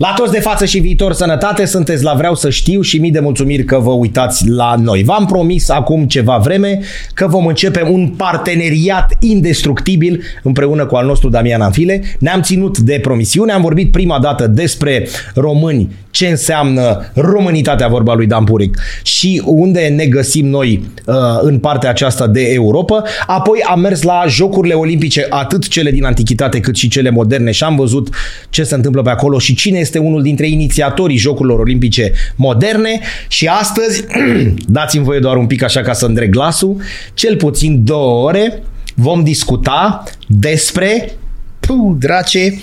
La 0.00 0.12
toți 0.16 0.32
de 0.32 0.40
față 0.40 0.64
și 0.64 0.78
viitor 0.78 1.12
sănătate, 1.12 1.64
sunteți 1.64 2.02
la 2.02 2.14
Vreau 2.14 2.34
să 2.34 2.50
știu 2.50 2.80
și 2.80 2.98
mii 2.98 3.10
de 3.10 3.20
mulțumiri 3.20 3.64
că 3.64 3.78
vă 3.78 3.90
uitați 3.90 4.48
la 4.48 4.74
noi. 4.78 5.02
V-am 5.02 5.26
promis 5.26 5.68
acum 5.68 6.06
ceva 6.06 6.36
vreme 6.36 6.80
că 7.12 7.26
vom 7.26 7.46
începe 7.46 7.82
un 7.90 8.08
parteneriat 8.08 9.16
indestructibil 9.20 10.22
împreună 10.42 10.86
cu 10.86 10.94
al 10.94 11.06
nostru 11.06 11.28
Damian 11.28 11.60
Anfile. 11.60 12.02
Ne-am 12.18 12.42
ținut 12.42 12.78
de 12.78 12.98
promisiune, 13.02 13.52
am 13.52 13.62
vorbit 13.62 13.90
prima 13.90 14.18
dată 14.18 14.46
despre 14.46 15.08
români, 15.34 15.90
ce 16.10 16.26
înseamnă 16.26 17.10
românitatea, 17.14 17.88
vorba 17.88 18.14
lui 18.14 18.26
Dan 18.26 18.44
Puric, 18.44 18.78
și 19.02 19.42
unde 19.44 19.88
ne 19.88 20.06
găsim 20.06 20.46
noi 20.46 20.84
uh, 21.06 21.14
în 21.40 21.58
partea 21.58 21.90
aceasta 21.90 22.26
de 22.26 22.52
Europa. 22.52 23.02
Apoi 23.26 23.60
am 23.68 23.80
mers 23.80 24.02
la 24.02 24.24
Jocurile 24.28 24.74
Olimpice, 24.74 25.26
atât 25.30 25.68
cele 25.68 25.90
din 25.90 26.04
antichitate 26.04 26.60
cât 26.60 26.76
și 26.76 26.88
cele 26.88 27.10
moderne 27.10 27.50
și 27.50 27.64
am 27.64 27.76
văzut 27.76 28.14
ce 28.50 28.62
se 28.64 28.74
întâmplă 28.74 29.02
pe 29.02 29.10
acolo 29.10 29.38
și 29.38 29.54
cine 29.54 29.82
este 29.84 29.98
unul 29.98 30.22
dintre 30.22 30.48
inițiatorii 30.48 31.16
Jocurilor 31.16 31.58
Olimpice 31.58 32.12
moderne 32.36 33.00
și 33.28 33.46
astăzi, 33.46 34.04
dați-mi 34.76 35.04
voie 35.04 35.18
doar 35.18 35.36
un 35.36 35.46
pic 35.46 35.62
așa 35.62 35.80
ca 35.80 35.92
să 35.92 36.06
îndreg 36.06 36.30
glasul, 36.30 36.80
cel 37.14 37.36
puțin 37.36 37.84
două 37.84 38.26
ore 38.26 38.62
vom 38.94 39.22
discuta 39.22 40.02
despre, 40.28 41.12
puh, 41.60 41.96
drace, 41.98 42.60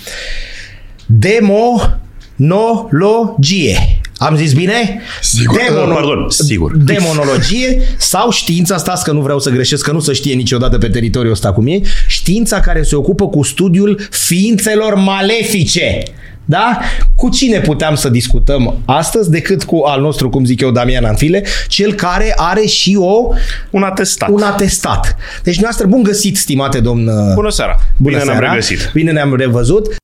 demonologie. 1.06 4.00
Am 4.16 4.36
zis 4.36 4.52
bine? 4.52 5.00
Sigur, 5.20 5.58
Demono- 5.58 5.94
pardon, 5.94 6.26
sigur. 6.28 6.76
Demonologie 6.76 7.82
sau 7.98 8.30
știința, 8.30 8.76
stați 8.76 9.04
că 9.04 9.12
nu 9.12 9.20
vreau 9.20 9.38
să 9.38 9.50
greșesc, 9.50 9.84
că 9.84 9.92
nu 9.92 10.00
se 10.00 10.12
știe 10.12 10.34
niciodată 10.34 10.78
pe 10.78 10.88
teritoriul 10.88 11.32
ăsta 11.32 11.52
cum 11.52 11.66
e, 11.66 11.80
știința 12.08 12.60
care 12.60 12.82
se 12.82 12.96
ocupă 12.96 13.28
cu 13.28 13.42
studiul 13.42 14.00
ființelor 14.10 14.94
malefice. 14.94 16.02
Da? 16.44 16.78
Cu 17.16 17.28
cine 17.28 17.60
puteam 17.60 17.94
să 17.94 18.08
discutăm 18.08 18.82
astăzi 18.84 19.30
decât 19.30 19.64
cu 19.64 19.82
al 19.86 20.00
nostru, 20.00 20.28
cum 20.28 20.44
zic 20.44 20.60
eu, 20.60 20.70
Damian 20.70 21.04
Anfile, 21.04 21.44
cel 21.68 21.92
care 21.92 22.32
are 22.36 22.66
și 22.66 22.96
o... 23.00 23.28
Un 23.70 23.82
atestat. 23.82 24.28
Un 24.28 24.42
atestat. 24.42 25.16
Deci, 25.42 25.60
noastră, 25.60 25.86
bun 25.86 26.02
găsit, 26.02 26.36
stimate 26.36 26.80
domn... 26.80 27.10
Bună 27.34 27.50
seara! 27.50 27.76
Bună 27.96 28.16
Bine 28.16 28.22
seara. 28.22 28.38
ne-am 28.38 28.52
regăsit! 28.52 28.90
Bine 28.92 29.10
ne-am 29.12 29.36
revăzut! 29.36 29.94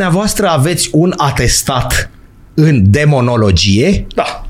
Dumneavoastră 0.00 0.48
aveți 0.48 0.88
un 0.92 1.14
atestat 1.16 2.10
în 2.54 2.90
demonologie? 2.90 4.06
Da. 4.14 4.44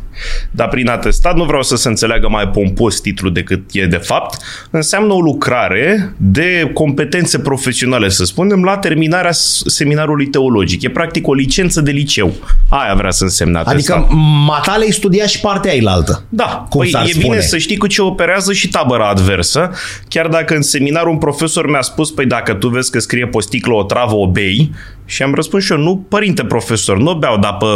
Dar 0.50 0.68
prin 0.68 0.88
atestat 0.88 1.36
nu 1.36 1.44
vreau 1.44 1.62
să 1.62 1.76
se 1.76 1.88
înțeleagă 1.88 2.28
mai 2.28 2.48
pompos 2.48 3.00
titlul 3.00 3.32
decât 3.32 3.60
e 3.72 3.86
de 3.86 3.96
fapt. 3.96 4.42
Înseamnă 4.70 5.12
o 5.12 5.20
lucrare 5.20 6.14
de 6.16 6.70
competențe 6.74 7.38
profesionale, 7.38 8.08
să 8.08 8.24
spunem, 8.24 8.64
la 8.64 8.76
terminarea 8.76 9.32
seminarului 9.66 10.26
teologic. 10.26 10.82
E 10.82 10.90
practic 10.90 11.28
o 11.28 11.34
licență 11.34 11.80
de 11.80 11.90
liceu. 11.90 12.32
Aia 12.68 12.94
vrea 12.94 13.10
să 13.10 13.24
însemne 13.24 13.58
atestat. 13.58 13.96
Adică 13.96 14.14
matale 14.46 14.84
îi 14.84 14.92
studia 14.92 15.26
și 15.26 15.40
partea 15.40 15.70
ailaltă. 15.70 16.24
Da, 16.28 16.66
Cum 16.68 16.80
păi 16.80 16.90
s-ar 16.90 17.04
e 17.04 17.08
spune. 17.08 17.22
bine 17.22 17.40
să 17.40 17.58
știi 17.58 17.76
cu 17.76 17.86
ce 17.86 18.02
operează 18.02 18.52
și 18.52 18.68
tabăra 18.68 19.08
adversă. 19.08 19.70
Chiar 20.08 20.26
dacă 20.26 20.54
în 20.54 20.62
seminar 20.62 21.06
un 21.06 21.18
profesor 21.18 21.70
mi-a 21.70 21.82
spus, 21.82 22.10
păi 22.10 22.26
dacă 22.26 22.54
tu 22.54 22.68
vezi 22.68 22.90
că 22.90 22.98
scrie 22.98 23.26
pe 23.26 23.36
o 23.36 23.40
sticlă 23.40 23.74
o 23.74 23.82
travă, 23.82 24.14
o 24.14 24.26
bei, 24.26 24.70
și 25.10 25.22
am 25.22 25.34
răspuns 25.34 25.64
și 25.64 25.72
eu, 25.72 25.78
nu, 25.78 26.06
părinte 26.08 26.44
profesor, 26.44 26.98
nu 26.98 27.14
beau, 27.14 27.38
dar 27.38 27.56
pe 27.56 27.66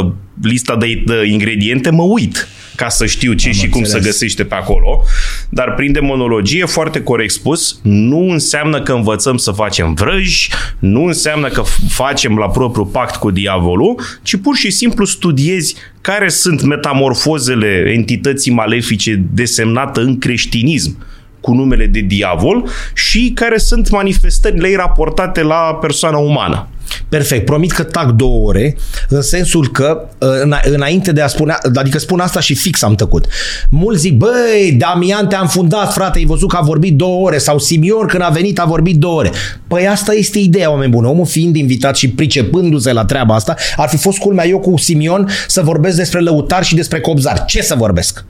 lista 0.49 0.77
de, 0.77 1.03
de 1.07 1.27
ingrediente 1.27 1.91
mă 1.91 2.03
uit 2.03 2.49
ca 2.77 2.89
să 2.89 3.07
știu 3.07 3.33
ce 3.33 3.47
Am 3.47 3.53
și 3.53 3.69
cum 3.69 3.81
înțeles. 3.81 4.03
se 4.03 4.09
găsește 4.11 4.45
pe 4.45 4.55
acolo. 4.55 5.03
Dar 5.49 5.75
prin 5.75 5.93
demonologie, 5.93 6.65
foarte 6.65 7.03
corect 7.03 7.33
spus, 7.33 7.79
nu 7.83 8.29
înseamnă 8.31 8.83
că 8.83 8.93
învățăm 8.93 9.37
să 9.37 9.51
facem 9.51 9.95
vrăji, 9.95 10.51
nu 10.79 11.05
înseamnă 11.05 11.49
că 11.49 11.63
f- 11.63 11.89
facem 11.89 12.37
la 12.37 12.49
propriu 12.49 12.85
pact 12.85 13.17
cu 13.17 13.31
diavolul, 13.31 14.01
ci 14.23 14.37
pur 14.37 14.57
și 14.57 14.71
simplu 14.71 15.05
studiezi 15.05 15.75
care 16.01 16.29
sunt 16.29 16.63
metamorfozele 16.63 17.91
entității 17.95 18.53
malefice 18.53 19.23
desemnată 19.33 20.01
în 20.01 20.19
creștinism 20.19 21.05
cu 21.41 21.53
numele 21.55 21.87
de 21.87 22.01
diavol 22.01 22.69
și 22.95 23.31
care 23.35 23.59
sunt 23.59 23.91
manifestările 23.91 24.69
ei 24.69 24.75
raportate 24.77 25.43
la 25.43 25.79
persoana 25.81 26.17
umană. 26.17 26.69
Perfect. 27.09 27.45
Promit 27.45 27.73
că 27.73 27.83
tac 27.83 28.11
două 28.11 28.49
ore, 28.49 28.77
în 29.09 29.23
sensul 29.23 29.71
că, 29.71 30.09
îna- 30.19 30.63
înainte 30.73 31.13
de 31.13 31.21
a 31.21 31.27
spune, 31.27 31.55
adică 31.75 31.99
spun 31.99 32.21
asta 32.21 32.41
și 32.41 32.55
fix 32.55 32.83
am 32.83 32.95
tăcut. 32.95 33.27
Mulți 33.71 34.01
zic, 34.01 34.17
băi, 34.17 34.77
Damian 34.79 35.29
te-a 35.29 35.41
înfundat, 35.41 35.93
frate, 35.93 36.19
ai 36.19 36.25
văzut 36.25 36.49
că 36.49 36.57
a 36.57 36.65
vorbit 36.65 36.97
două 36.97 37.27
ore, 37.27 37.39
sau 37.39 37.59
Simion 37.59 38.07
când 38.07 38.23
a 38.23 38.29
venit 38.29 38.59
a 38.59 38.65
vorbit 38.65 38.97
două 38.97 39.19
ore. 39.19 39.31
Păi 39.69 39.87
asta 39.89 40.13
este 40.15 40.39
ideea, 40.39 40.71
oameni 40.71 40.91
buni. 40.91 41.07
Omul 41.07 41.27
fiind 41.27 41.57
invitat 41.57 41.97
și 41.97 42.09
pricepându-se 42.11 42.93
la 42.93 43.05
treaba 43.05 43.35
asta, 43.35 43.55
ar 43.77 43.89
fi 43.89 43.97
fost 43.97 44.19
culmea 44.19 44.47
eu 44.47 44.59
cu 44.59 44.77
Simion 44.77 45.29
să 45.49 45.63
vorbesc 45.63 45.97
despre 45.97 46.21
lăutar 46.21 46.65
și 46.65 46.75
despre 46.75 47.01
copzar. 47.01 47.45
Ce 47.45 47.63
să 47.63 47.75
vorbesc? 47.75 48.25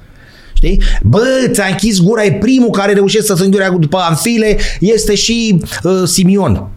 Știi? 0.55 0.83
Bă, 1.03 1.23
ți-a 1.51 1.67
închis 1.71 2.01
gura, 2.01 2.25
e 2.25 2.33
primul 2.33 2.71
care 2.71 2.93
reușește 2.93 3.27
să 3.27 3.35
se 3.35 3.45
îndure 3.45 3.77
după 3.79 3.99
Anfile, 4.09 4.57
este 4.81 5.15
și 5.15 5.61
uh, 5.83 5.93
Simion. 6.05 6.69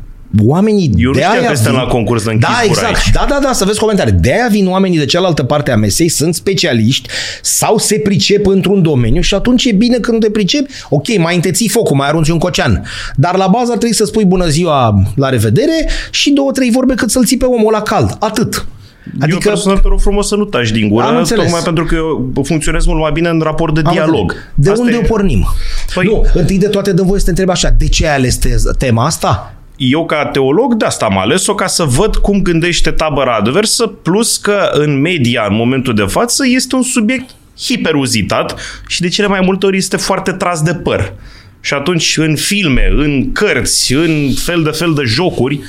Oamenii 0.46 0.92
Eu 0.98 1.08
nu 1.08 1.14
de 1.14 1.20
știam 1.20 1.38
aia 1.40 1.50
că 1.50 1.56
suntem 1.56 1.74
vin- 1.74 1.82
la 1.82 1.88
concurs 1.88 2.24
de 2.24 2.32
închis 2.32 2.48
Da, 2.48 2.54
gura 2.68 2.70
exact. 2.70 2.96
aici. 2.96 3.12
Da, 3.14 3.26
da, 3.30 3.40
da, 3.44 3.54
să 3.54 3.66
vezi 3.66 3.80
comentarii. 3.80 4.12
De 4.14 4.32
aia 4.32 4.48
vin 4.52 4.68
oamenii 4.68 4.98
de 4.98 5.06
cealaltă 5.06 5.44
parte 5.44 5.72
a 5.72 5.76
mesei, 5.76 6.10
sunt 6.10 6.36
specialiști 6.36 7.10
sau 7.42 7.78
se 7.78 8.00
pricep 8.00 8.46
într-un 8.46 8.82
domeniu 8.82 9.22
și 9.22 9.34
atunci 9.34 9.66
e 9.66 9.72
bine 9.72 9.98
când 9.98 10.20
te 10.20 10.30
pricepi. 10.30 10.72
Ok, 10.90 11.18
mai 11.18 11.36
înteții 11.36 11.70
focul, 11.70 11.96
mai 11.96 12.08
arunci 12.08 12.30
un 12.30 12.38
cocean. 12.38 12.84
Dar 13.16 13.36
la 13.36 13.48
bază 13.48 13.72
ar 13.72 13.78
trebui 13.78 13.96
să 13.96 14.06
spui 14.06 14.26
bună 14.26 14.48
ziua, 14.48 15.02
la 15.16 15.30
revedere 15.30 15.90
și 16.12 16.30
două, 16.30 16.52
trei 16.52 16.70
vorbe 16.72 16.94
cât 16.94 17.10
să-l 17.10 17.26
ții 17.26 17.38
pe 17.38 17.46
omul 17.46 17.72
la 17.72 17.82
cald. 17.82 18.16
Atât. 18.20 18.66
Adică, 19.20 19.26
eu 19.30 19.36
Adică 19.36 19.50
personal 19.50 19.78
te 19.78 19.88
rog 19.88 20.00
frumos 20.00 20.28
să 20.28 20.36
nu 20.36 20.44
taci 20.46 20.72
din 20.72 20.90
gură, 20.90 21.06
Am 21.06 21.18
înțeles. 21.18 21.44
tocmai 21.44 21.62
pentru 21.64 21.86
că 21.86 21.96
eu 21.96 22.32
funcționez 22.44 22.86
mult 22.86 23.00
mai 23.00 23.12
bine 23.14 23.30
în 23.30 23.40
raport 23.44 23.74
de 23.74 23.82
Am 23.84 23.92
dialog. 23.94 24.20
înțeles. 24.22 24.44
De 24.56 24.70
Asta 24.70 24.82
unde 24.84 24.96
e- 24.96 25.00
o 25.00 25.02
pornim? 25.08 25.48
Păi- 26.00 26.04
nu, 26.04 26.26
întâi 26.34 26.58
de 26.58 26.68
toate 26.68 26.92
dăm 26.94 27.06
voie 27.06 27.20
să 27.20 27.26
te 27.26 27.30
întreb 27.32 27.50
așa, 27.50 27.70
de 27.78 27.88
ce 27.88 28.08
ai 28.08 28.16
ales 28.16 28.36
te- 28.38 28.56
tema 28.78 29.06
asta? 29.06 29.52
Eu 29.78 30.06
ca 30.06 30.26
teolog 30.26 30.74
de 30.74 30.86
asta 30.86 31.06
am 31.06 31.18
ales-o 31.18 31.56
ca 31.56 31.68
să 31.68 31.84
văd 31.84 32.16
cum 32.16 32.42
gândește 32.42 32.92
tabăra 32.92 33.36
adversă, 33.36 33.88
plus 33.88 34.38
că 34.38 34.70
în 34.72 35.02
media, 35.02 35.46
în 35.50 35.56
momentul 35.56 35.94
de 35.94 36.04
față, 36.04 36.44
este 36.48 36.76
un 36.76 36.84
subiect 36.84 37.30
hiperuzitat 37.58 38.60
și 38.88 39.02
de 39.02 39.08
cele 39.08 39.28
mai 39.28 39.40
multe 39.44 39.66
ori 39.66 39.78
este 39.78 39.98
foarte 39.98 40.32
tras 40.32 40.62
de 40.62 40.74
păr. 40.74 41.14
Și 41.62 41.74
atunci 41.74 42.18
în 42.18 42.36
filme, 42.36 42.94
în 42.96 43.32
cărți, 43.32 43.94
în 43.94 44.34
fel 44.36 44.64
de 44.64 44.70
fel 44.70 44.94
de 44.94 45.04
jocuri, 45.04 45.60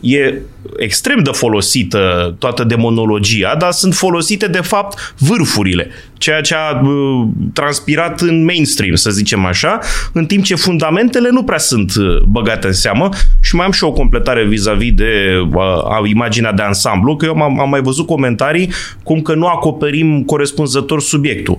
e 0.00 0.34
extrem 0.76 1.22
de 1.22 1.30
folosită 1.30 2.34
toată 2.38 2.64
demonologia, 2.64 3.54
dar 3.58 3.72
sunt 3.72 3.94
folosite 3.94 4.46
de 4.46 4.60
fapt 4.60 5.14
vârfurile, 5.18 5.88
ceea 6.18 6.40
ce 6.40 6.54
a 6.54 6.80
uh, 6.80 7.28
transpirat 7.52 8.20
în 8.20 8.44
mainstream, 8.44 8.94
să 8.94 9.10
zicem 9.10 9.44
așa, 9.44 9.78
în 10.12 10.26
timp 10.26 10.44
ce 10.44 10.54
fundamentele 10.54 11.28
nu 11.30 11.42
prea 11.42 11.58
sunt 11.58 11.94
uh, 11.94 12.18
băgate 12.28 12.66
în 12.66 12.72
seamă 12.72 13.08
și 13.40 13.54
mai 13.54 13.66
am 13.66 13.72
și 13.72 13.84
o 13.84 13.92
completare 13.92 14.44
vis-a-vis 14.44 14.92
de 14.92 15.40
uh, 15.54 15.62
a 15.84 16.02
imaginea 16.06 16.52
de 16.52 16.62
ansamblu, 16.62 17.16
că 17.16 17.24
eu 17.24 17.42
am, 17.42 17.60
am 17.60 17.68
mai 17.68 17.80
văzut 17.80 18.06
comentarii 18.06 18.70
cum 19.02 19.22
că 19.22 19.34
nu 19.34 19.46
acoperim 19.46 20.22
corespunzător 20.22 21.00
subiectul. 21.00 21.58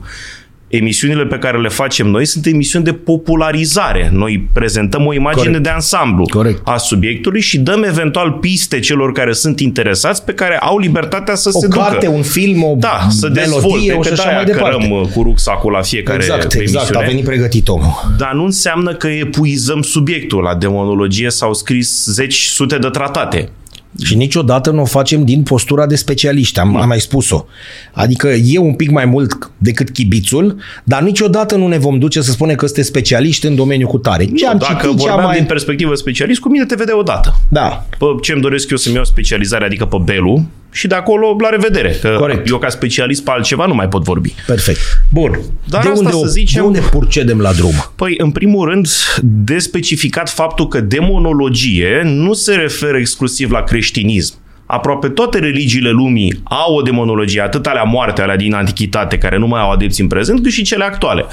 Emisiunile 0.68 1.26
pe 1.26 1.38
care 1.38 1.58
le 1.60 1.68
facem 1.68 2.08
noi 2.08 2.26
sunt 2.26 2.46
emisiuni 2.46 2.86
de 2.86 2.94
popularizare. 2.94 4.10
Noi 4.14 4.48
prezentăm 4.54 5.06
o 5.06 5.14
imagine 5.14 5.44
Corect. 5.46 5.64
de 5.64 5.70
ansamblu 5.70 6.26
Corect. 6.30 6.62
a 6.64 6.78
subiectului 6.78 7.42
și 7.42 7.58
dăm 7.60 7.84
eventual 7.84 8.32
piste 8.32 8.80
celor 8.80 9.12
care 9.12 9.34
sunt 9.34 9.60
interesați 9.60 10.24
pe 10.24 10.32
care 10.32 10.58
au 10.58 10.78
libertatea 10.80 11.36
să 11.36 11.50
O 11.54 11.60
se 11.60 11.68
carte, 11.68 12.06
ducă. 12.06 12.18
un 12.18 12.22
film, 12.24 12.64
o 12.64 12.76
da, 12.80 13.08
să 13.10 13.28
melodie 13.34 13.44
dezvolte, 13.44 13.80
și 13.80 13.88
că 13.90 13.98
așa 14.14 14.16
de-aia 14.24 14.36
mai 14.36 14.46
departe. 14.46 14.76
cărăm 14.76 14.92
uh, 14.92 15.08
cu 15.14 15.22
rucsacul 15.22 15.72
la 15.72 15.82
fiecare 15.82 16.18
Exact, 16.18 16.54
exact, 16.54 16.56
emisiune. 16.78 17.04
a 17.04 17.08
venit 17.08 17.24
pregătit 17.26 17.68
omul. 17.68 18.14
Dar 18.18 18.32
nu 18.34 18.44
înseamnă 18.44 18.94
că 18.94 19.08
epuizăm 19.08 19.82
subiectul. 19.82 20.42
La 20.42 20.56
demonologie 20.56 21.30
s-au 21.30 21.54
scris 21.54 22.06
zeci, 22.06 22.36
sute 22.44 22.78
de 22.78 22.88
tratate. 22.90 23.50
Și 24.04 24.16
niciodată 24.16 24.72
nu 24.72 24.82
o 24.82 24.86
facem 24.86 25.26
din 25.26 25.44
postura 25.44 25.86
de 25.86 25.96
specialiști, 25.96 26.60
am, 26.60 26.76
am 26.76 26.88
mai 26.88 27.00
spus-o. 27.00 27.46
Adică 27.94 28.28
e 28.28 28.58
un 28.58 28.74
pic 28.74 28.90
mai 28.90 29.06
mult 29.06 29.52
decât 29.58 29.90
chibițul, 29.90 30.60
dar 30.84 31.02
niciodată 31.02 31.56
nu 31.56 31.68
ne 31.68 31.78
vom 31.78 32.00
duce 32.00 32.22
să 32.22 32.32
spunem 32.32 32.56
că 32.56 32.66
sunteți 32.66 32.88
specialiști 32.88 33.46
în 33.48 33.56
domeniul 33.56 33.90
cu 33.90 33.98
tare. 33.98 34.26
Ce 34.26 34.32
Nu, 34.44 34.50
am 34.50 34.58
dacă 34.58 34.74
citit, 34.74 34.90
ce 34.90 34.96
vorbeam 34.96 35.20
am 35.20 35.26
mai... 35.26 35.38
din 35.38 35.46
perspectivă 35.46 35.96
specialist, 35.96 36.40
cu 36.40 36.50
mine 36.50 36.66
te 36.66 36.76
vedea 36.76 36.98
odată. 36.98 37.36
Da, 37.50 37.86
Pe 37.98 38.06
ce 38.22 38.32
îmi 38.32 38.42
doresc 38.42 38.70
eu 38.70 38.78
să-mi 38.78 38.96
iau 38.96 39.04
specializare, 39.04 39.66
adică 39.66 39.86
pe 39.86 39.98
Belu, 40.04 40.46
și 40.72 40.88
de 40.88 40.96
acolo 40.96 41.36
la 41.40 41.50
revedere. 41.50 41.98
Că 42.02 42.16
Corect. 42.20 42.50
Eu 42.50 42.58
ca 42.58 42.70
specialist 42.70 43.24
pe 43.24 43.32
altceva 43.32 43.66
nu 43.66 43.74
mai 43.74 43.88
pot 43.88 44.04
vorbi. 44.04 44.34
Perfect. 44.46 44.80
Bun. 45.12 45.40
Dar 45.70 45.82
de, 45.82 45.88
asta 45.88 46.00
unde, 46.00 46.12
să 46.12 46.18
o- 46.18 46.26
zicem- 46.26 46.62
de 46.62 46.68
unde 46.68 46.82
procedem 46.90 47.40
la 47.40 47.52
drum? 47.54 47.74
Păi, 47.96 48.14
în 48.18 48.32
primul 48.32 48.70
rând, 48.70 48.88
de 49.22 49.58
specificat 49.58 50.30
faptul 50.30 50.68
că 50.68 50.80
demonologie 50.80 52.02
nu 52.04 52.34
se 52.34 52.54
referă 52.56 52.98
exclusiv 52.98 53.52
la 53.52 53.64
creștinism. 53.64 54.34
Aproape 54.70 55.08
toate 55.10 55.40
religiile 55.40 55.90
lumii 55.90 56.42
au 56.44 56.76
o 56.76 56.82
demonologie, 56.82 57.42
atât 57.42 57.66
alea 57.66 57.84
moarte, 57.84 58.22
alea 58.22 58.36
din 58.36 58.54
antichitate, 58.54 59.18
care 59.18 59.38
nu 59.38 59.48
mai 59.48 59.62
au 59.62 59.72
adepți 59.72 60.02
în 60.02 60.08
prezent, 60.08 60.44
cât 60.44 60.52
și 60.52 60.64
cele 60.64 60.84
actuale. 60.84 61.26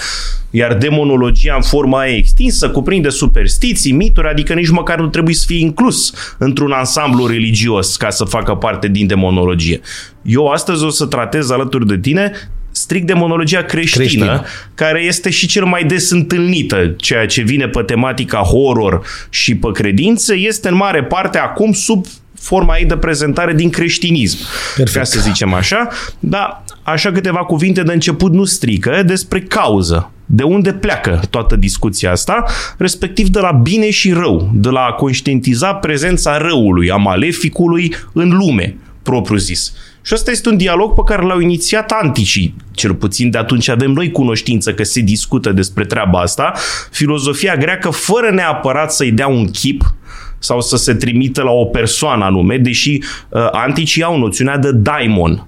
Iar 0.50 0.74
demonologia 0.74 1.54
în 1.56 1.62
forma 1.62 2.06
ei 2.06 2.16
extinsă 2.18 2.70
cuprinde 2.70 3.08
superstiții, 3.08 3.92
mituri, 3.92 4.28
adică 4.28 4.54
nici 4.54 4.68
măcar 4.70 4.98
nu 4.98 5.06
trebuie 5.06 5.34
să 5.34 5.44
fie 5.46 5.58
inclus 5.58 6.12
într-un 6.38 6.72
ansamblu 6.72 7.26
religios 7.26 7.96
ca 7.96 8.10
să 8.10 8.24
facă 8.24 8.54
parte 8.54 8.88
din 8.88 9.06
demonologie. 9.06 9.80
Eu 10.22 10.46
astăzi 10.46 10.84
o 10.84 10.90
să 10.90 11.06
tratez 11.06 11.50
alături 11.50 11.86
de 11.86 11.98
tine 11.98 12.32
strict 12.70 13.06
demonologia 13.06 13.62
creștină, 13.62 14.02
Creștină. 14.02 14.24
creștină 14.24 14.48
care 14.74 15.02
este 15.02 15.30
și 15.30 15.46
cel 15.46 15.64
mai 15.64 15.84
des 15.84 16.10
întâlnită, 16.10 16.94
ceea 16.96 17.26
ce 17.26 17.42
vine 17.42 17.68
pe 17.68 17.82
tematica 17.82 18.38
horror 18.38 19.02
și 19.30 19.54
pe 19.56 19.68
credințe, 19.72 20.34
este 20.34 20.68
în 20.68 20.74
mare 20.76 21.04
parte 21.04 21.38
acum 21.38 21.72
sub 21.72 22.04
forma 22.40 22.76
ei 22.78 22.84
de 22.84 22.96
prezentare 22.96 23.54
din 23.54 23.70
creștinism, 23.70 24.38
Perfect. 24.76 24.98
ca 24.98 25.04
să 25.04 25.20
zicem 25.20 25.52
așa. 25.52 25.88
Dar 26.18 26.64
așa 26.82 27.12
câteva 27.12 27.38
cuvinte 27.38 27.82
de 27.82 27.92
început 27.92 28.32
nu 28.32 28.44
strică 28.44 29.02
despre 29.06 29.40
cauză. 29.40 30.10
De 30.26 30.42
unde 30.42 30.72
pleacă 30.72 31.20
toată 31.30 31.56
discuția 31.56 32.10
asta, 32.10 32.44
respectiv 32.78 33.28
de 33.28 33.38
la 33.40 33.50
bine 33.52 33.90
și 33.90 34.12
rău, 34.12 34.50
de 34.54 34.68
la 34.68 34.80
a 34.80 34.92
conștientiza 34.92 35.74
prezența 35.74 36.38
răului, 36.38 36.90
a 36.90 36.96
maleficului 36.96 37.94
în 38.12 38.28
lume, 38.28 38.76
propriu 39.02 39.36
zis. 39.36 39.72
Și 40.02 40.14
ăsta 40.14 40.30
este 40.30 40.48
un 40.48 40.56
dialog 40.56 40.94
pe 40.94 41.00
care 41.04 41.22
l-au 41.22 41.38
inițiat 41.40 41.90
anticii. 41.90 42.54
Cel 42.72 42.94
puțin 42.94 43.30
de 43.30 43.38
atunci 43.38 43.68
avem 43.68 43.90
noi 43.90 44.10
cunoștință 44.10 44.74
că 44.74 44.82
se 44.82 45.00
discută 45.00 45.52
despre 45.52 45.84
treaba 45.84 46.20
asta. 46.20 46.52
Filozofia 46.90 47.56
greacă, 47.56 47.90
fără 47.90 48.30
neapărat 48.30 48.92
să-i 48.92 49.12
dea 49.12 49.26
un 49.26 49.50
chip 49.50 49.94
sau 50.44 50.60
să 50.60 50.76
se 50.76 50.94
trimită 50.94 51.42
la 51.42 51.50
o 51.50 51.64
persoană 51.64 52.24
anume, 52.24 52.56
deși 52.56 52.98
uh, 53.28 53.48
anticii 53.50 54.02
au 54.02 54.18
noțiunea 54.18 54.56
de 54.58 54.72
daimon. 54.72 55.46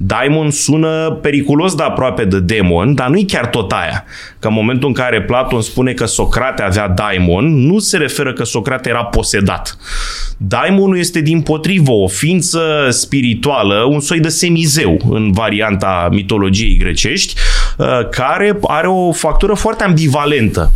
Daimon 0.00 0.50
sună 0.50 1.18
periculos 1.22 1.74
de 1.74 1.82
aproape 1.82 2.24
de 2.24 2.40
demon, 2.40 2.94
dar 2.94 3.08
nu-i 3.08 3.24
chiar 3.24 3.46
tot 3.46 3.72
aia. 3.72 4.04
Că 4.38 4.48
în 4.48 4.54
momentul 4.54 4.88
în 4.88 4.94
care 4.94 5.22
Platon 5.22 5.60
spune 5.62 5.92
că 5.92 6.06
Socrate 6.06 6.62
avea 6.62 6.88
daimon, 6.88 7.66
nu 7.66 7.78
se 7.78 7.96
referă 7.96 8.32
că 8.32 8.44
Socrate 8.44 8.88
era 8.88 9.04
posedat. 9.04 9.76
Daimonul 10.36 10.98
este 10.98 11.20
din 11.20 11.40
potrivă 11.40 11.90
o 11.90 12.06
ființă 12.06 12.60
spirituală, 12.90 13.84
un 13.88 14.00
soi 14.00 14.20
de 14.20 14.28
semizeu 14.28 14.98
în 15.10 15.32
varianta 15.32 16.08
mitologiei 16.12 16.76
grecești, 16.76 17.34
uh, 17.76 18.08
care 18.10 18.58
are 18.62 18.86
o 18.86 19.12
factură 19.12 19.54
foarte 19.54 19.84
ambivalentă. 19.84 20.72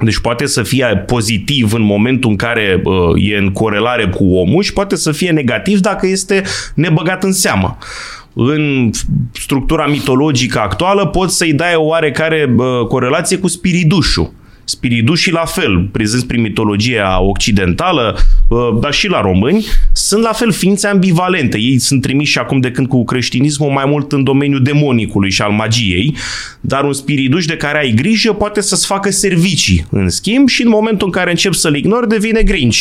Deci 0.00 0.18
poate 0.18 0.46
să 0.46 0.62
fie 0.62 1.02
pozitiv 1.06 1.72
în 1.72 1.82
momentul 1.82 2.30
în 2.30 2.36
care 2.36 2.80
uh, 2.84 2.94
e 3.30 3.36
în 3.36 3.50
corelare 3.50 4.08
cu 4.08 4.24
omul 4.24 4.62
și 4.62 4.72
poate 4.72 4.96
să 4.96 5.12
fie 5.12 5.30
negativ 5.30 5.80
dacă 5.80 6.06
este 6.06 6.42
nebăgat 6.74 7.24
în 7.24 7.32
seamă. 7.32 7.78
În 8.32 8.90
structura 9.32 9.86
mitologică 9.86 10.60
actuală 10.60 11.06
poți 11.06 11.36
să-i 11.36 11.52
dai 11.52 11.74
o 11.74 11.84
oarecare 11.84 12.54
uh, 12.56 12.86
corelație 12.88 13.38
cu 13.38 13.48
spiridușul. 13.48 14.32
Spiridușii 14.64 15.32
la 15.32 15.44
fel, 15.44 15.88
prezenți 15.92 16.26
prin 16.26 16.40
mitologia 16.40 17.20
occidentală, 17.20 18.16
uh, 18.48 18.58
dar 18.80 18.92
și 18.92 19.08
la 19.08 19.20
români, 19.20 19.66
sunt 20.06 20.22
la 20.22 20.32
fel 20.32 20.52
ființe 20.52 20.86
ambivalente. 20.86 21.58
Ei 21.58 21.78
sunt 21.78 22.02
trimiși 22.02 22.38
acum 22.38 22.60
de 22.60 22.70
când 22.70 22.86
cu 22.88 23.04
creștinismul 23.04 23.70
mai 23.70 23.84
mult 23.86 24.12
în 24.12 24.24
domeniul 24.24 24.62
demonicului 24.62 25.30
și 25.30 25.42
al 25.42 25.50
magiei, 25.50 26.16
dar 26.60 26.84
un 26.84 26.92
spiriduș 26.92 27.44
de 27.44 27.56
care 27.56 27.78
ai 27.78 27.92
grijă 27.96 28.32
poate 28.32 28.60
să-ți 28.60 28.86
facă 28.86 29.10
servicii 29.10 29.86
în 29.90 30.08
schimb 30.08 30.48
și 30.48 30.62
în 30.62 30.68
momentul 30.68 31.06
în 31.06 31.12
care 31.12 31.30
începi 31.30 31.56
să-l 31.56 31.76
ignori 31.76 32.08
devine 32.08 32.42
grinch. 32.42 32.78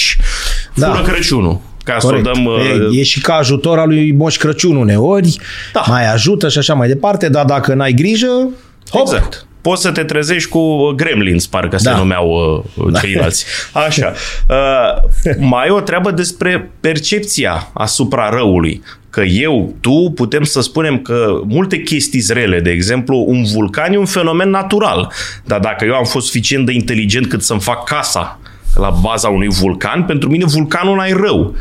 Da. 0.75 0.87
Fură 0.91 1.03
Crăciunul. 1.03 1.61
Ca 1.83 1.95
să 1.99 2.05
o 2.07 2.09
Corect. 2.09 2.33
dăm... 2.33 2.45
uh, 2.45 2.95
E, 2.95 2.99
e 2.99 3.03
și 3.03 3.21
ca 3.21 3.33
ajutor 3.33 3.79
al 3.79 3.87
lui 3.87 4.11
Moș 4.11 4.37
Crăciun 4.37 4.75
uneori, 4.75 5.37
Da. 5.73 5.83
mai 5.87 6.11
ajută 6.13 6.49
și 6.49 6.57
așa 6.57 6.73
mai 6.73 6.87
departe, 6.87 7.29
dar 7.29 7.45
dacă 7.45 7.73
n-ai 7.73 7.93
grijă, 7.93 8.49
hop, 8.89 9.01
Exact. 9.01 9.47
Poți 9.65 9.81
să 9.81 9.91
te 9.91 10.03
trezești 10.03 10.49
cu 10.49 10.57
uh, 10.57 10.95
gremlins, 10.95 11.47
parcă 11.47 11.77
se 11.77 11.89
Da. 11.89 11.97
numeau 11.97 12.63
uh, 12.75 12.99
ceilalți. 13.01 13.45
Așa. 13.87 14.13
Uh, 14.49 15.35
mai 15.39 15.67
e 15.67 15.71
o 15.71 15.79
treabă 15.79 16.11
despre 16.11 16.71
percepția 16.79 17.69
asupra 17.73 18.29
răului. 18.29 18.81
Că 19.09 19.21
eu, 19.21 19.75
tu, 19.81 20.11
putem 20.15 20.43
să 20.43 20.61
spunem 20.61 20.97
că 20.97 21.39
multe 21.47 21.77
chestii 21.77 22.23
rele, 22.27 22.59
de 22.59 22.69
exemplu, 22.69 23.23
un 23.27 23.43
vulcan 23.43 23.93
e 23.93 23.97
un 23.97 24.05
fenomen 24.05 24.49
natural. 24.49 25.11
Dar 25.45 25.59
dacă 25.59 25.85
eu 25.85 25.93
am 25.93 26.03
fost 26.05 26.25
suficient 26.25 26.65
de 26.65 26.71
inteligent 26.71 27.27
cât 27.27 27.43
să-mi 27.43 27.59
fac 27.61 27.83
casa 27.83 28.39
la 28.75 28.89
baza 29.01 29.27
unui 29.29 29.49
vulcan, 29.49 30.03
pentru 30.03 30.29
mine 30.29 30.45
vulcanul 30.47 30.93
ăla 30.93 31.07
e 31.07 31.13
rău. 31.13 31.55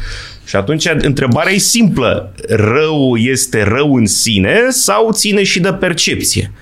Și 0.45 0.57
atunci 0.57 0.89
întrebarea 0.99 1.53
e 1.53 1.59
simplă. 1.59 2.33
Rău 2.49 3.17
este 3.17 3.63
rău 3.63 3.95
în 3.95 4.07
sine 4.07 4.61
sau 4.71 5.13
ține 5.13 5.43
și 5.43 5.61
de 5.61 5.73
percepție? 5.73 6.53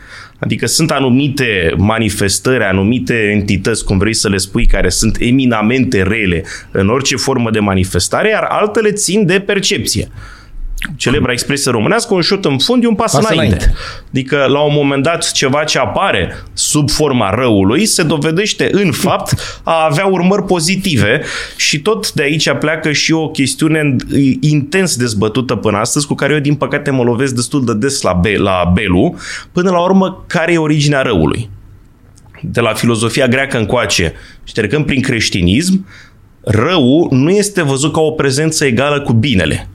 Adică 0.45 0.67
sunt 0.67 0.91
anumite 0.91 1.75
manifestări, 1.77 2.65
anumite 2.65 3.15
entități, 3.15 3.85
cum 3.85 3.99
vrei 3.99 4.15
să 4.15 4.29
le 4.29 4.37
spui, 4.37 4.67
care 4.67 4.89
sunt 4.89 5.17
eminamente 5.21 6.03
rele 6.03 6.45
în 6.71 6.89
orice 6.89 7.17
formă 7.17 7.51
de 7.51 7.59
manifestare, 7.59 8.29
iar 8.29 8.43
altele 8.43 8.93
țin 8.93 9.27
de 9.27 9.41
percepție. 9.41 10.09
Celebra 10.97 11.33
expresie 11.33 11.71
românească, 11.71 12.15
un 12.15 12.21
șut 12.21 12.45
în 12.45 12.59
fund 12.59 12.85
e 12.85 12.87
un 12.87 12.95
pas, 12.95 13.13
Pas 13.13 13.31
înainte. 13.31 13.55
înainte. 13.55 13.75
Adică, 14.09 14.45
la 14.49 14.61
un 14.61 14.73
moment 14.75 15.03
dat, 15.03 15.33
ceva 15.33 15.65
ce 15.65 15.79
apare 15.79 16.33
sub 16.53 16.91
forma 16.91 17.31
răului 17.35 17.87
se 17.87 18.03
dovedește, 18.03 18.69
în 18.73 18.93
fapt, 18.93 19.61
a 19.63 19.87
avea 19.91 20.07
urmări 20.07 20.45
pozitive 20.45 21.23
și 21.57 21.81
tot 21.81 22.13
de 22.13 22.23
aici 22.23 22.51
pleacă 22.59 22.93
și 22.93 23.13
o 23.13 23.29
chestiune 23.29 23.97
intens 24.41 24.97
dezbătută 24.97 25.55
până 25.57 25.77
astăzi, 25.79 26.07
cu 26.07 26.15
care 26.15 26.33
eu, 26.33 26.39
din 26.39 26.55
păcate, 26.55 26.91
mă 26.91 27.03
lovesc 27.03 27.35
destul 27.35 27.65
de 27.65 27.75
des 27.75 28.01
la, 28.03 28.13
Be- 28.13 28.37
la 28.39 28.71
Belu, 28.75 29.17
până 29.53 29.71
la 29.71 29.83
urmă, 29.83 30.25
care 30.27 30.53
e 30.53 30.59
originea 30.59 31.03
răului? 31.03 31.51
De 32.43 32.61
la 32.61 32.73
filozofia 32.73 33.29
greacă 33.29 33.59
încoace, 33.59 34.13
ștergând 34.45 34.85
prin 34.87 35.03
creștinism, 35.03 35.87
răul 36.41 37.09
nu 37.11 37.31
este 37.31 37.63
văzut 37.63 37.93
ca 37.93 38.01
o 38.01 38.11
prezență 38.11 38.65
egală 38.65 39.01
cu 39.01 39.13
binele. 39.13 39.69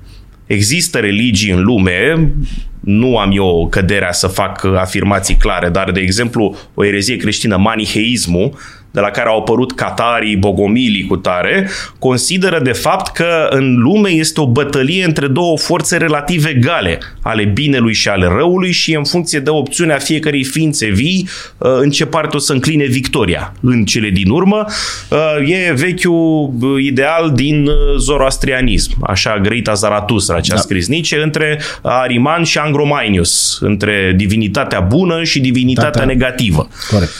Există 0.48 1.00
religii 1.00 1.52
în 1.52 1.64
lume, 1.64 2.32
nu 2.80 3.18
am 3.18 3.32
eu 3.36 3.68
căderea 3.72 4.12
să 4.12 4.28
fac 4.28 4.64
afirmații 4.64 5.36
clare, 5.36 5.70
dar, 5.70 5.92
de 5.92 6.00
exemplu, 6.00 6.56
o 6.74 6.86
erezie 6.86 7.16
creștină, 7.16 7.58
maniheismul, 7.58 8.54
de 8.92 9.00
la 9.00 9.10
care 9.10 9.30
au 9.30 9.40
apărut 9.40 9.72
catarii, 9.76 10.36
bogomilii 10.36 11.06
cu 11.06 11.16
tare, 11.16 11.70
consideră 12.00 12.60
de 12.60 12.72
fapt 12.72 13.16
că 13.16 13.48
în 13.50 13.76
lume 13.76 14.10
este 14.10 14.42
o 14.42 14.48
bătălie 14.48 15.04
între 15.06 15.28
două 15.28 15.58
forțe 15.58 15.98
relativ 15.98 16.46
egale, 16.46 17.00
ale 17.22 17.44
binelui 17.44 17.94
și 17.94 18.08
ale 18.10 18.26
răului 18.26 18.72
și 18.72 18.96
în 18.96 19.04
funcție 19.04 19.40
de 19.40 19.50
opțiunea 19.50 19.98
fiecărei 19.98 20.44
ființe 20.44 20.86
vii, 20.86 21.30
uh, 21.58 21.72
în 21.80 21.90
ce 21.90 22.06
parte 22.06 22.36
o 22.36 22.40
să 22.40 22.54
încline 22.54 22.86
victoria. 22.86 23.54
În 23.62 23.86
cele 23.86 24.10
din 24.10 24.30
urmă, 24.30 24.66
uh, 25.10 25.50
e 25.50 25.74
vechiul 25.74 26.54
uh, 26.62 26.84
ideal 26.84 27.32
din 27.36 27.70
zoroastrianism, 27.98 28.92
așa 29.02 29.32
a 29.32 29.40
grăit 29.40 29.70
Zaratustra, 29.74 30.40
ce 30.40 30.52
a 30.52 30.56
Da. 30.56 30.62
scris 30.62 30.88
Nietzsche, 30.88 31.22
între 31.22 31.60
Ariman 31.82 32.44
și 32.44 32.58
Angromainius, 32.58 33.58
între 33.62 34.14
divinitatea 34.16 34.80
bună 34.80 35.24
și 35.24 35.40
divinitatea 35.40 35.92
Da, 35.92 36.00
da. 36.00 36.06
negativă. 36.06 36.68
corect. 36.92 37.12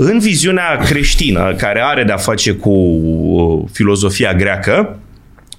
În 0.00 0.18
viziunea 0.18 0.76
creștină, 0.76 1.54
care 1.54 1.80
are 1.80 2.04
de-a 2.04 2.16
face 2.16 2.52
cu 2.52 2.70
uh, 2.70 3.68
filozofia 3.72 4.34
greacă, 4.34 4.98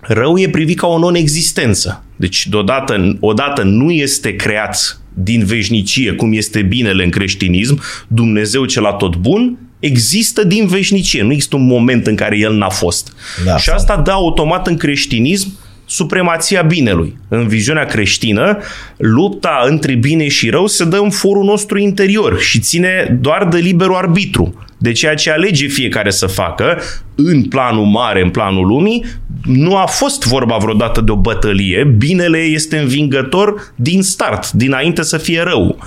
rău 0.01 0.37
e 0.37 0.49
privit 0.49 0.79
ca 0.79 0.87
o 0.87 0.99
non-existență. 0.99 2.03
Deci, 2.15 2.47
deodată, 2.47 3.17
odată 3.19 3.61
nu 3.63 3.91
este 3.91 4.35
creat 4.35 5.01
din 5.13 5.45
veșnicie, 5.45 6.11
cum 6.11 6.33
este 6.33 6.61
binele 6.61 7.03
în 7.03 7.09
creștinism, 7.09 7.81
Dumnezeu 8.07 8.65
cel 8.65 8.95
tot 8.97 9.15
bun, 9.15 9.57
există 9.79 10.43
din 10.43 10.67
veșnicie. 10.67 11.23
Nu 11.23 11.31
există 11.31 11.55
un 11.55 11.65
moment 11.65 12.07
în 12.07 12.15
care 12.15 12.37
el 12.37 12.53
n-a 12.53 12.69
fost. 12.69 13.13
Da, 13.45 13.57
și 13.57 13.69
asta 13.69 14.01
dă 14.05 14.11
automat 14.11 14.67
în 14.67 14.77
creștinism 14.77 15.58
supremația 15.89 16.61
binelui. 16.61 17.17
În 17.27 17.47
viziunea 17.47 17.85
creștină, 17.85 18.57
lupta 18.97 19.63
între 19.67 19.95
bine 19.95 20.27
și 20.27 20.49
rău 20.49 20.67
se 20.67 20.85
dă 20.85 20.97
în 20.97 21.09
forul 21.09 21.43
nostru 21.43 21.77
interior 21.77 22.39
și 22.39 22.59
ține 22.59 23.17
doar 23.21 23.47
de 23.47 23.57
liberul 23.57 23.95
arbitru, 23.95 24.65
de 24.77 24.91
ceea 24.91 25.15
ce 25.15 25.31
alege 25.31 25.67
fiecare 25.67 26.09
să 26.09 26.25
facă 26.25 26.81
în 27.15 27.43
planul 27.43 27.85
mare, 27.85 28.21
în 28.21 28.29
planul 28.29 28.67
lumii, 28.67 29.05
nu 29.43 29.75
a 29.75 29.85
fost 29.85 30.27
vorba 30.27 30.57
vreodată 30.57 31.01
de 31.01 31.11
o 31.11 31.15
bătălie, 31.15 31.83
binele 31.97 32.37
este 32.37 32.77
învingător 32.77 33.73
din 33.75 34.01
start, 34.01 34.51
dinainte 34.51 35.03
să 35.03 35.17
fie 35.17 35.41
rău. 35.41 35.79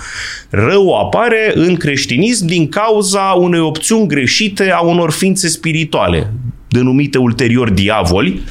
Rău 0.49 0.93
apare 0.93 1.51
în 1.55 1.75
creștinism 1.75 2.45
din 2.45 2.69
cauza 2.69 3.21
unei 3.21 3.59
opțiuni 3.59 4.07
greșite 4.07 4.71
a 4.71 4.79
unor 4.79 5.11
ființe 5.11 5.47
spirituale, 5.47 6.33
denumite 6.67 7.17
ulterior 7.17 7.69
diavoli, 7.69 8.41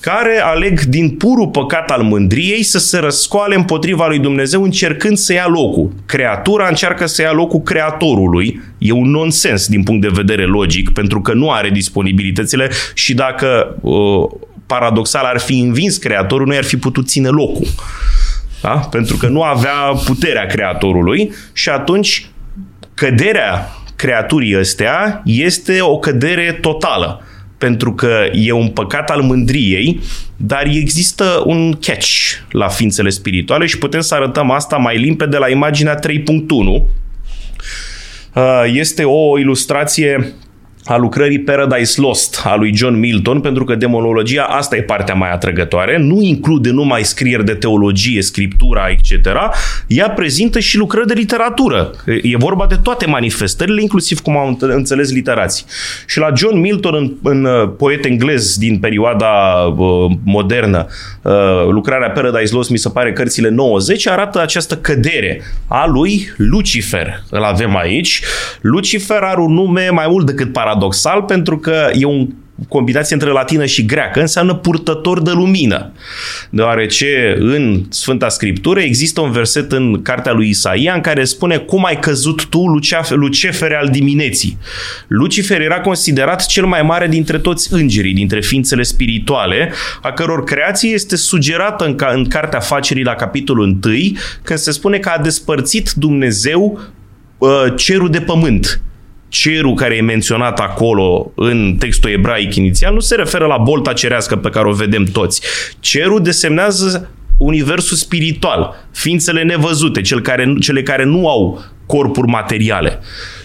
care 0.00 0.40
aleg 0.42 0.80
din 0.80 1.10
purul 1.10 1.48
păcat 1.48 1.90
al 1.90 2.02
mândriei 2.02 2.62
să 2.62 2.78
se 2.78 2.98
răscoale 2.98 3.54
împotriva 3.54 4.06
lui 4.06 4.18
Dumnezeu 4.18 4.62
încercând 4.62 5.16
să 5.16 5.32
ia 5.32 5.46
locul. 5.48 5.92
Creatura 6.06 6.68
încearcă 6.68 7.06
să 7.06 7.22
ia 7.22 7.32
locul 7.32 7.60
creatorului. 7.60 8.60
E 8.78 8.92
un 8.92 9.10
nonsens 9.10 9.68
din 9.68 9.82
punct 9.82 10.00
de 10.00 10.10
vedere 10.12 10.44
logic, 10.44 10.90
pentru 10.90 11.20
că 11.20 11.32
nu 11.32 11.50
are 11.50 11.70
disponibilitățile 11.70 12.70
și 12.94 13.14
dacă 13.14 13.78
uh, 13.80 14.30
paradoxal 14.66 15.24
ar 15.24 15.38
fi 15.38 15.58
învins 15.58 15.96
creatorul, 15.96 16.46
nu 16.46 16.56
ar 16.56 16.64
fi 16.64 16.76
putut 16.76 17.08
ține 17.08 17.28
locul. 17.28 17.66
Da? 18.62 18.70
Pentru 18.70 19.16
că 19.16 19.26
nu 19.26 19.42
avea 19.42 20.00
puterea 20.04 20.46
creatorului 20.46 21.32
și 21.52 21.68
atunci 21.68 22.30
căderea 22.94 23.68
creaturii 23.96 24.58
ăstea 24.58 25.22
este 25.24 25.80
o 25.80 25.98
cădere 25.98 26.58
totală 26.60 27.24
pentru 27.60 27.94
că 27.94 28.28
e 28.32 28.52
un 28.52 28.68
păcat 28.68 29.10
al 29.10 29.20
mândriei, 29.20 30.00
dar 30.36 30.66
există 30.66 31.42
un 31.46 31.72
catch 31.72 32.08
la 32.50 32.68
ființele 32.68 33.08
spirituale 33.08 33.66
și 33.66 33.78
putem 33.78 34.00
să 34.00 34.14
arătăm 34.14 34.50
asta 34.50 34.76
mai 34.76 34.98
limpede 34.98 35.36
la 35.36 35.48
imaginea 35.48 35.98
3.1. 35.98 36.02
Uh, 38.34 38.64
este 38.72 39.04
o 39.04 39.38
ilustrație 39.38 40.32
a 40.90 40.96
lucrării 40.96 41.40
Paradise 41.40 42.00
Lost 42.00 42.40
a 42.44 42.54
lui 42.56 42.76
John 42.76 42.94
Milton, 42.94 43.40
pentru 43.40 43.64
că 43.64 43.74
demonologia, 43.74 44.42
asta 44.42 44.76
e 44.76 44.82
partea 44.82 45.14
mai 45.14 45.32
atrăgătoare, 45.32 45.98
nu 45.98 46.20
include 46.20 46.70
numai 46.70 47.04
scrieri 47.04 47.44
de 47.44 47.54
teologie, 47.54 48.22
scriptura, 48.22 48.88
etc. 48.88 49.28
Ea 49.86 50.10
prezintă 50.10 50.58
și 50.58 50.76
lucrări 50.76 51.06
de 51.06 51.14
literatură. 51.14 51.90
E 52.22 52.36
vorba 52.36 52.66
de 52.66 52.74
toate 52.82 53.06
manifestările, 53.06 53.80
inclusiv 53.80 54.20
cum 54.20 54.36
au 54.36 54.58
înțeles 54.60 55.12
literații. 55.12 55.64
Și 56.06 56.18
la 56.18 56.32
John 56.36 56.58
Milton, 56.58 56.94
în, 56.94 57.12
în 57.22 57.44
uh, 57.44 57.70
poet 57.78 58.04
englez 58.04 58.56
din 58.56 58.78
perioada 58.78 59.28
uh, 59.76 60.10
modernă, 60.24 60.86
uh, 61.22 61.32
lucrarea 61.70 62.10
Paradise 62.10 62.54
Lost, 62.54 62.70
mi 62.70 62.78
se 62.78 62.88
pare 62.88 63.12
cărțile 63.12 63.48
90, 63.48 64.06
arată 64.06 64.40
această 64.40 64.76
cădere 64.76 65.42
a 65.66 65.86
lui 65.86 66.28
Lucifer. 66.36 67.22
Îl 67.30 67.42
avem 67.42 67.76
aici. 67.76 68.22
Lucifer 68.60 69.20
are 69.22 69.40
un 69.40 69.52
nume 69.52 69.88
mai 69.92 70.06
mult 70.08 70.26
decât 70.26 70.52
paradox 70.52 70.78
paradoxal 70.80 71.22
pentru 71.22 71.58
că 71.58 71.90
e 71.92 72.04
un 72.04 72.28
combinație 72.68 73.14
între 73.14 73.30
latină 73.30 73.64
și 73.66 73.84
greacă, 73.84 74.20
înseamnă 74.20 74.54
purtător 74.54 75.22
de 75.22 75.30
lumină. 75.30 75.92
Deoarece 76.50 77.36
în 77.38 77.84
Sfânta 77.88 78.28
Scriptură 78.28 78.80
există 78.80 79.20
un 79.20 79.30
verset 79.30 79.72
în 79.72 80.02
cartea 80.02 80.32
lui 80.32 80.48
Isaia 80.48 80.94
în 80.94 81.00
care 81.00 81.24
spune 81.24 81.56
cum 81.56 81.84
ai 81.84 81.98
căzut 81.98 82.46
tu, 82.46 82.66
Lucefer 83.14 83.72
al 83.72 83.88
dimineții. 83.88 84.58
Lucifer 85.06 85.60
era 85.60 85.80
considerat 85.80 86.46
cel 86.46 86.64
mai 86.64 86.82
mare 86.82 87.08
dintre 87.08 87.38
toți 87.38 87.72
îngerii, 87.72 88.14
dintre 88.14 88.40
ființele 88.40 88.82
spirituale, 88.82 89.72
a 90.02 90.12
căror 90.12 90.44
creație 90.44 90.90
este 90.90 91.16
sugerată 91.16 91.84
în, 91.84 91.94
ca, 91.94 92.12
în 92.14 92.24
cartea 92.24 92.60
facerii 92.60 93.04
la 93.04 93.14
capitolul 93.14 93.78
1, 93.84 93.94
când 94.42 94.58
se 94.58 94.70
spune 94.70 94.98
că 94.98 95.10
a 95.16 95.22
despărțit 95.22 95.90
Dumnezeu 95.90 96.80
uh, 97.38 97.50
cerul 97.76 98.10
de 98.10 98.20
pământ 98.20 98.80
cerul 99.30 99.74
care 99.74 99.94
e 99.94 100.00
menționat 100.00 100.60
acolo 100.60 101.32
în 101.34 101.76
textul 101.78 102.10
ebraic 102.10 102.54
inițial 102.54 102.94
nu 102.94 103.00
se 103.00 103.14
referă 103.14 103.46
la 103.46 103.56
bolta 103.56 103.92
cerească 103.92 104.36
pe 104.36 104.48
care 104.48 104.68
o 104.68 104.72
vedem 104.72 105.04
toți. 105.04 105.42
Cerul 105.80 106.22
desemnează 106.22 107.10
universul 107.38 107.96
spiritual, 107.96 108.88
ființele 108.92 109.42
nevăzute, 109.42 110.00
cel 110.00 110.20
care, 110.20 110.54
cele 110.60 110.82
care 110.82 111.04
nu 111.04 111.28
au 111.28 111.64
corpuri 111.86 112.26
materiale. 112.26 112.98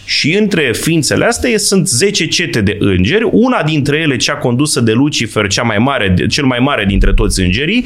Și 0.06 0.34
între 0.34 0.72
ființele 0.74 1.26
astea 1.26 1.58
sunt 1.58 1.88
10 1.88 2.28
cete 2.28 2.62
de 2.62 2.78
îngeri, 2.80 3.30
una 3.32 3.64
dintre 3.64 3.98
ele, 3.98 4.16
cea 4.16 4.36
condusă 4.36 4.82
de 4.82 4.92
Lucifer, 4.92 5.48
cea 5.48 5.64
mai 5.64 5.78
mare, 5.78 6.14
cel 6.30 6.46
mai 6.46 6.60
mare 6.60 6.86
dintre 6.86 7.14
toți 7.14 7.42
îngerii, 7.42 7.86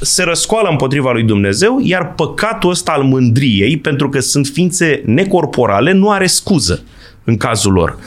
se 0.00 0.22
răscoală 0.22 0.68
împotriva 0.70 1.12
lui 1.12 1.22
Dumnezeu, 1.22 1.80
iar 1.82 2.14
păcatul 2.14 2.70
ăsta 2.70 2.92
al 2.92 3.02
mândriei, 3.02 3.76
pentru 3.76 4.08
că 4.08 4.20
sunt 4.20 4.46
ființe 4.46 5.02
necorporale, 5.04 5.92
nu 5.92 6.10
are 6.10 6.26
scuză 6.26 6.84
în 7.26 7.36
cazul 7.36 7.72
lor. 7.72 7.98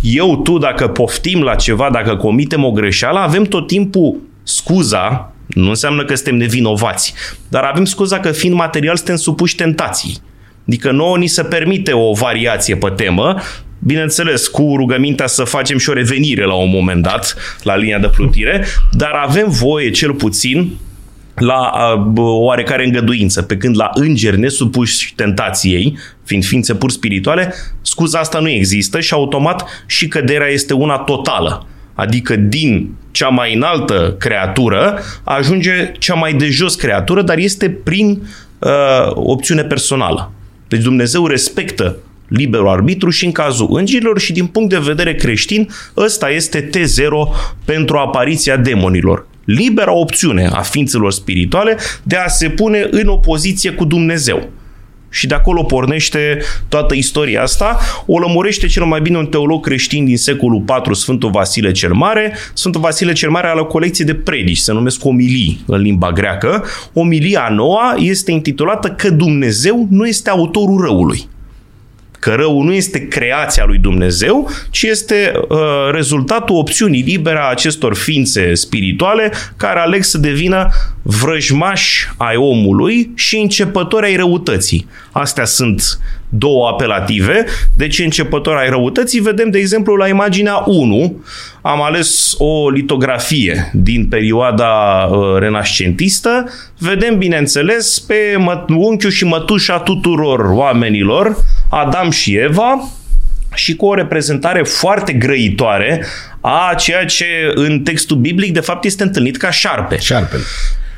Eu, 0.00 0.42
tu, 0.42 0.58
dacă 0.58 0.88
poftim 0.88 1.42
la 1.42 1.54
ceva, 1.54 1.88
dacă 1.92 2.16
comitem 2.16 2.64
o 2.64 2.70
greșeală, 2.70 3.18
avem 3.18 3.44
tot 3.44 3.66
timpul 3.66 4.20
scuza, 4.42 5.32
nu 5.46 5.68
înseamnă 5.68 6.04
că 6.04 6.14
suntem 6.14 6.36
nevinovați, 6.36 7.14
dar 7.48 7.62
avem 7.62 7.84
scuza 7.84 8.20
că 8.20 8.32
fiind 8.32 8.54
material 8.54 8.96
suntem 8.96 9.16
supuși 9.16 9.54
tentații. 9.54 10.18
Adică 10.66 10.90
nouă 10.90 11.16
ni 11.16 11.26
se 11.26 11.42
permite 11.42 11.92
o 11.92 12.12
variație 12.12 12.76
pe 12.76 12.88
temă, 12.96 13.36
bineînțeles, 13.78 14.46
cu 14.46 14.74
rugămintea 14.76 15.26
să 15.26 15.44
facem 15.44 15.78
și 15.78 15.90
o 15.90 15.92
revenire 15.92 16.44
la 16.44 16.54
un 16.54 16.70
moment 16.70 17.02
dat, 17.02 17.36
la 17.62 17.76
linia 17.76 17.98
de 17.98 18.10
plutire, 18.16 18.64
dar 18.92 19.12
avem 19.26 19.46
voie 19.48 19.90
cel 19.90 20.12
puțin 20.12 20.76
la 21.38 21.70
o 22.16 22.22
oarecare 22.22 22.84
îngăduință, 22.84 23.42
pe 23.42 23.56
când 23.56 23.76
la 23.76 23.90
îngeri 23.94 24.38
nesupuși 24.38 25.14
tentației, 25.14 25.98
fiind 26.24 26.44
ființe 26.44 26.74
pur 26.74 26.90
spirituale, 26.90 27.54
scuza 27.82 28.18
asta 28.18 28.38
nu 28.38 28.48
există 28.48 29.00
și 29.00 29.12
automat 29.12 29.84
și 29.86 30.08
căderea 30.08 30.48
este 30.48 30.74
una 30.74 30.96
totală. 30.96 31.66
Adică 31.94 32.36
din 32.36 32.94
cea 33.10 33.28
mai 33.28 33.54
înaltă 33.54 34.14
creatură 34.18 34.98
ajunge 35.24 35.92
cea 35.98 36.14
mai 36.14 36.34
de 36.34 36.48
jos 36.48 36.74
creatură, 36.74 37.22
dar 37.22 37.38
este 37.38 37.70
prin 37.70 38.22
uh, 38.58 39.10
opțiune 39.14 39.62
personală. 39.62 40.32
Deci 40.68 40.82
Dumnezeu 40.82 41.26
respectă 41.26 41.96
liberul 42.28 42.68
arbitru 42.68 43.10
și 43.10 43.24
în 43.24 43.32
cazul 43.32 43.68
îngerilor 43.70 44.18
și 44.18 44.32
din 44.32 44.46
punct 44.46 44.68
de 44.68 44.78
vedere 44.78 45.14
creștin, 45.14 45.68
ăsta 45.96 46.30
este 46.30 46.68
T0 46.68 47.10
pentru 47.64 47.96
apariția 47.96 48.56
demonilor 48.56 49.27
libera 49.48 49.92
opțiune 49.92 50.48
a 50.52 50.60
ființelor 50.60 51.12
spirituale 51.12 51.76
de 52.02 52.16
a 52.16 52.28
se 52.28 52.50
pune 52.50 52.88
în 52.90 53.08
opoziție 53.08 53.70
cu 53.70 53.84
Dumnezeu. 53.84 54.48
Și 55.10 55.26
de 55.26 55.34
acolo 55.34 55.62
pornește 55.62 56.38
toată 56.68 56.94
istoria 56.94 57.42
asta. 57.42 57.78
O 58.06 58.18
lămurește 58.18 58.66
cel 58.66 58.84
mai 58.84 59.00
bine 59.00 59.16
un 59.16 59.26
teolog 59.26 59.64
creștin 59.64 60.04
din 60.04 60.16
secolul 60.16 60.64
IV, 60.86 60.94
Sfântul 60.94 61.30
Vasile 61.30 61.72
cel 61.72 61.92
Mare. 61.92 62.36
Sfântul 62.52 62.80
Vasile 62.80 63.12
cel 63.12 63.30
Mare 63.30 63.46
are 63.46 63.60
o 63.60 63.66
colecție 63.66 64.04
de 64.04 64.14
predici, 64.14 64.58
se 64.58 64.72
numesc 64.72 65.04
omilii 65.04 65.60
în 65.66 65.80
limba 65.80 66.12
greacă. 66.12 66.64
Omilia 66.92 67.48
noua 67.50 67.94
este 67.98 68.30
intitulată 68.30 68.88
că 68.88 69.10
Dumnezeu 69.10 69.86
nu 69.90 70.06
este 70.06 70.30
autorul 70.30 70.80
răului 70.80 71.28
că 72.18 72.34
răul 72.34 72.64
nu 72.64 72.72
este 72.72 73.08
creația 73.08 73.64
lui 73.64 73.78
Dumnezeu, 73.78 74.50
ci 74.70 74.82
este 74.82 75.32
uh, 75.48 75.58
rezultatul 75.90 76.56
opțiunii 76.56 77.02
libere 77.02 77.38
a 77.38 77.50
acestor 77.50 77.94
ființe 77.94 78.54
spirituale 78.54 79.32
care 79.56 79.78
aleg 79.78 80.02
să 80.02 80.18
devină 80.18 80.68
vrăjmași 81.02 82.08
ai 82.16 82.36
omului 82.36 83.12
și 83.14 83.36
începători 83.36 84.06
ai 84.06 84.16
răutății. 84.16 84.86
Astea 85.18 85.44
sunt 85.44 85.98
două 86.28 86.68
apelative. 86.68 87.44
Deci 87.76 87.98
începători 87.98 88.58
ai 88.60 88.68
răutății 88.68 89.20
vedem, 89.20 89.50
de 89.50 89.58
exemplu, 89.58 89.94
la 89.94 90.08
imaginea 90.08 90.62
1, 90.66 91.24
am 91.62 91.82
ales 91.82 92.34
o 92.38 92.70
litografie 92.70 93.70
din 93.72 94.06
perioada 94.06 94.66
uh, 95.10 95.38
renascentistă. 95.38 96.44
Vedem, 96.78 97.18
bineînțeles, 97.18 97.98
pe 97.98 98.36
unchiul 98.68 99.10
și 99.10 99.24
mătușa 99.24 99.78
tuturor 99.78 100.40
oamenilor, 100.40 101.44
Adam 101.70 102.10
și 102.10 102.36
Eva, 102.36 102.88
și 103.54 103.76
cu 103.76 103.86
o 103.86 103.94
reprezentare 103.94 104.62
foarte 104.62 105.12
grăitoare 105.12 106.04
a 106.40 106.74
ceea 106.78 107.04
ce 107.04 107.26
în 107.54 107.80
textul 107.80 108.16
biblic 108.16 108.52
de 108.52 108.60
fapt 108.60 108.84
este 108.84 109.02
întâlnit 109.02 109.36
ca 109.36 109.50
șarpe. 109.50 109.98
Șarpele. 109.98 110.42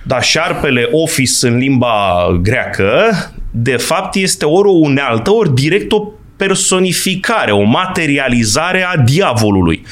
Da, 0.03 0.21
șarpele 0.21 0.89
office 0.91 1.47
în 1.47 1.57
limba 1.57 2.27
greacă, 2.43 3.11
de 3.51 3.77
fapt 3.77 4.15
este 4.15 4.45
ori 4.45 4.69
o 4.69 4.73
unealtă, 4.73 5.31
ori 5.31 5.55
direct 5.55 5.93
o 5.93 6.09
personificare, 6.37 7.53
o 7.53 7.63
materializare 7.63 8.83
a 8.83 8.97
diavolului. 8.97 9.83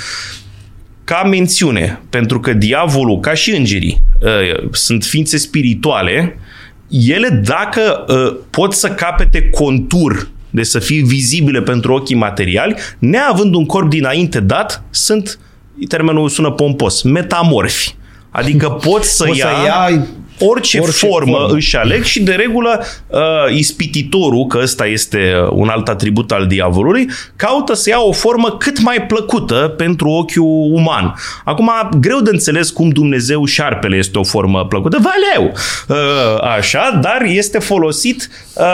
Ca 1.05 1.23
mențiune, 1.23 2.01
pentru 2.11 2.41
că 2.41 2.53
diavolul, 2.53 3.21
ca 3.21 3.35
și 3.35 3.57
îngerii, 3.57 4.03
uh, 4.21 4.69
sunt 4.73 5.05
ființe 5.05 5.37
spirituale, 5.37 6.39
ele 6.89 7.29
dacă 7.29 8.05
uh, 8.09 8.41
pot 8.51 8.75
să 8.75 8.89
capete 8.89 9.49
contur 9.49 10.29
de 10.51 10.63
să 10.63 10.79
fie 10.79 11.03
vizibile 11.05 11.63
pentru 11.63 11.93
ochii 11.93 12.17
materiali, 12.17 12.75
neavând 12.99 13.55
un 13.55 13.67
corp 13.67 13.89
dinainte 13.89 14.41
dat, 14.41 14.83
sunt, 14.91 15.39
termenul 15.89 16.29
sună 16.29 16.51
pompos, 16.51 17.03
metamorfi. 17.03 17.95
Adică 18.31 18.69
pot 18.89 19.05
să, 19.05 19.25
Poți 19.25 19.39
ia, 19.39 19.47
să 19.47 19.65
ia 19.65 20.07
orice, 20.39 20.79
orice 20.79 21.07
formă, 21.07 21.37
formă 21.37 21.55
își 21.55 21.77
aleg 21.77 22.03
și 22.03 22.23
de 22.23 22.33
regulă 22.33 22.85
uh, 23.07 23.21
ispititorul, 23.55 24.47
că 24.47 24.59
ăsta 24.63 24.87
este 24.87 25.35
un 25.51 25.69
alt 25.69 25.89
atribut 25.89 26.33
al 26.33 26.47
diavolului, 26.47 27.09
caută 27.37 27.75
să 27.75 27.89
ia 27.89 28.01
o 28.01 28.13
formă 28.13 28.51
cât 28.51 28.81
mai 28.81 29.03
plăcută 29.03 29.75
pentru 29.77 30.09
ochiul 30.09 30.73
uman. 30.73 31.15
Acum, 31.45 31.71
greu 32.01 32.21
de 32.21 32.31
înțeles 32.33 32.71
cum 32.71 32.89
Dumnezeu 32.89 33.45
șarpele 33.45 33.97
este 33.97 34.19
o 34.19 34.25
formă 34.25 34.67
plăcută, 34.67 34.99
valeu, 35.03 35.53
uh, 35.89 36.43
așa, 36.57 36.99
dar 37.03 37.23
este 37.27 37.59
folosit 37.59 38.29
uh, 38.55 38.65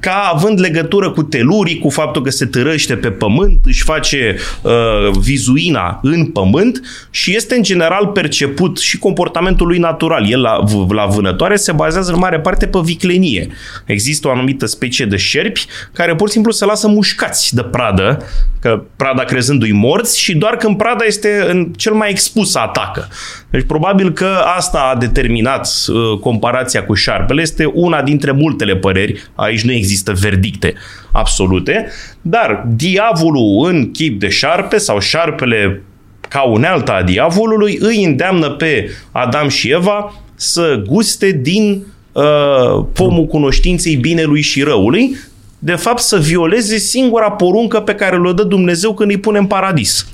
ca 0.00 0.30
având 0.34 0.60
legătură 0.60 1.10
cu 1.10 1.22
telurii, 1.22 1.78
cu 1.78 1.88
faptul 1.88 2.22
că 2.22 2.30
se 2.30 2.46
târăște 2.46 2.96
pe 2.96 3.10
pământ, 3.10 3.58
își 3.64 3.82
face 3.82 4.36
uh, 4.62 4.72
vizuina 5.20 6.00
în 6.02 6.26
pământ 6.26 6.80
și 7.10 7.36
este 7.36 7.54
în 7.54 7.62
general 7.62 8.06
perceput 8.06 8.78
și 8.78 8.98
comportamentul 8.98 9.66
lui 9.66 9.78
natural. 9.78 10.30
El 10.30 10.40
la, 10.40 10.64
la 10.88 11.06
vânătoare 11.08 11.56
se 11.56 11.72
bazează 11.72 12.12
în 12.12 12.18
mare 12.18 12.40
parte 12.40 12.66
pe 12.66 12.78
viclenie. 12.82 13.48
Există 13.84 14.28
o 14.28 14.30
anumită 14.30 14.66
specie 14.66 15.04
de 15.04 15.16
șerpi 15.16 15.66
care 15.92 16.14
pur 16.14 16.26
și 16.26 16.32
simplu 16.32 16.52
se 16.52 16.64
lasă 16.64 16.88
mușcați 16.88 17.54
de 17.54 17.62
pradă, 17.62 18.18
că 18.60 18.82
prada 18.96 19.24
crezându-i 19.24 19.72
morți 19.72 20.20
și 20.20 20.36
doar 20.36 20.56
când 20.56 20.76
prada 20.76 21.04
este 21.04 21.46
în 21.48 21.72
cel 21.76 21.92
mai 21.92 22.10
expus 22.10 22.54
atacă. 22.54 23.08
Deci 23.50 23.66
probabil 23.66 24.12
că 24.12 24.42
asta 24.56 24.90
a 24.94 24.98
determinat 24.98 25.68
uh, 25.86 26.18
comparația 26.18 26.84
cu 26.84 26.94
șarpele. 26.94 27.40
Este 27.40 27.64
una 27.64 28.02
dintre 28.02 28.30
multele 28.30 28.76
păreri. 28.76 29.30
Aici 29.34 29.62
nu 29.62 29.72
există 29.72 30.12
verdicte 30.12 30.74
absolute. 31.12 31.88
Dar 32.20 32.64
diavolul 32.66 33.66
în 33.68 33.90
chip 33.90 34.20
de 34.20 34.28
șarpe 34.28 34.78
sau 34.78 34.98
șarpele 34.98 35.82
ca 36.28 36.42
unealta 36.42 36.92
a 36.92 37.02
diavolului 37.02 37.78
îi 37.80 38.04
îndeamnă 38.04 38.50
pe 38.50 38.90
Adam 39.12 39.48
și 39.48 39.70
Eva 39.70 40.22
să 40.40 40.82
guste 40.86 41.30
din 41.30 41.86
uh, 42.12 42.84
pomul 42.92 43.26
cunoștinței 43.26 43.96
binelui 43.96 44.40
și 44.40 44.62
răului, 44.62 45.16
de 45.58 45.74
fapt 45.74 46.00
să 46.00 46.18
violeze 46.18 46.76
singura 46.76 47.30
poruncă 47.30 47.80
pe 47.80 47.94
care 47.94 48.18
le 48.18 48.32
dă 48.32 48.42
Dumnezeu 48.42 48.94
când 48.94 49.10
îi 49.10 49.18
pune 49.18 49.38
în 49.38 49.46
paradis. 49.46 50.06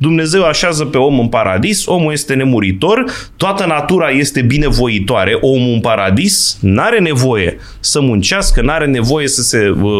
Dumnezeu 0.00 0.44
așează 0.44 0.84
pe 0.84 0.98
om 0.98 1.18
în 1.18 1.28
paradis, 1.28 1.86
omul 1.86 2.12
este 2.12 2.34
nemuritor, 2.34 3.04
toată 3.36 3.66
natura 3.66 4.08
este 4.08 4.42
binevoitoare, 4.42 5.38
omul 5.40 5.72
în 5.72 5.80
paradis 5.80 6.58
n-are 6.60 6.98
nevoie 6.98 7.58
să 7.80 8.00
muncească, 8.00 8.62
n-are 8.62 8.86
nevoie 8.86 9.28
să 9.28 9.42
se 9.42 9.68
uh, 9.68 9.90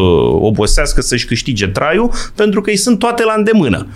obosească, 0.41 1.01
să-și 1.01 1.27
câștige 1.27 1.67
traiul, 1.67 2.11
pentru 2.35 2.61
că 2.61 2.71
îi 2.71 2.77
sunt 2.77 2.99
toate 2.99 3.25
la 3.25 3.35
îndemână. 3.37 3.87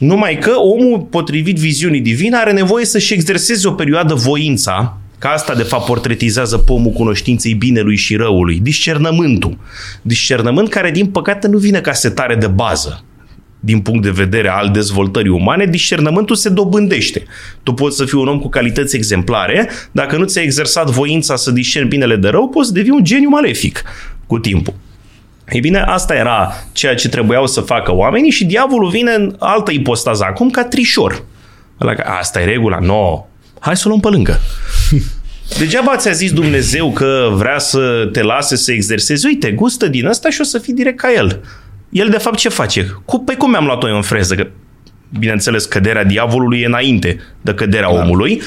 Numai 0.00 0.38
că 0.38 0.50
omul, 0.56 1.00
potrivit 1.00 1.56
viziunii 1.56 2.00
divine, 2.00 2.36
are 2.36 2.52
nevoie 2.52 2.84
să-și 2.84 3.12
exerseze 3.12 3.68
o 3.68 3.72
perioadă 3.72 4.14
voința, 4.14 4.98
Ca 5.18 5.28
asta, 5.28 5.54
de 5.54 5.62
fapt, 5.62 5.84
portretizează 5.84 6.58
pomul 6.58 6.92
cunoștinței 6.92 7.54
binelui 7.54 7.96
și 7.96 8.16
răului, 8.16 8.60
discernământul. 8.62 9.58
Discernământ 10.02 10.68
care, 10.68 10.90
din 10.90 11.06
păcate, 11.06 11.48
nu 11.48 11.58
vine 11.58 11.80
ca 11.80 11.92
setare 11.92 12.34
de 12.34 12.46
bază 12.46 13.04
din 13.60 13.80
punct 13.80 14.02
de 14.02 14.10
vedere 14.10 14.48
al 14.48 14.70
dezvoltării 14.70 15.30
umane, 15.30 15.66
discernământul 15.66 16.36
se 16.36 16.48
dobândește. 16.48 17.22
Tu 17.62 17.72
poți 17.72 17.96
să 17.96 18.04
fii 18.04 18.18
un 18.18 18.28
om 18.28 18.38
cu 18.38 18.48
calități 18.48 18.96
exemplare, 18.96 19.68
dacă 19.92 20.16
nu 20.16 20.24
ți-ai 20.24 20.44
exersat 20.44 20.90
voința 20.90 21.36
să 21.36 21.50
discerni 21.50 21.88
binele 21.88 22.16
de 22.16 22.28
rău, 22.28 22.48
poți 22.48 22.68
să 22.68 22.74
devii 22.74 22.90
un 22.90 23.04
geniu 23.04 23.28
malefic 23.28 23.82
cu 24.26 24.38
timpul. 24.38 24.74
Ei 25.52 25.60
bine, 25.60 25.80
asta 25.80 26.14
era 26.14 26.52
ceea 26.72 26.94
ce 26.94 27.08
trebuiau 27.08 27.46
să 27.46 27.60
facă 27.60 27.94
oamenii 27.94 28.30
și 28.30 28.44
diavolul 28.44 28.90
vine 28.90 29.12
în 29.12 29.34
altă 29.38 29.70
ipostază 29.70 30.24
acum 30.24 30.50
ca 30.50 30.64
trișor. 30.64 31.24
Asta 32.04 32.40
e 32.40 32.44
regula? 32.44 32.78
No. 32.78 33.26
Hai 33.60 33.76
să 33.76 33.82
o 33.86 33.88
luăm 33.88 34.00
pe 34.00 34.08
lângă. 34.08 34.40
Degeaba 35.58 35.96
ți-a 35.96 36.12
zis 36.12 36.32
Dumnezeu 36.32 36.92
că 36.92 37.28
vrea 37.32 37.58
să 37.58 38.08
te 38.12 38.22
lase 38.22 38.56
să 38.56 38.72
exersezi. 38.72 39.26
Uite, 39.26 39.52
gustă 39.52 39.86
din 39.86 40.06
asta 40.06 40.30
și 40.30 40.40
o 40.40 40.44
să 40.44 40.58
fii 40.58 40.72
direct 40.74 40.98
ca 40.98 41.12
el. 41.12 41.40
El 41.90 42.08
de 42.08 42.18
fapt 42.18 42.38
ce 42.38 42.48
face? 42.48 42.96
Cu, 43.04 43.18
păi 43.18 43.36
cum 43.36 43.50
mi-am 43.50 43.64
luat-o 43.64 43.88
eu 43.88 43.96
în 43.96 44.02
freză? 44.02 44.34
Că, 44.34 44.46
bineînțeles, 45.18 45.64
căderea 45.64 46.04
diavolului 46.04 46.60
e 46.60 46.66
înainte 46.66 47.20
de 47.40 47.54
căderea 47.54 47.88
Clar. 47.88 48.02
omului. 48.02 48.42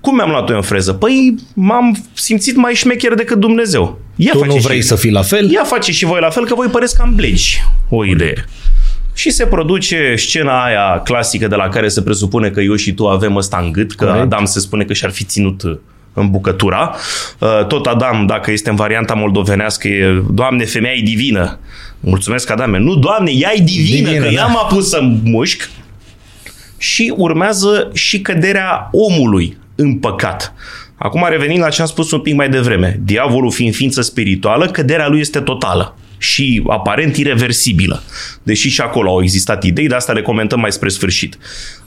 Cum 0.00 0.14
mi-am 0.14 0.30
luat-o 0.30 0.50
eu 0.52 0.58
în 0.58 0.64
freză? 0.64 0.92
Păi 0.92 1.34
m-am 1.54 2.04
simțit 2.12 2.56
mai 2.56 2.74
șmecher 2.74 3.14
decât 3.14 3.38
Dumnezeu. 3.38 4.00
Ia 4.16 4.32
tu 4.32 4.44
nu 4.44 4.54
vrei 4.54 4.80
și, 4.80 4.86
să 4.86 4.96
fii 4.96 5.10
la 5.10 5.22
fel? 5.22 5.50
Ia 5.50 5.64
face 5.64 5.92
și 5.92 6.04
voi 6.04 6.20
la 6.20 6.30
fel, 6.30 6.46
că 6.46 6.54
voi 6.54 6.66
păreți 6.66 6.96
cam 6.96 7.14
blegi. 7.14 7.60
O 7.88 8.04
idee. 8.04 8.44
Și 9.14 9.30
se 9.30 9.46
produce 9.46 10.14
scena 10.16 10.64
aia 10.64 11.00
clasică 11.04 11.46
de 11.46 11.54
la 11.54 11.68
care 11.68 11.88
se 11.88 12.02
presupune 12.02 12.48
că 12.48 12.60
eu 12.60 12.74
și 12.74 12.92
tu 12.92 13.08
avem 13.08 13.36
ăsta 13.36 13.60
în 13.62 13.72
gât, 13.72 13.92
că 13.92 14.04
Corect. 14.04 14.24
Adam 14.24 14.44
se 14.44 14.60
spune 14.60 14.84
că 14.84 14.92
și-ar 14.92 15.10
fi 15.10 15.24
ținut 15.24 15.62
uh, 15.62 15.78
în 16.12 16.30
bucătura. 16.30 16.94
Uh, 17.38 17.66
tot 17.66 17.86
Adam, 17.86 18.26
dacă 18.26 18.50
este 18.50 18.70
în 18.70 18.76
varianta 18.76 19.14
moldovenească, 19.14 19.88
e 19.88 20.22
Doamne, 20.30 20.64
femeia 20.64 20.94
e 20.94 21.02
divină. 21.02 21.58
Mulțumesc, 22.00 22.50
Adame. 22.50 22.78
Nu, 22.78 22.94
Doamne, 22.94 23.30
ea 23.30 23.52
e 23.54 23.60
divină, 23.62 24.08
divină 24.08 24.24
că 24.24 24.24
da. 24.24 24.30
ea 24.30 24.46
m-a 24.46 24.64
pus 24.64 24.88
să 24.88 25.00
mușc. 25.24 25.70
Și 26.78 27.14
urmează 27.16 27.90
și 27.92 28.20
căderea 28.20 28.88
omului 28.92 29.56
în 29.80 29.94
păcat. 29.94 30.54
Acum 30.96 31.26
revenind 31.28 31.60
la 31.60 31.68
ce 31.68 31.80
am 31.80 31.86
spus 31.86 32.10
un 32.10 32.20
pic 32.20 32.34
mai 32.34 32.48
devreme. 32.48 33.00
Diavolul 33.04 33.50
fiind 33.50 33.74
ființă 33.74 34.00
spirituală, 34.00 34.66
căderea 34.66 35.08
lui 35.08 35.20
este 35.20 35.40
totală 35.40 35.96
și 36.18 36.62
aparent 36.68 37.16
irreversibilă. 37.16 38.02
Deși 38.42 38.68
și 38.68 38.80
acolo 38.80 39.10
au 39.10 39.22
existat 39.22 39.64
idei, 39.64 39.86
dar 39.86 39.98
asta 39.98 40.12
le 40.12 40.22
comentăm 40.22 40.60
mai 40.60 40.72
spre 40.72 40.88
sfârșit. 40.88 41.38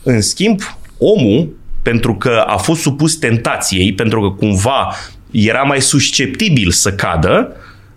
În 0.04 0.22
schimb, 0.22 0.62
omul, 0.98 1.56
pentru 1.82 2.15
că 2.15 2.44
a 2.48 2.58
fost 2.58 2.82
supus 2.82 3.15
tentației, 3.15 3.94
pentru 3.94 4.22
că 4.22 4.28
cumva 4.28 4.96
era 5.32 5.62
mai 5.62 5.82
susceptibil 5.82 6.72
să 6.72 6.92
cadă, 6.92 7.56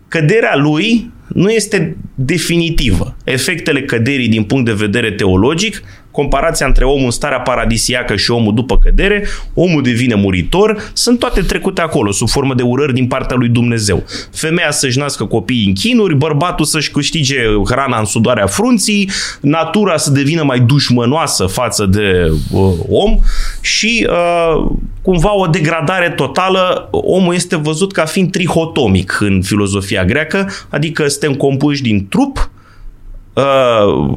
căderea 0.09 0.57
lui 0.57 1.13
nu 1.29 1.51
este 1.51 1.97
definitivă. 2.15 3.17
Efectele 3.25 3.83
căderii 3.83 4.29
din 4.29 4.45
punct 4.45 4.65
de 4.65 4.73
vedere 4.73 5.11
teologic 5.11 5.83
comparația 6.15 6.67
între 6.67 6.85
omul 6.85 7.05
în 7.05 7.11
starea 7.11 7.41
paradisiacă 7.41 8.17
și 8.17 8.31
omul 8.31 8.55
după 8.55 8.79
cădere, 8.79 9.27
omul 9.55 9.83
devine 9.83 10.15
muritor, 10.15 10.91
sunt 10.93 11.19
toate 11.19 11.41
trecute 11.41 11.81
acolo, 11.81 12.13
sub 12.13 12.29
formă 12.29 12.55
de 12.55 12.63
urări 12.63 12.95
din 12.95 13.07
partea 13.07 13.37
lui 13.37 13.49
Dumnezeu. 13.49 14.05
Femeia 14.33 14.71
să-și 14.71 14.99
nască 14.99 15.25
copii 15.25 15.65
în 15.67 15.73
chinuri, 15.73 16.17
bărbatul 16.17 16.65
să-și 16.65 16.91
câștige 16.91 17.37
hrana 17.65 17.99
în 17.99 18.05
sudoarea 18.05 18.47
frunții, 18.47 19.11
natura 19.41 19.97
să 19.97 20.11
devină 20.11 20.43
mai 20.43 20.61
dușmănoasă 20.61 21.47
față 21.47 21.87
de 21.87 22.31
uh, 22.51 22.73
om 22.89 23.19
și 23.61 24.09
uh, 24.11 24.71
cumva 25.03 25.35
o 25.37 25.47
degradare 25.47 26.11
totală. 26.11 26.89
Omul 26.91 27.35
este 27.35 27.57
văzut 27.57 27.93
ca 27.93 28.05
fiind 28.05 28.31
trihotomic 28.31 29.19
în 29.21 29.43
filozofia 29.43 30.05
greacă, 30.05 30.51
adică 30.69 31.09
suntem 31.09 31.35
compuși 31.35 31.83
din 31.83 32.09
trup, 32.09 32.51
uh, 33.33 34.15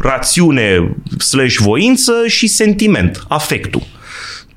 rațiune 0.00 0.96
slash 1.18 1.56
voință 1.56 2.12
și 2.26 2.46
sentiment, 2.46 3.24
afectul. 3.28 3.82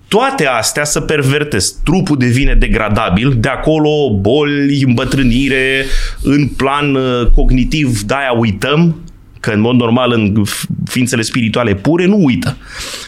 Toate 0.07 0.45
astea 0.45 0.83
să 0.83 1.01
pervertesc. 1.01 1.83
Trupul 1.83 2.17
devine 2.17 2.53
degradabil, 2.53 3.35
de 3.37 3.47
acolo 3.47 4.17
boli, 4.19 4.83
îmbătrânire, 4.83 5.85
în 6.23 6.47
plan 6.47 6.95
uh, 6.95 7.27
cognitiv, 7.35 8.01
de-aia 8.01 8.31
uităm, 8.37 8.95
că 9.39 9.51
în 9.51 9.59
mod 9.59 9.75
normal 9.75 10.11
în 10.11 10.43
ființele 10.85 11.21
spirituale 11.21 11.75
pure 11.75 12.05
nu 12.05 12.23
uită. 12.23 12.57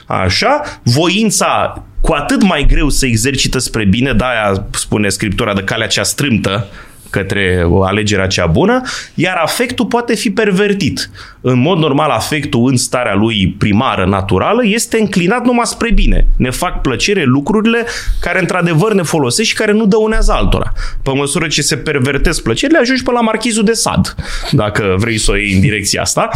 Așa, 0.05 0.61
voința 0.83 1.83
cu 2.01 2.13
atât 2.13 2.43
mai 2.43 2.65
greu 2.69 2.89
să 2.89 3.05
exercită 3.05 3.57
spre 3.57 3.85
bine, 3.85 4.13
de-aia 4.13 4.65
spune 4.71 5.09
scriptura 5.09 5.53
de 5.53 5.61
calea 5.61 5.87
cea 5.87 6.03
strâmtă, 6.03 6.67
către 7.09 7.67
alegerea 7.83 8.27
cea 8.27 8.45
bună, 8.45 8.81
iar 9.13 9.35
afectul 9.35 9.85
poate 9.85 10.15
fi 10.15 10.29
pervertit. 10.31 11.09
În 11.41 11.59
mod 11.59 11.77
normal, 11.77 12.09
afectul 12.09 12.67
în 12.69 12.77
starea 12.77 13.13
lui 13.13 13.55
primară, 13.57 14.05
naturală, 14.05 14.61
este 14.65 14.99
înclinat 14.99 15.45
numai 15.45 15.65
spre 15.65 15.91
bine. 15.91 16.27
Ne 16.37 16.49
fac 16.49 16.81
plăcere 16.81 17.23
lucrurile 17.23 17.85
care 18.19 18.39
într-adevăr 18.39 18.93
ne 18.93 19.01
folosesc 19.01 19.49
și 19.49 19.55
care 19.55 19.71
nu 19.71 19.85
dăunează 19.85 20.31
altora. 20.31 20.73
Pe 21.03 21.11
măsură 21.15 21.47
ce 21.47 21.61
se 21.61 21.77
pervertesc 21.77 22.43
plăcerile, 22.43 22.77
ajungi 22.77 23.03
pe 23.03 23.11
la 23.11 23.21
marchizul 23.21 23.63
de 23.63 23.73
sad, 23.73 24.15
dacă 24.51 24.95
vrei 24.97 25.17
să 25.17 25.31
o 25.31 25.35
iei 25.35 25.53
în 25.53 25.59
direcția 25.59 26.01
asta. 26.01 26.29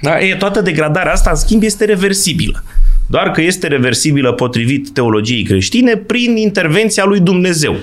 Da? 0.00 0.20
E, 0.20 0.34
toată 0.34 0.60
degradarea 0.60 1.12
asta, 1.12 1.30
în 1.30 1.36
schimb, 1.36 1.62
este 1.62 1.84
reversibilă. 1.84 2.64
Doar 3.06 3.30
că 3.30 3.40
este 3.40 3.66
reversibilă 3.66 4.32
potrivit 4.32 4.90
teologiei 4.92 5.42
creștine 5.42 5.96
prin 5.96 6.36
intervenția 6.36 7.04
lui 7.04 7.20
Dumnezeu. 7.20 7.76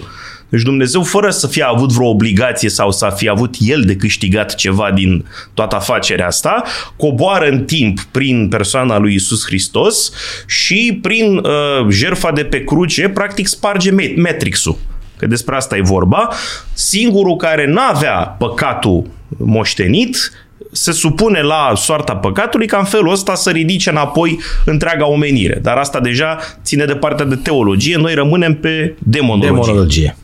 Deci 0.50 0.62
Dumnezeu, 0.62 1.04
fără 1.04 1.30
să 1.30 1.48
fie 1.48 1.64
avut 1.64 1.92
vreo 1.92 2.08
obligație 2.08 2.70
sau 2.70 2.92
să 2.92 3.14
fie 3.16 3.30
avut 3.30 3.56
El 3.60 3.82
de 3.82 3.96
câștigat 3.96 4.56
ceva 4.56 4.92
din 4.92 5.26
toată 5.54 5.76
afacerea 5.76 6.28
asta, 6.28 6.64
coboară 6.96 7.50
în 7.50 7.64
timp 7.64 8.00
prin 8.02 8.48
persoana 8.48 8.98
lui 8.98 9.14
Isus 9.14 9.46
Hristos 9.46 10.12
și 10.48 11.00
prin 11.02 11.38
uh, 11.38 11.88
jerfa 11.90 12.32
de 12.32 12.44
pe 12.44 12.64
cruce, 12.64 13.10
practic 13.10 13.48
sparge 13.48 13.92
Matrix-ul. 14.16 14.78
Că 15.18 15.28
despre 15.28 15.56
asta 15.56 15.78
e 15.78 15.82
vorba. 15.82 16.30
Singurul 16.74 17.36
care 17.36 17.68
n-avea 17.68 18.16
păcatul 18.16 19.06
moștenit 19.38 20.32
se 20.72 20.92
supune 20.92 21.42
la 21.42 21.74
soarta 21.76 22.16
păcatului 22.16 22.68
ca 22.68 22.78
în 22.78 22.84
felul 22.84 23.12
ăsta 23.12 23.36
să 23.36 23.50
ridice 23.50 23.90
înapoi 23.90 24.40
întreaga 24.66 25.08
omenire. 25.08 25.60
Dar 25.62 25.78
asta 25.78 26.00
deja 26.00 26.38
ține 26.64 26.86
de 26.86 26.96
partea 26.96 27.26
de 27.26 27.36
teologie, 27.36 27.98
noi 27.98 28.14
rămânem 28.14 28.54
pe 28.54 28.96
demonologie. 29.00 29.62
Demonologie. 29.64 30.16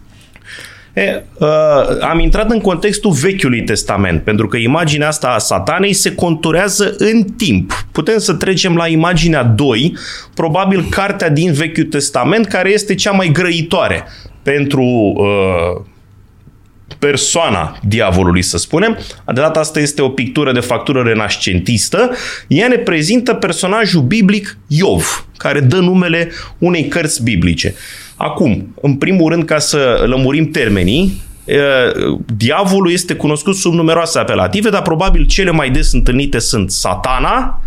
E, 0.96 1.24
uh, 1.38 1.48
am 2.02 2.20
intrat 2.20 2.52
în 2.52 2.60
contextul 2.60 3.12
Vechiului 3.12 3.64
Testament, 3.64 4.22
pentru 4.22 4.48
că 4.48 4.58
imaginea 4.58 5.08
asta 5.08 5.28
a 5.28 5.38
satanei 5.38 5.94
se 5.94 6.16
conturează 6.16 6.96
în 6.98 7.24
timp. 7.24 7.86
Putem 7.92 8.18
să 8.18 8.34
trecem 8.34 8.76
la 8.76 8.88
imaginea 8.88 9.44
2, 9.44 9.98
probabil 10.34 10.86
cartea 10.90 11.30
din 11.30 11.52
Vechiul 11.52 11.84
Testament, 11.84 12.46
care 12.46 12.72
este 12.72 12.96
cea 12.96 13.12
mai 13.12 13.30
grăitoare 13.32 14.04
pentru 14.44 14.84
uh, 14.84 15.86
persoana 17.00 17.80
diavolului, 17.88 18.42
să 18.42 18.58
spunem. 18.58 18.98
De 19.26 19.42
data 19.42 19.60
asta 19.60 19.80
este 19.80 20.02
o 20.02 20.10
pictură 20.10 20.52
de 20.52 20.60
factură 20.60 21.02
renascentistă. 21.02 22.12
Ea 22.48 22.68
ne 22.68 22.78
prezintă 22.78 23.34
personajul 23.34 24.02
biblic 24.02 24.58
Iov, 24.68 25.28
care 25.38 25.60
dă 25.60 25.78
numele 25.78 26.32
unei 26.58 26.88
cărți 26.88 27.24
biblice. 27.24 27.76
Acum, 28.16 28.76
în 28.82 28.96
primul 28.96 29.32
rând, 29.32 29.44
ca 29.46 29.60
să 29.60 30.04
lămurim 30.08 30.52
termenii, 30.52 31.22
diavolul 32.26 32.92
este 32.92 33.16
cunoscut 33.16 33.56
sub 33.56 33.74
numeroase 33.74 34.20
apelative, 34.20 34.70
dar 34.70 34.82
probabil 34.82 35.26
cele 35.26 35.52
mai 35.52 35.70
des 35.70 35.94
întâlnite 35.94 36.40
sunt 36.40 36.72
satana 36.72 37.62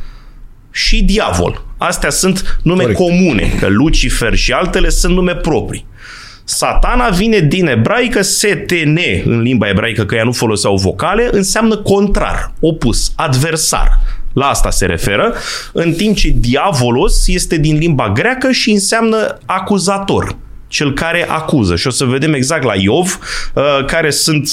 și 0.70 1.02
diavol. 1.02 1.64
Astea 1.76 2.10
sunt 2.10 2.60
nume 2.62 2.82
Corect. 2.82 2.98
comune, 2.98 3.52
că 3.58 3.66
Lucifer 3.68 4.34
și 4.34 4.52
altele 4.52 4.88
sunt 4.88 5.14
nume 5.14 5.34
proprii. 5.34 5.86
Satana 6.44 7.08
vine 7.08 7.38
din 7.38 7.66
ebraică 7.66 8.22
STN 8.22 8.98
în 9.24 9.40
limba 9.40 9.68
ebraică, 9.68 10.04
că 10.04 10.14
ea 10.14 10.24
nu 10.24 10.32
foloseau 10.32 10.76
vocale, 10.76 11.28
înseamnă 11.32 11.76
contrar, 11.76 12.52
opus, 12.60 13.12
adversar. 13.16 13.98
La 14.38 14.46
asta 14.46 14.70
se 14.70 14.86
referă, 14.86 15.34
în 15.72 15.92
timp 15.92 16.16
ce 16.16 16.34
diavolos 16.36 17.28
este 17.28 17.56
din 17.56 17.78
limba 17.78 18.10
greacă 18.10 18.50
și 18.50 18.70
înseamnă 18.70 19.38
acuzator 19.46 20.36
cel 20.68 20.92
care 20.92 21.28
acuză. 21.28 21.76
Și 21.76 21.86
o 21.86 21.90
să 21.90 22.04
vedem 22.04 22.32
exact 22.32 22.64
la 22.64 22.74
Iov 22.74 23.18
uh, 23.54 23.84
care 23.86 24.10
sunt 24.10 24.48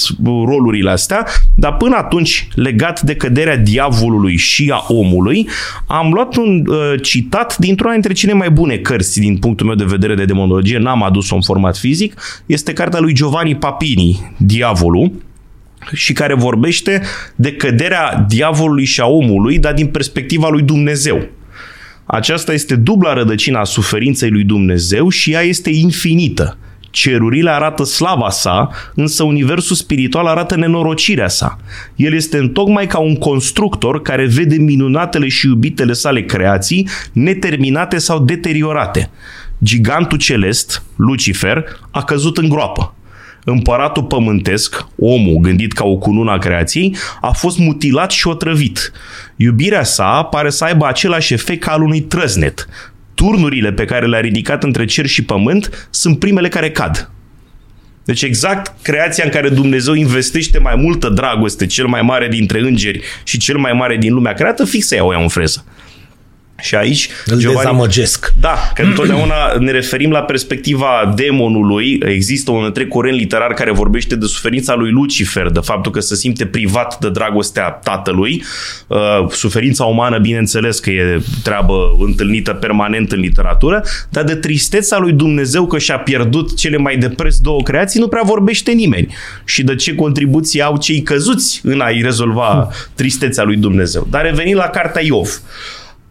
rolurile 0.46 0.90
astea, 0.90 1.26
dar 1.54 1.76
până 1.76 1.96
atunci, 1.96 2.48
legat 2.54 3.00
de 3.00 3.14
căderea 3.14 3.56
diavolului 3.56 4.36
și 4.36 4.72
a 4.74 4.84
omului, 4.88 5.48
am 5.86 6.12
luat 6.12 6.36
un 6.36 6.66
uh, 6.66 7.00
citat 7.02 7.56
dintr-una 7.56 7.92
dintre 7.92 8.12
cele 8.12 8.32
mai 8.32 8.50
bune 8.50 8.76
cărți 8.76 9.20
din 9.20 9.36
punctul 9.36 9.66
meu 9.66 9.74
de 9.74 9.84
vedere 9.84 10.14
de 10.14 10.24
demonologie, 10.24 10.78
n-am 10.78 11.02
adus-o 11.02 11.34
în 11.34 11.42
format 11.42 11.76
fizic, 11.76 12.14
este 12.46 12.72
cartea 12.72 13.00
lui 13.00 13.14
Giovanni 13.14 13.56
Papini, 13.56 14.34
Diavolul, 14.38 15.12
și 15.92 16.12
care 16.12 16.34
vorbește 16.34 17.02
de 17.34 17.52
căderea 17.52 18.24
diavolului 18.28 18.84
și 18.84 19.00
a 19.00 19.06
omului, 19.06 19.58
dar 19.58 19.74
din 19.74 19.86
perspectiva 19.86 20.48
lui 20.48 20.62
Dumnezeu. 20.62 21.28
Aceasta 22.04 22.52
este 22.52 22.76
dubla 22.76 23.12
rădăcina 23.12 23.60
a 23.60 23.64
suferinței 23.64 24.30
lui 24.30 24.44
Dumnezeu 24.44 25.08
și 25.08 25.32
ea 25.32 25.40
este 25.40 25.70
infinită. 25.70 26.58
Cerurile 26.90 27.50
arată 27.50 27.84
slava 27.84 28.30
sa, 28.30 28.70
însă 28.94 29.22
universul 29.22 29.76
spiritual 29.76 30.26
arată 30.26 30.56
nenorocirea 30.56 31.28
sa. 31.28 31.58
El 31.96 32.14
este 32.14 32.38
întocmai 32.38 32.86
ca 32.86 32.98
un 32.98 33.16
constructor 33.16 34.02
care 34.02 34.26
vede 34.26 34.56
minunatele 34.56 35.28
și 35.28 35.46
iubitele 35.46 35.92
sale 35.92 36.22
creații 36.24 36.88
neterminate 37.12 37.98
sau 37.98 38.18
deteriorate. 38.18 39.10
Gigantul 39.62 40.18
celest, 40.18 40.82
Lucifer, 40.96 41.64
a 41.90 42.04
căzut 42.04 42.38
în 42.38 42.48
groapă 42.48 42.95
împăratul 43.50 44.02
pământesc, 44.02 44.86
omul 44.98 45.36
gândit 45.40 45.72
ca 45.72 45.84
o 45.84 45.96
cunună 45.96 46.30
a 46.30 46.38
creației, 46.38 46.96
a 47.20 47.30
fost 47.30 47.58
mutilat 47.58 48.10
și 48.10 48.28
otrăvit. 48.28 48.92
Iubirea 49.36 49.82
sa 49.82 50.22
pare 50.22 50.50
să 50.50 50.64
aibă 50.64 50.86
același 50.86 51.32
efect 51.32 51.62
ca 51.62 51.72
al 51.72 51.82
unui 51.82 52.00
trăznet. 52.00 52.68
Turnurile 53.14 53.72
pe 53.72 53.84
care 53.84 54.06
le-a 54.06 54.20
ridicat 54.20 54.62
între 54.62 54.84
cer 54.84 55.06
și 55.06 55.24
pământ 55.24 55.88
sunt 55.90 56.18
primele 56.18 56.48
care 56.48 56.70
cad. 56.70 57.10
Deci 58.04 58.22
exact 58.22 58.82
creația 58.82 59.24
în 59.24 59.30
care 59.30 59.48
Dumnezeu 59.48 59.94
investește 59.94 60.58
mai 60.58 60.74
multă 60.76 61.08
dragoste, 61.08 61.66
cel 61.66 61.86
mai 61.86 62.02
mare 62.02 62.28
dintre 62.28 62.60
îngeri 62.60 63.00
și 63.24 63.38
cel 63.38 63.56
mai 63.56 63.72
mare 63.72 63.96
din 63.96 64.14
lumea 64.14 64.32
creată, 64.32 64.64
fix 64.64 64.86
să 64.86 64.94
iau 64.94 65.12
ea 65.12 65.18
în 65.18 65.28
freză. 65.28 65.64
Și 66.60 66.74
aici... 66.74 67.08
Îl 67.26 67.38
Giovanni, 67.38 67.62
dezamăgesc. 67.62 68.32
Da, 68.40 68.56
că 68.74 68.82
întotdeauna 68.82 69.34
ne 69.58 69.70
referim 69.70 70.10
la 70.10 70.22
perspectiva 70.22 71.12
demonului. 71.16 71.98
Există 72.04 72.50
un 72.50 72.64
întreg 72.64 72.88
curent 72.88 73.18
literar 73.18 73.54
care 73.54 73.72
vorbește 73.72 74.16
de 74.16 74.26
suferința 74.26 74.74
lui 74.74 74.90
Lucifer, 74.90 75.48
de 75.48 75.60
faptul 75.62 75.92
că 75.92 76.00
se 76.00 76.14
simte 76.14 76.46
privat 76.46 76.98
de 76.98 77.10
dragostea 77.10 77.68
tatălui. 77.70 78.44
Uh, 78.86 78.98
suferința 79.30 79.84
umană, 79.84 80.18
bineînțeles 80.18 80.78
că 80.78 80.90
e 80.90 81.22
treabă 81.42 81.96
întâlnită 81.98 82.52
permanent 82.52 83.12
în 83.12 83.20
literatură, 83.20 83.84
dar 84.10 84.24
de 84.24 84.34
tristețea 84.34 84.98
lui 84.98 85.12
Dumnezeu 85.12 85.66
că 85.66 85.78
și-a 85.78 85.98
pierdut 85.98 86.56
cele 86.56 86.76
mai 86.76 86.96
de 86.96 87.08
preț 87.08 87.36
două 87.36 87.62
creații 87.62 88.00
nu 88.00 88.08
prea 88.08 88.22
vorbește 88.24 88.72
nimeni. 88.72 89.14
Și 89.44 89.62
de 89.62 89.74
ce 89.74 89.94
contribuții 89.94 90.62
au 90.62 90.78
cei 90.78 91.02
căzuți 91.02 91.60
în 91.64 91.80
a-i 91.80 92.02
rezolva 92.02 92.68
tristețea 92.94 93.44
lui 93.44 93.56
Dumnezeu. 93.56 94.06
Dar 94.10 94.22
revenind 94.22 94.56
la 94.56 94.68
cartea 94.68 95.02
Iov. 95.02 95.40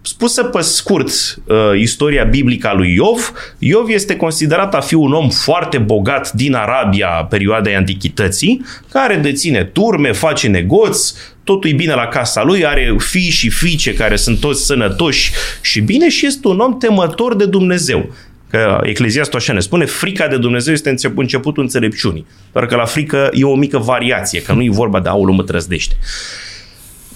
Spusă 0.07 0.43
pe 0.43 0.61
scurt 0.61 1.07
uh, 1.07 1.57
istoria 1.79 2.23
biblică 2.23 2.67
a 2.67 2.73
lui 2.73 2.93
Iov, 2.93 3.31
Iov 3.59 3.89
este 3.89 4.15
considerat 4.15 4.75
a 4.75 4.79
fi 4.79 4.93
un 4.93 5.13
om 5.13 5.29
foarte 5.29 5.77
bogat 5.77 6.31
din 6.31 6.53
Arabia 6.53 7.07
perioadei 7.07 7.75
antichității, 7.75 8.65
care 8.91 9.15
deține 9.15 9.63
turme, 9.63 10.11
face 10.11 10.47
negoți, 10.47 11.13
totul 11.43 11.69
e 11.69 11.73
bine 11.73 11.93
la 11.93 12.07
casa 12.07 12.43
lui, 12.43 12.65
are 12.65 12.95
fii 12.97 13.29
și 13.29 13.49
fiice 13.49 13.93
care 13.93 14.15
sunt 14.15 14.39
toți 14.39 14.65
sănătoși 14.65 15.31
și 15.61 15.81
bine 15.81 16.09
și 16.09 16.25
este 16.25 16.47
un 16.47 16.59
om 16.59 16.77
temător 16.77 17.35
de 17.35 17.45
Dumnezeu. 17.45 18.13
Că 18.49 18.79
Ecleziastul 18.83 19.39
așa 19.39 19.53
ne 19.53 19.59
spune, 19.59 19.85
frica 19.85 20.27
de 20.27 20.37
Dumnezeu 20.37 20.73
este 20.73 20.95
începutul 21.15 21.63
înțelepciunii. 21.63 22.25
Doar 22.51 22.65
că 22.65 22.75
la 22.75 22.85
frică 22.85 23.29
e 23.33 23.43
o 23.43 23.55
mică 23.55 23.77
variație, 23.77 24.41
că 24.41 24.53
nu 24.53 24.63
e 24.63 24.69
vorba 24.69 24.99
de 24.99 25.09
aulul 25.09 25.35
mă 25.35 25.43
trăzdește. 25.43 25.95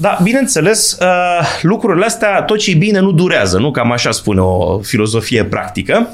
Da, 0.02 0.18
bineînțeles, 0.24 0.98
uh, 1.02 1.60
lucrurile 1.62 2.06
astea, 2.06 2.42
tot 2.42 2.58
ce 2.58 2.72
e 2.72 2.76
bine 2.76 3.00
nu 3.00 3.12
durează, 3.12 3.58
nu? 3.58 3.72
Cam 3.72 3.92
așa 3.92 4.12
spune 4.12 4.40
o 4.40 4.80
filozofie 4.80 5.44
practică. 5.44 6.10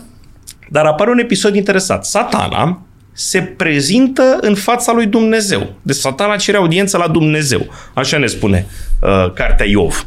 Dar 0.70 0.86
apare 0.86 1.10
un 1.10 1.20
episod 1.20 1.56
interesant. 1.56 2.04
Satana 2.04 2.82
se 3.12 3.42
prezintă 3.42 4.38
în 4.42 4.56
fața 4.56 4.94
lui 4.94 5.06
Dumnezeu. 5.06 5.74
Deci 5.82 5.96
satana 5.96 6.36
cere 6.36 6.58
audiență 6.58 6.98
la 6.98 7.08
Dumnezeu. 7.08 7.66
Așa 7.94 8.18
ne 8.18 8.26
spune 8.26 8.66
uh, 9.02 9.32
cartea 9.34 9.66
Iov. 9.66 10.06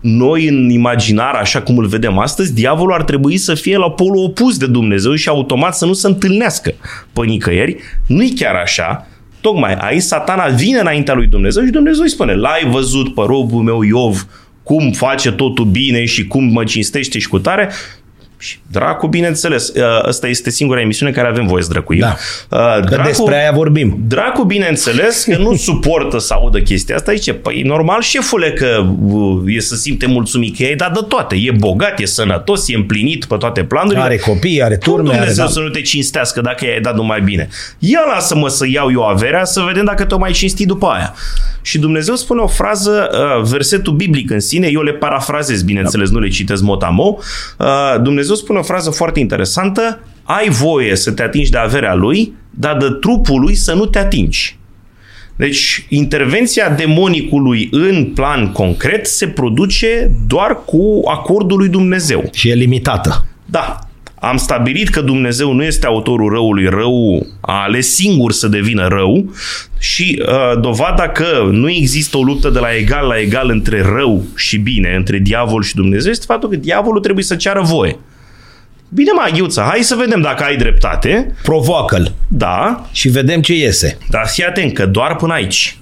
Noi, 0.00 0.48
în 0.48 0.70
imaginar, 0.70 1.34
așa 1.34 1.62
cum 1.62 1.78
îl 1.78 1.86
vedem 1.86 2.18
astăzi, 2.18 2.54
diavolul 2.54 2.94
ar 2.94 3.02
trebui 3.02 3.36
să 3.36 3.54
fie 3.54 3.76
la 3.76 3.90
polul 3.90 4.24
opus 4.24 4.58
de 4.58 4.66
Dumnezeu 4.66 5.14
și 5.14 5.28
automat 5.28 5.76
să 5.76 5.86
nu 5.86 5.92
se 5.92 6.06
întâlnească 6.06 6.72
pe 7.12 7.24
nicăieri. 7.24 7.76
Nu-i 8.06 8.34
chiar 8.34 8.54
așa. 8.54 9.06
Tocmai 9.40 9.74
aici 9.74 10.02
satana 10.02 10.48
vine 10.48 10.78
înaintea 10.78 11.14
lui 11.14 11.26
Dumnezeu 11.26 11.64
și 11.64 11.70
Dumnezeu 11.70 12.02
îi 12.02 12.10
spune, 12.10 12.34
l-ai 12.34 12.68
văzut 12.70 13.14
pe 13.14 13.22
robul 13.26 13.62
meu 13.62 13.82
Iov 13.82 14.26
cum 14.62 14.92
face 14.92 15.32
totul 15.32 15.64
bine 15.64 16.04
și 16.04 16.26
cum 16.26 16.44
mă 16.44 16.64
cinstește 16.64 17.18
și 17.18 17.28
cu 17.28 17.38
tare, 17.38 17.70
și 18.40 18.58
dracu, 18.70 19.06
bineînțeles, 19.06 19.72
ăsta 20.06 20.26
este 20.26 20.50
singura 20.50 20.80
emisiune 20.80 21.12
care 21.12 21.28
avem 21.28 21.46
voie 21.46 21.62
să 21.62 21.68
drăcuim. 21.68 22.00
Da. 22.00 22.16
Dracu, 22.80 22.86
că 22.94 23.02
despre 23.04 23.40
aia 23.40 23.52
vorbim. 23.52 23.98
Dracu, 24.06 24.44
bineînțeles, 24.44 25.24
că 25.24 25.36
nu 25.36 25.54
suportă 25.68 26.18
să 26.18 26.34
audă 26.34 26.60
chestia 26.60 26.94
asta. 26.94 27.12
Zice, 27.12 27.32
păi 27.32 27.62
normal, 27.62 28.00
șefule, 28.00 28.52
că 28.52 28.86
e 29.46 29.60
să 29.60 29.74
simte 29.74 30.06
mulțumit 30.06 30.56
că 30.56 30.62
i-ai 30.62 30.74
dat 30.74 30.92
de 30.92 31.00
toate. 31.08 31.36
E 31.36 31.50
bogat, 31.58 32.00
e 32.00 32.04
sănătos, 32.04 32.68
e 32.68 32.74
împlinit 32.74 33.24
pe 33.24 33.36
toate 33.36 33.64
planurile. 33.64 34.02
Are 34.02 34.16
copii, 34.16 34.62
are 34.62 34.76
turme. 34.76 35.08
Cum 35.08 35.16
Dumnezeu 35.16 35.44
are, 35.44 35.52
să 35.52 35.60
nu 35.60 35.68
te 35.68 35.80
cinstească 35.80 36.40
dacă 36.40 36.64
i-ai 36.64 36.80
dat 36.80 36.94
numai 36.94 37.20
bine? 37.20 37.48
Ia 37.78 38.00
lasă-mă 38.14 38.48
să 38.48 38.66
iau 38.68 38.90
eu 38.92 39.06
averea 39.06 39.44
să 39.44 39.60
vedem 39.66 39.84
dacă 39.84 40.04
te 40.04 40.14
mai 40.14 40.32
cinsti 40.32 40.66
după 40.66 40.86
aia. 40.86 41.14
Și 41.62 41.78
Dumnezeu 41.78 42.14
spune 42.14 42.40
o 42.40 42.46
frază, 42.46 43.10
versetul 43.42 43.92
biblic 43.92 44.30
în 44.30 44.40
sine, 44.40 44.68
eu 44.72 44.82
le 44.82 44.92
parafrazez, 44.92 45.62
bineînțeles, 45.62 46.08
da. 46.08 46.14
nu 46.14 46.20
le 46.20 46.28
citesc 46.28 46.62
motamo. 46.62 47.18
Dumnezeu 48.02 48.29
Dumnezeu 48.30 48.48
spune 48.48 48.58
o 48.58 48.74
frază 48.74 48.90
foarte 48.90 49.20
interesantă, 49.20 50.00
ai 50.22 50.48
voie 50.48 50.96
să 50.96 51.12
te 51.12 51.22
atingi 51.22 51.50
de 51.50 51.58
averea 51.58 51.94
lui, 51.94 52.34
dar 52.50 52.76
de 52.76 52.90
trupul 53.00 53.40
lui 53.40 53.54
să 53.54 53.74
nu 53.74 53.86
te 53.86 53.98
atingi. 53.98 54.58
Deci, 55.36 55.86
intervenția 55.88 56.68
demonicului 56.68 57.68
în 57.70 58.04
plan 58.04 58.52
concret 58.52 59.06
se 59.06 59.28
produce 59.28 60.10
doar 60.26 60.64
cu 60.64 61.02
acordul 61.04 61.58
lui 61.58 61.68
Dumnezeu. 61.68 62.30
Și 62.32 62.48
e 62.48 62.54
limitată. 62.54 63.26
Da. 63.44 63.78
Am 64.20 64.36
stabilit 64.36 64.88
că 64.88 65.00
Dumnezeu 65.00 65.52
nu 65.52 65.62
este 65.62 65.86
autorul 65.86 66.32
răului, 66.32 66.66
rău 66.66 67.26
a 67.40 67.62
ales 67.62 67.94
singur 67.94 68.32
să 68.32 68.48
devină 68.48 68.86
rău 68.88 69.34
și 69.78 70.22
uh, 70.26 70.60
dovada 70.60 71.08
că 71.08 71.48
nu 71.50 71.70
există 71.70 72.16
o 72.16 72.22
luptă 72.22 72.50
de 72.50 72.58
la 72.58 72.74
egal 72.74 73.06
la 73.06 73.18
egal 73.18 73.50
între 73.50 73.82
rău 73.82 74.24
și 74.36 74.58
bine, 74.58 74.94
între 74.96 75.18
diavol 75.18 75.62
și 75.62 75.74
Dumnezeu, 75.74 76.10
este 76.10 76.24
faptul 76.28 76.48
că 76.48 76.56
diavolul 76.56 77.00
trebuie 77.00 77.24
să 77.24 77.34
ceară 77.36 77.60
voie. 77.62 77.98
Bine, 78.92 79.10
Maghiuța, 79.14 79.62
hai 79.62 79.82
să 79.82 79.94
vedem 79.94 80.20
dacă 80.20 80.44
ai 80.44 80.56
dreptate. 80.56 81.34
Provoacă-l. 81.42 82.14
Da. 82.28 82.86
Și 82.92 83.08
vedem 83.08 83.40
ce 83.40 83.54
iese. 83.54 83.98
Dar 84.08 84.26
fii 84.26 84.44
atent 84.44 84.74
că 84.74 84.86
doar 84.86 85.16
până 85.16 85.32
aici. 85.32 85.78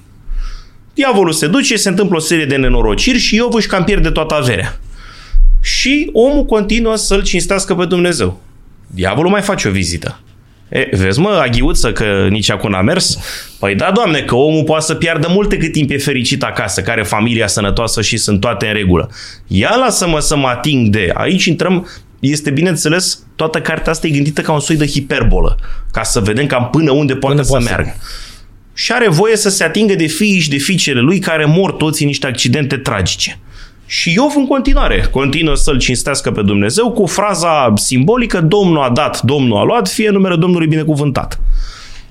Diavolul 0.95 1.33
se 1.33 1.47
duce, 1.47 1.77
se 1.77 1.89
întâmplă 1.89 2.17
o 2.17 2.21
serie 2.21 2.45
de 2.45 2.57
nenorociri 2.57 3.19
și 3.19 3.35
Iov 3.35 3.55
își 3.55 3.67
cam 3.67 3.85
pierde 3.85 4.11
toată 4.11 4.35
averea. 4.35 4.79
Și 5.61 6.11
omul 6.13 6.45
continuă 6.45 6.97
să-l 6.97 7.23
cinstească 7.23 7.75
pe 7.75 7.85
Dumnezeu. 7.85 8.41
Diavolul 8.87 9.31
mai 9.31 9.43
face 9.43 9.69
o 9.69 9.71
vizită. 9.71 10.21
E, 10.69 10.89
vezi 10.93 11.21
mă, 11.21 11.41
aghiuță, 11.43 11.93
că 11.93 12.27
nici 12.31 12.51
acum 12.51 12.71
n-a 12.71 12.83
mers? 12.83 13.19
Păi 13.59 13.75
da, 13.75 13.91
doamne, 13.95 14.21
că 14.21 14.35
omul 14.35 14.65
poate 14.65 14.85
să 14.85 14.95
piardă 14.95 15.29
multe 15.31 15.57
cât 15.57 15.73
timp 15.73 15.91
e 15.91 15.99
fericit 15.99 16.43
acasă, 16.43 16.81
care 16.83 17.03
familia 17.03 17.47
sănătoasă 17.47 18.03
și 18.03 18.17
sunt 18.17 18.41
toate 18.41 18.67
în 18.67 18.73
regulă. 18.73 19.11
Ia 19.47 19.77
lasă-mă 19.77 20.19
să 20.19 20.37
mă 20.37 20.47
ating 20.47 20.89
de... 20.89 21.11
Aici 21.15 21.45
intrăm 21.45 21.89
este 22.21 22.51
bineînțeles, 22.51 23.23
toată 23.37 23.61
cartea 23.61 23.93
asta 23.93 24.07
e 24.07 24.11
gândită 24.11 24.41
ca 24.41 24.53
un 24.53 24.61
soi 24.61 24.77
de 24.77 24.87
hiperbolă, 24.87 25.59
ca 25.93 26.03
să 26.03 26.21
vedem 26.21 26.47
cam 26.47 26.69
până 26.71 26.91
unde 26.91 27.15
poate 27.15 27.35
până 27.35 27.47
să 27.47 27.51
poate 27.51 27.65
meargă. 27.65 27.95
Și 28.75 28.93
are 28.93 29.09
voie 29.09 29.37
să 29.37 29.49
se 29.49 29.65
atingă 29.65 29.95
de 29.95 30.07
fiii 30.07 30.41
și 30.41 30.49
de 30.49 30.57
fiicele 30.57 31.01
lui 31.01 31.19
care 31.19 31.45
mor 31.45 31.73
toți 31.73 32.03
în 32.03 32.09
niște 32.09 32.27
accidente 32.27 32.77
tragice. 32.77 33.39
Și 33.87 34.13
Iov 34.13 34.33
în 34.37 34.47
continuare 34.47 35.09
continuă 35.11 35.55
să-L 35.55 35.79
cinstească 35.79 36.31
pe 36.31 36.43
Dumnezeu 36.43 36.93
cu 36.93 37.07
fraza 37.07 37.73
simbolică 37.75 38.41
Domnul 38.41 38.83
a 38.83 38.91
dat, 38.91 39.23
Domnul 39.23 39.57
a 39.57 39.63
luat, 39.63 39.89
fie 39.89 40.11
numele 40.11 40.37
Domnului 40.37 40.67
binecuvântat. 40.67 41.41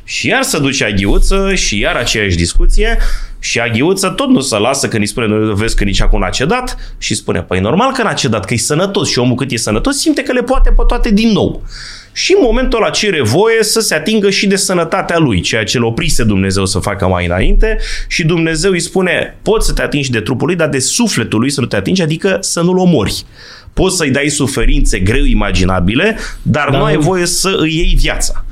Și 0.10 0.28
iar 0.28 0.44
să 0.44 0.60
duce 0.60 0.86
aghiuță 0.86 1.52
și 1.56 1.80
iar 1.80 1.96
aceeași 1.96 2.36
discuție 2.36 2.98
și 3.40 3.60
aghiuță 3.60 4.10
tot 4.10 4.30
nu 4.30 4.40
se 4.40 4.58
lasă 4.58 4.88
când 4.88 5.02
îi 5.02 5.08
spune, 5.08 5.54
vezi 5.54 5.76
că 5.76 5.84
nici 5.84 6.02
acum 6.02 6.20
n-a 6.20 6.30
cedat 6.30 6.96
și 6.98 7.16
spune, 7.16 7.42
păi 7.42 7.60
normal 7.60 7.92
că 7.92 8.04
n-a 8.04 8.14
cedat, 8.14 8.46
că 8.46 8.54
e 8.54 8.58
sănătos 8.58 9.10
și 9.10 9.20
omul 9.20 9.36
cât 9.36 9.52
e 9.52 9.58
sănătos 9.58 9.98
simte 9.98 10.24
că 10.24 10.34
le 10.34 10.44
poate 10.44 10.70
pe 10.70 10.84
toate 10.88 11.12
din 11.12 11.32
nou. 11.32 11.64
Și 12.12 12.34
în 12.38 12.40
momentul 12.42 12.82
ăla 12.82 12.90
cere 12.90 13.22
voie 13.22 13.64
să 13.64 13.80
se 13.80 13.96
atingă 13.96 14.30
și 14.30 14.48
de 14.48 14.56
sănătatea 14.56 15.18
lui, 15.18 15.42
ceea 15.42 15.64
ce 15.64 15.78
îl 15.78 15.84
oprise 15.84 16.24
Dumnezeu 16.24 16.66
să 16.66 16.80
facă 16.80 17.08
mai 17.08 17.26
înainte 17.26 17.78
și 18.08 18.26
Dumnezeu 18.26 18.72
îi 18.72 18.80
spune, 18.80 19.38
poți 19.42 19.68
să 19.68 19.74
te 19.74 19.82
atingi 19.82 20.12
de 20.12 20.22
trupul 20.22 20.48
lui, 20.48 20.56
dar 20.56 20.70
de 20.70 20.80
sufletul 20.80 21.40
lui 21.40 21.52
să 21.52 21.62
nu 21.62 21.68
te 21.68 21.76
atingi, 21.76 22.02
adică 22.02 22.38
să 22.42 22.62
nu-l 22.62 22.78
omori. 22.78 23.26
Poți 23.74 23.96
să-i 23.96 24.12
dai 24.12 24.30
suferințe 24.30 25.00
greu 25.00 25.24
imaginabile, 25.24 26.18
dar 26.42 26.70
da. 26.70 26.78
nu 26.78 26.84
ai 26.84 26.98
voie 26.98 27.26
să 27.26 27.58
îi 27.60 27.76
iei 27.76 27.96
viața. 27.98 28.46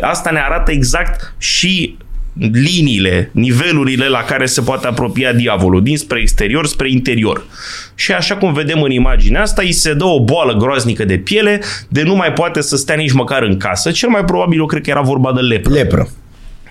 Asta 0.00 0.30
ne 0.30 0.40
arată 0.40 0.70
exact 0.70 1.34
și 1.38 1.96
liniile, 2.52 3.30
nivelurile 3.32 4.08
la 4.08 4.22
care 4.22 4.46
se 4.46 4.60
poate 4.60 4.86
apropia 4.86 5.32
diavolul, 5.32 5.82
dinspre 5.82 6.20
exterior 6.20 6.66
spre 6.66 6.90
interior. 6.90 7.44
Și 7.94 8.12
așa 8.12 8.36
cum 8.36 8.52
vedem 8.52 8.82
în 8.82 8.90
imaginea 8.90 9.42
asta, 9.42 9.62
îi 9.62 9.72
se 9.72 9.94
dă 9.94 10.04
o 10.04 10.24
boală 10.24 10.56
groaznică 10.56 11.04
de 11.04 11.18
piele, 11.18 11.60
de 11.88 12.02
nu 12.02 12.14
mai 12.14 12.32
poate 12.32 12.60
să 12.60 12.76
stea 12.76 12.94
nici 12.94 13.12
măcar 13.12 13.42
în 13.42 13.56
casă. 13.56 13.90
Cel 13.90 14.08
mai 14.08 14.24
probabil, 14.24 14.58
eu 14.58 14.66
cred 14.66 14.82
că 14.82 14.90
era 14.90 15.00
vorba 15.00 15.32
de 15.32 15.40
lepră. 15.40 15.72
Lepră. 15.72 16.08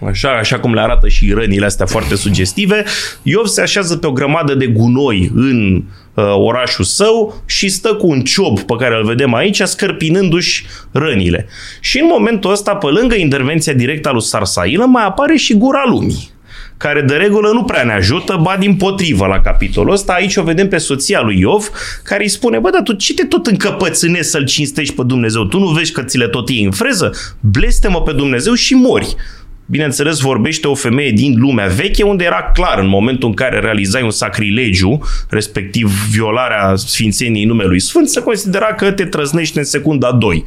Așa, 0.08 0.30
așa 0.30 0.60
cum 0.60 0.74
le 0.74 0.82
arată 0.82 1.08
și 1.08 1.32
rănile 1.34 1.66
astea 1.66 1.86
foarte 1.86 2.16
sugestive, 2.16 2.84
Iov 3.22 3.46
se 3.46 3.62
așează 3.62 3.98
pe 3.98 4.08
o 4.08 4.12
grămadă 4.12 4.56
de 4.56 4.68
gunoi 4.68 5.32
în 5.36 5.84
uh, 6.14 6.24
orașul 6.38 6.86
său 6.86 7.44
și 7.46 7.70
stă 7.70 7.94
cu 7.94 8.08
un 8.08 8.22
ciob 8.22 8.60
pe 8.60 8.76
care 8.80 8.96
îl 8.96 9.06
vedem 9.06 9.34
aici, 9.34 9.62
scărpinându-și 9.62 10.66
rănile. 10.92 11.48
Și 11.80 12.00
în 12.00 12.08
momentul 12.12 12.52
ăsta, 12.52 12.76
pe 12.76 12.88
lângă 12.88 13.16
intervenția 13.16 13.74
directă 13.74 14.10
a 14.10 14.12
lui 14.12 14.22
Sarsailă, 14.22 14.86
mai 14.86 15.06
apare 15.06 15.36
și 15.36 15.58
gura 15.58 15.84
lumii 15.86 16.30
care 16.82 17.02
de 17.02 17.14
regulă 17.14 17.50
nu 17.54 17.64
prea 17.64 17.84
ne 17.84 17.94
ajută, 17.94 18.40
ba 18.42 18.56
din 18.60 18.76
potrivă 18.76 19.26
la 19.26 19.40
capitolul 19.40 19.94
ăsta. 19.94 20.14
Aici 20.14 20.36
o 20.36 20.44
vedem 20.44 20.68
pe 20.68 20.78
soția 20.78 21.22
lui 21.22 21.40
Iov, 21.40 21.70
care 22.04 22.24
îi 22.24 22.30
spune, 22.30 22.60
bă, 22.60 22.70
dar 22.70 22.82
tu 22.82 22.94
ce 22.94 23.14
te 23.14 23.24
tot 23.24 23.48
încăpățânezi 23.48 24.30
să-L 24.30 24.46
cinstești 24.46 24.96
pe 24.96 25.04
Dumnezeu? 25.04 25.46
Tu 25.46 25.60
nu 25.60 25.68
vezi 25.68 25.92
că 25.92 26.04
ți 26.04 26.18
le 26.18 26.28
tot 26.28 26.50
iei 26.50 26.64
în 26.64 26.72
freză? 26.72 27.14
Blestemă 27.40 28.02
pe 28.02 28.12
Dumnezeu 28.12 28.54
și 28.54 28.74
mori. 28.74 29.16
Bineînțeles, 29.66 30.20
vorbește 30.20 30.68
o 30.68 30.76
femeie 30.76 31.12
din 31.12 31.36
lumea 31.40 31.68
veche, 31.68 32.04
unde 32.04 32.24
era 32.24 32.52
clar 32.54 32.80
în 32.80 32.88
momentul 32.88 33.28
în 33.28 33.34
care 33.34 33.60
realizai 33.60 34.04
un 34.04 34.12
sacrilegiu, 34.12 35.02
respectiv 35.30 35.92
violarea 36.10 36.76
sfințeniei 36.76 37.46
numelui 37.46 37.80
Sfânt, 37.80 38.10
se 38.10 38.22
considera 38.22 38.66
că 38.66 38.92
te 38.92 39.06
trăznești 39.06 39.58
în 39.58 39.64
secunda 39.64 40.12
2. 40.12 40.44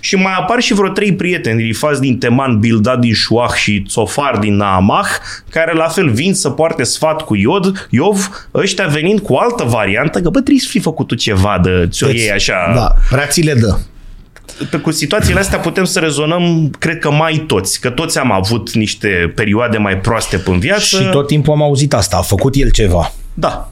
Și 0.00 0.16
mai 0.16 0.32
apar 0.38 0.60
și 0.60 0.74
vreo 0.74 0.88
trei 0.88 1.14
prieteni, 1.14 1.62
Rifaz 1.62 1.98
din 1.98 2.18
Teman, 2.18 2.58
Bildad 2.58 3.00
din 3.00 3.14
Shuach 3.14 3.54
și 3.54 3.80
Tsofar 3.80 4.38
din 4.38 4.56
Naamah, 4.56 5.08
care 5.50 5.72
la 5.74 5.88
fel 5.88 6.10
vin 6.10 6.34
să 6.34 6.50
poarte 6.50 6.82
sfat 6.82 7.24
cu 7.24 7.36
Iod, 7.36 7.88
Iov, 7.90 8.48
ăștia 8.54 8.86
venind 8.86 9.20
cu 9.20 9.32
o 9.32 9.38
altă 9.38 9.64
variantă, 9.64 10.20
că 10.20 10.30
bă, 10.30 10.40
trebuie 10.40 10.62
să 10.62 10.68
fi 10.70 10.80
făcut 10.80 11.06
tu 11.06 11.14
ceva 11.14 11.60
de 11.62 11.88
ți-o 11.90 12.08
iei 12.08 12.32
așa. 12.32 12.72
Da, 12.74 12.94
prea 13.10 13.26
ți 13.26 13.40
le 13.40 13.54
dă 13.54 13.78
pe, 13.99 13.99
cu 14.82 14.90
situațiile 14.90 15.40
astea 15.40 15.58
putem 15.58 15.84
să 15.84 15.98
rezonăm, 15.98 16.70
cred 16.78 16.98
că 16.98 17.10
mai 17.10 17.44
toți, 17.46 17.80
că 17.80 17.90
toți 17.90 18.18
am 18.18 18.32
avut 18.32 18.72
niște 18.72 19.32
perioade 19.34 19.78
mai 19.78 19.98
proaste 19.98 20.36
pe 20.36 20.52
viață. 20.52 20.80
Și 20.80 21.08
tot 21.10 21.26
timpul 21.26 21.52
am 21.52 21.62
auzit 21.62 21.94
asta, 21.94 22.16
a 22.16 22.22
făcut 22.22 22.54
el 22.54 22.70
ceva. 22.70 23.12
Da. 23.34 23.70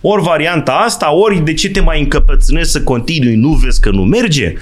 Ori 0.00 0.22
varianta 0.22 0.72
asta, 0.72 1.14
ori 1.14 1.44
de 1.44 1.54
ce 1.54 1.70
te 1.70 1.80
mai 1.80 2.00
încăpățânezi 2.00 2.70
să 2.70 2.82
continui, 2.82 3.34
nu 3.34 3.48
vezi 3.48 3.80
că 3.80 3.90
nu 3.90 4.02
merge? 4.02 4.54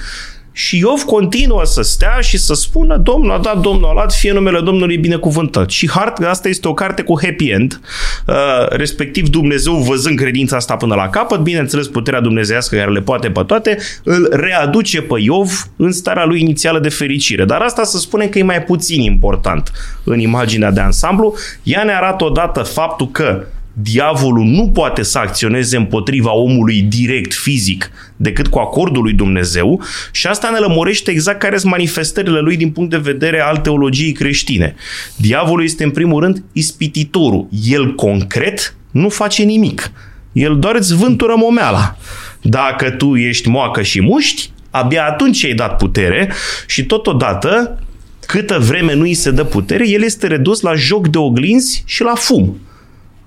Și 0.59 0.79
Iov 0.79 1.03
continuă 1.03 1.65
să 1.65 1.83
stea 1.83 2.19
și 2.21 2.39
să 2.39 2.55
spună 2.55 2.97
Domnul 2.97 3.31
a 3.31 3.39
dat, 3.39 3.61
Domnul 3.61 3.89
a 3.89 3.93
luat, 3.93 4.13
fie 4.13 4.33
numele 4.33 4.61
Domnului 4.61 4.97
binecuvântat. 4.97 5.71
Și 5.71 5.91
hart, 5.91 6.23
asta 6.23 6.49
este 6.49 6.69
o 6.69 6.75
carte 6.75 7.03
cu 7.03 7.19
happy 7.23 7.49
end, 7.49 7.81
uh, 8.27 8.35
respectiv 8.69 9.29
Dumnezeu 9.29 9.75
văzând 9.75 10.19
credința 10.19 10.57
asta 10.57 10.77
până 10.77 10.95
la 10.95 11.09
capăt, 11.09 11.41
bineînțeles 11.41 11.87
puterea 11.87 12.21
dumnezeiască 12.21 12.77
care 12.77 12.91
le 12.91 13.01
poate 13.01 13.31
pe 13.31 13.43
toate, 13.47 13.79
îl 14.03 14.29
readuce 14.33 15.03
pe 15.03 15.21
Iov 15.21 15.51
în 15.77 15.93
starea 15.93 16.25
lui 16.25 16.41
inițială 16.41 16.79
de 16.79 16.89
fericire. 16.89 17.45
Dar 17.45 17.61
asta 17.61 17.85
să 17.85 17.99
spunem 17.99 18.29
că 18.29 18.39
e 18.39 18.43
mai 18.43 18.63
puțin 18.63 19.01
important 19.01 19.73
în 20.05 20.19
imaginea 20.19 20.71
de 20.71 20.81
ansamblu. 20.81 21.35
Ea 21.63 21.85
ne 21.85 21.93
arată 21.93 22.25
odată 22.25 22.63
faptul 22.63 23.11
că 23.11 23.45
diavolul 23.79 24.45
nu 24.45 24.69
poate 24.69 25.03
să 25.03 25.19
acționeze 25.19 25.77
împotriva 25.77 26.35
omului 26.35 26.83
direct, 26.83 27.35
fizic, 27.35 27.91
decât 28.17 28.47
cu 28.47 28.59
acordul 28.59 29.03
lui 29.03 29.13
Dumnezeu 29.13 29.83
și 30.13 30.27
asta 30.27 30.51
ne 30.51 30.59
lămurește 30.59 31.11
exact 31.11 31.39
care 31.39 31.59
sunt 31.59 31.71
manifestările 31.71 32.41
lui 32.41 32.57
din 32.57 32.71
punct 32.71 32.91
de 32.91 32.97
vedere 32.97 33.41
al 33.41 33.57
teologiei 33.57 34.13
creștine. 34.13 34.75
Diavolul 35.17 35.65
este 35.65 35.85
în 35.85 35.91
primul 35.91 36.23
rând 36.23 36.45
ispititorul. 36.53 37.49
El 37.65 37.95
concret 37.95 38.77
nu 38.91 39.09
face 39.09 39.43
nimic. 39.43 39.91
El 40.33 40.59
doar 40.59 40.75
îți 40.75 40.97
vântură 40.97 41.35
momeala. 41.37 41.97
Dacă 42.43 42.91
tu 42.91 43.17
ești 43.17 43.49
moacă 43.49 43.83
și 43.83 44.01
muști, 44.01 44.51
abia 44.71 45.07
atunci 45.07 45.45
ai 45.45 45.55
dat 45.55 45.77
putere 45.77 46.33
și 46.67 46.85
totodată 46.85 47.81
câtă 48.27 48.59
vreme 48.59 48.95
nu 48.95 49.03
îi 49.03 49.15
se 49.15 49.31
dă 49.31 49.45
putere, 49.45 49.89
el 49.89 50.03
este 50.03 50.27
redus 50.27 50.61
la 50.61 50.75
joc 50.75 51.09
de 51.09 51.19
oglinzi 51.19 51.83
și 51.87 52.03
la 52.03 52.15
fum. 52.15 52.57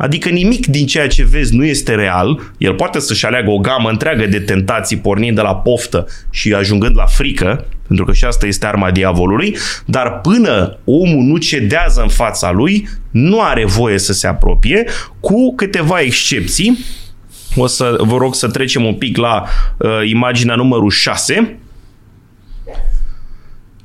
Adică 0.01 0.29
nimic 0.29 0.65
din 0.67 0.85
ceea 0.85 1.07
ce 1.07 1.23
vezi 1.23 1.55
nu 1.55 1.65
este 1.65 1.95
real. 1.95 2.51
El 2.57 2.73
poate 2.73 2.99
să-și 2.99 3.25
aleagă 3.25 3.49
o 3.49 3.57
gamă 3.57 3.89
întreagă 3.89 4.25
de 4.25 4.39
tentații 4.39 4.97
pornind 4.97 5.35
de 5.35 5.41
la 5.41 5.55
poftă 5.55 6.07
și 6.29 6.53
ajungând 6.53 6.95
la 6.97 7.05
frică, 7.05 7.65
pentru 7.87 8.05
că 8.05 8.13
și 8.13 8.25
asta 8.25 8.47
este 8.47 8.65
arma 8.65 8.91
diavolului, 8.91 9.57
dar 9.85 10.19
până 10.21 10.77
omul 10.83 11.23
nu 11.23 11.37
cedează 11.37 12.01
în 12.01 12.07
fața 12.07 12.51
lui, 12.51 12.87
nu 13.11 13.41
are 13.41 13.65
voie 13.65 13.97
să 13.97 14.13
se 14.13 14.27
apropie, 14.27 14.85
cu 15.19 15.55
câteva 15.55 15.99
excepții. 15.99 16.77
O 17.55 17.67
să 17.67 17.95
vă 17.97 18.17
rog 18.17 18.35
să 18.35 18.47
trecem 18.47 18.85
un 18.85 18.93
pic 18.93 19.17
la 19.17 19.43
uh, 19.77 19.89
imaginea 20.09 20.55
numărul 20.55 20.89
6 20.89 21.58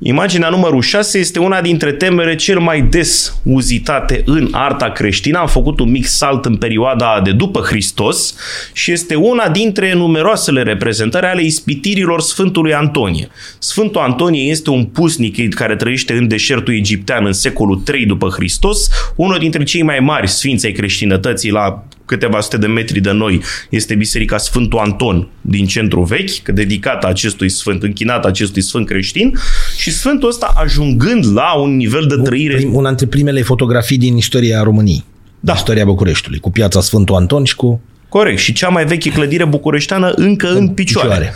Imaginea 0.07 0.49
numărul 0.49 0.81
6 0.81 1.17
este 1.17 1.39
una 1.39 1.61
dintre 1.61 1.91
temele 1.91 2.35
cel 2.35 2.59
mai 2.59 2.81
des 2.81 3.39
uzitate 3.43 4.21
în 4.25 4.47
arta 4.51 4.91
creștină. 4.91 5.37
Am 5.37 5.47
făcut 5.47 5.79
un 5.79 5.91
mic 5.91 6.05
salt 6.05 6.45
în 6.45 6.55
perioada 6.55 7.21
de 7.23 7.31
după 7.31 7.59
Hristos 7.59 8.35
și 8.73 8.91
este 8.91 9.15
una 9.15 9.49
dintre 9.49 9.93
numeroasele 9.93 10.63
reprezentări 10.63 11.25
ale 11.25 11.43
ispitirilor 11.43 12.21
Sfântului 12.21 12.73
Antonie. 12.73 13.27
Sfântul 13.59 14.01
Antonie 14.01 14.49
este 14.49 14.69
un 14.69 14.85
pusnic 14.85 15.53
care 15.53 15.75
trăiește 15.75 16.13
în 16.13 16.27
deșertul 16.27 16.75
egiptean 16.75 17.25
în 17.25 17.33
secolul 17.33 17.75
3 17.75 18.05
după 18.05 18.29
Hristos, 18.29 18.89
unul 19.15 19.39
dintre 19.39 19.63
cei 19.63 19.83
mai 19.83 19.99
mari 19.99 20.27
sfinți 20.27 20.65
ai 20.65 20.71
creștinătății 20.71 21.51
la 21.51 21.83
câteva 22.05 22.41
sute 22.41 22.57
de 22.57 22.67
metri 22.67 22.99
de 22.99 23.11
noi 23.11 23.41
este 23.69 23.95
Biserica 23.95 24.37
Sfântul 24.37 24.79
Anton 24.79 25.27
din 25.41 25.65
centru 25.65 26.03
vechi, 26.03 26.47
dedicată 26.47 27.07
acestui 27.07 27.49
sfânt, 27.49 27.83
închinată 27.83 28.27
acestui 28.27 28.61
sfânt 28.61 28.85
creștin 28.85 29.37
și 29.77 29.91
sfântul 29.91 30.29
ăsta 30.29 30.53
ajungând 30.57 31.33
la 31.33 31.53
un 31.53 31.75
nivel 31.75 32.05
de 32.07 32.15
trăire... 32.23 32.55
Prim, 32.55 32.75
una 32.75 32.87
dintre 32.87 33.05
primele 33.05 33.41
fotografii 33.41 33.97
din 33.97 34.17
istoria 34.17 34.63
României, 34.63 35.03
da. 35.39 35.53
istoria 35.53 35.85
Bucureștiului, 35.85 36.39
cu 36.39 36.51
piața 36.51 36.81
Sfântul 36.81 37.15
Anton 37.15 37.43
și 37.43 37.55
cu... 37.55 37.81
Corect. 38.09 38.39
Și 38.39 38.53
cea 38.53 38.69
mai 38.69 38.85
veche 38.85 39.09
clădire 39.09 39.45
bucureșteană 39.45 40.11
încă 40.15 40.49
în, 40.49 40.55
în 40.57 40.67
picioare. 40.67 41.07
picioare. 41.07 41.33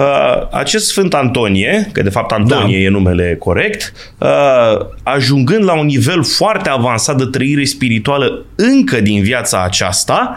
Uh, 0.00 0.46
acest 0.50 0.86
Sfânt 0.86 1.14
Antonie, 1.14 1.88
că 1.92 2.02
de 2.02 2.10
fapt 2.10 2.32
Antonie 2.32 2.78
da. 2.78 2.84
e 2.84 2.88
numele 2.88 3.36
corect, 3.38 3.92
uh, 4.18 4.86
ajungând 5.02 5.64
la 5.64 5.78
un 5.78 5.86
nivel 5.86 6.24
foarte 6.24 6.68
avansat 6.68 7.16
de 7.16 7.24
trăire 7.24 7.64
spirituală 7.64 8.44
încă 8.54 9.00
din 9.00 9.22
viața 9.22 9.64
aceasta, 9.64 10.36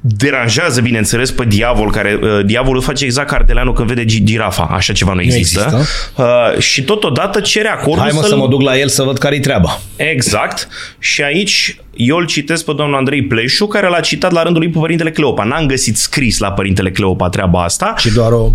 deranjează, 0.00 0.80
bineînțeles, 0.80 1.30
pe 1.30 1.44
diavol, 1.44 1.90
care 1.90 2.18
uh, 2.22 2.44
diavolul 2.44 2.82
face 2.82 3.04
exact 3.04 3.28
carteleanul 3.28 3.72
când 3.72 3.88
vede 3.88 4.04
gi- 4.04 4.22
girafa. 4.24 4.62
Așa 4.62 4.92
ceva 4.92 5.12
nu 5.12 5.20
există. 5.20 5.60
există. 5.72 6.22
Uh, 6.22 6.58
și 6.58 6.82
totodată 6.82 7.40
cere 7.40 7.68
acordul 7.68 7.98
Hai 8.02 8.10
mă 8.14 8.20
să-l- 8.20 8.28
să 8.28 8.36
mă 8.36 8.48
duc 8.48 8.60
la 8.62 8.78
el 8.78 8.88
să 8.88 9.02
văd 9.02 9.18
care-i 9.18 9.40
treaba. 9.40 9.80
Exact. 9.96 10.68
Și 10.98 11.22
aici 11.22 11.76
eu 11.94 12.16
îl 12.16 12.26
citesc 12.26 12.64
pe 12.64 12.72
domnul 12.76 12.96
Andrei 12.96 13.22
Pleșu, 13.26 13.66
care 13.66 13.88
l-a 13.88 14.00
citat 14.00 14.32
la 14.32 14.42
rândul 14.42 14.62
lui 14.62 14.70
pe 14.70 14.78
Părintele 14.78 15.10
Cleopa. 15.10 15.44
N-am 15.44 15.66
găsit 15.66 15.96
scris 15.96 16.38
la 16.38 16.52
Părintele 16.52 16.90
Cleopa 16.90 17.28
treaba 17.28 17.62
asta. 17.64 17.94
Și 17.98 18.12
doar 18.12 18.32
o... 18.32 18.50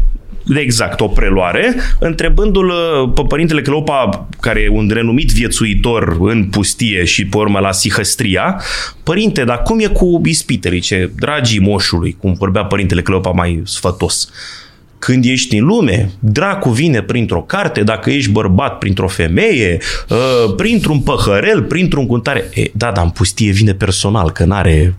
Exact, 0.54 1.00
o 1.00 1.08
preluare, 1.08 1.76
întrebându-l 2.00 2.70
uh, 2.70 3.12
pe 3.16 3.22
Părintele 3.28 3.62
Cleopa, 3.62 4.28
care 4.40 4.60
e 4.60 4.70
un 4.70 4.90
renumit 4.94 5.32
viețuitor 5.32 6.18
în 6.20 6.50
pustie 6.50 7.04
și 7.04 7.26
pe 7.26 7.38
urmă 7.38 7.60
la 7.60 7.72
Sihăstria, 7.72 8.62
Părinte, 9.04 9.44
dar 9.44 9.62
cum 9.62 9.80
e 9.80 9.88
cu 9.88 10.22
ispitele, 10.26 10.80
ce 10.80 11.12
dragii 11.16 11.60
moșului, 11.60 12.18
cum 12.20 12.34
vorbea 12.34 12.66
Părintele 12.66 13.02
Cleopa 13.02 13.30
mai 13.30 13.62
sfătos? 13.66 14.30
Când 15.06 15.26
ești 15.26 15.58
în 15.58 15.66
lume, 15.66 16.12
dracu 16.20 16.70
vine 16.70 17.02
printr-o 17.02 17.42
carte, 17.42 17.84
dacă 17.84 18.10
ești 18.10 18.32
bărbat 18.32 18.78
printr-o 18.78 19.08
femeie, 19.08 19.78
uh, 20.10 20.56
printr-un 20.56 21.00
păhărel, 21.00 21.64
printr-un 21.64 22.08
cuntare. 22.08 22.50
E, 22.54 22.64
da, 22.74 22.92
dar 22.92 23.04
în 23.04 23.10
pustie 23.10 23.52
vine 23.52 23.74
personal, 23.74 24.32
că 24.32 24.46
n-are 24.46 24.96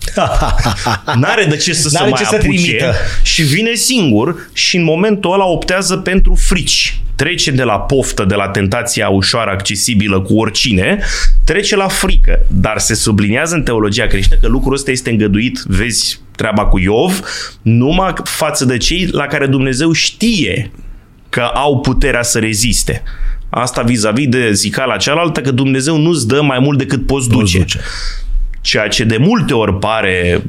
N-are 1.20 1.44
de 1.44 1.56
ce 1.56 1.72
să 1.72 1.88
N-are 1.92 2.08
se 2.08 2.16
ce 2.16 2.22
mai 2.22 2.24
să 2.24 2.34
apuce 2.34 2.62
trimită. 2.62 2.94
și 3.22 3.42
vine 3.42 3.74
singur 3.74 4.50
și 4.52 4.76
în 4.76 4.84
momentul 4.84 5.32
ăla 5.32 5.44
optează 5.44 5.96
pentru 5.96 6.34
frici. 6.34 7.00
Trece 7.16 7.50
de 7.50 7.62
la 7.62 7.80
poftă, 7.80 8.24
de 8.24 8.34
la 8.34 8.48
tentația 8.48 9.08
ușoară, 9.08 9.50
accesibilă 9.50 10.20
cu 10.20 10.38
oricine, 10.38 10.98
trece 11.44 11.76
la 11.76 11.88
frică. 11.88 12.38
Dar 12.48 12.78
se 12.78 12.94
subliniază 12.94 13.54
în 13.54 13.62
teologia 13.62 14.06
creștină 14.06 14.38
că 14.40 14.48
lucrul 14.48 14.74
ăsta 14.74 14.90
este 14.90 15.10
îngăduit, 15.10 15.58
vezi 15.64 16.20
treaba 16.36 16.66
cu 16.66 16.78
Iov, 16.78 17.20
numai 17.62 18.12
față 18.24 18.64
de 18.64 18.76
cei 18.76 19.08
la 19.12 19.26
care 19.26 19.46
Dumnezeu 19.46 19.92
știe 19.92 20.70
că 21.28 21.40
au 21.40 21.80
puterea 21.80 22.22
să 22.22 22.38
reziste. 22.38 23.02
Asta 23.50 23.82
vis-a-vis 23.82 24.28
de 24.28 24.52
zicala 24.52 24.96
cealaltă, 24.96 25.40
că 25.40 25.50
Dumnezeu 25.50 25.96
nu-ți 25.96 26.26
dă 26.26 26.42
mai 26.42 26.58
mult 26.58 26.78
decât 26.78 27.06
poți 27.06 27.28
duce. 27.28 27.58
duce. 27.58 27.80
Ceea 28.60 28.88
ce 28.88 29.04
de 29.04 29.16
multe 29.16 29.54
ori 29.54 29.78
pare 29.78 30.42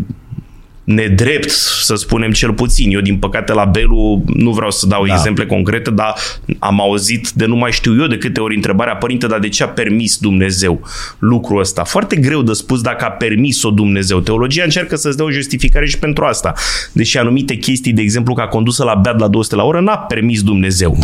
nedrept, 0.87 1.49
să 1.81 1.95
spunem 1.95 2.31
cel 2.31 2.53
puțin. 2.53 2.91
Eu, 2.91 2.99
din 2.99 3.17
păcate, 3.17 3.53
la 3.53 3.65
Belu 3.65 4.23
nu 4.25 4.51
vreau 4.51 4.71
să 4.71 4.87
dau 4.87 5.05
da. 5.05 5.13
exemple 5.13 5.45
concrete, 5.45 5.89
dar 5.89 6.15
am 6.59 6.81
auzit 6.81 7.29
de 7.29 7.45
nu 7.45 7.55
mai 7.55 7.71
știu 7.71 8.01
eu 8.01 8.07
de 8.07 8.17
câte 8.17 8.39
ori 8.39 8.55
întrebarea, 8.55 8.95
părinte, 8.95 9.27
dar 9.27 9.39
de 9.39 9.49
ce 9.49 9.63
a 9.63 9.67
permis 9.67 10.17
Dumnezeu 10.17 10.81
lucrul 11.19 11.59
ăsta? 11.59 11.83
Foarte 11.83 12.15
greu 12.15 12.41
de 12.41 12.53
spus 12.53 12.81
dacă 12.81 13.05
a 13.05 13.09
permis-o 13.09 13.69
Dumnezeu. 13.69 14.19
Teologia 14.19 14.63
încearcă 14.63 14.95
să-ți 14.95 15.17
dea 15.17 15.25
o 15.25 15.31
justificare 15.31 15.85
și 15.85 15.99
pentru 15.99 16.25
asta. 16.25 16.53
Deși 16.91 17.17
anumite 17.17 17.55
chestii, 17.55 17.93
de 17.93 18.01
exemplu, 18.01 18.33
ca 18.33 18.47
condusă 18.47 18.83
la 18.83 18.95
beat 18.95 19.19
la 19.19 19.27
200 19.27 19.55
la 19.55 19.63
oră, 19.63 19.79
n-a 19.79 19.97
permis 19.97 20.43
Dumnezeu. 20.43 20.97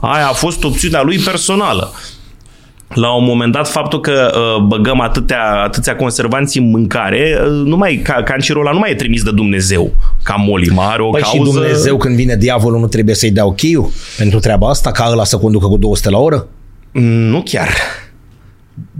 Aia 0.00 0.28
a 0.28 0.32
fost 0.32 0.64
opțiunea 0.64 1.02
lui 1.02 1.18
personală 1.18 1.92
la 2.94 3.16
un 3.16 3.24
moment 3.24 3.52
dat 3.52 3.68
faptul 3.68 4.00
că 4.00 4.32
uh, 4.34 4.62
băgăm 4.62 5.00
atâtea, 5.00 5.62
atâția 5.62 5.96
conservanți 5.96 6.58
în 6.58 6.70
mâncare, 6.70 7.40
uh, 7.44 7.50
nu 7.64 7.76
mai, 7.76 8.00
ca, 8.04 8.22
cancerul 8.22 8.60
ăla 8.60 8.72
nu 8.72 8.78
mai 8.78 8.90
e 8.90 8.94
trimis 8.94 9.22
de 9.22 9.30
Dumnezeu 9.30 9.92
ca 10.22 10.34
molimă, 10.34 10.82
are 10.82 11.02
o 11.02 11.10
Păi 11.10 11.20
cauză... 11.20 11.36
și 11.36 11.54
Dumnezeu 11.54 11.96
când 11.96 12.16
vine 12.16 12.36
diavolul 12.36 12.80
nu 12.80 12.86
trebuie 12.86 13.14
să-i 13.14 13.30
dea 13.30 13.46
ochiul 13.46 13.90
pentru 14.16 14.38
treaba 14.38 14.68
asta, 14.68 14.90
ca 14.90 15.08
ăla 15.12 15.24
să 15.24 15.36
conducă 15.36 15.66
cu 15.66 15.76
200 15.76 16.10
la 16.10 16.18
oră? 16.18 16.46
Nu 16.92 17.42
chiar. 17.44 17.68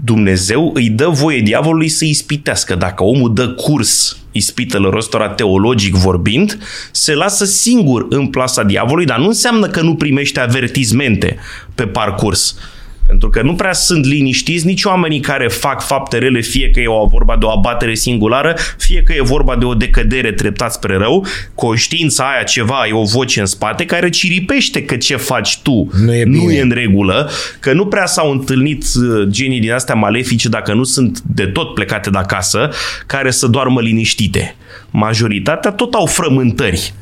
Dumnezeu 0.04 0.70
îi 0.74 0.88
dă 0.88 1.08
voie 1.08 1.40
diavolului 1.40 1.88
să 1.88 2.04
ispitească. 2.04 2.74
Dacă 2.74 3.04
omul 3.04 3.34
dă 3.34 3.48
curs 3.48 4.16
ispitelor 4.32 4.94
ăstora 4.94 5.28
teologic 5.28 5.94
vorbind, 5.94 6.58
se 6.90 7.14
lasă 7.14 7.44
singur 7.44 8.06
în 8.08 8.26
plasa 8.26 8.62
diavolului, 8.62 9.06
dar 9.06 9.18
nu 9.18 9.26
înseamnă 9.26 9.66
că 9.66 9.80
nu 9.80 9.94
primește 9.94 10.40
avertizmente 10.40 11.36
pe 11.74 11.86
parcurs. 11.86 12.56
Pentru 13.06 13.30
că 13.30 13.42
nu 13.42 13.54
prea 13.54 13.72
sunt 13.72 14.04
liniștiți 14.04 14.66
nici 14.66 14.84
oamenii 14.84 15.20
care 15.20 15.48
fac 15.48 15.82
fapte 15.82 16.18
rele, 16.18 16.40
fie 16.40 16.70
că 16.70 16.80
e 16.80 16.86
o 16.86 17.06
vorba 17.06 17.36
de 17.36 17.44
o 17.44 17.50
abatere 17.50 17.94
singulară, 17.94 18.56
fie 18.78 19.02
că 19.02 19.12
e 19.12 19.22
vorba 19.22 19.56
de 19.56 19.64
o 19.64 19.74
decădere 19.74 20.32
treptat 20.32 20.72
spre 20.72 20.96
rău, 20.96 21.26
conștiința 21.54 22.30
aia 22.32 22.42
ceva, 22.42 22.86
e 22.88 22.92
o 22.92 23.04
voce 23.04 23.40
în 23.40 23.46
spate 23.46 23.84
care 23.84 24.08
ciripește 24.10 24.84
că 24.84 24.96
ce 24.96 25.16
faci 25.16 25.58
tu 25.62 25.90
Nu 26.04 26.14
e 26.14 26.24
nu 26.24 26.38
bine. 26.38 26.54
e 26.54 26.60
în 26.60 26.70
regulă, 26.74 27.30
că 27.60 27.72
nu 27.72 27.86
prea 27.86 28.06
s-au 28.06 28.30
întâlnit 28.30 28.84
uh, 28.94 29.26
genii 29.28 29.60
din 29.60 29.72
astea 29.72 29.94
malefice, 29.94 30.48
dacă 30.48 30.74
nu 30.74 30.84
sunt 30.84 31.20
de 31.20 31.46
tot 31.46 31.74
plecate 31.74 32.10
de 32.10 32.18
acasă, 32.18 32.70
care 33.06 33.30
să 33.30 33.46
doarmă 33.46 33.80
liniștite. 33.80 34.56
Majoritatea 34.90 35.70
tot 35.70 35.94
au 35.94 36.06
frământări 36.06 36.92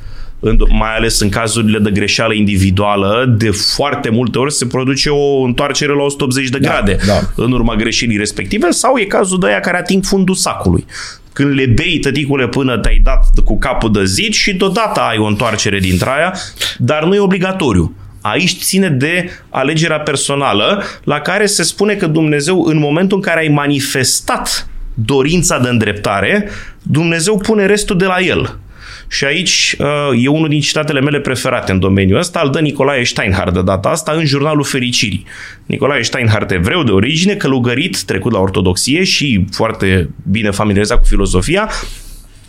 în- 0.40 0.56
mai 0.68 0.96
ales 0.96 1.20
în 1.20 1.28
cazurile 1.28 1.78
de 1.78 1.90
greșeală 1.90 2.32
individuală, 2.34 3.34
de 3.38 3.50
foarte 3.50 4.10
multe 4.10 4.38
ori 4.38 4.52
se 4.52 4.66
produce 4.66 5.08
o 5.10 5.40
întoarcere 5.42 5.92
la 5.92 6.02
180 6.02 6.48
de 6.48 6.58
grade 6.58 6.96
da. 7.06 7.20
în 7.34 7.52
urma 7.52 7.74
greșelii 7.74 8.16
respective 8.16 8.70
sau 8.70 8.98
e 8.98 9.04
cazul 9.04 9.38
de 9.38 9.46
aia 9.46 9.60
care 9.60 9.76
ating 9.76 10.04
fundul 10.04 10.34
sacului. 10.34 10.84
Când 11.32 11.54
le 11.54 11.66
bei, 11.66 11.98
tăticule, 11.98 12.48
până 12.48 12.78
te-ai 12.78 13.00
dat 13.02 13.24
cu 13.44 13.58
capul 13.58 13.92
de 13.92 14.04
zid 14.04 14.32
și 14.32 14.54
deodată 14.54 15.00
ai 15.00 15.18
o 15.18 15.24
întoarcere 15.24 15.78
dintre 15.78 16.08
aia, 16.10 16.34
dar 16.78 17.04
nu 17.04 17.14
e 17.14 17.18
obligatoriu. 17.18 17.94
Aici 18.22 18.56
ține 18.58 18.88
de 18.88 19.30
alegerea 19.50 20.00
personală 20.00 20.82
la 21.04 21.20
care 21.20 21.46
se 21.46 21.62
spune 21.62 21.94
că 21.94 22.06
Dumnezeu, 22.06 22.64
în 22.64 22.78
momentul 22.78 23.16
în 23.16 23.22
care 23.22 23.40
ai 23.40 23.48
manifestat 23.48 24.68
dorința 24.94 25.58
de 25.58 25.68
îndreptare, 25.68 26.48
Dumnezeu 26.82 27.36
pune 27.36 27.66
restul 27.66 27.96
de 27.98 28.04
la 28.04 28.20
el. 28.20 28.58
Și 29.12 29.24
aici 29.24 29.76
uh, 29.78 30.24
e 30.24 30.28
unul 30.28 30.48
din 30.48 30.60
citatele 30.60 31.00
mele 31.00 31.20
preferate 31.20 31.72
în 31.72 31.78
domeniul 31.78 32.18
ăsta, 32.18 32.40
îl 32.44 32.50
dă 32.50 32.60
Nicolae 32.60 33.04
Steinhardt 33.04 33.54
de 33.54 33.62
data 33.62 33.88
asta 33.88 34.12
în 34.12 34.24
jurnalul 34.24 34.64
Fericirii. 34.64 35.24
Nicolae 35.66 36.02
Steinhardt, 36.02 36.50
evreu 36.50 36.82
de 36.82 36.90
origine, 36.90 37.34
călugărit, 37.34 38.02
trecut 38.02 38.32
la 38.32 38.38
ortodoxie 38.38 39.04
și 39.04 39.44
foarte 39.52 40.10
bine 40.30 40.50
familiarizat 40.50 40.98
cu 40.98 41.04
filozofia, 41.04 41.70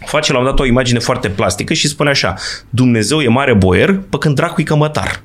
face 0.05 0.31
la 0.31 0.37
un 0.37 0.43
moment 0.43 0.59
dat 0.59 0.65
o 0.65 0.69
imagine 0.69 0.99
foarte 0.99 1.29
plastică 1.29 1.73
și 1.73 1.87
spune 1.87 2.09
așa, 2.09 2.35
Dumnezeu 2.69 3.19
e 3.19 3.27
mare 3.27 3.53
boier, 3.53 3.99
pe 4.09 4.17
când 4.17 4.35
dracu 4.35 4.61
e 4.61 4.63
cămătar. 4.63 5.21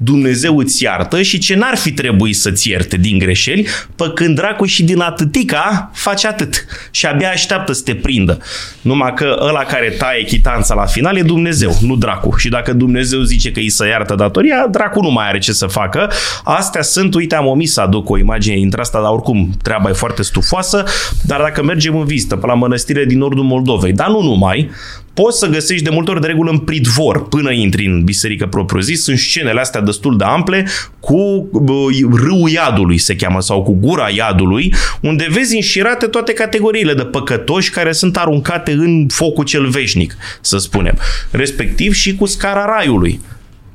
Dumnezeu 0.00 0.58
îți 0.58 0.82
iartă 0.82 1.22
și 1.22 1.38
ce 1.38 1.54
n-ar 1.54 1.76
fi 1.76 1.92
trebuit 1.92 2.36
să-ți 2.36 2.68
ierte 2.68 2.96
din 2.96 3.18
greșeli, 3.18 3.66
pe 3.96 4.10
când 4.14 4.34
dracu 4.34 4.64
și 4.64 4.84
din 4.84 5.00
atâtica 5.00 5.90
face 5.94 6.26
atât. 6.26 6.64
Și 6.90 7.06
abia 7.06 7.30
așteaptă 7.30 7.72
să 7.72 7.82
te 7.84 7.94
prindă. 7.94 8.38
Numai 8.80 9.14
că 9.14 9.36
ăla 9.40 9.64
care 9.64 9.88
taie 9.88 10.24
chitanța 10.24 10.74
la 10.74 10.84
final 10.84 11.16
e 11.16 11.22
Dumnezeu, 11.22 11.76
nu 11.80 11.96
dracu. 11.96 12.36
Și 12.36 12.48
dacă 12.48 12.72
Dumnezeu 12.72 13.22
zice 13.22 13.52
că 13.52 13.58
îi 13.58 13.70
să 13.70 13.86
iartă 13.86 14.14
datoria, 14.14 14.66
dracu 14.70 15.00
nu 15.00 15.10
mai 15.10 15.28
are 15.28 15.38
ce 15.38 15.52
să 15.52 15.66
facă. 15.66 16.10
Astea 16.44 16.82
sunt, 16.82 17.14
uite, 17.14 17.34
am 17.34 17.46
omis 17.46 17.72
să 17.72 17.80
aduc 17.80 18.10
o 18.10 18.18
imagine 18.18 18.56
dintre 18.56 18.80
asta, 18.80 19.00
dar 19.00 19.10
oricum 19.10 19.50
treaba 19.62 19.88
e 19.88 19.92
foarte 19.92 20.22
stufoasă. 20.22 20.84
Dar 21.22 21.40
dacă 21.40 21.62
mergem 21.62 21.96
în 21.96 22.04
vizită 22.04 22.36
pe 22.36 22.46
la 22.46 22.54
mănăstire 22.54 23.04
din 23.04 23.18
nordul 23.18 23.44
Moldovei, 23.44 23.92
dar 23.92 24.08
nu 24.08 24.22
numai, 24.22 24.70
poți 25.14 25.38
să 25.38 25.46
găsești 25.46 25.84
de 25.84 25.90
multe 25.90 26.10
ori 26.10 26.20
de 26.20 26.26
regulă 26.26 26.50
în 26.50 26.58
pridvor 26.58 27.28
până 27.28 27.52
intri 27.52 27.86
în 27.86 28.04
biserică 28.04 28.46
propriu-zis. 28.46 29.02
Sunt 29.02 29.18
scenele 29.18 29.60
astea 29.60 29.80
destul 29.80 30.16
de 30.16 30.24
ample 30.24 30.66
cu 31.00 31.48
bă, 31.52 31.86
râul 32.12 32.48
iadului 32.48 32.98
se 32.98 33.16
cheamă 33.16 33.40
sau 33.40 33.62
cu 33.62 33.72
gura 33.72 34.08
iadului, 34.08 34.74
unde 35.00 35.26
vezi 35.30 35.54
înșirate 35.54 36.06
toate 36.06 36.32
categoriile 36.32 36.94
de 36.94 37.04
păcătoși 37.04 37.70
care 37.70 37.92
sunt 37.92 38.16
aruncate 38.16 38.72
în 38.72 39.06
focul 39.08 39.44
cel 39.44 39.68
veșnic, 39.68 40.16
să 40.40 40.58
spunem. 40.58 40.98
Respectiv 41.30 41.92
și 41.92 42.14
cu 42.14 42.26
scara 42.26 42.64
raiului. 42.64 43.20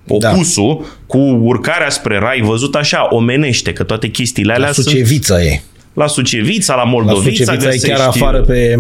Opusul 0.08 0.78
da. 0.82 0.88
cu 1.06 1.18
urcarea 1.18 1.90
spre 1.90 2.18
rai 2.18 2.42
văzut 2.42 2.76
așa, 2.76 3.08
omenește, 3.10 3.74
că 3.74 3.84
toate 3.84 4.08
chestiile 4.08 4.54
alea 4.54 4.68
La 4.68 4.74
sunt 4.74 4.86
Sucevița 4.86 5.44
e. 5.44 5.62
la 5.94 6.08
Sucevița, 6.08 6.76
la 6.76 6.84
La 6.84 6.90
Moldovița, 6.90 7.44
Sucevița 7.44 7.54
e 7.54 7.72
găsești, 7.72 7.88
chiar 7.88 8.08
afară 8.08 8.42
pe... 8.42 8.76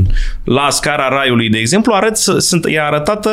la 0.58 0.70
scara 0.70 1.08
raiului, 1.08 1.48
de 1.48 1.58
exemplu, 1.58 1.92
arăt, 1.92 2.16
sunt, 2.16 2.64
e 2.68 2.80
arătată 2.80 3.30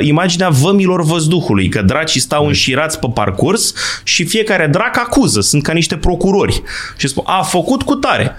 uh, 0.00 0.06
imaginea 0.06 0.48
vămilor 0.48 1.04
văzduhului, 1.04 1.68
că 1.68 1.82
dracii 1.82 2.20
stau 2.20 2.46
înșirați 2.46 2.98
pe 2.98 3.06
parcurs 3.14 3.74
și 4.02 4.24
fiecare 4.24 4.66
drac 4.66 4.98
acuză, 4.98 5.40
sunt 5.40 5.62
ca 5.62 5.72
niște 5.72 5.96
procurori. 5.96 6.62
Și 6.96 7.08
spun, 7.08 7.24
a 7.26 7.42
făcut 7.42 7.82
cu 7.82 7.94
tare. 7.94 8.36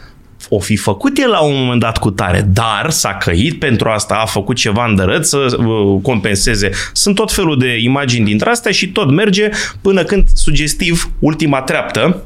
O 0.50 0.60
fi 0.60 0.76
făcut 0.76 1.18
el 1.18 1.30
la 1.30 1.40
un 1.40 1.54
moment 1.56 1.80
dat 1.80 1.98
cu 1.98 2.12
tare, 2.12 2.50
dar 2.54 2.90
s-a 2.90 3.14
căit 3.14 3.60
pentru 3.60 3.90
asta, 3.90 4.16
a 4.16 4.26
făcut 4.26 4.56
ceva 4.56 4.86
îndărăt 4.86 5.26
să 5.26 5.38
uh, 5.38 6.00
compenseze. 6.02 6.70
Sunt 6.94 7.16
tot 7.16 7.32
felul 7.32 7.60
de 7.60 7.78
imagini 7.80 8.26
dintre 8.26 8.50
astea 8.50 8.72
și 8.72 8.88
tot 8.88 9.12
merge 9.12 9.50
până 9.82 10.04
când, 10.04 10.28
sugestiv, 10.34 11.12
ultima 11.20 11.62
treaptă 11.62 12.24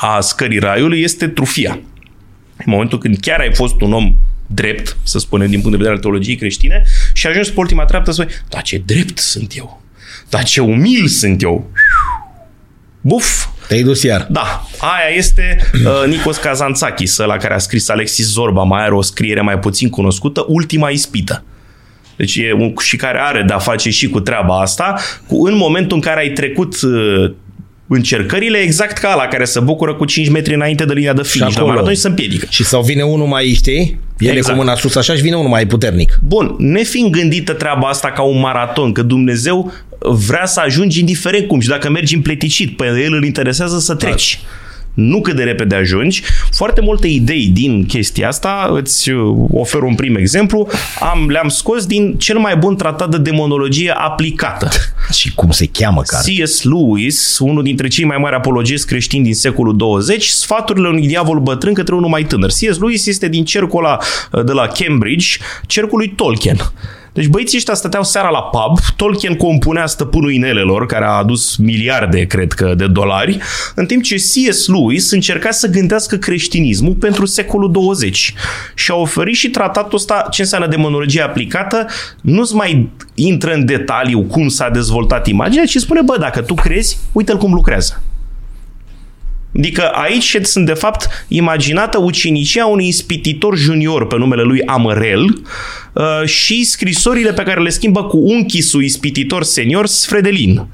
a 0.00 0.20
scării 0.20 0.58
raiului 0.58 1.02
este 1.02 1.28
trufia. 1.28 1.78
În 2.56 2.66
momentul 2.66 2.98
când 2.98 3.16
chiar 3.20 3.40
ai 3.40 3.54
fost 3.54 3.80
un 3.80 3.92
om 3.92 4.14
drept, 4.46 4.96
să 5.02 5.18
spunem, 5.18 5.50
din 5.50 5.60
punct 5.60 5.70
de 5.70 5.76
vedere 5.76 5.94
al 5.94 6.02
teologiei 6.02 6.36
creștine, 6.36 6.82
și 7.12 7.26
ajungi 7.26 7.52
pe 7.52 7.60
ultima 7.60 7.84
treaptă 7.84 8.10
să 8.10 8.22
spui, 8.22 8.34
dar 8.48 8.62
ce 8.62 8.82
drept 8.86 9.18
sunt 9.18 9.56
eu, 9.56 9.82
dar 10.28 10.42
ce 10.42 10.60
umil 10.60 11.06
sunt 11.06 11.42
eu. 11.42 11.70
Buf! 13.00 13.46
Te-ai 13.68 13.82
dus 13.82 14.02
iar. 14.02 14.26
Da, 14.30 14.66
aia 14.78 15.16
este 15.16 15.56
uh, 15.72 16.06
Nikos 16.06 16.36
Kazantzakis, 16.36 17.16
la 17.16 17.36
care 17.36 17.54
a 17.54 17.58
scris 17.58 17.88
Alexis 17.88 18.26
Zorba, 18.26 18.62
mai 18.62 18.82
are 18.82 18.94
o 18.94 19.02
scriere 19.02 19.40
mai 19.40 19.58
puțin 19.58 19.88
cunoscută, 19.90 20.44
Ultima 20.48 20.88
ispită. 20.88 21.44
deci 22.16 22.36
e 22.36 22.52
un, 22.52 22.74
și 22.78 22.96
care 22.96 23.18
are 23.20 23.42
de-a 23.42 23.58
face 23.58 23.90
și 23.90 24.08
cu 24.08 24.20
treaba 24.20 24.60
asta, 24.60 24.96
cu, 25.26 25.46
în 25.46 25.56
momentul 25.56 25.96
în 25.96 26.02
care 26.02 26.20
ai 26.20 26.30
trecut 26.30 26.80
uh, 26.82 27.32
încercările 27.94 28.58
exact 28.58 28.98
ca 28.98 29.14
la 29.14 29.26
care 29.26 29.44
se 29.44 29.60
bucură 29.60 29.94
cu 29.94 30.04
5 30.04 30.28
metri 30.28 30.54
înainte 30.54 30.84
de 30.84 30.92
linia 30.92 31.12
de 31.12 31.22
finish 31.22 31.56
la 31.56 31.64
maraton 31.64 31.94
și 31.94 32.00
se 32.00 32.08
împiedică. 32.08 32.46
Și 32.50 32.64
sau 32.64 32.82
vine 32.82 33.02
unul 33.02 33.26
mai, 33.26 33.52
știi? 33.54 33.98
El 34.18 34.36
exact. 34.36 34.56
cu 34.56 34.62
mâna 34.62 34.74
sus 34.74 34.94
așa 34.94 35.14
și 35.14 35.22
vine 35.22 35.36
unul 35.36 35.48
mai 35.48 35.66
puternic. 35.66 36.18
Bun, 36.22 36.54
ne 36.58 36.82
fiind 36.82 37.10
gândită 37.10 37.52
treaba 37.52 37.88
asta 37.88 38.10
ca 38.10 38.22
un 38.22 38.40
maraton, 38.40 38.92
că 38.92 39.02
Dumnezeu 39.02 39.72
vrea 39.98 40.46
să 40.46 40.60
ajungi 40.60 41.00
indiferent 41.00 41.48
cum 41.48 41.60
și 41.60 41.68
dacă 41.68 41.90
mergi 41.90 42.14
împleticit, 42.14 42.76
pe 42.76 42.84
el 42.84 43.12
îl 43.12 43.24
interesează 43.24 43.78
să 43.78 43.94
treci. 43.94 44.40
Da 44.42 44.48
nu 44.94 45.20
cât 45.20 45.36
de 45.36 45.42
repede 45.42 45.74
ajungi. 45.74 46.22
Foarte 46.50 46.80
multe 46.80 47.06
idei 47.06 47.50
din 47.52 47.86
chestia 47.86 48.28
asta, 48.28 48.70
îți 48.72 49.10
uh, 49.10 49.36
ofer 49.52 49.82
un 49.82 49.94
prim 49.94 50.16
exemplu, 50.16 50.68
am, 51.00 51.28
le-am 51.28 51.48
scos 51.48 51.86
din 51.86 52.14
cel 52.18 52.38
mai 52.38 52.56
bun 52.56 52.76
tratat 52.76 53.10
de 53.10 53.18
demonologie 53.18 53.90
aplicată. 53.90 54.68
Și 55.18 55.34
cum 55.34 55.50
se 55.50 55.66
cheamă, 55.66 56.02
care? 56.02 56.22
C.S. 56.22 56.62
Lewis, 56.62 57.38
unul 57.38 57.62
dintre 57.62 57.88
cei 57.88 58.04
mai 58.04 58.16
mari 58.16 58.34
apologiști 58.34 58.86
creștini 58.86 59.24
din 59.24 59.34
secolul 59.34 59.76
20, 59.76 60.26
sfaturile 60.26 60.88
unui 60.88 61.06
diavol 61.06 61.38
bătrân 61.38 61.74
către 61.74 61.94
unul 61.94 62.08
mai 62.08 62.24
tânăr. 62.24 62.48
C.S. 62.48 62.78
Lewis 62.78 63.06
este 63.06 63.28
din 63.28 63.44
cercul 63.44 63.84
ăla 63.84 63.98
uh, 64.32 64.44
de 64.44 64.52
la 64.52 64.66
Cambridge, 64.66 65.36
cercul 65.66 65.98
lui 65.98 66.08
Tolkien. 66.08 66.56
Deci 67.12 67.26
băieții 67.26 67.56
ăștia 67.56 67.74
stăteau 67.74 68.02
seara 68.02 68.28
la 68.28 68.42
pub, 68.42 68.78
Tolkien 68.96 69.36
compunea 69.36 69.86
stăpânul 69.86 70.32
inelelor, 70.32 70.86
care 70.86 71.04
a 71.04 71.08
adus 71.08 71.56
miliarde, 71.56 72.24
cred 72.24 72.52
că, 72.52 72.74
de 72.76 72.86
dolari, 72.86 73.38
în 73.74 73.86
timp 73.86 74.02
ce 74.02 74.14
C.S. 74.14 74.66
Lewis 74.66 75.10
încerca 75.10 75.50
să 75.50 75.68
gândească 75.68 76.16
creștinismul 76.16 76.94
pentru 76.94 77.26
secolul 77.26 77.72
20 77.72 78.34
și 78.74 78.90
a 78.90 78.94
oferit 78.94 79.34
și 79.34 79.50
tratatul 79.50 79.98
ăsta 79.98 80.26
ce 80.30 80.42
înseamnă 80.42 80.68
demonologie 80.68 81.22
aplicată, 81.22 81.86
nu-ți 82.20 82.54
mai 82.54 82.88
intră 83.14 83.52
în 83.52 83.64
detaliu 83.64 84.22
cum 84.22 84.48
s-a 84.48 84.68
dezvoltat 84.68 85.26
imaginea, 85.26 85.64
ci 85.64 85.76
spune, 85.76 86.00
bă, 86.00 86.16
dacă 86.20 86.40
tu 86.40 86.54
crezi, 86.54 86.98
uite-l 87.12 87.36
cum 87.36 87.52
lucrează. 87.52 88.02
Adică 89.56 89.82
aici 89.82 90.36
sunt 90.42 90.66
de 90.66 90.72
fapt 90.72 91.26
imaginată 91.28 91.98
ucenicia 91.98 92.66
unui 92.66 92.86
ispititor 92.86 93.56
junior 93.56 94.06
pe 94.06 94.16
numele 94.16 94.42
lui 94.42 94.64
Amărel, 94.64 95.42
Uh, 95.92 96.24
și 96.24 96.64
scrisorile 96.64 97.32
pe 97.32 97.42
care 97.42 97.60
le 97.60 97.68
schimbă 97.68 98.04
cu 98.04 98.16
unchisul 98.16 98.82
ispititor 98.82 99.42
senior 99.42 99.86
Sfredelin. 99.86 100.66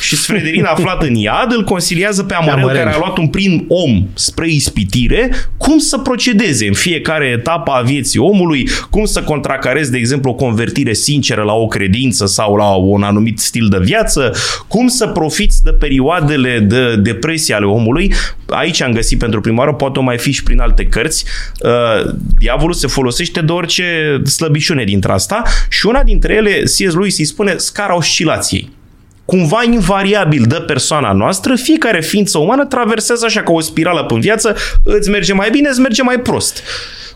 Și 0.00 0.16
Sfredelin 0.16 0.64
aflat 0.74 1.02
în 1.02 1.14
iad 1.14 1.52
îl 1.52 1.64
consiliază 1.64 2.22
pe 2.22 2.34
Amorel, 2.34 2.58
Amorel, 2.58 2.76
care 2.76 2.94
a 2.94 2.98
luat 2.98 3.18
un 3.18 3.28
prim 3.28 3.64
om 3.68 4.06
spre 4.14 4.50
ispitire, 4.50 5.30
cum 5.56 5.78
să 5.78 5.98
procedeze 5.98 6.66
în 6.66 6.72
fiecare 6.72 7.26
etapă 7.26 7.70
a 7.70 7.80
vieții 7.80 8.18
omului, 8.18 8.68
cum 8.90 9.04
să 9.04 9.22
contracarezi, 9.22 9.90
de 9.90 9.98
exemplu, 9.98 10.30
o 10.30 10.34
convertire 10.34 10.92
sinceră 10.92 11.42
la 11.42 11.52
o 11.52 11.66
credință 11.66 12.26
sau 12.26 12.56
la 12.56 12.74
un 12.74 13.02
anumit 13.02 13.38
stil 13.38 13.68
de 13.68 13.78
viață, 13.82 14.32
cum 14.66 14.88
să 14.88 15.06
profiți 15.06 15.62
de 15.62 15.72
perioadele 15.72 16.58
de 16.58 16.96
depresie 16.96 17.54
ale 17.54 17.66
omului. 17.66 18.12
Aici 18.46 18.82
am 18.82 18.92
găsit 18.92 19.18
pentru 19.18 19.40
prima 19.40 19.58
oară, 19.58 19.72
poate 19.72 19.98
o 19.98 20.02
mai 20.02 20.18
fi 20.18 20.30
și 20.30 20.42
prin 20.42 20.60
alte 20.60 20.86
cărți. 20.86 21.24
Uh, 21.60 22.10
diavolul 22.38 22.74
se 22.74 22.86
folosește 22.86 23.40
de 23.40 23.52
orice 23.52 24.20
slăbire 24.24 24.57
slăbiciune 24.58 24.84
dintre 24.84 25.12
asta 25.12 25.42
și 25.68 25.86
una 25.86 26.02
dintre 26.02 26.34
ele, 26.34 26.62
C.S. 26.62 26.78
Lewis 26.78 27.18
îi 27.18 27.24
spune 27.24 27.56
scara 27.56 27.96
oscilației 27.96 28.76
cumva 29.24 29.62
invariabil 29.64 30.44
de 30.48 30.56
persoana 30.66 31.12
noastră, 31.12 31.56
fiecare 31.56 32.00
ființă 32.00 32.38
umană 32.38 32.64
traversează 32.64 33.24
așa 33.24 33.42
ca 33.42 33.52
o 33.52 33.60
spirală 33.60 34.06
în 34.08 34.20
viață, 34.20 34.56
îți 34.82 35.10
merge 35.10 35.32
mai 35.32 35.50
bine, 35.50 35.68
îți 35.68 35.80
merge 35.80 36.02
mai 36.02 36.20
prost. 36.20 36.62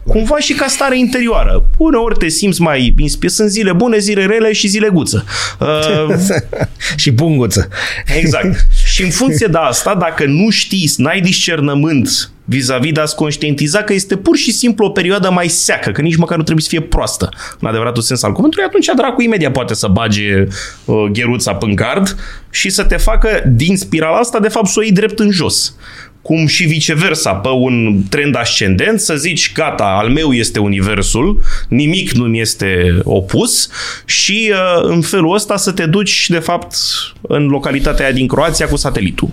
Cumva 0.07 0.39
și 0.39 0.53
ca 0.53 0.67
stare 0.67 0.99
interioară. 0.99 1.71
Uneori 1.79 2.19
te 2.19 2.29
simți 2.29 2.61
mai 2.61 2.95
inspirat. 2.99 3.35
Sunt 3.35 3.51
zile 3.51 3.73
bune, 3.73 3.99
zile 3.99 4.27
rele 4.27 4.53
și 4.53 4.67
zile 4.67 4.89
guță. 4.89 5.25
Uh, 5.61 6.15
și 7.03 7.13
punguță. 7.13 7.69
Exact. 8.17 8.67
și 8.87 9.03
în 9.03 9.11
funcție 9.11 9.47
de 9.47 9.59
asta, 9.59 9.95
dacă 9.95 10.25
nu 10.25 10.51
știi, 10.51 10.91
n-ai 10.97 11.21
discernământ 11.21 12.33
vis-a-vis 12.53 12.93
de 12.93 13.01
a-ți 13.01 13.15
conștientiza 13.15 13.83
că 13.83 13.93
este 13.93 14.17
pur 14.17 14.37
și 14.37 14.53
simplu 14.53 14.87
o 14.87 14.91
perioadă 14.91 15.31
mai 15.31 15.49
seacă, 15.49 15.91
că 15.91 16.01
nici 16.01 16.17
măcar 16.17 16.37
nu 16.37 16.43
trebuie 16.43 16.65
să 16.65 16.71
fie 16.71 16.81
proastă, 16.81 17.29
în 17.61 17.69
adevăratul 17.69 18.03
sens 18.03 18.23
al 18.23 18.33
cuvântului, 18.33 18.65
atunci 18.67 18.87
dracu 18.97 19.23
imediat 19.23 19.53
poate 19.53 19.75
să 19.75 19.89
bage 19.89 20.47
uh, 20.85 21.05
gheruța 21.13 21.57
în 21.61 21.75
gard 21.75 22.17
și 22.51 22.71
să 22.71 22.85
te 22.85 22.97
facă 22.97 23.43
din 23.47 23.77
spirala 23.77 24.17
asta, 24.17 24.41
de 24.41 24.49
fapt, 24.49 24.67
să 24.67 24.75
o 24.79 24.83
iei 24.83 24.93
drept 24.93 25.19
în 25.19 25.31
jos 25.31 25.75
cum 26.23 26.47
și 26.47 26.65
viceversa, 26.65 27.35
pe 27.35 27.49
un 27.49 28.03
trend 28.09 28.37
ascendent, 28.37 29.01
să 29.01 29.17
zici, 29.17 29.53
gata, 29.53 29.85
al 29.85 30.09
meu 30.09 30.33
este 30.33 30.59
universul, 30.59 31.41
nimic 31.69 32.11
nu 32.11 32.25
mi 32.25 32.41
este 32.41 33.01
opus 33.03 33.69
și 34.05 34.53
uh, 34.53 34.83
în 34.83 35.01
felul 35.01 35.35
ăsta 35.35 35.57
să 35.57 35.73
te 35.73 35.87
duci, 35.87 36.29
de 36.29 36.39
fapt, 36.39 36.75
în 37.21 37.47
localitatea 37.47 38.05
aia 38.05 38.15
din 38.15 38.27
Croația 38.27 38.69
cu 38.69 38.77
satelitul. 38.77 39.31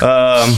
Uh, 0.00 0.48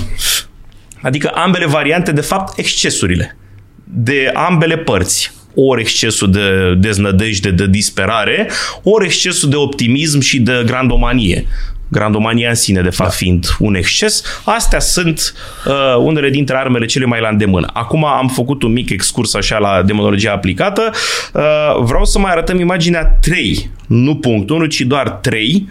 Adică 1.05 1.31
ambele 1.35 1.67
variante, 1.67 2.13
de 2.13 2.21
fapt, 2.21 2.59
excesurile 2.59 3.37
de 3.85 4.31
ambele 4.35 4.77
părți 4.77 5.33
ori 5.55 5.81
excesul 5.81 6.31
de 6.31 6.75
deznădejde, 6.79 7.51
de 7.51 7.67
disperare, 7.67 8.51
ori 8.83 9.05
excesul 9.05 9.51
de 9.51 9.57
optimism 9.57 10.21
și 10.21 10.41
de 10.41 10.63
grandomanie. 10.67 11.47
Grandomania 11.89 12.49
în 12.49 12.55
sine, 12.55 12.81
de 12.81 12.91
fapt, 12.91 13.11
da. 13.11 13.17
fiind 13.17 13.47
un 13.59 13.75
exces. 13.75 14.23
Astea 14.45 14.79
sunt 14.79 15.35
uh, 15.67 15.97
unele 15.99 16.31
dintre 16.31 16.57
armele 16.57 16.87
cele 16.87 17.05
mai 17.05 17.21
la 17.21 17.29
îndemână. 17.29 17.71
Acum 17.73 18.05
am 18.05 18.29
făcut 18.29 18.63
un 18.63 18.73
mic 18.73 18.91
excurs 18.91 19.35
așa 19.35 19.59
la 19.59 19.83
demonologia 19.83 20.33
aplicată. 20.33 20.91
Uh, 21.33 21.43
vreau 21.81 22.05
să 22.05 22.19
mai 22.19 22.31
arătăm 22.31 22.61
imaginea 22.61 23.05
3, 23.05 23.71
nu 23.87 24.17
punct 24.17 24.51
1, 24.51 24.67
ci 24.67 24.81
doar 24.81 25.11
3 25.11 25.69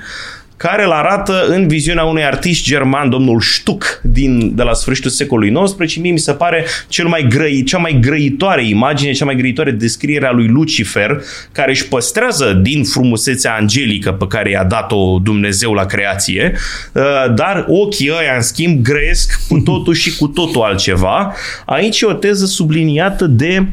care 0.64 0.84
îl 0.84 0.92
arată 0.92 1.46
în 1.48 1.68
viziunea 1.68 2.04
unui 2.04 2.24
artist 2.24 2.64
german, 2.64 3.10
domnul 3.10 3.42
Stuck, 3.42 4.00
din, 4.04 4.56
de 4.56 4.64
la 4.64 4.74
sfârșitul 4.74 5.12
secolului 5.12 5.64
XIX. 5.64 5.96
Mie 5.96 6.12
mi 6.12 6.20
se 6.20 6.32
pare 6.32 6.66
cel 6.88 7.08
mai 7.08 7.26
grăi, 7.30 7.64
cea 7.64 7.78
mai 7.78 7.98
grăitoare 8.02 8.68
imagine, 8.68 9.12
cea 9.12 9.26
mai 9.26 9.36
grăitoare 9.36 9.72
descriere 9.72 10.26
a 10.26 10.32
lui 10.32 10.48
Lucifer, 10.48 11.22
care 11.52 11.72
își 11.72 11.88
păstrează 11.88 12.60
din 12.62 12.84
frumusețea 12.84 13.56
angelică 13.60 14.12
pe 14.12 14.26
care 14.28 14.50
i-a 14.50 14.64
dat-o 14.64 15.20
Dumnezeu 15.24 15.74
la 15.74 15.86
creație, 15.86 16.54
uh, 16.94 17.04
dar 17.36 17.66
ochii 17.68 18.12
ăia, 18.20 18.36
în 18.36 18.42
schimb, 18.42 18.82
grăiesc 18.82 19.48
cu 19.48 19.58
totul 19.58 19.94
și 19.94 20.18
cu 20.18 20.28
totul 20.28 20.62
altceva. 20.62 21.36
Aici 21.66 22.02
e 22.02 22.06
o 22.06 22.14
teză 22.14 22.46
subliniată 22.46 23.26
de 23.26 23.66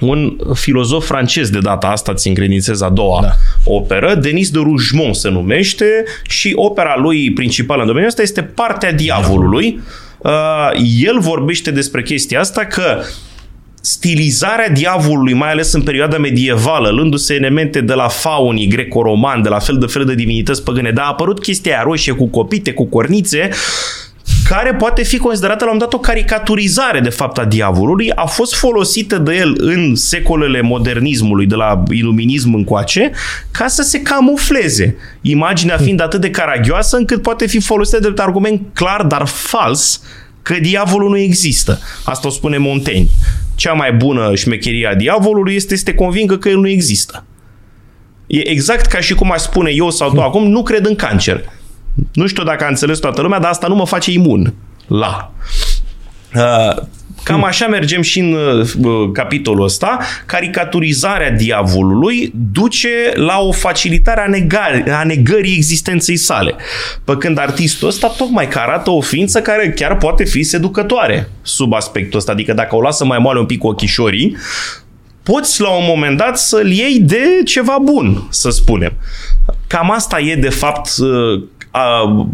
un 0.00 0.36
filozof 0.54 1.06
francez 1.06 1.50
de 1.50 1.58
data 1.58 1.86
asta, 1.86 2.14
ți 2.14 2.28
încredințez 2.28 2.80
a 2.80 2.88
doua 2.88 3.20
da. 3.22 3.32
operă, 3.64 4.14
Denis 4.14 4.50
de 4.50 4.58
Rougemont 4.58 5.14
se 5.14 5.28
numește 5.28 6.04
și 6.28 6.52
opera 6.54 6.96
lui 6.98 7.32
principală 7.32 7.80
în 7.80 7.86
domeniul 7.86 8.10
ăsta 8.10 8.22
este 8.22 8.42
Partea 8.42 8.92
Diavolului. 8.92 9.80
Uh, 10.18 10.70
el 11.00 11.18
vorbește 11.18 11.70
despre 11.70 12.02
chestia 12.02 12.40
asta 12.40 12.64
că 12.64 13.02
stilizarea 13.80 14.68
diavolului, 14.68 15.34
mai 15.34 15.50
ales 15.50 15.72
în 15.72 15.82
perioada 15.82 16.18
medievală, 16.18 16.88
luându-se 16.88 17.34
elemente 17.34 17.80
de 17.80 17.92
la 17.92 18.08
faunii 18.08 18.66
greco-roman, 18.66 19.42
de 19.42 19.48
la 19.48 19.58
fel 19.58 19.78
de 19.78 19.86
fel 19.86 20.04
de 20.04 20.14
divinități 20.14 20.62
păgâne, 20.62 20.90
dar 20.90 21.04
a 21.04 21.08
apărut 21.08 21.40
chestia 21.40 21.74
aia 21.74 21.82
roșie 21.82 22.12
cu 22.12 22.26
copite, 22.26 22.72
cu 22.72 22.86
cornițe, 22.86 23.48
care 24.48 24.74
poate 24.74 25.02
fi 25.02 25.18
considerată 25.18 25.64
la 25.64 25.72
un 25.72 25.78
dat 25.78 25.92
o 25.92 25.98
caricaturizare 25.98 27.00
de 27.00 27.08
fapt 27.08 27.38
a 27.38 27.44
diavolului, 27.44 28.10
a 28.14 28.24
fost 28.24 28.54
folosită 28.54 29.18
de 29.18 29.34
el 29.34 29.54
în 29.58 29.94
secolele 29.94 30.60
modernismului, 30.60 31.46
de 31.46 31.54
la 31.54 31.82
iluminism 31.90 32.54
încoace, 32.54 33.10
ca 33.50 33.66
să 33.66 33.82
se 33.82 34.02
camufleze. 34.02 34.96
Imaginea 35.20 35.76
fiind 35.76 36.00
atât 36.00 36.20
de 36.20 36.30
caragioasă 36.30 36.96
încât 36.96 37.22
poate 37.22 37.46
fi 37.46 37.60
folosită 37.60 38.10
de 38.10 38.22
argument 38.22 38.60
clar, 38.74 39.02
dar 39.02 39.26
fals, 39.26 40.02
că 40.42 40.54
diavolul 40.60 41.10
nu 41.10 41.18
există. 41.18 41.80
Asta 42.04 42.28
o 42.28 42.30
spune 42.30 42.58
Montaigne. 42.58 43.08
Cea 43.54 43.72
mai 43.72 43.92
bună 43.92 44.34
șmecherie 44.34 44.86
a 44.86 44.94
diavolului 44.94 45.54
este 45.54 45.76
să 45.76 45.84
te 45.84 45.94
convingă 45.94 46.36
că 46.36 46.48
el 46.48 46.58
nu 46.58 46.68
există. 46.68 47.24
E 48.26 48.50
exact 48.50 48.86
ca 48.86 49.00
și 49.00 49.14
cum 49.14 49.32
aș 49.32 49.40
spune 49.40 49.70
eu 49.70 49.90
sau 49.90 50.12
tu 50.12 50.20
acum, 50.20 50.48
nu 50.48 50.62
cred 50.62 50.86
în 50.86 50.94
cancer. 50.94 51.44
Nu 52.12 52.26
știu 52.26 52.44
dacă 52.44 52.64
a 52.64 52.68
înțeles 52.68 52.98
toată 52.98 53.22
lumea, 53.22 53.38
dar 53.38 53.50
asta 53.50 53.66
nu 53.66 53.74
mă 53.74 53.86
face 53.86 54.12
imun 54.12 54.54
la. 54.86 55.32
Uh, 56.34 56.82
Cam 57.26 57.44
așa 57.44 57.66
mergem 57.66 58.02
și 58.02 58.18
în 58.18 58.32
uh, 58.32 59.10
capitolul 59.12 59.64
ăsta. 59.64 59.98
Caricaturizarea 60.26 61.30
diavolului 61.30 62.32
duce 62.52 63.12
la 63.14 63.38
o 63.38 63.52
facilitare 63.52 64.20
a, 64.20 64.26
negării, 64.26 64.90
a 64.90 65.04
negării 65.04 65.56
existenței 65.56 66.16
sale. 66.16 66.54
Pe 67.04 67.16
când 67.16 67.38
artistul 67.38 67.88
ăsta 67.88 68.08
tocmai 68.08 68.48
că 68.48 68.58
arată 68.58 68.90
o 68.90 69.00
ființă 69.00 69.40
care 69.40 69.70
chiar 69.70 69.96
poate 69.96 70.24
fi 70.24 70.42
seducătoare 70.42 71.30
sub 71.42 71.72
aspectul 71.72 72.18
ăsta. 72.18 72.32
Adică 72.32 72.52
dacă 72.52 72.76
o 72.76 72.80
lasă 72.80 73.04
mai 73.04 73.18
moale 73.18 73.38
un 73.38 73.46
pic 73.46 73.58
cu 73.58 73.66
ochișorii, 73.66 74.36
poți 75.22 75.60
la 75.60 75.68
un 75.68 75.84
moment 75.86 76.16
dat 76.16 76.38
să-l 76.38 76.70
iei 76.70 77.00
de 77.00 77.24
ceva 77.44 77.78
bun, 77.82 78.26
să 78.30 78.50
spunem. 78.50 78.92
Cam 79.66 79.90
asta 79.90 80.20
e 80.20 80.34
de 80.34 80.48
fapt 80.48 80.90
uh, 80.98 81.42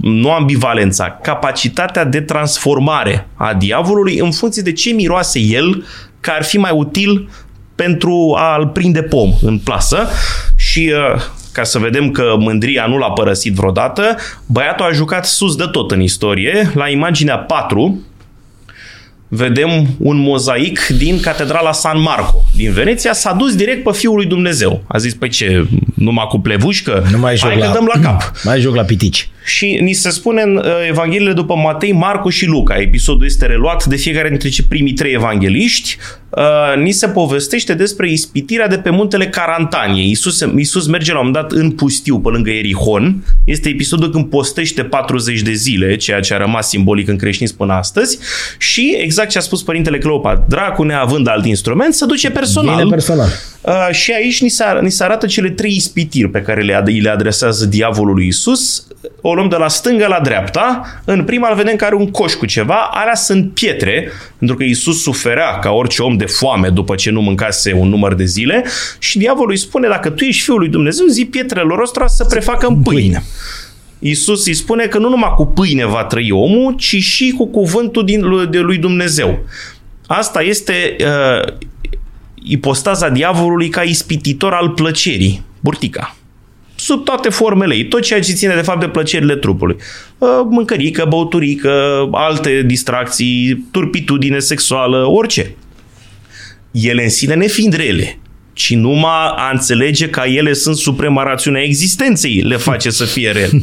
nu 0.00 0.32
ambivalența, 0.32 1.18
capacitatea 1.22 2.04
de 2.04 2.20
transformare 2.20 3.28
a 3.34 3.54
diavolului 3.54 4.18
în 4.18 4.30
funcție 4.30 4.62
de 4.62 4.72
ce 4.72 4.92
miroase 4.92 5.38
el, 5.38 5.84
că 6.20 6.32
ar 6.36 6.44
fi 6.44 6.58
mai 6.58 6.72
util 6.74 7.28
pentru 7.74 8.34
a-l 8.38 8.66
prinde 8.66 9.02
pom 9.02 9.32
în 9.42 9.58
plasă 9.58 10.08
și 10.56 10.92
uh, 11.14 11.22
ca 11.52 11.62
să 11.62 11.78
vedem 11.78 12.10
că 12.10 12.34
mândria 12.38 12.86
nu 12.86 12.98
l-a 12.98 13.10
părăsit 13.10 13.54
vreodată, 13.54 14.16
băiatul 14.46 14.84
a 14.84 14.92
jucat 14.92 15.26
sus 15.26 15.56
de 15.56 15.64
tot 15.72 15.90
în 15.90 16.00
istorie. 16.00 16.70
La 16.74 16.88
imaginea 16.88 17.38
4 17.38 18.00
vedem 19.34 19.86
un 19.98 20.16
mozaic 20.16 20.86
din 20.86 21.20
Catedrala 21.20 21.72
San 21.72 22.00
Marco 22.00 22.44
din 22.54 22.72
Veneția, 22.72 23.12
s-a 23.12 23.32
dus 23.32 23.54
direct 23.54 23.82
pe 23.82 23.92
Fiul 23.92 24.14
lui 24.14 24.26
Dumnezeu. 24.26 24.84
A 24.86 24.98
zis, 24.98 25.14
păi 25.14 25.28
ce, 25.28 25.66
numai 25.94 26.26
cu 26.28 26.38
plevușcă? 26.38 27.06
Nu 27.10 27.18
mai 27.18 27.36
joc 27.36 27.48
Hai 27.48 27.58
la, 27.58 27.66
că 27.66 27.72
dăm 27.72 27.90
la 27.94 28.00
cap. 28.00 28.32
Mai 28.44 28.60
joc 28.60 28.74
la 28.74 28.82
pitici. 28.82 29.28
Și 29.44 29.78
ni 29.80 29.92
se 29.92 30.10
spune 30.10 30.42
în 30.42 30.56
uh, 30.56 30.64
Evangheliile 30.88 31.32
după 31.32 31.54
Matei, 31.54 31.92
Marcu 31.92 32.28
și 32.28 32.46
Luca. 32.46 32.76
Episodul 32.76 33.26
este 33.26 33.46
reluat 33.46 33.84
de 33.84 33.96
fiecare 33.96 34.28
dintre 34.28 34.48
cei 34.48 34.64
primii 34.68 34.92
trei 34.92 35.12
evangeliști. 35.12 35.96
Uh, 36.36 36.82
ni 36.82 36.92
se 36.92 37.08
povestește 37.08 37.74
despre 37.74 38.10
ispitirea 38.10 38.68
de 38.68 38.78
pe 38.78 38.90
muntele 38.90 39.28
Carantanie. 39.28 40.02
Iisus, 40.02 40.44
Iisus 40.56 40.86
merge 40.86 41.12
la 41.12 41.18
un 41.18 41.26
moment 41.26 41.44
dat 41.44 41.58
în 41.58 41.70
pustiu 41.70 42.18
pe 42.18 42.28
lângă 42.28 42.50
Erihon. 42.50 43.24
Este 43.44 43.68
episodul 43.68 44.10
când 44.10 44.24
postește 44.24 44.82
40 44.82 45.40
de 45.40 45.52
zile, 45.52 45.96
ceea 45.96 46.20
ce 46.20 46.34
a 46.34 46.36
rămas 46.36 46.68
simbolic 46.68 47.08
în 47.08 47.16
creștinism 47.16 47.56
până 47.56 47.72
astăzi. 47.72 48.18
Și 48.58 48.96
exact 48.98 49.30
ce 49.30 49.38
a 49.38 49.40
spus 49.40 49.62
părintele 49.62 49.98
Cleopat, 49.98 50.46
dracu 50.48 50.82
neavând 50.82 51.28
alt 51.28 51.44
instrument, 51.44 51.94
să 51.94 52.06
duce 52.06 52.30
personal. 52.30 52.76
Bine 52.76 52.90
personal. 52.90 53.28
Uh, 53.60 53.88
și 53.90 54.12
aici 54.12 54.42
ni 54.42 54.48
se, 54.48 54.64
ni 54.80 54.90
se 54.90 55.04
arată 55.04 55.26
cele 55.26 55.50
trei 55.50 55.74
ispitiri 55.74 56.28
pe 56.28 56.42
care 56.42 56.62
le, 56.62 56.82
le 57.00 57.10
adresează 57.10 57.66
diavolul 57.66 58.14
lui 58.14 58.26
Isus. 58.26 58.86
O 59.20 59.34
luăm 59.34 59.48
de 59.48 59.56
la 59.56 59.68
stânga 59.68 60.06
la 60.06 60.20
dreapta. 60.22 60.82
În 61.04 61.24
prima 61.24 61.48
îl 61.48 61.56
vedem 61.56 61.76
că 61.76 61.84
are 61.84 61.94
un 61.94 62.10
coș 62.10 62.32
cu 62.32 62.46
ceva. 62.46 62.90
Alea 62.92 63.14
sunt 63.14 63.54
pietre, 63.54 64.12
pentru 64.42 64.60
că 64.60 64.64
Isus 64.70 65.02
suferea 65.02 65.58
ca 65.58 65.70
orice 65.70 66.02
om 66.02 66.16
de 66.16 66.24
foame 66.24 66.68
după 66.68 66.94
ce 66.94 67.10
nu 67.10 67.20
mâncase 67.20 67.72
un 67.72 67.88
număr 67.88 68.14
de 68.14 68.24
zile. 68.24 68.64
Și 68.98 69.18
diavolul 69.18 69.50
îi 69.50 69.56
spune, 69.56 69.88
dacă 69.88 70.10
tu 70.10 70.24
ești 70.24 70.42
Fiul 70.42 70.58
lui 70.58 70.68
Dumnezeu, 70.68 71.06
zi 71.06 71.24
pietrelor 71.24 71.80
ăstora 71.80 72.06
să 72.06 72.24
prefacă 72.24 72.66
în 72.66 72.82
pâine. 72.82 73.00
pâine. 73.00 73.22
Iisus 73.98 74.46
îi 74.46 74.54
spune 74.54 74.86
că 74.86 74.98
nu 74.98 75.08
numai 75.08 75.32
cu 75.36 75.46
pâine 75.46 75.86
va 75.86 76.04
trăi 76.04 76.30
omul, 76.30 76.74
ci 76.76 76.96
și 76.96 77.34
cu 77.36 77.46
cuvântul 77.46 78.04
din, 78.04 78.50
de 78.50 78.58
lui 78.58 78.78
Dumnezeu. 78.78 79.38
Asta 80.06 80.42
este 80.42 80.96
uh, 81.00 81.52
ipostaza 82.34 83.08
diavolului 83.08 83.68
ca 83.68 83.82
ispititor 83.82 84.52
al 84.52 84.68
plăcerii, 84.68 85.42
burtica. 85.60 86.16
Sub 86.82 87.04
toate 87.04 87.28
formele 87.28 87.74
ei, 87.74 87.88
tot 87.88 88.02
ceea 88.02 88.20
ce 88.20 88.32
ține 88.32 88.54
de 88.54 88.60
fapt 88.60 88.80
de 88.80 88.88
plăcerile 88.88 89.36
trupului. 89.36 89.76
Mâncărică, 90.50 91.06
băuturică, 91.08 92.08
alte 92.12 92.62
distracții, 92.66 93.66
turpitudine 93.70 94.38
sexuală, 94.38 95.06
orice. 95.06 95.54
Ele 96.70 97.02
în 97.02 97.08
sine 97.08 97.34
ne 97.34 97.46
fiind 97.46 97.74
rele, 97.74 98.18
ci 98.52 98.74
numai 98.74 99.34
a 99.36 99.50
înțelege 99.52 100.08
că 100.08 100.22
ele 100.26 100.52
sunt 100.52 100.76
suprema 100.76 101.22
rațiunea 101.22 101.62
existenței 101.62 102.40
le 102.40 102.56
face 102.56 102.90
să 102.90 103.04
fie 103.04 103.30
rele. 103.30 103.62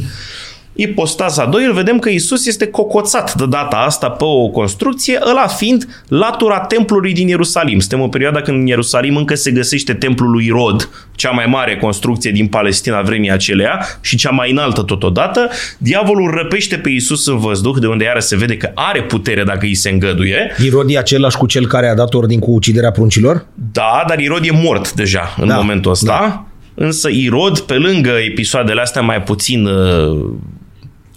Ipostaza 0.82 1.44
2, 1.44 1.64
îl 1.64 1.72
vedem 1.72 1.98
că 1.98 2.08
Isus 2.08 2.46
este 2.46 2.66
cocoțat 2.66 3.34
de 3.34 3.46
data 3.46 3.76
asta 3.76 4.10
pe 4.10 4.24
o 4.24 4.48
construcție, 4.48 5.18
ăla 5.30 5.46
fiind 5.46 6.04
latura 6.08 6.60
templului 6.60 7.12
din 7.12 7.28
Ierusalim. 7.28 7.78
Suntem 7.78 8.02
în 8.02 8.08
perioada 8.08 8.40
când 8.40 8.60
în 8.60 8.66
Ierusalim 8.66 9.16
încă 9.16 9.34
se 9.34 9.50
găsește 9.50 9.94
templul 9.94 10.30
lui 10.30 10.46
Irod, 10.46 10.88
cea 11.14 11.30
mai 11.30 11.46
mare 11.46 11.76
construcție 11.76 12.30
din 12.30 12.46
Palestina 12.46 13.02
vremii 13.02 13.30
acelea 13.30 13.86
și 14.00 14.16
cea 14.16 14.30
mai 14.30 14.50
înaltă 14.50 14.82
totodată. 14.82 15.50
Diavolul 15.78 16.30
răpește 16.30 16.76
pe 16.76 16.88
Isus 16.88 17.26
în 17.26 17.38
văzduh, 17.38 17.76
de 17.80 17.86
unde 17.86 18.04
iară 18.04 18.20
se 18.20 18.36
vede 18.36 18.56
că 18.56 18.70
are 18.74 19.02
putere 19.02 19.42
dacă 19.44 19.66
îi 19.66 19.74
se 19.74 19.90
îngăduie. 19.90 20.54
Irod 20.64 20.90
e 20.90 20.98
același 20.98 21.36
cu 21.36 21.46
cel 21.46 21.66
care 21.66 21.88
a 21.88 21.94
dat 21.94 22.14
ordin 22.14 22.38
cu 22.38 22.50
uciderea 22.50 22.90
pruncilor? 22.90 23.46
Da, 23.72 24.04
dar 24.08 24.18
Irod 24.18 24.44
e 24.44 24.50
mort 24.52 24.92
deja 24.92 25.34
în 25.40 25.48
da, 25.48 25.56
momentul 25.56 25.90
ăsta. 25.90 26.06
Da. 26.06 26.44
Însă 26.84 27.08
Irod, 27.08 27.58
pe 27.58 27.74
lângă 27.74 28.10
episoadele 28.10 28.80
astea 28.80 29.02
mai 29.02 29.22
puțin 29.22 29.66
uh, 29.66 30.30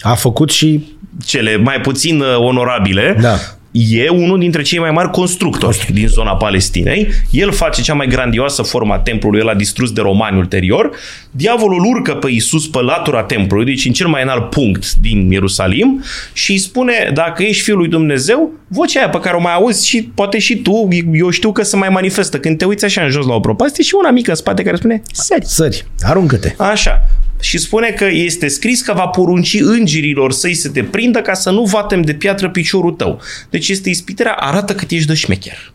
a 0.04 0.14
făcut 0.14 0.50
și... 0.50 0.92
Cele 1.24 1.56
mai 1.56 1.80
puțin 1.80 2.20
uh, 2.20 2.36
onorabile. 2.38 3.16
Da 3.20 3.36
e 3.76 4.08
unul 4.08 4.38
dintre 4.38 4.62
cei 4.62 4.78
mai 4.78 4.90
mari 4.90 5.10
constructori 5.10 5.86
din 5.92 6.08
zona 6.08 6.36
Palestinei. 6.36 7.08
El 7.30 7.52
face 7.52 7.82
cea 7.82 7.94
mai 7.94 8.06
grandioasă 8.06 8.62
formă 8.62 8.92
a 8.94 8.98
templului, 8.98 9.40
el 9.40 9.48
a 9.48 9.54
distrus 9.54 9.92
de 9.92 10.00
romani 10.00 10.38
ulterior. 10.38 10.90
Diavolul 11.30 11.84
urcă 11.84 12.14
pe 12.14 12.30
Isus 12.30 12.68
pe 12.68 12.82
latura 12.82 13.22
templului, 13.22 13.64
deci 13.64 13.84
în 13.84 13.92
cel 13.92 14.06
mai 14.06 14.22
înalt 14.22 14.50
punct 14.50 14.94
din 14.94 15.30
Ierusalim 15.30 16.04
și 16.32 16.50
îi 16.50 16.58
spune, 16.58 17.10
dacă 17.14 17.42
ești 17.42 17.62
Fiul 17.62 17.78
lui 17.78 17.88
Dumnezeu, 17.88 18.52
vocea 18.68 19.00
aia 19.00 19.08
pe 19.08 19.20
care 19.20 19.36
o 19.36 19.40
mai 19.40 19.54
auzi 19.54 19.88
și 19.88 20.10
poate 20.14 20.38
și 20.38 20.56
tu, 20.56 20.88
eu 21.12 21.30
știu 21.30 21.52
că 21.52 21.62
se 21.62 21.76
mai 21.76 21.88
manifestă. 21.88 22.38
Când 22.38 22.58
te 22.58 22.64
uiți 22.64 22.84
așa 22.84 23.02
în 23.02 23.10
jos 23.10 23.26
la 23.26 23.34
o 23.34 23.40
propastie 23.40 23.84
și 23.84 23.94
una 23.98 24.10
mică 24.10 24.30
în 24.30 24.36
spate 24.36 24.62
care 24.62 24.76
spune, 24.76 25.02
sări. 25.12 25.44
Sări, 25.44 25.86
aruncă-te. 26.00 26.54
Așa 26.58 27.00
și 27.40 27.58
spune 27.58 27.90
că 27.90 28.04
este 28.10 28.48
scris 28.48 28.82
că 28.82 28.92
va 28.92 29.06
porunci 29.06 29.56
îngerilor 29.60 30.32
să-i 30.32 30.54
să 30.54 30.68
te 30.68 30.82
prindă 30.82 31.20
ca 31.20 31.34
să 31.34 31.50
nu 31.50 31.62
vatem 31.62 32.02
de 32.02 32.14
piatră 32.14 32.50
piciorul 32.50 32.92
tău. 32.92 33.20
Deci 33.50 33.68
este 33.68 33.90
ispitirea, 33.90 34.32
arată 34.32 34.74
cât 34.74 34.90
ești 34.90 35.06
de 35.06 35.14
șmecher. 35.14 35.72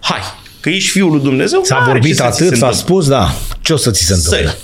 Hai, 0.00 0.20
că 0.60 0.68
ești 0.68 0.90
Fiul 0.90 1.10
lui 1.10 1.20
Dumnezeu. 1.20 1.62
S-a 1.64 1.82
vorbit 1.86 2.20
atât, 2.20 2.56
s-a 2.56 2.72
spus, 2.72 3.08
da, 3.08 3.34
ce 3.60 3.72
o 3.72 3.76
să 3.76 3.90
ți 3.90 4.04
se 4.04 4.12
întâmple? 4.12 4.46
Să 4.48 4.56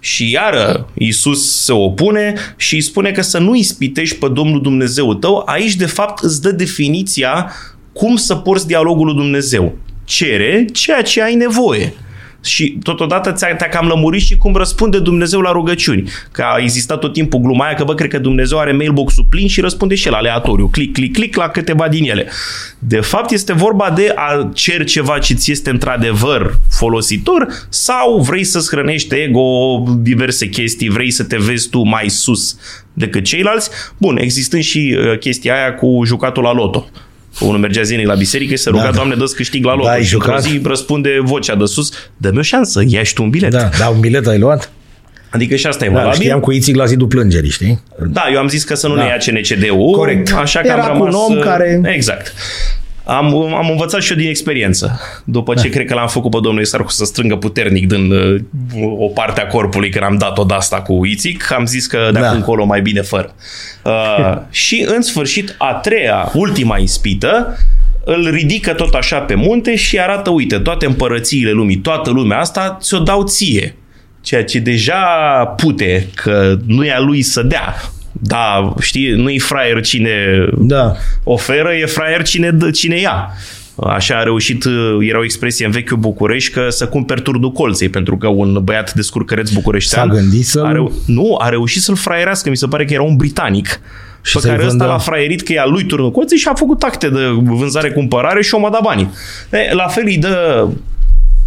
și 0.00 0.30
iară 0.30 0.88
Iisus 0.94 1.62
se 1.64 1.72
opune 1.72 2.34
și 2.56 2.74
îi 2.74 2.80
spune 2.80 3.10
că 3.10 3.22
să 3.22 3.38
nu 3.38 3.54
ispitești 3.54 4.16
pe 4.16 4.28
Domnul 4.28 4.62
Dumnezeu 4.62 5.14
tău. 5.14 5.42
Aici, 5.46 5.74
de 5.74 5.86
fapt, 5.86 6.24
îți 6.24 6.42
dă 6.42 6.50
definiția 6.50 7.52
cum 7.92 8.16
să 8.16 8.34
porți 8.34 8.66
dialogul 8.66 9.06
lui 9.06 9.14
Dumnezeu. 9.14 9.78
Cere 10.04 10.64
ceea 10.72 11.02
ce 11.02 11.22
ai 11.22 11.34
nevoie 11.34 11.94
și 12.44 12.78
totodată 12.82 13.32
ți-a, 13.32 13.56
te-a 13.56 13.68
cam 13.68 13.86
lămurit 13.86 14.22
și 14.22 14.36
cum 14.36 14.54
răspunde 14.54 14.98
Dumnezeu 14.98 15.40
la 15.40 15.52
rugăciuni. 15.52 16.10
Că 16.32 16.42
a 16.42 16.58
existat 16.58 16.98
tot 16.98 17.12
timpul 17.12 17.40
gluma 17.40 17.64
aia 17.64 17.74
că, 17.74 17.84
bă, 17.84 17.94
cred 17.94 18.10
că 18.10 18.18
Dumnezeu 18.18 18.58
are 18.58 18.72
mailbox-ul 18.72 19.26
plin 19.30 19.48
și 19.48 19.60
răspunde 19.60 19.94
și 19.94 20.06
el 20.06 20.14
aleatoriu, 20.14 20.68
click, 20.68 20.92
click, 20.92 21.12
click 21.12 21.36
la 21.36 21.48
câteva 21.48 21.88
din 21.88 22.10
ele. 22.10 22.26
De 22.78 23.00
fapt, 23.00 23.30
este 23.30 23.52
vorba 23.52 23.90
de 23.90 24.12
a 24.14 24.50
cer 24.54 24.84
ceva 24.84 25.18
ce 25.18 25.34
ți 25.34 25.50
este 25.50 25.70
într-adevăr 25.70 26.58
folositor 26.70 27.66
sau 27.68 28.18
vrei 28.18 28.44
să-ți 28.44 28.68
hrănești 28.70 29.14
ego, 29.14 29.82
diverse 29.98 30.48
chestii, 30.48 30.88
vrei 30.88 31.10
să 31.10 31.24
te 31.24 31.36
vezi 31.36 31.68
tu 31.68 31.82
mai 31.82 32.08
sus 32.08 32.56
decât 32.92 33.24
ceilalți. 33.24 33.70
Bun, 33.96 34.16
existând 34.16 34.62
și 34.62 34.96
uh, 34.98 35.18
chestia 35.18 35.54
aia 35.54 35.74
cu 35.74 36.02
jucatul 36.04 36.42
la 36.42 36.52
loto 36.52 36.88
unul 37.40 37.58
mergea 37.58 37.82
zilnic 37.82 38.06
la 38.06 38.14
biserică 38.14 38.54
și 38.54 38.60
se 38.60 38.70
ruga, 38.70 38.82
da, 38.82 38.90
Doamne, 38.90 39.14
dă 39.14 39.24
câștig 39.34 39.64
la 39.64 39.74
loc. 39.74 39.84
Da, 39.84 39.96
și 39.96 40.14
într-o 40.14 40.38
zi 40.38 40.60
răspunde 40.64 41.18
vocea 41.22 41.54
de 41.54 41.64
sus, 41.64 41.92
dă-mi 42.16 42.38
o 42.38 42.42
șansă, 42.42 42.82
ia 42.86 43.02
și 43.02 43.14
tu 43.14 43.22
un 43.22 43.30
bilet. 43.30 43.50
Da, 43.50 43.68
da, 43.78 43.88
un 43.88 44.00
bilet 44.00 44.26
ai 44.26 44.38
luat? 44.38 44.70
Adică 45.30 45.56
și 45.56 45.66
asta 45.66 45.84
e 45.84 45.88
da, 45.88 45.94
valabil. 45.94 46.20
Știam 46.20 46.40
cu 46.40 46.52
Ițic 46.52 46.76
la 46.76 46.84
zidul 46.84 47.06
plângerii, 47.06 47.50
știi? 47.50 47.82
Da, 48.08 48.22
eu 48.32 48.38
am 48.38 48.48
zis 48.48 48.64
că 48.64 48.74
să 48.74 48.86
nu 48.86 48.94
da. 48.94 49.02
ne 49.02 49.08
ia 49.08 49.16
CNCD-ul. 49.16 49.92
Corect. 49.92 50.32
Așa 50.32 50.60
că 50.60 50.66
Era 50.66 50.82
am 50.82 50.96
rămas... 50.96 51.14
un 51.14 51.34
om 51.36 51.40
care... 51.40 51.80
Exact. 51.84 52.34
Am, 53.10 53.54
am 53.54 53.70
învățat 53.70 54.02
și 54.02 54.12
eu 54.12 54.18
din 54.18 54.28
experiență. 54.28 55.00
După 55.24 55.54
ce 55.54 55.68
da. 55.68 55.68
cred 55.68 55.86
că 55.86 55.94
l-am 55.94 56.08
făcut 56.08 56.30
pe 56.30 56.38
domnul 56.42 56.62
Isarcu 56.62 56.90
să 56.90 57.04
strângă 57.04 57.36
puternic 57.36 57.88
din 57.88 58.12
uh, 58.12 58.40
o 58.98 59.06
parte 59.06 59.40
a 59.40 59.46
corpului 59.46 59.90
când 59.90 60.04
am 60.04 60.16
dat-o 60.16 60.44
de 60.44 60.54
asta 60.54 60.80
cu 60.82 61.04
Ițic, 61.04 61.52
am 61.52 61.66
zis 61.66 61.86
că 61.86 62.10
de 62.12 62.18
da. 62.18 62.26
acum 62.26 62.36
încolo 62.36 62.64
mai 62.64 62.80
bine 62.80 63.00
fără. 63.00 63.34
Uh, 63.84 64.36
și 64.64 64.86
în 64.94 65.02
sfârșit, 65.02 65.54
a 65.58 65.72
treia, 65.72 66.30
ultima 66.34 66.76
ispită, 66.76 67.56
îl 68.04 68.30
ridică 68.30 68.72
tot 68.72 68.94
așa 68.94 69.18
pe 69.18 69.34
munte 69.34 69.76
și 69.76 70.00
arată, 70.00 70.30
uite, 70.30 70.58
toate 70.58 70.86
împărățiile 70.86 71.50
lumii, 71.50 71.76
toată 71.76 72.10
lumea 72.10 72.38
asta 72.38 72.78
ți-o 72.80 72.98
dau 72.98 73.22
ție. 73.22 73.74
Ceea 74.20 74.44
ce 74.44 74.58
deja 74.58 75.04
pute 75.56 76.08
că 76.14 76.56
nu 76.66 76.84
e 76.84 76.92
a 76.92 77.00
lui 77.00 77.22
să 77.22 77.42
dea. 77.42 77.74
Da, 78.22 78.74
știi, 78.80 79.10
nu 79.10 79.30
e 79.30 79.38
fraier 79.38 79.80
cine 79.80 80.48
da. 80.58 80.96
oferă, 81.24 81.72
e 81.72 81.86
fraier 81.86 82.22
cine, 82.22 82.56
cine 82.72 83.00
ia. 83.00 83.30
Așa 83.76 84.18
a 84.18 84.22
reușit, 84.22 84.64
era 85.00 85.18
o 85.18 85.24
expresie 85.24 85.66
în 85.66 85.70
vechiul 85.70 85.96
București, 85.96 86.52
că 86.52 86.66
să 86.68 86.86
cumperi 86.86 87.22
turdul 87.22 87.52
colței, 87.52 87.88
pentru 87.88 88.16
că 88.16 88.28
un 88.28 88.58
băiat 88.62 88.94
de 88.94 89.02
scurcăreț 89.02 89.50
bucureștean... 89.50 90.08
S-a 90.08 90.14
gândit 90.14 90.46
să 90.46 90.62
a 90.66 90.72
reu- 90.72 90.92
Nu, 91.06 91.36
a 91.40 91.48
reușit 91.48 91.82
să-l 91.82 91.96
fraierească, 91.96 92.50
mi 92.50 92.56
se 92.56 92.66
pare 92.66 92.84
că 92.84 92.92
era 92.92 93.02
un 93.02 93.16
britanic 93.16 93.80
și 94.22 94.38
pe 94.38 94.48
care 94.48 94.66
ăsta 94.66 94.84
l-a 94.84 94.98
fraierit 94.98 95.42
că 95.42 95.52
e 95.52 95.60
a 95.60 95.66
lui 95.66 95.84
turnul 95.84 96.10
colței 96.10 96.38
și 96.38 96.48
a 96.48 96.54
făcut 96.54 96.82
acte 96.82 97.08
de 97.08 97.26
vânzare-cumpărare 97.42 98.42
și 98.42 98.54
o 98.54 98.68
dat 98.68 98.82
banii. 98.82 99.10
E, 99.50 99.74
la 99.74 99.86
fel 99.86 100.02
îi 100.06 100.18
dă 100.18 100.68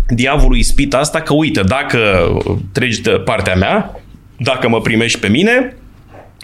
diavolul 0.07 0.57
ispita 0.57 0.97
asta 0.97 1.21
că 1.21 1.33
uite, 1.33 1.61
dacă 1.61 1.99
treci 2.71 2.97
de 2.97 3.09
partea 3.09 3.55
mea, 3.55 4.01
dacă 4.37 4.69
mă 4.69 4.81
primești 4.81 5.19
pe 5.19 5.27
mine, 5.27 5.77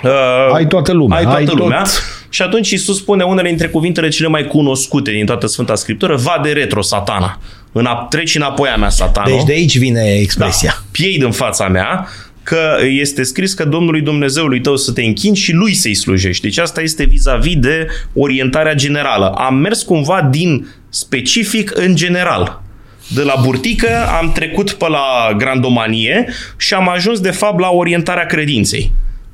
Uh, 0.04 0.54
ai 0.54 0.68
toată 0.68 0.91
lumea. 0.91 1.18
Ai 1.18 1.24
toată 1.24 1.38
ai 1.38 1.45
lumea. 1.45 1.82
Tot... 1.82 2.04
Și 2.30 2.41
atunci 2.41 2.70
Iisus 2.70 2.97
spune 2.97 3.24
unele 3.24 3.47
dintre 3.47 3.68
cuvintele 3.68 4.08
cele 4.08 4.28
mai 4.28 4.47
cunoscute 4.47 5.12
din 5.12 5.26
toată 5.26 5.47
Sfânta 5.47 5.76
Scriptură, 5.76 6.16
va 6.16 6.39
de 6.43 6.52
retro, 6.52 6.82
satana. 6.82 7.39
În 7.72 7.86
a, 7.86 8.08
treci 8.10 8.36
înapoi 8.36 8.70
a 8.70 8.76
mea, 8.76 8.89
satana. 8.89 9.28
Deci 9.28 9.43
de 9.43 9.52
aici 9.52 9.78
vine 9.78 10.02
expresia. 10.20 10.72
Da, 10.76 10.86
piei 10.91 11.20
în 11.24 11.32
fața 11.32 11.68
mea, 11.68 12.08
că 12.43 12.78
este 12.82 13.24
scris 13.24 13.54
că 13.54 13.66
Domnului 13.66 14.02
Dumnezeului 14.02 14.62
tău 14.62 14.76
să 14.76 14.91
te 14.91 15.02
închini 15.02 15.36
și 15.36 15.54
lui 15.54 15.74
să-i 15.74 15.95
slujești. 15.95 16.41
Deci 16.41 16.58
asta 16.58 16.82
este 16.82 17.04
vis-a-vis 17.04 17.56
de 17.56 17.88
orientarea 18.14 18.74
generală. 18.74 19.34
Am 19.38 19.56
mers 19.56 19.82
cumva 19.82 20.28
din 20.32 20.68
specific 20.89 21.72
în 21.76 21.95
general. 21.95 22.62
De 23.08 23.22
la 23.22 23.36
burtică 23.43 23.89
am 24.20 24.32
trecut 24.32 24.72
pe 24.72 24.88
la 24.89 25.34
grandomanie 25.38 26.28
și 26.58 26.74
am 26.74 26.89
ajuns 26.89 27.20
de 27.20 27.32
fapt 27.32 27.60
la 27.60 27.70
orientarea 27.70 28.26
credinței. 28.26 28.91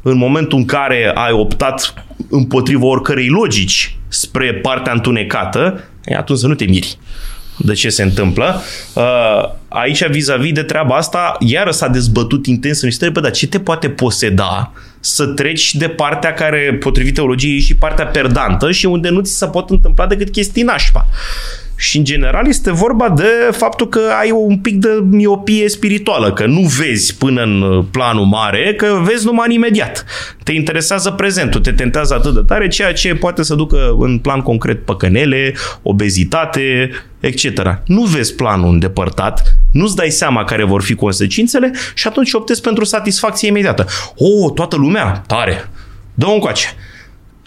În 0.07 0.17
momentul 0.17 0.57
în 0.57 0.65
care 0.65 1.11
ai 1.15 1.31
optat 1.31 1.93
împotriva 2.29 2.85
oricărei 2.85 3.27
logici 3.27 3.97
spre 4.07 4.53
partea 4.53 4.93
întunecată, 4.93 5.83
e, 6.03 6.15
atunci 6.15 6.39
să 6.39 6.47
nu 6.47 6.53
te 6.53 6.65
miri 6.65 6.97
de 7.57 7.73
ce 7.73 7.89
se 7.89 8.03
întâmplă. 8.03 8.61
Uh, 8.93 9.03
aici, 9.67 10.07
vis-a-vis 10.07 10.51
de 10.53 10.63
treaba 10.63 10.95
asta, 10.95 11.35
iară 11.39 11.71
s-a 11.71 11.87
dezbătut 11.87 12.45
intens 12.45 12.81
în 12.81 12.87
istorie, 12.87 13.13
bă, 13.13 13.19
dar 13.19 13.31
ce 13.31 13.47
te 13.47 13.59
poate 13.59 13.89
poseda 13.89 14.71
să 14.99 15.25
treci 15.25 15.75
de 15.75 15.87
partea 15.87 16.33
care, 16.33 16.77
potrivit 16.79 17.13
teologiei, 17.13 17.55
e 17.55 17.59
și 17.59 17.75
partea 17.75 18.05
perdantă 18.05 18.71
și 18.71 18.85
unde 18.85 19.09
nu 19.09 19.21
ți 19.21 19.37
se 19.37 19.45
pot 19.45 19.69
întâmpla 19.69 20.05
decât 20.05 20.29
chestii 20.29 20.63
nașpa. 20.63 21.07
Și 21.77 21.97
în 21.97 22.03
general 22.03 22.47
este 22.47 22.71
vorba 22.71 23.09
de 23.09 23.49
faptul 23.51 23.89
că 23.89 23.99
ai 24.19 24.31
un 24.31 24.57
pic 24.57 24.75
de 24.79 24.89
miopie 25.09 25.69
spirituală, 25.69 26.33
că 26.33 26.45
nu 26.45 26.61
vezi 26.61 27.15
până 27.17 27.41
în 27.41 27.83
planul 27.91 28.25
mare, 28.25 28.73
că 28.77 28.99
vezi 29.03 29.25
numai 29.25 29.45
în 29.47 29.53
imediat. 29.53 30.05
Te 30.43 30.51
interesează 30.51 31.11
prezentul, 31.11 31.61
te 31.61 31.71
tentează 31.71 32.13
atât 32.13 32.33
de 32.33 32.39
tare, 32.39 32.67
ceea 32.67 32.93
ce 32.93 33.15
poate 33.15 33.43
să 33.43 33.55
ducă 33.55 33.95
în 33.99 34.17
plan 34.17 34.41
concret 34.41 34.85
păcănele, 34.85 35.53
obezitate, 35.81 36.91
etc. 37.19 37.79
Nu 37.85 38.01
vezi 38.01 38.35
planul 38.35 38.69
îndepărtat, 38.69 39.55
nu-ți 39.71 39.95
dai 39.95 40.09
seama 40.09 40.43
care 40.43 40.63
vor 40.63 40.81
fi 40.81 40.95
consecințele 40.95 41.71
și 41.93 42.07
atunci 42.07 42.33
optezi 42.33 42.61
pentru 42.61 42.83
satisfacție 42.83 43.47
imediată. 43.47 43.85
O, 44.15 44.49
toată 44.49 44.75
lumea, 44.75 45.23
tare, 45.27 45.69
dă-o 46.13 46.33
încoace. 46.33 46.67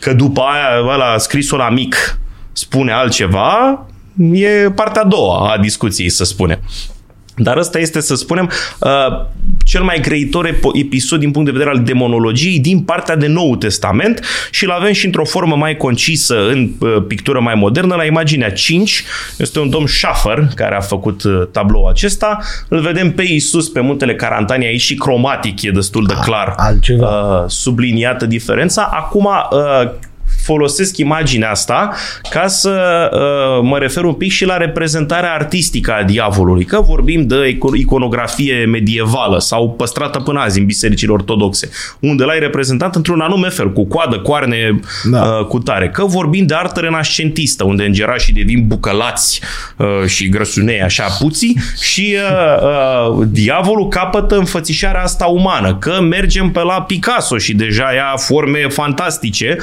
Că 0.01 0.13
după 0.13 0.41
aia 0.41 0.87
ăla 0.87 1.19
scrisul 1.19 1.59
la 1.59 1.71
mic 1.71 2.19
spune 2.53 2.93
altceva, 2.93 3.87
e 4.33 4.71
partea 4.75 5.03
a 5.03 5.07
doua 5.07 5.53
a 5.53 5.59
discuției, 5.59 6.09
să 6.09 6.25
spunem. 6.25 6.61
Dar 7.39 7.57
ăsta 7.57 7.79
este, 7.79 8.01
să 8.01 8.15
spunem, 8.15 8.51
uh, 8.81 9.27
cel 9.65 9.83
mai 9.83 10.01
greitor 10.01 10.59
episod 10.73 11.19
din 11.21 11.31
punct 11.31 11.47
de 11.47 11.59
vedere 11.59 11.77
al 11.77 11.83
demonologiei 11.83 12.59
din 12.59 12.81
partea 12.81 13.17
de 13.17 13.27
Nou 13.27 13.57
Testament 13.57 14.25
și 14.51 14.65
îl 14.65 14.71
avem 14.71 14.93
și 14.93 15.07
într-o 15.07 15.25
formă 15.25 15.57
mai 15.57 15.77
concisă 15.77 16.49
în 16.49 16.71
uh, 16.79 17.05
pictură 17.09 17.41
mai 17.41 17.55
modernă 17.55 17.95
la 17.95 18.05
imaginea 18.05 18.51
5. 18.51 19.05
Este 19.39 19.59
un 19.59 19.71
domn 19.71 19.87
Schaffer 19.87 20.49
care 20.55 20.75
a 20.75 20.81
făcut 20.81 21.23
uh, 21.23 21.43
tabloul 21.53 21.89
acesta. 21.89 22.39
Îl 22.69 22.81
vedem 22.81 23.13
pe 23.13 23.23
Isus 23.23 23.69
pe 23.69 23.81
muntele 23.81 24.15
Carantania 24.15 24.69
aici 24.69 24.81
și 24.81 24.95
cromatic 24.95 25.63
e 25.63 25.71
destul 25.71 26.07
de 26.07 26.15
clar 26.23 26.55
Altceva. 26.57 27.45
subliniată 27.49 28.27
diferența. 28.27 28.91
Acum, 28.93 29.29
folosesc 30.49 30.97
imaginea 30.97 31.51
asta 31.51 31.95
ca 32.31 32.47
să 32.47 33.09
uh, 33.13 33.69
mă 33.69 33.79
refer 33.79 34.05
un 34.05 34.13
pic 34.13 34.31
și 34.31 34.45
la 34.45 34.57
reprezentarea 34.57 35.33
artistică 35.33 35.93
a 35.93 36.03
diavolului, 36.03 36.65
că 36.65 36.81
vorbim 36.81 37.27
de 37.27 37.59
iconografie 37.75 38.65
medievală 38.65 39.39
sau 39.39 39.71
păstrată 39.71 40.19
până 40.19 40.41
azi 40.41 40.59
în 40.59 40.67
bisericile 40.67 41.13
ortodoxe, 41.13 41.71
unde 42.01 42.25
l-ai 42.25 42.39
reprezentat 42.39 42.95
într-un 42.95 43.21
anume 43.21 43.49
fel, 43.49 43.73
cu 43.73 43.87
coadă, 43.87 44.19
coarne, 44.19 44.81
da. 45.05 45.23
uh, 45.23 45.47
cu 45.47 45.59
tare. 45.59 45.89
Că 45.89 46.05
vorbim 46.05 46.47
de 46.47 46.55
artă 46.55 46.81
renascentistă, 46.81 47.65
unde 47.65 47.85
îngerașii 47.85 48.33
devin 48.33 48.67
bucălați 48.67 49.41
uh, 49.77 50.07
și 50.07 50.29
grăsunei 50.29 50.83
așa 50.83 51.05
puții 51.19 51.61
și 51.81 52.17
uh, 52.17 53.19
uh, 53.19 53.27
diavolul 53.31 53.89
capătă 53.89 54.37
înfățișarea 54.37 55.03
asta 55.03 55.25
umană, 55.25 55.77
că 55.77 56.01
mergem 56.01 56.51
pe 56.51 56.61
la 56.61 56.83
Picasso 56.83 57.39
și 57.39 57.55
deja 57.55 57.93
ia 57.93 58.17
forme 58.17 58.69
fantastice 58.69 59.57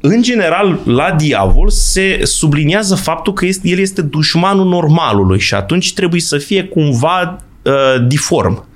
în 0.00 0.22
general, 0.22 0.80
la 0.84 1.12
diavol 1.12 1.70
se 1.70 2.20
subliniază 2.22 2.94
faptul 2.94 3.32
că 3.32 3.46
este, 3.46 3.68
el 3.68 3.78
este 3.78 4.02
dușmanul 4.02 4.66
normalului 4.66 5.38
și 5.38 5.54
atunci 5.54 5.94
trebuie 5.94 6.20
să 6.20 6.38
fie 6.38 6.64
cumva 6.64 7.42
uh, 7.62 7.72
diform. 8.06 8.66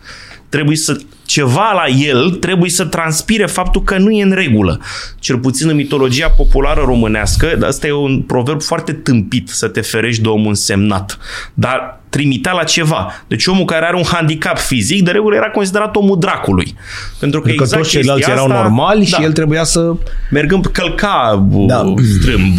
Trebuie 0.49 0.77
să 0.77 1.01
ceva 1.33 1.73
la 1.73 1.87
el 1.97 2.31
trebuie 2.31 2.71
să 2.71 2.85
transpire 2.85 3.47
faptul 3.47 3.83
că 3.83 3.99
nu 3.99 4.11
e 4.11 4.23
în 4.23 4.33
regulă. 4.33 4.81
Cel 5.19 5.39
puțin 5.39 5.69
în 5.69 5.77
mitologia 5.77 6.29
populară 6.29 6.83
românească, 6.85 7.59
asta 7.67 7.87
e 7.87 7.93
un 7.93 8.21
proverb 8.21 8.63
foarte 8.63 8.93
tâmpit, 8.93 9.49
să 9.49 9.69
te 9.69 9.81
ferești 9.81 10.23
de 10.23 10.29
omul 10.29 10.49
însemnat. 10.49 11.19
Dar 11.55 12.01
trimitea 12.09 12.53
la 12.53 12.63
ceva. 12.63 13.25
Deci 13.27 13.47
omul 13.47 13.65
care 13.65 13.87
are 13.87 13.97
un 13.97 14.05
handicap 14.05 14.59
fizic, 14.59 15.05
de 15.05 15.11
regulă 15.11 15.37
era 15.37 15.51
considerat 15.51 15.97
omul 15.97 16.19
dracului. 16.19 16.75
Pentru 17.19 17.41
că, 17.41 17.49
adică 17.49 17.63
exact 17.63 17.83
toți 17.83 17.93
ceilalți 17.93 18.31
asta, 18.31 18.35
erau 18.35 18.63
normali 18.63 19.09
da, 19.11 19.17
și 19.17 19.23
el 19.23 19.33
trebuia 19.33 19.65
să... 19.65 19.93
Mergând, 20.31 20.67
călca 20.67 21.47
da. 21.67 21.95
strâmb, 22.19 22.59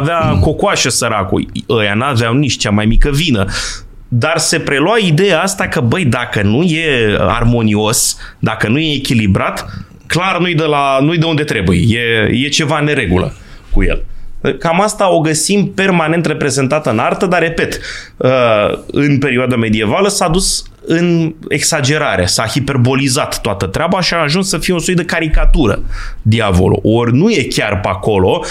avea 0.00 0.38
cocoașă 0.40 0.88
săracul, 0.88 1.46
ăia 1.68 1.94
n-aveau 1.94 2.34
nici 2.34 2.56
cea 2.56 2.70
mai 2.70 2.86
mică 2.86 3.10
vină 3.10 3.46
dar 4.08 4.38
se 4.38 4.58
prelua 4.58 4.98
ideea 4.98 5.42
asta 5.42 5.68
că, 5.68 5.80
băi, 5.80 6.04
dacă 6.04 6.42
nu 6.42 6.62
e 6.62 7.16
armonios, 7.20 8.16
dacă 8.38 8.68
nu 8.68 8.78
e 8.78 8.94
echilibrat, 8.94 9.66
clar 10.06 10.38
nu-i 10.38 10.54
de, 10.54 10.64
la, 10.64 10.98
nu-i 11.00 11.18
de 11.18 11.26
unde 11.26 11.44
trebuie. 11.44 11.98
E, 11.98 12.28
e 12.44 12.48
ceva 12.48 12.80
neregulă 12.80 13.34
cu 13.70 13.82
el. 13.82 14.04
Cam 14.58 14.80
asta 14.80 15.12
o 15.12 15.20
găsim 15.20 15.72
permanent 15.74 16.26
reprezentată 16.26 16.90
în 16.90 16.98
artă, 16.98 17.26
dar, 17.26 17.40
repet, 17.40 17.80
uh, 18.16 18.78
în 18.86 19.18
perioada 19.18 19.56
medievală 19.56 20.08
s-a 20.08 20.28
dus 20.28 20.64
în 20.86 21.34
exagerare, 21.48 22.26
s-a 22.26 22.46
hiperbolizat 22.46 23.40
toată 23.40 23.66
treaba 23.66 24.00
și 24.00 24.14
a 24.14 24.16
ajuns 24.16 24.48
să 24.48 24.58
fie 24.58 24.74
un 24.74 24.80
soi 24.80 24.94
de 24.94 25.04
caricatură 25.04 25.82
diavolul. 26.22 26.80
Ori 26.82 27.14
nu 27.14 27.30
e 27.30 27.42
chiar 27.42 27.80
pe 27.80 27.88
acolo, 27.88 28.44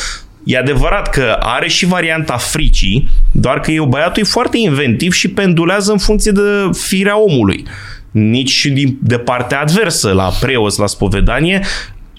E 0.45 0.57
adevărat 0.57 1.09
că 1.09 1.37
are 1.39 1.67
și 1.67 1.85
varianta 1.85 2.37
fricii, 2.37 3.09
doar 3.37 3.59
că 3.59 3.71
eu 3.71 3.85
băiatul 3.85 4.21
e 4.21 4.25
foarte 4.25 4.57
inventiv 4.57 5.13
și 5.13 5.27
pendulează 5.29 5.91
în 5.91 5.97
funcție 5.97 6.31
de 6.31 6.69
firea 6.71 7.19
omului. 7.19 7.63
Nici 8.11 8.65
din, 8.65 8.97
de 9.01 9.17
partea 9.17 9.61
adversă, 9.61 10.11
la 10.11 10.31
preos, 10.39 10.77
la 10.77 10.87
spovedanie, 10.87 11.61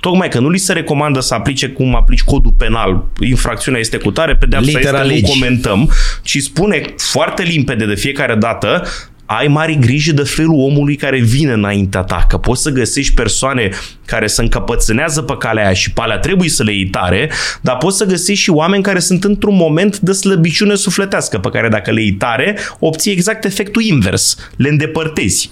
tocmai 0.01 0.29
că 0.29 0.39
nu 0.39 0.49
li 0.49 0.59
se 0.59 0.73
recomandă 0.73 1.21
să 1.21 1.35
aplice 1.35 1.69
cum 1.69 1.95
aplici 1.95 2.23
codul 2.23 2.55
penal, 2.59 3.05
infracțiunea 3.21 3.81
este 3.81 3.97
cu 3.97 4.11
tare, 4.11 4.37
pedeapsa 4.37 4.79
este, 4.79 4.91
legi. 4.91 5.23
nu 5.23 5.29
comentăm, 5.29 5.91
ci 6.23 6.39
spune 6.39 6.95
foarte 6.97 7.43
limpede 7.43 7.87
de 7.87 7.95
fiecare 7.95 8.35
dată, 8.35 8.83
ai 9.27 9.49
mare 9.49 9.75
grijă 9.75 10.13
de 10.13 10.23
felul 10.23 10.61
omului 10.61 10.97
care 10.97 11.21
vine 11.21 11.53
înaintea 11.53 12.03
ta, 12.03 12.25
că 12.29 12.37
poți 12.37 12.63
să 12.63 12.71
găsești 12.71 13.15
persoane 13.15 13.71
care 14.05 14.27
se 14.27 14.43
încăpățânează 14.43 15.23
pe 15.23 15.37
calea 15.39 15.65
aia 15.65 15.73
și 15.73 15.93
pe 15.93 16.01
alea 16.01 16.19
trebuie 16.19 16.49
să 16.49 16.63
le 16.63 16.73
iei 16.73 16.87
tare, 16.87 17.31
dar 17.61 17.77
poți 17.77 17.97
să 17.97 18.05
găsești 18.05 18.43
și 18.43 18.51
oameni 18.51 18.83
care 18.83 18.99
sunt 18.99 19.25
într-un 19.25 19.57
moment 19.57 19.99
de 19.99 20.13
slăbiciune 20.13 20.75
sufletească, 20.75 21.39
pe 21.39 21.49
care 21.49 21.69
dacă 21.69 21.91
le 21.91 22.03
iei 22.03 22.13
tare, 22.13 22.59
obții 22.79 23.13
exact 23.13 23.45
efectul 23.45 23.83
invers, 23.83 24.37
le 24.57 24.69
îndepărtezi. 24.69 25.51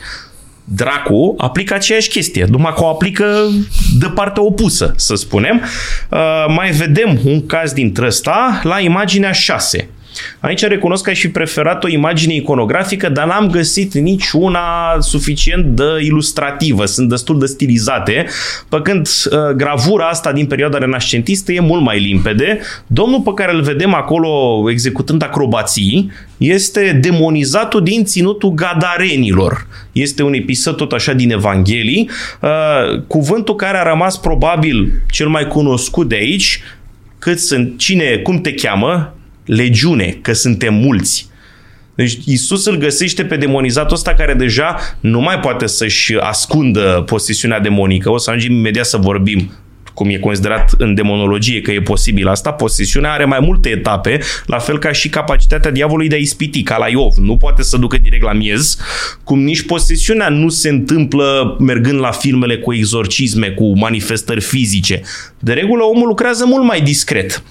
Dracu 0.64 1.34
aplică 1.38 1.74
aceeași 1.74 2.08
chestie, 2.08 2.46
numai 2.48 2.72
că 2.74 2.82
o 2.82 2.88
aplică 2.88 3.50
de 3.98 4.06
partea 4.06 4.42
opusă, 4.42 4.92
să 4.96 5.14
spunem. 5.14 5.62
Uh, 6.10 6.18
mai 6.48 6.70
vedem 6.70 7.20
un 7.24 7.46
caz 7.46 7.72
dintre 7.72 8.06
ăsta 8.06 8.60
la 8.62 8.80
imaginea 8.80 9.32
6. 9.32 9.88
Aici 10.40 10.62
recunosc 10.62 11.04
că 11.04 11.10
aș 11.10 11.20
fi 11.20 11.28
preferat 11.28 11.84
o 11.84 11.88
imagine 11.88 12.34
iconografică, 12.34 13.08
dar 13.08 13.26
n-am 13.26 13.48
găsit 13.48 13.94
nici 13.94 14.30
una 14.32 14.60
suficient 15.00 15.64
de 15.64 15.84
ilustrativă. 16.00 16.84
Sunt 16.84 17.08
destul 17.08 17.38
de 17.38 17.46
stilizate, 17.46 18.26
pe 18.68 18.80
când 18.82 19.06
uh, 19.06 19.38
gravura 19.56 20.06
asta 20.06 20.32
din 20.32 20.46
perioada 20.46 20.78
renascentistă 20.78 21.52
e 21.52 21.60
mult 21.60 21.82
mai 21.82 21.98
limpede. 21.98 22.60
Domnul 22.86 23.20
pe 23.20 23.30
care 23.34 23.52
îl 23.52 23.62
vedem 23.62 23.94
acolo 23.94 24.62
executând 24.70 25.22
acrobații 25.22 26.12
este 26.36 26.98
demonizatul 27.02 27.82
din 27.82 28.04
ținutul 28.04 28.50
gadarenilor. 28.50 29.66
Este 29.92 30.22
un 30.22 30.34
episod 30.34 30.76
tot 30.76 30.92
așa 30.92 31.12
din 31.12 31.30
Evanghelii. 31.30 32.10
Uh, 32.40 33.00
cuvântul 33.06 33.54
care 33.54 33.76
a 33.76 33.88
rămas 33.88 34.18
probabil 34.18 35.02
cel 35.10 35.28
mai 35.28 35.46
cunoscut 35.46 36.08
de 36.08 36.14
aici, 36.14 36.62
cât 37.18 37.38
sunt, 37.38 37.78
cine, 37.78 38.16
cum 38.16 38.40
te 38.40 38.54
cheamă, 38.54 39.14
legiune, 39.44 40.18
că 40.22 40.32
suntem 40.32 40.74
mulți. 40.74 41.28
Deci 41.94 42.18
Isus 42.24 42.66
îl 42.66 42.76
găsește 42.76 43.24
pe 43.24 43.36
demonizatul 43.36 43.94
ăsta 43.94 44.14
care 44.14 44.34
deja 44.34 44.76
nu 45.00 45.20
mai 45.20 45.38
poate 45.38 45.66
să-și 45.66 46.16
ascundă 46.16 47.02
posesiunea 47.06 47.60
demonică. 47.60 48.10
O 48.10 48.18
să 48.18 48.30
ajungem 48.30 48.52
imediat 48.56 48.86
să 48.86 48.96
vorbim 48.96 49.52
cum 49.94 50.08
e 50.08 50.18
considerat 50.18 50.70
în 50.78 50.94
demonologie 50.94 51.60
că 51.60 51.70
e 51.70 51.80
posibil 51.80 52.28
asta, 52.28 52.52
posesiunea 52.52 53.12
are 53.12 53.24
mai 53.24 53.38
multe 53.40 53.68
etape, 53.68 54.20
la 54.46 54.58
fel 54.58 54.78
ca 54.78 54.92
și 54.92 55.08
capacitatea 55.08 55.70
diavolului 55.70 56.08
de 56.08 56.14
a 56.14 56.18
ispiti, 56.18 56.62
ca 56.62 56.76
la 56.76 56.88
Iov. 56.88 57.14
Nu 57.20 57.36
poate 57.36 57.62
să 57.62 57.76
ducă 57.76 57.96
direct 57.96 58.22
la 58.22 58.32
miez, 58.32 58.76
cum 59.24 59.42
nici 59.42 59.62
posesiunea 59.62 60.28
nu 60.28 60.48
se 60.48 60.68
întâmplă 60.68 61.56
mergând 61.60 62.00
la 62.00 62.10
filmele 62.10 62.58
cu 62.58 62.72
exorcisme, 62.72 63.48
cu 63.48 63.78
manifestări 63.78 64.40
fizice. 64.40 65.00
De 65.38 65.52
regulă, 65.52 65.82
omul 65.82 66.06
lucrează 66.06 66.44
mult 66.46 66.64
mai 66.64 66.80
discret. 66.80 67.42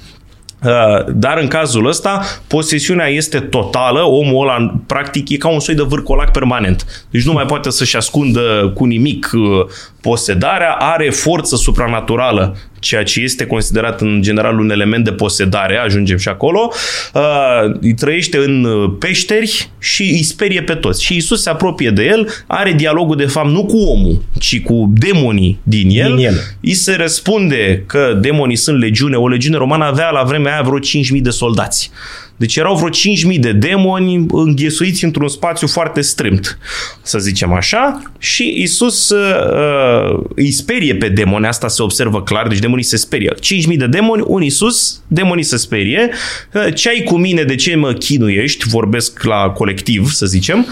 Uh, 0.63 1.05
dar 1.13 1.37
în 1.37 1.47
cazul 1.47 1.87
ăsta, 1.87 2.21
posesiunea 2.47 3.07
este 3.07 3.39
totală, 3.39 4.01
omul 4.01 4.47
ăla 4.47 4.73
practic 4.87 5.29
e 5.29 5.37
ca 5.37 5.47
un 5.47 5.59
soi 5.59 5.75
de 5.75 5.81
vârcolac 5.81 6.31
permanent. 6.31 7.05
Deci 7.09 7.25
nu 7.25 7.33
mai 7.33 7.45
poate 7.45 7.69
să-și 7.69 7.97
ascundă 7.97 8.71
cu 8.75 8.85
nimic 8.85 9.31
uh, 9.33 9.65
Posedarea 10.03 10.71
are 10.71 11.09
forță 11.09 11.55
supranaturală, 11.55 12.57
ceea 12.79 13.03
ce 13.03 13.21
este 13.21 13.45
considerat 13.45 14.01
în 14.01 14.21
general 14.21 14.59
un 14.59 14.69
element 14.69 15.03
de 15.03 15.11
posedare, 15.11 15.77
ajungem 15.77 16.17
și 16.17 16.27
acolo, 16.27 16.71
uh, 17.13 17.93
trăiește 17.95 18.37
în 18.37 18.67
peșteri 18.99 19.69
și 19.79 20.01
îi 20.01 20.23
sperie 20.23 20.61
pe 20.61 20.73
toți. 20.73 21.03
Și 21.03 21.15
Isus 21.15 21.41
se 21.41 21.49
apropie 21.49 21.89
de 21.89 22.03
el, 22.03 22.27
are 22.47 22.73
dialogul 22.73 23.15
de 23.15 23.25
fapt 23.25 23.49
nu 23.49 23.65
cu 23.65 23.77
omul, 23.77 24.21
ci 24.39 24.61
cu 24.61 24.93
demonii 24.93 25.59
din 25.63 25.89
el. 25.89 26.15
Din 26.15 26.25
el. 26.25 26.35
Îi 26.61 26.73
se 26.73 26.95
răspunde 26.95 27.83
că 27.87 28.17
demonii 28.21 28.55
sunt 28.55 28.79
legiune. 28.79 29.15
O 29.15 29.27
legiune 29.27 29.57
romană 29.57 29.85
avea 29.85 30.09
la 30.09 30.23
vremea 30.23 30.53
aia 30.53 30.61
vreo 30.61 30.79
5.000 30.79 31.21
de 31.21 31.29
soldați. 31.29 31.91
Deci 32.37 32.55
erau 32.55 32.75
vreo 32.75 32.89
5.000 33.33 33.39
de 33.39 33.51
demoni 33.51 34.25
înghesuiți 34.31 35.03
într-un 35.03 35.27
spațiu 35.27 35.67
foarte 35.67 36.01
strâmt, 36.01 36.57
să 37.01 37.19
zicem 37.19 37.53
așa, 37.53 38.01
și 38.17 38.53
Isus 38.57 39.09
uh, 39.09 40.23
îi 40.35 40.51
sperie 40.51 40.95
pe 40.95 41.09
demoni, 41.09 41.47
asta 41.47 41.67
se 41.67 41.81
observă 41.81 42.23
clar, 42.23 42.47
deci 42.47 42.59
demonii 42.59 42.83
se 42.83 42.97
sperie. 42.97 43.33
5.000 43.69 43.77
de 43.77 43.87
demoni, 43.87 44.23
un 44.27 44.41
Isus, 44.41 45.01
demonii 45.07 45.43
se 45.43 45.57
sperie, 45.57 46.09
uh, 46.53 46.73
ce 46.73 46.89
ai 46.89 47.03
cu 47.03 47.17
mine, 47.17 47.43
de 47.43 47.55
ce 47.55 47.75
mă 47.75 47.93
chinuiești, 47.93 48.67
vorbesc 48.67 49.23
la 49.23 49.49
colectiv, 49.49 50.11
să 50.11 50.25
zicem, 50.25 50.67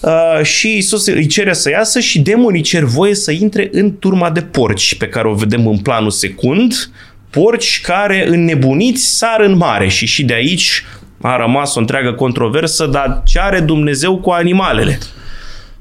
Uh, 0.00 0.42
și 0.42 0.76
Isus 0.76 1.06
îi 1.06 1.26
cere 1.26 1.52
să 1.52 1.70
iasă 1.70 2.00
și 2.00 2.20
demonii 2.20 2.62
cer 2.62 2.82
voie 2.82 3.14
să 3.14 3.30
intre 3.30 3.68
în 3.72 3.98
turma 3.98 4.30
de 4.30 4.40
porci 4.40 4.94
pe 4.94 5.08
care 5.08 5.28
o 5.28 5.34
vedem 5.34 5.66
în 5.66 5.78
planul 5.78 6.10
secund, 6.10 6.90
porci 7.40 7.80
care 7.80 8.28
înnebuniți 8.28 9.16
sar 9.16 9.40
în 9.40 9.56
mare 9.56 9.88
și 9.88 10.06
și 10.06 10.24
de 10.24 10.34
aici 10.34 10.84
a 11.20 11.36
rămas 11.36 11.74
o 11.74 11.78
întreagă 11.78 12.12
controversă, 12.12 12.86
dar 12.86 13.22
ce 13.24 13.40
are 13.40 13.60
Dumnezeu 13.60 14.18
cu 14.18 14.30
animalele? 14.30 14.98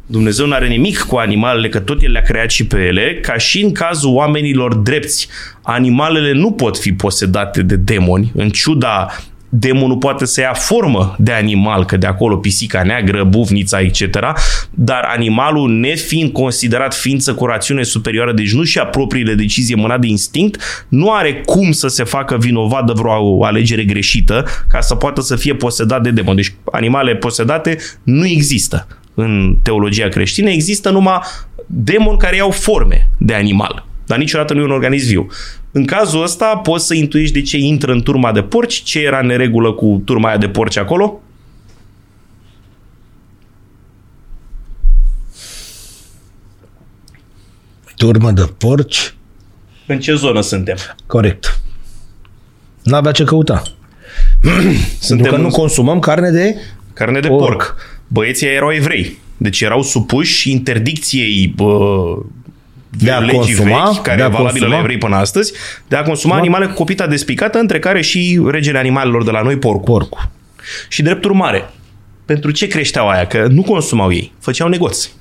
Dumnezeu 0.06 0.46
nu 0.46 0.54
are 0.54 0.68
nimic 0.68 1.00
cu 1.00 1.16
animalele, 1.16 1.70
că 1.70 1.80
tot 1.80 2.02
El 2.02 2.12
le-a 2.12 2.22
creat 2.22 2.50
și 2.50 2.66
pe 2.66 2.78
ele, 2.78 3.20
ca 3.22 3.38
și 3.38 3.64
în 3.64 3.72
cazul 3.72 4.14
oamenilor 4.14 4.74
drepți. 4.74 5.28
Animalele 5.62 6.32
nu 6.32 6.52
pot 6.52 6.78
fi 6.78 6.94
posedate 6.94 7.62
de 7.62 7.76
demoni, 7.76 8.32
în 8.36 8.50
ciuda 8.50 9.08
demonul 9.50 9.98
poate 9.98 10.26
să 10.26 10.42
ia 10.42 10.54
formă 10.54 11.16
de 11.20 11.32
animal, 11.32 11.86
că 11.86 11.98
de 11.98 12.08
acolo 12.08 12.38
pisica 12.38 12.84
neagră, 12.84 13.24
buvnița, 13.24 13.80
etc., 13.80 14.20
dar 14.70 15.04
animalul, 15.16 15.70
nefiind 15.70 16.32
considerat 16.32 16.94
ființă 16.94 17.34
cu 17.34 17.46
rațiune 17.46 17.84
superioară, 17.84 18.34
deci 18.34 18.54
nu 18.54 18.64
și-a 18.64 18.86
propriile 18.86 19.34
decizii 19.34 19.76
mânat 19.76 20.00
de 20.00 20.08
instinct, 20.08 20.86
nu 20.88 21.12
are 21.12 21.42
cum 21.46 21.72
să 21.72 21.88
se 21.88 22.04
facă 22.04 22.38
vinovat 22.38 22.86
de 22.86 22.94
vreo 22.96 23.46
alegere 23.46 23.84
greșită 23.84 24.46
ca 24.68 24.82
să 24.82 24.96
poată 24.96 25.22
să 25.22 25.36
fie 25.36 25.54
posedat 25.54 26.04
de 26.04 26.12
demon. 26.12 26.36
Deci 26.36 26.54
animale 26.72 27.16
posedate 27.16 27.78
nu 28.04 28.26
există 28.26 28.88
în 29.14 29.58
teologia 29.64 30.08
creștină, 30.08 30.50
există 30.50 30.90
numai 30.90 31.20
demoni 31.68 32.18
care 32.18 32.36
iau 32.36 32.52
forme 32.52 33.10
de 33.18 33.34
animal 33.34 33.86
dar 34.06 34.18
niciodată 34.18 34.54
nu 34.54 34.60
e 34.60 34.64
un 34.64 34.72
organism 34.72 35.08
viu. 35.08 35.28
În 35.78 35.86
cazul 35.86 36.24
ăsta 36.24 36.58
poți 36.58 36.86
să 36.86 36.94
intuiești 36.94 37.34
de 37.34 37.42
ce 37.42 37.58
intră 37.58 37.92
în 37.92 38.02
turma 38.02 38.32
de 38.32 38.42
porci, 38.44 38.74
ce 38.84 39.00
era 39.00 39.20
în 39.20 39.26
neregulă 39.26 39.74
cu 39.74 40.02
turma 40.06 40.28
aia 40.28 40.38
de 40.38 40.50
porci 40.50 40.78
acolo? 40.78 41.22
Turmă 47.96 48.32
de 48.32 48.42
porci? 48.58 49.14
În 49.88 50.00
ce 50.00 50.14
zonă 50.14 50.42
suntem? 50.42 50.76
Corect. 51.06 51.60
N-avea 52.84 53.12
ce 53.12 53.24
căuta. 53.24 53.64
Pentru 55.08 55.30
că 55.30 55.36
în- 55.36 55.42
nu 55.42 55.48
consumăm 55.50 56.00
carne 56.00 56.30
de... 56.30 56.56
Carne 56.94 57.20
de 57.20 57.28
Porc. 57.28 57.42
porc. 57.48 57.76
Băieții 58.08 58.48
erau 58.48 58.72
evrei. 58.72 59.18
Deci 59.38 59.62
erau 59.62 59.82
supuși 59.84 60.52
interdicției 60.52 61.48
bă, 61.56 62.16
De 63.00 63.12
a 63.12 63.20
legii 63.20 63.38
consuma, 63.38 63.90
vechi, 63.92 64.02
care 64.02 64.18
de 64.18 64.22
a 64.24 64.26
e 64.26 64.30
valabilă 64.30 64.50
consuma. 64.52 64.76
la 64.76 64.80
evrei 64.80 64.98
până 64.98 65.16
astăzi, 65.16 65.54
de 65.88 65.96
a 65.96 66.02
consuma 66.04 66.34
Da. 66.34 66.40
animale 66.40 66.66
cu 66.66 66.74
copita 66.74 67.08
despicată, 67.08 67.58
între 67.60 67.80
care 67.80 68.02
și 68.02 68.42
regele 68.50 68.78
animalelor 68.78 69.24
de 69.24 69.32
la 69.32 69.42
noi, 69.42 69.58
porcul. 69.58 69.84
Porcul. 69.84 70.30
Și 70.90 71.02
drept 71.02 71.24
urmare, 71.26 71.70
pentru 72.26 72.52
ce 72.52 72.68
creșteau 72.68 73.10
aia? 73.10 73.28
Că 73.28 73.48
nu 73.50 73.62
consumau 73.62 74.12
ei, 74.12 74.34
făceau 74.40 74.68
negoți. 74.68 75.14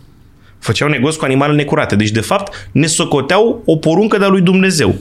Făceau 0.59 0.89
negoți 0.89 1.19
cu 1.19 1.25
animale 1.25 1.55
necurate. 1.55 1.97
Deci, 1.97 2.11
de 2.11 2.21
fapt, 2.21 2.69
ne 2.73 2.87
socoteau 2.87 3.63
o 3.65 3.77
poruncă 3.77 4.19
de-a 4.19 4.29
lui 4.29 4.41
Dumnezeu. 4.41 4.95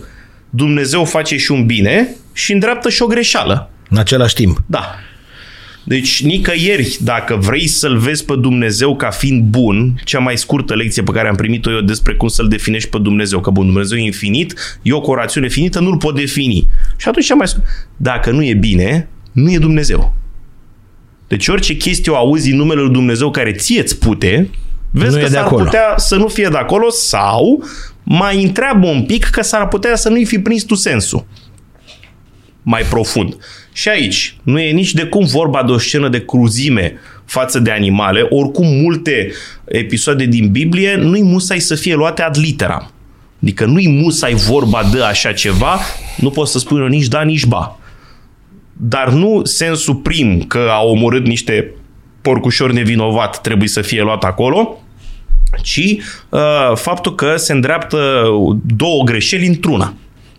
Dumnezeu 0.50 1.06
face 1.06 1.38
și 1.38 1.52
un 1.52 1.66
bine 1.66 2.16
și 2.34 2.54
îndreaptă 2.54 2.90
și 2.90 3.02
o 3.02 3.06
greșeală. 3.06 3.70
În 3.90 3.98
același 3.98 4.36
timp. 4.36 4.58
Da. 4.66 4.96
Deci, 5.84 6.24
nicăieri, 6.24 6.98
dacă 7.02 7.36
vrei 7.36 7.68
să-L 7.68 7.98
vezi 7.98 8.26
pe 8.26 8.36
Dumnezeu 8.36 8.96
ca 8.96 9.10
fiind 9.10 9.44
bun, 9.44 10.02
cea 10.04 10.20
mai 10.20 10.38
scurtă 10.38 10.76
lecție 10.76 11.04
pe 11.04 11.12
care 11.12 11.28
am 11.28 11.36
primit-o 11.36 11.72
eu 11.72 11.82
despre 11.82 12.14
cum 12.14 12.28
să-L 12.28 12.48
definești 12.48 12.90
pe 12.90 12.98
Dumnezeu, 12.98 13.40
că 13.40 13.50
bun, 13.50 13.66
Dumnezeu 13.66 13.98
e 13.98 14.02
infinit, 14.02 14.80
eu 14.82 15.02
cu 15.02 15.12
o 15.12 15.16
rațiune 15.16 15.48
finită 15.48 15.80
nu-L 15.80 15.98
pot 15.98 16.16
defini. 16.16 16.68
Și 16.98 17.08
atunci 17.08 17.26
cea 17.26 17.36
mai 17.36 17.48
scurt, 17.48 17.66
dacă 17.98 18.32
nu 18.32 18.44
e 18.44 18.54
bine, 18.54 19.10
nu 19.32 19.52
e 19.52 19.58
Dumnezeu. 19.58 20.16
Deci 21.28 21.48
orice 21.48 21.76
chestie 21.76 22.12
o 22.12 22.16
auzi 22.16 22.52
în 22.52 22.58
numele 22.58 22.82
lui 22.82 22.92
Dumnezeu 22.92 23.32
care 23.32 23.52
ție 23.52 23.82
îți 23.82 24.00
pute, 24.00 24.50
vezi 24.92 25.14
Nu 25.14 25.18
că 25.18 25.26
e 25.26 25.28
de 25.28 25.34
s-ar 25.34 25.44
acolo. 25.44 25.64
putea 25.64 25.94
să 25.98 26.16
nu 26.16 26.28
fie 26.28 26.48
de 26.52 26.58
acolo 26.58 26.90
sau 26.90 27.64
mai 28.04 28.44
întreabă 28.44 28.88
un 28.88 29.04
pic 29.04 29.26
că 29.26 29.42
s-ar 29.42 29.68
putea 29.68 29.96
să 29.96 30.10
nu-i 30.10 30.26
fi 30.26 30.40
prins 30.40 30.64
tu 30.64 30.76
sensul 30.76 31.26
mai 32.64 32.82
profund. 32.82 33.38
Și 33.74 33.90
aici 33.90 34.36
nu 34.44 34.60
e 34.60 34.72
nici 34.72 34.94
de 34.94 35.04
cum 35.04 35.26
vorba 35.26 35.64
de 35.64 35.72
o 35.72 35.78
scenă 35.78 36.10
de 36.10 36.26
cruzime 36.26 37.00
față 37.26 37.60
de 37.60 37.72
animale, 37.72 38.28
oricum 38.30 38.68
multe 38.68 39.32
episoade 39.66 40.26
din 40.26 40.52
Biblie 40.52 40.96
nu-i 40.96 41.24
musai 41.24 41.60
să 41.60 41.76
fie 41.76 41.96
luate 41.96 42.22
ad 42.22 42.38
literam. 42.38 42.92
Adică 43.42 43.66
nu-i 43.66 43.88
musai 43.88 44.34
vorba 44.34 44.84
de 44.92 45.02
așa 45.02 45.32
ceva, 45.32 45.80
nu 46.18 46.30
poți 46.30 46.52
să 46.52 46.60
spui 46.60 46.88
nici 46.88 47.08
da, 47.08 47.22
nici 47.22 47.46
ba. 47.46 47.80
Dar 48.74 49.10
nu 49.10 49.42
sensul 49.44 49.96
prim 49.96 50.42
că 50.42 50.68
a 50.72 50.84
omorât 50.84 51.26
niște 51.26 51.72
porcușori 52.22 52.74
nevinovat 52.74 53.42
trebuie 53.42 53.68
să 53.68 53.82
fie 53.82 54.02
luat 54.02 54.24
acolo, 54.24 54.84
ci 55.62 55.98
uh, 56.30 56.40
faptul 56.76 57.16
că 57.16 57.36
se 57.36 57.54
îndreaptă 57.54 58.24
două 58.66 59.04
greșeli 59.04 59.48
într-una 59.48 59.94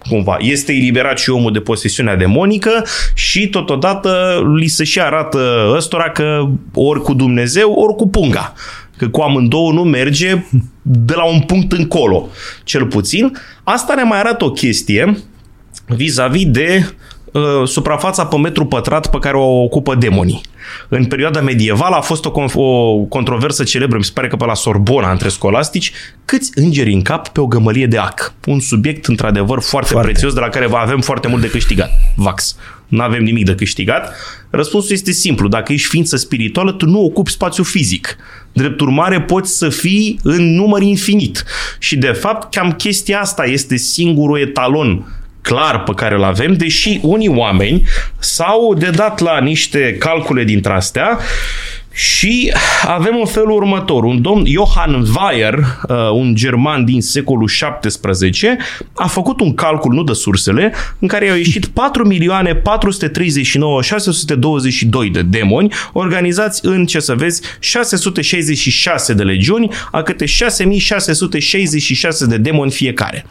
cumva. 0.09 0.37
Este 0.41 0.73
eliberat 0.73 1.19
și 1.19 1.31
omul 1.31 1.53
de 1.53 1.61
posesiunea 1.61 2.17
demonică 2.17 2.85
și 3.15 3.49
totodată 3.49 4.43
li 4.57 4.67
se 4.67 4.85
și 4.85 5.01
arată 5.01 5.73
ăstora 5.77 6.11
că 6.11 6.49
ori 6.75 7.03
cu 7.03 7.15
Dumnezeu, 7.15 7.73
ori 7.73 7.95
cu 7.97 8.09
punga. 8.09 8.53
Că 8.97 9.09
cu 9.09 9.21
amândouă 9.21 9.73
nu 9.73 9.83
merge 9.83 10.45
de 10.83 11.15
la 11.15 11.25
un 11.25 11.41
punct 11.41 11.73
încolo, 11.73 12.29
cel 12.65 12.87
puțin. 12.87 13.33
Asta 13.65 13.95
ne 13.95 14.03
mai 14.03 14.19
arată 14.19 14.45
o 14.45 14.51
chestie 14.51 15.19
vis-a-vis 15.87 16.47
de 16.47 16.93
uh, 17.33 17.69
suprafața 17.69 18.27
pe 18.27 18.37
metru 18.37 18.67
pătrat 18.67 19.11
pe 19.11 19.19
care 19.19 19.37
o 19.37 19.63
ocupă 19.63 19.95
demonii. 19.95 20.41
În 20.89 21.05
perioada 21.05 21.41
medievală 21.41 21.97
a 21.97 22.01
fost 22.01 22.25
o, 22.25 22.31
conf- 22.31 22.55
o 22.55 22.97
controversă 22.97 23.65
celebră, 23.65 23.97
mi 23.97 24.05
se 24.05 24.11
pare 24.15 24.29
că 24.29 24.37
pe 24.37 24.45
la 24.45 24.55
Sorbona, 24.55 25.11
între 25.11 25.29
scolastici, 25.29 25.93
câți 26.25 26.51
îngeri 26.55 26.93
în 26.93 27.03
cap 27.03 27.29
pe 27.29 27.41
o 27.41 27.47
gămălie 27.47 27.87
de 27.87 27.99
ac. 27.99 28.35
Un 28.47 28.61
subiect, 28.61 29.07
într-adevăr, 29.07 29.61
foarte, 29.61 29.93
Foarte. 29.93 30.11
prețios, 30.11 30.35
de 30.35 30.41
la 30.41 30.49
care 30.49 30.69
avem 30.73 31.01
foarte 31.01 31.29
mult 31.29 31.41
de 31.41 31.51
câștigat. 31.51 31.91
Vax. 32.15 32.57
Nu 32.89 33.03
avem 33.03 33.23
nimic 33.23 33.45
de 33.45 33.55
câștigat. 33.55 34.15
Răspunsul 34.51 34.93
este 34.93 35.13
simplu. 35.13 35.49
Dacă 35.49 35.73
ești 35.73 35.89
ființă 35.89 36.17
spirituală, 36.17 36.73
tu 36.73 36.87
nu 36.87 37.05
ocupi 37.05 37.31
spațiu 37.31 37.63
fizic. 37.63 38.17
Drept 38.53 38.81
urmare, 38.81 39.21
poți 39.21 39.59
să 39.59 39.69
fii 39.69 40.19
în 40.23 40.55
număr 40.55 40.83
infinit. 40.83 41.45
Și, 41.79 41.97
de 41.97 42.13
fapt, 42.13 42.55
cam 42.55 42.73
chestia 42.73 43.21
asta 43.21 43.45
este 43.45 43.77
singurul 43.77 44.39
etalon 44.39 45.07
clar 45.45 45.83
pe 45.83 45.93
care 45.95 46.15
îl 46.15 46.25
avem, 46.25 46.53
deși 46.53 46.99
unii 47.03 47.29
oameni 47.29 47.83
s-au 48.19 48.75
dedat 48.75 49.21
la 49.21 49.41
niște 49.41 49.97
calcule 49.99 50.45
dintre 50.45 50.73
astea 50.73 51.19
și 51.93 52.53
avem 52.87 53.17
în 53.19 53.27
felul 53.27 53.51
următor. 53.51 54.05
Un 54.05 54.23
domn, 54.23 54.45
Johann 54.47 55.07
Weyer, 55.17 55.55
uh, 55.89 55.97
un 56.13 56.35
german 56.35 56.85
din 56.85 57.03
secolul 57.03 57.49
17, 57.49 58.57
a 58.95 59.07
făcut 59.07 59.41
un 59.41 59.55
calcul, 59.55 59.95
nu 59.95 60.03
de 60.03 60.13
sursele, 60.13 60.73
în 60.99 61.09
care 61.09 61.31
au 61.31 61.37
ieșit 61.37 61.67
4 61.83 62.07
milioane 62.07 62.55
439 62.55 63.83
622 63.83 65.11
de 65.11 65.23
demoni 65.23 65.73
organizați 65.93 66.67
în, 66.67 66.87
ce 66.87 67.01
să 67.01 67.15
vezi, 67.15 67.43
666 67.59 69.13
de 69.13 69.23
legiuni, 69.23 69.69
a 69.91 70.03
câte 70.03 70.27
6666 70.27 72.27
de 72.27 72.37
demoni 72.37 72.71
fiecare. 72.71 73.27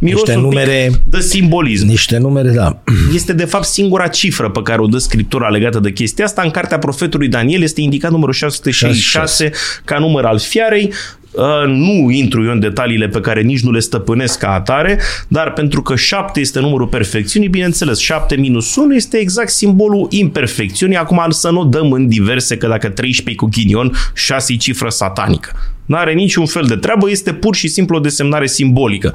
Miros 0.00 0.20
Niște 0.20 0.36
un 0.36 0.42
pic 0.42 0.52
numere- 0.52 0.90
de 1.04 1.20
simbolism 1.20 1.86
Niște 1.86 2.18
numere, 2.18 2.50
da. 2.50 2.82
este 3.14 3.32
de 3.32 3.44
fapt 3.44 3.64
singura 3.64 4.06
cifră 4.08 4.50
pe 4.50 4.62
care 4.62 4.80
o 4.80 4.86
dă 4.86 4.98
Scriptura 4.98 5.48
legată 5.48 5.78
de 5.78 5.92
chestia 5.92 6.24
asta. 6.24 6.42
În 6.42 6.50
cartea 6.50 6.78
profetului 6.78 7.28
Daniel 7.28 7.62
este 7.62 7.80
indicat 7.80 8.10
numărul 8.10 8.34
666 8.34 9.50
ca 9.84 9.98
număr 9.98 10.24
al 10.24 10.38
fiarei. 10.38 10.92
Uh, 11.32 11.66
Nu 11.66 12.10
intru 12.10 12.44
eu 12.44 12.50
în 12.52 12.60
detaliile 12.60 13.08
pe 13.08 13.20
care 13.20 13.42
nici 13.42 13.60
nu 13.60 13.70
le 13.70 13.78
stăpânesc 13.78 14.38
ca 14.38 14.54
atare, 14.54 14.98
dar 15.28 15.52
pentru 15.52 15.82
că 15.82 15.96
7 15.96 16.40
este 16.40 16.60
numărul 16.60 16.86
perfecțiunii, 16.86 17.48
bineînțeles, 17.48 17.98
7 17.98 18.36
minus 18.36 18.76
1 18.76 18.94
este 18.94 19.16
exact 19.16 19.48
simbolul 19.48 20.06
imperfecțiunii. 20.10 20.96
Acum 20.96 21.24
să 21.28 21.50
nu 21.50 21.60
o 21.60 21.64
dăm 21.64 21.92
în 21.92 22.08
diverse, 22.08 22.56
că 22.56 22.66
dacă 22.66 22.88
13 22.88 23.44
cu 23.44 23.48
ghinion, 23.50 23.92
6 24.14 24.52
e 24.52 24.56
cifră 24.56 24.88
satanică. 24.88 25.50
Nu 25.90 25.96
are 25.96 26.12
niciun 26.12 26.46
fel 26.46 26.64
de 26.68 26.76
treabă, 26.76 27.10
este 27.10 27.32
pur 27.32 27.54
și 27.54 27.68
simplu 27.68 27.96
o 27.96 28.00
desemnare 28.00 28.46
simbolică. 28.46 29.14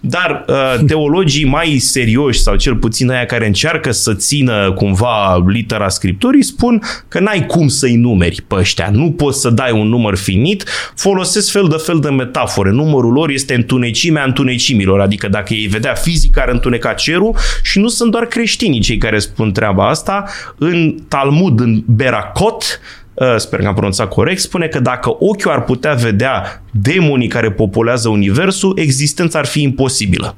Dar 0.00 0.44
uh, 0.48 0.84
teologii 0.86 1.44
mai 1.44 1.78
serioși 1.78 2.40
sau 2.40 2.56
cel 2.56 2.76
puțin 2.76 3.10
aia 3.10 3.26
care 3.26 3.46
încearcă 3.46 3.90
să 3.90 4.14
țină 4.14 4.72
cumva 4.72 5.44
litera 5.46 5.88
scripturii 5.88 6.42
spun 6.42 6.82
că 7.08 7.20
n-ai 7.20 7.46
cum 7.46 7.68
să-i 7.68 7.96
numeri 7.96 8.42
pe 8.46 8.54
ăștia. 8.54 8.88
Nu 8.92 9.10
poți 9.10 9.40
să 9.40 9.50
dai 9.50 9.72
un 9.72 9.88
număr 9.88 10.16
finit, 10.16 10.64
folosesc 10.96 11.50
fel 11.50 11.68
de 11.68 11.76
fel 11.76 11.98
de 11.98 12.10
metafore. 12.10 12.70
Numărul 12.70 13.12
lor 13.12 13.30
este 13.30 13.54
întunecimea 13.54 14.24
întunecimilor, 14.24 15.00
adică 15.00 15.28
dacă 15.28 15.54
ei 15.54 15.66
vedea 15.66 15.94
fizic 15.94 16.38
ar 16.38 16.48
întuneca 16.48 16.92
cerul 16.92 17.36
și 17.62 17.78
nu 17.78 17.88
sunt 17.88 18.10
doar 18.10 18.26
creștinii 18.26 18.80
cei 18.80 18.98
care 18.98 19.18
spun 19.18 19.52
treaba 19.52 19.88
asta. 19.88 20.24
În 20.58 20.94
Talmud, 21.08 21.60
în 21.60 21.82
Berakot, 21.86 22.62
uh, 22.62 23.03
sper 23.36 23.60
că 23.60 23.66
am 23.66 23.74
pronunțat 23.74 24.08
corect, 24.08 24.40
spune 24.40 24.66
că 24.66 24.80
dacă 24.80 25.16
ochiul 25.18 25.50
ar 25.50 25.62
putea 25.64 25.92
vedea 25.92 26.62
demonii 26.70 27.28
care 27.28 27.50
populează 27.50 28.08
universul, 28.08 28.78
existența 28.78 29.38
ar 29.38 29.46
fi 29.46 29.62
imposibilă. 29.62 30.36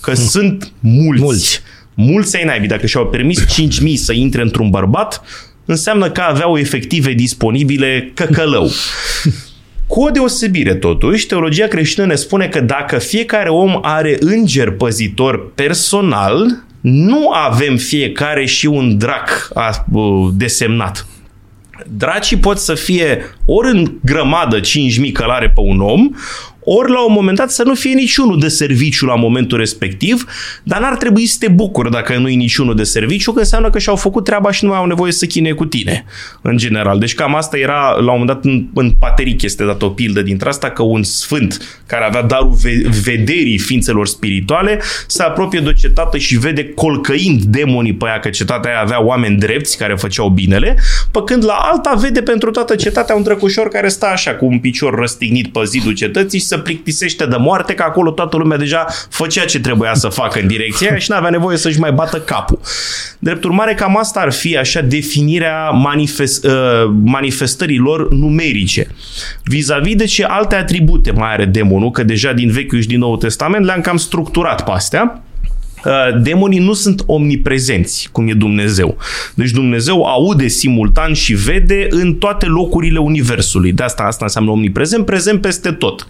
Că 0.00 0.12
hmm. 0.12 0.24
sunt 0.24 0.72
mulți. 0.80 1.22
Mulți. 1.22 1.60
Mulți 1.94 2.36
ai 2.36 2.44
naibii. 2.44 2.68
Dacă 2.68 2.86
și-au 2.86 3.06
permis 3.06 3.44
5.000 3.44 3.92
să 3.94 4.12
intre 4.12 4.42
într-un 4.42 4.70
bărbat, 4.70 5.22
înseamnă 5.64 6.10
că 6.10 6.20
aveau 6.20 6.58
efective 6.58 7.12
disponibile 7.12 8.10
căcălău. 8.14 8.70
Cu 9.86 10.00
o 10.02 10.10
deosebire, 10.10 10.74
totuși, 10.74 11.26
teologia 11.26 11.66
creștină 11.66 12.06
ne 12.06 12.14
spune 12.14 12.48
că 12.48 12.60
dacă 12.60 12.98
fiecare 12.98 13.48
om 13.48 13.78
are 13.82 14.16
înger 14.20 14.70
păzitor 14.70 15.52
personal, 15.52 16.64
nu 16.80 17.30
avem 17.30 17.76
fiecare 17.76 18.44
și 18.44 18.66
un 18.66 18.98
drac 18.98 19.52
desemnat. 20.32 21.06
Dracii 21.86 22.36
pot 22.36 22.58
să 22.58 22.74
fie 22.74 23.24
ori 23.44 23.68
în 23.68 23.98
grămadă 24.04 24.60
5.000 24.60 24.62
călare 25.12 25.50
pe 25.50 25.60
un 25.60 25.80
om, 25.80 26.10
ori 26.68 26.90
la 26.90 27.04
un 27.06 27.12
moment 27.12 27.36
dat 27.36 27.50
să 27.50 27.62
nu 27.62 27.74
fie 27.74 27.94
niciunul 27.94 28.40
de 28.40 28.48
serviciu 28.48 29.06
la 29.06 29.14
momentul 29.14 29.58
respectiv, 29.58 30.24
dar 30.62 30.80
n-ar 30.80 30.96
trebui 30.96 31.26
să 31.26 31.36
te 31.40 31.48
bucuri 31.48 31.90
dacă 31.90 32.16
nu 32.16 32.28
e 32.28 32.34
niciunul 32.34 32.74
de 32.74 32.82
serviciu, 32.82 33.32
că 33.32 33.38
înseamnă 33.38 33.70
că 33.70 33.78
și-au 33.78 33.96
făcut 33.96 34.24
treaba 34.24 34.50
și 34.50 34.64
nu 34.64 34.70
mai 34.70 34.78
au 34.78 34.86
nevoie 34.86 35.12
să 35.12 35.26
chine 35.26 35.52
cu 35.52 35.64
tine, 35.64 36.04
în 36.42 36.56
general. 36.56 36.98
Deci 36.98 37.14
cam 37.14 37.34
asta 37.34 37.58
era, 37.58 37.90
la 37.90 38.12
un 38.12 38.18
moment 38.18 38.26
dat, 38.26 38.44
în, 38.44 38.66
în 38.74 38.90
Pateric 38.98 39.42
este 39.42 39.64
dat 39.64 39.82
o 39.82 39.88
pildă 39.88 40.22
dintre 40.22 40.48
asta, 40.48 40.70
că 40.70 40.82
un 40.82 41.02
sfânt 41.02 41.80
care 41.86 42.04
avea 42.04 42.22
darul 42.22 42.56
vederii 43.04 43.58
ființelor 43.58 44.06
spirituale 44.06 44.80
se 45.06 45.22
apropie 45.22 45.60
de 45.60 45.68
o 45.68 45.72
cetate 45.72 46.18
și 46.18 46.38
vede 46.38 46.68
colcăind 46.68 47.42
demonii 47.42 47.94
pe 47.94 48.06
ea, 48.06 48.20
că 48.20 48.28
cetatea 48.28 48.70
aia 48.70 48.80
avea 48.80 49.04
oameni 49.04 49.36
drepți 49.36 49.78
care 49.78 49.94
făceau 49.94 50.28
binele, 50.28 50.76
pe 51.10 51.20
când 51.24 51.44
la 51.44 51.54
alta 51.54 51.94
vede 52.00 52.22
pentru 52.22 52.50
toată 52.50 52.74
cetatea 52.74 53.14
un 53.14 53.22
drăcușor 53.22 53.68
care 53.68 53.88
stă 53.88 54.06
așa 54.06 54.34
cu 54.34 54.46
un 54.46 54.58
picior 54.58 54.94
răstignit 54.94 55.52
pe 55.52 55.60
zidul 55.64 55.92
cetății 55.92 56.38
și 56.38 56.44
se 56.44 56.55
plictisește 56.58 57.26
de 57.26 57.36
moarte, 57.36 57.74
că 57.74 57.82
acolo 57.82 58.10
toată 58.10 58.36
lumea 58.36 58.56
deja 58.56 58.86
făcea 59.10 59.44
ce 59.44 59.60
trebuia 59.60 59.94
să 59.94 60.08
facă 60.08 60.40
în 60.40 60.46
direcția 60.46 60.88
aia 60.90 60.98
și 60.98 61.10
nu 61.10 61.16
avea 61.16 61.30
nevoie 61.30 61.56
să-și 61.56 61.80
mai 61.80 61.92
bată 61.92 62.20
capul. 62.20 62.60
Drept 63.18 63.44
urmare, 63.44 63.74
cam 63.74 63.96
asta 63.98 64.20
ar 64.20 64.32
fi 64.32 64.56
așa 64.56 64.80
definirea 64.80 65.70
manifest, 65.70 66.44
uh, 66.44 66.52
manifestărilor 67.02 68.12
numerice. 68.12 68.86
Vis-a-vis 69.44 69.94
de 69.94 70.04
ce 70.04 70.24
alte 70.24 70.54
atribute 70.54 71.10
mai 71.10 71.32
are 71.32 71.44
demonul, 71.44 71.90
că 71.90 72.02
deja 72.02 72.32
din 72.32 72.50
Vechiul 72.50 72.80
și 72.80 72.88
din 72.88 72.98
Noul 72.98 73.16
Testament 73.16 73.64
le-am 73.64 73.80
cam 73.80 73.96
structurat 73.96 74.64
pe 74.64 74.70
astea. 74.70 75.25
Uh, 75.86 76.22
demonii 76.22 76.58
nu 76.58 76.72
sunt 76.72 77.02
omniprezenți, 77.06 78.08
cum 78.12 78.28
e 78.28 78.32
Dumnezeu. 78.32 78.96
Deci 79.34 79.50
Dumnezeu 79.50 80.02
aude 80.02 80.48
simultan 80.48 81.12
și 81.12 81.34
vede 81.34 81.86
în 81.90 82.14
toate 82.14 82.46
locurile 82.46 82.98
Universului. 82.98 83.72
De 83.72 83.82
asta 83.82 84.02
asta 84.02 84.24
înseamnă 84.24 84.50
omniprezent, 84.50 85.04
prezent 85.04 85.40
peste 85.40 85.72
tot. 85.72 86.06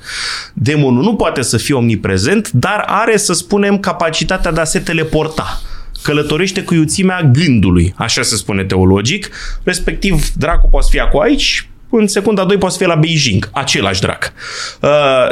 Demonul 0.54 1.02
nu 1.02 1.14
poate 1.14 1.42
să 1.42 1.56
fie 1.56 1.74
omniprezent, 1.74 2.50
dar 2.50 2.84
are, 2.86 3.16
să 3.16 3.32
spunem, 3.32 3.78
capacitatea 3.78 4.52
de 4.52 4.60
a 4.60 4.64
se 4.64 4.78
teleporta 4.78 5.60
călătorește 6.02 6.62
cu 6.62 6.74
iuțimea 6.74 7.30
gândului, 7.32 7.94
așa 7.96 8.22
se 8.22 8.36
spune 8.36 8.64
teologic, 8.64 9.28
respectiv 9.62 10.28
dracu 10.34 10.68
poate 10.68 10.86
fi 10.90 11.00
acolo 11.00 11.22
aici, 11.22 11.68
în 11.90 12.06
secunda 12.06 12.44
2 12.44 12.56
poate 12.56 12.74
să 12.74 12.80
fie 12.80 12.94
la 12.94 13.00
Beijing, 13.00 13.50
același 13.52 14.00
drac. 14.00 14.32
Uh, 14.80 14.90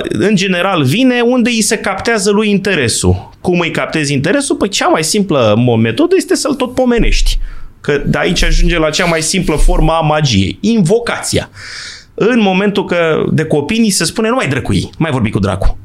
în 0.09 0.37
general 0.37 0.83
vine 0.83 1.21
unde 1.21 1.51
îi 1.51 1.63
se 1.63 1.77
captează 1.77 2.31
lui 2.31 2.51
interesul. 2.51 3.33
Cum 3.45 3.61
îi 3.61 3.71
captezi 3.71 4.13
interesul? 4.13 4.57
Păi 4.57 4.69
cea 4.69 4.89
mai 4.89 5.05
simplă 5.05 5.65
metodă 5.81 6.15
este 6.17 6.35
să-l 6.37 6.55
tot 6.55 6.75
pomenești. 6.75 7.39
Că 7.81 8.03
de 8.07 8.19
aici 8.19 8.45
ajunge 8.45 8.79
la 8.79 8.91
cea 8.91 9.05
mai 9.05 9.23
simplă 9.23 9.57
formă 9.57 9.93
a 9.93 10.01
magiei. 10.01 10.59
Invocația. 10.61 11.51
În 12.15 12.41
momentul 12.41 12.85
că 12.85 13.25
de 13.31 13.45
copii 13.45 13.91
se 13.91 14.05
spune 14.05 14.29
nu 14.29 14.35
mai 14.35 14.49
drăcui, 14.49 14.91
mai 14.99 15.11
vorbi 15.11 15.31
cu 15.31 15.39
dracu. 15.39 15.79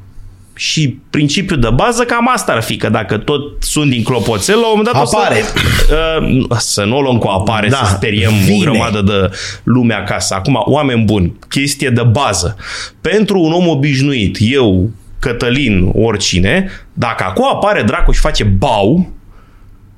Și 0.53 0.97
principiul 1.09 1.59
de 1.59 1.69
bază 1.69 2.03
cam 2.03 2.29
asta 2.33 2.51
ar 2.51 2.61
fi, 2.61 2.77
că 2.77 2.89
dacă 2.89 3.17
tot 3.17 3.63
sunt 3.63 3.89
din 3.89 4.03
clopoțel, 4.03 4.59
la 4.59 4.67
un 4.67 4.73
moment 4.77 4.93
dat 4.93 5.03
apare. 5.05 5.39
O 5.39 5.61
să, 5.87 6.19
uh, 6.49 6.57
să 6.59 6.83
nu 6.83 6.97
o 6.97 7.01
luăm 7.01 7.17
cu 7.17 7.27
apare, 7.27 7.67
da, 7.67 7.81
să 7.83 7.93
speriem 7.95 8.33
vine. 8.45 8.57
o 8.57 8.59
grămadă 8.59 9.01
de 9.01 9.35
lume 9.63 9.93
acasă. 9.93 10.33
Acum, 10.33 10.61
oameni 10.65 11.03
buni, 11.03 11.33
chestie 11.49 11.89
de 11.89 12.03
bază. 12.03 12.55
Pentru 13.01 13.39
un 13.39 13.51
om 13.51 13.67
obișnuit, 13.67 14.37
eu, 14.39 14.89
Cătălin, 15.19 15.91
oricine, 15.93 16.71
dacă 16.93 17.23
acum 17.23 17.47
apare 17.47 17.81
dracu 17.81 18.11
și 18.11 18.19
face 18.19 18.43
bau, 18.43 19.09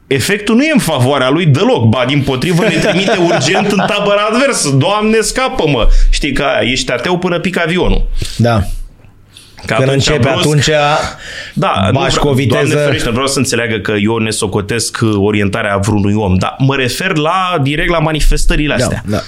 efectul 0.08 0.56
nu 0.56 0.64
e 0.64 0.72
în 0.74 0.80
favoarea 0.80 1.30
lui 1.30 1.46
deloc, 1.46 1.86
ba 1.86 2.06
din 2.08 2.22
potrivă 2.22 2.64
ne 2.64 2.76
trimite 2.76 3.18
urgent 3.32 3.72
în 3.72 3.78
tabăra 3.78 4.28
adversă. 4.32 4.70
Doamne, 4.70 5.20
scapă-mă! 5.20 5.88
Știi 6.10 6.34
că 6.34 6.46
ești 6.62 6.92
ateu 6.92 7.18
până 7.18 7.40
pică 7.40 7.62
avionul. 7.66 8.08
Da. 8.38 8.62
Că 9.66 9.74
Când 9.78 9.90
începe 9.90 10.18
brusc, 10.18 10.38
atunci 10.38 10.70
da, 11.54 11.90
bași 11.94 12.18
cu 12.18 12.28
o 12.28 12.34
viteză... 12.34 12.64
Doamne 12.64 12.84
ferește, 12.86 13.10
vreau 13.10 13.28
să 13.28 13.38
înțeleagă 13.38 13.78
că 13.78 13.92
eu 13.92 14.18
ne 14.18 14.30
socotesc 14.30 15.00
orientarea 15.16 15.78
vreunui 15.78 16.14
om, 16.14 16.36
dar 16.36 16.56
mă 16.58 16.76
refer 16.76 17.16
la 17.16 17.58
direct 17.62 17.90
la 17.90 18.00
manifestările 18.00 18.76
da, 18.78 18.84
astea. 18.84 19.04
Da, 19.06 19.16
da. 19.16 19.24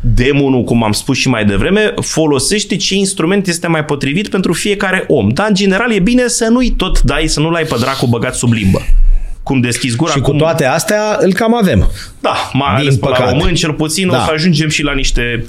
Demonul, 0.00 0.64
cum 0.64 0.84
am 0.84 0.92
spus 0.92 1.16
și 1.16 1.28
mai 1.28 1.44
devreme, 1.44 1.94
folosește 2.00 2.76
ce 2.76 2.94
instrument 2.94 3.46
este 3.46 3.66
mai 3.66 3.84
potrivit 3.84 4.28
pentru 4.28 4.52
fiecare 4.52 5.04
om. 5.08 5.28
Dar, 5.28 5.48
în 5.48 5.54
general, 5.54 5.92
e 5.92 5.98
bine 5.98 6.26
să 6.26 6.44
nu-i 6.44 6.70
tot 6.70 7.02
dai, 7.02 7.26
să 7.26 7.40
nu-l 7.40 7.54
ai 7.54 7.64
pe 7.64 7.76
dracu 7.80 8.06
băgat 8.06 8.34
sub 8.34 8.52
limbă 8.52 8.80
cum 9.42 9.60
deschizi 9.60 9.96
gura. 9.96 10.12
Și 10.12 10.20
cu 10.20 10.30
cum... 10.30 10.38
toate 10.38 10.64
astea 10.64 11.16
îl 11.20 11.32
cam 11.32 11.54
avem. 11.54 11.90
Da, 12.20 12.50
mai 12.52 12.74
ales 12.74 12.96
pe 12.96 13.08
la 13.08 13.30
români, 13.30 13.56
cel 13.56 13.72
puțin, 13.72 14.08
da. 14.08 14.16
o 14.16 14.20
să 14.24 14.30
ajungem 14.32 14.68
și 14.68 14.82
la 14.82 14.92
niște 14.92 15.44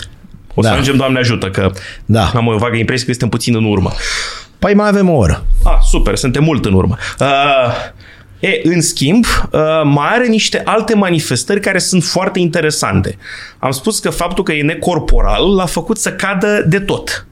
o 0.53 0.61
să 0.61 0.67
da. 0.67 0.73
ajungem, 0.73 0.95
Doamne 0.95 1.19
ajută, 1.19 1.49
că 1.49 1.71
da. 2.05 2.31
am 2.35 2.47
o 2.47 2.57
vagă 2.57 2.77
impresie 2.77 3.05
că 3.05 3.11
suntem 3.11 3.29
puțin 3.29 3.55
în 3.55 3.65
urmă. 3.65 3.91
Păi 4.59 4.73
mai 4.73 4.87
avem 4.87 5.09
o 5.09 5.13
oră. 5.13 5.45
Ah, 5.63 5.77
super, 5.89 6.15
suntem 6.15 6.43
mult 6.43 6.65
în 6.65 6.73
urmă. 6.73 6.97
Uh, 7.19 7.27
E, 8.39 8.59
în 8.63 8.81
schimb, 8.81 9.25
uh, 9.25 9.59
mai 9.83 10.07
are 10.11 10.27
niște 10.27 10.61
alte 10.65 10.95
manifestări 10.95 11.59
care 11.59 11.77
sunt 11.77 12.03
foarte 12.03 12.39
interesante. 12.39 13.17
Am 13.59 13.71
spus 13.71 13.99
că 13.99 14.09
faptul 14.09 14.43
că 14.43 14.51
e 14.51 14.61
necorporal 14.61 15.55
l-a 15.55 15.65
făcut 15.65 15.97
să 15.97 16.11
cadă 16.11 16.63
de 16.67 16.79
tot. 16.79 17.27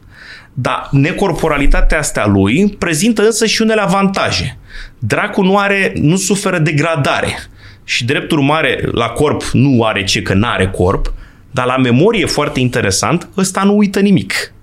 Dar 0.53 0.87
necorporalitatea 0.91 1.97
asta 1.97 2.25
lui 2.25 2.75
prezintă 2.77 3.25
însă 3.25 3.45
și 3.45 3.61
unele 3.61 3.81
avantaje. 3.81 4.57
Dracul 4.99 5.45
nu 5.45 5.57
are, 5.57 5.93
nu 5.95 6.15
suferă 6.15 6.59
degradare. 6.59 7.37
Și 7.83 8.05
drept 8.05 8.31
urmare, 8.31 8.89
la 8.91 9.05
corp 9.05 9.43
nu 9.53 9.83
are 9.83 10.03
ce 10.03 10.21
că 10.21 10.33
n-are 10.33 10.69
corp, 10.69 11.13
dar 11.51 11.65
la 11.65 11.77
memorie 11.77 12.25
foarte 12.25 12.59
interesant, 12.59 13.29
ăsta 13.37 13.63
nu 13.63 13.77
uită 13.77 13.99
nimic. 13.99 14.53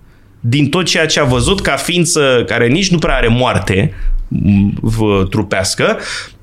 Din 0.41 0.69
tot 0.69 0.85
ceea 0.85 1.07
ce 1.07 1.21
a 1.21 1.25
văzut 1.25 1.61
ca 1.61 1.77
ființă 1.77 2.45
care 2.47 2.67
nici 2.67 2.91
nu 2.91 2.99
prea 2.99 3.17
are 3.17 3.29
moarte 3.29 3.95
trupească, 5.31 5.99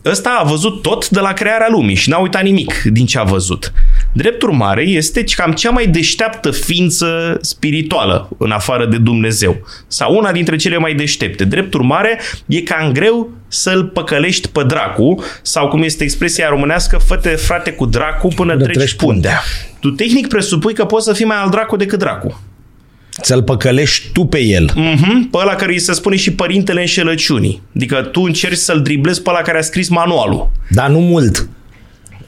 ăsta 0.05 0.37
a 0.39 0.43
văzut 0.43 0.81
tot 0.81 1.09
de 1.09 1.19
la 1.19 1.33
crearea 1.33 1.67
lumii 1.69 1.95
și 1.95 2.09
n-a 2.09 2.17
uitat 2.17 2.43
nimic 2.43 2.81
din 2.81 3.05
ce 3.05 3.19
a 3.19 3.23
văzut. 3.23 3.73
Drept 4.13 4.41
urmare, 4.41 4.83
este 4.83 5.23
cam 5.35 5.51
cea 5.51 5.69
mai 5.69 5.87
deșteaptă 5.87 6.51
ființă 6.51 7.37
spirituală 7.41 8.29
în 8.37 8.51
afară 8.51 8.85
de 8.85 8.97
Dumnezeu. 8.97 9.67
Sau 9.87 10.15
una 10.15 10.31
dintre 10.31 10.55
cele 10.55 10.77
mai 10.77 10.93
deștepte. 10.93 11.43
Drept 11.43 11.73
urmare, 11.73 12.19
e 12.45 12.61
cam 12.61 12.91
greu 12.91 13.31
să-l 13.47 13.85
păcălești 13.85 14.47
pe 14.47 14.63
dracu 14.63 15.23
sau 15.41 15.67
cum 15.67 15.83
este 15.83 16.03
expresia 16.03 16.49
românească, 16.49 16.97
fă 16.97 17.35
frate 17.37 17.71
cu 17.71 17.85
dracu 17.85 18.27
până 18.27 18.55
de 18.55 18.63
treci, 18.63 18.75
treci 18.75 18.93
pundea. 18.93 19.41
Tu 19.79 19.89
tehnic 19.89 20.27
presupui 20.27 20.73
că 20.73 20.85
poți 20.85 21.05
să 21.05 21.13
fii 21.13 21.25
mai 21.25 21.37
al 21.37 21.49
dracu 21.49 21.75
decât 21.75 21.99
dracu. 21.99 22.41
Să-l 23.21 23.43
păcălești 23.43 24.07
tu 24.13 24.25
pe 24.25 24.39
el. 24.39 24.71
Mm-hmm, 24.71 25.29
pe 25.31 25.37
ăla 25.37 25.55
care 25.55 25.71
îi 25.71 25.79
se 25.79 25.93
spune 25.93 26.15
și 26.15 26.31
părintele 26.33 26.79
înșelăciunii. 26.79 27.61
Adică 27.75 28.01
tu 28.01 28.21
încerci 28.21 28.57
să-l 28.57 28.81
driblezi 28.81 29.21
pe 29.21 29.29
ăla 29.29 29.41
care 29.41 29.57
a 29.57 29.61
scris 29.61 29.89
manualul. 29.89 30.51
Dar 30.69 30.89
nu 30.89 30.99
mult. 30.99 31.49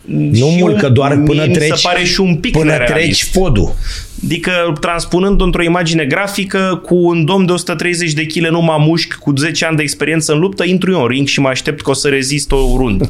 Nu 0.05 0.33
și 0.33 0.55
mult, 0.59 0.77
că 0.77 0.89
doar 0.89 1.17
până 1.17 1.47
treci, 1.47 1.73
se 1.73 1.87
pare 1.87 2.03
și 2.03 2.21
un 2.21 2.35
pic 2.35 2.51
până 2.51 2.77
treci 2.77 3.25
podul. 3.25 3.75
Adică 4.23 4.51
transpunând 4.79 5.41
într-o 5.41 5.63
imagine 5.63 6.05
grafică 6.05 6.81
cu 6.85 6.95
un 6.95 7.25
domn 7.25 7.45
de 7.45 7.51
130 7.51 8.13
de 8.13 8.25
kg 8.25 8.47
numai 8.47 8.77
mușc 8.79 9.13
cu 9.13 9.33
10 9.37 9.65
ani 9.65 9.75
de 9.75 9.81
experiență 9.81 10.33
în 10.33 10.39
luptă, 10.39 10.63
intru 10.63 10.91
eu 10.91 11.01
în 11.01 11.07
ring 11.07 11.27
și 11.27 11.39
mă 11.39 11.47
aștept 11.47 11.81
că 11.81 11.89
o 11.89 11.93
să 11.93 12.07
rezist 12.07 12.51
o 12.51 12.77
rundă. 12.77 13.09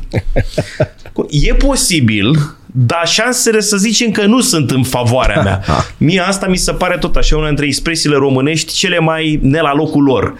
e 1.49 1.53
posibil, 1.53 2.55
dar 2.75 3.07
șansele 3.07 3.59
să 3.59 3.77
zicem 3.77 4.11
că 4.11 4.25
nu 4.25 4.39
sunt 4.39 4.71
în 4.71 4.83
favoarea 4.83 5.41
mea. 5.41 5.61
Mie 5.97 6.19
asta 6.19 6.47
mi 6.47 6.57
se 6.57 6.71
pare 6.71 6.97
tot 6.97 7.15
așa 7.15 7.37
una 7.37 7.47
dintre 7.47 7.65
expresiile 7.65 8.15
românești 8.15 8.73
cele 8.73 8.99
mai 8.99 9.39
ne 9.41 9.61
la 9.61 9.73
locul 9.73 10.03
lor. 10.03 10.33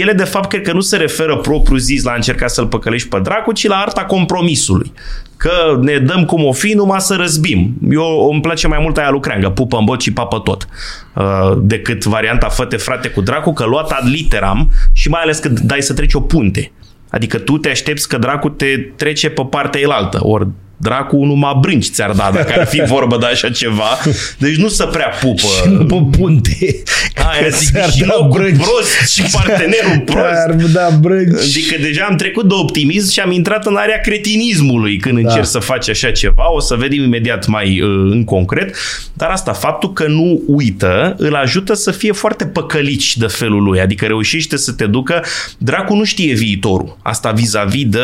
Ele 0.00 0.12
de 0.12 0.24
fapt 0.24 0.48
cred 0.48 0.62
că 0.62 0.72
nu 0.72 0.80
se 0.80 0.96
referă 0.96 1.36
propriu 1.36 1.76
zis 1.76 2.04
la 2.04 2.10
a 2.10 2.14
încerca 2.14 2.46
să-l 2.46 2.66
păcălești 2.66 3.08
pe 3.08 3.18
dracu, 3.22 3.52
ci 3.52 3.66
la 3.66 3.76
arta 3.76 4.04
compromisului. 4.04 4.92
Că 5.36 5.78
ne 5.80 5.98
dăm 5.98 6.24
cum 6.24 6.44
o 6.44 6.52
fi 6.52 6.72
numai 6.72 7.00
să 7.00 7.14
răzbim. 7.14 7.74
Eu 7.90 8.30
îmi 8.32 8.40
place 8.40 8.66
mai 8.66 8.78
mult 8.80 8.96
aia 8.96 9.10
lucreangă, 9.10 9.50
pupă 9.50 9.76
în 9.76 9.84
bot 9.84 10.00
și 10.00 10.12
papă 10.12 10.38
tot. 10.38 10.68
Uh, 11.14 11.58
decât 11.62 12.04
varianta 12.04 12.48
făte 12.48 12.76
frate 12.76 13.08
cu 13.08 13.20
dracu, 13.20 13.52
că 13.52 13.64
luat 13.64 13.90
ad 13.90 14.08
literam 14.08 14.70
și 14.92 15.08
mai 15.08 15.20
ales 15.22 15.38
că 15.38 15.48
dai 15.48 15.82
să 15.82 15.94
treci 15.94 16.14
o 16.14 16.20
punte. 16.20 16.72
Adică 17.10 17.38
tu 17.38 17.58
te 17.58 17.68
aștepți 17.68 18.08
că 18.08 18.18
dracu 18.18 18.48
te 18.48 18.66
trece 18.96 19.30
pe 19.30 19.46
partea 19.50 19.80
elaltă. 19.80 20.18
Ori 20.22 20.46
dracu 20.84 21.24
numai 21.24 21.58
brânci 21.60 21.90
ți-ar 21.90 22.10
da 22.10 22.30
dacă 22.34 22.52
ar 22.58 22.66
fi 22.66 22.82
vorba 22.82 23.18
de 23.18 23.26
așa 23.26 23.50
ceva. 23.50 23.98
Deci 24.38 24.56
nu 24.56 24.68
să 24.68 24.86
prea 24.86 25.08
pupă. 25.20 25.46
Și 25.62 25.68
nu 25.68 25.84
pe 25.84 26.18
punte. 26.18 26.82
Aia 27.14 27.48
zic, 27.48 27.76
și 27.92 27.98
da 27.98 28.14
locul 28.18 28.52
prost 28.56 29.12
și 29.12 29.22
partenerul 29.32 30.02
prost. 30.04 30.42
Ar 30.46 30.54
da 30.54 30.88
brânci. 31.00 31.40
Adică 31.40 31.76
deja 31.80 32.06
am 32.08 32.16
trecut 32.16 32.48
de 32.48 32.54
optimism 32.54 33.10
și 33.10 33.20
am 33.20 33.30
intrat 33.30 33.66
în 33.66 33.76
area 33.76 34.00
cretinismului 34.00 34.96
când 34.96 35.14
da. 35.14 35.28
încerc 35.28 35.46
să 35.46 35.58
faci 35.58 35.88
așa 35.88 36.10
ceva. 36.10 36.52
O 36.52 36.60
să 36.60 36.74
vedem 36.74 37.02
imediat 37.02 37.46
mai 37.46 37.80
uh, 37.80 37.88
în 38.10 38.24
concret. 38.24 38.76
Dar 39.12 39.30
asta, 39.30 39.52
faptul 39.52 39.92
că 39.92 40.06
nu 40.06 40.42
uită, 40.46 41.14
îl 41.18 41.34
ajută 41.34 41.74
să 41.74 41.90
fie 41.90 42.12
foarte 42.12 42.46
păcălici 42.46 43.16
de 43.16 43.26
felul 43.26 43.62
lui. 43.62 43.80
Adică 43.80 44.06
reușește 44.06 44.56
să 44.56 44.72
te 44.72 44.86
ducă. 44.86 45.24
Dracu 45.58 45.94
nu 45.94 46.04
știe 46.04 46.34
viitorul. 46.34 46.98
Asta 47.02 47.30
vis-a-vis 47.30 47.86
de 47.86 47.98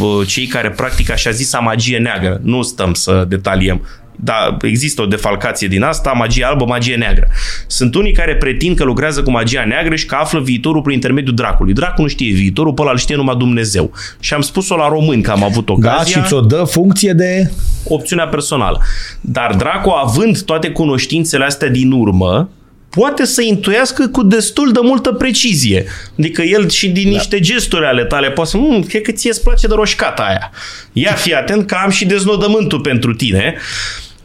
uh, 0.00 0.26
cei 0.26 0.46
care 0.46 0.70
practic 0.70 1.10
așa 1.10 1.30
zisa 1.30 1.58
magie 1.58 1.98
neagră 1.98 2.25
neagră. 2.26 2.40
Nu 2.44 2.62
stăm 2.62 2.94
să 2.94 3.24
detaliem. 3.28 3.86
Da, 4.18 4.56
există 4.60 5.02
o 5.02 5.06
defalcație 5.06 5.68
din 5.68 5.82
asta, 5.82 6.10
magie 6.10 6.44
albă, 6.44 6.64
magie 6.64 6.96
neagră. 6.96 7.28
Sunt 7.66 7.94
unii 7.94 8.12
care 8.12 8.36
pretind 8.36 8.76
că 8.76 8.84
lucrează 8.84 9.22
cu 9.22 9.30
magia 9.30 9.64
neagră 9.64 9.94
și 9.94 10.06
că 10.06 10.14
află 10.14 10.40
viitorul 10.40 10.82
prin 10.82 10.94
intermediul 10.94 11.34
dracului. 11.34 11.72
Dracul 11.72 12.02
nu 12.02 12.08
știe 12.08 12.34
viitorul, 12.34 12.72
pe 12.72 12.82
ăla 12.82 12.90
îl 12.90 12.96
știe 12.96 13.16
numai 13.16 13.36
Dumnezeu. 13.36 13.92
Și 14.20 14.34
am 14.34 14.40
spus-o 14.40 14.76
la 14.76 14.88
români 14.88 15.22
că 15.22 15.30
am 15.30 15.44
avut 15.44 15.68
ocazia. 15.68 15.96
Da, 15.96 16.22
și 16.22 16.28
ți-o 16.28 16.40
dă 16.40 16.64
funcție 16.64 17.12
de... 17.12 17.50
Opțiunea 17.88 18.26
personală. 18.26 18.82
Dar 19.20 19.54
Dracu, 19.56 19.90
având 19.90 20.42
toate 20.42 20.70
cunoștințele 20.70 21.44
astea 21.44 21.68
din 21.68 21.90
urmă, 21.90 22.48
poate 22.96 23.24
să 23.24 23.42
intuiască 23.42 24.06
cu 24.08 24.22
destul 24.22 24.72
de 24.72 24.78
multă 24.82 25.12
precizie. 25.12 25.84
Adică 26.18 26.42
el 26.42 26.68
și 26.68 26.88
din 26.88 27.10
da. 27.10 27.16
niște 27.16 27.40
gesturi 27.40 27.84
ale 27.84 28.04
tale 28.04 28.30
poate 28.30 28.50
să, 28.50 28.56
mmm, 28.56 28.82
cred 28.82 29.02
că 29.02 29.12
ție 29.12 29.30
îți 29.30 29.42
place 29.42 29.66
de 29.66 29.74
roșcata 29.74 30.22
aia. 30.22 30.50
Ia 30.92 31.12
fi 31.12 31.34
atent 31.34 31.66
că 31.66 31.76
am 31.84 31.90
și 31.90 32.04
deznodământul 32.04 32.80
pentru 32.80 33.14
tine. 33.14 33.54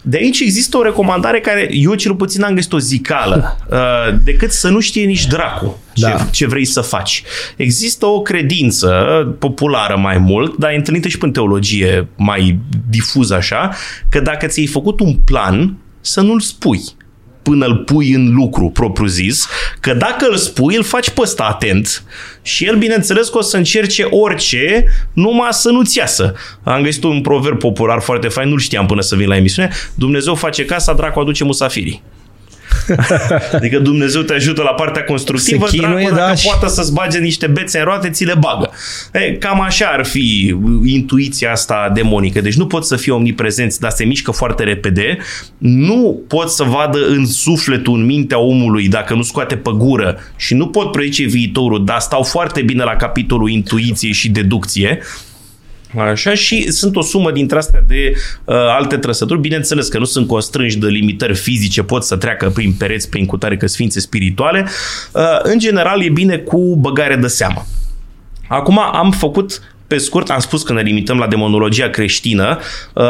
De 0.01 0.17
aici 0.17 0.39
există 0.39 0.77
o 0.77 0.83
recomandare 0.83 1.39
care 1.39 1.69
eu 1.71 1.93
cel 1.93 2.15
puțin 2.15 2.43
am 2.43 2.53
găsit 2.53 2.73
o 2.73 2.79
zicală, 2.79 3.57
uh, 3.69 4.15
decât 4.23 4.51
să 4.51 4.69
nu 4.69 4.79
știe 4.79 5.05
nici 5.05 5.25
dracu 5.25 5.83
ce, 5.93 6.01
da. 6.01 6.27
ce 6.31 6.47
vrei 6.47 6.65
să 6.65 6.81
faci. 6.81 7.23
Există 7.55 8.05
o 8.05 8.21
credință 8.21 8.89
populară 9.39 9.97
mai 9.97 10.17
mult, 10.17 10.57
dar 10.57 10.73
întâlnită 10.75 11.07
și 11.07 11.17
în 11.19 11.31
teologie 11.31 12.07
mai 12.15 12.59
difuză 12.89 13.33
așa, 13.33 13.75
că 14.09 14.19
dacă 14.19 14.45
ți-ai 14.45 14.65
făcut 14.65 14.99
un 14.99 15.13
plan, 15.13 15.77
să 16.01 16.21
nu-l 16.21 16.39
spui 16.39 16.81
până 17.43 17.65
îl 17.65 17.75
pui 17.75 18.11
în 18.11 18.33
lucru 18.33 18.69
propriu-zis, 18.69 19.47
că 19.79 19.93
dacă 19.93 20.27
îl 20.29 20.35
spui, 20.35 20.75
îl 20.75 20.83
faci 20.83 21.09
pe 21.09 21.21
ăsta 21.21 21.43
atent 21.43 22.03
și 22.41 22.65
el, 22.65 22.77
bineînțeles, 22.77 23.29
că 23.29 23.37
o 23.37 23.41
să 23.41 23.57
încerce 23.57 24.03
orice, 24.03 24.85
numai 25.13 25.49
să 25.51 25.69
nu-ți 25.69 25.97
iasă. 25.97 26.33
Am 26.63 26.81
găsit 26.81 27.03
un 27.03 27.21
proverb 27.21 27.59
popular 27.59 28.01
foarte 28.01 28.27
fain, 28.27 28.49
nu-l 28.49 28.59
știam 28.59 28.85
până 28.85 29.01
să 29.01 29.15
vin 29.15 29.27
la 29.27 29.35
emisiune, 29.35 29.69
Dumnezeu 29.95 30.35
face 30.35 30.65
casa, 30.65 30.93
dracu 30.93 31.19
aduce 31.19 31.43
musafirii. 31.43 32.03
adică 33.57 33.79
Dumnezeu 33.79 34.21
te 34.21 34.33
ajută 34.33 34.61
la 34.61 34.73
partea 34.73 35.03
constructivă, 35.03 35.67
Se 35.67 35.77
chinuie, 35.77 36.09
dracu, 36.09 36.15
dacă 36.15 36.39
da, 36.43 36.49
poate 36.49 36.73
să-ți 36.73 36.93
bage 36.93 37.17
niște 37.17 37.47
bețe 37.47 37.77
în 37.77 37.83
roate, 37.83 38.09
ți 38.09 38.25
le 38.25 38.35
bagă. 38.39 38.69
E, 39.13 39.31
cam 39.33 39.61
așa 39.61 39.85
ar 39.85 40.05
fi 40.05 40.55
intuiția 40.85 41.51
asta 41.51 41.91
demonică. 41.93 42.41
Deci 42.41 42.55
nu 42.55 42.67
pot 42.67 42.85
să 42.85 42.95
fie 42.95 43.11
omniprezenți, 43.11 43.79
dar 43.79 43.91
se 43.91 44.03
mișcă 44.03 44.31
foarte 44.31 44.63
repede. 44.63 45.17
Nu 45.57 46.21
pot 46.27 46.49
să 46.49 46.63
vadă 46.63 47.05
în 47.07 47.25
sufletul, 47.25 47.99
în 47.99 48.05
mintea 48.05 48.39
omului, 48.39 48.87
dacă 48.87 49.13
nu 49.13 49.21
scoate 49.21 49.55
pe 49.55 49.71
gură 49.73 50.17
și 50.35 50.53
nu 50.53 50.67
pot 50.67 50.91
predice 50.91 51.23
viitorul, 51.23 51.85
dar 51.85 51.99
stau 51.99 52.23
foarte 52.23 52.61
bine 52.61 52.83
la 52.83 52.95
capitolul 52.95 53.49
intuiție 53.49 54.11
și 54.11 54.29
deducție. 54.29 54.99
Așa 55.97 56.33
și 56.33 56.71
sunt 56.71 56.95
o 56.95 57.01
sumă 57.01 57.31
dintre 57.31 57.57
astea 57.57 57.83
de 57.87 58.13
uh, 58.13 58.55
alte 58.55 58.97
trăsături. 58.97 59.39
Bineînțeles 59.39 59.87
că 59.87 59.97
nu 59.97 60.05
sunt 60.05 60.27
constrânși 60.27 60.77
de 60.77 60.87
limitări 60.87 61.35
fizice, 61.35 61.83
pot 61.83 62.03
să 62.03 62.15
treacă 62.15 62.49
prin 62.49 62.73
pereți, 62.73 63.09
prin 63.09 63.25
cutare 63.25 63.57
că 63.57 63.67
sfințe 63.67 63.99
spirituale. 63.99 64.67
Uh, 65.11 65.21
în 65.43 65.59
general 65.59 66.03
e 66.03 66.09
bine 66.09 66.37
cu 66.37 66.75
băgare 66.75 67.15
de 67.15 67.27
seamă. 67.27 67.65
Acum 68.47 68.79
am 68.79 69.11
făcut 69.11 69.70
pe 69.91 69.97
scurt, 69.97 70.29
am 70.29 70.39
spus 70.39 70.63
că 70.63 70.73
ne 70.73 70.81
limităm 70.81 71.17
la 71.17 71.27
demonologia 71.27 71.89
creștină. 71.89 72.59
Uh, 72.93 73.03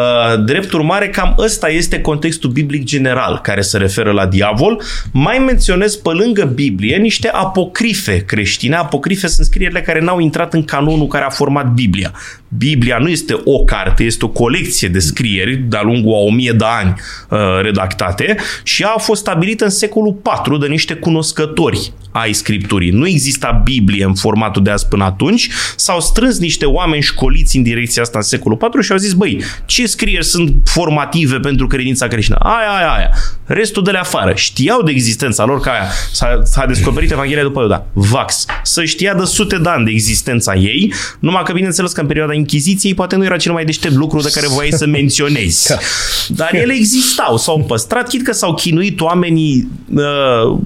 drept 0.45 0.71
urmare, 0.71 1.09
cam 1.09 1.36
ăsta 1.38 1.69
este 1.69 2.01
contextul 2.01 2.49
biblic 2.49 2.84
general 2.84 3.39
care 3.43 3.61
se 3.61 3.77
referă 3.77 4.11
la 4.11 4.25
diavol. 4.25 4.82
Mai 5.11 5.38
menționez 5.38 5.95
pe 5.95 6.09
lângă 6.09 6.43
Biblie 6.45 6.97
niște 6.97 7.29
apocrife 7.29 8.25
creștine. 8.25 8.75
Apocrife 8.75 9.27
sunt 9.27 9.45
scrierile 9.45 9.82
care 9.82 10.01
n-au 10.01 10.19
intrat 10.19 10.53
în 10.53 10.63
canonul 10.63 11.07
care 11.07 11.25
a 11.25 11.29
format 11.29 11.73
Biblia. 11.73 12.11
Biblia 12.57 12.97
nu 12.97 13.07
este 13.07 13.41
o 13.43 13.59
carte, 13.59 14.03
este 14.03 14.25
o 14.25 14.27
colecție 14.27 14.88
de 14.88 14.99
scrieri 14.99 15.55
de-a 15.55 15.82
lungul 15.82 16.13
a 16.13 16.17
o 16.17 16.32
mie 16.32 16.51
de 16.51 16.65
ani 16.79 16.95
uh, 17.29 17.39
redactate 17.61 18.36
și 18.63 18.84
a 18.84 18.97
fost 18.97 19.21
stabilită 19.21 19.63
în 19.63 19.69
secolul 19.69 20.21
IV 20.45 20.59
de 20.59 20.67
niște 20.67 20.93
cunoscători 20.93 21.91
ai 22.11 22.34
Scripturii. 22.34 22.89
Nu 22.89 23.07
exista 23.07 23.61
Biblie 23.63 24.03
în 24.05 24.13
formatul 24.13 24.63
de 24.63 24.69
azi 24.69 24.88
până 24.88 25.03
atunci, 25.03 25.49
s-au 25.75 25.99
strâns 25.99 26.39
niște 26.39 26.65
oameni 26.72 27.01
școliți 27.01 27.57
în 27.57 27.63
direcția 27.63 28.01
asta 28.01 28.17
în 28.17 28.24
secolul 28.24 28.57
IV 28.74 28.84
și 28.84 28.91
au 28.91 28.97
zis, 28.97 29.13
băi, 29.13 29.43
ce 29.65 29.86
scrieri 29.86 30.26
sunt 30.26 30.55
formative 30.65 31.39
pentru 31.39 31.67
credința 31.67 32.07
creștină? 32.07 32.38
Aia, 32.39 32.78
aia, 32.78 32.91
aia. 32.91 33.09
Restul 33.45 33.84
de 33.84 33.91
la 33.91 33.99
afară. 33.99 34.34
Știau 34.36 34.82
de 34.82 34.91
existența 34.91 35.45
lor, 35.45 35.59
că 35.59 35.69
aia 35.69 35.88
s-a, 36.11 36.39
s-a 36.43 36.65
descoperit 36.65 37.11
Evanghelia 37.11 37.43
după 37.43 37.61
Iuda. 37.61 37.86
Vax. 37.93 38.45
Să 38.63 38.84
știa 38.84 39.13
de 39.13 39.24
sute 39.24 39.57
de 39.57 39.69
ani 39.69 39.86
de 39.86 39.91
existența 39.91 40.55
ei, 40.55 40.93
numai 41.19 41.43
că 41.43 41.53
bineînțeles 41.53 41.91
că 41.91 42.01
în 42.01 42.07
perioada 42.07 42.34
Inchiziției 42.34 42.93
poate 42.93 43.15
nu 43.15 43.26
era 43.26 43.38
cel 43.38 43.51
mai 43.51 43.65
deștept 43.65 43.93
lucru 43.93 44.22
de 44.22 44.30
care 44.34 44.47
voiai 44.47 44.72
să 44.72 44.86
menționezi. 44.86 45.69
Da. 46.28 46.43
Dar 46.43 46.61
ele 46.61 46.74
existau, 46.74 47.38
s-au 47.38 47.63
păstrat, 47.63 48.07
chit 48.09 48.24
că 48.24 48.32
s-au 48.32 48.53
chinuit 48.53 49.01
oamenii, 49.01 49.67
uh, 49.95 50.59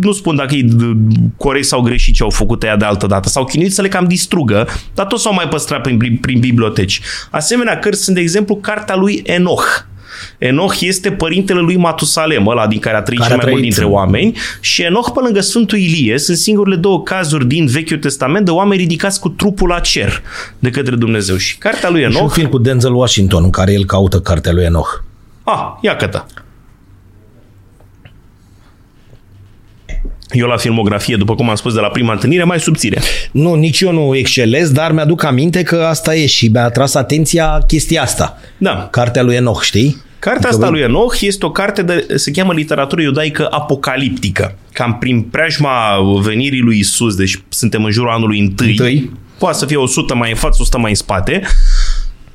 nu 0.00 0.12
spun 0.12 0.36
dacă 0.36 0.54
e 0.54 0.64
corect 1.36 1.66
sau 1.66 1.80
greșit 1.80 2.14
ce 2.14 2.22
au 2.22 2.30
făcut 2.30 2.62
ea 2.62 2.76
de 2.76 2.84
altă 2.84 3.06
dată, 3.06 3.28
s-au 3.28 3.44
chinuit 3.44 3.72
să 3.72 3.82
le 3.82 3.88
cam 3.88 4.04
distrugă, 4.04 4.68
dar 4.94 5.06
toți 5.06 5.22
s-au 5.28 5.36
mai 5.36 5.48
păstrat 5.48 5.80
prin, 5.80 6.18
prin 6.20 6.40
biblioteci. 6.40 7.00
Asemenea 7.30 7.78
cărți 7.78 8.02
sunt, 8.02 8.16
de 8.16 8.22
exemplu, 8.22 8.56
cartea 8.56 8.96
lui 8.96 9.22
Enoch, 9.26 9.86
Enoch 10.38 10.80
este 10.80 11.10
părintele 11.10 11.60
lui 11.60 11.76
Matusalem, 11.76 12.46
ăla 12.46 12.66
din 12.66 12.78
care 12.78 12.96
a 12.96 13.02
trăit 13.02 13.20
care 13.20 13.32
cel 13.32 13.42
mai 13.42 13.50
mult 13.50 13.62
dintre 13.62 13.84
oameni 13.84 14.36
și 14.60 14.82
Enoch 14.82 15.12
pe 15.12 15.20
lângă 15.22 15.40
Sfântul 15.40 15.78
Ilie 15.78 16.18
sunt 16.18 16.36
singurele 16.36 16.76
două 16.76 17.02
cazuri 17.02 17.46
din 17.46 17.66
Vechiul 17.66 17.98
Testament 17.98 18.44
de 18.44 18.50
oameni 18.50 18.80
ridicați 18.80 19.20
cu 19.20 19.28
trupul 19.28 19.68
la 19.68 19.78
cer 19.78 20.22
de 20.58 20.70
către 20.70 20.96
Dumnezeu. 20.96 21.36
Și 21.36 21.58
cartea 21.58 21.88
lui 21.88 22.00
Enoch... 22.00 22.16
Și 22.16 22.22
un 22.22 22.28
film 22.28 22.48
cu 22.48 22.58
Denzel 22.58 22.94
Washington 22.94 23.44
în 23.44 23.50
care 23.50 23.72
el 23.72 23.84
caută 23.84 24.20
cartea 24.20 24.52
lui 24.52 24.64
Enoch. 24.64 25.02
Ah, 25.42 25.78
ia 25.80 25.96
cătă. 25.96 26.26
Eu 30.30 30.46
la 30.46 30.56
filmografie, 30.56 31.16
după 31.16 31.34
cum 31.34 31.48
am 31.50 31.54
spus 31.54 31.74
de 31.74 31.80
la 31.80 31.88
prima 31.88 32.12
întâlnire, 32.12 32.44
mai 32.44 32.60
subțire. 32.60 33.00
Nu, 33.32 33.54
nici 33.54 33.80
eu 33.80 33.92
nu 33.92 34.16
excelez, 34.16 34.70
dar 34.70 34.92
mi-aduc 34.92 35.24
aminte 35.24 35.62
că 35.62 35.76
asta 35.88 36.14
e 36.14 36.26
și 36.26 36.48
mi-a 36.48 36.64
atras 36.64 36.94
atenția 36.94 37.58
chestia 37.66 38.02
asta. 38.02 38.38
Da. 38.58 38.88
Cartea 38.90 39.22
lui 39.22 39.34
Enoch, 39.34 39.62
știi? 39.62 40.02
Cartea 40.18 40.50
asta 40.50 40.68
lui 40.68 40.80
Enoch 40.80 41.20
este 41.20 41.46
o 41.46 41.50
carte 41.50 41.82
de, 41.82 42.06
se 42.14 42.30
cheamă 42.30 42.52
literatură 42.52 43.02
iudaică 43.02 43.46
apocaliptică. 43.50 44.58
Cam 44.72 44.96
prin 44.98 45.22
preajma 45.22 45.72
venirii 46.22 46.60
lui 46.60 46.78
Isus, 46.78 47.14
deci 47.14 47.42
suntem 47.48 47.84
în 47.84 47.90
jurul 47.90 48.10
anului 48.10 48.40
întâi. 48.40 48.70
întâi. 48.70 49.10
Poate 49.38 49.58
să 49.58 49.66
fie 49.66 49.76
100 49.76 50.14
mai 50.14 50.30
în 50.30 50.36
față, 50.36 50.56
100 50.60 50.78
mai 50.78 50.90
în 50.90 50.96
spate. 50.96 51.42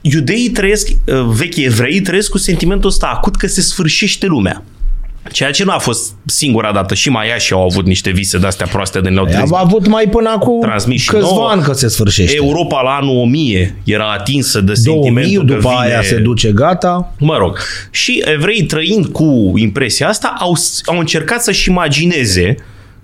Iudeii 0.01 0.49
trăiesc, 0.49 0.87
vechi 1.27 1.55
evrei 1.55 2.01
trăiesc 2.01 2.29
cu 2.29 2.37
sentimentul 2.37 2.89
ăsta 2.89 3.11
acut 3.13 3.35
că 3.35 3.47
se 3.47 3.61
sfârșește 3.61 4.25
lumea. 4.25 4.63
Ceea 5.31 5.51
ce 5.51 5.63
nu 5.63 5.71
a 5.71 5.77
fost 5.77 6.13
singura 6.25 6.71
dată. 6.71 6.93
Și 6.93 7.09
mai 7.09 7.27
și 7.37 7.53
au 7.53 7.63
avut 7.63 7.85
niște 7.85 8.09
vise 8.11 8.37
de-astea 8.37 8.67
proaste 8.67 8.99
de 8.99 9.09
ne-au 9.09 9.27
Am 9.39 9.55
avut 9.55 9.87
mai 9.87 10.07
până 10.09 10.29
acum 10.29 10.61
transmis 10.61 11.07
câțiva 11.07 11.49
ani 11.49 11.61
că 11.61 11.73
se 11.73 11.87
sfârșește. 11.87 12.35
Europa 12.35 12.81
la 12.81 12.89
anul 12.89 13.21
1000 13.21 13.75
era 13.83 14.11
atinsă 14.11 14.61
de 14.61 14.73
2000, 14.83 15.03
sentimentul 15.03 15.45
după 15.45 15.69
că 15.69 15.75
vine... 15.79 15.93
aia 15.93 16.01
se 16.01 16.17
duce 16.17 16.51
gata. 16.51 17.13
Mă 17.17 17.37
rog. 17.37 17.59
Și 17.91 18.23
evrei 18.25 18.63
trăind 18.63 19.05
cu 19.05 19.53
impresia 19.55 20.07
asta 20.07 20.35
au, 20.39 20.57
au 20.85 20.99
încercat 20.99 21.43
să-și 21.43 21.69
imagineze 21.69 22.55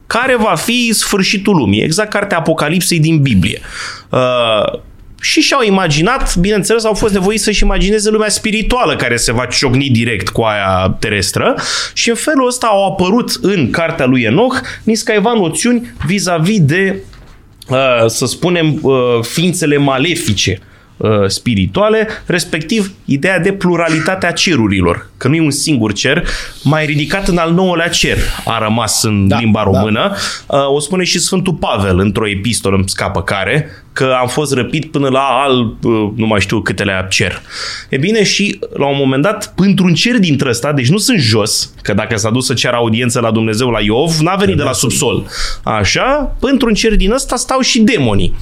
care 0.08 0.36
va 0.36 0.56
fi 0.56 0.94
sfârșitul 0.94 1.56
lumii. 1.56 1.82
Exact 1.82 2.10
cartea 2.10 2.38
Apocalipsei 2.38 3.00
din 3.00 3.22
Biblie. 3.22 3.62
Uh, 4.10 4.80
și 5.22 5.42
și-au 5.42 5.62
imaginat, 5.64 6.36
bineînțeles, 6.36 6.84
au 6.84 6.94
fost 6.94 7.14
nevoiți 7.14 7.44
să-și 7.44 7.64
imagineze 7.64 8.10
lumea 8.10 8.30
spirituală 8.30 8.96
care 8.96 9.16
se 9.16 9.32
va 9.32 9.46
ciocni 9.46 9.90
direct 9.90 10.30
cu 10.30 10.42
aia 10.42 10.98
terestră. 11.00 11.56
Și 11.94 12.10
în 12.10 12.16
felul 12.16 12.48
ăsta 12.48 12.68
au 12.68 12.92
apărut 12.92 13.32
în 13.42 13.70
cartea 13.70 14.06
lui 14.06 14.22
Enoch 14.22 14.56
niscaiva 14.84 15.34
noțiuni 15.34 15.94
vis-a-vis 16.06 16.60
de, 16.62 16.96
uh, 17.70 18.06
să 18.08 18.26
spunem, 18.26 18.80
uh, 18.82 18.94
ființele 19.22 19.78
malefice. 19.78 20.60
Uh, 20.62 20.69
spirituale, 21.28 22.08
respectiv 22.26 22.92
ideea 23.06 23.40
de 23.40 23.52
pluralitatea 23.52 24.32
cerurilor, 24.32 25.10
că 25.18 25.28
nu 25.28 25.36
e 25.36 25.42
un 25.42 25.52
singur 25.52 25.94
cer, 25.94 26.28
mai 26.64 26.86
ridicat 26.86 27.28
în 27.28 27.38
al 27.38 27.54
nouălea 27.54 27.90
cer 27.90 28.18
a 28.46 28.60
rămas 28.60 29.04
în 29.04 29.28
da, 29.28 29.38
limba 29.40 29.64
da. 29.64 29.72
română. 29.72 30.16
Da. 30.48 30.68
O 30.68 30.80
spune 30.80 31.04
și 31.04 31.20
Sfântul 31.20 31.54
Pavel 31.54 32.00
într-o 32.00 32.28
epistolă, 32.28 32.76
îmi 32.76 32.90
scapă 32.90 33.22
care, 33.22 33.70
că 33.94 34.16
am 34.20 34.28
fost 34.28 34.54
răpit 34.54 34.92
până 34.92 35.10
la 35.10 35.20
al, 35.20 35.60
uh, 35.60 36.12
nu 36.16 36.28
mai 36.28 36.40
știu 36.40 36.62
câtele 36.62 37.08
cer. 37.10 37.42
E 37.90 37.98
bine, 37.98 38.24
și 38.24 38.60
la 38.74 38.88
un 38.88 38.96
moment 38.98 39.24
dat, 39.24 39.54
într-un 39.56 39.94
cer 39.94 40.20
dintre 40.20 40.50
ăsta, 40.50 40.74
deci 40.74 40.90
nu 40.90 40.98
sunt 40.98 41.20
jos, 41.20 41.74
că 41.82 41.94
dacă 41.94 42.18
s-a 42.18 42.30
dus 42.30 42.46
să 42.46 42.54
ceară 42.54 42.76
audiență 42.76 43.20
la 43.20 43.32
Dumnezeu 43.32 43.70
la 43.70 43.80
Iov, 43.80 44.18
n-a 44.20 44.36
venit 44.36 44.58
de 44.58 44.64
la 44.64 44.74
subsol. 44.74 45.26
Așa, 45.64 46.36
într-un 46.40 46.74
cer 46.74 46.96
din 46.96 47.12
ăsta 47.12 47.36
stau 47.36 47.60
și 47.60 47.80
demonii. 47.80 48.36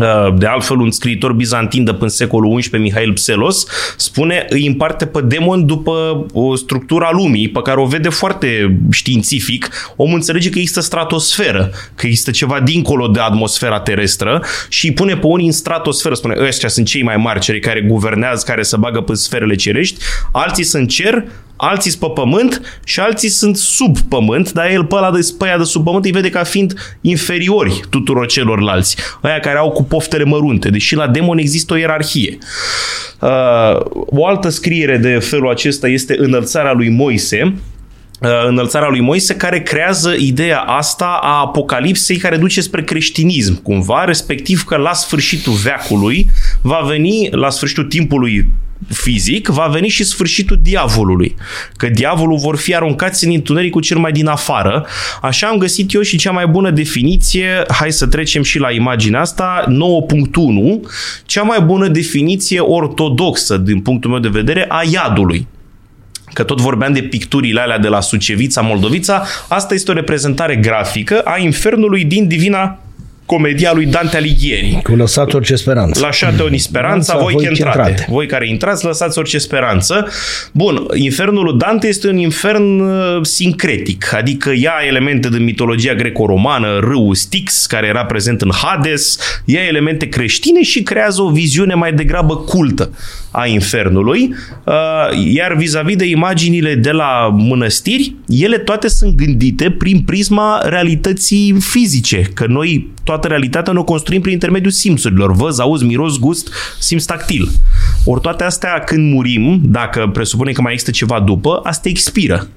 Uh, 0.00 0.34
de 0.38 0.46
altfel, 0.46 0.78
un 0.78 0.90
scriitor 0.90 1.32
bizantin 1.32 1.84
de 1.84 1.92
până 1.92 2.10
secolul 2.10 2.60
XI, 2.60 2.76
Mihail 2.76 3.12
Pselos, 3.12 3.66
spune, 3.96 4.46
îi 4.48 4.66
împarte 4.66 5.06
pe 5.06 5.20
demon 5.20 5.66
după 5.66 6.26
o 6.32 6.56
structura 6.56 7.10
lumii, 7.12 7.48
pe 7.48 7.60
care 7.62 7.80
o 7.80 7.86
vede 7.86 8.08
foarte 8.08 8.78
științific. 8.90 9.68
Omul 9.96 10.14
înțelege 10.14 10.48
că 10.48 10.58
există 10.58 10.80
stratosferă, 10.80 11.70
că 11.94 12.06
există 12.06 12.30
ceva 12.30 12.60
dincolo 12.60 13.06
de 13.06 13.20
atmosfera 13.20 13.80
terestră 13.80 14.42
și 14.68 14.86
îi 14.86 14.92
pune 14.92 15.16
pe 15.16 15.26
unii 15.26 15.46
în 15.46 15.52
stratosferă. 15.52 16.14
Spune, 16.14 16.34
ăștia 16.46 16.68
sunt 16.68 16.86
cei 16.86 17.02
mai 17.02 17.16
mari, 17.16 17.40
cei 17.40 17.60
care 17.60 17.80
guvernează, 17.80 18.42
care 18.46 18.62
se 18.62 18.76
bagă 18.76 19.00
pe 19.00 19.14
sferele 19.14 19.54
cerești, 19.54 20.04
alții 20.32 20.64
sunt 20.64 20.88
cer, 20.88 21.24
alții 21.56 21.90
sunt 21.90 22.02
pe 22.02 22.20
pământ 22.20 22.80
și 22.84 23.00
alții 23.00 23.28
sunt 23.28 23.56
sub 23.56 23.98
pământ, 23.98 24.52
dar 24.52 24.70
el 24.70 24.84
pe 24.84 24.94
ăla 24.94 25.10
de, 25.10 25.28
pe 25.38 25.54
de 25.58 25.64
sub 25.64 25.84
pământ 25.84 26.04
îi 26.04 26.10
vede 26.10 26.30
ca 26.30 26.42
fiind 26.42 26.96
inferiori 27.00 27.80
tuturor 27.90 28.26
celorlalți. 28.26 28.96
Aia 29.20 29.40
care 29.40 29.58
au 29.58 29.70
cu 29.70 29.83
poftele 29.84 30.24
mărunte, 30.24 30.70
deși 30.70 30.94
la 30.94 31.06
demon 31.06 31.38
există 31.38 31.72
o 31.72 31.76
ierarhie. 31.76 32.38
Uh, 33.20 33.80
o 33.92 34.26
altă 34.26 34.48
scriere 34.48 34.96
de 34.96 35.18
felul 35.18 35.50
acesta 35.50 35.88
este 35.88 36.14
Înălțarea 36.18 36.72
lui 36.72 36.88
Moise, 36.88 37.54
uh, 38.20 38.28
înălțarea 38.46 38.88
lui 38.88 39.00
Moise, 39.00 39.34
care 39.34 39.62
creează 39.62 40.14
ideea 40.18 40.58
asta 40.58 41.18
a 41.22 41.40
apocalipsei 41.40 42.16
care 42.16 42.36
duce 42.36 42.60
spre 42.60 42.82
creștinism, 42.82 43.62
cumva, 43.62 44.04
respectiv 44.04 44.64
că 44.64 44.76
la 44.76 44.92
sfârșitul 44.92 45.52
veacului 45.52 46.30
va 46.62 46.80
veni, 46.88 47.28
la 47.30 47.50
sfârșitul 47.50 47.84
timpului 47.84 48.46
fizic, 48.88 49.48
va 49.48 49.66
veni 49.66 49.88
și 49.88 50.04
sfârșitul 50.04 50.58
diavolului. 50.62 51.34
Că 51.76 51.88
diavolul 51.88 52.38
vor 52.38 52.56
fi 52.56 52.74
aruncați 52.74 53.26
în 53.26 53.32
întunericul 53.32 53.82
cel 53.82 53.98
mai 53.98 54.12
din 54.12 54.26
afară. 54.26 54.86
Așa 55.22 55.46
am 55.46 55.58
găsit 55.58 55.92
eu 55.92 56.02
și 56.02 56.16
cea 56.16 56.30
mai 56.30 56.46
bună 56.46 56.70
definiție, 56.70 57.62
hai 57.68 57.92
să 57.92 58.06
trecem 58.06 58.42
și 58.42 58.58
la 58.58 58.70
imaginea 58.70 59.20
asta, 59.20 59.64
9.1, 59.68 60.90
cea 61.26 61.42
mai 61.42 61.60
bună 61.60 61.88
definiție 61.88 62.60
ortodoxă 62.60 63.56
din 63.56 63.80
punctul 63.80 64.10
meu 64.10 64.20
de 64.20 64.28
vedere 64.28 64.64
a 64.68 64.82
iadului 64.90 65.46
că 66.32 66.42
tot 66.42 66.60
vorbeam 66.60 66.92
de 66.92 67.02
picturile 67.02 67.60
alea 67.60 67.78
de 67.78 67.88
la 67.88 68.00
Sucevița, 68.00 68.60
Moldovița, 68.60 69.26
asta 69.48 69.74
este 69.74 69.90
o 69.90 69.94
reprezentare 69.94 70.56
grafică 70.56 71.20
a 71.20 71.38
infernului 71.38 72.04
din 72.04 72.28
Divina 72.28 72.83
comedia 73.26 73.72
lui 73.72 73.86
Dante 73.86 74.16
Alighieri. 74.16 74.80
Cu 74.82 74.94
lăsat 74.94 75.32
orice 75.32 75.54
speranță. 75.54 76.06
Lăsate 76.06 76.42
o 76.42 76.56
speranță, 76.56 77.16
voi, 77.20 77.32
voi 77.32 77.44
intrate. 77.44 78.06
Voi 78.08 78.26
care 78.26 78.48
intrați, 78.48 78.84
lăsați 78.84 79.18
orice 79.18 79.38
speranță. 79.38 80.08
Bun, 80.52 80.86
infernul 80.94 81.44
lui 81.44 81.58
Dante 81.58 81.86
este 81.86 82.08
un 82.08 82.16
infern 82.16 82.80
uh, 82.80 83.18
sincretic, 83.22 84.12
adică 84.14 84.52
ia 84.56 84.74
elemente 84.86 85.28
din 85.28 85.44
mitologia 85.44 85.94
greco-romană, 85.94 86.78
râul 86.78 87.14
Styx, 87.14 87.66
care 87.66 87.86
era 87.86 88.04
prezent 88.04 88.40
în 88.40 88.50
Hades, 88.62 89.18
ia 89.44 89.62
elemente 89.62 90.08
creștine 90.08 90.62
și 90.62 90.82
creează 90.82 91.22
o 91.22 91.30
viziune 91.30 91.74
mai 91.74 91.92
degrabă 91.92 92.36
cultă 92.36 92.90
a 93.36 93.46
infernului, 93.46 94.34
uh, 94.64 94.74
iar 95.32 95.54
vis-a-vis 95.56 95.96
de 95.96 96.04
imaginile 96.04 96.74
de 96.74 96.90
la 96.90 97.34
mănăstiri, 97.36 98.14
ele 98.28 98.58
toate 98.58 98.88
sunt 98.88 99.14
gândite 99.14 99.70
prin 99.70 100.00
prisma 100.00 100.60
realității 100.64 101.56
fizice, 101.60 102.22
că 102.34 102.46
noi 102.46 102.92
toată 103.04 103.28
realitatea 103.28 103.72
ne 103.72 103.78
o 103.78 103.84
construim 103.84 104.20
prin 104.20 104.32
intermediul 104.32 104.70
simțurilor, 104.70 105.32
văz, 105.32 105.58
auz, 105.58 105.82
miros, 105.82 106.18
gust, 106.18 106.52
simț 106.78 107.04
tactil. 107.04 107.48
Ori 108.04 108.20
toate 108.20 108.44
astea 108.44 108.78
când 108.78 109.12
murim, 109.12 109.60
dacă 109.64 110.10
presupunem 110.12 110.52
că 110.52 110.62
mai 110.62 110.72
există 110.72 110.92
ceva 110.92 111.20
după, 111.20 111.60
asta 111.62 111.88
expiră. 111.88 112.48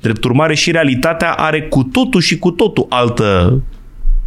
Drept 0.00 0.24
urmare 0.24 0.54
și 0.54 0.70
realitatea 0.70 1.32
are 1.32 1.62
cu 1.62 1.82
totul 1.82 2.20
și 2.20 2.38
cu 2.38 2.50
totul 2.50 2.86
altă 2.88 3.60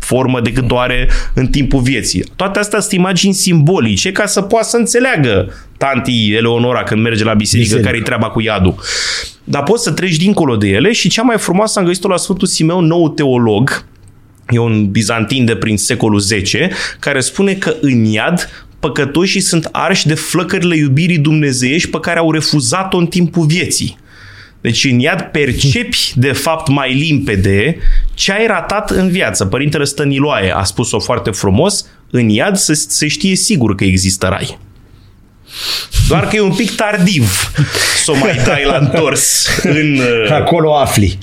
formă 0.04 0.42
decât 0.42 0.72
o 0.72 0.78
are 0.78 1.10
în 1.34 1.48
timpul 1.48 1.82
vieții. 1.82 2.24
Toate 2.36 2.60
astea 2.60 2.80
sunt 2.80 2.92
imagini 2.92 3.34
simbolice 3.34 4.12
ca 4.12 4.26
să 4.26 4.42
poată 4.42 4.68
să 4.68 4.78
înțeleagă 4.78 5.54
tanti 5.78 6.34
Eleonora 6.34 6.84
când 6.84 7.02
merge 7.02 7.24
la 7.24 7.34
biserică, 7.34 7.68
biserică. 7.68 7.90
care-i 7.90 8.04
treaba 8.04 8.30
cu 8.30 8.42
iadul. 8.42 8.76
Dar 9.44 9.64
poți 9.64 9.84
să 9.84 9.92
treci 9.92 10.16
dincolo 10.16 10.56
de 10.56 10.68
ele 10.68 10.92
și 10.92 11.10
cea 11.10 11.22
mai 11.22 11.38
frumoasă 11.38 11.80
am 11.80 11.86
găsit-o 11.86 12.08
la 12.08 12.18
Sfântul 12.18 12.48
Simeon, 12.48 12.86
nou 12.86 13.10
teolog, 13.10 13.86
e 14.50 14.58
un 14.58 14.92
bizantin 14.92 15.46
de 15.46 15.56
prin 15.56 15.78
secolul 15.78 16.22
X, 16.42 16.52
care 17.00 17.20
spune 17.20 17.54
că 17.54 17.76
în 17.82 18.06
iad 18.06 18.50
păcătoșii 18.80 19.42
sunt 19.42 19.70
arși 19.72 20.08
de 20.08 20.14
flăcările 20.14 20.76
iubirii 20.76 21.18
dumnezeiești 21.18 21.90
pe 21.90 22.00
care 22.00 22.20
au 22.20 22.32
refuzat-o 22.32 22.98
în 22.98 23.08
timpul 23.08 23.46
vieții. 23.46 23.98
Deci 24.64 24.84
în 24.84 25.00
iad 25.00 25.22
percepi 25.22 26.12
de 26.16 26.32
fapt 26.32 26.68
mai 26.68 26.94
limpede 26.94 27.78
ce 28.14 28.32
ai 28.32 28.48
ratat 28.48 28.92
în 28.92 29.10
viață. 29.10 29.46
Părintele 29.46 29.84
Stăniloae 29.84 30.52
a 30.56 30.64
spus-o 30.64 31.00
foarte 31.00 31.32
frumos, 31.32 31.86
în 32.10 32.30
iad 32.30 32.56
se, 32.56 32.74
se 32.74 33.08
știe 33.08 33.36
sigur 33.36 33.76
că 33.76 33.84
există 33.84 34.28
rai. 34.28 34.58
Doar 36.08 36.28
că 36.28 36.36
e 36.36 36.42
un 36.42 36.54
pic 36.54 36.72
tardiv 36.72 37.52
să 38.04 38.12
o 38.12 38.18
mai 38.18 38.40
dai 38.46 38.64
la 38.66 38.78
întors. 38.78 39.48
În, 39.64 40.00
Acolo 40.30 40.78
afli. 40.78 41.18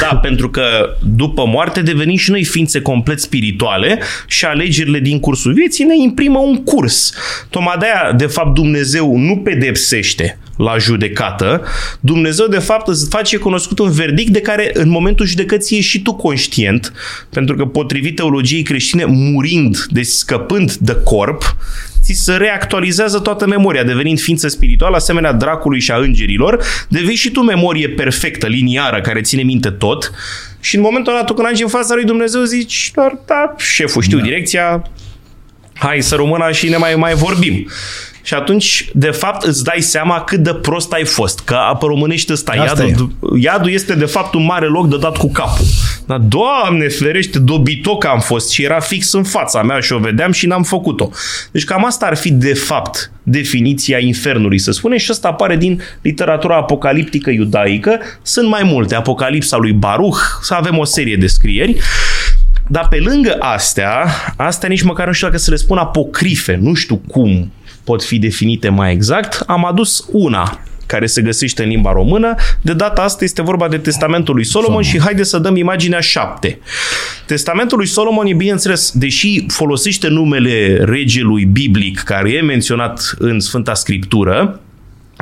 Da, 0.00 0.16
pentru 0.16 0.50
că 0.50 0.96
după 1.16 1.46
moarte 1.46 1.82
devenim 1.82 2.16
și 2.16 2.30
noi 2.30 2.44
ființe 2.44 2.80
complet 2.80 3.20
spirituale 3.20 3.98
și 4.26 4.44
alegerile 4.44 4.98
din 4.98 5.20
cursul 5.20 5.52
vieții 5.52 5.84
ne 5.84 5.94
imprimă 6.02 6.38
un 6.38 6.64
curs. 6.64 7.12
Tocmai 7.50 7.76
de 7.78 7.84
aia, 7.84 8.12
de 8.12 8.26
fapt, 8.26 8.54
Dumnezeu 8.54 9.16
nu 9.16 9.36
pedepsește 9.36 10.38
la 10.56 10.78
judecată, 10.78 11.62
Dumnezeu 12.00 12.46
de 12.46 12.58
fapt 12.58 12.88
îți 12.88 13.08
face 13.08 13.36
cunoscut 13.36 13.78
un 13.78 13.90
verdict 13.90 14.32
de 14.32 14.40
care 14.40 14.70
în 14.72 14.88
momentul 14.88 15.26
judecății 15.26 15.78
ești 15.78 15.90
și 15.90 16.02
tu 16.02 16.14
conștient, 16.14 16.92
pentru 17.30 17.56
că 17.56 17.64
potrivit 17.64 18.16
teologiei 18.16 18.62
creștine, 18.62 19.04
murind, 19.04 19.86
deci 19.90 20.06
scăpând 20.06 20.72
de 20.72 20.96
corp, 21.04 21.56
ți 22.02 22.12
se 22.12 22.32
reactualizează 22.32 23.18
toată 23.18 23.46
memoria, 23.46 23.84
devenind 23.84 24.20
ființă 24.20 24.48
spirituală, 24.48 24.96
asemenea 24.96 25.32
dracului 25.32 25.80
și 25.80 25.90
a 25.90 25.96
îngerilor, 25.96 26.64
devii 26.88 27.14
și 27.14 27.30
tu 27.30 27.40
memorie 27.40 27.88
perfectă, 27.88 28.46
liniară, 28.46 29.00
care 29.00 29.20
ține 29.20 29.42
minte 29.42 29.70
tot 29.70 30.12
și 30.60 30.76
în 30.76 30.82
momentul 30.82 31.12
ăla 31.12 31.24
tu 31.24 31.32
când 31.34 31.46
ajungi 31.46 31.62
în 31.62 31.68
fața 31.68 31.94
lui 31.94 32.04
Dumnezeu 32.04 32.42
zici 32.42 32.90
doar, 32.94 33.18
da, 33.26 33.54
șeful, 33.58 34.02
știu 34.02 34.18
da. 34.18 34.24
direcția, 34.24 34.90
hai 35.74 36.02
să 36.02 36.14
rămână 36.14 36.52
și 36.52 36.68
ne 36.68 36.76
mai, 36.76 36.94
mai 36.94 37.14
vorbim. 37.14 37.66
Și 38.22 38.34
atunci, 38.34 38.90
de 38.92 39.10
fapt, 39.10 39.44
îți 39.44 39.64
dai 39.64 39.80
seama 39.80 40.20
cât 40.20 40.38
de 40.38 40.54
prost 40.54 40.92
ai 40.92 41.04
fost. 41.04 41.40
Că 41.40 41.58
pe 41.78 41.86
românești 41.86 42.32
ăsta, 42.32 42.54
iadul, 42.54 43.12
iadul 43.40 43.70
este 43.70 43.94
de 43.94 44.04
fapt 44.04 44.34
un 44.34 44.44
mare 44.44 44.66
loc 44.66 44.88
de 44.88 44.96
dat 44.96 45.16
cu 45.16 45.32
capul. 45.32 45.64
Dar, 46.06 46.18
Doamne 46.18 46.88
ferește, 46.88 47.38
dobitoc 47.38 48.04
am 48.04 48.20
fost 48.20 48.50
și 48.50 48.62
era 48.62 48.80
fix 48.80 49.12
în 49.12 49.22
fața 49.22 49.62
mea 49.62 49.80
și 49.80 49.92
o 49.92 49.98
vedeam 49.98 50.32
și 50.32 50.46
n-am 50.46 50.62
făcut-o. 50.62 51.10
Deci 51.50 51.64
cam 51.64 51.84
asta 51.84 52.06
ar 52.06 52.16
fi 52.16 52.32
de 52.32 52.54
fapt 52.54 53.12
definiția 53.22 53.98
infernului, 53.98 54.58
să 54.58 54.70
spunem, 54.70 54.98
și 54.98 55.10
asta 55.10 55.28
apare 55.28 55.56
din 55.56 55.82
literatura 56.02 56.56
apocaliptică 56.56 57.30
iudaică. 57.30 57.98
Sunt 58.22 58.48
mai 58.48 58.62
multe, 58.62 58.94
Apocalipsa 58.94 59.56
lui 59.56 59.72
Baruch, 59.72 60.18
să 60.42 60.54
avem 60.54 60.78
o 60.78 60.84
serie 60.84 61.16
de 61.16 61.26
scrieri. 61.26 61.76
Dar 62.68 62.88
pe 62.88 62.98
lângă 62.98 63.36
astea, 63.38 64.06
astea 64.36 64.68
nici 64.68 64.82
măcar 64.82 65.06
nu 65.06 65.12
știu 65.12 65.26
dacă 65.26 65.38
să 65.38 65.50
le 65.50 65.56
spun 65.56 65.78
apocrife, 65.78 66.58
nu 66.60 66.74
știu 66.74 66.96
cum 66.96 67.52
pot 67.84 68.04
fi 68.04 68.18
definite 68.18 68.68
mai 68.68 68.92
exact, 68.92 69.42
am 69.46 69.64
adus 69.64 70.06
una 70.10 70.60
care 70.86 71.06
se 71.06 71.22
găsește 71.22 71.62
în 71.62 71.68
limba 71.68 71.92
română. 71.92 72.34
De 72.60 72.72
data 72.72 73.02
asta 73.02 73.24
este 73.24 73.42
vorba 73.42 73.68
de 73.68 73.78
Testamentul 73.78 74.34
lui 74.34 74.44
Solomon, 74.44 74.82
Solomon. 74.82 75.00
și 75.00 75.06
haide 75.06 75.22
să 75.22 75.38
dăm 75.38 75.56
imaginea 75.56 76.00
7. 76.00 76.58
Testamentul 77.26 77.78
lui 77.78 77.86
Solomon 77.86 78.26
e, 78.26 78.34
bineînțeles, 78.34 78.92
deși 78.94 79.44
folosește 79.48 80.08
numele 80.08 80.84
regelui 80.84 81.44
biblic 81.44 81.98
care 81.98 82.30
e 82.30 82.40
menționat 82.40 83.14
în 83.18 83.40
Sfânta 83.40 83.74
Scriptură, 83.74 84.60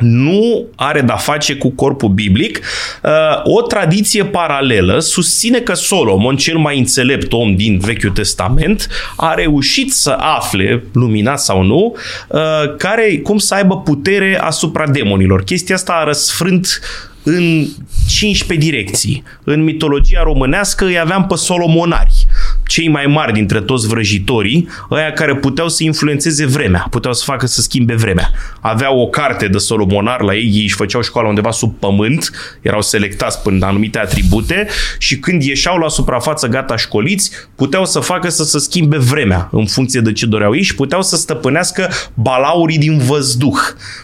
nu 0.01 0.65
are 0.75 1.01
de-a 1.01 1.15
face 1.15 1.55
cu 1.55 1.69
corpul 1.69 2.09
biblic. 2.09 2.59
Uh, 3.03 3.11
o 3.43 3.61
tradiție 3.61 4.23
paralelă 4.23 4.99
susține 4.99 5.59
că 5.59 5.73
Solomon, 5.73 6.35
cel 6.35 6.57
mai 6.57 6.77
înțelept 6.77 7.33
om 7.33 7.55
din 7.55 7.79
Vechiul 7.79 8.09
Testament, 8.09 8.87
a 9.15 9.33
reușit 9.33 9.93
să 9.93 10.17
afle, 10.19 10.83
luminat 10.93 11.39
sau 11.39 11.61
nu, 11.61 11.95
uh, 12.27 12.75
care, 12.77 13.17
cum 13.23 13.37
să 13.37 13.53
aibă 13.53 13.77
putere 13.77 14.39
asupra 14.41 14.87
demonilor. 14.87 15.43
Chestia 15.43 15.75
asta 15.75 15.93
a 15.93 16.03
răsfrânt 16.03 16.79
în 17.23 17.67
15 18.07 18.69
direcții. 18.69 19.23
În 19.43 19.63
mitologia 19.63 20.21
românească 20.23 20.85
îi 20.85 20.99
aveam 20.99 21.27
pe 21.27 21.35
solomonari 21.35 22.25
cei 22.71 22.89
mai 22.89 23.05
mari 23.05 23.33
dintre 23.33 23.61
toți 23.61 23.87
vrăjitorii, 23.87 24.67
ăia 24.91 25.11
care 25.11 25.35
puteau 25.35 25.69
să 25.69 25.83
influențeze 25.83 26.45
vremea, 26.45 26.87
puteau 26.89 27.13
să 27.13 27.23
facă 27.25 27.45
să 27.45 27.61
schimbe 27.61 27.95
vremea. 27.95 28.29
Aveau 28.61 28.99
o 28.99 29.07
carte 29.07 29.47
de 29.47 29.57
solomonar 29.57 30.21
la 30.21 30.35
ei, 30.35 30.51
ei 30.53 30.63
își 30.63 30.75
făceau 30.75 31.01
școala 31.01 31.27
undeva 31.27 31.51
sub 31.51 31.75
pământ, 31.79 32.31
erau 32.61 32.81
selectați 32.81 33.41
până 33.41 33.65
anumite 33.65 33.99
atribute 33.99 34.67
și 34.97 35.19
când 35.19 35.43
ieșeau 35.43 35.77
la 35.77 35.87
suprafață 35.87 36.47
gata 36.47 36.75
școliți, 36.75 37.31
puteau 37.55 37.85
să 37.85 37.99
facă 37.99 38.29
să 38.29 38.43
se 38.43 38.59
schimbe 38.59 38.97
vremea 38.97 39.49
în 39.51 39.65
funcție 39.65 39.99
de 39.99 40.11
ce 40.11 40.25
doreau 40.25 40.55
ei 40.55 40.63
și 40.63 40.75
puteau 40.75 41.01
să 41.01 41.15
stăpânească 41.15 41.89
balaurii 42.13 42.77
din 42.77 42.97
văzduh. 42.97 43.59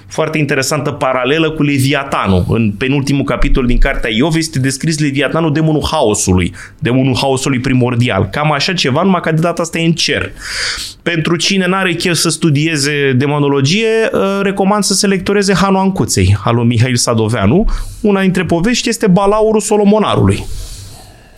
Foarte 0.08 0.38
interesantă 0.38 0.92
paralelă 0.92 1.52
cu 1.52 1.64
Leviatanul. 1.64 2.46
În 2.48 2.72
penultimul 2.78 3.24
capitol 3.24 3.66
din 3.66 3.78
cartea 3.78 4.10
Iov 4.14 4.36
este 4.36 4.60
descris 4.60 5.00
Leviatanul 5.00 5.54
demonul 5.54 5.88
haosului, 5.92 6.54
demonul 6.80 7.18
haosului 7.22 7.60
primordial. 7.60 8.30
Cam 8.32 8.56
așa 8.58 8.74
ceva, 8.74 9.04
numai 9.04 9.20
că 9.20 9.32
de 9.32 9.42
data 9.42 9.62
asta 9.62 9.80
e 9.80 9.86
în 9.86 9.94
cer. 9.94 10.32
Pentru 11.04 11.36
cine 11.36 11.68
n-are 11.68 11.94
chef 11.94 12.16
să 12.16 12.30
studieze 12.30 13.14
demonologie, 13.16 14.10
uh, 14.12 14.40
recomand 14.42 14.84
să 14.84 14.94
se 14.94 15.08
lectoreze 15.08 15.54
Hanu 15.54 15.78
Ancuței, 15.78 16.38
al 16.44 16.56
lui 16.56 16.66
Mihail 16.66 16.96
Sadoveanu. 16.96 17.66
Una 18.02 18.22
dintre 18.22 18.46
povești 18.46 18.90
este 18.90 19.08
Balaurul 19.08 19.62
Solomonarului 19.62 20.46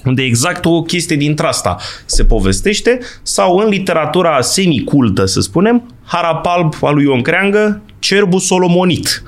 unde 0.06 0.22
exact 0.22 0.66
o 0.66 0.82
chestie 0.82 1.16
dintre 1.16 1.48
asta 1.48 1.78
se 2.06 2.24
povestește, 2.24 3.00
sau 3.22 3.58
în 3.58 3.70
literatura 3.70 4.41
semicultă, 4.41 5.26
să 5.26 5.40
spunem, 5.40 5.96
Harapalb 6.06 6.74
al 6.82 6.94
lui 6.94 7.04
Ion 7.04 7.22
Creangă, 7.22 7.82
Cerbul 8.00 8.40
Solomonit 8.40 9.24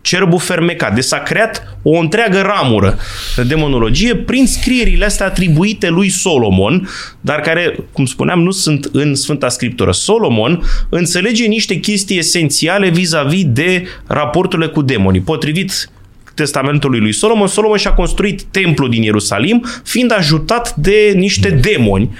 cerbul 0.00 0.38
fermecat. 0.38 0.94
Deci 0.94 1.04
s-a 1.04 1.18
creat 1.18 1.78
o 1.82 1.98
întreagă 1.98 2.40
ramură 2.40 2.98
de 3.36 3.42
demonologie 3.42 4.16
prin 4.16 4.46
scrierile 4.46 5.04
astea 5.04 5.26
atribuite 5.26 5.88
lui 5.88 6.08
Solomon, 6.08 6.88
dar 7.20 7.40
care, 7.40 7.76
cum 7.92 8.06
spuneam, 8.06 8.42
nu 8.42 8.50
sunt 8.50 8.88
în 8.92 9.14
Sfânta 9.14 9.48
Scriptură. 9.48 9.92
Solomon 9.92 10.62
înțelege 10.88 11.46
niște 11.46 11.74
chestii 11.74 12.18
esențiale 12.18 12.88
vis-a-vis 12.88 13.44
de 13.46 13.84
raporturile 14.06 14.68
cu 14.68 14.82
demonii. 14.82 15.20
Potrivit 15.20 15.90
testamentului 16.34 17.00
lui 17.00 17.12
Solomon, 17.12 17.46
Solomon 17.46 17.76
și-a 17.76 17.92
construit 17.92 18.42
templu 18.42 18.88
din 18.88 19.02
Ierusalim, 19.02 19.64
fiind 19.84 20.12
ajutat 20.12 20.74
de 20.74 21.12
niște 21.14 21.50
demoni. 21.50 22.16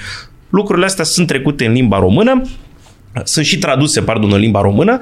Lucrurile 0.50 0.86
astea 0.86 1.04
sunt 1.04 1.26
trecute 1.26 1.66
în 1.66 1.72
limba 1.72 1.98
română, 1.98 2.42
sunt 3.24 3.44
și 3.44 3.58
traduse, 3.58 4.02
pardon, 4.02 4.32
în 4.32 4.38
limba 4.38 4.60
română 4.60 4.98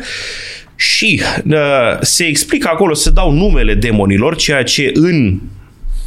și 0.78 1.22
uh, 1.50 1.56
se 2.00 2.24
explică 2.24 2.68
acolo, 2.72 2.94
se 2.94 3.10
dau 3.10 3.32
numele 3.32 3.74
demonilor, 3.74 4.36
ceea 4.36 4.62
ce 4.62 4.90
în 4.94 5.40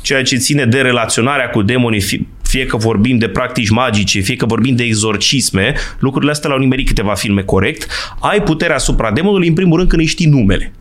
ceea 0.02 0.24
ce 0.24 0.36
ține 0.36 0.66
de 0.66 0.82
relaționarea 0.82 1.50
cu 1.50 1.62
demonii, 1.62 2.02
fie, 2.02 2.28
fie 2.44 2.66
că 2.66 2.78
vorbim 2.78 3.18
de 3.18 3.28
practici 3.28 3.70
magice, 3.70 4.20
fie 4.20 4.36
că 4.36 4.46
vorbim 4.46 4.76
de 4.76 4.84
exorcisme, 4.84 5.74
lucrurile 6.00 6.32
astea 6.32 6.50
le-au 6.50 6.62
nimerit 6.62 6.88
câteva 6.88 7.14
filme 7.14 7.42
corect, 7.42 7.88
ai 8.20 8.44
puterea 8.44 8.76
asupra 8.76 9.12
demonului 9.12 9.48
în 9.48 9.54
primul 9.54 9.78
rând 9.78 9.90
când 9.90 10.02
îi 10.02 10.08
știi 10.08 10.26
numele. 10.26 10.74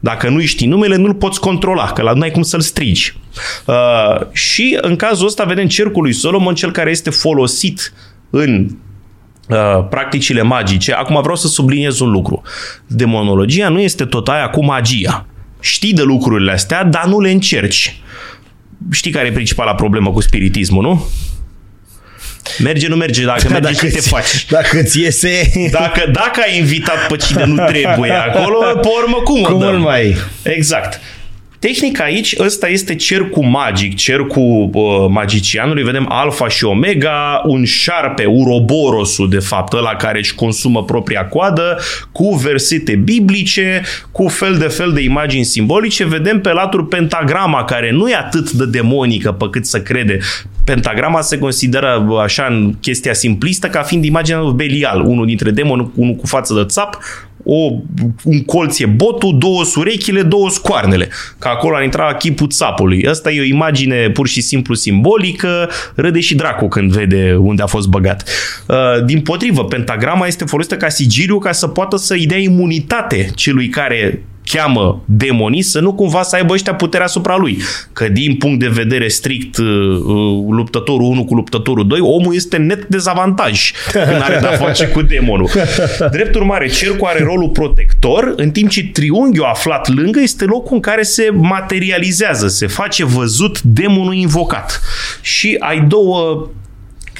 Dacă 0.00 0.28
nu 0.28 0.40
știi 0.40 0.66
numele, 0.66 0.96
nu-l 0.96 1.14
poți 1.14 1.40
controla, 1.40 1.92
că 1.92 2.02
la 2.02 2.12
nu 2.12 2.22
ai 2.22 2.30
cum 2.30 2.42
să-l 2.42 2.60
strigi. 2.60 3.16
Uh, 3.66 4.26
și 4.32 4.78
în 4.80 4.96
cazul 4.96 5.26
ăsta 5.26 5.44
vedem 5.44 5.66
cercul 5.66 6.02
lui 6.02 6.12
Solomon, 6.12 6.54
cel 6.54 6.70
care 6.70 6.90
este 6.90 7.10
folosit 7.10 7.92
în 8.30 8.66
Uh, 8.66 8.78
practicile 9.90 10.42
magice, 10.42 10.92
acum 10.92 11.20
vreau 11.20 11.36
să 11.36 11.48
subliniez 11.48 12.00
un 12.00 12.10
lucru. 12.10 12.42
Demonologia 12.86 13.68
nu 13.68 13.80
este 13.80 14.04
tot 14.04 14.28
aia 14.28 14.50
cu 14.50 14.64
magia. 14.64 15.26
Știi 15.60 15.92
de 15.92 16.02
lucrurile 16.02 16.52
astea, 16.52 16.84
dar 16.84 17.04
nu 17.04 17.20
le 17.20 17.30
încerci. 17.30 18.00
Știi 18.90 19.10
care 19.10 19.26
e 19.26 19.32
principala 19.32 19.74
problemă 19.74 20.10
cu 20.10 20.20
spiritismul, 20.20 20.82
nu? 20.82 21.06
Merge, 22.58 22.88
nu 22.88 22.96
merge, 22.96 23.24
dacă 23.24 23.48
da, 23.48 23.58
merge, 23.58 23.72
ce 23.72 23.86
te 23.86 24.00
faci? 24.00 24.46
Dacă 24.48 24.82
ți 24.82 25.00
iese... 25.00 25.52
Dacă, 25.70 26.10
dacă 26.12 26.40
ai 26.46 26.58
invitat 26.58 27.06
pe 27.06 27.16
cine 27.16 27.44
nu 27.44 27.64
trebuie 27.64 28.12
acolo, 28.28 28.58
pe 28.80 28.88
urmă 29.02 29.16
cum, 29.24 29.42
cum 29.42 29.60
îl 29.60 29.78
mai... 29.78 30.16
Exact. 30.42 31.00
Tehnica 31.62 32.04
aici, 32.04 32.34
ăsta 32.38 32.68
este 32.68 32.94
cercul 32.94 33.42
magic, 33.44 33.96
cercul 33.96 34.70
uh, 34.72 35.06
magicianului, 35.08 35.82
vedem 35.82 36.06
alfa 36.08 36.48
și 36.48 36.64
omega, 36.64 37.42
un 37.44 37.64
șarpe, 37.64 38.24
uroborosul 38.24 39.28
de 39.28 39.38
fapt, 39.38 39.72
ăla 39.72 39.94
care 39.94 40.18
își 40.18 40.34
consumă 40.34 40.84
propria 40.84 41.26
coadă, 41.26 41.78
cu 42.12 42.34
versete 42.34 42.94
biblice, 42.94 43.82
cu 44.12 44.28
fel 44.28 44.56
de 44.58 44.66
fel 44.66 44.92
de 44.92 45.00
imagini 45.00 45.44
simbolice, 45.44 46.04
vedem 46.04 46.40
pe 46.40 46.52
latur 46.52 46.88
pentagrama, 46.88 47.64
care 47.64 47.90
nu 47.90 48.08
e 48.08 48.14
atât 48.14 48.50
de 48.50 48.66
demonică 48.66 49.32
pe 49.32 49.46
cât 49.50 49.66
să 49.66 49.80
crede. 49.80 50.18
Pentagrama 50.64 51.20
se 51.20 51.38
consideră 51.38 52.06
așa 52.22 52.46
în 52.50 52.74
chestia 52.80 53.12
simplistă 53.12 53.66
ca 53.66 53.82
fiind 53.82 54.04
imaginea 54.04 54.40
lui 54.40 54.52
Belial, 54.52 55.00
unul 55.00 55.26
dintre 55.26 55.50
demoni, 55.50 55.90
unul 55.94 56.14
cu 56.14 56.26
față 56.26 56.54
de 56.54 56.64
țap, 56.64 56.98
o, 57.44 57.70
un 58.24 58.44
colț 58.44 58.78
e 58.78 58.86
botul, 58.86 59.38
două 59.38 59.64
surechile, 59.64 60.22
două 60.22 60.50
scoarnele. 60.50 61.08
Că 61.38 61.48
acolo 61.48 61.76
ar 61.76 61.82
intra 61.82 62.14
chipul 62.14 62.48
țapului. 62.48 63.06
Asta 63.06 63.30
e 63.30 63.40
o 63.40 63.44
imagine 63.44 64.10
pur 64.10 64.26
și 64.26 64.40
simplu 64.40 64.74
simbolică, 64.74 65.70
râde 65.94 66.20
și 66.20 66.34
dracu 66.34 66.68
când 66.68 66.92
vede 66.92 67.34
unde 67.38 67.62
a 67.62 67.66
fost 67.66 67.88
băgat. 67.88 68.28
Uh, 68.68 69.04
din 69.04 69.20
potrivă, 69.20 69.64
pentagrama 69.64 70.26
este 70.26 70.44
folosită 70.44 70.76
ca 70.76 70.88
sigiliu 70.88 71.38
ca 71.38 71.52
să 71.52 71.68
poată 71.68 71.96
să-i 71.96 72.26
dea 72.26 72.38
imunitate 72.38 73.30
celui 73.34 73.68
care 73.68 74.22
cheamă 74.52 75.02
demonii 75.04 75.62
să 75.62 75.80
nu 75.80 75.92
cumva 75.94 76.22
să 76.22 76.36
aibă 76.36 76.52
ăștia 76.52 76.74
puterea 76.74 77.06
asupra 77.06 77.36
lui. 77.36 77.58
Că 77.92 78.08
din 78.08 78.34
punct 78.34 78.58
de 78.58 78.68
vedere 78.68 79.08
strict 79.08 79.56
uh, 79.56 79.66
uh 79.66 80.30
luptătorul 80.48 81.06
1 81.06 81.24
cu 81.24 81.34
luptătorul 81.34 81.86
2, 81.86 81.98
omul 82.00 82.34
este 82.34 82.56
net 82.56 82.86
dezavantaj 82.86 83.72
când 83.92 84.22
are 84.22 84.38
de-a 84.40 84.50
face 84.50 84.86
cu 84.86 85.02
demonul. 85.02 85.50
Drept 86.10 86.34
urmare, 86.34 86.68
cercul 86.68 87.08
are 87.08 87.22
rolul 87.24 87.48
protector, 87.48 88.32
în 88.36 88.50
timp 88.50 88.68
ce 88.68 88.84
triunghiul 88.84 89.44
aflat 89.44 89.88
lângă 89.88 90.20
este 90.20 90.44
locul 90.44 90.74
în 90.74 90.80
care 90.80 91.02
se 91.02 91.30
materializează, 91.32 92.48
se 92.48 92.66
face 92.66 93.04
văzut 93.04 93.60
demonul 93.60 94.14
invocat. 94.14 94.80
Și 95.20 95.56
ai 95.58 95.80
două 95.80 96.50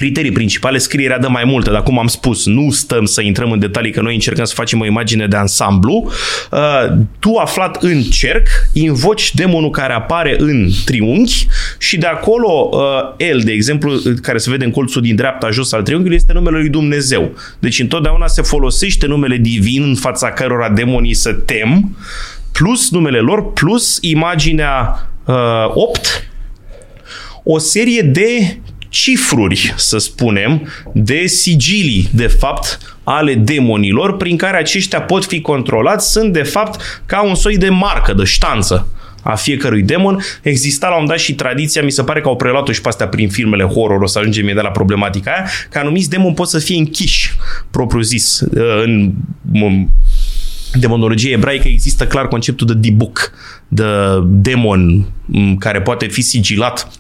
criterii 0.02 0.32
principale, 0.32 0.78
scrierea 0.78 1.18
dă 1.18 1.28
mai 1.28 1.44
multe, 1.44 1.70
dar 1.70 1.82
cum 1.82 1.98
am 1.98 2.06
spus, 2.06 2.46
nu 2.46 2.70
stăm 2.70 3.04
să 3.04 3.20
intrăm 3.20 3.50
în 3.50 3.58
detalii, 3.58 3.92
că 3.92 4.00
noi 4.00 4.14
încercăm 4.14 4.44
să 4.44 4.54
facem 4.54 4.80
o 4.80 4.84
imagine 4.84 5.26
de 5.26 5.36
ansamblu. 5.36 6.10
Uh, 6.50 6.58
tu 7.18 7.34
aflat 7.34 7.82
în 7.82 8.02
cerc, 8.02 8.46
invoci 8.72 9.34
demonul 9.34 9.70
care 9.70 9.92
apare 9.92 10.36
în 10.38 10.68
triunghi 10.84 11.46
și 11.78 11.98
de 11.98 12.06
acolo 12.06 12.68
uh, 12.72 13.28
el, 13.28 13.40
de 13.44 13.52
exemplu, 13.52 13.92
care 14.22 14.38
se 14.38 14.50
vede 14.50 14.64
în 14.64 14.70
colțul 14.70 15.02
din 15.02 15.16
dreapta 15.16 15.50
jos 15.50 15.72
al 15.72 15.82
triunghiului, 15.82 16.16
este 16.16 16.32
numele 16.32 16.58
lui 16.58 16.68
Dumnezeu. 16.68 17.30
Deci 17.58 17.78
întotdeauna 17.78 18.26
se 18.26 18.42
folosește 18.42 19.06
numele 19.06 19.36
divin 19.36 19.82
în 19.82 19.94
fața 19.94 20.30
cărora 20.30 20.68
demonii 20.68 21.14
să 21.14 21.32
tem, 21.32 21.96
plus 22.52 22.90
numele 22.90 23.18
lor, 23.18 23.52
plus 23.52 23.98
imaginea 24.00 25.08
uh, 25.24 25.34
8, 25.68 26.30
o 27.44 27.58
serie 27.58 28.02
de 28.02 28.56
cifruri, 28.92 29.74
să 29.76 29.98
spunem, 29.98 30.68
de 30.92 31.26
sigilii, 31.26 32.08
de 32.12 32.26
fapt, 32.26 32.78
ale 33.04 33.34
demonilor, 33.34 34.16
prin 34.16 34.36
care 34.36 34.56
aceștia 34.56 35.02
pot 35.02 35.24
fi 35.24 35.40
controlați, 35.40 36.10
sunt, 36.10 36.32
de 36.32 36.42
fapt, 36.42 37.02
ca 37.06 37.22
un 37.22 37.34
soi 37.34 37.56
de 37.56 37.68
marcă, 37.68 38.12
de 38.12 38.24
ștanță 38.24 38.88
a 39.22 39.34
fiecărui 39.34 39.82
demon. 39.82 40.22
Exista 40.42 40.88
la 40.88 40.96
un 40.96 41.06
dat 41.06 41.18
și 41.18 41.34
tradiția, 41.34 41.82
mi 41.82 41.90
se 41.90 42.02
pare 42.02 42.20
că 42.20 42.28
au 42.28 42.36
preluat-o 42.36 42.72
și 42.72 42.80
pe 42.80 42.88
astea 42.88 43.08
prin 43.08 43.28
filmele 43.28 43.64
horror, 43.64 44.00
o 44.00 44.06
să 44.06 44.18
ajungem 44.18 44.46
de 44.46 44.52
la 44.52 44.68
problematica 44.68 45.30
aia, 45.30 45.48
că 45.70 45.78
anumiți 45.78 46.10
demoni 46.10 46.34
pot 46.34 46.48
să 46.48 46.58
fie 46.58 46.76
închiși, 46.76 47.30
propriu 47.70 48.00
zis, 48.00 48.40
în 48.82 49.12
demonologie 50.72 51.32
ebraică 51.32 51.68
există 51.68 52.06
clar 52.06 52.28
conceptul 52.28 52.66
de 52.66 52.74
dibuk, 52.76 53.32
de 53.68 53.84
demon 54.24 55.06
care 55.58 55.80
poate 55.80 56.06
fi 56.06 56.22
sigilat 56.22 56.90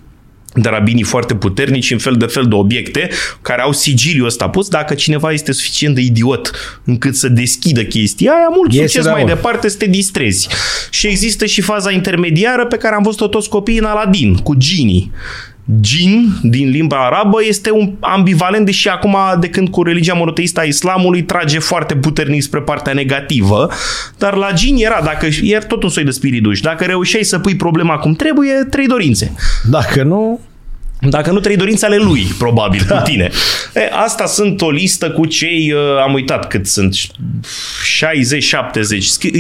de 0.54 0.68
rabinii 0.68 1.02
foarte 1.02 1.34
puternici 1.34 1.90
în 1.90 1.98
fel 1.98 2.14
de 2.14 2.26
fel 2.26 2.46
de 2.46 2.54
obiecte 2.54 3.08
care 3.42 3.62
au 3.62 3.72
sigiliul 3.72 4.26
ăsta 4.26 4.48
pus. 4.48 4.68
Dacă 4.68 4.94
cineva 4.94 5.32
este 5.32 5.52
suficient 5.52 5.94
de 5.94 6.00
idiot 6.00 6.50
încât 6.84 7.16
să 7.16 7.28
deschidă 7.28 7.84
chestia 7.84 8.32
aia, 8.32 8.48
mult 8.54 8.72
este 8.72 8.86
succes 8.86 9.12
mai 9.12 9.24
departe 9.24 9.68
să 9.68 9.76
te 9.76 9.86
distrezi. 9.86 10.48
Și 10.90 11.06
există 11.06 11.46
și 11.46 11.60
faza 11.60 11.90
intermediară 11.90 12.66
pe 12.66 12.76
care 12.76 12.94
am 12.94 13.02
văzut-o 13.02 13.26
toți 13.26 13.48
copiii 13.48 13.78
în 13.78 13.84
Aladdin, 13.84 14.34
cu 14.34 14.54
genii 14.54 15.10
Jin 15.82 16.28
din 16.42 16.70
limba 16.70 17.06
arabă 17.06 17.38
este 17.48 17.70
un 17.70 17.92
ambivalent, 18.00 18.64
deși 18.64 18.88
acum 18.88 19.16
de 19.40 19.48
când 19.48 19.68
cu 19.68 19.82
religia 19.82 20.14
monoteistă 20.14 20.60
a 20.60 20.62
islamului 20.62 21.22
trage 21.22 21.58
foarte 21.58 21.94
puternic 21.94 22.42
spre 22.42 22.60
partea 22.60 22.92
negativă, 22.92 23.70
dar 24.18 24.34
la 24.34 24.48
Jin 24.56 24.76
era, 24.78 25.00
dacă 25.04 25.26
e 25.42 25.58
tot 25.58 25.82
un 25.82 25.88
soi 25.88 26.04
de 26.04 26.10
spirit 26.10 26.42
duș, 26.42 26.60
dacă 26.60 26.84
reușeai 26.84 27.22
să 27.22 27.38
pui 27.38 27.56
problema 27.56 27.96
cum 27.96 28.14
trebuie, 28.14 28.52
trei 28.70 28.86
dorințe. 28.86 29.32
Dacă 29.70 30.02
nu, 30.02 30.40
dacă 31.08 31.30
nu 31.30 31.40
trei 31.40 31.56
dorințe 31.56 31.86
ale 31.86 31.96
lui, 31.96 32.26
probabil, 32.38 32.84
da. 32.88 32.96
cu 32.96 33.02
tine. 33.02 33.30
E, 33.74 33.88
asta 33.92 34.26
sunt 34.26 34.60
o 34.60 34.70
listă 34.70 35.10
cu 35.10 35.26
cei, 35.26 35.72
uh, 35.72 35.80
am 36.02 36.12
uitat 36.12 36.48
cât 36.48 36.66
sunt, 36.66 36.94
60-70. 36.94 36.98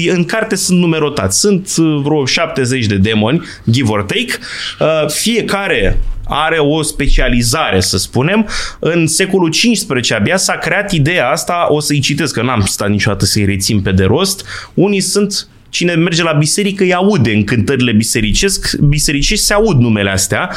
În 0.08 0.24
carte 0.24 0.54
sunt 0.54 0.78
numerotați. 0.78 1.38
Sunt 1.38 1.74
uh, 1.78 2.00
vreo 2.04 2.26
70 2.26 2.86
de 2.86 2.96
demoni, 2.96 3.42
give 3.70 3.90
or 3.90 4.02
take. 4.02 4.38
Uh, 4.80 5.10
fiecare 5.10 5.98
are 6.24 6.58
o 6.58 6.82
specializare, 6.82 7.80
să 7.80 7.98
spunem. 7.98 8.48
În 8.78 9.06
secolul 9.06 9.50
XV 9.50 9.90
abia 10.10 10.36
s-a 10.36 10.56
creat 10.56 10.92
ideea 10.92 11.30
asta, 11.30 11.66
o 11.68 11.80
să-i 11.80 12.00
citesc, 12.00 12.34
că 12.34 12.42
n-am 12.42 12.64
stat 12.64 12.88
niciodată 12.88 13.24
să-i 13.24 13.44
rețin 13.44 13.82
pe 13.82 13.92
de 13.92 14.04
rost. 14.04 14.46
Unii 14.74 15.00
sunt 15.00 15.46
cine 15.72 15.94
merge 15.94 16.22
la 16.22 16.32
biserică 16.32 16.82
îi 16.82 16.94
aude 16.94 17.32
în 17.32 17.44
cântările 17.44 17.92
bisericesc, 17.92 18.76
bisericești 18.76 19.44
se 19.44 19.54
aud 19.54 19.80
numele 19.80 20.10
astea. 20.10 20.50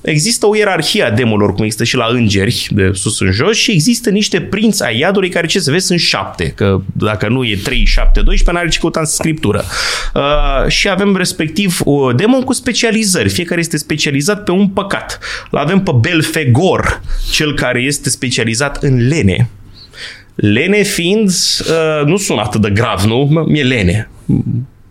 Există 0.00 0.46
o 0.46 0.56
ierarhie 0.56 1.02
a 1.02 1.10
demonilor, 1.10 1.54
cum 1.54 1.64
există 1.64 1.84
și 1.84 1.96
la 1.96 2.06
îngeri, 2.10 2.68
de 2.70 2.90
sus 2.94 3.20
în 3.20 3.30
jos, 3.30 3.56
și 3.56 3.70
există 3.70 4.10
niște 4.10 4.40
prinți 4.40 4.84
ai 4.84 4.98
iadului 4.98 5.28
care, 5.28 5.46
ce 5.46 5.60
să 5.60 5.70
vezi, 5.70 5.86
sunt 5.86 5.98
șapte, 5.98 6.52
că 6.56 6.80
dacă 6.92 7.28
nu 7.28 7.44
e 7.44 7.56
3, 7.62 7.84
7, 7.84 8.20
12, 8.20 8.50
n-are 8.50 8.68
ce 8.68 8.78
căuta 8.78 9.00
în 9.00 9.06
scriptură. 9.06 9.64
Uh, 10.14 10.68
și 10.68 10.88
avem 10.88 11.16
respectiv 11.16 11.78
o 11.84 12.12
demon 12.12 12.40
cu 12.40 12.52
specializări. 12.52 13.28
Fiecare 13.28 13.60
este 13.60 13.76
specializat 13.76 14.44
pe 14.44 14.50
un 14.50 14.68
păcat. 14.68 15.18
L-avem 15.50 15.82
pe 15.82 15.90
Belfegor, 16.00 17.02
cel 17.30 17.54
care 17.54 17.80
este 17.80 18.10
specializat 18.10 18.82
în 18.82 19.08
lene. 19.08 19.48
Lene 20.34 20.82
fiind, 20.82 21.28
uh, 21.28 22.06
nu 22.06 22.16
sună 22.16 22.40
atât 22.40 22.60
de 22.60 22.70
grav, 22.70 23.02
nu? 23.02 23.46
E 23.52 23.62
lene. 23.62 24.10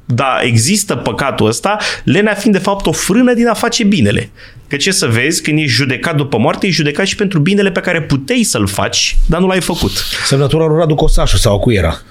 Da, 0.05 0.39
există 0.41 0.95
păcatul 0.95 1.47
ăsta, 1.47 1.77
lenea 2.03 2.34
fiind 2.34 2.55
de 2.55 2.61
fapt 2.61 2.85
o 2.85 2.91
frână 2.91 3.34
din 3.34 3.47
a 3.47 3.53
face 3.53 3.84
binele. 3.84 4.30
Că 4.68 4.76
ce 4.76 4.91
să 4.91 5.05
vezi, 5.07 5.41
când 5.41 5.59
ești 5.59 5.72
judecat 5.72 6.15
după 6.15 6.38
moarte, 6.38 6.65
ești 6.65 6.77
judecat 6.77 7.05
și 7.05 7.15
pentru 7.15 7.39
binele 7.39 7.72
pe 7.72 7.80
care 7.80 8.01
puteai 8.01 8.43
să-l 8.43 8.68
faci, 8.68 9.18
dar 9.26 9.39
nu 9.39 9.47
l-ai 9.47 9.61
făcut. 9.61 9.91
Semnătura 10.26 10.65
lui 10.65 10.77
Radu 10.77 10.95
Cosașu 10.95 11.38
sau 11.38 11.59
cu 11.59 11.72
era? 11.72 12.01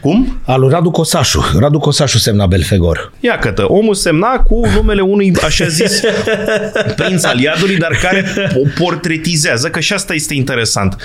Cum? 0.00 0.40
Al 0.44 0.60
lui 0.60 0.70
Radu 0.70 0.90
Cosașu. 0.90 1.44
Radu 1.58 1.78
Cosașu 1.78 2.18
semna 2.18 2.46
Belfegor. 2.46 3.12
Ia 3.20 3.38
cătă, 3.38 3.64
omul 3.72 3.94
semna 3.94 4.38
cu 4.38 4.66
numele 4.74 5.00
unui, 5.00 5.32
așa 5.44 5.66
zis, 5.66 6.00
prinț 6.96 7.24
al 7.24 7.38
iadului, 7.38 7.76
dar 7.76 7.98
care 8.02 8.24
o 8.54 8.82
portretizează, 8.82 9.70
că 9.70 9.80
și 9.80 9.92
asta 9.92 10.14
este 10.14 10.34
interesant 10.34 10.96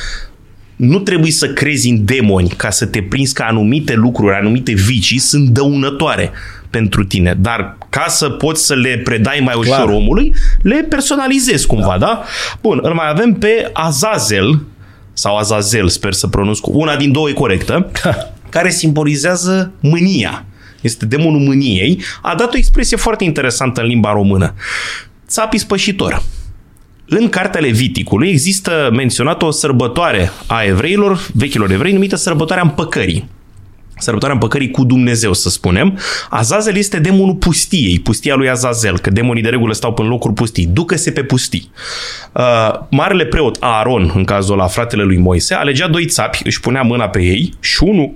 nu 0.76 0.99
trebuie 0.99 1.31
să 1.31 1.47
crezi 1.47 1.89
în 1.89 2.06
demoni 2.06 2.49
ca 2.49 2.69
să 2.69 2.85
te 2.85 3.02
prinzi 3.02 3.34
că 3.34 3.43
anumite 3.47 3.93
lucruri, 3.93 4.35
anumite 4.35 4.73
vicii 4.73 5.18
sunt 5.18 5.49
dăunătoare 5.49 6.31
pentru 6.69 7.03
tine, 7.03 7.38
dar 7.39 7.77
ca 7.89 8.06
să 8.07 8.30
poți 8.30 8.65
să 8.65 8.76
le 8.76 9.02
predai 9.03 9.39
mai 9.43 9.56
ușor 9.57 9.76
Clar. 9.76 9.88
omului, 9.88 10.34
le 10.61 10.85
personalizezi 10.89 11.65
cumva, 11.65 11.97
da. 11.97 11.97
da? 11.97 12.23
Bun, 12.61 12.80
îl 12.81 12.93
mai 12.93 13.10
avem 13.10 13.34
pe 13.34 13.69
Azazel, 13.73 14.61
sau 15.14 15.38
Azazel, 15.38 15.88
sper 15.88 16.14
să 16.14 16.27
pronunț 16.27 16.60
cu 16.60 16.72
una 16.73 16.95
din 16.95 17.11
două 17.11 17.30
e 17.30 17.34
corectă, 17.34 17.91
care 18.49 18.69
simbolizează 18.69 19.72
mânia. 19.80 20.45
Este 20.81 21.06
demonul 21.06 21.39
mâniei. 21.39 22.02
A 22.22 22.35
dat 22.35 22.53
o 22.53 22.57
expresie 22.57 22.97
foarte 22.97 23.23
interesantă 23.23 23.81
în 23.81 23.88
limba 23.88 24.11
română. 24.11 24.53
Țapi 25.27 25.57
spășitor. 25.57 26.23
În 27.07 27.30
cartea 27.30 27.60
Leviticului 27.61 28.30
există 28.30 28.90
menționată 28.94 29.45
o 29.45 29.52
sărbătoare 29.52 30.32
a 30.48 30.64
evreilor, 30.64 31.27
vechilor 31.34 31.72
evrei, 31.72 31.94
numită 31.94 32.15
sărbătoarea 32.15 32.64
împăcării 32.64 33.30
sărbătoarea 33.98 34.38
împăcării 34.38 34.72
cu 34.72 34.84
Dumnezeu, 34.84 35.34
să 35.34 35.49
spunem. 35.49 35.99
Azazel 36.30 36.76
este 36.76 36.99
demonul 36.99 37.36
pustiei, 37.36 37.99
pustia 37.99 38.36
lui 38.36 38.49
Azazel, 38.49 38.99
că 38.99 39.10
demonii 39.10 39.44
de 39.44 39.49
regulă 39.49 39.73
stau 39.73 39.95
în 39.98 40.07
locuri 40.07 40.34
pustii. 40.34 40.65
Ducă-se 40.65 41.11
pe 41.11 41.23
pustii. 41.23 41.72
Uh, 42.34 42.73
marele 42.90 43.26
preot 43.26 43.57
Aaron, 43.60 44.11
în 44.15 44.23
cazul 44.23 44.57
la 44.57 44.68
fratele 44.68 45.03
lui 45.03 45.18
Moise, 45.18 45.53
alegea 45.53 45.88
doi 45.88 46.06
țapi, 46.06 46.41
își 46.44 46.60
punea 46.60 46.82
mâna 46.82 47.10
pe 47.10 47.22
ei 47.22 47.53
și 47.60 47.84
unul 47.84 48.14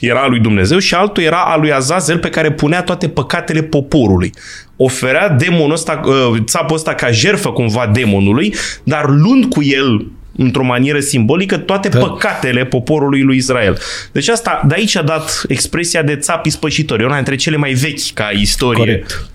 era 0.00 0.20
al 0.20 0.30
lui 0.30 0.40
Dumnezeu 0.40 0.78
și 0.78 0.94
altul 0.94 1.22
era 1.22 1.42
al 1.42 1.60
lui 1.60 1.72
Azazel 1.72 2.18
pe 2.18 2.28
care 2.28 2.52
punea 2.52 2.82
toate 2.82 3.08
păcatele 3.08 3.62
poporului. 3.62 4.32
Oferea 4.76 5.28
demonul 5.28 5.72
ăsta, 5.72 6.00
uh, 6.04 6.38
țapul 6.44 6.76
ăsta 6.76 6.94
ca 6.94 7.10
jerfă 7.10 7.52
cumva 7.52 7.90
demonului, 7.92 8.54
dar 8.82 9.08
luând 9.08 9.44
cu 9.44 9.62
el 9.62 10.06
într-o 10.36 10.64
manieră 10.64 11.00
simbolică 11.00 11.56
toate 11.56 11.88
da. 11.88 11.98
păcatele 11.98 12.64
poporului 12.64 13.22
lui 13.22 13.36
Israel. 13.36 13.78
Deci 14.12 14.28
asta, 14.28 14.62
de 14.66 14.74
aici 14.74 14.96
a 14.96 15.02
dat 15.02 15.42
expresia 15.48 16.02
de 16.02 16.16
țapi 16.16 16.50
spășitori, 16.50 17.04
una 17.04 17.14
dintre 17.14 17.36
cele 17.36 17.56
mai 17.56 17.72
vechi 17.72 18.12
ca 18.14 18.30
istorie. 18.30 18.78
Corect 18.78 19.30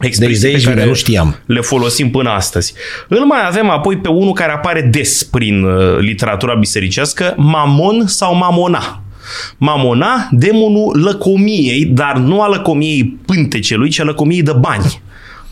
expresii 0.00 0.40
de 0.40 0.46
aici 0.46 0.64
pe 0.64 0.74
care 0.74 0.84
nu 0.84 0.94
știam. 0.94 1.36
le 1.46 1.60
folosim 1.60 2.10
până 2.10 2.30
astăzi. 2.30 2.74
Îl 3.08 3.24
mai 3.24 3.46
avem 3.46 3.70
apoi 3.70 3.96
pe 3.96 4.08
unul 4.08 4.32
care 4.32 4.52
apare 4.52 4.80
des 4.80 5.24
prin 5.24 5.62
uh, 5.62 5.98
literatura 5.98 6.54
bisericească, 6.54 7.34
Mamon 7.36 8.06
sau 8.06 8.34
Mamona. 8.34 9.02
Mamona, 9.56 10.28
demonul 10.30 11.00
lăcomiei, 11.02 11.84
dar 11.84 12.16
nu 12.16 12.42
a 12.42 12.48
lăcomiei 12.48 13.04
pântecelui, 13.26 13.88
ci 13.88 14.00
a 14.00 14.04
lăcomiei 14.04 14.42
de 14.42 14.52
bani. 14.52 15.00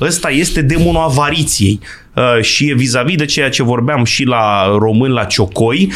Ăsta 0.01 0.31
este 0.31 0.63
demonul 0.63 1.03
avariției 1.03 1.81
uh, 2.15 2.43
și 2.43 2.69
e 2.69 2.75
vis-a-vis 2.75 3.17
de 3.17 3.25
ceea 3.25 3.51
ce 3.51 3.63
vorbeam 3.63 4.05
și 4.05 4.25
la 4.25 4.65
român, 4.79 5.13
la 5.13 5.25
ciocoi, 5.25 5.93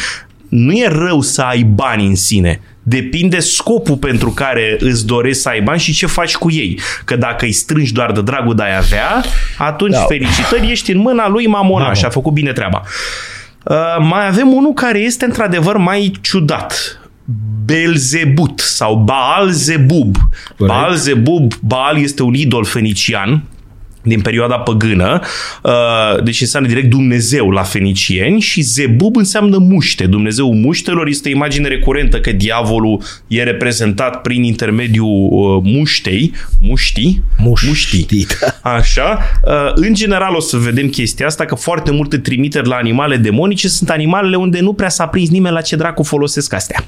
nu 0.49 0.71
e 0.71 0.87
rău 0.87 1.21
să 1.21 1.41
ai 1.41 1.63
bani 1.63 2.05
în 2.05 2.15
sine. 2.15 2.61
Depinde 2.83 3.39
scopul 3.39 3.97
pentru 3.97 4.29
care 4.29 4.77
îți 4.79 5.05
dorești 5.05 5.41
să 5.41 5.49
ai 5.49 5.61
bani 5.61 5.79
și 5.79 5.93
ce 5.93 6.05
faci 6.05 6.35
cu 6.35 6.51
ei. 6.51 6.79
Că 7.05 7.15
dacă 7.15 7.45
îi 7.45 7.51
strângi 7.51 7.93
doar 7.93 8.11
de 8.11 8.21
dragul 8.21 8.55
de 8.55 8.63
a 8.63 8.77
avea, 8.77 9.23
atunci 9.57 9.91
da. 9.91 9.99
felicitări, 9.99 10.71
ești 10.71 10.91
în 10.91 10.97
mâna 10.97 11.27
lui 11.27 11.47
Mamona 11.47 11.85
da, 11.85 11.93
și 11.93 12.05
a 12.05 12.09
făcut 12.09 12.33
bine 12.33 12.51
treaba. 12.51 12.81
Uh, 13.63 13.75
mai 13.99 14.27
avem 14.27 14.53
unul 14.53 14.73
care 14.73 14.99
este 14.99 15.25
într-adevăr 15.25 15.77
mai 15.77 16.11
ciudat. 16.21 16.99
Belzebut 17.65 18.59
sau 18.59 18.95
Baal 18.95 19.49
Zebub. 19.49 20.15
Baal 20.57 20.95
Zebub, 20.95 21.53
Baal 21.61 22.01
este 22.01 22.23
un 22.23 22.33
idol 22.33 22.65
fenician 22.65 23.43
din 24.05 24.21
perioada 24.21 24.55
păgână, 24.55 25.21
uh, 25.63 26.23
deci 26.23 26.41
înseamnă 26.41 26.69
direct 26.69 26.89
Dumnezeu 26.89 27.49
la 27.49 27.63
fenicieni 27.63 28.39
și 28.39 28.61
Zebub 28.61 29.15
înseamnă 29.15 29.57
muște. 29.57 30.05
Dumnezeu 30.05 30.53
muștelor 30.53 31.07
este 31.07 31.27
o 31.27 31.31
imagine 31.31 31.67
recurentă 31.67 32.19
că 32.19 32.31
diavolul 32.31 33.03
e 33.27 33.43
reprezentat 33.43 34.21
prin 34.21 34.43
intermediul 34.43 35.27
uh, 35.31 35.61
muștei, 35.63 36.31
muștii, 36.61 37.21
muștii, 37.37 37.67
muștii. 37.67 38.27
așa. 38.79 39.19
Uh, 39.45 39.71
în 39.75 39.93
general 39.93 40.35
o 40.35 40.39
să 40.39 40.57
vedem 40.57 40.87
chestia 40.87 41.25
asta 41.25 41.45
că 41.45 41.55
foarte 41.55 41.91
multe 41.91 42.17
trimiteri 42.17 42.67
la 42.67 42.75
animale 42.75 43.17
demonice 43.17 43.67
sunt 43.67 43.89
animalele 43.89 44.35
unde 44.35 44.59
nu 44.59 44.73
prea 44.73 44.89
s-a 44.89 45.07
prins 45.07 45.29
nimeni 45.29 45.53
la 45.55 45.61
ce 45.61 45.75
dracu 45.75 46.03
folosesc 46.03 46.53
astea. 46.53 46.83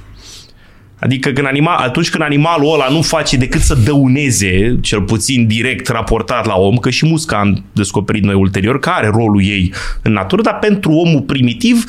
Adică 1.00 1.30
când 1.30 1.48
animal, 1.48 1.78
atunci 1.78 2.10
când 2.10 2.24
animalul 2.24 2.74
ăla 2.74 2.88
nu 2.90 3.02
face 3.02 3.38
decât 3.38 3.62
să 3.62 3.78
dăuneze, 3.86 4.78
cel 4.82 5.02
puțin 5.02 5.48
direct 5.48 5.88
raportat 5.88 6.46
la 6.46 6.56
om, 6.56 6.76
că 6.76 6.90
și 6.90 7.06
musca 7.06 7.38
am 7.38 7.64
descoperit 7.72 8.24
noi 8.24 8.34
ulterior, 8.34 8.80
că 8.80 8.90
are 8.90 9.08
rolul 9.08 9.44
ei 9.44 9.74
în 10.02 10.12
natură, 10.12 10.42
dar 10.42 10.58
pentru 10.60 10.92
omul 10.92 11.22
primitiv 11.22 11.84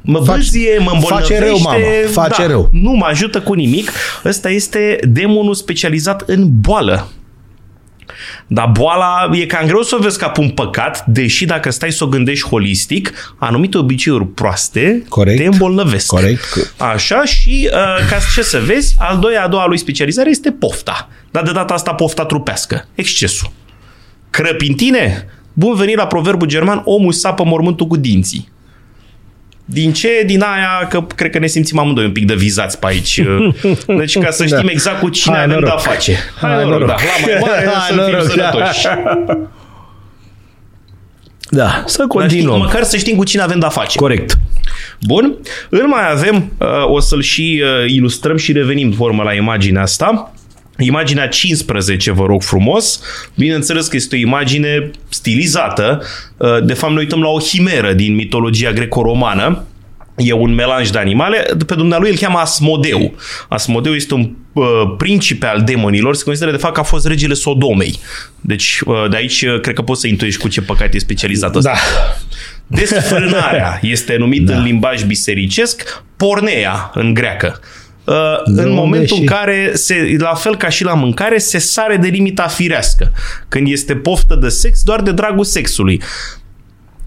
mă 0.00 0.22
bâzie, 0.24 0.78
mă 0.78 0.90
îmbolnăvește. 0.92 1.34
Face 1.34 1.44
rău, 1.44 1.58
mama. 1.60 1.78
Face 2.10 2.42
da, 2.42 2.48
rău. 2.48 2.68
Nu 2.72 2.90
mă 2.90 3.04
ajută 3.08 3.40
cu 3.40 3.52
nimic. 3.52 3.90
Ăsta 4.24 4.50
este 4.50 4.98
demonul 5.02 5.54
specializat 5.54 6.22
în 6.26 6.48
boală. 6.60 7.08
Dar 8.46 8.70
boala 8.72 9.30
e 9.32 9.46
cam 9.46 9.66
greu 9.66 9.82
să 9.82 9.96
o 9.98 10.02
vezi 10.02 10.18
ca 10.18 10.32
un 10.38 10.50
păcat, 10.50 11.06
deși 11.06 11.44
dacă 11.44 11.70
stai 11.70 11.92
să 11.92 12.04
o 12.04 12.06
gândești 12.06 12.48
holistic, 12.48 13.34
anumite 13.38 13.78
obiceiuri 13.78 14.26
proaste 14.26 15.02
Corect. 15.08 15.38
te 15.38 15.44
îmbolnăvesc. 15.44 16.06
Corect. 16.06 16.74
Așa 16.76 17.24
și 17.24 17.70
uh, 17.72 18.08
ca 18.10 18.18
ce 18.34 18.42
să 18.42 18.58
vezi, 18.58 18.94
al 18.98 19.18
doilea, 19.18 19.44
a 19.44 19.48
doua 19.48 19.66
lui 19.66 19.78
specializare 19.78 20.30
este 20.30 20.50
pofta. 20.50 21.08
Dar 21.30 21.42
de 21.42 21.52
data 21.52 21.74
asta 21.74 21.94
pofta 21.94 22.24
trupească, 22.24 22.88
excesul. 22.94 23.50
Crăpi 24.30 24.68
în 24.68 24.74
tine? 24.74 25.28
Bun 25.52 25.74
venit 25.74 25.96
la 25.96 26.06
proverbul 26.06 26.46
german, 26.46 26.82
omul 26.84 27.12
sapă 27.12 27.44
mormântul 27.44 27.86
cu 27.86 27.96
dinții. 27.96 28.52
Din 29.64 29.92
ce? 29.92 30.22
Din 30.26 30.42
aia 30.42 30.86
că 30.88 31.02
cred 31.14 31.30
că 31.30 31.38
ne 31.38 31.46
simțim 31.46 31.78
amândoi 31.78 32.04
un 32.04 32.12
pic 32.12 32.26
de 32.26 32.34
vizați 32.34 32.78
pe 32.78 32.86
aici. 32.86 33.22
Deci 33.98 34.18
ca 34.18 34.30
să 34.30 34.44
știm 34.44 34.62
da. 34.64 34.70
exact 34.70 35.00
cu 35.00 35.08
cine 35.08 35.34
Hai, 35.34 35.44
avem 35.44 35.60
de-a 35.60 35.76
face. 35.76 36.18
Hai, 36.40 36.50
Hai 36.50 36.64
noroc, 36.64 36.80
noroc, 36.80 36.88
da. 36.88 36.94
La 36.94 37.26
mai 37.26 37.38
mare 37.40 37.64
Hai, 37.74 37.88
să 37.88 37.94
noroc, 37.94 38.20
fim 38.20 38.30
sănătoși. 38.30 38.82
Da. 41.50 41.64
da, 41.64 41.82
să 41.86 42.04
continuăm. 42.06 42.54
Știm, 42.54 42.64
măcar 42.64 42.82
să 42.82 42.96
știm 42.96 43.16
cu 43.16 43.24
cine 43.24 43.42
avem 43.42 43.58
de-a 43.58 43.68
face. 43.68 43.98
Corect. 43.98 44.38
Bun. 45.00 45.34
Îl 45.68 45.86
mai 45.86 46.10
avem, 46.10 46.52
uh, 46.58 46.68
o 46.86 47.00
să-l 47.00 47.22
și 47.22 47.62
uh, 47.64 47.90
ilustrăm 47.90 48.36
și 48.36 48.52
revenim 48.52 48.92
formă 48.92 49.22
la 49.22 49.32
imaginea 49.32 49.82
asta. 49.82 50.33
Imaginea 50.78 51.28
15, 51.28 52.10
vă 52.10 52.26
rog 52.26 52.42
frumos, 52.42 53.00
bineînțeles 53.34 53.86
că 53.86 53.96
este 53.96 54.16
o 54.16 54.18
imagine 54.18 54.90
stilizată. 55.08 56.02
Uh, 56.36 56.64
de 56.64 56.72
fapt, 56.72 56.92
noi 56.92 57.02
uităm 57.02 57.20
la 57.20 57.28
o 57.28 57.40
himeră 57.40 57.92
din 57.92 58.14
mitologia 58.14 58.72
greco-romană, 58.72 59.64
e 60.16 60.32
un 60.32 60.54
melanj 60.54 60.90
de 60.90 60.98
animale. 60.98 61.46
Pe 61.66 61.74
dumnealui 61.74 62.10
îl 62.10 62.16
cheamă 62.16 62.38
Asmodeu. 62.38 63.14
Asmodeu 63.48 63.94
este 63.94 64.14
un 64.14 64.30
uh, 64.52 64.64
principe 64.98 65.46
al 65.46 65.62
demonilor. 65.62 66.14
Se 66.14 66.24
consideră 66.24 66.50
de 66.50 66.56
fapt 66.56 66.74
că 66.74 66.80
a 66.80 66.82
fost 66.82 67.06
regele 67.06 67.34
Sodomei. 67.34 67.98
Deci 68.40 68.80
uh, 68.84 69.10
de 69.10 69.16
aici 69.16 69.42
uh, 69.42 69.60
cred 69.60 69.74
că 69.74 69.82
poți 69.82 70.00
să 70.00 70.06
intuiești 70.06 70.40
cu 70.40 70.48
ce 70.48 70.60
păcat 70.60 70.94
e 70.94 70.98
specializat 70.98 71.54
ăsta. 71.54 71.72
Da. 71.72 71.78
Desfrânarea 72.66 73.78
este 73.94 74.16
numită 74.16 74.52
da. 74.52 74.58
în 74.58 74.64
limbaj 74.64 75.02
bisericesc 75.02 76.02
pornea 76.16 76.90
în 76.94 77.14
greacă. 77.14 77.60
Uh, 78.04 78.14
în 78.44 78.72
momentul 78.72 79.16
și... 79.16 79.20
în 79.20 79.26
care, 79.26 79.70
se, 79.74 80.16
la 80.18 80.34
fel 80.34 80.56
ca 80.56 80.68
și 80.68 80.84
la 80.84 80.94
mâncare, 80.94 81.38
se 81.38 81.58
sare 81.58 81.96
de 81.96 82.08
limita 82.08 82.46
firească. 82.46 83.12
Când 83.48 83.68
este 83.68 83.96
poftă 83.96 84.34
de 84.34 84.48
sex, 84.48 84.82
doar 84.82 85.02
de 85.02 85.12
dragul 85.12 85.44
sexului. 85.44 86.02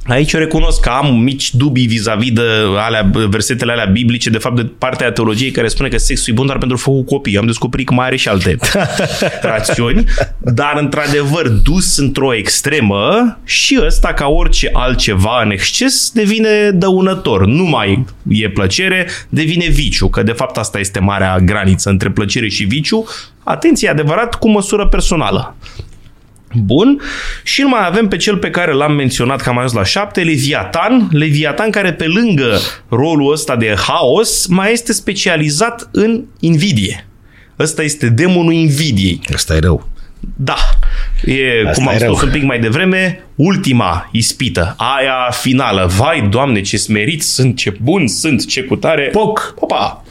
Aici 0.08 0.32
eu 0.32 0.40
recunosc 0.40 0.80
că 0.80 0.90
am 0.90 1.20
mici 1.20 1.56
dubii 1.56 1.86
vis-a-vis 1.86 2.32
de 2.32 2.42
alea, 2.78 3.10
versetele 3.30 3.72
alea 3.72 3.86
biblice, 3.86 4.30
de 4.30 4.38
fapt 4.38 4.56
de 4.56 4.66
partea 4.78 5.12
teologiei 5.12 5.52
care 5.52 5.68
spune 5.68 5.90
că 5.90 5.98
sexul 5.98 6.34
e 6.34 6.36
bun 6.36 6.46
doar 6.46 6.58
pentru 6.58 6.78
făcut 6.78 7.06
copii. 7.06 7.38
Am 7.38 7.46
descoperit 7.46 7.88
că 7.88 7.94
mai 7.94 8.06
are 8.06 8.16
și 8.16 8.28
alte 8.28 8.58
rațiuni, 9.42 10.04
dar 10.38 10.78
într-adevăr 10.80 11.48
dus 11.48 11.98
într-o 11.98 12.34
extremă 12.34 13.38
și 13.46 13.80
ăsta 13.86 14.14
ca 14.14 14.28
orice 14.28 14.70
altceva 14.74 15.42
în 15.44 15.52
exces 15.52 16.12
devine 16.14 16.72
dăunător. 16.74 17.46
Nu 17.46 17.64
mai 17.64 18.06
e 18.28 18.50
plăcere, 18.50 19.08
devine 19.30 19.68
viciu, 19.68 20.08
că 20.08 20.24
de 20.24 20.32
fapt 20.32 20.58
asta 20.58 20.80
este 20.80 21.00
marea 21.00 21.38
graniță 21.40 21.90
între 21.90 22.10
plăcere 22.10 22.48
și 22.48 22.64
viciu. 22.64 23.06
Atenție, 23.44 23.90
adevărat, 23.90 24.36
cu 24.36 24.50
măsură 24.50 24.88
personală. 24.88 25.56
Bun. 26.66 27.02
Și 27.44 27.62
îl 27.62 27.68
mai 27.68 27.86
avem 27.86 28.08
pe 28.08 28.18
cel 28.18 28.38
pe 28.38 28.50
care 28.50 28.74
l-am 28.74 28.92
menționat, 28.94 29.42
că 29.42 29.50
am 29.50 29.58
ajuns 29.58 29.74
la 29.74 29.84
șapte, 29.84 30.22
Leviatan. 30.22 31.08
Leviatan 31.12 31.70
care 31.70 31.94
pe 31.94 32.06
lângă 32.06 32.60
rolul 32.90 33.32
ăsta 33.32 33.56
de 33.56 33.76
haos 33.88 34.48
mai 34.48 34.72
este 34.72 34.94
specializat 34.94 35.90
în 35.92 36.24
invidie. 36.40 37.08
Ăsta 37.60 37.84
este 37.84 38.10
demonul 38.10 38.54
invidiei. 38.54 39.20
Ăsta 39.34 39.56
e 39.56 39.60
rău. 39.60 39.90
Da. 40.36 40.56
E, 41.26 41.62
Asta 41.68 41.72
cum 41.74 41.88
am 41.88 41.96
e 41.96 41.98
rău. 41.98 42.14
spus 42.16 42.26
un 42.28 42.32
pic 42.34 42.44
mai 42.44 42.60
devreme, 42.60 43.24
ultima 43.36 44.10
ispită, 44.12 44.76
aia 44.78 45.32
finală. 45.32 45.90
Vai, 45.98 46.28
Doamne, 46.30 46.62
ce 46.62 46.78
smerit 46.78 47.24
sunt, 47.24 47.58
ce 47.58 47.78
bun 47.82 48.08
sunt, 48.08 48.48
ce 48.48 48.62
cutare. 48.64 49.10
Poc. 49.12 49.54
Opa! 49.60 50.04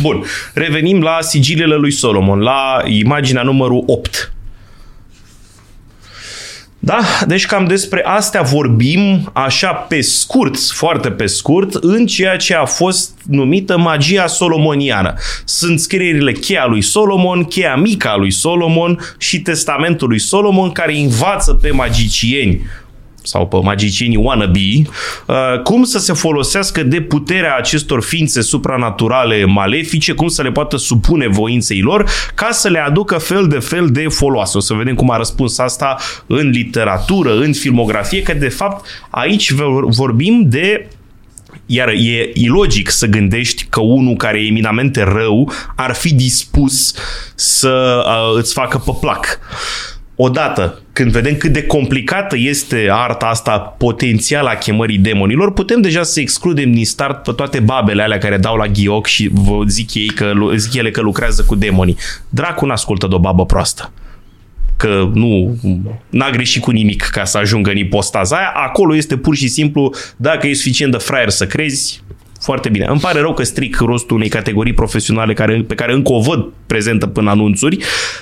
Bun. 0.00 0.24
Revenim 0.54 1.00
la 1.00 1.18
sigilele 1.20 1.74
lui 1.74 1.90
Solomon, 1.90 2.38
la 2.38 2.82
imaginea 2.86 3.42
numărul 3.42 3.82
8. 3.86 4.32
Da, 6.84 7.00
deci 7.26 7.46
cam 7.46 7.64
despre 7.64 8.02
astea 8.04 8.42
vorbim 8.42 9.30
așa 9.32 9.72
pe 9.72 10.00
scurt, 10.00 10.56
foarte 10.58 11.10
pe 11.10 11.26
scurt, 11.26 11.74
în 11.74 12.06
ceea 12.06 12.36
ce 12.36 12.54
a 12.54 12.64
fost 12.64 13.10
numită 13.26 13.78
magia 13.78 14.26
solomoniană. 14.26 15.14
Sunt 15.44 15.80
scrierile 15.80 16.32
cheia 16.32 16.66
lui 16.66 16.82
Solomon, 16.82 17.44
cheia 17.44 17.76
mică 17.76 18.08
a 18.08 18.16
lui 18.16 18.30
Solomon 18.30 18.98
și 19.18 19.40
testamentul 19.40 20.08
lui 20.08 20.18
Solomon 20.18 20.72
care 20.72 20.96
învață 20.96 21.58
pe 21.62 21.70
magicieni 21.70 22.60
sau 23.22 23.46
pe 23.46 23.56
magicienii 23.62 24.16
wannabe, 24.16 24.82
uh, 25.26 25.62
cum 25.62 25.84
să 25.84 25.98
se 25.98 26.12
folosească 26.12 26.82
de 26.82 27.00
puterea 27.00 27.56
acestor 27.56 28.02
ființe 28.02 28.40
supranaturale 28.40 29.44
malefice, 29.44 30.12
cum 30.12 30.28
să 30.28 30.42
le 30.42 30.50
poată 30.50 30.76
supune 30.76 31.28
voinței 31.28 31.80
lor, 31.80 32.10
ca 32.34 32.48
să 32.50 32.68
le 32.68 32.78
aducă 32.78 33.18
fel 33.18 33.46
de 33.48 33.58
fel 33.58 33.88
de 33.90 34.06
foloase. 34.08 34.56
O 34.56 34.60
să 34.60 34.74
vedem 34.74 34.94
cum 34.94 35.10
a 35.10 35.16
răspuns 35.16 35.58
asta 35.58 35.96
în 36.26 36.48
literatură, 36.48 37.36
în 37.36 37.52
filmografie, 37.52 38.22
că 38.22 38.34
de 38.34 38.48
fapt 38.48 38.86
aici 39.10 39.52
vorbim 39.86 40.42
de 40.46 40.88
iar 41.66 41.88
e 41.88 42.30
ilogic 42.34 42.90
să 42.90 43.06
gândești 43.06 43.66
că 43.70 43.80
unul 43.80 44.16
care 44.16 44.38
e 44.38 44.46
eminamente 44.46 45.02
rău 45.02 45.52
ar 45.76 45.94
fi 45.94 46.14
dispus 46.14 46.94
să 47.34 48.04
uh, 48.06 48.38
îți 48.38 48.52
facă 48.52 48.78
pe 48.78 48.92
plac 49.00 49.38
odată, 50.24 50.82
când 50.92 51.10
vedem 51.10 51.34
cât 51.34 51.52
de 51.52 51.62
complicată 51.62 52.36
este 52.38 52.88
arta 52.90 53.26
asta 53.26 53.58
potențială 53.58 54.48
a 54.48 54.54
chemării 54.54 54.98
demonilor, 54.98 55.52
putem 55.52 55.80
deja 55.80 56.02
să 56.02 56.20
excludem 56.20 56.72
din 56.72 56.84
start 56.84 57.22
pe 57.22 57.32
toate 57.32 57.60
babele 57.60 58.02
alea 58.02 58.18
care 58.18 58.36
dau 58.36 58.56
la 58.56 58.66
ghioc 58.66 59.06
și 59.06 59.30
vă 59.32 59.62
zic, 59.66 59.94
ei 59.94 60.06
că, 60.06 60.32
zic 60.56 60.74
ele 60.74 60.90
că 60.90 61.00
lucrează 61.00 61.44
cu 61.46 61.54
demonii. 61.54 61.96
Dracu 62.28 62.66
n-ascultă 62.66 63.06
de 63.06 63.14
o 63.14 63.18
babă 63.18 63.46
proastă 63.46 63.92
că 64.76 65.10
nu 65.14 65.56
n-a 66.08 66.30
greșit 66.30 66.62
cu 66.62 66.70
nimic 66.70 67.02
ca 67.02 67.24
să 67.24 67.38
ajungă 67.38 67.70
în 67.70 67.76
ipostaza 67.76 68.36
aia. 68.36 68.52
Acolo 68.54 68.96
este 68.96 69.16
pur 69.16 69.36
și 69.36 69.48
simplu, 69.48 69.94
dacă 70.16 70.46
e 70.46 70.54
suficient 70.54 70.92
de 70.92 70.98
fraier 70.98 71.28
să 71.28 71.46
crezi, 71.46 72.01
foarte 72.42 72.68
bine. 72.68 72.86
Îmi 72.88 73.00
pare 73.00 73.20
rău 73.20 73.34
că 73.34 73.42
stric 73.42 73.78
rostul 73.78 74.16
unei 74.16 74.28
categorii 74.28 74.72
profesionale 74.72 75.32
care, 75.32 75.64
pe 75.66 75.74
care 75.74 75.92
încă 75.92 76.12
o 76.12 76.20
văd 76.20 76.46
prezentă 76.66 77.06
până 77.06 77.30
anunțuri, 77.30 77.76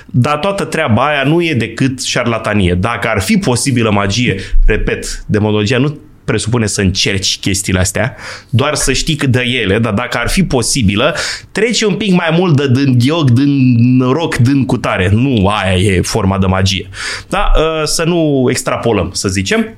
dar 0.05 0.37
toată 0.37 0.63
treaba 0.63 1.07
aia 1.07 1.23
nu 1.23 1.43
e 1.43 1.53
decât 1.53 2.03
șarlatanie. 2.03 2.73
Dacă 2.73 3.07
ar 3.07 3.21
fi 3.21 3.37
posibilă 3.37 3.91
magie, 3.91 4.39
repet, 4.65 5.23
demonologia 5.27 5.77
nu 5.77 5.99
presupune 6.25 6.65
să 6.65 6.81
încerci 6.81 7.37
chestiile 7.39 7.79
astea, 7.79 8.15
doar 8.49 8.75
să 8.75 8.93
știi 8.93 9.15
cât 9.15 9.29
de 9.29 9.43
ele, 9.61 9.79
dar 9.79 9.93
dacă 9.93 10.17
ar 10.17 10.29
fi 10.29 10.43
posibilă, 10.43 11.15
trece 11.51 11.85
un 11.85 11.95
pic 11.95 12.11
mai 12.11 12.29
mult 12.37 12.55
de 12.55 12.83
din 12.83 12.97
ghioc, 12.97 13.29
din 13.29 13.75
noroc, 13.97 14.35
din 14.35 14.65
cutare. 14.65 15.09
Nu 15.13 15.47
aia 15.47 15.75
e 15.75 16.01
forma 16.01 16.37
de 16.37 16.45
magie. 16.45 16.89
Da, 17.29 17.51
să 17.83 18.03
nu 18.03 18.47
extrapolăm, 18.49 19.09
să 19.13 19.27
zicem. 19.27 19.77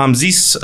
Am 0.00 0.12
zis 0.12 0.56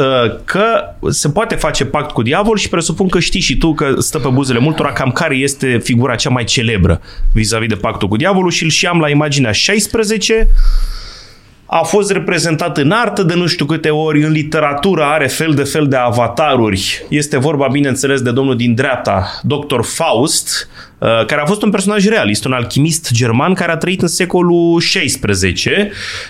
că 0.44 0.64
se 1.08 1.30
poate 1.30 1.54
face 1.54 1.84
pact 1.84 2.10
cu 2.10 2.22
diavol 2.22 2.56
și 2.56 2.68
presupun 2.68 3.08
că 3.08 3.20
știi 3.20 3.40
și 3.40 3.56
tu 3.56 3.74
că 3.74 3.94
stă 3.98 4.18
pe 4.18 4.28
buzele 4.28 4.58
multora 4.58 4.92
cam 4.92 5.10
care 5.10 5.36
este 5.36 5.78
figura 5.78 6.14
cea 6.14 6.30
mai 6.30 6.44
celebră 6.44 7.00
vis-a-vis 7.32 7.68
de 7.68 7.74
pactul 7.74 8.08
cu 8.08 8.16
diavolul 8.16 8.50
și 8.50 8.62
îl 8.62 8.70
și 8.70 8.86
am 8.86 9.00
la 9.00 9.08
imaginea 9.08 9.52
16 9.52 10.48
a 11.66 11.82
fost 11.82 12.10
reprezentat 12.10 12.78
în 12.78 12.90
artă 12.90 13.22
de 13.22 13.34
nu 13.34 13.46
știu 13.46 13.64
câte 13.64 13.90
ori, 13.90 14.22
în 14.22 14.32
literatură 14.32 15.02
are 15.02 15.26
fel 15.26 15.54
de 15.54 15.62
fel 15.62 15.86
de 15.86 15.96
avataruri. 15.96 17.04
Este 17.08 17.38
vorba, 17.38 17.68
bineînțeles, 17.72 18.20
de 18.20 18.30
domnul 18.30 18.56
din 18.56 18.74
dreapta, 18.74 19.40
Dr. 19.42 19.80
Faust, 19.80 20.68
uh, 20.98 21.24
care 21.26 21.40
a 21.40 21.44
fost 21.44 21.62
un 21.62 21.70
personaj 21.70 22.08
realist, 22.08 22.44
un 22.44 22.52
alchimist 22.52 23.10
german 23.12 23.54
care 23.54 23.72
a 23.72 23.76
trăit 23.76 24.02
în 24.02 24.08
secolul 24.08 24.78
XVI. 24.78 25.68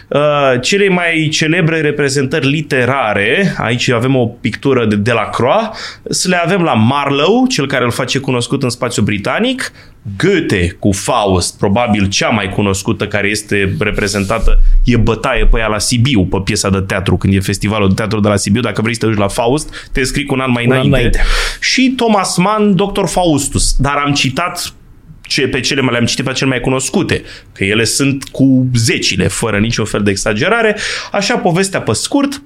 Uh, 0.09 0.21
cele 0.61 0.89
mai 0.89 1.29
celebre 1.33 1.81
reprezentări 1.81 2.47
literare, 2.47 3.55
aici 3.59 3.89
avem 3.89 4.17
o 4.17 4.27
pictură 4.27 4.87
de 4.87 4.97
Delacroix, 4.97 5.77
să 6.09 6.29
le 6.29 6.37
avem 6.37 6.63
la 6.63 6.73
Marlowe, 6.73 7.47
cel 7.49 7.67
care 7.67 7.85
îl 7.85 7.91
face 7.91 8.19
cunoscut 8.19 8.63
în 8.63 8.71
spațiul 8.71 9.05
britanic, 9.05 9.73
Goethe 10.19 10.77
cu 10.78 10.93
Faust, 10.93 11.59
probabil 11.59 12.09
cea 12.09 12.28
mai 12.28 12.49
cunoscută 12.49 13.07
care 13.07 13.28
este 13.28 13.77
reprezentată, 13.78 14.61
e 14.85 14.97
bătaie 14.97 15.47
pe 15.47 15.59
ea 15.59 15.66
la 15.66 15.78
Sibiu, 15.78 16.24
pe 16.24 16.37
piesa 16.45 16.70
de 16.70 16.81
teatru, 16.81 17.16
când 17.16 17.35
e 17.35 17.41
festivalul 17.41 17.89
de 17.89 17.95
teatru 17.95 18.20
de 18.20 18.28
la 18.28 18.37
Sibiu. 18.37 18.61
Dacă 18.61 18.81
vrei 18.83 18.95
să 18.95 19.01
te 19.01 19.07
duci 19.07 19.19
la 19.19 19.28
Faust, 19.28 19.89
te 19.93 20.03
scrii 20.03 20.24
cu 20.24 20.35
un 20.35 20.41
an 20.41 20.51
mai 20.51 20.66
Un 20.66 20.73
an 20.73 20.77
înainte. 20.77 20.97
înainte. 20.99 21.20
Și 21.61 21.93
Thomas 21.97 22.37
Mann, 22.37 22.77
Dr. 22.77 23.05
Faustus. 23.05 23.77
Dar 23.78 24.03
am 24.07 24.12
citat 24.12 24.74
ce, 25.23 25.49
pe 25.49 25.61
cele 25.61 25.81
mai 25.81 25.93
le-am 25.93 26.05
citit 26.05 26.24
pe 26.24 26.33
cele 26.33 26.51
mai 26.51 26.61
cunoscute, 26.61 27.23
că 27.53 27.65
ele 27.65 27.85
sunt 27.85 28.24
cu 28.24 28.66
zecile, 28.74 29.28
fără 29.28 29.59
niciun 29.59 29.85
fel 29.85 30.03
de 30.03 30.11
exagerare. 30.11 30.77
Așa, 31.12 31.37
povestea 31.37 31.81
pe 31.81 31.93
scurt, 31.93 32.43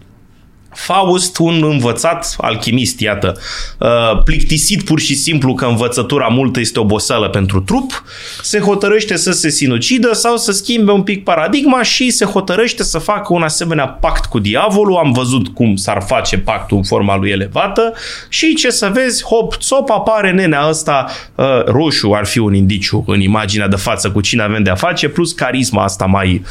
Faust, 0.74 1.38
un 1.38 1.62
învățat 1.62 2.34
alchimist, 2.38 3.00
iată, 3.00 3.36
uh, 3.78 4.22
plictisit 4.24 4.84
pur 4.84 5.00
și 5.00 5.14
simplu 5.14 5.54
că 5.54 5.64
învățătura 5.64 6.26
multă 6.26 6.60
este 6.60 6.78
oboseală 6.78 7.28
pentru 7.28 7.60
trup, 7.60 8.04
se 8.42 8.58
hotărăște 8.58 9.16
să 9.16 9.32
se 9.32 9.48
sinucidă 9.48 10.12
sau 10.12 10.36
să 10.36 10.52
schimbe 10.52 10.92
un 10.92 11.02
pic 11.02 11.24
paradigma 11.24 11.82
și 11.82 12.10
se 12.10 12.24
hotărăște 12.24 12.82
să 12.82 12.98
facă 12.98 13.32
un 13.32 13.42
asemenea 13.42 13.88
pact 13.88 14.24
cu 14.24 14.38
diavolul. 14.38 14.96
Am 14.96 15.12
văzut 15.12 15.48
cum 15.48 15.76
s-ar 15.76 16.02
face 16.06 16.38
pactul 16.38 16.76
în 16.76 16.82
forma 16.82 17.16
lui 17.16 17.30
elevată 17.30 17.92
și 18.28 18.54
ce 18.54 18.70
să 18.70 18.90
vezi, 18.92 19.24
hop, 19.24 19.54
țop, 19.56 19.90
apare 19.90 20.30
nenea 20.30 20.68
ăsta 20.68 21.06
uh, 21.34 21.64
roșu, 21.64 22.12
ar 22.12 22.26
fi 22.26 22.38
un 22.38 22.54
indiciu 22.54 23.04
în 23.06 23.20
imaginea 23.20 23.68
de 23.68 23.76
față 23.76 24.10
cu 24.10 24.20
cine 24.20 24.42
avem 24.42 24.62
de-a 24.62 24.74
face, 24.74 25.08
plus 25.08 25.32
carisma 25.32 25.82
asta 25.82 26.04
mai... 26.04 26.42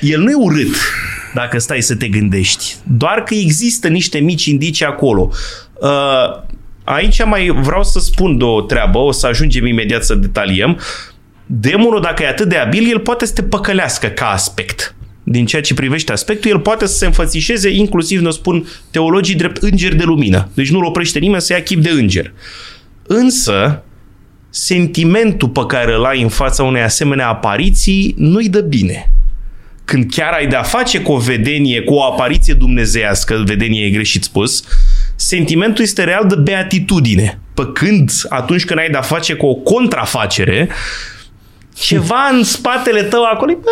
El 0.00 0.20
nu 0.20 0.30
e 0.30 0.34
urât, 0.34 0.74
dacă 1.34 1.58
stai 1.58 1.82
să 1.82 1.96
te 1.96 2.08
gândești. 2.08 2.74
Doar 2.82 3.22
că 3.22 3.34
există 3.34 3.88
niște 3.88 4.18
mici 4.18 4.44
indicii 4.44 4.84
acolo. 4.84 5.30
Uh, 5.74 6.42
aici 6.84 7.24
mai 7.24 7.48
vreau 7.60 7.84
să 7.84 7.98
spun 7.98 8.38
de 8.38 8.44
o 8.44 8.60
treabă, 8.60 8.98
o 8.98 9.12
să 9.12 9.26
ajungem 9.26 9.66
imediat 9.66 10.04
să 10.04 10.14
detaliem. 10.14 10.78
Demonul, 11.46 12.00
dacă 12.00 12.22
e 12.22 12.28
atât 12.28 12.48
de 12.48 12.56
abil, 12.56 12.90
el 12.90 12.98
poate 12.98 13.26
să 13.26 13.32
te 13.32 13.42
păcălească 13.42 14.06
ca 14.06 14.26
aspect. 14.26 14.94
Din 15.22 15.46
ceea 15.46 15.62
ce 15.62 15.74
privește 15.74 16.12
aspectul, 16.12 16.50
el 16.50 16.58
poate 16.58 16.86
să 16.86 16.96
se 16.96 17.06
înfățișeze, 17.06 17.68
inclusiv, 17.70 18.20
ne 18.20 18.30
spun 18.30 18.66
teologii, 18.90 19.34
drept 19.34 19.62
înger 19.62 19.94
de 19.94 20.04
lumină. 20.04 20.48
Deci 20.54 20.70
nu-l 20.70 20.84
oprește 20.84 21.18
nimeni 21.18 21.42
să 21.42 21.52
ia 21.52 21.62
chip 21.62 21.82
de 21.82 21.90
înger. 21.90 22.32
Însă, 23.06 23.82
sentimentul 24.50 25.48
pe 25.48 25.64
care 25.66 25.94
îl 25.94 26.04
ai 26.04 26.22
în 26.22 26.28
fața 26.28 26.62
unei 26.62 26.82
asemenea 26.82 27.28
apariții 27.28 28.14
nu-i 28.18 28.48
dă 28.48 28.60
bine. 28.60 29.10
Când 29.84 30.10
chiar 30.10 30.32
ai 30.32 30.46
de-a 30.46 30.62
face 30.62 31.00
cu 31.00 31.12
o 31.12 31.18
vedenie, 31.18 31.80
cu 31.80 31.94
o 31.94 32.04
apariție 32.04 32.54
dumnezeiască, 32.54 33.42
vedenie 33.46 33.86
e 33.86 33.90
greșit 33.90 34.24
spus, 34.24 34.64
sentimentul 35.16 35.84
este 35.84 36.04
real 36.04 36.26
de 36.28 36.34
beatitudine. 36.34 37.38
Pe 37.54 37.62
când, 37.74 38.10
atunci 38.28 38.64
când 38.64 38.78
ai 38.78 38.90
de-a 38.90 39.00
face 39.00 39.34
cu 39.34 39.46
o 39.46 39.54
contrafacere, 39.54 40.68
ceva 41.74 42.28
în 42.32 42.42
spatele 42.42 43.02
tău 43.02 43.24
acolo, 43.24 43.52
bă, 43.52 43.70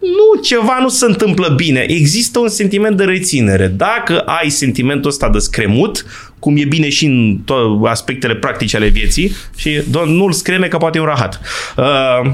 nu, 0.00 0.42
ceva 0.42 0.78
nu 0.80 0.88
se 0.88 1.04
întâmplă 1.04 1.48
bine. 1.48 1.84
Există 1.88 2.38
un 2.38 2.48
sentiment 2.48 2.96
de 2.96 3.04
reținere. 3.04 3.66
Dacă 3.66 4.18
ai 4.18 4.48
sentimentul 4.48 5.10
ăsta 5.10 5.28
de 5.28 5.38
scremut, 5.38 6.04
cum 6.38 6.56
e 6.56 6.64
bine 6.64 6.88
și 6.88 7.04
în 7.04 7.40
aspectele 7.84 8.34
practice 8.34 8.76
ale 8.76 8.88
vieții, 8.88 9.32
și 9.56 9.82
nu-l 10.06 10.32
screme 10.32 10.66
că 10.66 10.76
poate 10.76 10.98
e 10.98 11.00
un 11.00 11.06
rahat. 11.06 11.40
Uh, 11.76 12.32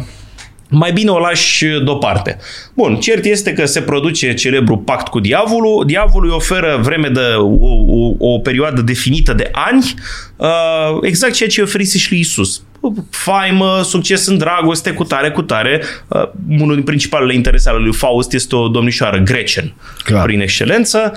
mai 0.75 0.93
bine 0.93 1.11
o 1.11 1.19
lași 1.19 1.65
deoparte. 1.85 2.39
Bun, 2.75 2.97
cert 2.97 3.25
este 3.25 3.53
că 3.53 3.65
se 3.65 3.81
produce 3.81 4.35
celebrul 4.35 4.79
pact 4.79 5.09
cu 5.09 5.21
diavolul, 5.21 5.85
diavolul 5.87 6.29
îi 6.29 6.35
oferă 6.37 6.79
vreme 6.83 7.09
de 7.09 7.21
o, 7.37 7.47
o, 7.87 8.15
o 8.19 8.39
perioadă 8.39 8.81
definită 8.81 9.33
de 9.33 9.49
ani, 9.53 9.95
uh, 10.37 10.99
exact 11.03 11.35
ceea 11.35 11.49
ce 11.49 11.63
oferise 11.63 11.99
și 11.99 12.11
lui 12.11 12.21
Isus. 12.21 12.63
Faimă, 13.11 13.81
succes 13.85 14.27
în 14.27 14.39
dragoste, 14.39 14.91
cu 14.91 15.05
tare, 15.05 15.31
cu 15.31 15.43
tare. 15.43 15.83
Uh, 16.09 16.23
unul 16.59 16.75
din 16.75 16.85
principalele 16.85 17.35
interese 17.35 17.69
ale 17.69 17.79
lui 17.79 17.93
Faust 17.93 18.33
este 18.33 18.57
o 18.57 18.69
domnișoară 18.69 19.19
Grecen, 19.19 19.75
Clar. 20.05 20.25
prin 20.25 20.41
excelență. 20.41 21.13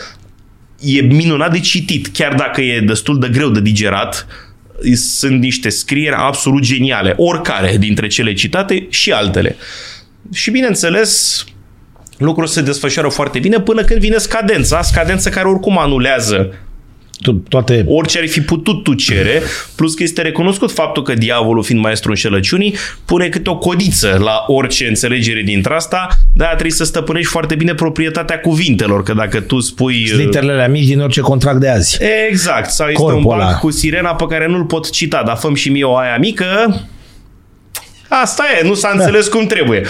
E 0.79 1.01
minunat 1.01 1.51
de 1.51 1.59
citit, 1.59 2.07
chiar 2.07 2.33
dacă 2.33 2.61
e 2.61 2.79
destul 2.79 3.19
de 3.19 3.29
greu 3.31 3.49
de 3.49 3.61
digerat, 3.61 4.27
sunt 4.93 5.39
niște 5.39 5.69
scrieri 5.69 6.15
absolut 6.15 6.61
geniale, 6.61 7.13
oricare 7.17 7.77
dintre 7.77 8.07
cele 8.07 8.33
citate 8.33 8.87
și 8.89 9.11
altele. 9.11 9.55
Și 10.33 10.51
bineînțeles, 10.51 11.43
lucrul 12.17 12.47
se 12.47 12.61
desfășoară 12.61 13.09
foarte 13.09 13.39
bine 13.39 13.59
până 13.59 13.83
când 13.83 13.99
vine 13.99 14.17
scadența, 14.17 14.81
scadența 14.81 15.29
care 15.29 15.47
oricum 15.47 15.77
anulează 15.77 16.53
toate... 17.49 17.85
Orice 17.87 18.19
ar 18.19 18.27
fi 18.27 18.41
putut 18.41 18.83
tu 18.83 18.93
cere, 18.93 19.41
plus 19.75 19.93
că 19.93 20.03
este 20.03 20.21
recunoscut 20.21 20.71
faptul 20.71 21.03
că 21.03 21.13
diavolul, 21.13 21.63
fiind 21.63 21.81
maestru 21.81 22.09
înșelăciunii, 22.09 22.75
pune 23.05 23.27
câte 23.27 23.49
o 23.49 23.57
codiță 23.57 24.17
la 24.23 24.43
orice 24.47 24.87
înțelegere 24.87 25.41
dintre 25.41 25.73
asta, 25.73 26.07
dar 26.33 26.49
trebuie 26.49 26.71
să 26.71 26.83
stăpânești 26.83 27.29
foarte 27.29 27.55
bine 27.55 27.73
proprietatea 27.73 28.39
cuvintelor, 28.39 29.03
că 29.03 29.13
dacă 29.13 29.39
tu 29.39 29.59
spui... 29.59 30.09
Uh, 30.13 30.17
literele 30.17 30.55
la 30.55 30.67
mici 30.67 30.85
din 30.85 30.99
orice 30.99 31.21
contract 31.21 31.59
de 31.59 31.69
azi. 31.69 31.97
Exact, 32.29 32.69
sau 32.69 32.87
este 32.87 33.01
Corpul 33.01 33.31
un 33.31 33.37
banc 33.37 33.59
cu 33.59 33.71
sirena 33.71 34.15
pe 34.15 34.25
care 34.29 34.47
nu-l 34.47 34.65
pot 34.65 34.89
cita, 34.89 35.23
dar 35.25 35.35
făm 35.35 35.53
și 35.53 35.69
mie 35.69 35.83
o 35.83 35.95
aia 35.95 36.17
mică, 36.17 36.81
Asta 38.09 38.43
e, 38.61 38.67
nu 38.67 38.73
s-a 38.73 38.91
înțeles 38.93 39.27
cum 39.27 39.45
trebuie. 39.45 39.81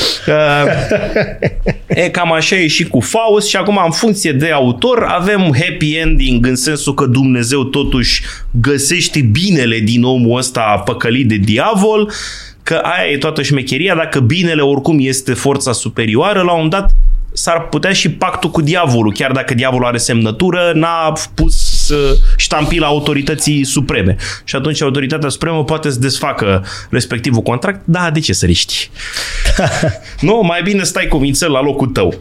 e, 1.87 2.09
cam 2.09 2.31
așa 2.31 2.55
e 2.55 2.67
și 2.67 2.83
cu 2.83 2.99
Faust 2.99 3.47
și 3.47 3.55
acum 3.55 3.81
în 3.85 3.91
funcție 3.91 4.31
de 4.31 4.51
autor 4.51 5.03
avem 5.03 5.41
happy 5.41 5.95
ending 5.95 6.45
în 6.45 6.55
sensul 6.55 6.93
că 6.93 7.05
Dumnezeu 7.05 7.63
totuși 7.63 8.21
găsește 8.51 9.19
binele 9.19 9.79
din 9.79 10.03
omul 10.03 10.37
ăsta 10.37 10.61
păcălit 10.85 11.27
de 11.27 11.35
diavol, 11.35 12.11
că 12.63 12.73
aia 12.73 13.11
e 13.11 13.17
toată 13.17 13.41
șmecheria, 13.41 13.95
dacă 13.95 14.19
binele 14.19 14.61
oricum 14.61 14.97
este 14.99 15.33
forța 15.33 15.71
superioară, 15.71 16.41
la 16.41 16.53
un 16.53 16.69
dat 16.69 16.91
s-ar 17.37 17.67
putea 17.67 17.93
și 17.93 18.11
pactul 18.11 18.49
cu 18.49 18.61
diavolul, 18.61 19.13
chiar 19.13 19.31
dacă 19.31 19.53
diavolul 19.53 19.87
are 19.87 19.97
semnătură, 19.97 20.71
n-a 20.73 21.13
pus 21.33 21.89
uh, 21.89 22.17
ștampila 22.37 22.87
autorității 22.87 23.63
supreme. 23.63 24.15
Și 24.43 24.55
atunci 24.55 24.81
autoritatea 24.81 25.29
supremă 25.29 25.63
poate 25.63 25.89
să 25.89 25.99
desfacă 25.99 26.65
respectivul 26.89 27.41
contract. 27.41 27.81
Da, 27.83 28.09
de 28.11 28.19
ce 28.19 28.33
să 28.33 28.45
riști? 28.45 28.89
nu, 30.27 30.41
mai 30.43 30.61
bine 30.61 30.83
stai 30.83 31.07
cu 31.07 31.21
la 31.47 31.61
locul 31.61 31.87
tău. 31.87 32.15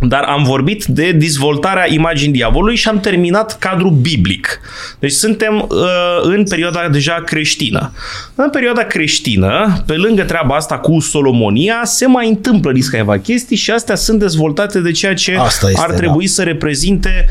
Dar 0.00 0.22
am 0.22 0.42
vorbit 0.42 0.84
de 0.84 1.12
dezvoltarea 1.12 1.92
imaginii 1.92 2.32
diavolului 2.32 2.76
și 2.76 2.88
am 2.88 3.00
terminat 3.00 3.58
cadrul 3.58 3.90
biblic. 3.90 4.60
Deci 4.98 5.12
suntem 5.12 5.66
uh, 5.68 5.86
în 6.22 6.44
perioada 6.48 6.88
deja 6.88 7.22
creștină. 7.26 7.92
În 8.34 8.50
perioada 8.50 8.82
creștină, 8.82 9.82
pe 9.86 9.92
lângă 9.92 10.22
treaba 10.22 10.54
asta 10.54 10.78
cu 10.78 11.00
Solomonia, 11.00 11.80
se 11.84 12.06
mai 12.06 12.28
întâmplă 12.28 12.72
câteva 12.72 13.18
chestii 13.18 13.56
și 13.56 13.70
astea 13.70 13.94
sunt 13.94 14.18
dezvoltate 14.18 14.80
de 14.80 14.90
ceea 14.90 15.14
ce 15.14 15.38
ar 15.74 15.90
trebui 15.90 16.24
da. 16.24 16.30
să 16.30 16.42
reprezinte 16.42 17.26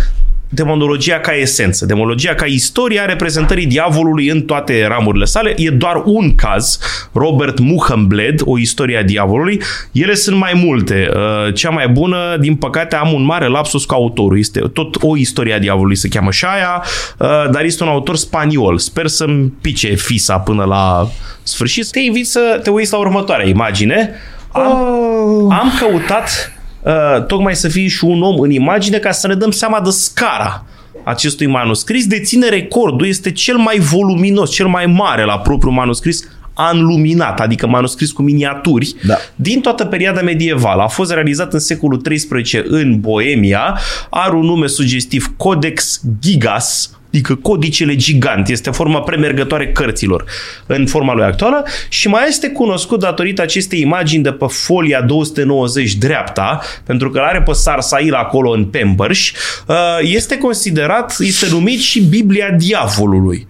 demonologia 0.56 1.19
ca 1.19 1.32
esență, 1.32 1.86
demonologia 1.86 2.34
ca 2.34 2.45
istoria 2.45 3.06
reprezentării 3.06 3.65
diavolului 3.65 4.27
în 4.27 4.41
toate 4.41 4.88
ramurile 4.88 5.26
sale. 5.26 5.53
E 5.57 5.69
doar 5.69 6.02
un 6.06 6.36
caz, 6.36 6.80
Robert 7.14 7.60
Muhambled, 7.60 8.41
o 8.45 8.57
istorie 8.57 8.98
a 8.98 9.03
diavolului. 9.03 9.61
Ele 9.91 10.14
sunt 10.14 10.38
mai 10.38 10.52
multe. 10.56 11.10
Uh, 11.14 11.53
cea 11.53 11.69
mai 11.69 11.88
bună, 11.88 12.38
din 12.40 12.56
păcate, 12.56 12.95
am 12.95 13.14
un 13.14 13.23
mare 13.23 13.48
lapsus 13.48 13.86
cu 13.86 13.94
autorul. 13.94 14.38
Este 14.38 14.60
tot 14.60 14.95
o 15.02 15.18
istorie 15.18 15.53
a 15.53 15.60
diavolului, 15.60 15.95
se 15.95 16.07
cheamă 16.07 16.32
Shaya, 16.32 16.84
uh, 17.18 17.27
dar 17.52 17.64
este 17.64 17.84
un 17.84 17.90
autor 17.90 18.15
spaniol. 18.15 18.77
Sper 18.77 19.07
să-mi 19.07 19.53
pice 19.61 19.88
fisa 19.88 20.38
până 20.38 20.64
la 20.64 21.10
sfârșit. 21.44 21.90
Te 21.90 21.99
invit 21.99 22.27
să 22.27 22.60
te 22.64 22.69
uiți 22.69 22.91
la 22.91 22.98
următoarea 22.98 23.48
imagine. 23.48 24.10
Am, 24.52 24.72
oh. 24.72 25.56
am 25.60 25.72
căutat 25.80 26.55
Uh, 26.86 27.26
tocmai 27.26 27.56
să 27.56 27.68
fie 27.68 27.88
și 27.88 28.03
un 28.03 28.22
om 28.22 28.40
în 28.40 28.52
imagine 28.52 28.98
ca 28.98 29.12
să 29.12 29.28
ne 29.28 29.36
dăm 29.36 29.52
seama 29.52 29.82
de 29.82 29.90
scara 29.90 30.66
acestui 31.03 31.48
manuscris. 31.48 32.07
Deține 32.07 32.49
recordul, 32.49 33.07
este 33.07 33.32
cel 33.32 33.57
mai 33.57 33.80
voluminos, 33.80 34.52
cel 34.52 34.68
mai 34.68 34.86
mare 34.86 35.24
la 35.24 35.40
propriu 35.40 35.72
manuscris 35.72 36.30
anluminat, 36.53 37.40
adică 37.40 37.68
manuscris 37.68 38.12
cu 38.12 38.22
miniaturi, 38.22 38.95
da. 39.03 39.16
din 39.36 39.62
toată 39.62 39.86
perioada 39.86 40.22
medievală. 40.22 40.82
A 40.82 40.88
fost 40.88 41.12
realizat 41.12 41.53
în 41.53 41.60
secolul 41.60 42.02
XIII 42.02 42.64
în 42.68 42.99
Boemia, 42.99 43.80
are 44.10 44.36
un 44.36 44.45
nume 44.45 44.68
sugestiv 44.68 45.34
Codex 45.38 46.02
Gigas, 46.20 46.99
adică 47.16 47.36
codicele 47.36 47.96
gigant, 47.96 48.48
este 48.48 48.70
forma 48.72 49.02
premergătoare 49.02 49.72
cărților 49.72 50.26
în 50.66 50.86
forma 50.86 51.14
lui 51.14 51.24
actuală 51.24 51.66
și 51.90 52.08
mai 52.08 52.24
este 52.28 52.50
cunoscut 52.50 53.00
datorită 53.00 53.42
acestei 53.42 53.82
imagini 53.82 54.24
de 54.24 54.32
pe 54.32 54.46
folia 54.50 55.02
290 55.02 55.94
dreapta, 55.94 56.60
pentru 56.84 57.10
că 57.10 57.20
are 57.20 57.42
pe 57.42 57.52
Sarsail 57.54 58.14
acolo 58.14 58.52
în 58.52 58.66
Pembărș, 58.66 59.32
uh, 59.68 59.76
este 60.02 60.38
considerat, 60.38 61.16
este 61.20 61.48
numit 61.50 61.80
și 61.80 62.02
Biblia 62.02 62.52
Diavolului. 62.52 63.48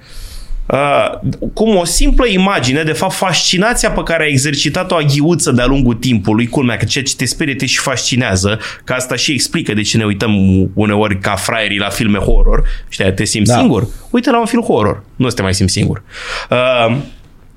Uh, 0.66 1.12
cum 1.54 1.76
o 1.76 1.86
simplă 1.86 2.26
imagine, 2.28 2.84
de 2.84 2.92
fapt 2.92 3.14
fascinația 3.14 3.92
pe 3.92 4.04
care 4.04 4.24
a 4.24 4.28
exercitat-o 4.28 4.96
aghiuță 4.96 5.52
de-a 5.52 5.66
lungul 5.66 5.94
timpului, 5.94 6.48
culmea 6.48 6.78
că 6.78 6.86
ceea 6.86 7.04
ce 7.04 7.16
te 7.16 7.26
sperie 7.26 7.56
te 7.56 7.66
și 7.66 7.80
fascinează, 7.80 8.60
că 8.84 8.94
asta 8.94 9.16
și 9.16 9.32
explică 9.32 9.74
de 9.74 9.82
ce 9.82 9.98
ne 9.98 10.06
uităm 10.06 10.32
uneori 10.74 11.20
ca 11.20 11.36
fraierii 11.36 11.78
la 11.78 11.90
filme 11.90 12.18
horror, 12.18 12.64
știi, 12.90 13.14
te 13.14 13.24
simți 13.24 13.52
da. 13.52 13.58
singur? 13.58 13.88
Uite 14.10 14.30
la 14.30 14.40
un 14.40 14.46
film 14.46 14.62
horror, 14.62 15.04
nu 15.16 15.28
te 15.28 15.42
mai 15.42 15.54
simți 15.54 15.74
singur. 15.74 16.04
Uh, 16.50 16.96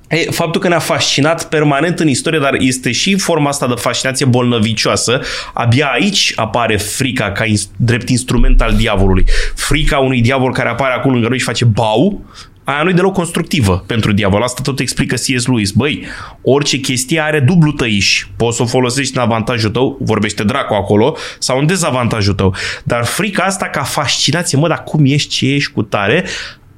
E, 0.08 0.16
faptul 0.30 0.60
că 0.60 0.68
ne-a 0.68 0.78
fascinat 0.78 1.48
permanent 1.48 2.00
în 2.00 2.08
istorie, 2.08 2.38
dar 2.38 2.54
este 2.58 2.92
și 2.92 3.18
forma 3.18 3.48
asta 3.48 3.66
de 3.66 3.74
fascinație 3.76 4.26
bolnăvicioasă, 4.26 5.20
abia 5.54 5.86
aici 5.86 6.32
apare 6.36 6.76
frica 6.76 7.32
ca 7.32 7.44
in, 7.44 7.56
drept 7.76 8.08
instrument 8.08 8.60
al 8.60 8.74
diavolului. 8.74 9.24
Frica 9.54 9.98
unui 9.98 10.20
diavol 10.20 10.52
care 10.52 10.68
apare 10.68 10.94
acolo 10.94 11.12
lângă 11.12 11.28
noi 11.28 11.38
și 11.38 11.44
face 11.44 11.64
bau 11.64 12.24
aia 12.68 12.82
nu 12.82 12.90
e 12.90 12.92
deloc 12.92 13.12
constructivă 13.12 13.84
pentru 13.86 14.12
diavol. 14.12 14.42
Asta 14.42 14.62
tot 14.62 14.80
explică 14.80 15.14
C.S. 15.14 15.46
Lewis. 15.46 15.70
Băi, 15.70 16.04
orice 16.42 16.76
chestie 16.76 17.20
are 17.20 17.40
dublu 17.40 17.72
tăiș. 17.72 18.26
Poți 18.36 18.56
să 18.56 18.62
o 18.62 18.66
folosești 18.66 19.16
în 19.16 19.22
avantajul 19.22 19.70
tău, 19.70 19.98
vorbește 20.00 20.42
dracu 20.42 20.74
acolo, 20.74 21.16
sau 21.38 21.58
în 21.58 21.66
dezavantajul 21.66 22.34
tău. 22.34 22.54
Dar 22.84 23.04
frica 23.04 23.42
asta 23.42 23.66
ca 23.66 23.82
fascinație, 23.82 24.58
mă, 24.58 24.68
dar 24.68 24.82
cum 24.82 25.04
ești, 25.04 25.28
ce 25.28 25.54
ești 25.54 25.72
cu 25.72 25.82
tare, 25.82 26.24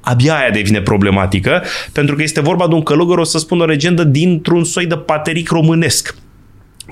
abia 0.01 0.37
aia 0.37 0.49
devine 0.49 0.81
problematică, 0.81 1.63
pentru 1.91 2.15
că 2.15 2.21
este 2.21 2.41
vorba 2.41 2.67
de 2.67 2.73
un 2.73 2.83
călugăr, 2.83 3.17
o 3.17 3.23
să 3.23 3.37
spun 3.37 3.61
o 3.61 3.65
legendă, 3.65 4.03
dintr-un 4.03 4.63
soi 4.63 4.85
de 4.85 4.95
pateric 4.95 5.49
românesc 5.49 6.15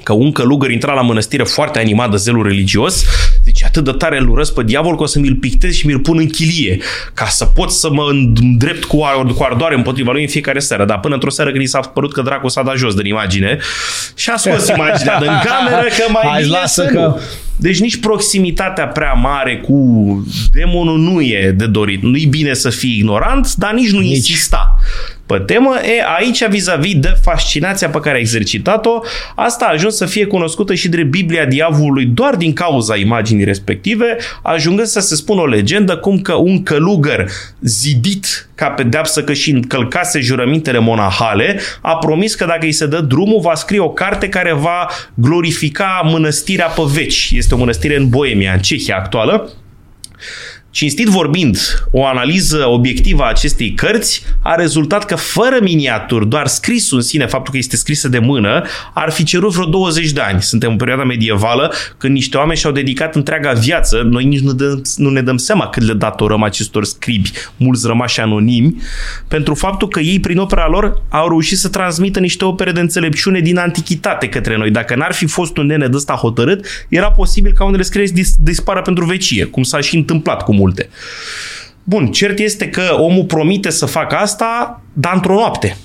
că 0.04 0.14
un 0.14 0.32
călugăr 0.32 0.72
intra 0.72 0.94
la 0.94 1.02
mănăstire 1.02 1.44
foarte 1.44 1.80
animat 1.80 2.10
de 2.10 2.18
zelul 2.18 2.44
religios, 2.44 3.06
zice, 3.50 3.66
atât 3.66 3.84
de 3.84 3.92
tare 3.92 4.18
îl 4.18 4.30
urăsc 4.30 4.54
pe 4.54 4.64
diavol 4.64 4.96
că 4.96 5.04
o 5.04 5.06
să 5.06 5.20
mi-l 5.20 5.36
pictez 5.36 5.74
și 5.74 5.86
mi-l 5.86 6.00
pun 6.00 6.18
în 6.18 6.30
chilie, 6.30 6.78
ca 7.14 7.26
să 7.26 7.46
pot 7.46 7.72
să 7.72 7.90
mă 7.92 8.10
îndrept 8.12 8.84
cu, 8.84 8.98
cu 9.36 9.44
ardoare 9.44 9.76
împotriva 9.76 10.12
lui 10.12 10.22
în 10.22 10.28
fiecare 10.28 10.60
seară. 10.60 10.86
Dar 10.86 11.00
până 11.00 11.14
într-o 11.14 11.30
seară 11.30 11.52
când 11.52 11.64
i 11.64 11.68
s-a 11.68 11.80
părut 11.80 12.14
că 12.14 12.22
dracu 12.22 12.48
s-a 12.48 12.64
dat 12.64 12.76
jos 12.76 12.94
din 12.94 13.06
imagine 13.06 13.58
și 14.16 14.30
a 14.30 14.36
scos 14.36 14.68
imaginea 14.78 15.20
din 15.20 15.32
cameră 15.44 15.88
că 15.98 16.12
mai 16.12 16.28
Hai, 16.28 16.42
bine 16.42 16.58
lasă 16.58 16.84
să 16.84 16.86
că... 16.86 17.00
Nu. 17.00 17.20
Deci 17.60 17.80
nici 17.80 17.98
proximitatea 17.98 18.88
prea 18.88 19.14
mare 19.14 19.58
cu 19.58 19.76
demonul 20.52 21.00
nu 21.00 21.22
e 21.22 21.54
de 21.58 21.66
dorit. 21.66 22.02
Nu-i 22.02 22.26
bine 22.26 22.54
să 22.54 22.70
fii 22.70 22.98
ignorant, 22.98 23.56
dar 23.56 23.74
nici 23.74 23.92
nu 23.92 24.00
nici. 24.00 24.16
insista 24.16 24.78
pe 25.26 25.38
temă. 25.38 25.76
E, 25.76 26.04
aici, 26.18 26.48
vis-a-vis 26.48 26.96
de 26.96 27.14
fascinația 27.22 27.90
pe 27.90 28.00
care 28.00 28.16
a 28.18 28.20
exercitat-o, 28.20 29.02
asta 29.36 29.66
a 29.66 29.72
ajuns 29.72 29.96
să 29.96 30.06
fie 30.06 30.26
cunoscută 30.26 30.74
și 30.74 30.88
de 30.88 31.04
Biblia 31.04 31.46
Diavolului 31.46 32.06
doar 32.06 32.36
din 32.36 32.54
cauza 32.54 32.96
imaginii 32.96 33.44
respective, 33.44 34.18
ajungând 34.44 34.88
să 34.88 35.00
se 35.00 35.16
spună 35.16 35.42
o 35.42 35.46
legendă 35.46 35.98
cum 35.98 36.20
că 36.20 36.34
un 36.34 36.64
călugăr 36.64 37.30
zidit 37.62 38.49
ca 38.60 38.70
pedeapsă 38.70 39.24
că 39.24 39.34
și 39.34 39.52
încălcase 39.52 40.20
jurămintele 40.20 40.80
monahale, 40.80 41.60
a 41.82 41.98
promis 41.98 42.36
că 42.36 42.46
dacă 42.46 42.66
îi 42.66 42.72
se 42.72 42.86
dă 42.86 43.00
drumul, 43.00 43.40
va 43.40 43.56
scrie 43.56 43.80
o 43.80 43.90
carte 43.90 44.30
care 44.30 44.54
va 44.54 44.88
glorifica 45.14 46.02
mănăstirea 46.12 46.68
pe 46.68 46.82
veci. 46.94 47.30
Este 47.34 47.56
o 47.56 47.58
mănăstire 47.58 47.96
în 47.96 48.10
Boemia, 48.10 48.54
în 48.54 48.60
Cehia 48.60 48.98
actuală. 48.98 49.50
Cinstit 50.80 51.08
vorbind, 51.08 51.58
o 51.92 52.06
analiză 52.06 52.68
obiectivă 52.68 53.24
a 53.24 53.30
acestei 53.30 53.74
cărți 53.74 54.24
a 54.42 54.56
rezultat 54.56 55.06
că 55.06 55.16
fără 55.16 55.58
miniaturi, 55.62 56.28
doar 56.28 56.48
scrisul 56.48 56.98
în 56.98 57.04
sine, 57.04 57.26
faptul 57.26 57.52
că 57.52 57.58
este 57.58 57.76
scrisă 57.76 58.08
de 58.08 58.20
mână, 58.20 58.64
ar 58.94 59.12
fi 59.12 59.24
cerut 59.24 59.54
vreo 59.54 59.66
20 59.66 60.12
de 60.12 60.22
ani. 60.22 60.42
Suntem 60.42 60.72
în 60.72 60.78
perioada 60.78 61.04
medievală, 61.04 61.74
când 61.98 62.14
niște 62.14 62.38
oameni 62.38 62.58
și-au 62.58 62.72
dedicat 62.72 63.16
întreaga 63.16 63.52
viață, 63.52 64.02
noi 64.10 64.26
nici 64.26 64.40
nu, 64.40 64.54
dăm, 64.54 64.82
nu 64.96 65.10
ne 65.10 65.22
dăm 65.22 65.38
seama 65.38 65.68
cât 65.68 65.84
le 65.84 65.94
datorăm 65.94 66.44
acestor 66.44 66.86
scribi, 66.86 67.32
mulți 67.58 67.88
rămași 67.88 68.20
anonimi, 68.20 68.76
pentru 69.28 69.54
faptul 69.54 69.88
că 69.88 70.00
ei, 70.00 70.20
prin 70.20 70.38
opera 70.38 70.68
lor, 70.68 71.02
au 71.10 71.28
reușit 71.28 71.58
să 71.58 71.70
transmită 71.70 72.20
niște 72.20 72.46
opere 72.46 72.72
de 72.72 72.80
înțelepciune 72.80 73.40
din 73.40 73.58
antichitate 73.58 74.30
către 74.30 74.58
noi. 74.58 74.72
Dacă 74.72 74.96
n-ar 74.96 75.14
fi 75.14 75.26
fost 75.26 75.58
un 75.58 75.66
nene 75.66 75.88
de 75.88 75.96
ăsta 75.96 76.14
hotărât, 76.14 76.66
era 76.90 77.12
posibil 77.12 77.54
ca 77.54 77.64
unele 77.64 77.84
scrieri 77.84 78.12
dis- 78.12 78.36
dispară 78.40 78.82
pentru 78.82 79.06
vecie, 79.06 79.44
cum 79.44 79.64
s-a 79.64 79.80
și 79.80 79.96
întâmplat 79.96 80.44
cu 80.44 80.54
multe. 80.70 80.90
Bun, 81.84 82.12
cert 82.12 82.40
este 82.40 82.70
că 82.70 82.96
omul 83.00 83.24
promite 83.24 83.70
să 83.70 83.86
facă 83.86 84.16
asta, 84.16 84.82
dar 84.94 85.14
într-o 85.14 85.34
noapte. 85.34 85.78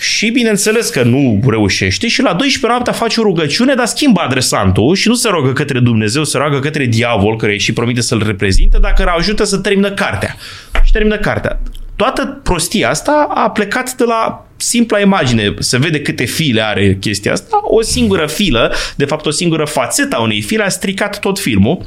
Și 0.00 0.30
bineînțeles 0.30 0.88
că 0.88 1.02
nu 1.02 1.40
reușește 1.46 2.08
și 2.08 2.22
la 2.22 2.32
12 2.32 2.66
noaptea 2.66 2.92
face 2.92 3.20
o 3.20 3.22
rugăciune, 3.22 3.74
dar 3.74 3.86
schimbă 3.86 4.20
adresantul 4.20 4.94
și 4.94 5.08
nu 5.08 5.14
se 5.14 5.28
roagă 5.28 5.52
către 5.52 5.78
Dumnezeu, 5.78 6.24
se 6.24 6.38
roagă 6.38 6.58
către 6.58 6.84
diavol, 6.84 7.36
care 7.36 7.56
și 7.56 7.72
promite 7.72 8.00
să-l 8.00 8.22
reprezinte, 8.26 8.78
dacă 8.78 9.02
îl 9.02 9.08
ajută 9.08 9.44
să 9.44 9.56
termină 9.56 9.90
cartea. 9.90 10.36
Și 10.84 10.92
termină 10.92 11.18
cartea. 11.18 11.60
Toată 11.96 12.40
prostia 12.42 12.90
asta 12.90 13.26
a 13.34 13.50
plecat 13.50 13.94
de 13.94 14.04
la 14.04 14.46
simpla 14.56 15.00
imagine. 15.00 15.54
Se 15.58 15.78
vede 15.78 16.00
câte 16.00 16.24
file 16.24 16.62
are 16.62 16.96
chestia 17.00 17.32
asta. 17.32 17.60
O 17.62 17.82
singură 17.82 18.26
filă, 18.26 18.74
de 18.96 19.04
fapt 19.04 19.26
o 19.26 19.30
singură 19.30 19.64
fațetă 19.64 20.16
a 20.16 20.20
unei 20.20 20.40
file 20.40 20.62
a 20.62 20.68
stricat 20.68 21.18
tot 21.18 21.38
filmul 21.38 21.84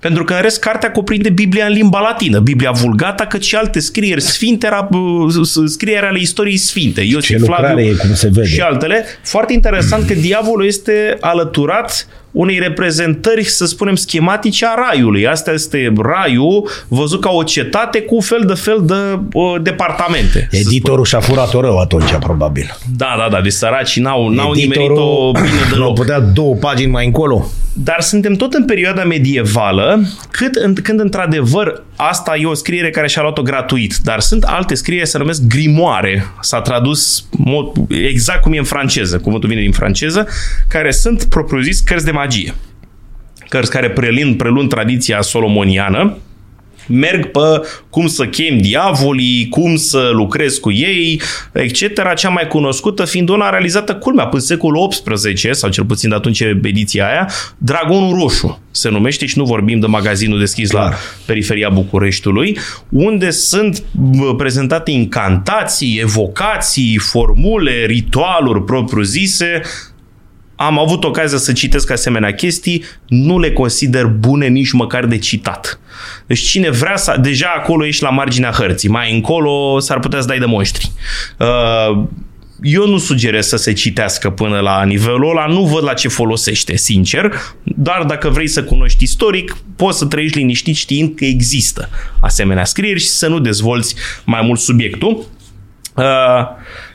pentru 0.00 0.24
că 0.24 0.34
în 0.34 0.40
rest 0.40 0.60
cartea 0.60 0.90
cuprinde 0.90 1.28
Biblia 1.28 1.66
în 1.66 1.72
limba 1.72 2.00
latină, 2.00 2.38
Biblia 2.38 2.70
vulgata, 2.70 3.26
cât 3.26 3.42
și 3.42 3.54
alte 3.54 3.80
scrieri 3.80 4.20
sfinte, 4.20 4.68
scrieri 5.64 6.06
ale 6.06 6.18
istoriei 6.18 6.56
sfinte. 6.56 7.00
Iosif 7.00 7.44
Flaviu 7.44 7.96
cum 7.96 8.14
se 8.14 8.28
vede. 8.32 8.46
și 8.46 8.60
altele. 8.60 9.04
Foarte 9.22 9.52
interesant 9.52 10.06
că 10.06 10.14
diavolul 10.14 10.66
este 10.66 11.16
alăturat 11.20 12.06
unei 12.38 12.58
reprezentări, 12.58 13.44
să 13.44 13.66
spunem, 13.66 13.94
schematice 13.94 14.66
a 14.66 14.74
raiului. 14.74 15.26
Asta 15.26 15.52
este 15.52 15.92
raiul 16.02 16.68
văzut 16.88 17.20
ca 17.20 17.30
o 17.30 17.42
cetate 17.42 18.00
cu 18.00 18.20
fel 18.20 18.44
de 18.46 18.54
fel 18.54 18.82
de 18.84 19.18
uh, 19.32 19.62
departamente. 19.62 20.48
Editorul 20.50 21.04
și-a 21.04 21.20
furat-o 21.20 21.60
rău 21.60 21.78
atunci, 21.78 22.14
probabil. 22.20 22.78
Da, 22.96 23.14
da, 23.18 23.28
da, 23.36 23.40
de 23.40 23.48
săraci 23.48 23.98
n-au, 23.98 24.28
n-au 24.28 24.52
nimerit-o 24.52 25.30
bine 25.30 25.48
deloc. 25.70 25.88
Nu 25.88 25.94
putea 25.94 26.20
două 26.20 26.54
pagini 26.54 26.90
mai 26.90 27.06
încolo. 27.06 27.46
Dar 27.72 28.00
suntem 28.00 28.34
tot 28.34 28.52
în 28.52 28.64
perioada 28.64 29.04
medievală, 29.04 30.00
cât, 30.30 30.54
în, 30.54 30.74
când 30.74 31.00
într-adevăr 31.00 31.82
asta 31.96 32.36
e 32.36 32.46
o 32.46 32.54
scriere 32.54 32.90
care 32.90 33.06
și-a 33.08 33.22
luat-o 33.22 33.42
gratuit, 33.42 33.96
dar 34.02 34.20
sunt 34.20 34.42
alte 34.42 34.74
scriere, 34.74 35.04
se 35.04 35.18
numesc 35.18 35.42
grimoare, 35.42 36.26
s-a 36.40 36.60
tradus 36.60 37.26
mod, 37.30 37.72
exact 37.88 38.42
cum 38.42 38.52
e 38.52 38.58
în 38.58 38.64
franceză, 38.64 39.18
cuvântul 39.18 39.48
vine 39.48 39.60
din 39.60 39.72
franceză, 39.72 40.26
care 40.68 40.90
sunt 40.90 41.24
propriu-zis 41.24 41.80
cărți 41.80 42.04
de 42.04 42.10
magie. 42.10 42.26
Cărți 43.48 43.70
care 43.70 43.90
prelin, 43.90 44.34
prelun 44.34 44.68
tradiția 44.68 45.20
solomoniană, 45.20 46.16
merg 46.88 47.26
pe 47.26 47.68
cum 47.90 48.06
să 48.06 48.26
chem 48.26 48.58
diavolii, 48.58 49.48
cum 49.48 49.76
să 49.76 50.10
lucrez 50.12 50.56
cu 50.56 50.70
ei, 50.70 51.20
etc. 51.52 52.14
Cea 52.14 52.28
mai 52.28 52.46
cunoscută 52.48 53.04
fiind 53.04 53.28
una 53.28 53.50
realizată 53.50 53.94
culmea 53.94 54.26
până 54.26 54.42
secolul 54.42 54.88
XVIII, 54.88 55.54
sau 55.54 55.70
cel 55.70 55.84
puțin 55.84 56.08
de 56.08 56.14
atunci 56.14 56.40
ediția 56.40 57.08
aia, 57.08 57.30
Dragonul 57.58 58.18
Roșu 58.18 58.62
se 58.70 58.88
numește 58.88 59.26
și 59.26 59.38
nu 59.38 59.44
vorbim 59.44 59.80
de 59.80 59.86
magazinul 59.86 60.38
deschis 60.38 60.70
Clar. 60.70 60.90
la 60.90 60.96
periferia 61.26 61.68
Bucureștiului, 61.68 62.58
unde 62.88 63.30
sunt 63.30 63.82
prezentate 64.36 64.90
incantații, 64.90 65.98
evocații, 66.00 66.98
formule, 66.98 67.84
ritualuri 67.86 68.64
propriu-zise, 68.64 69.60
am 70.60 70.78
avut 70.78 71.04
ocazia 71.04 71.38
să 71.38 71.52
citesc 71.52 71.90
asemenea 71.90 72.34
chestii, 72.34 72.84
nu 73.06 73.38
le 73.38 73.52
consider 73.52 74.06
bune 74.06 74.46
nici 74.46 74.72
măcar 74.72 75.06
de 75.06 75.18
citat. 75.18 75.80
Deci 76.26 76.40
cine 76.40 76.70
vrea 76.70 76.96
să... 76.96 77.16
Deja 77.20 77.54
acolo 77.56 77.86
ești 77.86 78.02
la 78.02 78.10
marginea 78.10 78.50
hărții. 78.50 78.88
Mai 78.88 79.14
încolo 79.14 79.78
s-ar 79.78 79.98
putea 79.98 80.20
să 80.20 80.26
dai 80.26 80.38
de 80.38 80.44
monștri. 80.44 80.92
Uh, 81.38 82.04
eu 82.62 82.86
nu 82.88 82.98
sugerez 82.98 83.46
să 83.46 83.56
se 83.56 83.72
citească 83.72 84.30
până 84.30 84.60
la 84.60 84.84
nivelul 84.84 85.30
ăla, 85.30 85.46
nu 85.46 85.64
văd 85.64 85.82
la 85.82 85.92
ce 85.92 86.08
folosește, 86.08 86.76
sincer, 86.76 87.32
dar 87.62 88.04
dacă 88.06 88.28
vrei 88.28 88.48
să 88.48 88.64
cunoști 88.64 89.04
istoric, 89.04 89.56
poți 89.76 89.98
să 89.98 90.06
trăiești 90.06 90.38
liniștit 90.38 90.76
știind 90.76 91.14
că 91.16 91.24
există 91.24 91.88
asemenea 92.20 92.64
scrieri 92.64 93.00
și 93.00 93.06
să 93.06 93.28
nu 93.28 93.38
dezvolți 93.38 93.94
mai 94.24 94.40
mult 94.42 94.60
subiectul. 94.60 95.26
Uh, 95.94 96.04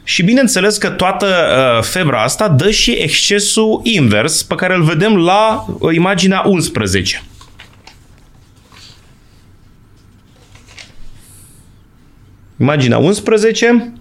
și 0.03 0.23
bineînțeles 0.23 0.77
că 0.77 0.89
toată 0.89 1.25
uh, 1.25 1.83
febra 1.83 2.23
asta 2.23 2.49
dă 2.49 2.71
și 2.71 2.91
excesul 2.91 3.79
invers 3.83 4.43
pe 4.43 4.55
care 4.55 4.75
îl 4.75 4.83
vedem 4.83 5.17
la 5.17 5.65
uh, 5.79 5.95
imaginea 5.95 6.43
11. 6.45 7.23
Imaginea 12.59 12.97
11, 12.97 13.93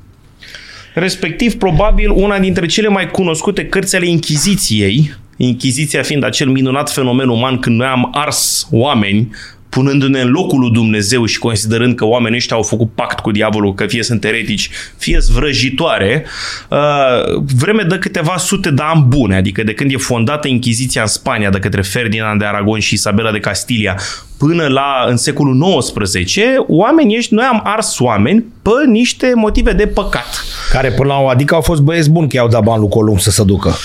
respectiv 0.94 1.54
probabil 1.54 2.10
una 2.10 2.38
dintre 2.38 2.66
cele 2.66 2.88
mai 2.88 3.10
cunoscute 3.10 3.66
cărți 3.66 3.96
ale 3.96 4.06
Inchiziției, 4.06 5.14
Inchiziția 5.36 6.02
fiind 6.02 6.24
acel 6.24 6.48
minunat 6.48 6.90
fenomen 6.90 7.28
uman 7.28 7.58
când 7.58 7.76
noi 7.76 7.86
am 7.86 8.08
ars 8.12 8.68
oameni 8.70 9.30
punându-ne 9.74 10.20
în 10.20 10.31
locul 10.31 10.61
lui 10.61 10.70
Dumnezeu 10.70 11.24
și 11.24 11.39
considerând 11.39 11.94
că 11.94 12.05
oamenii 12.05 12.36
ăștia 12.36 12.57
au 12.57 12.62
făcut 12.62 12.90
pact 12.94 13.19
cu 13.19 13.31
diavolul, 13.31 13.74
că 13.74 13.86
fie 13.86 14.03
sunt 14.03 14.24
eretici, 14.24 14.70
fie 14.97 15.20
sunt 15.20 15.36
vrăjitoare, 15.36 16.24
uh, 16.69 17.43
vreme 17.57 17.82
de 17.82 17.99
câteva 17.99 18.36
sute 18.36 18.70
de 18.70 18.82
ani 18.85 19.05
bune, 19.09 19.36
adică 19.36 19.62
de 19.62 19.74
când 19.74 19.93
e 19.93 19.97
fondată 19.97 20.49
Inchiziția 20.49 21.03
în 21.03 21.07
Spania 21.09 21.51
de 21.51 21.59
către 21.59 21.82
Ferdinand 21.82 22.39
de 22.39 22.44
Aragon 22.44 22.78
și 22.78 22.94
Isabela 22.94 23.32
de 23.32 23.39
Castilia, 23.39 23.99
până 24.39 24.66
la 24.66 25.05
în 25.09 25.16
secolul 25.16 25.78
XIX, 25.78 26.36
oamenii 26.69 27.16
ăștia, 27.16 27.36
noi 27.36 27.47
am 27.51 27.61
ars 27.65 27.99
oameni 27.99 28.44
pe 28.62 28.70
niște 28.86 29.32
motive 29.35 29.73
de 29.73 29.86
păcat. 29.86 30.44
Care 30.73 30.90
până 30.90 31.09
la 31.09 31.19
o 31.19 31.28
adică 31.28 31.55
au 31.55 31.61
fost 31.61 31.81
băieți 31.81 32.11
buni 32.11 32.28
că 32.28 32.36
i-au 32.36 32.49
dat 32.49 32.62
bani 32.62 32.81
lui 32.81 32.89
Columb 32.89 33.20
să 33.20 33.31
se 33.31 33.44
ducă. 33.44 33.77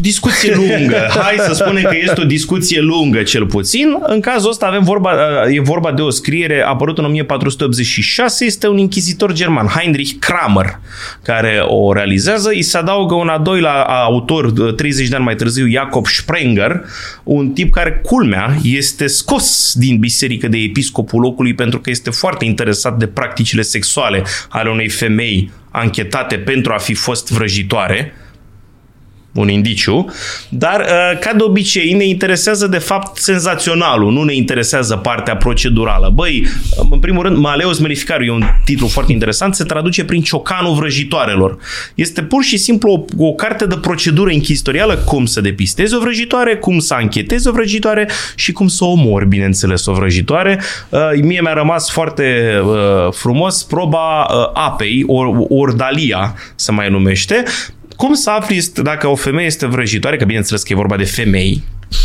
Discuție 0.00 0.54
lungă. 0.54 1.06
Hai 1.10 1.36
să 1.38 1.52
spunem 1.52 1.82
că 1.82 1.96
este 2.02 2.20
o 2.20 2.24
discuție 2.24 2.80
lungă, 2.80 3.22
cel 3.22 3.46
puțin. 3.46 3.96
În 4.06 4.20
cazul 4.20 4.50
ăsta 4.50 4.66
avem 4.66 4.82
vorba, 4.82 5.10
e 5.50 5.60
vorba 5.60 5.92
de 5.92 6.02
o 6.02 6.10
scriere 6.10 6.62
apărută 6.66 7.00
în 7.00 7.06
1486. 7.06 8.44
Este 8.44 8.68
un 8.68 8.78
închizitor 8.78 9.32
german, 9.32 9.66
Heinrich 9.66 10.12
Kramer, 10.18 10.78
care 11.22 11.62
o 11.66 11.92
realizează. 11.92 12.48
Îi 12.48 12.62
se 12.62 12.78
adaugă 12.78 13.14
un 13.14 13.28
a 13.28 13.38
doilea 13.38 13.82
autor, 13.82 14.52
30 14.76 15.08
de 15.08 15.14
ani 15.14 15.24
mai 15.24 15.34
târziu, 15.34 15.68
Jacob 15.68 16.06
Sprenger, 16.06 16.84
un 17.22 17.50
tip 17.50 17.72
care, 17.72 18.00
culmea, 18.04 18.56
este 18.62 19.06
scos 19.06 19.72
din 19.76 19.98
biserică 19.98 20.48
de 20.48 20.56
episcopul 20.56 21.20
locului 21.20 21.54
pentru 21.54 21.80
că 21.80 21.90
este 21.90 22.10
foarte 22.10 22.44
interesat 22.44 22.98
de 22.98 23.06
practicile 23.06 23.62
sexuale 23.62 24.22
ale 24.48 24.70
unei 24.70 24.88
femei 24.88 25.50
anchetate 25.70 26.36
pentru 26.36 26.72
a 26.72 26.78
fi 26.78 26.94
fost 26.94 27.30
vrăjitoare 27.30 28.14
un 29.34 29.48
indiciu, 29.48 30.06
dar 30.48 30.80
uh, 30.80 31.18
ca 31.18 31.32
de 31.32 31.42
obicei 31.42 31.92
ne 31.92 32.04
interesează 32.04 32.66
de 32.66 32.78
fapt 32.78 33.16
senzaționalul, 33.16 34.12
nu 34.12 34.22
ne 34.22 34.34
interesează 34.34 34.96
partea 34.96 35.36
procedurală. 35.36 36.10
Băi, 36.14 36.46
în 36.90 36.98
primul 36.98 37.22
rând, 37.22 37.36
Maleus 37.36 37.78
Melificariu 37.78 38.32
e 38.32 38.36
un 38.36 38.44
titlu 38.64 38.86
foarte 38.86 39.12
interesant, 39.12 39.54
se 39.54 39.64
traduce 39.64 40.04
prin 40.04 40.22
ciocanul 40.22 40.74
vrăjitoarelor. 40.74 41.58
Este 41.94 42.22
pur 42.22 42.42
și 42.42 42.56
simplu 42.56 43.06
o, 43.16 43.24
o 43.26 43.32
carte 43.32 43.66
de 43.66 43.76
procedură 43.76 44.30
închizitorială, 44.30 44.96
cum 44.96 45.26
să 45.26 45.40
depistezi 45.40 45.94
o 45.94 45.98
vrăjitoare, 45.98 46.56
cum 46.56 46.78
să 46.78 46.94
anchetezi 46.94 47.48
o 47.48 47.52
vrăjitoare 47.52 48.08
și 48.34 48.52
cum 48.52 48.68
să 48.68 48.84
omori, 48.84 49.26
bineînțeles, 49.26 49.86
o 49.86 49.92
vrăjitoare. 49.92 50.60
Uh, 50.88 51.00
mie 51.22 51.40
mi-a 51.40 51.52
rămas 51.52 51.90
foarte 51.90 52.58
uh, 52.64 53.12
frumos 53.12 53.62
proba 53.62 54.22
apei, 54.54 55.04
or, 55.06 55.26
ordalia 55.48 56.34
se 56.54 56.72
mai 56.72 56.90
numește, 56.90 57.44
cum 57.96 58.14
să 58.14 58.30
afli 58.30 58.64
dacă 58.82 59.06
o 59.08 59.14
femeie 59.14 59.46
este 59.46 59.66
vrăjitoare, 59.66 60.16
că 60.16 60.24
bineînțeles 60.24 60.62
că 60.62 60.72
e 60.72 60.76
vorba 60.76 60.96
de 60.96 61.04
femei, 61.04 61.62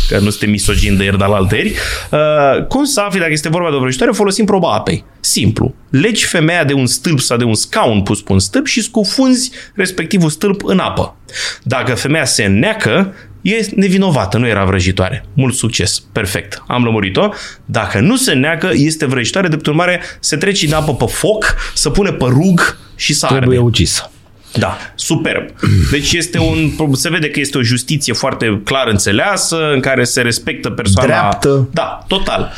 că 0.08 0.18
nu 0.18 0.30
suntem 0.30 0.50
misogini 0.50 0.96
de 0.96 1.04
ieri 1.04 1.18
de 1.18 1.24
alteri, 1.24 1.74
uh, 2.10 2.66
cum 2.68 2.84
să 2.84 3.00
afli 3.00 3.18
dacă 3.18 3.32
este 3.32 3.48
vorba 3.48 3.70
de 3.70 3.76
o 3.76 3.80
vrăjitoare 3.80 4.12
folosim 4.12 4.44
proba 4.44 4.74
apei. 4.74 5.04
Simplu. 5.20 5.74
Legi 5.90 6.24
femeia 6.24 6.64
de 6.64 6.72
un 6.72 6.86
stâlp 6.86 7.20
sau 7.20 7.36
de 7.36 7.44
un 7.44 7.54
scaun 7.54 8.02
pus 8.02 8.22
pe 8.22 8.32
un 8.32 8.38
stâlp 8.38 8.66
și 8.66 8.80
scufunzi 8.82 9.50
respectivul 9.74 10.30
stâlp 10.30 10.64
în 10.64 10.78
apă. 10.78 11.16
Dacă 11.62 11.94
femeia 11.94 12.24
se 12.24 12.46
neacă, 12.46 13.14
e 13.42 13.66
nevinovată, 13.74 14.38
nu 14.38 14.46
era 14.46 14.64
vrăjitoare. 14.64 15.24
Mult 15.34 15.54
succes. 15.54 16.02
Perfect. 16.12 16.62
Am 16.66 16.84
lămurit-o. 16.84 17.28
Dacă 17.64 18.00
nu 18.00 18.16
se 18.16 18.32
neacă, 18.32 18.70
este 18.72 19.06
vrăjitoare, 19.06 19.48
de 19.48 19.58
urmare 19.66 20.00
se 20.20 20.36
trece 20.36 20.66
în 20.66 20.72
apă 20.72 20.94
pe 20.94 21.04
foc, 21.06 21.56
să 21.74 21.90
pune 21.90 22.10
pe 22.10 22.24
rug 22.24 22.78
și 22.96 23.14
să 23.14 23.26
Trebuie 23.26 23.56
arde. 23.56 23.68
ucisă. 23.68 24.10
Da, 24.52 24.78
superb. 24.94 25.50
Deci 25.90 26.12
este 26.12 26.38
un, 26.38 26.94
se 26.94 27.08
vede 27.08 27.30
că 27.30 27.40
este 27.40 27.58
o 27.58 27.62
justiție 27.62 28.12
foarte 28.12 28.60
clar 28.64 28.88
înțeleasă, 28.88 29.72
în 29.72 29.80
care 29.80 30.04
se 30.04 30.20
respectă 30.20 30.70
persoana... 30.70 31.08
Dreaptă. 31.08 31.68
Da, 31.72 32.04
total. 32.06 32.52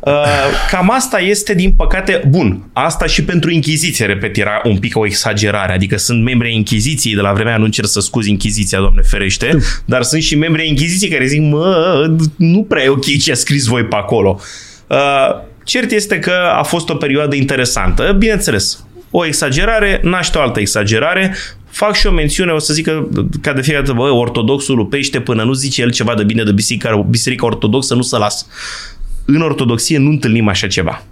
Uh, 0.00 0.12
Cam 0.70 0.90
asta 0.90 1.20
este, 1.20 1.54
din 1.54 1.72
păcate, 1.76 2.22
bun. 2.28 2.62
Asta 2.72 3.06
și 3.06 3.24
pentru 3.24 3.50
Inchiziție, 3.50 4.06
repet, 4.06 4.36
era 4.36 4.60
un 4.64 4.78
pic 4.78 4.96
o 4.96 5.06
exagerare. 5.06 5.72
Adică 5.72 5.96
sunt 5.96 6.22
membri 6.22 6.48
ai 6.48 6.54
Inchiziției 6.54 7.14
de 7.14 7.20
la 7.20 7.32
vremea, 7.32 7.56
nu 7.56 7.64
încerc 7.64 7.88
să 7.88 8.00
scuzi 8.00 8.30
Inchiziția, 8.30 8.78
Doamne 8.78 9.02
ferește, 9.02 9.58
dar 9.84 10.02
sunt 10.02 10.22
și 10.22 10.36
membri 10.36 10.60
ai 10.60 10.68
Inchiziției 10.68 11.10
care 11.10 11.26
zic, 11.26 11.40
mă, 11.40 12.06
nu 12.36 12.62
prea 12.68 12.84
e 12.84 12.88
ok 12.88 13.04
ce 13.04 13.32
a 13.32 13.34
scris 13.34 13.64
voi 13.64 13.84
pe 13.84 13.96
acolo. 13.96 14.40
Uh, 14.86 15.46
Cert 15.64 15.90
este 15.90 16.18
că 16.18 16.32
a 16.58 16.62
fost 16.62 16.88
o 16.88 16.94
perioadă 16.94 17.34
interesantă. 17.34 18.14
Bineînțeles, 18.18 18.84
o 19.10 19.26
exagerare 19.26 20.00
naște 20.02 20.38
o 20.38 20.40
altă 20.40 20.60
exagerare. 20.60 21.34
Fac 21.70 21.94
și 21.94 22.06
o 22.06 22.10
mențiune, 22.10 22.52
o 22.52 22.58
să 22.58 22.72
zic 22.72 22.84
că, 22.84 23.06
ca 23.40 23.52
de 23.52 23.62
fiecare 23.62 23.84
dată, 23.84 23.98
bă, 23.98 24.10
ortodoxul 24.10 24.76
lupește 24.76 25.20
până 25.20 25.42
nu 25.42 25.52
zice 25.52 25.82
el 25.82 25.90
ceva 25.90 26.14
de 26.14 26.24
bine 26.24 26.42
de 26.42 26.52
biserica, 26.52 26.96
biserica 26.96 27.46
ortodoxă, 27.46 27.94
nu 27.94 28.02
să 28.02 28.18
las. 28.18 28.46
În 29.24 29.42
ortodoxie 29.42 29.98
nu 29.98 30.08
întâlnim 30.08 30.48
așa 30.48 30.66
ceva. 30.66 31.04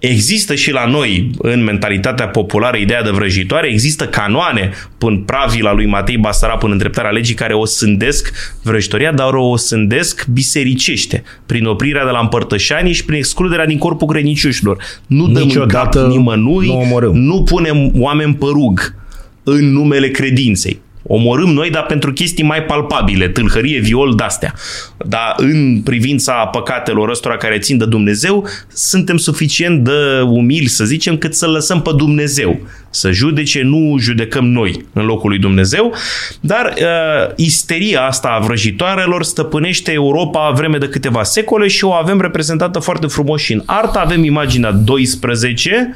Există 0.00 0.54
și 0.54 0.72
la 0.72 0.86
noi, 0.86 1.30
în 1.38 1.64
mentalitatea 1.64 2.28
populară, 2.28 2.76
ideea 2.76 3.02
de 3.02 3.10
vrăjitoare, 3.10 3.68
există 3.68 4.06
canoane 4.06 4.70
până 4.98 5.22
pravila 5.26 5.72
lui 5.72 5.86
Matei 5.86 6.18
Basara 6.18 6.56
până 6.56 6.72
îndreptarea 6.72 7.10
legii 7.10 7.34
care 7.34 7.54
o 7.54 7.64
sândesc 7.64 8.32
vrăjitoria, 8.62 9.12
dar 9.12 9.34
o 9.34 9.56
sândesc 9.56 10.26
bisericește, 10.32 11.22
prin 11.46 11.66
oprirea 11.66 12.04
de 12.04 12.10
la 12.10 12.18
împărtășanii 12.18 12.92
și 12.92 13.04
prin 13.04 13.18
excluderea 13.18 13.66
din 13.66 13.78
corpul 13.78 14.06
credincioșilor. 14.06 14.82
Nu 15.06 15.28
dăm 15.28 15.42
Niciodată 15.42 15.98
în 15.98 16.04
cap 16.04 16.12
nimănui, 16.12 16.66
nu 16.66 16.78
omorâm. 16.78 17.16
nu 17.16 17.42
punem 17.42 17.90
oameni 17.94 18.34
pe 18.34 18.46
rug 18.52 18.94
în 19.42 19.72
numele 19.72 20.08
credinței. 20.08 20.80
Omorâm 21.12 21.52
noi, 21.52 21.70
dar 21.70 21.86
pentru 21.86 22.12
chestii 22.12 22.44
mai 22.44 22.62
palpabile, 22.62 23.28
tâlhărie, 23.28 23.78
viol, 23.78 24.14
de-astea. 24.14 24.54
Dar 24.96 25.34
în 25.36 25.80
privința 25.84 26.32
păcatelor 26.32 27.08
ăstora 27.08 27.36
care 27.36 27.58
țin 27.58 27.78
de 27.78 27.84
Dumnezeu, 27.84 28.46
suntem 28.72 29.16
suficient 29.16 29.84
de 29.84 30.20
umili, 30.20 30.66
să 30.66 30.84
zicem, 30.84 31.16
cât 31.16 31.34
să 31.34 31.46
lăsăm 31.46 31.82
pe 31.82 31.90
Dumnezeu. 31.96 32.60
Să 32.90 33.10
judece, 33.10 33.62
nu 33.62 33.96
judecăm 33.98 34.44
noi 34.44 34.84
în 34.92 35.04
locul 35.04 35.28
lui 35.28 35.38
Dumnezeu, 35.38 35.94
dar 36.40 36.74
uh, 36.76 37.34
isteria 37.36 38.06
asta 38.06 38.28
a 38.28 38.44
vrăjitoarelor 38.44 39.22
stăpânește 39.22 39.92
Europa 39.92 40.50
vreme 40.50 40.78
de 40.78 40.88
câteva 40.88 41.22
secole 41.22 41.68
și 41.68 41.84
o 41.84 41.92
avem 41.92 42.20
reprezentată 42.20 42.78
foarte 42.78 43.06
frumos 43.06 43.40
și 43.40 43.52
în 43.52 43.62
artă. 43.66 43.98
Avem 43.98 44.24
imaginea 44.24 44.70
12, 44.70 45.94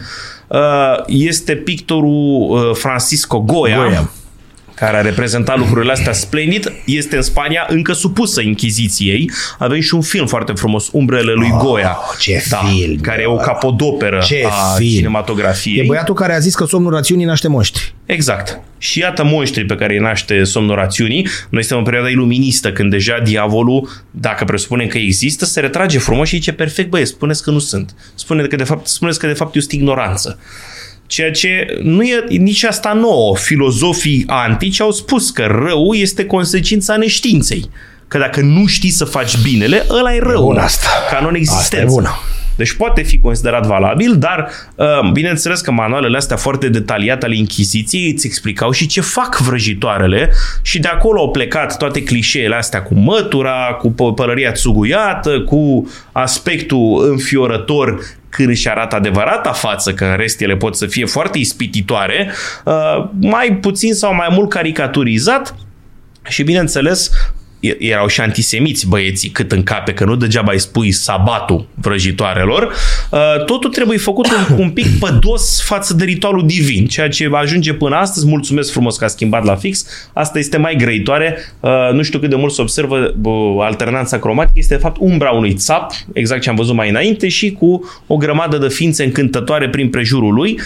uh, 0.48 0.58
este 1.06 1.54
pictorul 1.54 2.46
uh, 2.48 2.74
Francisco 2.76 3.40
Goya, 3.40 3.84
Goya. 3.84 4.10
Care 4.74 4.96
a 4.96 5.00
reprezentat 5.00 5.58
lucrurile 5.58 5.92
astea 5.92 6.12
splendid, 6.12 6.72
este 6.84 7.16
în 7.16 7.22
Spania 7.22 7.66
încă 7.68 7.92
supusă 7.92 8.40
Inchiziției. 8.40 9.30
Avem 9.58 9.80
și 9.80 9.94
un 9.94 10.00
film 10.00 10.26
foarte 10.26 10.52
frumos, 10.52 10.88
Umbrele 10.92 11.32
lui 11.32 11.50
Goya. 11.58 11.98
ce 12.18 12.44
da, 12.50 12.56
film, 12.56 13.00
Care 13.00 13.22
e 13.22 13.26
o 13.26 13.36
capodoperă 13.36 14.22
Ce 14.26 14.44
a 14.46 14.74
film. 14.76 14.90
cinematografiei. 14.96 15.82
E 15.84 15.86
băiatul 15.86 16.14
care 16.14 16.34
a 16.34 16.38
zis 16.38 16.54
că 16.54 16.64
somnul 16.64 16.92
rațiunii 16.92 17.24
naște 17.24 17.48
moștri. 17.48 17.94
Exact. 18.06 18.60
Și 18.78 18.98
iată 18.98 19.24
monștrii 19.24 19.64
pe 19.66 19.74
care 19.74 19.92
îi 19.94 20.00
naște 20.00 20.42
somnul 20.44 20.74
rațiunii. 20.74 21.28
Noi 21.48 21.60
suntem 21.62 21.78
în 21.78 21.84
perioada 21.84 22.08
iluministă, 22.08 22.72
când 22.72 22.90
deja 22.90 23.20
diavolul, 23.24 23.88
dacă 24.10 24.44
presupunem 24.44 24.86
că 24.86 24.98
există, 24.98 25.44
se 25.44 25.60
retrage 25.60 25.98
frumos 25.98 26.28
și 26.28 26.34
zice 26.36 26.52
perfect, 26.52 26.88
băie, 26.90 27.04
spuneți 27.04 27.42
că 27.42 27.50
nu 27.50 27.58
sunt. 27.58 27.94
Spune 28.14 28.42
că 28.46 28.56
de 28.56 28.64
fapt, 28.64 28.86
spuneți 28.86 29.18
că 29.18 29.26
de 29.26 29.32
fapt 29.32 29.54
este 29.54 29.74
ignoranță. 29.74 30.38
Ceea 31.14 31.30
ce 31.30 31.78
nu 31.82 32.02
e 32.02 32.24
nici 32.28 32.62
asta 32.64 32.92
nouă. 32.92 33.36
Filozofii 33.36 34.24
antici 34.26 34.80
au 34.80 34.90
spus 34.90 35.30
că 35.30 35.42
rău 35.66 35.92
este 35.92 36.24
consecința 36.26 36.96
neștiinței. 36.96 37.70
Că 38.08 38.18
dacă 38.18 38.40
nu 38.40 38.66
știi 38.66 38.90
să 38.90 39.04
faci 39.04 39.36
binele, 39.42 39.86
ăla 39.90 40.14
e 40.14 40.18
rău. 40.18 40.42
bună 40.42 40.60
asta. 40.60 40.86
Ca 40.88 41.04
Asta 41.04 41.16
e 41.20 41.22
non-existență. 41.22 41.86
bună. 41.94 42.10
Deci 42.56 42.72
poate 42.72 43.02
fi 43.02 43.18
considerat 43.18 43.66
valabil, 43.66 44.16
dar 44.16 44.48
uh, 44.74 45.10
bineînțeles 45.12 45.60
că 45.60 45.70
manualele 45.70 46.16
astea 46.16 46.36
foarte 46.36 46.68
detaliate 46.68 47.24
ale 47.26 47.36
Inchiziției 47.36 48.10
îți 48.10 48.26
explicau 48.26 48.70
și 48.70 48.86
ce 48.86 49.00
fac 49.00 49.38
vrăjitoarele 49.38 50.30
și 50.62 50.78
de 50.78 50.88
acolo 50.88 51.20
au 51.20 51.30
plecat 51.30 51.76
toate 51.76 52.02
clișeele 52.02 52.54
astea 52.54 52.82
cu 52.82 52.94
mătura, 52.94 53.76
cu 53.80 53.92
pă- 53.92 54.14
pălăria 54.14 54.52
țuguiată, 54.52 55.40
cu 55.40 55.90
aspectul 56.12 57.06
înfiorător 57.10 58.00
când 58.34 58.48
își 58.48 58.68
arată 58.68 58.96
adevărata 58.96 59.52
față, 59.52 59.92
că 59.92 60.04
în 60.04 60.16
rest 60.16 60.40
ele 60.40 60.56
pot 60.56 60.76
să 60.76 60.86
fie 60.86 61.04
foarte 61.04 61.38
ispititoare, 61.38 62.30
uh, 62.64 63.08
mai 63.20 63.58
puțin 63.60 63.94
sau 63.94 64.14
mai 64.14 64.28
mult 64.30 64.50
caricaturizat. 64.50 65.54
Și 66.28 66.42
bineînțeles 66.42 67.06
e- 67.06 67.10
erau 67.78 68.06
și 68.06 68.20
antisemiți 68.20 68.88
băieții 68.88 69.28
cât 69.28 69.52
în 69.52 69.62
cape, 69.62 69.92
că 69.92 70.04
nu 70.04 70.16
degeaba 70.16 70.52
îi 70.52 70.58
spui 70.58 70.92
sabatul 70.92 71.66
vrăjitoarelor, 71.74 72.72
uh, 73.10 73.44
totul 73.44 73.70
trebuie 73.70 73.98
făcut 73.98 74.26
un, 74.26 74.58
un 74.58 74.70
pic 74.70 74.98
pe 74.98 75.08
dos 75.20 75.62
față 75.62 75.94
de 75.94 76.04
ritualul 76.04 76.46
divin, 76.46 76.86
ceea 76.86 77.08
ce 77.08 77.28
ajunge 77.32 77.72
până 77.72 77.96
astăzi, 77.96 78.26
mulțumesc 78.26 78.72
frumos 78.72 78.96
că 78.96 79.04
a 79.04 79.08
schimbat 79.08 79.44
la 79.44 79.54
fix, 79.54 79.86
asta 80.12 80.38
este 80.38 80.56
mai 80.56 80.76
grăitoare, 80.76 81.38
Uh, 81.64 81.92
nu 81.92 82.02
știu 82.02 82.18
cât 82.18 82.30
de 82.30 82.36
mult 82.36 82.52
se 82.52 82.60
observă 82.60 83.14
bă, 83.16 83.30
alternanța 83.60 84.18
cromatică, 84.18 84.58
este 84.58 84.74
de 84.74 84.80
fapt 84.80 84.96
umbra 85.00 85.30
unui 85.30 85.54
țap, 85.54 85.92
exact 86.12 86.42
ce 86.42 86.48
am 86.48 86.54
văzut 86.54 86.74
mai 86.74 86.88
înainte, 86.88 87.28
și 87.28 87.52
cu 87.52 87.90
o 88.06 88.16
grămadă 88.16 88.58
de 88.58 88.68
ființe 88.68 89.04
încântătoare 89.04 89.68
prin 89.68 89.90
prejurul 89.90 90.34
lui, 90.34 90.60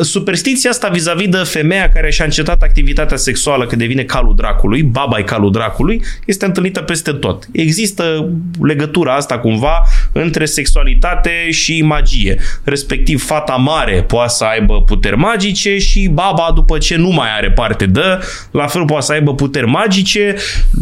superstiția 0.00 0.70
asta 0.70 0.88
vis-a-vis 0.88 1.28
de 1.28 1.36
femeia 1.36 1.88
care 1.88 2.10
și-a 2.10 2.24
încetat 2.24 2.62
activitatea 2.62 3.16
sexuală 3.16 3.66
că 3.66 3.76
devine 3.76 4.02
calul 4.02 4.34
dracului, 4.36 4.82
baba 4.82 5.18
e 5.18 5.22
calul 5.22 5.50
dracului, 5.50 6.02
este 6.26 6.44
întâlnită 6.44 6.80
peste 6.80 7.12
tot. 7.12 7.48
Există 7.52 8.28
legătura 8.60 9.14
asta 9.14 9.38
cumva 9.38 9.82
între 10.12 10.44
sexualitate 10.44 11.50
și 11.50 11.82
magie. 11.82 12.38
Respectiv, 12.64 13.24
fata 13.24 13.54
mare 13.54 14.02
poate 14.02 14.32
să 14.32 14.44
aibă 14.44 14.82
puteri 14.82 15.16
magice 15.16 15.78
și 15.78 16.08
baba, 16.08 16.52
după 16.54 16.78
ce 16.78 16.96
nu 16.96 17.08
mai 17.08 17.28
are 17.36 17.50
parte 17.50 17.86
de, 17.86 18.18
la 18.50 18.66
fel 18.66 18.84
poate 18.84 19.04
să 19.04 19.12
aibă 19.12 19.34
puteri 19.34 19.66
magice. 19.66 20.34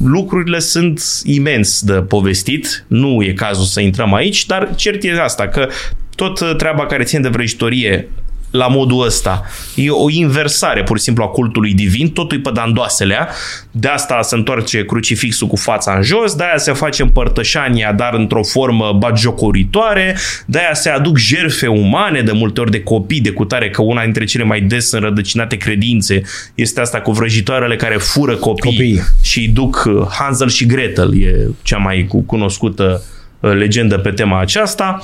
Lucrurile 0.05 0.59
sunt 0.59 1.03
imens 1.25 1.83
de 1.83 1.93
povestit. 1.93 2.85
Nu 2.87 3.23
e 3.23 3.33
cazul 3.33 3.65
să 3.65 3.81
intrăm 3.81 4.15
aici, 4.15 4.47
dar 4.47 4.75
cert 4.75 5.05
e 5.05 5.21
asta, 5.23 5.49
că 5.49 5.69
tot 6.15 6.57
treaba 6.57 6.87
care 6.87 7.03
ține 7.03 7.21
de 7.21 7.29
vrăjitorie 7.29 8.09
la 8.51 8.67
modul 8.67 9.05
ăsta. 9.05 9.43
E 9.75 9.91
o 9.91 10.11
inversare, 10.11 10.83
pur 10.83 10.97
și 10.99 11.03
simplu, 11.05 11.23
a 11.25 11.27
cultului 11.27 11.73
divin, 11.75 12.09
totul 12.09 12.37
e 12.39 12.41
pe 12.41 12.51
dandoaselea, 12.55 13.29
de 13.71 13.89
asta 13.89 14.23
se 14.23 14.35
întoarce 14.35 14.85
crucifixul 14.85 15.47
cu 15.47 15.57
fața 15.57 15.95
în 15.95 16.03
jos, 16.03 16.35
de 16.35 16.43
aia 16.43 16.57
se 16.57 16.73
face 16.73 17.03
împărtășania, 17.03 17.93
dar 17.93 18.15
într-o 18.15 18.43
formă 18.43 18.93
batjocoritoare, 18.99 20.17
de 20.47 20.59
aia 20.59 20.75
se 20.75 20.89
aduc 20.89 21.17
jerfe 21.19 21.67
umane, 21.67 22.21
de 22.23 22.33
multe 22.33 22.61
ori 22.61 22.71
de 22.71 22.83
copii, 22.83 23.21
de 23.21 23.31
cutare, 23.31 23.71
că 23.71 23.83
una 23.83 24.03
dintre 24.03 24.25
cele 24.25 24.45
mai 24.45 24.61
des 24.61 24.91
înrădăcinate 24.93 25.57
credințe 25.57 26.23
este 26.55 26.81
asta 26.81 27.01
cu 27.01 27.13
vrăjitoarele 27.13 27.77
care 27.77 27.97
fură 27.97 28.37
copii, 28.37 28.71
Copii. 28.71 29.01
și 29.23 29.39
îi 29.39 29.49
duc 29.49 29.85
uh, 29.87 30.07
Hansel 30.19 30.49
și 30.49 30.67
Gretel, 30.67 31.23
e 31.23 31.47
cea 31.63 31.77
mai 31.77 32.07
cu- 32.09 32.23
cunoscută 32.23 33.03
uh, 33.41 33.53
legendă 33.53 33.99
pe 33.99 34.11
tema 34.11 34.41
aceasta. 34.41 35.03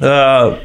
Uh, 0.00 0.56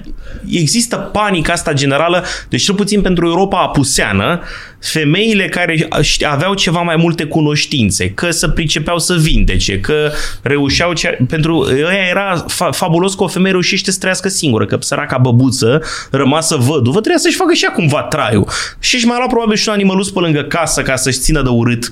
există 0.49 0.95
panica 0.97 1.53
asta 1.53 1.73
generală, 1.73 2.23
deci 2.49 2.63
cel 2.63 2.75
puțin 2.75 3.01
pentru 3.01 3.27
Europa 3.27 3.61
apuseană, 3.61 4.41
femeile 4.79 5.47
care 5.47 5.87
ști- 6.01 6.25
aveau 6.25 6.53
ceva 6.53 6.81
mai 6.81 6.95
multe 6.95 7.23
cunoștințe, 7.23 8.09
că 8.09 8.31
să 8.31 8.47
pricepeau 8.47 8.99
să 8.99 9.15
vindece, 9.15 9.79
că 9.79 10.11
reușeau, 10.41 10.93
ce, 10.93 11.17
pentru 11.29 11.67
ea 11.79 12.07
era 12.09 12.45
fa- 12.45 12.71
fabulos 12.71 13.15
că 13.15 13.23
o 13.23 13.27
femeie 13.27 13.51
reușește 13.51 13.91
să 13.91 13.97
trăiască 13.99 14.29
singură, 14.29 14.65
că 14.65 14.77
săraca 14.79 15.17
băbuță, 15.17 15.81
rămasă 16.11 16.55
văduvă, 16.55 16.99
trebuia 16.99 17.17
să-și 17.17 17.35
facă 17.35 17.53
și 17.53 17.63
ea 17.63 17.71
cumva 17.71 18.01
traiul. 18.01 18.47
Și 18.79 18.95
își 18.95 19.05
mai 19.05 19.17
lua 19.17 19.27
probabil 19.27 19.55
și 19.55 19.67
un 19.67 19.73
animăluț 19.73 20.07
pe 20.07 20.19
lângă 20.19 20.41
casă 20.41 20.81
ca 20.81 20.95
să-și 20.95 21.19
țină 21.19 21.41
de 21.41 21.49
urât 21.49 21.91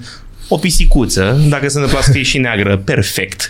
o 0.50 0.58
pisicuță, 0.58 1.40
dacă 1.50 1.68
se 1.68 1.78
întâmplă 1.78 2.04
să 2.04 2.12
fie 2.12 2.24
și 2.24 2.38
neagră, 2.38 2.78
perfect. 2.78 3.50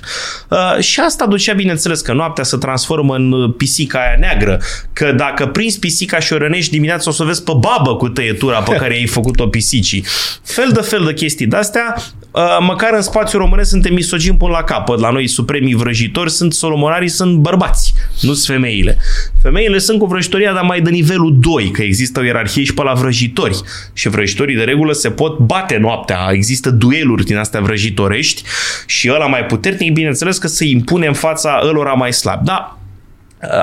Uh, 0.50 0.80
și 0.80 1.00
asta 1.00 1.26
ducea, 1.26 1.54
bineînțeles, 1.54 2.02
că 2.02 2.14
noaptea 2.14 2.44
se 2.44 2.58
transformă 2.58 3.16
în 3.16 3.32
uh, 3.32 3.54
pisica 3.58 4.00
aia 4.00 4.18
neagră, 4.20 4.62
că 4.94 5.12
dacă 5.12 5.48
prinzi 5.48 5.80
pisica 5.80 6.20
și 6.20 6.34
o 6.34 6.38
rănești 6.38 6.72
dimineața, 6.72 7.10
o 7.10 7.14
să 7.14 7.24
o 7.24 7.26
vezi 7.26 7.44
pe 7.44 7.52
babă 7.60 7.96
cu 7.96 8.10
tăietura 8.10 8.62
pe 8.62 8.76
care 8.76 8.96
i-ai 8.96 9.08
făcut-o 9.08 9.48
pisicii. 9.48 10.06
Fel 10.44 10.70
de 10.74 10.82
fel 10.82 11.06
de 11.06 11.14
chestii 11.14 11.48
de-astea, 11.48 11.96
uh, 11.98 12.19
măcar 12.60 12.94
în 12.94 13.02
spațiul 13.02 13.42
românesc 13.42 13.70
suntem 13.70 13.94
misogini 13.94 14.38
până 14.38 14.52
la 14.52 14.64
capăt. 14.64 15.00
La 15.00 15.10
noi 15.10 15.28
supremii 15.28 15.76
vrăjitori 15.76 16.32
sunt 16.32 16.54
solomonarii, 16.54 17.10
sunt 17.10 17.38
bărbați, 17.38 17.94
nu 18.22 18.34
sunt 18.34 18.58
femeile. 18.58 18.98
Femeile 19.42 19.78
sunt 19.78 20.00
cu 20.00 20.06
vrăjitoria, 20.06 20.54
dar 20.54 20.64
mai 20.64 20.82
de 20.82 20.90
nivelul 20.90 21.38
2, 21.40 21.72
că 21.72 21.82
există 21.82 22.20
o 22.20 22.24
ierarhie 22.24 22.64
și 22.64 22.74
pe 22.74 22.84
la 22.84 22.94
vrăjitori. 22.94 23.62
Și 23.94 24.10
vrăjitorii 24.10 24.56
de 24.56 24.64
regulă 24.64 24.94
se 24.94 25.10
pot 25.10 25.38
bate 25.38 25.78
noaptea. 25.78 26.30
Există 26.32 26.70
dueluri 26.70 27.26
din 27.26 27.38
astea 27.38 27.62
vrăjitorești 27.62 28.44
și 28.86 29.12
ăla 29.14 29.26
mai 29.26 29.46
puternic, 29.46 29.94
bineînțeles 29.94 30.38
că 30.38 30.48
se 30.48 30.66
impune 30.66 31.08
în 31.08 31.14
fața 31.14 31.62
ălora 31.64 31.94
mai 31.94 32.14
slab. 32.14 32.44
Da, 32.44 32.79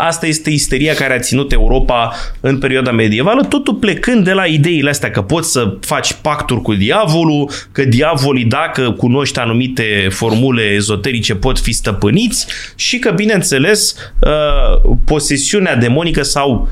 Asta 0.01 0.27
este 0.27 0.51
isteria 0.51 0.95
care 0.95 1.15
a 1.15 1.19
ținut 1.19 1.53
Europa 1.53 2.15
în 2.41 2.59
perioada 2.59 2.93
medievală, 2.93 3.45
totul 3.45 3.75
plecând 3.75 4.25
de 4.25 4.33
la 4.33 4.45
ideile 4.45 4.91
astea 4.91 5.11
că 5.11 5.23
poți 5.23 5.53
să 5.53 5.77
faci 5.81 6.13
pacturi 6.13 6.63
cu 6.63 6.75
diavolul, 6.75 7.51
că 7.73 7.85
diavolii, 7.85 8.45
dacă 8.45 8.91
cunoști 8.91 9.39
anumite 9.39 10.09
formule 10.11 10.63
ezoterice, 10.63 11.35
pot 11.35 11.59
fi 11.59 11.73
stăpâniți 11.73 12.47
și 12.75 12.99
că, 12.99 13.11
bineînțeles, 13.11 13.97
uh, 14.21 14.93
posesiunea 15.05 15.77
demonică 15.77 16.23
sau 16.23 16.69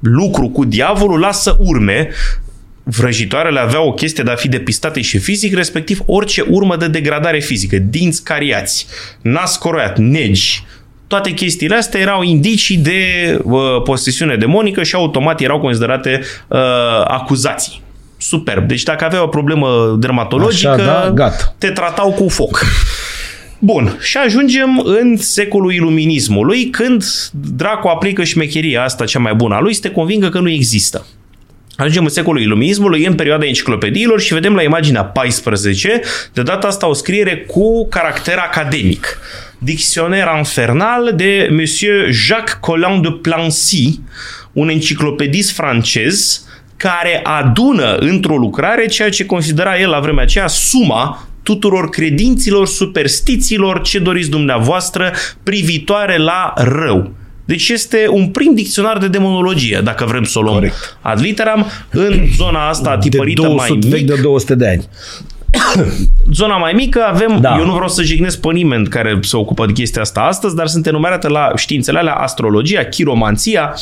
lucru 0.00 0.48
cu 0.48 0.64
diavolul 0.64 1.20
lasă 1.20 1.56
urme. 1.60 2.08
Vrăjitoarele 2.82 3.60
aveau 3.60 3.88
o 3.88 3.92
chestie 3.92 4.24
de 4.24 4.30
a 4.30 4.34
fi 4.34 4.48
depistate 4.48 5.00
și 5.00 5.18
fizic, 5.18 5.54
respectiv 5.54 6.00
orice 6.06 6.44
urmă 6.48 6.76
de 6.76 6.88
degradare 6.88 7.38
fizică, 7.38 7.76
dinți 7.76 8.24
cariați, 8.24 8.86
nas 9.22 9.56
coroiat, 9.56 9.98
negi, 9.98 10.64
toate 11.06 11.30
chestiile 11.30 11.74
astea 11.76 12.00
erau 12.00 12.22
indicii 12.22 12.76
de 12.76 13.00
uh, 13.42 13.60
posesiune 13.84 14.36
demonică 14.36 14.82
și 14.82 14.94
automat 14.94 15.40
erau 15.40 15.60
considerate 15.60 16.20
uh, 16.48 16.58
acuzații. 17.06 17.82
Superb. 18.16 18.68
Deci 18.68 18.82
dacă 18.82 19.04
avea 19.04 19.22
o 19.22 19.26
problemă 19.26 19.96
dermatologică, 19.98 20.68
Așa, 20.68 20.84
da, 20.84 21.10
gata. 21.14 21.54
te 21.58 21.70
tratau 21.70 22.12
cu 22.12 22.28
foc. 22.28 22.64
Bun, 23.58 23.98
și 24.00 24.16
ajungem 24.16 24.82
în 24.84 25.16
secolul 25.16 25.72
iluminismului, 25.72 26.70
când 26.70 27.04
dracu 27.32 27.88
aplică 27.88 28.24
șmecheria 28.24 28.82
asta 28.82 29.04
cea 29.04 29.18
mai 29.18 29.34
bună 29.34 29.54
a 29.54 29.60
lui, 29.60 29.74
să 29.74 29.80
te 29.80 29.90
convingă 29.90 30.28
că 30.28 30.38
nu 30.38 30.50
există. 30.50 31.06
Ajungem 31.76 32.04
în 32.04 32.10
secolul 32.10 32.40
iluminismului, 32.40 33.06
în 33.06 33.14
perioada 33.14 33.46
enciclopediilor 33.46 34.20
și 34.20 34.34
vedem 34.34 34.54
la 34.54 34.62
imaginea 34.62 35.04
14, 35.04 36.00
de 36.32 36.42
data 36.42 36.66
asta 36.66 36.88
o 36.88 36.92
scriere 36.92 37.36
cu 37.36 37.88
caracter 37.88 38.38
academic. 38.38 39.18
Dictionnaire 39.64 40.30
infernal 40.36 41.12
de 41.16 41.48
Monsieur 41.50 42.12
Jacques 42.12 42.58
Collin 42.60 43.00
de 43.02 43.10
Plancy, 43.10 44.00
un 44.52 44.68
enciclopedist 44.68 45.50
francez 45.50 46.44
care 46.76 47.20
adună 47.22 47.94
într-o 47.94 48.36
lucrare 48.36 48.86
ceea 48.86 49.10
ce 49.10 49.26
considera 49.26 49.80
el 49.80 49.90
la 49.90 50.00
vremea 50.00 50.22
aceea 50.22 50.46
suma 50.46 51.28
tuturor 51.42 51.88
credinților, 51.88 52.66
superstițiilor, 52.66 53.82
ce 53.82 53.98
doriți 53.98 54.30
dumneavoastră, 54.30 55.12
privitoare 55.42 56.16
la 56.16 56.52
rău. 56.56 57.12
Deci 57.44 57.68
este 57.68 58.06
un 58.10 58.28
prim 58.28 58.54
dicționar 58.54 58.98
de 58.98 59.08
demonologie, 59.08 59.80
dacă 59.84 60.04
vrem 60.04 60.24
să 60.24 60.38
o 60.38 60.42
luăm 60.42 60.54
Corect. 60.54 60.98
ad 61.00 61.20
literam, 61.20 61.66
în 61.90 62.26
zona 62.36 62.68
asta 62.68 62.98
tipărită 62.98 63.40
de 63.40 63.46
200, 63.46 63.72
mai 63.72 63.78
mic. 63.82 63.90
Vechi 63.90 64.16
de 64.16 64.22
200 64.22 64.54
de 64.54 64.68
ani. 64.68 64.88
Zona 66.32 66.56
mai 66.56 66.72
mică 66.72 67.04
avem, 67.08 67.40
da. 67.40 67.56
eu 67.58 67.64
nu 67.64 67.72
vreau 67.72 67.88
să 67.88 68.02
jignesc 68.02 68.40
pe 68.40 68.52
nimeni 68.52 68.88
care 68.88 69.18
se 69.22 69.36
ocupă 69.36 69.66
de 69.66 69.72
chestia 69.72 70.02
asta 70.02 70.20
astăzi, 70.20 70.56
dar 70.56 70.66
sunt 70.66 70.86
enumerate 70.86 71.28
la 71.28 71.52
științele 71.56 71.98
alea 71.98 72.14
astrologia, 72.14 72.84
chiromanția, 72.84 73.74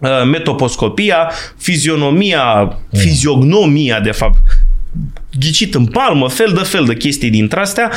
uh, 0.00 0.08
metoposcopia, 0.30 1.30
fizionomia, 1.56 2.62
mm. 2.62 2.98
fiziognomia, 2.98 4.00
de 4.00 4.10
fapt, 4.10 4.38
ghicit 5.38 5.74
în 5.74 5.86
palmă, 5.86 6.28
fel 6.28 6.52
de 6.54 6.62
fel 6.62 6.84
de 6.84 6.94
chestii 6.94 7.30
dintre 7.30 7.60
astea 7.60 7.90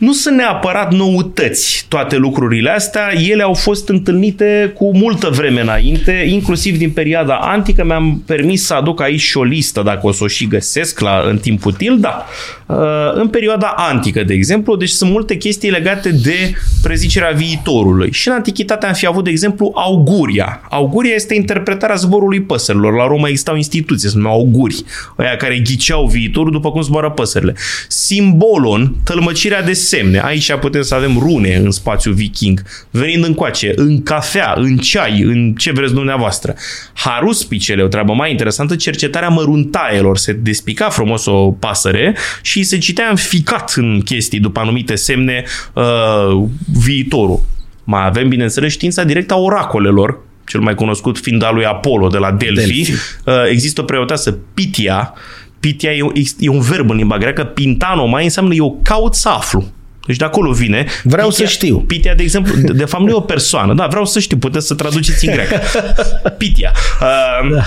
nu 0.00 0.12
sunt 0.12 0.36
neapărat 0.36 0.92
noutăți 0.92 1.84
toate 1.88 2.16
lucrurile 2.16 2.70
astea, 2.70 3.12
ele 3.28 3.42
au 3.42 3.54
fost 3.54 3.88
întâlnite 3.88 4.72
cu 4.74 4.96
multă 4.96 5.28
vreme 5.28 5.60
înainte, 5.60 6.26
inclusiv 6.28 6.78
din 6.78 6.90
perioada 6.90 7.34
antică. 7.34 7.84
Mi-am 7.84 8.22
permis 8.26 8.64
să 8.64 8.74
aduc 8.74 9.00
aici 9.00 9.20
și 9.20 9.36
o 9.36 9.42
listă, 9.42 9.82
dacă 9.82 10.06
o 10.06 10.12
să 10.12 10.24
o 10.24 10.26
și 10.26 10.46
găsesc 10.46 11.00
la, 11.00 11.22
în 11.28 11.38
timp 11.38 11.64
util, 11.64 11.98
da. 11.98 12.26
Uh, 12.70 13.12
în 13.14 13.28
perioada 13.28 13.74
antică, 13.76 14.22
de 14.24 14.34
exemplu, 14.34 14.76
deci 14.76 14.88
sunt 14.88 15.10
multe 15.10 15.36
chestii 15.36 15.70
legate 15.70 16.10
de 16.10 16.52
prezicerea 16.82 17.30
viitorului. 17.30 18.12
Și 18.12 18.28
în 18.28 18.34
antichitate 18.34 18.86
am 18.86 18.92
fi 18.92 19.06
avut, 19.06 19.24
de 19.24 19.30
exemplu, 19.30 19.72
auguria. 19.74 20.60
Auguria 20.70 21.14
este 21.14 21.34
interpretarea 21.34 21.94
zborului 21.94 22.40
păsărilor. 22.40 22.94
La 22.94 23.06
Roma 23.06 23.28
existau 23.28 23.56
instituții, 23.56 24.08
se 24.08 24.16
numeau 24.16 24.34
auguri, 24.34 24.84
aia 25.16 25.36
care 25.36 25.58
ghiceau 25.58 26.06
viitorul 26.06 26.52
după 26.52 26.70
cum 26.70 26.82
zboară 26.82 27.10
păsările. 27.10 27.54
Simbolon, 27.88 28.94
tălmăcirea 29.04 29.62
de 29.62 29.72
semne. 29.72 30.20
Aici 30.24 30.52
putem 30.52 30.82
să 30.82 30.94
avem 30.94 31.18
rune 31.18 31.54
în 31.54 31.70
spațiu 31.70 32.12
viking, 32.12 32.62
venind 32.90 33.24
încoace, 33.24 33.72
în 33.76 34.02
cafea, 34.02 34.54
în 34.56 34.76
ceai, 34.76 35.22
în 35.22 35.54
ce 35.54 35.72
vreți 35.72 35.94
dumneavoastră. 35.94 36.54
Haruspicele, 36.94 37.82
o 37.82 37.88
treabă 37.88 38.12
mai 38.12 38.30
interesantă, 38.30 38.76
cercetarea 38.76 39.28
măruntaielor. 39.28 40.16
Se 40.16 40.32
despica 40.32 40.88
frumos 40.88 41.26
o 41.26 41.50
pasăre 41.50 42.16
și 42.42 42.59
se 42.64 42.78
citea 42.78 43.08
înficat 43.08 43.72
în 43.76 44.00
chestii 44.00 44.40
după 44.40 44.60
anumite 44.60 44.94
semne 44.94 45.44
uh, 45.72 46.44
viitorul. 46.84 47.40
Mai 47.84 48.06
avem, 48.06 48.28
bineînțeles, 48.28 48.72
știința 48.72 49.04
directă 49.04 49.34
a 49.34 49.36
oracolelor, 49.36 50.18
cel 50.46 50.60
mai 50.60 50.74
cunoscut 50.74 51.18
fiind 51.18 51.42
al 51.42 51.54
lui 51.54 51.64
Apollo 51.64 52.08
de 52.08 52.18
la 52.18 52.32
Delphi. 52.32 52.66
Delphi. 52.66 52.92
Uh, 53.24 53.34
există 53.50 53.80
o 53.80 53.84
preoteasă 53.84 54.38
Pitia. 54.54 55.14
Pitia 55.60 55.92
e, 55.92 56.02
e 56.38 56.48
un 56.48 56.60
verb 56.60 56.90
în 56.90 56.96
limba 56.96 57.18
greacă. 57.18 57.44
Pintano 57.44 58.06
mai 58.06 58.24
înseamnă 58.24 58.54
eu 58.54 58.80
caut 58.82 59.14
să 59.14 59.28
aflu. 59.28 59.64
Deci 60.06 60.16
de 60.16 60.24
acolo 60.24 60.52
vine. 60.52 60.86
Vreau 61.02 61.28
Pitia, 61.28 61.46
să 61.46 61.52
știu. 61.52 61.78
Pitia, 61.78 62.14
de 62.14 62.22
exemplu, 62.22 62.54
de, 62.56 62.72
de 62.72 62.84
fapt 62.84 63.02
nu 63.02 63.10
e 63.10 63.14
o 63.14 63.20
persoană. 63.20 63.74
Da, 63.74 63.86
vreau 63.86 64.04
să 64.04 64.18
știu. 64.18 64.36
Puteți 64.36 64.66
să 64.66 64.74
traduceți 64.74 65.28
în 65.28 65.32
greacă. 65.32 65.60
Pitia. 66.38 66.72
Uh, 67.00 67.50
da. 67.52 67.62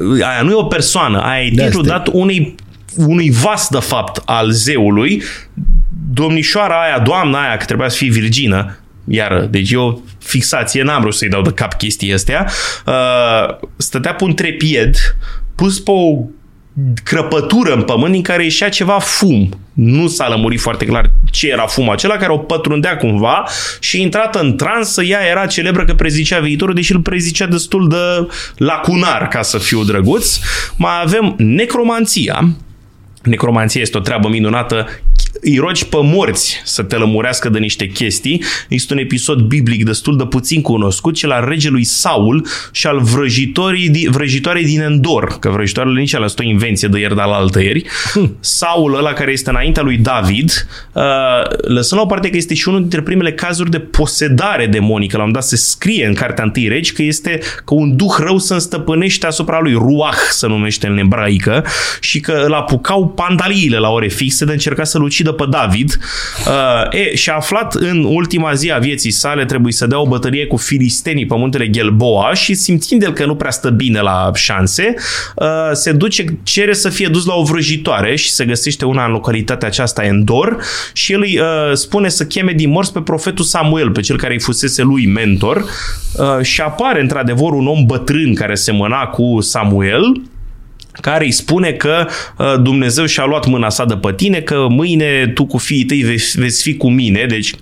Aia 0.00 0.42
nu 0.42 0.50
e 0.50 0.54
o 0.54 0.64
persoană. 0.64 1.20
Aia 1.20 1.44
e 1.44 1.50
titlul 1.50 1.84
dat 1.84 2.08
unei, 2.12 2.54
unui 3.06 3.30
vas, 3.30 3.68
de 3.68 3.78
fapt, 3.78 4.22
al 4.24 4.50
zeului. 4.50 5.22
Domnișoara 6.12 6.82
aia, 6.82 6.98
doamna 6.98 7.46
aia, 7.46 7.56
că 7.56 7.64
trebuia 7.64 7.88
să 7.88 7.96
fie 7.96 8.10
virgină, 8.10 8.78
iar, 9.04 9.40
deci 9.40 9.70
eu 9.70 10.02
fixație, 10.18 10.82
n-am 10.82 11.00
vrut 11.00 11.14
să-i 11.14 11.28
dau 11.28 11.42
de 11.42 11.50
cap 11.50 11.74
chestii 11.74 12.12
astea, 12.12 12.50
uh, 12.86 13.56
stătea 13.76 14.14
pe 14.14 14.24
un 14.24 14.34
trepied 14.34 14.96
pus 15.54 15.80
pe 15.80 15.90
o 15.90 16.24
crăpătură 17.02 17.74
în 17.74 17.82
pământ 17.82 18.12
din 18.12 18.22
care 18.22 18.42
ieșea 18.42 18.68
ceva 18.68 18.98
fum. 18.98 19.58
Nu 19.72 20.08
s-a 20.08 20.28
lămurit 20.28 20.60
foarte 20.60 20.84
clar 20.84 21.10
ce 21.30 21.48
era 21.48 21.66
fumul 21.66 21.92
acela, 21.92 22.16
care 22.16 22.32
o 22.32 22.38
pătrundea 22.38 22.96
cumva 22.96 23.48
și 23.80 24.00
intrată 24.00 24.40
în 24.40 24.56
transă, 24.56 25.02
ea 25.02 25.26
era 25.30 25.46
celebră 25.46 25.84
că 25.84 25.94
prezicea 25.94 26.40
viitorul, 26.40 26.74
deși 26.74 26.92
îl 26.92 27.00
prezicea 27.00 27.46
destul 27.46 27.88
de 27.88 28.32
lacunar, 28.56 29.28
ca 29.28 29.42
să 29.42 29.58
fiu 29.58 29.84
drăguț. 29.84 30.38
Mai 30.76 31.00
avem 31.02 31.34
necromanția, 31.36 32.48
Necromanția 33.28 33.80
este 33.80 33.98
o 33.98 34.00
treabă 34.00 34.28
minunată 34.28 34.86
îi 35.40 35.56
rogi 35.56 35.86
pe 35.86 35.96
morți 36.02 36.62
să 36.64 36.82
te 36.82 36.96
lămurească 36.96 37.48
de 37.48 37.58
niște 37.58 37.86
chestii. 37.86 38.42
Există 38.68 38.94
un 38.94 39.00
episod 39.00 39.40
biblic 39.40 39.84
destul 39.84 40.16
de 40.16 40.24
puțin 40.24 40.60
cunoscut, 40.60 41.14
cel 41.14 41.30
al 41.30 41.44
regelui 41.48 41.84
Saul 41.84 42.46
și 42.72 42.86
al 42.86 43.00
vrăjitorii, 43.00 44.08
vrăjitoarei 44.10 44.64
din 44.64 44.80
Endor, 44.80 45.36
că 45.40 45.48
vrăjitoarele 45.48 46.00
nici 46.00 46.14
alea 46.14 46.26
sunt 46.26 46.46
o 46.46 46.50
invenție 46.50 46.88
de 46.88 46.98
ieri 46.98 47.14
de 47.14 47.22
la 47.26 47.34
altă 47.34 47.60
ieri. 47.60 47.84
Hm. 48.12 48.36
Saul, 48.40 48.96
ăla 48.96 49.12
care 49.12 49.32
este 49.32 49.50
înaintea 49.50 49.82
lui 49.82 49.96
David, 49.96 50.66
uh, 50.92 51.02
lăsând 51.60 52.00
la 52.00 52.06
o 52.06 52.10
parte 52.10 52.30
că 52.30 52.36
este 52.36 52.54
și 52.54 52.68
unul 52.68 52.80
dintre 52.80 53.02
primele 53.02 53.32
cazuri 53.32 53.70
de 53.70 53.78
posedare 53.78 54.66
demonică. 54.66 55.16
La 55.16 55.22
un 55.22 55.32
dat 55.32 55.44
se 55.44 55.56
scrie 55.56 56.06
în 56.06 56.14
Cartea 56.14 56.44
Întâi 56.44 56.68
Regi 56.68 56.92
că 56.92 57.02
este 57.02 57.40
că 57.64 57.74
un 57.74 57.96
duh 57.96 58.14
rău 58.18 58.38
să 58.38 58.54
înstăpânește 58.54 59.26
asupra 59.26 59.60
lui, 59.60 59.72
Ruach 59.72 60.28
să 60.30 60.46
numește 60.46 60.86
în 60.86 60.98
ebraică, 60.98 61.64
și 62.00 62.20
că 62.20 62.42
îl 62.46 62.52
apucau 62.52 63.08
pandaliile 63.26 63.78
la 63.78 63.88
ore 63.88 64.08
fixe 64.08 64.44
de 64.44 64.52
încerca 64.52 64.84
să-l 64.84 65.02
ucidă 65.02 65.32
pe 65.32 65.44
David. 65.50 65.98
Uh, 66.46 66.98
e, 67.00 67.14
și 67.14 67.30
a 67.30 67.34
aflat 67.34 67.74
în 67.74 68.04
ultima 68.04 68.54
zi 68.54 68.70
a 68.70 68.78
vieții 68.78 69.10
sale 69.10 69.44
trebuie 69.44 69.72
să 69.72 69.86
dea 69.86 70.00
o 70.00 70.06
bătălie 70.06 70.46
cu 70.46 70.56
filistenii 70.56 71.26
pe 71.26 71.34
muntele 71.36 71.70
Gelboa 71.70 72.34
și 72.34 72.54
simțind 72.54 73.02
el 73.02 73.12
că 73.12 73.24
nu 73.24 73.34
prea 73.34 73.50
stă 73.50 73.70
bine 73.70 74.00
la 74.00 74.30
șanse, 74.34 74.94
uh, 75.36 75.46
se 75.72 75.92
duce, 75.92 76.24
cere 76.42 76.72
să 76.72 76.88
fie 76.88 77.08
dus 77.08 77.24
la 77.24 77.34
o 77.34 77.42
vrăjitoare 77.42 78.16
și 78.16 78.30
se 78.30 78.44
găsește 78.44 78.84
una 78.84 79.04
în 79.04 79.10
localitatea 79.10 79.68
aceasta 79.68 80.04
Endor 80.04 80.56
și 80.92 81.12
el 81.12 81.20
îi 81.20 81.38
uh, 81.38 81.72
spune 81.72 82.08
să 82.08 82.24
cheme 82.24 82.52
din 82.52 82.70
morți 82.70 82.92
pe 82.92 83.00
profetul 83.00 83.44
Samuel, 83.44 83.90
pe 83.90 84.00
cel 84.00 84.16
care 84.16 84.32
îi 84.32 84.40
fusese 84.40 84.82
lui 84.82 85.06
mentor. 85.06 85.64
Uh, 86.18 86.42
și 86.42 86.60
apare 86.60 87.00
într-adevăr 87.00 87.52
un 87.52 87.66
om 87.66 87.86
bătrân 87.86 88.34
care 88.34 88.54
semăna 88.54 89.04
cu 89.04 89.40
Samuel 89.40 90.02
care 91.00 91.24
îi 91.24 91.30
spune 91.30 91.72
că 91.72 92.06
uh, 92.38 92.54
Dumnezeu 92.62 93.06
și-a 93.06 93.24
luat 93.24 93.46
mâna 93.46 93.68
sa 93.68 93.84
de 93.84 93.94
pe 93.94 94.12
tine, 94.16 94.40
că 94.40 94.66
mâine 94.68 95.26
tu 95.34 95.46
cu 95.46 95.58
fiii 95.58 95.84
tăi 95.84 96.02
veți, 96.02 96.40
veți 96.40 96.62
fi 96.62 96.76
cu 96.76 96.90
mine, 96.90 97.26
deci 97.28 97.54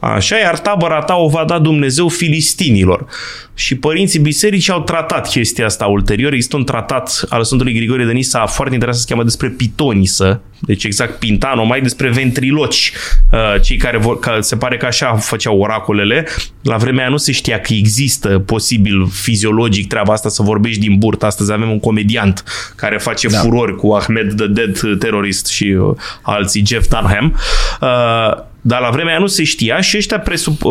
Așa, 0.00 0.36
iar 0.36 0.58
tabăra 0.58 1.00
ta 1.00 1.14
o 1.14 1.28
va 1.28 1.44
da 1.44 1.58
Dumnezeu 1.58 2.08
filistinilor. 2.08 3.06
Și 3.54 3.74
părinții 3.74 4.18
bisericii 4.18 4.72
au 4.72 4.80
tratat 4.80 5.28
chestia 5.28 5.64
asta 5.64 5.86
ulterior. 5.86 6.32
Există 6.32 6.56
un 6.56 6.64
tratat 6.64 7.24
al 7.28 7.44
Sfântului 7.44 7.74
Grigorie 7.74 8.06
de 8.06 8.12
Nisa 8.12 8.46
foarte 8.46 8.74
interesant, 8.74 9.04
se 9.06 9.12
cheamă 9.12 9.24
despre 9.24 9.48
pitonisă, 9.48 10.40
deci 10.60 10.84
exact 10.84 11.18
pintano, 11.18 11.64
mai 11.64 11.80
despre 11.80 12.10
ventriloci, 12.10 12.92
uh, 13.32 13.60
cei 13.62 13.76
care 13.76 13.98
vor, 13.98 14.18
că 14.18 14.36
se 14.40 14.56
pare 14.56 14.76
că 14.76 14.86
așa 14.86 15.16
făceau 15.16 15.58
oracolele. 15.58 16.26
La 16.62 16.76
vremea 16.76 17.00
aia 17.00 17.10
nu 17.10 17.16
se 17.16 17.32
știa 17.32 17.60
că 17.60 17.72
există 17.72 18.38
posibil 18.38 19.08
fiziologic 19.12 19.88
treaba 19.88 20.12
asta 20.12 20.28
să 20.28 20.42
vorbești 20.42 20.80
din 20.80 20.98
burtă. 20.98 21.26
Astăzi 21.26 21.52
avem 21.52 21.70
un 21.70 21.80
comediant 21.80 22.44
care 22.76 22.98
face 22.98 23.28
da. 23.28 23.38
furori 23.38 23.76
cu 23.76 23.92
Ahmed 23.92 24.36
the 24.36 24.46
Dead 24.46 24.98
terorist 24.98 25.46
și 25.46 25.64
uh, 25.64 25.96
alții, 26.22 26.66
Jeff 26.66 26.88
Dunham. 26.88 27.40
Uh, 27.80 28.52
dar 28.66 28.80
la 28.80 28.90
vremea 28.90 29.12
aia 29.12 29.20
nu 29.20 29.26
se 29.26 29.44
știa 29.44 29.80
și 29.80 29.96
ăștia 29.96 30.18
presup, 30.20 30.62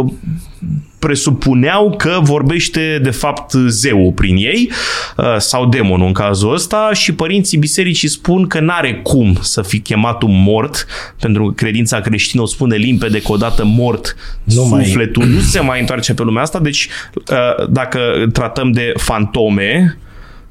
presupuneau 1.00 1.96
că 1.98 2.20
vorbește 2.22 3.00
de 3.04 3.10
fapt 3.10 3.54
zeul 3.68 4.12
prin 4.12 4.36
ei 4.36 4.72
uh, 5.18 5.36
sau 5.38 5.66
demonul 5.66 6.08
în 6.08 6.14
cazul 6.14 6.54
ăsta 6.54 6.90
și 6.94 7.14
părinții 7.14 7.58
bisericii 7.58 8.08
spun 8.08 8.48
că 8.48 8.60
n-are 8.60 9.00
cum 9.04 9.38
să 9.42 9.62
fi 9.62 9.80
chemat 9.80 10.22
un 10.22 10.44
mort 10.44 10.86
pentru 11.20 11.46
că 11.46 11.54
credința 11.54 12.00
creștină 12.00 12.42
o 12.42 12.46
spune 12.46 12.76
limpede 12.76 13.22
că 13.22 13.32
odată 13.32 13.64
mort 13.66 14.16
nu 14.44 14.54
sufletul 14.54 15.24
mai... 15.24 15.34
nu 15.34 15.40
se 15.40 15.60
mai 15.60 15.80
întoarce 15.80 16.14
pe 16.14 16.24
lumea 16.24 16.42
asta. 16.42 16.60
Deci 16.60 16.88
uh, 17.16 17.70
dacă 17.70 18.00
tratăm 18.32 18.72
de 18.72 18.92
fantome 18.96 19.98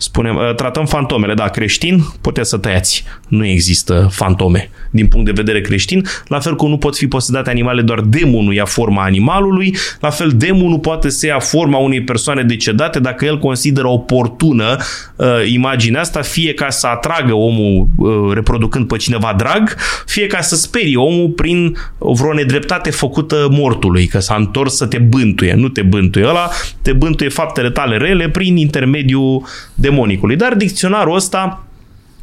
spunem, 0.03 0.37
uh, 0.37 0.55
tratăm 0.55 0.87
fantomele, 0.87 1.35
da, 1.35 1.49
creștin, 1.49 2.05
puteți 2.21 2.49
să 2.49 2.57
tăiați. 2.57 3.05
Nu 3.29 3.47
există 3.47 4.09
fantome. 4.11 4.71
Din 4.91 5.07
punct 5.07 5.27
de 5.27 5.33
vedere 5.35 5.61
creștin, 5.61 6.07
la 6.27 6.41
fel 6.41 6.57
cum 6.57 6.69
nu 6.69 6.79
pot 6.79 6.97
fi 6.97 7.07
posedate 7.07 7.51
animale, 7.51 7.83
doar 7.83 8.01
demonul 8.01 8.55
ia 8.55 8.65
forma 8.65 9.03
animalului, 9.03 9.77
la 10.01 10.11
fel 10.11 10.33
demonul 10.35 10.79
poate 10.79 11.09
să 11.09 11.27
ia 11.27 11.39
forma 11.39 11.79
unei 11.79 12.03
persoane 12.03 12.43
decedate 12.43 13.01
dacă 13.01 13.25
el 13.25 13.39
consideră 13.39 13.89
oportună 13.89 14.77
uh, 15.17 15.27
imaginea 15.47 16.01
asta, 16.01 16.21
fie 16.21 16.55
ca 16.55 16.71
să 16.71 16.87
atragă 16.87 17.35
omul 17.35 17.87
uh, 17.97 18.35
reproducând 18.35 18.87
pe 18.87 18.97
cineva 18.97 19.35
drag, 19.37 19.77
fie 20.07 20.27
ca 20.27 20.41
să 20.41 20.57
sperie 20.57 20.97
omul 20.97 21.29
prin 21.29 21.77
vreo 21.99 22.33
nedreptate 22.33 22.91
făcută 22.91 23.49
mortului, 23.51 24.07
că 24.07 24.19
s-a 24.19 24.35
întors 24.35 24.77
să 24.77 24.87
te 24.87 24.99
bântuie, 24.99 25.55
nu 25.55 25.69
te 25.69 25.83
bântuie 25.83 26.27
ăla, 26.27 26.51
te 26.83 26.93
bântuie 26.93 27.29
faptele 27.29 27.71
tale 27.71 27.97
rele 27.97 28.29
prin 28.29 28.57
intermediul 28.57 29.47
demonicului. 29.93 30.37
Dar 30.37 30.55
dicționarul 30.55 31.15
ăsta 31.15 31.65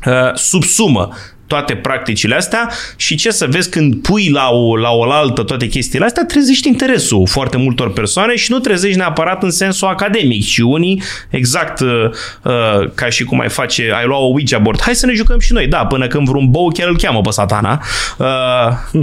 uh, 0.06 0.14
subsumă 0.34 1.10
toate 1.48 1.76
practicile 1.76 2.36
astea 2.36 2.70
și 2.96 3.16
ce 3.16 3.32
să 3.32 3.48
vezi 3.50 3.70
când 3.70 4.02
pui 4.02 4.30
la 4.30 4.50
o, 4.50 4.78
la 4.78 4.90
o 4.90 5.12
altă 5.12 5.44
toate 5.44 5.68
chestiile 5.68 6.06
astea, 6.06 6.26
trezești 6.26 6.68
interesul 6.68 7.28
foarte 7.28 7.58
multor 7.58 7.94
persoane 7.94 8.36
și 8.36 8.52
nu 8.52 8.60
trezești 8.60 8.98
neapărat 8.98 9.44
în 9.44 9.52
sensul 9.52 9.88
academic, 9.88 10.46
ci 10.46 10.58
unii 10.58 11.02
exact 11.30 11.80
uh, 11.80 12.10
uh, 12.44 12.90
ca 12.96 13.10
și 13.10 13.24
cum 13.24 13.40
ai 13.40 13.50
face, 13.50 13.92
ai 13.96 14.06
lua 14.06 14.18
o 14.18 14.28
Ouija 14.28 14.58
board, 14.58 14.82
hai 14.82 14.96
să 14.96 15.06
ne 15.06 15.14
jucăm 15.14 15.40
și 15.40 15.54
noi, 15.54 15.68
da, 15.68 15.86
până 15.86 16.08
când 16.08 16.28
vreun 16.28 16.52
bou 16.52 16.68
chiar 16.68 16.88
îl 16.88 16.98
cheamă 16.98 17.22
pe 17.22 17.30
satana. 17.30 17.84
Uh, 18.18 19.02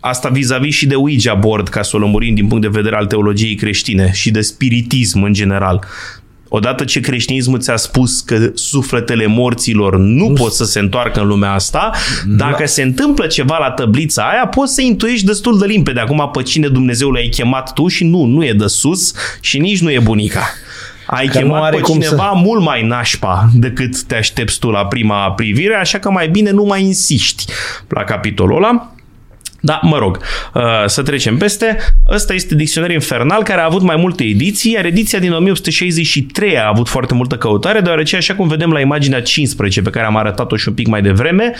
Asta 0.00 0.28
vis-a-vis 0.28 0.74
și 0.74 0.86
de 0.86 0.94
Ouija 0.94 1.34
board, 1.34 1.68
ca 1.68 1.82
să 1.82 1.96
o 1.96 1.98
lămurim 1.98 2.34
din 2.34 2.46
punct 2.46 2.62
de 2.62 2.78
vedere 2.78 2.96
al 2.96 3.06
teologiei 3.06 3.54
creștine 3.54 4.10
și 4.12 4.30
de 4.30 4.40
spiritism 4.40 5.22
în 5.22 5.32
general. 5.32 5.84
Odată 6.48 6.84
ce 6.84 7.00
creștinismul 7.00 7.58
ți-a 7.58 7.76
spus 7.76 8.20
că 8.20 8.50
sufletele 8.54 9.26
morților 9.26 9.96
nu, 9.96 10.28
nu 10.28 10.32
pot 10.32 10.52
să 10.52 10.64
se 10.64 10.78
întoarcă 10.78 11.20
în 11.20 11.26
lumea 11.26 11.52
asta, 11.52 11.90
da. 12.26 12.50
dacă 12.50 12.66
se 12.66 12.82
întâmplă 12.82 13.26
ceva 13.26 13.58
la 13.58 13.70
tăblița 13.70 14.22
aia, 14.22 14.46
poți 14.46 14.74
să 14.74 14.80
intuiești 14.80 15.26
destul 15.26 15.58
de 15.58 15.66
limpede 15.66 16.00
acum 16.00 16.30
pe 16.32 16.42
cine 16.42 16.68
Dumnezeu 16.68 17.10
l-ai 17.10 17.28
chemat 17.28 17.72
tu 17.72 17.88
și 17.88 18.04
nu, 18.04 18.24
nu 18.24 18.44
e 18.44 18.52
de 18.52 18.66
sus 18.66 19.12
și 19.40 19.58
nici 19.58 19.80
nu 19.80 19.90
e 19.90 19.98
bunica. 19.98 20.42
Ai 21.06 21.26
că 21.26 21.38
chemat 21.38 21.70
pe 21.70 21.80
cineva 21.80 22.30
să... 22.32 22.40
mult 22.42 22.62
mai 22.62 22.82
nașpa 22.82 23.48
decât 23.54 24.02
te 24.02 24.14
aștepți 24.14 24.58
tu 24.58 24.70
la 24.70 24.86
prima 24.86 25.32
privire, 25.32 25.74
așa 25.74 25.98
că 25.98 26.10
mai 26.10 26.28
bine 26.28 26.50
nu 26.50 26.64
mai 26.64 26.82
insiști 26.82 27.44
la 27.88 28.04
capitolul 28.04 28.56
ăla. 28.56 28.95
Da, 29.66 29.80
mă 29.82 29.98
rog, 29.98 30.18
uh, 30.54 30.62
să 30.86 31.02
trecem 31.02 31.36
peste. 31.36 31.76
Ăsta 32.08 32.34
este 32.34 32.54
Dicționar 32.54 32.90
Infernal, 32.90 33.42
care 33.42 33.60
a 33.60 33.64
avut 33.64 33.82
mai 33.82 33.96
multe 33.96 34.24
ediții, 34.24 34.72
iar 34.72 34.84
ediția 34.84 35.18
din 35.18 35.32
1863 35.32 36.58
a 36.58 36.68
avut 36.68 36.88
foarte 36.88 37.14
multă 37.14 37.36
căutare, 37.36 37.80
deoarece, 37.80 38.16
așa 38.16 38.34
cum 38.34 38.48
vedem 38.48 38.70
la 38.70 38.80
imaginea 38.80 39.22
15, 39.22 39.82
pe 39.82 39.90
care 39.90 40.06
am 40.06 40.16
arătat-o 40.16 40.56
și 40.56 40.68
un 40.68 40.74
pic 40.74 40.86
mai 40.86 41.02
devreme, 41.02 41.52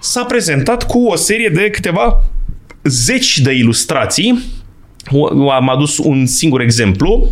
s-a 0.00 0.24
prezentat 0.24 0.86
cu 0.86 1.06
o 1.06 1.16
serie 1.16 1.48
de 1.48 1.70
câteva 1.70 2.22
zeci 2.84 3.38
de 3.38 3.52
ilustrații. 3.52 4.42
Am 5.52 5.68
adus 5.68 5.98
un 5.98 6.26
singur 6.26 6.60
exemplu, 6.60 7.28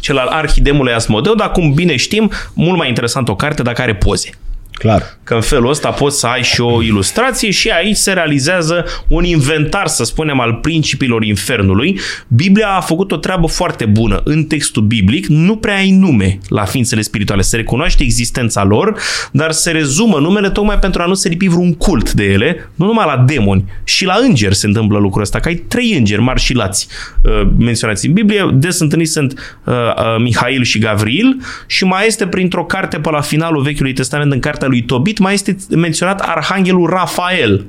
cel 0.00 0.18
al 0.18 0.28
Arhidemului 0.28 0.92
Asmodeu, 0.92 1.34
dar 1.34 1.50
cum 1.50 1.72
bine 1.72 1.96
știm, 1.96 2.30
mult 2.54 2.78
mai 2.78 2.88
interesant 2.88 3.28
o 3.28 3.36
carte 3.36 3.62
dacă 3.62 3.82
are 3.82 3.94
poze. 3.94 4.30
Clar. 4.78 5.16
Că 5.24 5.34
în 5.34 5.40
felul 5.40 5.70
ăsta 5.70 5.90
poți 5.90 6.18
să 6.18 6.26
ai 6.26 6.42
și 6.42 6.60
o 6.60 6.82
ilustrație 6.82 7.50
și 7.50 7.68
aici 7.68 7.96
se 7.96 8.12
realizează 8.12 8.84
un 9.08 9.24
inventar, 9.24 9.86
să 9.86 10.04
spunem, 10.04 10.40
al 10.40 10.52
principiilor 10.54 11.22
infernului. 11.24 11.98
Biblia 12.28 12.68
a 12.68 12.80
făcut 12.80 13.12
o 13.12 13.16
treabă 13.16 13.46
foarte 13.46 13.84
bună. 13.84 14.20
În 14.24 14.44
textul 14.44 14.82
biblic 14.82 15.26
nu 15.26 15.56
prea 15.56 15.76
ai 15.76 15.90
nume 15.90 16.38
la 16.48 16.64
ființele 16.64 17.00
spirituale. 17.00 17.42
Se 17.42 17.56
recunoaște 17.56 18.02
existența 18.02 18.64
lor, 18.64 18.98
dar 19.32 19.52
se 19.52 19.70
rezumă 19.70 20.18
numele 20.18 20.50
tocmai 20.50 20.78
pentru 20.78 21.02
a 21.02 21.06
nu 21.06 21.14
se 21.14 21.28
lipi 21.28 21.48
vreun 21.48 21.74
cult 21.74 22.12
de 22.12 22.24
ele, 22.24 22.70
nu 22.74 22.86
numai 22.86 23.04
la 23.06 23.24
demoni. 23.26 23.64
Și 23.84 24.04
la 24.04 24.18
îngeri 24.28 24.54
se 24.54 24.66
întâmplă 24.66 24.98
lucrul 24.98 25.22
ăsta, 25.22 25.40
că 25.40 25.48
ai 25.48 25.54
trei 25.54 25.92
îngeri 25.98 26.22
mari 26.22 26.40
și 26.40 26.54
lați 26.54 26.88
uh, 27.22 27.48
menționați 27.58 28.06
în 28.06 28.12
Biblie. 28.12 28.50
Des 28.52 28.78
întâlniți 28.78 29.12
sunt 29.12 29.58
uh, 29.64 29.74
uh, 29.74 30.16
Mihail 30.18 30.62
și 30.62 30.78
Gavril 30.78 31.36
și 31.66 31.84
mai 31.84 32.06
este 32.06 32.26
printr-o 32.26 32.64
carte 32.64 32.98
pe 32.98 33.10
la 33.10 33.20
finalul 33.20 33.62
Vechiului 33.62 33.92
Testament 33.92 34.32
în 34.32 34.40
cartea 34.40 34.65
lui 34.66 34.82
Tobit 34.82 35.18
mai 35.18 35.34
este 35.34 35.56
menționat 35.70 36.20
Arhanghelul 36.20 36.88
Rafael. 36.88 37.66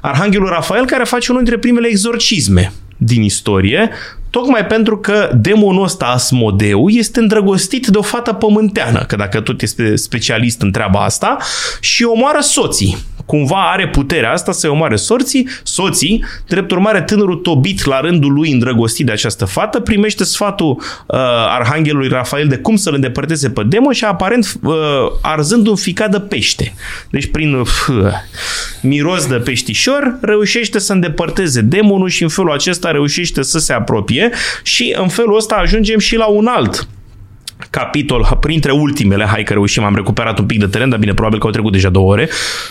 Arhanghelul 0.00 0.48
Rafael 0.48 0.86
care 0.86 1.04
face 1.04 1.30
unul 1.30 1.42
dintre 1.42 1.60
primele 1.60 1.88
exorcisme 1.88 2.72
din 2.96 3.22
istorie, 3.22 3.90
tocmai 4.30 4.66
pentru 4.66 4.98
că 4.98 5.30
demonul 5.34 5.84
ăsta 5.84 6.06
Asmodeu 6.06 6.88
este 6.88 7.20
îndrăgostit 7.20 7.86
de 7.86 7.98
o 7.98 8.02
fată 8.02 8.32
pământeană, 8.32 9.04
că 9.04 9.16
dacă 9.16 9.40
tot 9.40 9.62
este 9.62 9.96
specialist 9.96 10.62
în 10.62 10.72
treaba 10.72 11.04
asta, 11.04 11.36
și 11.80 12.04
omoară 12.04 12.40
soții 12.40 12.96
cumva 13.32 13.70
are 13.70 13.88
puterea 13.88 14.32
asta 14.32 14.52
să 14.52 14.68
omoare 14.68 14.96
sorții, 14.96 15.48
soții, 15.62 16.24
drept 16.46 16.70
urmare 16.70 17.02
tânărul 17.02 17.36
Tobit 17.36 17.84
la 17.84 18.00
rândul 18.00 18.32
lui 18.32 18.52
îndrăgostit 18.52 19.06
de 19.06 19.12
această 19.12 19.44
fată 19.44 19.80
primește 19.80 20.24
sfatul 20.24 20.70
uh, 20.70 21.18
arhanghelului 21.48 22.08
Rafael 22.08 22.48
de 22.48 22.56
cum 22.56 22.76
să-l 22.76 22.94
îndepărteze 22.94 23.50
pe 23.50 23.62
demon 23.66 23.92
și 23.92 24.04
aparent 24.04 24.52
uh, 24.62 24.74
arzând 25.22 25.66
un 25.66 25.76
ficat 25.76 26.10
de 26.10 26.20
pește. 26.20 26.74
Deci 27.10 27.30
prin 27.30 27.54
uh, 27.54 27.68
miros 28.80 29.26
de 29.26 29.36
peștișor 29.36 30.18
reușește 30.20 30.78
să 30.78 30.92
îndepărteze 30.92 31.60
demonul 31.60 32.08
și 32.08 32.22
în 32.22 32.28
felul 32.28 32.52
acesta 32.52 32.90
reușește 32.90 33.42
să 33.42 33.58
se 33.58 33.72
apropie 33.72 34.30
și 34.62 34.94
în 34.98 35.08
felul 35.08 35.36
ăsta 35.36 35.54
ajungem 35.54 35.98
și 35.98 36.16
la 36.16 36.26
un 36.26 36.46
alt 36.46 36.88
capitol, 37.70 38.36
printre 38.40 38.72
ultimele, 38.72 39.24
hai 39.24 39.42
că 39.42 39.52
reușim, 39.52 39.84
am 39.84 39.94
recuperat 39.94 40.38
un 40.38 40.46
pic 40.46 40.58
de 40.58 40.66
teren, 40.66 40.88
dar 40.88 40.98
bine, 40.98 41.14
probabil 41.14 41.38
că 41.38 41.46
au 41.46 41.52
trecut 41.52 41.72
deja 41.72 41.88
două 41.88 42.10
ore. 42.12 42.28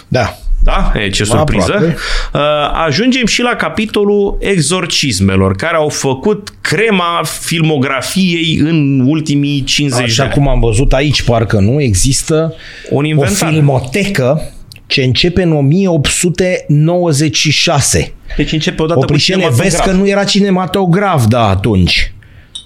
Da. 0.07 0.35
Da? 0.63 0.91
E, 0.95 1.09
ce 1.09 1.23
surpriză. 1.23 1.73
Aproape. 1.73 1.95
Uh, 2.33 2.41
ajungem 2.85 3.25
și 3.25 3.41
la 3.41 3.55
capitolul 3.55 4.37
exorcismelor, 4.39 5.55
care 5.55 5.75
au 5.75 5.89
făcut 5.89 6.53
crema 6.61 7.21
filmografiei 7.41 8.57
în 8.59 8.99
ultimii 8.99 9.63
50 9.63 10.03
Așa 10.03 10.15
de 10.15 10.21
ani. 10.21 10.31
cum 10.31 10.47
am 10.47 10.59
văzut 10.59 10.93
aici, 10.93 11.21
parcă 11.21 11.59
nu, 11.59 11.81
există 11.81 12.53
Un 12.89 13.05
inventar. 13.05 13.49
o 13.49 13.51
filmotecă 13.51 14.51
ce 14.87 15.03
începe 15.03 15.41
în 15.41 15.53
1896. 15.53 18.13
Deci 18.37 18.51
începe 18.51 18.81
odată 18.81 18.99
Oprișene, 18.99 19.43
cu 19.45 19.53
vezi 19.53 19.81
că 19.81 19.91
nu 19.91 20.07
era 20.07 20.23
cinematograf, 20.23 21.25
da, 21.25 21.47
atunci. 21.47 22.13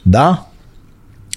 Da? 0.01 0.49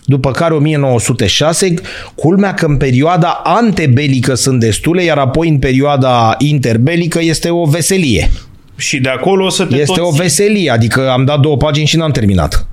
După 0.08 0.30
care 0.30 0.54
1906, 0.54 1.74
culmea 2.14 2.54
că 2.54 2.66
în 2.66 2.76
perioada 2.76 3.40
antebelică 3.44 4.34
sunt 4.34 4.60
destule, 4.60 5.02
iar 5.02 5.18
apoi 5.18 5.48
în 5.48 5.58
perioada 5.58 6.34
interbelică 6.38 7.18
este 7.22 7.50
o 7.50 7.64
veselie. 7.64 8.30
Și 8.76 8.98
de 8.98 9.08
acolo 9.08 9.44
o 9.44 9.48
să 9.48 9.64
te 9.64 9.74
Este 9.74 9.86
toți... 9.86 10.00
o 10.00 10.10
veselie, 10.10 10.70
adică 10.70 11.10
am 11.10 11.24
dat 11.24 11.40
două 11.40 11.56
pagini 11.56 11.86
și 11.86 11.96
n-am 11.96 12.10
terminat. 12.10 12.66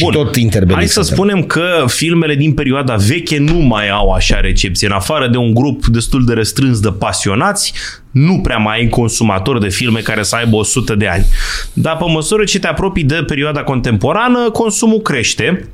Bun. 0.00 0.12
Și 0.12 0.18
tot 0.18 0.36
interbelic. 0.36 0.76
Hai 0.76 0.86
să 0.86 1.02
suntem. 1.02 1.14
spunem 1.14 1.42
că 1.42 1.84
filmele 1.86 2.34
din 2.34 2.52
perioada 2.52 2.94
veche 2.94 3.38
nu 3.38 3.58
mai 3.58 3.88
au 3.88 4.10
așa 4.10 4.40
recepție. 4.40 4.86
În 4.86 4.92
afară 4.92 5.28
de 5.28 5.36
un 5.36 5.54
grup 5.54 5.86
destul 5.86 6.24
de 6.24 6.32
restrâns 6.32 6.80
de 6.80 6.90
pasionați, 6.98 7.72
nu 8.10 8.40
prea 8.40 8.56
mai 8.56 8.78
ai 8.78 8.88
consumatori 8.88 9.60
de 9.60 9.68
filme 9.68 10.00
care 10.00 10.22
să 10.22 10.36
aibă 10.36 10.56
100 10.56 10.94
de 10.94 11.06
ani. 11.06 11.24
Dar 11.72 11.96
pe 11.96 12.04
măsură 12.08 12.44
ce 12.44 12.58
te 12.58 12.66
apropii 12.66 13.04
de 13.04 13.24
perioada 13.26 13.62
contemporană, 13.62 14.50
consumul 14.50 15.00
crește 15.00 15.68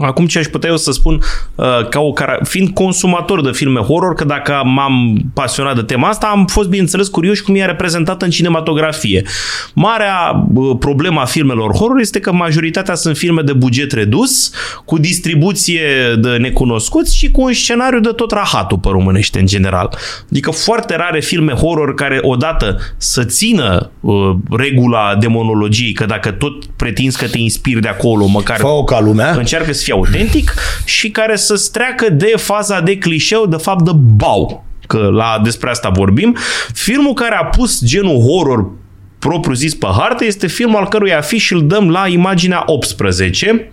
Acum 0.00 0.26
ce 0.26 0.38
aș 0.38 0.46
putea 0.46 0.70
eu 0.70 0.76
să 0.76 0.92
spun, 0.92 1.22
uh, 1.54 1.88
ca 1.88 2.00
o, 2.00 2.12
fiind 2.42 2.68
consumator 2.68 3.42
de 3.42 3.50
filme 3.52 3.80
horror, 3.80 4.14
că 4.14 4.24
dacă 4.24 4.62
m-am 4.64 5.24
pasionat 5.34 5.74
de 5.74 5.82
tema 5.82 6.08
asta, 6.08 6.26
am 6.26 6.46
fost, 6.46 6.68
bineînțeles, 6.68 7.08
curios 7.08 7.40
cum 7.40 7.54
e 7.54 7.64
reprezentată 7.64 8.24
în 8.24 8.30
cinematografie. 8.30 9.24
Marea 9.72 10.46
problema 10.78 11.24
filmelor 11.24 11.74
horror 11.74 12.00
este 12.00 12.20
că 12.20 12.32
majoritatea 12.32 12.94
sunt 12.94 13.16
filme 13.16 13.42
de 13.42 13.52
buget 13.52 13.92
redus, 13.92 14.50
cu 14.84 14.98
distribuție 14.98 15.82
de 16.20 16.36
necunoscuți 16.36 17.16
și 17.16 17.30
cu 17.30 17.42
un 17.42 17.52
scenariu 17.52 18.00
de 18.00 18.08
tot 18.08 18.30
rahatul 18.30 18.78
pe 18.78 18.88
românește 18.88 19.38
în 19.38 19.46
general. 19.46 19.98
Adică 20.30 20.50
foarte 20.50 20.96
rare 20.96 21.20
filme 21.20 21.52
horror 21.52 21.94
care 21.94 22.18
odată 22.22 22.78
să 22.96 23.24
țină 23.24 23.90
uh, 24.00 24.34
regula 24.50 25.16
demonologiei, 25.20 25.92
că 25.92 26.04
dacă 26.04 26.30
tot 26.30 26.64
pretinzi 26.64 27.18
că 27.18 27.26
te 27.28 27.38
inspiri 27.38 27.80
de 27.80 27.88
acolo, 27.88 28.26
măcar 28.26 28.58
Fă-o 28.58 28.84
ca 28.84 29.00
lumea. 29.00 29.32
încearcă 29.32 29.72
să 29.72 29.82
fie 29.86 29.94
autentic 29.94 30.54
și 30.84 31.10
care 31.10 31.36
să 31.36 31.54
streacă 31.54 32.10
de 32.10 32.32
faza 32.36 32.80
de 32.80 32.98
clișeu, 32.98 33.46
de 33.46 33.56
fapt 33.56 33.84
de 33.84 33.90
bau 33.94 34.64
că 34.86 35.08
la, 35.12 35.40
despre 35.42 35.70
asta 35.70 35.88
vorbim. 35.88 36.36
Filmul 36.72 37.12
care 37.12 37.34
a 37.34 37.44
pus 37.44 37.84
genul 37.84 38.20
horror 38.20 38.70
propriu 39.18 39.54
zis 39.54 39.74
pe 39.74 39.86
hartă 39.98 40.24
este 40.24 40.46
filmul 40.46 40.76
al 40.76 40.88
cărui 40.88 41.14
afiș 41.14 41.50
îl 41.50 41.66
dăm 41.66 41.90
la 41.90 42.08
imaginea 42.08 42.62
18 42.66 43.70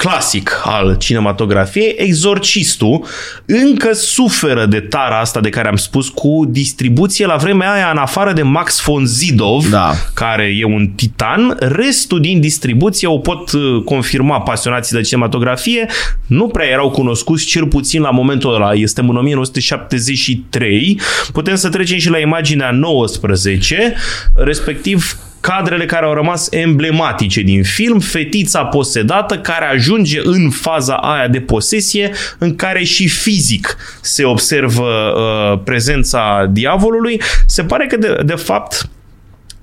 clasic 0.00 0.60
al 0.64 0.96
cinematografiei, 0.98 1.94
Exorcistul 1.96 3.04
încă 3.46 3.92
suferă 3.92 4.66
de 4.66 4.80
tara 4.80 5.20
asta 5.20 5.40
de 5.40 5.48
care 5.48 5.68
am 5.68 5.76
spus 5.76 6.08
cu 6.08 6.44
distribuție 6.48 7.26
la 7.26 7.36
vremea 7.36 7.72
aia 7.72 7.90
în 7.90 7.96
afară 7.96 8.32
de 8.32 8.42
Max 8.42 8.80
von 8.80 9.06
Sydow, 9.06 9.62
da. 9.70 9.92
care 10.14 10.56
e 10.58 10.64
un 10.64 10.88
titan, 10.96 11.56
restul 11.58 12.20
din 12.20 12.40
distribuție 12.40 13.08
o 13.08 13.18
pot 13.18 13.52
uh, 13.52 13.82
confirma 13.84 14.40
pasionații 14.40 14.96
de 14.96 15.02
cinematografie, 15.02 15.86
nu 16.26 16.46
prea 16.46 16.66
erau 16.66 16.90
cunoscuți, 16.90 17.46
cel 17.46 17.66
puțin 17.66 18.00
la 18.00 18.10
momentul 18.10 18.54
ăla, 18.54 18.72
este 18.72 19.00
în 19.00 19.16
1973, 19.16 21.00
putem 21.32 21.54
să 21.54 21.68
trecem 21.68 21.98
și 21.98 22.10
la 22.10 22.18
imaginea 22.18 22.70
19, 22.70 23.94
respectiv 24.34 25.16
cadrele 25.40 25.86
care 25.86 26.04
au 26.04 26.14
rămas 26.14 26.48
emblematice 26.50 27.40
din 27.40 27.62
film, 27.62 28.00
fetița 28.00 28.64
posedată 28.64 29.38
care 29.38 29.64
ajunge 29.64 30.20
în 30.24 30.50
faza 30.50 30.94
aia 30.94 31.28
de 31.28 31.40
posesie 31.40 32.10
în 32.38 32.56
care 32.56 32.82
și 32.84 33.08
fizic 33.08 33.76
se 34.00 34.24
observă 34.24 35.12
uh, 35.16 35.60
prezența 35.64 36.46
diavolului. 36.50 37.20
Se 37.46 37.62
pare 37.62 37.86
că 37.86 37.96
de, 37.96 38.22
de 38.24 38.34
fapt 38.34 38.88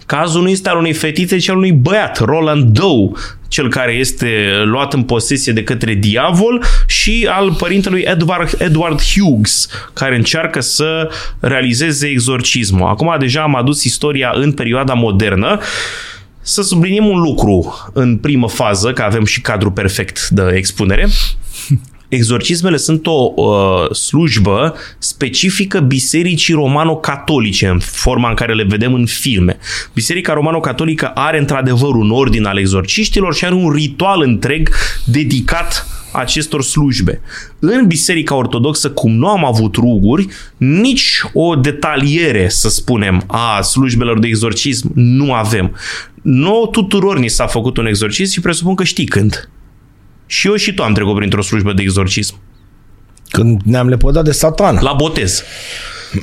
Cazul 0.07 0.41
nu 0.41 0.49
este 0.49 0.69
al 0.69 0.77
unei 0.77 0.93
fetițe, 0.93 1.37
ci 1.37 1.49
al 1.49 1.55
unui 1.55 1.71
băiat, 1.71 2.19
Roland 2.19 2.63
Doe, 2.63 3.11
cel 3.47 3.69
care 3.69 3.91
este 3.91 4.61
luat 4.63 4.93
în 4.93 5.03
posesie 5.03 5.53
de 5.53 5.63
către 5.63 5.93
diavol 5.93 6.63
și 6.85 7.27
al 7.31 7.53
părintelui 7.53 8.01
Edward, 8.01 8.55
Edward 8.57 9.01
Hughes, 9.01 9.67
care 9.93 10.15
încearcă 10.15 10.59
să 10.59 11.09
realizeze 11.39 12.07
exorcismul. 12.07 12.87
Acum 12.87 13.15
deja 13.19 13.41
am 13.41 13.55
adus 13.55 13.83
istoria 13.83 14.31
în 14.35 14.51
perioada 14.51 14.93
modernă. 14.93 15.59
Să 16.41 16.61
subliniem 16.61 17.05
un 17.05 17.19
lucru 17.19 17.75
în 17.93 18.17
primă 18.17 18.49
fază, 18.49 18.93
că 18.93 19.01
avem 19.01 19.25
și 19.25 19.41
cadru 19.41 19.71
perfect 19.71 20.29
de 20.29 20.51
expunere. 20.55 21.07
Exorcismele 22.09 22.77
sunt 22.77 23.07
o 23.07 23.33
uh, 23.35 23.95
slujbă 23.95 24.75
specifică 24.97 25.79
bisericii 25.79 26.53
romano-catolice, 26.53 27.67
în 27.67 27.79
forma 27.79 28.29
în 28.29 28.35
care 28.35 28.53
le 28.53 28.63
vedem 28.63 28.93
în 28.93 29.05
filme. 29.05 29.57
Biserica 29.93 30.33
romano-catolică 30.33 31.07
are 31.07 31.37
într-adevăr 31.37 31.95
un 31.95 32.11
ordin 32.11 32.45
al 32.45 32.57
exorciștilor 32.57 33.33
și 33.33 33.45
are 33.45 33.53
un 33.53 33.69
ritual 33.69 34.21
întreg 34.21 34.69
dedicat 35.05 35.87
acestor 36.11 36.63
slujbe. 36.63 37.21
În 37.59 37.87
Biserica 37.87 38.35
Ortodoxă, 38.35 38.89
cum 38.89 39.11
nu 39.11 39.27
am 39.27 39.45
avut 39.45 39.75
ruguri, 39.75 40.27
nici 40.57 41.21
o 41.33 41.55
detaliere, 41.55 42.49
să 42.49 42.69
spunem, 42.69 43.23
a 43.27 43.61
slujbelor 43.61 44.19
de 44.19 44.27
exorcism 44.27 44.91
nu 44.93 45.33
avem. 45.33 45.75
Nu 46.21 46.69
tuturor 46.71 47.17
ni 47.17 47.27
s-a 47.27 47.47
făcut 47.47 47.77
un 47.77 47.85
exorcism 47.85 48.31
și 48.31 48.41
presupun 48.41 48.75
că 48.75 48.83
știi 48.83 49.05
când. 49.05 49.49
Și 50.27 50.47
eu 50.47 50.55
și 50.55 50.73
tu 50.73 50.83
am 50.83 50.93
trecut 50.93 51.15
printr-o 51.15 51.41
slujbă 51.41 51.73
de 51.73 51.81
exorcism. 51.81 52.39
Când 53.29 53.61
ne-am 53.61 53.87
lepădat 53.87 54.23
de 54.23 54.31
satan. 54.31 54.79
La 54.81 54.93
botez. 54.93 55.43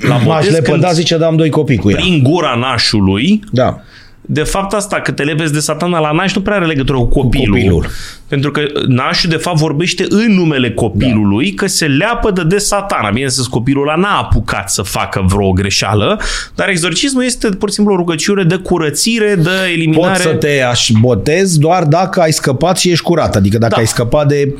La 0.01 0.17
botez 0.17 0.27
M-aș 0.27 0.47
lepăda, 0.47 0.93
zice, 0.93 1.17
dar 1.17 1.29
am 1.29 1.37
doi 1.37 1.51
copii 1.51 1.77
cu 1.77 1.91
ea. 1.91 1.97
Prin 1.97 2.23
gura 2.23 2.55
nașului, 2.55 3.41
da. 3.53 3.81
De 4.27 4.43
fapt 4.43 4.73
asta, 4.73 5.01
că 5.01 5.13
te 5.13 5.23
lepezi 5.23 5.53
de 5.53 5.59
satana 5.59 5.99
la 5.99 6.13
naș, 6.13 6.35
nu 6.35 6.43
prea 6.43 6.57
are 6.57 6.67
legătură 6.67 6.99
cu 6.99 7.05
copilul. 7.05 7.47
Cu 7.47 7.53
copilul. 7.53 7.87
Pentru 8.29 8.51
că 8.51 8.61
nașul, 8.87 9.31
de 9.31 9.37
fapt, 9.37 9.57
vorbește 9.57 10.07
în 10.09 10.35
numele 10.35 10.71
copilului 10.71 11.51
da. 11.51 11.63
că 11.63 11.67
se 11.67 11.87
leapă 11.87 12.31
de 12.31 12.59
satana. 12.59 13.11
Bine 13.11 13.29
să 13.29 13.43
copilul 13.51 13.89
ăla 13.89 13.97
n-a 13.97 14.19
apucat 14.19 14.71
să 14.71 14.83
facă 14.83 15.25
vreo 15.27 15.53
greșeală, 15.53 16.21
dar 16.55 16.69
exorcismul 16.69 17.25
este 17.25 17.49
pur 17.49 17.69
și 17.69 17.75
simplu 17.75 17.93
o 17.93 17.97
rugăciune 17.97 18.43
de 18.43 18.57
curățire, 18.57 19.35
de 19.35 19.51
eliminare. 19.73 20.13
Poți 20.13 20.23
să 20.23 20.29
te 20.29 20.63
aș 20.63 20.91
botezi 21.01 21.59
doar 21.59 21.85
dacă 21.85 22.21
ai 22.21 22.33
scăpat 22.33 22.79
și 22.79 22.91
ești 22.91 23.05
curat. 23.05 23.37
Adică 23.37 23.59
dacă 23.59 23.75
da. 23.75 23.81
ai 23.81 23.87
scăpat 23.87 24.29
de 24.29 24.55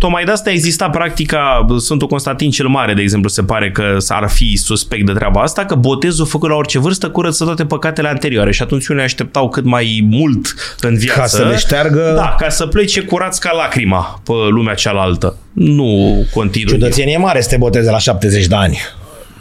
Tocmai 0.00 0.24
de 0.24 0.30
asta 0.30 0.50
exista 0.50 0.90
practica 0.90 1.66
Sfântul 1.78 2.08
Constantin 2.08 2.50
cel 2.50 2.66
Mare, 2.66 2.94
de 2.94 3.02
exemplu, 3.02 3.28
se 3.28 3.42
pare 3.42 3.70
că 3.70 3.96
ar 4.08 4.28
fi 4.28 4.56
suspect 4.56 5.06
de 5.06 5.12
treaba 5.12 5.40
asta, 5.40 5.64
că 5.64 5.74
botezul 5.74 6.26
făcut 6.26 6.48
la 6.48 6.54
orice 6.54 6.78
vârstă 6.78 7.10
curăță 7.10 7.44
toate 7.44 7.64
păcatele 7.64 8.08
anterioare 8.08 8.52
și 8.52 8.62
atunci 8.62 8.86
unii 8.86 9.02
așteptau 9.02 9.48
cât 9.48 9.64
mai 9.64 10.06
mult 10.10 10.54
în 10.80 10.96
viață. 10.96 11.20
Ca 11.20 11.26
să 11.26 11.42
le 11.42 11.56
șteargă... 11.56 12.12
Da, 12.16 12.34
ca 12.38 12.48
să 12.48 12.66
plece 12.66 13.00
curați 13.00 13.40
ca 13.40 13.52
lacrima 13.52 14.20
pe 14.24 14.32
lumea 14.50 14.74
cealaltă. 14.74 15.36
Nu 15.52 16.26
continuă. 16.34 16.74
Ciudățenie 16.74 17.16
mare 17.16 17.38
este 17.38 17.56
boteze 17.56 17.90
la 17.90 17.98
70 17.98 18.46
de 18.46 18.54
ani 18.54 18.78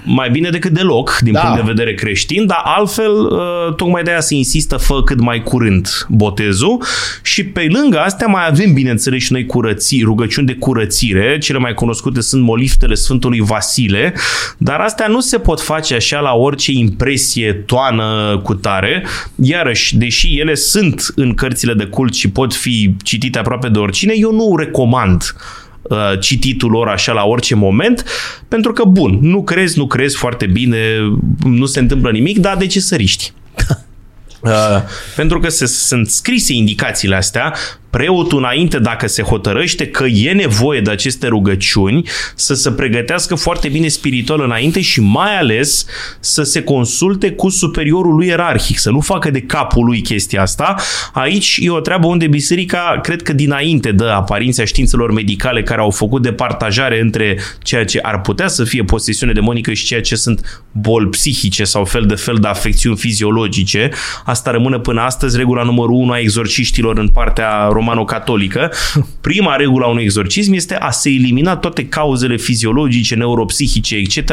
mai 0.03 0.29
bine 0.29 0.49
decât 0.49 0.71
deloc 0.71 1.17
din 1.21 1.33
da. 1.33 1.39
punct 1.39 1.55
de 1.55 1.71
vedere 1.71 1.93
creștin, 1.93 2.45
dar 2.45 2.61
altfel 2.63 3.11
uh, 3.11 3.75
tocmai 3.75 4.03
de 4.03 4.09
aia 4.09 4.19
se 4.19 4.35
insistă 4.35 4.77
fă 4.77 5.03
cât 5.03 5.19
mai 5.19 5.43
curând 5.43 5.87
botezul. 6.07 6.83
Și 7.21 7.45
pe 7.45 7.67
lângă 7.69 7.99
astea 7.99 8.27
mai 8.27 8.47
avem 8.47 8.73
bineînțeles 8.73 9.23
și 9.23 9.31
noi 9.31 9.45
curății, 9.45 10.03
rugăciuni 10.03 10.47
de 10.47 10.53
curățire, 10.53 11.37
cele 11.37 11.57
mai 11.57 11.73
cunoscute 11.73 12.21
sunt 12.21 12.43
moliftele 12.43 12.93
Sfântului 12.93 13.39
Vasile, 13.39 14.13
dar 14.57 14.79
astea 14.79 15.07
nu 15.07 15.19
se 15.19 15.37
pot 15.37 15.61
face 15.61 15.95
așa 15.95 16.19
la 16.19 16.33
orice 16.33 16.71
impresie 16.71 17.53
toană 17.53 18.39
cu 18.43 18.53
tare, 18.53 19.05
iarăși, 19.35 19.97
deși 19.97 20.39
ele 20.39 20.55
sunt 20.55 21.05
în 21.15 21.33
cărțile 21.33 21.73
de 21.73 21.85
cult 21.85 22.13
și 22.13 22.29
pot 22.29 22.53
fi 22.53 22.95
citite 23.03 23.39
aproape 23.39 23.69
de 23.69 23.79
oricine, 23.79 24.13
eu 24.15 24.31
nu 24.31 24.55
recomand 24.57 25.21
Uh, 25.21 25.68
cititul 26.19 26.71
lor 26.71 26.87
așa 26.87 27.11
la 27.11 27.23
orice 27.23 27.55
moment, 27.55 28.05
pentru 28.47 28.73
că, 28.73 28.83
bun, 28.83 29.19
nu 29.21 29.43
crezi, 29.43 29.77
nu 29.77 29.87
crezi 29.87 30.15
foarte 30.15 30.45
bine, 30.45 30.77
nu 31.43 31.65
se 31.65 31.79
întâmplă 31.79 32.11
nimic, 32.11 32.37
dar 32.37 32.57
de 32.57 32.67
ce 32.67 32.79
să 32.79 32.95
riști? 32.95 33.33
Uh, 34.41 34.81
pentru 35.15 35.39
că 35.39 35.49
se, 35.49 35.65
sunt 35.65 36.09
scrise 36.09 36.53
indicațiile 36.53 37.15
astea, 37.15 37.55
preotul 37.89 38.37
înainte, 38.37 38.79
dacă 38.79 39.07
se 39.07 39.21
hotărăște 39.21 39.87
că 39.87 40.05
e 40.05 40.31
nevoie 40.31 40.81
de 40.81 40.91
aceste 40.91 41.27
rugăciuni, 41.27 42.07
să 42.35 42.53
se 42.53 42.71
pregătească 42.71 43.35
foarte 43.35 43.67
bine 43.67 43.87
spiritual 43.87 44.41
înainte 44.41 44.81
și 44.81 45.01
mai 45.01 45.37
ales 45.37 45.85
să 46.19 46.43
se 46.43 46.63
consulte 46.63 47.31
cu 47.31 47.49
superiorul 47.49 48.15
lui 48.15 48.27
ierarhic, 48.27 48.77
să 48.77 48.91
nu 48.91 48.99
facă 48.99 49.31
de 49.31 49.41
capul 49.41 49.85
lui 49.85 50.01
chestia 50.01 50.41
asta. 50.41 50.75
Aici 51.13 51.57
e 51.61 51.69
o 51.69 51.79
treabă 51.79 52.07
unde 52.07 52.27
biserica, 52.27 52.99
cred 53.03 53.21
că 53.21 53.33
dinainte 53.33 53.91
de 53.91 54.05
apariția 54.05 54.65
științelor 54.65 55.11
medicale 55.11 55.63
care 55.63 55.81
au 55.81 55.89
făcut 55.89 56.21
departajare 56.21 56.99
între 56.99 57.37
ceea 57.63 57.85
ce 57.85 57.99
ar 58.01 58.21
putea 58.21 58.47
să 58.47 58.63
fie 58.63 58.83
posesiune 58.83 59.31
demonică 59.31 59.73
și 59.73 59.85
ceea 59.85 60.01
ce 60.01 60.15
sunt 60.15 60.63
boli 60.71 61.07
psihice 61.07 61.63
sau 61.63 61.85
fel 61.85 62.05
de 62.05 62.15
fel 62.15 62.35
de 62.35 62.47
afecțiuni 62.47 62.97
fiziologice, 62.97 63.89
asta 64.25 64.51
rămâne 64.51 64.79
până 64.79 65.01
astăzi 65.01 65.37
regula 65.37 65.63
numărul 65.63 65.95
1 65.95 66.11
a 66.11 66.19
exorciștilor 66.19 66.97
în 66.97 67.07
partea 67.07 67.67
romano-catolică, 67.79 68.71
prima 69.27 69.55
regulă 69.55 69.85
a 69.85 69.89
unui 69.89 70.03
exorcism 70.03 70.53
este 70.53 70.75
a 70.75 70.91
se 70.91 71.09
elimina 71.09 71.55
toate 71.55 71.85
cauzele 71.87 72.37
fiziologice, 72.37 73.15
neuropsihice, 73.15 73.95
etc., 73.95 74.23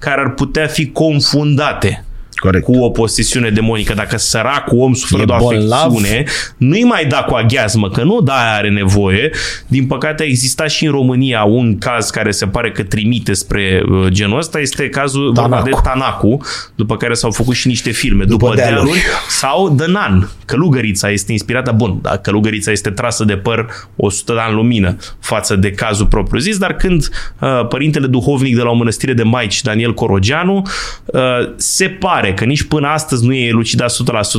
care 0.00 0.20
ar 0.20 0.30
putea 0.34 0.66
fi 0.66 0.86
confundate 0.86 2.04
Corect. 2.42 2.64
cu 2.64 2.76
o 2.76 2.90
posesiune 2.90 3.50
demonică. 3.50 3.94
Dacă 3.94 4.16
săracul 4.16 4.78
om 4.78 4.94
suferă 4.94 5.24
de 5.24 5.32
o 5.32 5.34
afecțiune, 5.34 6.24
nu-i 6.56 6.82
mai 6.82 7.04
da 7.04 7.22
cu 7.22 7.34
aghiazmă, 7.34 7.90
că 7.90 8.02
nu 8.02 8.20
da 8.20 8.34
are 8.56 8.70
nevoie. 8.70 9.30
Din 9.66 9.86
păcate 9.86 10.22
a 10.22 10.26
existat 10.26 10.70
și 10.70 10.84
în 10.84 10.90
România 10.90 11.42
un 11.42 11.78
caz 11.78 12.10
care 12.10 12.30
se 12.30 12.46
pare 12.46 12.70
că 12.70 12.82
trimite 12.82 13.32
spre 13.32 13.82
uh, 13.90 14.06
genul 14.08 14.38
ăsta, 14.38 14.60
este 14.60 14.88
cazul 14.88 15.32
Tanacu. 15.32 15.64
de 15.64 15.70
Tanacu, 15.82 16.40
după 16.74 16.96
care 16.96 17.14
s-au 17.14 17.30
făcut 17.30 17.54
și 17.54 17.66
niște 17.66 17.90
filme, 17.90 18.24
după, 18.24 18.44
după 18.44 18.56
dealuri, 18.56 18.82
dealuri 18.82 19.00
sau 19.28 19.68
Dănan. 19.68 20.30
Călugărița 20.44 21.10
este 21.10 21.32
inspirată, 21.32 21.72
bun, 21.72 21.98
da, 22.02 22.16
Călugărița 22.16 22.70
este 22.70 22.90
trasă 22.90 23.24
de 23.24 23.36
păr 23.36 23.66
100 23.96 24.32
de 24.32 24.38
ani 24.40 24.54
lumină 24.54 24.96
față 25.20 25.56
de 25.56 25.70
cazul 25.70 26.06
propriu 26.06 26.38
zis, 26.40 26.58
dar 26.58 26.74
când 26.74 27.08
uh, 27.38 27.66
părintele 27.68 28.06
duhovnic 28.06 28.56
de 28.56 28.62
la 28.62 28.70
o 28.70 28.74
mănăstire 28.74 29.12
de 29.12 29.22
Maici, 29.22 29.62
Daniel 29.62 29.94
Corogeanu, 29.94 30.62
uh, 31.04 31.20
se 31.56 31.88
pare 31.88 32.31
că 32.34 32.44
nici 32.44 32.62
până 32.62 32.88
astăzi 32.88 33.26
nu 33.26 33.32
e 33.32 33.46
elucidat 33.46 33.92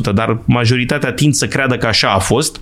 100%, 0.10 0.14
dar 0.14 0.40
majoritatea 0.46 1.12
tind 1.12 1.34
să 1.34 1.48
creadă 1.48 1.78
că 1.78 1.88
așa 1.88 2.10
a 2.10 2.20
fost, 2.20 2.60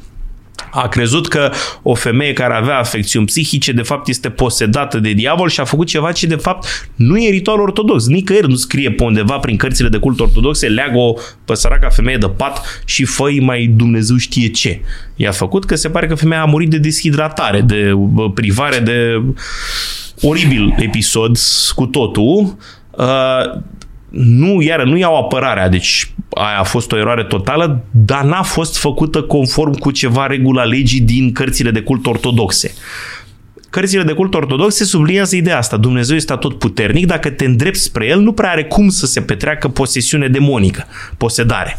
a 0.71 0.87
crezut 0.87 1.27
că 1.27 1.51
o 1.81 1.93
femeie 1.93 2.33
care 2.33 2.53
avea 2.53 2.77
afecțiuni 2.77 3.25
psihice 3.25 3.71
de 3.71 3.81
fapt 3.81 4.07
este 4.07 4.29
posedată 4.29 4.99
de 4.99 5.11
diavol 5.11 5.49
și 5.49 5.59
a 5.59 5.63
făcut 5.63 5.87
ceva 5.87 6.11
ce 6.11 6.27
de 6.27 6.35
fapt 6.35 6.91
nu 6.95 7.17
e 7.17 7.29
ritual 7.29 7.59
ortodox. 7.59 8.07
Nicăieri 8.07 8.47
nu 8.47 8.55
scrie 8.55 8.91
pe 8.91 9.03
undeva 9.03 9.37
prin 9.37 9.57
cărțile 9.57 9.89
de 9.89 9.97
cult 9.97 10.19
ortodoxe, 10.19 10.67
leagă-o 10.67 11.13
pe 11.45 11.53
săraca 11.53 11.89
femeie 11.89 12.17
de 12.17 12.27
pat 12.27 12.81
și 12.85 13.05
fă 13.05 13.29
mai 13.39 13.65
Dumnezeu 13.65 14.17
știe 14.17 14.47
ce. 14.47 14.81
I-a 15.15 15.31
făcut 15.31 15.65
că 15.65 15.75
se 15.75 15.89
pare 15.89 16.07
că 16.07 16.15
femeia 16.15 16.41
a 16.41 16.45
murit 16.45 16.69
de 16.69 16.77
deshidratare, 16.77 17.61
de 17.61 17.93
privare, 18.33 18.79
de 18.79 19.21
oribil 20.21 20.75
episod 20.77 21.37
cu 21.75 21.85
totul. 21.85 22.57
Uh, 22.91 23.61
nu, 24.11 24.61
iară, 24.61 24.83
nu 24.83 24.97
iau 24.97 25.17
apărarea, 25.17 25.69
deci 25.69 26.11
aia 26.29 26.59
a 26.59 26.63
fost 26.63 26.91
o 26.91 26.97
eroare 26.97 27.23
totală, 27.23 27.85
dar 27.91 28.23
n-a 28.23 28.41
fost 28.41 28.77
făcută 28.77 29.21
conform 29.21 29.73
cu 29.73 29.91
ceva 29.91 30.25
regula 30.25 30.63
legii 30.63 31.01
din 31.01 31.31
cărțile 31.31 31.71
de 31.71 31.81
cult 31.81 32.05
ortodoxe. 32.05 32.73
Cărțile 33.69 34.03
de 34.03 34.13
cult 34.13 34.33
ortodoxe 34.33 34.83
subliniază 34.83 35.35
ideea 35.35 35.57
asta. 35.57 35.77
Dumnezeu 35.77 36.15
este 36.15 36.33
tot 36.33 36.59
puternic, 36.59 37.05
dacă 37.05 37.29
te 37.29 37.45
îndrepți 37.45 37.81
spre 37.81 38.05
El, 38.05 38.19
nu 38.19 38.31
prea 38.31 38.49
are 38.49 38.63
cum 38.63 38.89
să 38.89 39.05
se 39.05 39.21
petreacă 39.21 39.67
posesiune 39.67 40.27
demonică, 40.27 40.87
posedare. 41.17 41.77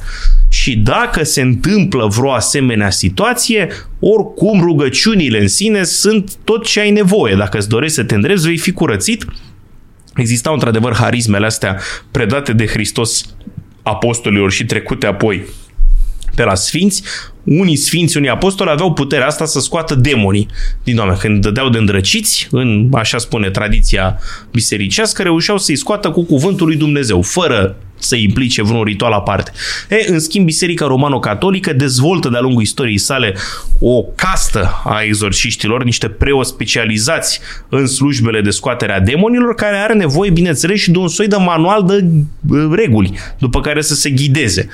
Și 0.49 0.77
dacă 0.77 1.25
se 1.25 1.41
întâmplă 1.41 2.07
vreo 2.17 2.33
asemenea 2.33 2.91
situație, 2.91 3.69
oricum 3.99 4.61
rugăciunile 4.61 5.41
în 5.41 5.49
sine 5.49 5.83
sunt 5.83 6.35
tot 6.45 6.67
ce 6.67 6.81
ai 6.81 6.91
nevoie. 6.91 7.35
Dacă 7.35 7.59
îți 7.59 7.69
dorești 7.69 7.95
să 7.95 8.05
te 8.05 8.15
îndrepți, 8.15 8.47
vei 8.47 8.59
fi 8.59 8.73
curățit 8.73 9.25
Existau 10.17 10.53
într-adevăr 10.53 10.95
harismele 10.95 11.47
astea 11.47 11.81
predate 12.11 12.53
de 12.53 12.67
Hristos 12.67 13.35
apostolilor 13.83 14.51
și 14.51 14.65
trecute 14.65 15.07
apoi 15.07 15.45
pe 16.35 16.45
la 16.45 16.55
sfinți, 16.55 17.03
unii 17.45 17.77
sfinți, 17.77 18.17
unii 18.17 18.29
apostoli 18.29 18.71
aveau 18.71 18.93
puterea 18.93 19.27
asta 19.27 19.45
să 19.45 19.61
scoată 19.61 19.95
demonii 19.95 20.49
din 20.85 20.99
oameni. 20.99 21.19
Când 21.19 21.43
dădeau 21.43 21.69
de 21.69 21.79
îndrăciți, 21.79 22.49
în, 22.51 22.89
așa 22.93 23.19
spune 23.19 23.51
tradiția 23.51 24.19
bisericească, 24.51 25.23
reușeau 25.23 25.59
să-i 25.59 25.77
scoată 25.77 26.11
cu 26.11 26.25
cuvântul 26.25 26.67
lui 26.67 26.77
Dumnezeu, 26.77 27.23
fără 27.23 27.77
să 28.03 28.17
implice 28.17 28.63
vreun 28.63 28.83
ritual 28.83 29.13
aparte. 29.13 29.53
E, 29.89 30.05
în 30.07 30.21
schimb, 30.21 30.45
Biserica 30.45 30.87
Romano-Catolică 30.87 31.73
dezvoltă 31.73 32.29
de-a 32.29 32.41
lungul 32.41 32.63
istoriei 32.63 32.99
sale 32.99 33.35
o 33.79 34.03
castă 34.03 34.83
a 34.85 35.01
exorciștilor, 35.03 35.85
niște 35.85 36.09
preoți 36.09 36.51
specializați 36.51 37.41
în 37.69 37.87
slujbele 37.87 38.41
de 38.41 38.51
scoatere 38.51 38.93
a 38.93 39.01
demonilor, 39.01 39.55
care 39.55 39.77
are 39.77 39.95
nevoie, 39.95 40.31
bineînțeles, 40.31 40.81
și 40.81 40.91
de 40.91 40.99
un 40.99 41.09
soi 41.09 41.29
de 41.29 41.37
manual 41.37 41.85
de 41.85 42.05
reguli, 42.75 43.13
după 43.39 43.61
care 43.61 43.83
să 43.83 43.95
se 43.95 44.11
ghideze. 44.11 44.69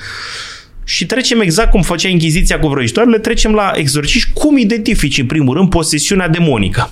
Și 0.83 1.05
trecem 1.05 1.41
exact 1.41 1.71
cum 1.71 1.81
făcea 1.81 2.07
Inchiziția 2.07 2.59
cu 2.59 2.67
vrăjitoarele, 2.67 3.19
trecem 3.19 3.53
la 3.53 3.71
exorciști. 3.75 4.31
Cum 4.33 4.57
identifici, 4.57 5.17
în 5.17 5.25
primul 5.25 5.55
rând, 5.55 5.69
posesiunea 5.69 6.27
demonică? 6.27 6.91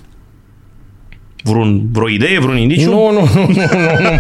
Vreun, 1.44 1.88
vreo 1.92 2.10
idee, 2.10 2.40
vreun 2.40 2.58
indiciu? 2.58 2.90
Nu, 2.90 3.12
nu, 3.12 3.30
nu, 3.34 3.48
nu, 3.48 3.56
nu, 3.56 4.20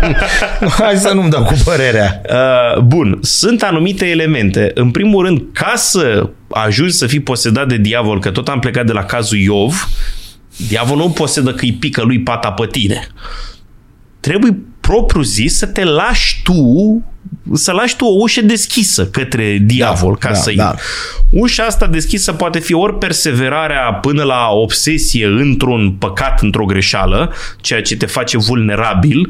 nu. 0.59 0.69
Hai 0.69 0.95
să 0.95 1.11
nu-mi 1.13 1.29
dau 1.29 1.43
cu 1.43 1.53
părerea. 1.63 2.21
Uh, 2.29 2.81
bun, 2.81 3.19
sunt 3.21 3.61
anumite 3.61 4.05
elemente. 4.05 4.71
În 4.73 4.91
primul 4.91 5.25
rând, 5.25 5.41
ca 5.53 5.73
să 5.75 6.29
ajungi 6.49 6.93
să 6.93 7.07
fii 7.07 7.19
posedat 7.19 7.67
de 7.67 7.77
diavol, 7.77 8.19
că 8.19 8.31
tot 8.31 8.47
am 8.47 8.59
plecat 8.59 8.85
de 8.85 8.91
la 8.91 9.03
cazul 9.03 9.37
Iov, 9.37 9.87
diavolul 10.67 11.03
nu 11.03 11.11
posedă 11.11 11.51
că 11.51 11.63
îi 11.63 11.73
pică 11.73 12.01
lui 12.01 12.19
pata 12.19 12.51
pe 12.51 12.67
tine. 12.71 13.07
Trebuie 14.19 14.57
propriu 14.79 15.21
zis 15.21 15.57
să 15.57 15.65
te 15.65 15.83
lași 15.83 16.41
tu 16.43 16.53
să 17.53 17.71
lași 17.71 17.95
tu 17.95 18.05
o 18.05 18.15
ușă 18.21 18.41
deschisă 18.41 19.07
către 19.07 19.57
diavol 19.61 20.17
da, 20.19 20.27
ca 20.27 20.33
da, 20.33 20.39
să 20.39 20.51
da. 20.55 20.75
Ușa 21.31 21.63
asta 21.63 21.87
deschisă 21.87 22.33
poate 22.33 22.59
fi 22.59 22.73
ori 22.73 22.97
perseverarea 22.97 23.93
până 23.93 24.23
la 24.23 24.47
obsesie 24.51 25.25
într-un 25.25 25.91
păcat, 25.91 26.41
într-o 26.41 26.65
greșeală, 26.65 27.33
ceea 27.61 27.81
ce 27.81 27.95
te 27.95 28.05
face 28.05 28.37
vulnerabil, 28.37 29.27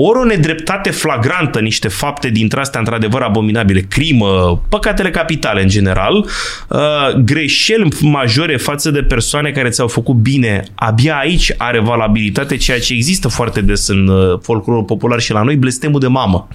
ori 0.00 0.18
o 0.18 0.24
nedreptate 0.24 0.90
flagrantă, 0.90 1.60
niște 1.60 1.88
fapte 1.88 2.28
dintre 2.28 2.60
astea 2.60 2.80
într-adevăr 2.80 3.22
abominabile, 3.22 3.80
crimă, 3.80 4.62
păcatele 4.68 5.10
capitale 5.10 5.62
în 5.62 5.68
general, 5.68 6.26
uh, 6.68 7.14
greșeli 7.24 7.88
majore 8.00 8.56
față 8.56 8.90
de 8.90 9.02
persoane 9.02 9.50
care 9.50 9.68
ți-au 9.68 9.88
făcut 9.88 10.14
bine, 10.14 10.62
abia 10.74 11.16
aici 11.16 11.52
are 11.56 11.80
valabilitate 11.80 12.56
ceea 12.56 12.80
ce 12.80 12.92
există 12.92 13.28
foarte 13.28 13.60
des 13.60 13.88
în 13.88 14.08
uh, 14.08 14.38
folclorul 14.42 14.84
popular 14.84 15.20
și 15.20 15.32
la 15.32 15.42
noi, 15.42 15.56
blestemul 15.56 16.00
de 16.00 16.06
mamă 16.06 16.48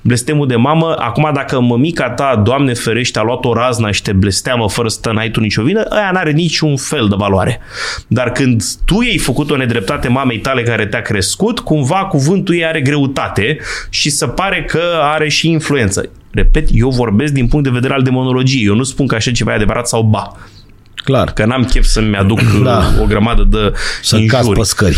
blestemul 0.00 0.46
de 0.46 0.56
mamă, 0.56 0.94
acum 0.98 1.30
dacă 1.34 1.60
mămica 1.60 2.10
ta, 2.10 2.40
Doamne 2.44 2.74
ferește, 2.74 3.18
a 3.18 3.22
luat 3.22 3.44
o 3.44 3.54
razna 3.54 3.90
și 3.90 4.02
te 4.02 4.12
blesteamă 4.12 4.68
fără 4.68 4.88
să 4.88 5.10
n-ai 5.12 5.30
tu 5.30 5.40
nicio 5.40 5.62
vină, 5.62 5.82
aia 5.88 6.10
n-are 6.12 6.30
niciun 6.30 6.76
fel 6.76 7.06
de 7.08 7.14
valoare. 7.18 7.60
Dar 8.06 8.32
când 8.32 8.62
tu 8.84 8.98
ai 8.98 9.18
făcut 9.18 9.50
o 9.50 9.56
nedreptate 9.56 10.08
mamei 10.08 10.38
tale 10.38 10.62
care 10.62 10.86
te-a 10.86 11.02
crescut, 11.02 11.58
cumva 11.58 12.04
cuvântul 12.04 12.54
ei 12.54 12.64
are 12.64 12.80
greutate 12.80 13.58
și 13.90 14.10
se 14.10 14.26
pare 14.26 14.64
că 14.64 14.82
are 15.00 15.28
și 15.28 15.48
influență. 15.50 16.08
Repet, 16.30 16.68
eu 16.72 16.88
vorbesc 16.88 17.32
din 17.32 17.48
punct 17.48 17.64
de 17.64 17.70
vedere 17.70 17.94
al 17.94 18.02
demonologiei. 18.02 18.64
Eu 18.64 18.74
nu 18.74 18.82
spun 18.82 19.06
că 19.06 19.14
așa 19.14 19.30
ceva 19.30 19.50
e 19.50 19.54
adevărat 19.54 19.88
sau 19.88 20.02
ba. 20.02 20.36
Clar. 20.94 21.32
Că 21.32 21.44
n-am 21.44 21.64
chef 21.64 21.84
să-mi 21.84 22.16
aduc 22.16 22.40
da. 22.62 22.82
o 23.02 23.04
grămadă 23.04 23.46
de 23.50 23.72
Să 24.02 24.16
injuri. 24.16 24.58
pe 24.58 24.64
scări. 24.64 24.96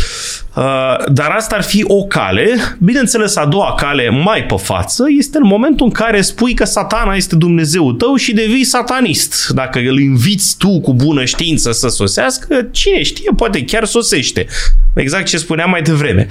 Uh, 0.56 0.96
dar 1.12 1.30
asta 1.30 1.56
ar 1.56 1.62
fi 1.62 1.84
o 1.86 2.04
cale. 2.04 2.54
Bineînțeles, 2.78 3.36
a 3.36 3.44
doua 3.44 3.74
cale 3.74 4.10
mai 4.10 4.44
pe 4.44 4.54
față 4.56 5.04
este 5.18 5.38
în 5.38 5.46
momentul 5.46 5.86
în 5.86 5.92
care 5.92 6.20
spui 6.20 6.54
că 6.54 6.64
satana 6.64 7.14
este 7.14 7.36
Dumnezeu 7.36 7.92
tău 7.92 8.16
și 8.16 8.34
devii 8.34 8.64
satanist. 8.64 9.48
Dacă 9.48 9.78
îl 9.78 10.00
inviți 10.00 10.56
tu 10.58 10.80
cu 10.80 10.94
bună 10.94 11.24
știință 11.24 11.72
să 11.72 11.88
sosească, 11.88 12.68
cine 12.70 13.02
știe, 13.02 13.30
poate 13.36 13.64
chiar 13.64 13.84
sosește. 13.84 14.46
Exact 14.94 15.26
ce 15.26 15.36
spuneam 15.36 15.70
mai 15.70 15.82
devreme. 15.82 16.26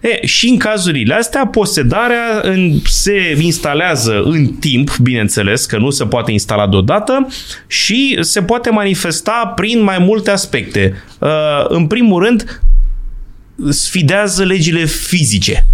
E, 0.00 0.26
și 0.26 0.48
în 0.48 0.56
cazurile 0.56 1.14
astea, 1.14 1.46
posedarea 1.46 2.40
în, 2.42 2.72
se 2.84 3.36
instalează 3.40 4.22
în 4.24 4.46
timp, 4.46 4.96
bineînțeles, 4.96 5.64
că 5.64 5.78
nu 5.78 5.90
se 5.90 6.04
poate 6.04 6.32
instala 6.32 6.66
deodată 6.66 7.28
și 7.66 8.18
se 8.20 8.42
poate 8.42 8.70
manifesta 8.70 9.52
prin 9.56 9.82
mai 9.82 9.98
multe 9.98 10.30
aspecte. 10.30 11.02
Uh, 11.18 11.28
în 11.68 11.86
primul 11.86 12.24
rând, 12.24 12.60
sfidează 13.68 14.44
legile 14.44 14.84
fizice. 14.84 15.66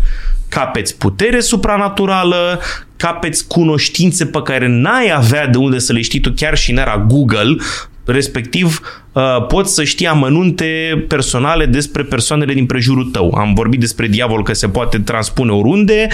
Capeți 0.49 0.97
putere 0.99 1.41
supranaturală, 1.41 2.61
capeți 2.97 3.47
cunoștințe 3.47 4.27
pe 4.27 4.43
care 4.43 4.67
n-ai 4.67 5.11
avea 5.15 5.47
de 5.47 5.59
unde 5.59 5.79
să 5.79 5.93
le 5.93 6.01
știi 6.01 6.21
tu 6.21 6.33
chiar 6.37 6.57
și 6.57 6.71
în 6.71 6.77
era 6.77 7.05
Google, 7.09 7.57
respectiv 8.05 8.81
uh, 9.13 9.47
poți 9.47 9.75
să 9.75 9.85
știi 9.85 10.07
amănunte 10.07 11.05
personale 11.09 11.67
despre 11.67 12.03
persoanele 12.03 12.55
din 12.55 12.67
prejurul 12.67 13.05
tău. 13.05 13.35
Am 13.35 13.55
vorbit 13.55 13.81
despre 13.81 14.07
diavol 14.07 14.43
că 14.43 14.53
se 14.53 14.69
poate 14.69 14.99
transpune 14.99 15.53
oriunde, 15.53 16.09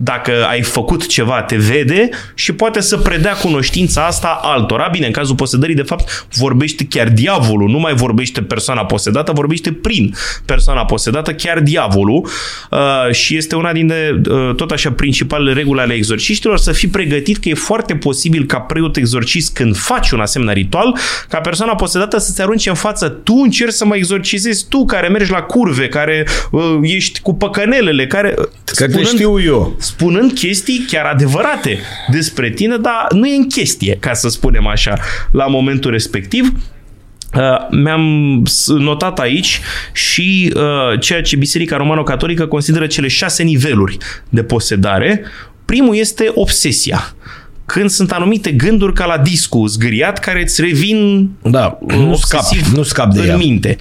dacă 0.00 0.32
ai 0.48 0.62
făcut 0.62 1.06
ceva, 1.06 1.42
te 1.42 1.56
vede 1.56 2.08
și 2.34 2.52
poate 2.52 2.80
să 2.80 2.96
predea 2.96 3.32
cunoștința 3.32 4.06
asta 4.06 4.40
altora. 4.42 4.88
Bine, 4.92 5.06
în 5.06 5.12
cazul 5.12 5.34
posedării, 5.34 5.74
de 5.74 5.82
fapt, 5.82 6.26
vorbește 6.34 6.86
chiar 6.90 7.08
diavolul, 7.08 7.68
nu 7.68 7.78
mai 7.78 7.94
vorbește 7.94 8.42
persoana 8.42 8.84
posedată, 8.84 9.32
vorbește 9.32 9.72
prin 9.72 10.14
persoana 10.44 10.84
posedată, 10.84 11.32
chiar 11.32 11.60
diavolul. 11.60 12.28
Uh, 12.70 13.12
și 13.12 13.36
este 13.36 13.56
una 13.56 13.72
dintre, 13.72 14.20
uh, 14.30 14.54
tot 14.54 14.70
așa, 14.70 14.92
principalele 14.92 15.52
reguli 15.52 15.80
ale 15.80 15.94
exorciștilor, 15.94 16.58
să 16.58 16.72
fii 16.72 16.88
pregătit 16.88 17.36
că 17.36 17.48
e 17.48 17.54
foarte 17.54 17.94
posibil 17.94 18.44
ca 18.44 18.58
preot 18.58 18.96
exorcist, 18.96 19.54
când 19.54 19.76
faci 19.76 20.10
un 20.10 20.20
asemenea 20.20 20.54
ritual, 20.54 20.96
ca 21.28 21.38
persoana 21.38 21.74
posedată 21.74 22.18
să 22.18 22.30
se 22.30 22.42
arunce 22.42 22.68
în 22.68 22.74
față. 22.74 23.08
Tu 23.08 23.34
încerci 23.34 23.72
să 23.72 23.84
mă 23.84 23.96
exorcizezi, 23.96 24.66
tu 24.68 24.84
care 24.84 25.08
mergi 25.08 25.30
la 25.30 25.42
curve, 25.42 25.88
care 25.88 26.26
uh, 26.50 26.78
ești 26.82 27.20
cu 27.20 27.34
păcănelele, 27.34 28.06
care... 28.06 28.34
Că 28.64 28.84
spunând, 28.84 29.08
te 29.08 29.14
știu 29.14 29.40
eu 29.40 29.76
spunând 29.88 30.32
chestii 30.32 30.84
chiar 30.88 31.04
adevărate 31.04 31.78
despre 32.10 32.50
tine, 32.50 32.76
dar 32.76 33.06
nu 33.10 33.26
e 33.26 33.36
în 33.36 33.48
chestie, 33.48 33.96
ca 34.00 34.12
să 34.12 34.28
spunem 34.28 34.66
așa, 34.66 34.98
la 35.32 35.46
momentul 35.46 35.90
respectiv. 35.90 36.52
Uh, 37.34 37.68
mi-am 37.70 38.02
notat 38.66 39.18
aici 39.18 39.60
și 39.92 40.52
uh, 40.56 41.00
ceea 41.00 41.22
ce 41.22 41.36
Biserica 41.36 41.76
Romano-Catolică 41.76 42.46
consideră 42.46 42.86
cele 42.86 43.08
șase 43.08 43.42
niveluri 43.42 43.96
de 44.28 44.42
posedare. 44.42 45.22
Primul 45.64 45.96
este 45.96 46.30
obsesia 46.34 47.14
când 47.66 47.90
sunt 47.90 48.12
anumite 48.12 48.50
gânduri 48.52 48.92
ca 48.92 49.06
la 49.06 49.18
discu 49.18 49.66
zgâriat 49.66 50.18
care 50.18 50.42
îți 50.42 50.60
revin 50.60 51.30
da, 51.42 51.78
nu 51.86 52.16
scap, 52.16 52.44
nu 52.74 52.82
scap 52.82 53.12
de 53.12 53.20
în 53.20 53.28
ea. 53.28 53.36
minte. 53.36 53.76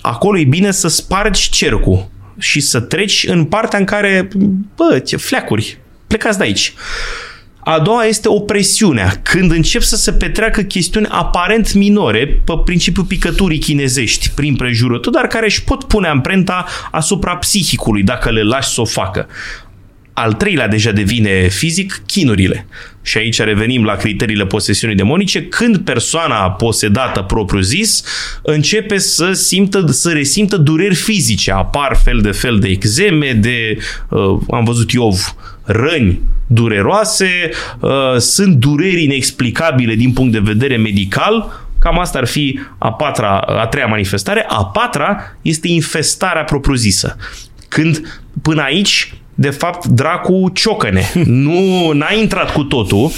Acolo 0.00 0.38
e 0.38 0.44
bine 0.44 0.70
să 0.70 0.88
spargi 0.88 1.50
cercul 1.50 2.10
și 2.38 2.60
să 2.60 2.80
treci 2.80 3.24
în 3.28 3.44
partea 3.44 3.78
în 3.78 3.84
care, 3.84 4.28
bă, 4.76 4.98
ce 4.98 5.16
fleacuri, 5.16 5.78
plecați 6.06 6.38
de 6.38 6.44
aici. 6.44 6.72
A 7.64 7.78
doua 7.78 8.04
este 8.04 8.28
opresiunea, 8.28 9.20
când 9.22 9.50
încep 9.50 9.82
să 9.82 9.96
se 9.96 10.12
petreacă 10.12 10.62
chestiuni 10.62 11.06
aparent 11.10 11.72
minore 11.72 12.42
pe 12.44 12.52
principiul 12.64 13.04
picăturii 13.04 13.58
chinezești 13.58 14.30
prin 14.30 14.56
prejurături, 14.56 15.14
dar 15.14 15.26
care 15.26 15.46
își 15.46 15.64
pot 15.64 15.84
pune 15.84 16.08
amprenta 16.08 16.64
asupra 16.90 17.36
psihicului 17.36 18.02
dacă 18.02 18.30
le 18.30 18.42
lași 18.42 18.68
să 18.68 18.80
o 18.80 18.84
facă. 18.84 19.26
Al 20.14 20.32
treilea 20.32 20.68
deja 20.68 20.90
devine 20.90 21.48
fizic, 21.48 22.02
chinurile. 22.06 22.66
Și 23.02 23.18
aici 23.18 23.38
revenim 23.38 23.84
la 23.84 23.94
criteriile 23.94 24.46
posesiunii 24.46 24.96
demonice, 24.96 25.44
când 25.44 25.78
persoana 25.78 26.50
posedată 26.50 27.20
propriu-zis 27.20 28.04
începe 28.42 28.98
să, 28.98 29.32
simtă, 29.32 29.84
să 29.86 30.10
resimtă 30.10 30.56
dureri 30.56 30.94
fizice. 30.94 31.52
Apar 31.52 32.00
fel 32.04 32.20
de 32.20 32.30
fel 32.30 32.58
de 32.58 32.68
exeme, 32.68 33.32
de, 33.32 33.76
uh, 34.08 34.38
am 34.50 34.64
văzut 34.64 34.92
Iov, 34.92 35.34
răni 35.62 36.20
dureroase, 36.46 37.50
uh, 37.80 37.90
sunt 38.18 38.54
dureri 38.54 39.02
inexplicabile 39.02 39.94
din 39.94 40.12
punct 40.12 40.32
de 40.32 40.38
vedere 40.38 40.76
medical, 40.76 41.60
Cam 41.82 41.98
asta 41.98 42.18
ar 42.18 42.26
fi 42.26 42.60
a 42.78 42.92
patra, 42.92 43.38
a 43.38 43.66
treia 43.66 43.86
manifestare. 43.86 44.44
A 44.48 44.64
patra 44.64 45.36
este 45.42 45.68
infestarea 45.68 46.44
propriu-zisă. 46.44 47.16
Când 47.68 48.22
până 48.42 48.62
aici 48.62 49.14
de 49.42 49.50
fapt, 49.50 49.86
dracu 49.86 50.50
ciocăne. 50.54 51.10
Nu, 51.24 51.90
n-a 51.92 52.12
intrat 52.12 52.52
cu 52.52 52.62
totul. 52.62 53.10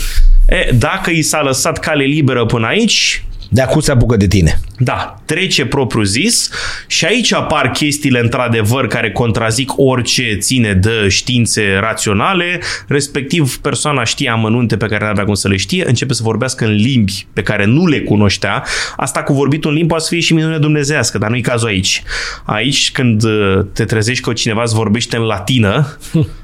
E, 0.49 0.71
dacă 0.73 1.11
i 1.11 1.23
s-a 1.23 1.43
lăsat 1.43 1.79
cale 1.79 2.05
liberă 2.05 2.47
până 2.47 2.67
aici, 2.67 3.25
de 3.55 3.61
acum 3.61 3.81
se 3.81 3.91
apucă 3.91 4.17
de 4.17 4.27
tine. 4.27 4.61
Da, 4.79 5.23
trece 5.25 5.67
propriu 5.67 6.03
zis 6.03 6.51
și 6.87 7.05
aici 7.05 7.33
apar 7.33 7.71
chestiile 7.71 8.21
într-adevăr 8.21 8.87
care 8.87 9.11
contrazic 9.11 9.73
orice 9.77 10.37
ține 10.39 10.73
de 10.73 11.09
științe 11.09 11.63
raționale, 11.81 12.61
respectiv 12.89 13.59
persoana 13.59 14.05
știe 14.05 14.31
amănunte 14.31 14.77
pe 14.77 14.87
care 14.87 15.05
nu 15.05 15.11
avea 15.11 15.25
cum 15.25 15.35
să 15.35 15.49
le 15.49 15.57
știe, 15.57 15.89
începe 15.89 16.13
să 16.13 16.23
vorbească 16.23 16.65
în 16.65 16.73
limbi 16.73 17.27
pe 17.33 17.43
care 17.43 17.65
nu 17.65 17.87
le 17.87 18.01
cunoștea. 18.01 18.65
Asta 18.97 19.23
cu 19.23 19.33
vorbitul 19.33 19.71
în 19.71 19.77
limbi 19.77 19.91
poate 19.91 20.05
să 20.05 20.11
fie 20.11 20.21
și 20.21 20.35
minune 20.35 20.59
dumnezească, 20.59 21.19
dar 21.19 21.31
nu-i 21.31 21.41
cazul 21.41 21.69
aici. 21.69 22.03
Aici 22.45 22.93
când 22.93 23.23
uh, 23.23 23.65
te 23.73 23.85
trezești 23.85 24.23
că 24.23 24.33
cineva 24.33 24.63
îți 24.63 24.75
vorbește 24.75 25.17
în 25.17 25.23
latină, 25.23 25.99
Uh, 26.13 26.27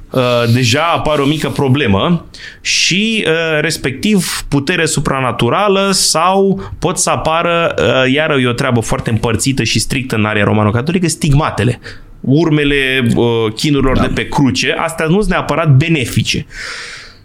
deja 0.55 0.83
apare 0.95 1.23
o 1.23 1.27
mică 1.27 1.49
problemă 1.49 2.25
și 2.61 3.25
uh, 3.27 3.61
respectiv 3.61 4.45
putere 4.49 4.87
supranaturală 4.87 5.91
sau 5.93 6.71
pot 6.79 6.99
să 6.99 7.11
apară, 7.11 7.75
uh, 7.79 8.13
iară 8.13 8.39
e 8.39 8.47
o 8.47 8.53
treabă 8.53 8.81
foarte 8.81 9.11
împărțită 9.11 9.63
și 9.63 9.79
strictă 9.79 10.17
în 10.17 10.25
area 10.25 10.45
romano-catolică, 10.45 11.09
stigmatele 11.09 11.81
urmele 12.21 13.07
chinurilor 13.55 13.97
da. 13.97 14.03
de 14.03 14.13
pe 14.15 14.29
cruce, 14.29 14.75
astea 14.79 15.07
nu 15.07 15.19
sunt 15.19 15.31
neapărat 15.31 15.77
benefice. 15.77 16.47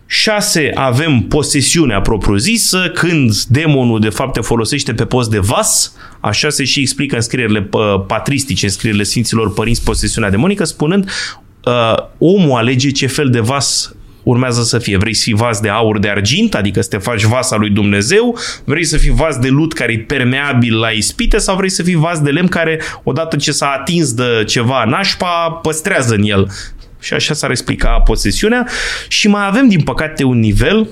6. 0.07 0.71
Avem 0.75 1.19
posesiunea 1.19 2.01
propriu-zisă, 2.01 2.91
când 2.93 3.35
demonul 3.41 3.99
de 3.99 4.09
fapt 4.09 4.33
te 4.33 4.41
folosește 4.41 4.93
pe 4.93 5.05
post 5.05 5.29
de 5.29 5.39
vas, 5.39 5.93
așa 6.19 6.49
se 6.49 6.63
și 6.63 6.79
explică 6.79 7.15
în 7.15 7.21
scrierile 7.21 7.69
patristice, 8.07 8.65
în 8.65 8.71
scrierile 8.71 9.03
Sfinților 9.03 9.53
Părinți 9.53 9.83
posesiunea 9.83 10.29
demonică, 10.29 10.63
spunând 10.63 11.09
uh, 11.65 11.95
omul 12.17 12.57
alege 12.57 12.89
ce 12.89 13.07
fel 13.07 13.29
de 13.29 13.39
vas 13.39 13.95
urmează 14.23 14.63
să 14.63 14.77
fie. 14.77 14.97
Vrei 14.97 15.13
să 15.13 15.23
fii 15.23 15.33
vas 15.33 15.59
de 15.59 15.69
aur, 15.69 15.99
de 15.99 16.09
argint, 16.09 16.55
adică 16.55 16.81
să 16.81 16.89
te 16.89 16.97
faci 16.97 17.23
vas 17.23 17.51
al 17.51 17.59
lui 17.59 17.69
Dumnezeu, 17.69 18.37
vrei 18.63 18.83
să 18.83 18.97
fii 18.97 19.09
vas 19.09 19.37
de 19.37 19.47
lut 19.47 19.73
care 19.73 19.91
e 19.91 19.99
permeabil 19.99 20.79
la 20.79 20.89
ispite 20.89 21.37
sau 21.37 21.55
vrei 21.55 21.69
să 21.69 21.83
fii 21.83 21.95
vas 21.95 22.19
de 22.19 22.29
lemn 22.29 22.47
care, 22.47 22.81
odată 23.03 23.35
ce 23.35 23.51
s-a 23.51 23.67
atins 23.67 24.13
de 24.13 24.43
ceva 24.47 24.83
nașpa, 24.83 25.59
păstrează 25.61 26.13
în 26.13 26.23
el. 26.23 26.51
Și 26.99 27.13
așa 27.13 27.33
s-ar 27.33 27.49
explica 27.49 27.89
posesiunea. 27.89 28.67
Și 29.07 29.27
mai 29.27 29.45
avem, 29.45 29.67
din 29.67 29.81
păcate, 29.81 30.23
un 30.23 30.39
nivel, 30.39 30.87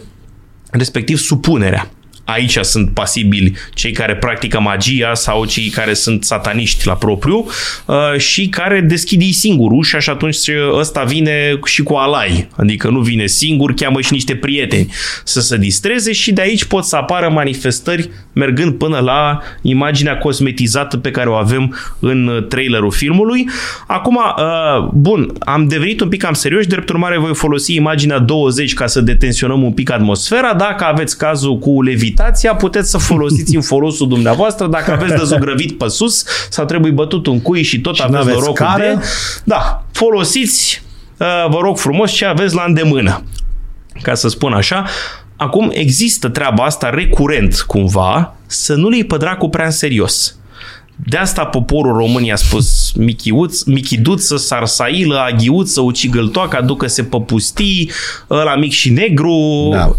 respectiv 0.71 1.17
supunerea 1.17 1.89
aici 2.25 2.57
sunt 2.61 2.89
pasibili 2.89 3.53
cei 3.73 3.91
care 3.91 4.15
practică 4.15 4.59
magia 4.59 5.13
sau 5.13 5.45
cei 5.45 5.69
care 5.69 5.93
sunt 5.93 6.23
sataniști 6.23 6.87
la 6.87 6.93
propriu 6.93 7.47
uh, 7.85 8.17
și 8.17 8.47
care 8.47 8.81
deschid 8.81 9.21
ei 9.21 9.31
singur 9.31 9.71
ușa 9.71 9.99
și 9.99 10.09
atunci 10.09 10.37
ăsta 10.73 11.03
vine 11.03 11.59
și 11.65 11.83
cu 11.83 11.93
alai, 11.93 12.47
adică 12.55 12.89
nu 12.89 12.99
vine 12.99 13.25
singur, 13.25 13.73
cheamă 13.73 14.01
și 14.01 14.13
niște 14.13 14.35
prieteni 14.35 14.91
să 15.23 15.41
se 15.41 15.57
distreze 15.57 16.11
și 16.11 16.31
de 16.33 16.41
aici 16.41 16.63
pot 16.63 16.83
să 16.83 16.95
apară 16.95 17.29
manifestări 17.29 18.09
mergând 18.33 18.73
până 18.73 18.99
la 18.99 19.39
imaginea 19.61 20.17
cosmetizată 20.17 20.97
pe 20.97 21.11
care 21.11 21.29
o 21.29 21.33
avem 21.33 21.75
în 21.99 22.45
trailerul 22.49 22.91
filmului. 22.91 23.49
Acum, 23.87 24.15
uh, 24.15 24.89
bun, 24.93 25.33
am 25.39 25.67
devenit 25.67 26.01
un 26.01 26.09
pic 26.09 26.21
cam 26.21 26.33
serios, 26.33 26.65
drept 26.65 26.89
urmare 26.89 27.17
voi 27.17 27.35
folosi 27.35 27.75
imaginea 27.75 28.19
20 28.19 28.73
ca 28.73 28.87
să 28.87 29.01
detensionăm 29.01 29.63
un 29.63 29.71
pic 29.71 29.91
atmosfera. 29.91 30.53
Dacă 30.53 30.83
aveți 30.85 31.17
cazul 31.17 31.57
cu 31.57 31.81
levit 31.81 32.12
meditația 32.17 32.55
puteți 32.55 32.89
să 32.89 32.97
folosiți 32.97 33.55
în 33.55 33.61
folosul 33.61 34.07
dumneavoastră 34.07 34.67
dacă 34.67 34.91
aveți 34.91 35.15
de 35.15 35.23
zugrăvit 35.23 35.77
pe 35.77 35.87
sus 35.87 36.25
sau 36.49 36.65
trebuie 36.65 36.91
bătut 36.91 37.27
un 37.27 37.41
cui 37.41 37.63
și 37.63 37.81
tot 37.81 37.95
și 37.95 38.03
aveți 38.05 38.27
norocul 38.27 38.73
de... 38.77 38.97
Da, 39.43 39.85
folosiți, 39.91 40.81
uh, 41.17 41.49
vă 41.49 41.59
rog 41.61 41.77
frumos, 41.77 42.11
ce 42.11 42.25
aveți 42.25 42.55
la 42.55 42.63
îndemână. 42.67 43.23
Ca 44.01 44.13
să 44.13 44.27
spun 44.27 44.53
așa, 44.53 44.85
Acum 45.35 45.69
există 45.73 46.29
treaba 46.29 46.63
asta 46.63 46.89
recurent 46.89 47.61
cumva, 47.67 48.35
să 48.45 48.73
nu 48.73 48.89
le 48.89 48.95
iei 48.95 49.05
pe 49.05 49.17
dracu 49.17 49.49
prea 49.49 49.65
în 49.65 49.71
serios. 49.71 50.37
De 50.95 51.17
asta 51.17 51.45
poporul 51.45 51.97
român 51.97 52.23
i-a 52.23 52.35
spus 52.35 52.91
Michiuț, 52.95 53.63
Michiduță, 53.63 54.37
Sarsailă, 54.37 55.19
Aghiuță, 55.19 55.81
Ucigăltoaca, 55.81 56.61
ducă-se 56.61 57.03
pe 57.03 57.17
pustii, 57.17 57.91
ăla 58.29 58.55
mic 58.55 58.71
și 58.71 58.89
negru. 58.89 59.69
Da 59.71 59.95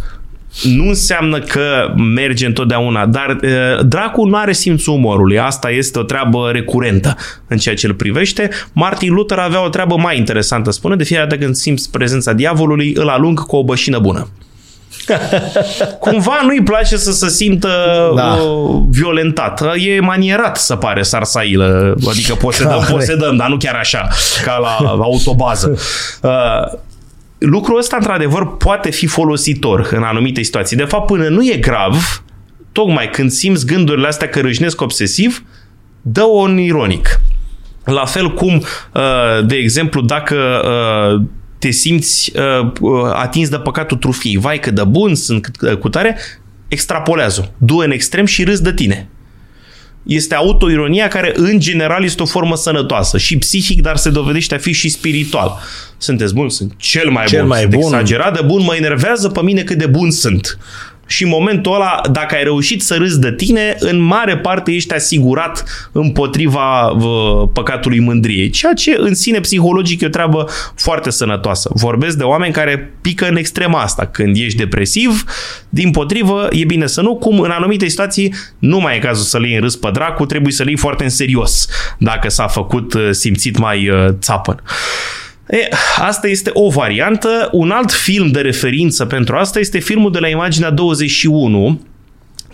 nu 0.63 0.89
înseamnă 0.89 1.39
că 1.39 1.95
merge 2.15 2.47
întotdeauna, 2.47 3.07
dar 3.07 3.39
uh, 3.43 3.87
Dracu 3.87 4.25
nu 4.25 4.37
are 4.37 4.53
simțul 4.53 4.95
umorului. 4.95 5.39
Asta 5.39 5.71
este 5.71 5.99
o 5.99 6.03
treabă 6.03 6.51
recurentă 6.53 7.17
în 7.47 7.57
ceea 7.57 7.75
ce 7.75 7.87
îl 7.87 7.95
privește. 7.95 8.51
Martin 8.73 9.13
Luther 9.13 9.39
avea 9.39 9.65
o 9.65 9.69
treabă 9.69 9.97
mai 9.97 10.19
interesantă, 10.19 10.71
spune, 10.71 10.97
de 10.97 11.05
fiecare 11.05 11.29
dată 11.29 11.43
când 11.43 11.55
simți 11.55 11.91
prezența 11.91 12.33
diavolului, 12.33 12.93
îl 12.97 13.09
alung 13.09 13.47
cu 13.47 13.57
o 13.57 13.65
bășină 13.65 13.99
bună. 13.99 14.29
Cumva 16.01 16.41
nu-i 16.45 16.63
place 16.63 16.97
să 16.97 17.13
se 17.13 17.29
simtă 17.29 17.69
da. 18.17 18.25
uh, 18.25 18.83
violentat. 18.89 19.63
E 19.77 20.01
manierat 20.01 20.57
să 20.57 20.77
pare 20.77 21.03
sarsailă. 21.03 21.95
Adică 22.09 22.35
posedăm, 22.35 22.87
posedăm, 22.91 23.37
dar 23.37 23.49
nu 23.49 23.57
chiar 23.57 23.75
așa, 23.75 24.09
ca 24.45 24.57
la 24.57 24.89
autobază. 25.03 25.75
Uh, 27.39 27.49
lucrul 27.49 27.79
ăsta, 27.79 27.97
într-adevăr, 27.97 28.57
poate 28.57 28.91
fi 28.91 29.07
folositor 29.07 29.89
în 29.93 30.03
anumite 30.03 30.43
situații. 30.43 30.77
De 30.77 30.85
fapt, 30.85 31.07
până 31.07 31.29
nu 31.29 31.43
e 31.43 31.57
grav, 31.57 32.25
tocmai 32.73 33.11
când 33.11 33.31
simți 33.31 33.67
gândurile 33.67 34.07
astea 34.07 34.29
că 34.29 34.41
râșnesc 34.41 34.81
obsesiv, 34.81 35.45
dă-o 36.03 36.41
un 36.41 36.59
ironic. 36.59 37.21
La 37.85 38.05
fel 38.05 38.35
cum, 38.35 38.55
uh, 38.55 39.47
de 39.47 39.55
exemplu, 39.55 40.01
dacă 40.01 40.37
uh, 41.17 41.23
te 41.59 41.71
simți 41.71 42.33
uh, 42.37 42.73
atins 43.13 43.49
de 43.49 43.57
păcatul 43.57 43.97
trufiei, 43.97 44.37
vai 44.37 44.59
că 44.59 44.71
de 44.71 44.85
bun 44.85 45.15
sunt 45.15 45.51
cu 45.81 45.89
tare, 45.89 46.17
extrapolează 46.69 47.53
du 47.59 47.77
în 47.77 47.91
extrem 47.91 48.25
și 48.25 48.45
râs 48.45 48.61
de 48.61 48.75
tine 48.75 49.09
este 50.05 50.35
autoironia 50.35 51.09
care 51.09 51.33
în 51.37 51.61
general 51.61 52.05
este 52.05 52.23
o 52.23 52.27
formă 52.27 52.57
sănătoasă 52.57 53.19
și 53.19 53.39
psihic, 53.39 53.83
dar 53.83 53.97
se 53.97 54.11
dovedește 54.11 54.55
a 54.55 54.59
fi 54.59 54.73
și 54.73 54.89
spiritual. 54.89 55.59
Sunteți 55.97 56.35
bun, 56.35 56.49
sunt 56.49 56.73
cel 56.77 57.11
mai 57.11 57.27
cel 57.27 57.39
bun, 57.41 57.49
mai 57.49 57.61
sunt 57.61 57.73
bun. 57.73 57.83
exagerat 57.83 58.35
de 58.35 58.43
bun, 58.47 58.63
mă 58.63 58.75
enervează 58.75 59.29
pe 59.29 59.43
mine 59.43 59.63
cât 59.63 59.79
de 59.79 59.87
bun 59.87 60.11
sunt 60.11 60.59
și 61.07 61.23
în 61.23 61.29
momentul 61.29 61.75
ăla, 61.75 62.01
dacă 62.11 62.35
ai 62.35 62.43
reușit 62.43 62.83
să 62.83 62.95
râzi 62.95 63.21
de 63.21 63.33
tine, 63.33 63.77
în 63.79 64.01
mare 64.01 64.39
parte 64.39 64.73
ești 64.73 64.95
asigurat 64.95 65.65
împotriva 65.93 66.87
uh, 66.87 67.49
păcatului 67.53 68.01
mândriei, 68.01 68.51
ceea 68.51 68.73
ce 68.73 68.95
în 68.99 69.15
sine 69.15 69.41
psihologic 69.41 70.01
e 70.01 70.07
o 70.07 70.09
treabă 70.09 70.49
foarte 70.75 71.11
sănătoasă. 71.11 71.71
Vorbesc 71.75 72.17
de 72.17 72.23
oameni 72.23 72.53
care 72.53 72.93
pică 73.01 73.29
în 73.29 73.37
extrema 73.37 73.81
asta. 73.81 74.07
Când 74.07 74.37
ești 74.37 74.59
depresiv, 74.59 75.25
din 75.69 75.91
potrivă, 75.91 76.49
e 76.51 76.65
bine 76.65 76.87
să 76.87 77.01
nu, 77.01 77.17
cum 77.17 77.41
în 77.41 77.51
anumite 77.51 77.89
situații 77.89 78.35
nu 78.59 78.79
mai 78.79 78.97
e 78.97 78.99
cazul 78.99 79.25
să 79.25 79.39
le 79.39 79.47
iei 79.47 79.57
în 79.57 79.63
râs 79.63 79.77
pe 79.77 79.91
dracu, 79.93 80.27
trebuie 80.27 80.53
să 80.53 80.63
le 80.63 80.69
iei 80.69 80.79
foarte 80.79 81.05
în 81.05 81.11
serios 81.11 81.69
dacă 81.99 82.29
s-a 82.29 82.47
făcut 82.47 82.95
uh, 82.95 83.09
simțit 83.11 83.59
mai 83.59 83.89
uh, 83.89 84.09
țapăn. 84.21 84.63
E, 85.49 85.69
asta 85.99 86.29
este 86.29 86.51
o 86.53 86.69
variantă. 86.69 87.49
Un 87.53 87.71
alt 87.71 87.93
film 87.93 88.31
de 88.31 88.41
referință 88.41 89.05
pentru 89.05 89.37
asta 89.37 89.59
este 89.59 89.79
filmul 89.79 90.13
de 90.13 90.19
la 90.19 90.29
Imaginea 90.29 90.71
21, 90.71 91.81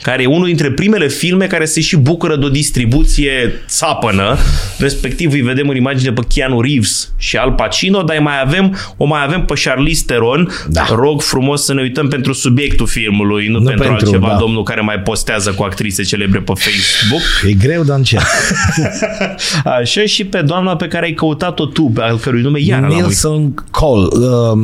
care 0.02 0.22
e 0.22 0.27
unul 0.27 0.47
dintre 0.47 0.70
primele 0.70 1.09
filme 1.09 1.47
care 1.47 1.64
se 1.64 1.81
și 1.81 1.97
bucură 1.97 2.36
de 2.36 2.44
o 2.44 2.48
distribuție 2.48 3.62
țapănă, 3.68 4.36
respectiv 4.78 5.32
îi 5.32 5.40
vedem 5.40 5.68
în 5.68 5.77
imagine 5.77 6.12
pe 6.12 6.20
Keanu 6.35 6.60
Reeves 6.60 7.12
și 7.16 7.36
Al 7.36 7.52
Pacino, 7.52 8.02
dar 8.02 8.18
mai 8.18 8.40
avem, 8.40 8.78
o 8.97 9.05
mai 9.05 9.22
avem 9.24 9.44
pe 9.44 9.55
Charlize 9.64 10.02
Theron. 10.06 10.48
Da. 10.68 10.86
Rog 10.89 11.22
frumos 11.22 11.64
să 11.64 11.74
ne 11.74 11.81
uităm 11.81 12.09
pentru 12.09 12.32
subiectul 12.32 12.86
filmului, 12.86 13.47
nu, 13.47 13.59
nu 13.59 13.64
pentru, 13.64 13.82
pentru 13.82 14.05
altceva, 14.05 14.28
da. 14.28 14.39
domnul 14.39 14.62
care 14.62 14.81
mai 14.81 14.98
postează 14.98 15.52
cu 15.52 15.62
actrițe 15.62 16.02
celebre 16.02 16.40
pe 16.40 16.52
Facebook. 16.55 17.22
E 17.48 17.52
greu, 17.52 17.82
dar 17.82 18.01
ce? 18.01 18.18
Așa 19.81 20.05
și 20.05 20.24
pe 20.24 20.43
doamna 20.43 20.77
pe 20.77 20.86
care 20.86 21.05
ai 21.05 21.12
căutat-o 21.12 21.66
tu, 21.66 21.82
pe 21.82 22.01
al 22.01 22.18
cărui 22.18 22.43
nume 22.43 22.60
iar 22.60 22.81
Nilsson 22.81 23.55
Cole, 23.70 24.09
uh, 24.12 24.59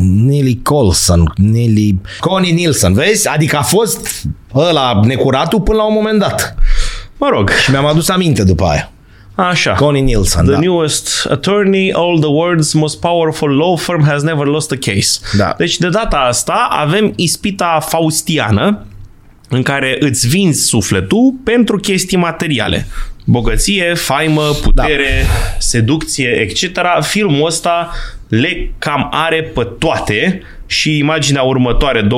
Nelly 0.00 0.60
Colson, 0.62 1.32
Nelly... 1.36 2.00
Connie 2.20 2.52
Nilsson, 2.52 2.92
vezi? 2.92 3.28
Adică 3.28 3.56
a 3.56 3.62
fost 3.62 4.26
ăla 4.54 5.00
necuratul 5.04 5.60
până 5.60 5.76
la 5.76 5.84
un 5.84 5.94
moment 5.94 6.18
dat. 6.18 6.54
Mă 7.16 7.28
rog. 7.32 7.50
Și 7.50 7.70
mi-am 7.70 7.86
adus 7.86 8.08
aminte 8.08 8.44
după 8.44 8.64
aia. 8.64 8.90
Așa. 9.34 9.72
Connie 9.72 10.02
Nielsen, 10.02 10.44
The 10.44 10.52
da. 10.52 10.58
newest 10.58 11.26
attorney, 11.30 11.92
all 11.92 12.18
the 12.18 12.28
world's 12.28 12.72
most 12.72 13.00
powerful 13.00 13.56
law 13.56 13.76
firm 13.76 14.04
has 14.04 14.22
never 14.22 14.46
lost 14.46 14.72
a 14.72 14.76
case. 14.80 15.20
Da. 15.36 15.54
Deci 15.58 15.78
de 15.78 15.88
data 15.88 16.16
asta 16.16 16.68
avem 16.70 17.12
ispita 17.16 17.78
faustiană 17.88 18.86
în 19.48 19.62
care 19.62 19.96
îți 20.00 20.28
vinzi 20.28 20.64
sufletul 20.64 21.34
pentru 21.44 21.76
chestii 21.76 22.16
materiale. 22.16 22.86
Bogăție, 23.24 23.94
faimă, 23.94 24.42
putere, 24.62 25.24
da. 25.24 25.56
seducție, 25.58 26.28
etc. 26.28 26.80
Filmul 27.00 27.46
ăsta 27.46 27.90
le 28.28 28.74
cam 28.78 29.08
are 29.10 29.42
pe 29.54 29.68
toate 29.78 30.42
și 30.66 30.98
imaginea 30.98 31.42
următoare, 31.42 32.06
21.1, 32.06 32.08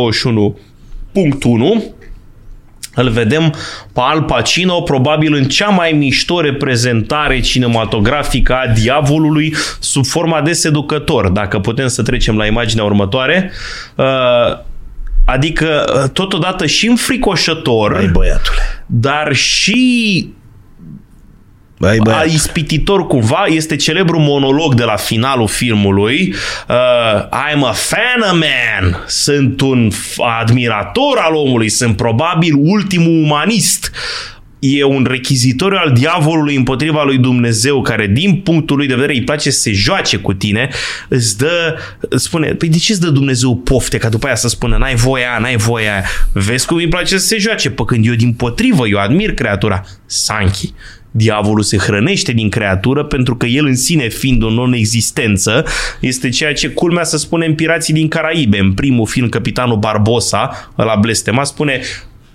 îl 2.94 3.08
vedem 3.08 3.50
pe 3.92 4.00
Al 4.00 4.22
Pacino, 4.22 4.80
probabil 4.80 5.34
în 5.34 5.44
cea 5.44 5.68
mai 5.68 5.92
mișto 5.92 6.40
reprezentare 6.40 7.40
cinematografică 7.40 8.54
a 8.54 8.66
diavolului 8.66 9.54
sub 9.80 10.04
forma 10.06 10.40
de 10.40 10.52
seducător. 10.52 11.28
Dacă 11.28 11.58
putem 11.58 11.86
să 11.86 12.02
trecem 12.02 12.36
la 12.36 12.46
imaginea 12.46 12.84
următoare. 12.84 13.52
Uh, 13.94 14.04
Adică 15.26 15.84
uh, 16.02 16.10
totodată 16.10 16.66
și 16.66 16.86
înfricoșător, 16.86 17.92
Băi, 17.92 18.08
băiatule. 18.12 18.84
dar 18.86 19.32
și 19.34 20.28
Băi, 21.84 21.98
a 21.98 22.02
băiatule. 22.02 22.32
ispititor 22.34 23.06
cumva 23.06 23.44
este 23.46 23.76
celebrul 23.76 24.20
monolog 24.20 24.74
de 24.74 24.84
la 24.84 24.96
finalul 24.96 25.48
filmului 25.48 26.34
uh, 26.68 27.24
I'm 27.24 27.62
a 27.62 27.72
fan 27.72 28.20
of 28.20 28.32
man. 28.32 29.04
Sunt 29.06 29.60
un 29.60 29.90
f- 29.92 30.40
admirator 30.40 31.18
al 31.18 31.34
omului 31.34 31.68
sunt 31.68 31.96
probabil 31.96 32.52
ultimul 32.56 33.22
umanist. 33.22 33.90
E 34.58 34.84
un 34.84 35.06
rechizitoriu 35.10 35.78
al 35.84 35.92
diavolului 35.92 36.56
împotriva 36.56 37.02
lui 37.02 37.18
Dumnezeu 37.18 37.82
care 37.82 38.06
din 38.06 38.36
punctul 38.36 38.76
lui 38.76 38.86
de 38.86 38.94
vedere 38.94 39.12
îi 39.12 39.24
place 39.24 39.50
să 39.50 39.60
se 39.60 39.72
joace 39.72 40.16
cu 40.16 40.32
tine 40.32 40.68
îți 41.08 41.38
dă, 41.38 41.78
îți 42.00 42.24
spune 42.24 42.54
păi 42.54 42.68
de 42.68 42.76
ce 42.76 42.92
îți 42.92 43.00
dă 43.00 43.08
Dumnezeu 43.08 43.56
pofte 43.56 43.98
ca 43.98 44.08
după 44.08 44.26
aia 44.26 44.34
să 44.34 44.48
spună 44.48 44.76
n-ai 44.76 44.94
voia 44.94 45.28
aia, 45.28 45.38
n-ai 45.38 45.56
voia 45.56 45.92
aia. 45.92 46.04
Vezi 46.32 46.66
cum 46.66 46.76
îi 46.76 46.88
place 46.88 47.18
să 47.18 47.26
se 47.26 47.38
joace 47.38 47.70
pe 47.70 47.82
când 47.86 48.06
eu 48.06 48.14
din 48.14 48.32
potrivă 48.32 48.86
eu 48.86 48.98
admir 48.98 49.34
creatura. 49.34 49.84
Sanchi 50.06 50.72
Diavolul 51.16 51.62
se 51.62 51.76
hrănește 51.78 52.32
din 52.32 52.48
creatură 52.48 53.04
pentru 53.04 53.36
că 53.36 53.46
el 53.46 53.66
în 53.66 53.76
sine, 53.76 54.08
fiind 54.08 54.42
o 54.42 54.50
non-existență, 54.50 55.64
este 56.00 56.28
ceea 56.28 56.54
ce 56.54 56.68
culmea 56.68 57.04
să 57.04 57.16
spunem 57.16 57.54
Pirații 57.54 57.94
din 57.94 58.08
Caraibe. 58.08 58.58
În 58.58 58.72
primul 58.72 59.06
film, 59.06 59.28
Capitanul 59.28 59.76
Barbosa, 59.76 60.70
la 60.76 60.96
blestema, 61.00 61.44
spune 61.44 61.80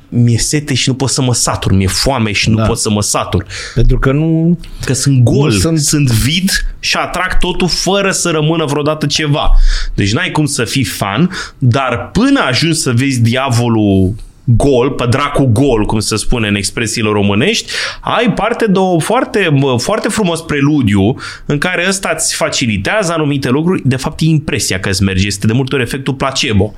mi-e 0.10 0.38
sete 0.38 0.74
și 0.74 0.90
nu 0.90 0.96
pot 0.96 1.10
să 1.10 1.22
mă 1.22 1.34
satur, 1.34 1.72
mi-e 1.74 1.88
foame 1.88 2.32
și 2.32 2.50
nu 2.50 2.56
Da. 2.56 2.64
pot 2.64 2.78
să 2.80 2.90
mă 2.90 3.02
satur. 3.02 3.46
Pentru 3.74 4.00
că 4.00 4.12
nu... 4.12 4.60
Că 4.86 4.94
sunt 4.94 5.24
gol, 5.24 5.50
Nu 5.50 5.58
sunt- 5.58 5.62
sunt... 5.80 6.08
sunt 6.08 6.18
vid 6.18 6.52
și 6.80 6.98
atrag 6.98 7.38
totul 7.38 7.68
fără 7.68 8.12
să 8.12 8.30
rămână 8.30 8.66
vreodată 8.66 9.06
ceva. 9.06 9.52
Deci 9.96 10.14
n-ai 10.14 10.32
cum 10.32 10.46
să 10.46 10.64
fii 10.64 10.84
fan, 10.84 11.30
dar 11.58 12.10
până 12.14 12.40
ajungi 12.40 12.78
să 12.78 12.92
vezi 12.92 13.22
diavolul 13.22 14.14
gol, 14.56 14.90
pe 14.90 15.06
dracu 15.06 15.46
gol, 15.46 15.86
cum 15.86 16.00
se 16.00 16.16
spune 16.16 16.48
în 16.48 16.56
expresiile 16.56 17.10
românești, 17.10 17.72
ai 18.02 18.34
parte 18.34 18.68
de 18.68 18.80
o 18.80 19.00
foarte, 19.00 19.50
bă, 19.60 19.76
foarte 19.78 20.08
frumos 20.08 20.42
preludiu 20.42 21.16
în 21.46 21.58
care 21.58 21.86
ăsta 21.88 22.12
îți 22.16 22.36
facilitează 22.36 23.14
anumite 23.14 23.50
lucruri. 23.50 23.82
De 23.86 23.96
fapt, 23.96 24.20
e 24.20 24.26
impresia 24.26 24.80
că 24.80 24.90
îți 24.90 25.04
merge. 25.04 25.28
Este 25.28 25.48
de 25.48 25.54
multe 25.54 25.76
ori 25.76 25.84
efectul 25.84 26.14
placebo. 26.14 26.74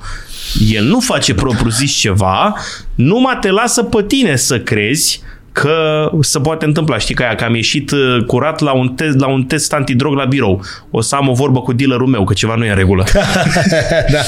El 0.72 0.84
nu 0.84 1.00
face 1.00 1.34
propriu 1.34 1.70
zis 1.70 1.92
ceva, 1.92 2.54
numai 2.94 3.38
te 3.40 3.50
lasă 3.50 3.82
pe 3.82 4.04
tine 4.06 4.36
să 4.36 4.60
crezi 4.60 5.22
că 5.52 6.10
se 6.20 6.38
poate 6.40 6.64
întâmpla. 6.64 6.98
Știi 6.98 7.14
că 7.14 7.22
aia, 7.22 7.34
că 7.34 7.44
am 7.44 7.54
ieșit 7.54 7.90
uh, 7.90 8.24
curat 8.26 8.60
la 8.60 8.72
un, 8.72 8.88
test, 8.88 9.18
la 9.18 9.26
un 9.28 9.42
test 9.42 9.72
antidrog 9.72 10.14
la 10.14 10.24
birou. 10.24 10.64
O 10.90 11.00
să 11.00 11.14
am 11.16 11.28
o 11.28 11.32
vorbă 11.32 11.60
cu 11.60 11.72
dealerul 11.72 12.06
meu, 12.06 12.24
că 12.24 12.32
ceva 12.32 12.54
nu 12.54 12.64
e 12.64 12.68
în 12.68 12.76
regulă. 12.76 13.04
da. 14.12 14.18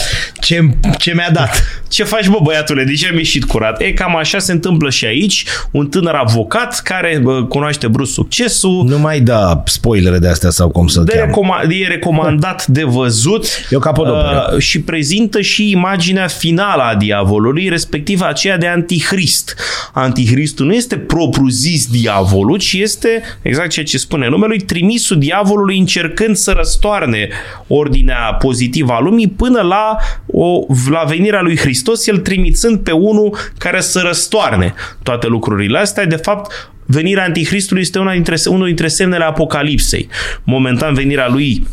Ce, 0.40 0.60
ce 0.98 1.12
mi-a 1.14 1.30
dat? 1.32 1.62
Ce 1.88 2.04
faci, 2.04 2.26
bă, 2.28 2.36
băiatule? 2.42 2.84
De 2.84 2.92
ce 2.92 3.08
am 3.08 3.16
ieșit 3.16 3.44
curat? 3.44 3.80
E, 3.80 3.92
cam 3.92 4.16
așa 4.16 4.38
se 4.38 4.52
întâmplă 4.52 4.90
și 4.90 5.04
aici. 5.04 5.44
Un 5.70 5.86
tânăr 5.88 6.14
avocat 6.14 6.80
care 6.82 7.20
bă, 7.22 7.42
cunoaște 7.44 7.86
brusc 7.88 8.12
succesul, 8.12 8.84
Nu 8.86 8.98
mai 8.98 9.20
da 9.20 9.62
spoilere 9.66 10.18
de 10.18 10.28
astea 10.28 10.50
sau 10.50 10.68
cum 10.68 10.86
să 10.86 11.00
de 11.00 11.12
cheamă. 11.12 11.30
recoma- 11.30 11.68
e 11.82 11.86
recomandat 11.86 12.66
de 12.66 12.82
văzut 12.84 13.46
E 13.70 13.76
o 13.76 13.78
capodoperă. 13.78 14.50
uh, 14.54 14.58
și 14.60 14.80
prezintă 14.80 15.40
și 15.40 15.70
imaginea 15.70 16.26
finală 16.26 16.82
a 16.82 16.94
diavolului, 16.94 17.68
respectiv 17.68 18.20
aceea 18.20 18.58
de 18.58 18.66
antichrist. 18.66 19.54
Antichristul 19.92 20.66
nu 20.66 20.72
este 20.72 20.96
propriu 21.14 21.48
zis 21.48 21.86
diavolul, 21.86 22.58
ci 22.58 22.72
este, 22.72 23.22
exact 23.42 23.70
ceea 23.70 23.84
ce 23.84 23.98
spune 23.98 24.28
numelui, 24.28 24.60
trimisul 24.60 25.18
diavolului 25.18 25.78
încercând 25.78 26.36
să 26.36 26.50
răstoarne 26.50 27.28
ordinea 27.66 28.34
pozitivă 28.38 28.92
a 28.92 29.00
lumii 29.00 29.28
până 29.28 29.60
la, 29.60 29.96
o, 30.26 30.60
la 30.90 31.04
venirea 31.04 31.40
lui 31.40 31.56
Hristos, 31.56 32.06
el 32.06 32.18
trimițând 32.18 32.78
pe 32.78 32.90
unul 32.90 33.36
care 33.58 33.80
să 33.80 34.00
răstoarne 34.00 34.74
toate 35.02 35.26
lucrurile 35.26 35.78
astea. 35.78 36.06
De 36.06 36.16
fapt, 36.16 36.70
venirea 36.86 37.24
antichristului 37.24 37.82
este 37.82 37.98
una 37.98 38.12
dintre, 38.12 38.36
unul 38.46 38.66
dintre 38.66 38.88
semnele 38.88 39.24
apocalipsei. 39.24 40.08
Momentan 40.44 40.94
venirea 40.94 41.28
lui 41.28 41.66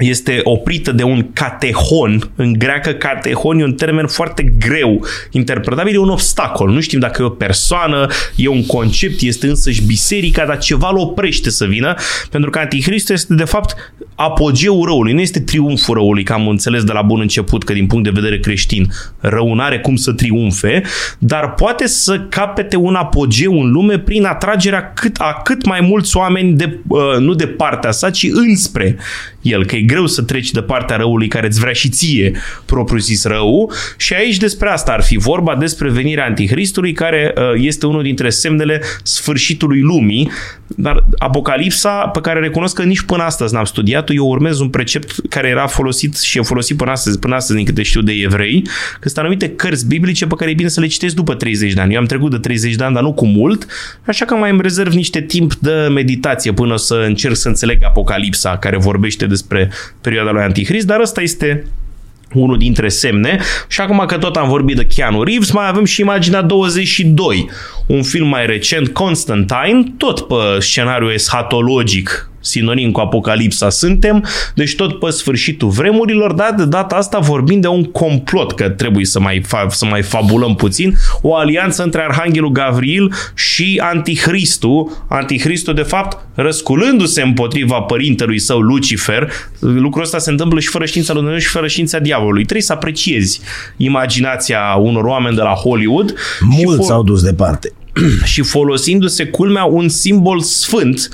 este 0.00 0.40
oprită 0.42 0.92
de 0.92 1.02
un 1.02 1.26
catehon. 1.32 2.30
În 2.36 2.52
greacă, 2.52 2.90
catehon 2.90 3.58
e 3.58 3.64
un 3.64 3.74
termen 3.74 4.06
foarte 4.06 4.54
greu 4.58 5.04
interpretabil, 5.30 5.94
e 5.94 5.98
un 5.98 6.08
obstacol. 6.08 6.70
Nu 6.70 6.80
știm 6.80 6.98
dacă 6.98 7.22
e 7.22 7.24
o 7.24 7.28
persoană, 7.28 8.06
e 8.36 8.48
un 8.48 8.66
concept, 8.66 9.20
este 9.20 9.46
însăși 9.46 9.82
biserica, 9.82 10.44
dar 10.44 10.58
ceva 10.58 10.88
îl 10.90 10.98
oprește 10.98 11.50
să 11.50 11.64
vină, 11.64 11.94
pentru 12.30 12.50
că 12.50 12.58
Antichrist 12.58 13.10
este, 13.10 13.34
de 13.34 13.44
fapt, 13.44 13.94
apogeul 14.14 14.84
răului. 14.84 15.12
Nu 15.12 15.20
este 15.20 15.40
triumful 15.40 15.94
răului, 15.94 16.22
că 16.22 16.32
am 16.32 16.48
înțeles 16.48 16.84
de 16.84 16.92
la 16.92 17.02
bun 17.02 17.20
început 17.20 17.64
că, 17.64 17.72
din 17.72 17.86
punct 17.86 18.04
de 18.04 18.20
vedere 18.20 18.38
creștin, 18.38 18.92
răul 19.18 19.56
n-are 19.56 19.80
cum 19.80 19.96
să 19.96 20.12
triumfe, 20.12 20.82
dar 21.18 21.54
poate 21.54 21.86
să 21.86 22.20
capete 22.20 22.76
un 22.76 22.94
apogeu 22.94 23.60
în 23.60 23.70
lume 23.70 23.98
prin 23.98 24.24
atragerea 24.24 24.92
cât, 24.92 25.16
a 25.18 25.40
cât 25.44 25.66
mai 25.66 25.80
mulți 25.80 26.16
oameni, 26.16 26.52
de, 26.52 26.78
uh, 26.86 27.16
nu 27.18 27.34
de 27.34 27.46
partea 27.46 27.90
sa, 27.90 28.10
ci 28.10 28.28
înspre 28.32 28.96
el, 29.42 29.64
că 29.64 29.76
e 29.76 29.80
greu 29.80 30.06
să 30.06 30.22
treci 30.22 30.50
de 30.50 30.62
partea 30.62 30.96
răului 30.96 31.28
care 31.28 31.46
îți 31.46 31.60
vrea 31.60 31.72
și 31.72 31.88
ție 31.88 32.32
propriu 32.64 32.98
zis 32.98 33.24
rău 33.24 33.72
și 33.96 34.14
aici 34.14 34.36
despre 34.36 34.68
asta 34.68 34.92
ar 34.92 35.02
fi 35.02 35.16
vorba, 35.16 35.56
despre 35.56 35.90
venirea 35.90 36.24
Antichristului 36.24 36.92
care 36.92 37.34
uh, 37.36 37.42
este 37.56 37.86
unul 37.86 38.02
dintre 38.02 38.30
semnele 38.30 38.82
sfârșitului 39.02 39.80
lumii, 39.80 40.30
dar 40.66 41.04
Apocalipsa 41.18 41.90
pe 41.90 42.20
care 42.20 42.40
recunosc 42.40 42.74
că 42.74 42.82
nici 42.82 43.00
până 43.00 43.22
astăzi 43.22 43.54
n-am 43.54 43.64
studiat-o, 43.64 44.12
eu 44.12 44.26
urmez 44.26 44.60
un 44.60 44.68
precept 44.68 45.12
care 45.28 45.48
era 45.48 45.66
folosit 45.66 46.18
și 46.18 46.38
e 46.38 46.42
folosit 46.42 46.76
până 46.76 46.90
astăzi, 46.90 47.18
până 47.18 47.34
astăzi 47.34 47.56
din 47.56 47.66
câte 47.66 47.82
știu 47.82 48.00
de 48.00 48.12
evrei, 48.12 48.62
că 49.00 49.08
sunt 49.08 49.18
anumite 49.18 49.48
cărți 49.48 49.86
biblice 49.86 50.26
pe 50.26 50.34
care 50.34 50.50
e 50.50 50.54
bine 50.54 50.68
să 50.68 50.80
le 50.80 50.86
citesc 50.86 51.14
după 51.14 51.34
30 51.34 51.72
de 51.72 51.80
ani. 51.80 51.92
Eu 51.92 52.00
am 52.00 52.06
trecut 52.06 52.30
de 52.30 52.38
30 52.38 52.74
de 52.74 52.84
ani, 52.84 52.94
dar 52.94 53.02
nu 53.02 53.12
cu 53.12 53.26
mult, 53.26 53.66
așa 54.06 54.24
că 54.24 54.34
mai 54.34 54.50
îmi 54.50 54.62
rezerv 54.62 54.92
niște 54.92 55.20
timp 55.20 55.54
de 55.54 55.88
meditație 55.92 56.52
până 56.52 56.76
să 56.76 57.04
încerc 57.06 57.36
să 57.36 57.48
înțeleg 57.48 57.78
Apocalipsa 57.84 58.56
care 58.58 58.76
vorbește 58.76 59.26
despre 59.30 59.70
perioada 60.00 60.30
lui 60.30 60.42
Antichrist, 60.42 60.86
dar 60.86 61.00
ăsta 61.00 61.20
este 61.20 61.64
unul 62.34 62.58
dintre 62.58 62.88
semne. 62.88 63.40
Și 63.68 63.80
acum 63.80 64.04
că 64.06 64.18
tot 64.18 64.36
am 64.36 64.48
vorbit 64.48 64.76
de 64.76 64.86
Keanu 64.86 65.22
Reeves, 65.22 65.50
mai 65.50 65.68
avem 65.68 65.84
și 65.84 66.00
imaginea 66.00 66.42
22, 66.42 67.50
un 67.86 68.02
film 68.02 68.28
mai 68.28 68.46
recent, 68.46 68.88
Constantine, 68.88 69.84
tot 69.96 70.20
pe 70.20 70.60
scenariu 70.60 71.10
eschatologic 71.10 72.29
sinonim 72.40 72.90
cu 72.90 73.00
Apocalipsa 73.00 73.68
suntem, 73.70 74.24
deci 74.54 74.74
tot 74.74 74.98
pe 74.98 75.10
sfârșitul 75.10 75.68
vremurilor, 75.68 76.32
dar 76.32 76.54
de 76.56 76.64
data 76.64 76.96
asta 76.96 77.18
vorbim 77.18 77.60
de 77.60 77.66
un 77.66 77.84
complot, 77.84 78.52
că 78.52 78.68
trebuie 78.68 79.04
să 79.04 79.20
mai, 79.20 79.40
fa- 79.46 79.66
să 79.68 79.84
mai 79.84 80.02
fabulăm 80.02 80.54
puțin, 80.54 80.94
o 81.22 81.34
alianță 81.36 81.82
între 81.82 82.02
Arhanghelul 82.02 82.50
Gavril 82.52 83.12
și 83.34 83.80
Antichristul, 83.84 85.04
Antichristul 85.08 85.74
de 85.74 85.82
fapt 85.82 86.26
răsculându-se 86.34 87.22
împotriva 87.22 87.80
părintelui 87.80 88.38
său 88.38 88.58
Lucifer, 88.60 89.32
lucrul 89.58 90.02
ăsta 90.02 90.18
se 90.18 90.30
întâmplă 90.30 90.60
și 90.60 90.68
fără 90.68 90.84
știința 90.84 91.12
lui 91.12 91.22
Dumnezeu 91.22 91.46
și 91.46 91.52
fără 91.52 91.66
știința 91.66 91.98
diavolului. 91.98 92.42
Trebuie 92.42 92.62
să 92.62 92.72
apreciezi 92.72 93.40
imaginația 93.76 94.60
unor 94.78 95.04
oameni 95.04 95.36
de 95.36 95.42
la 95.42 95.52
Hollywood 95.52 96.08
și 96.16 96.64
Mulți 96.64 96.82
fo- 96.82 96.86
s-au 96.86 97.02
dus 97.02 97.22
departe. 97.22 97.72
și 98.24 98.42
folosindu-se 98.42 99.24
culmea 99.24 99.64
un 99.64 99.88
simbol 99.88 100.40
sfânt 100.40 101.08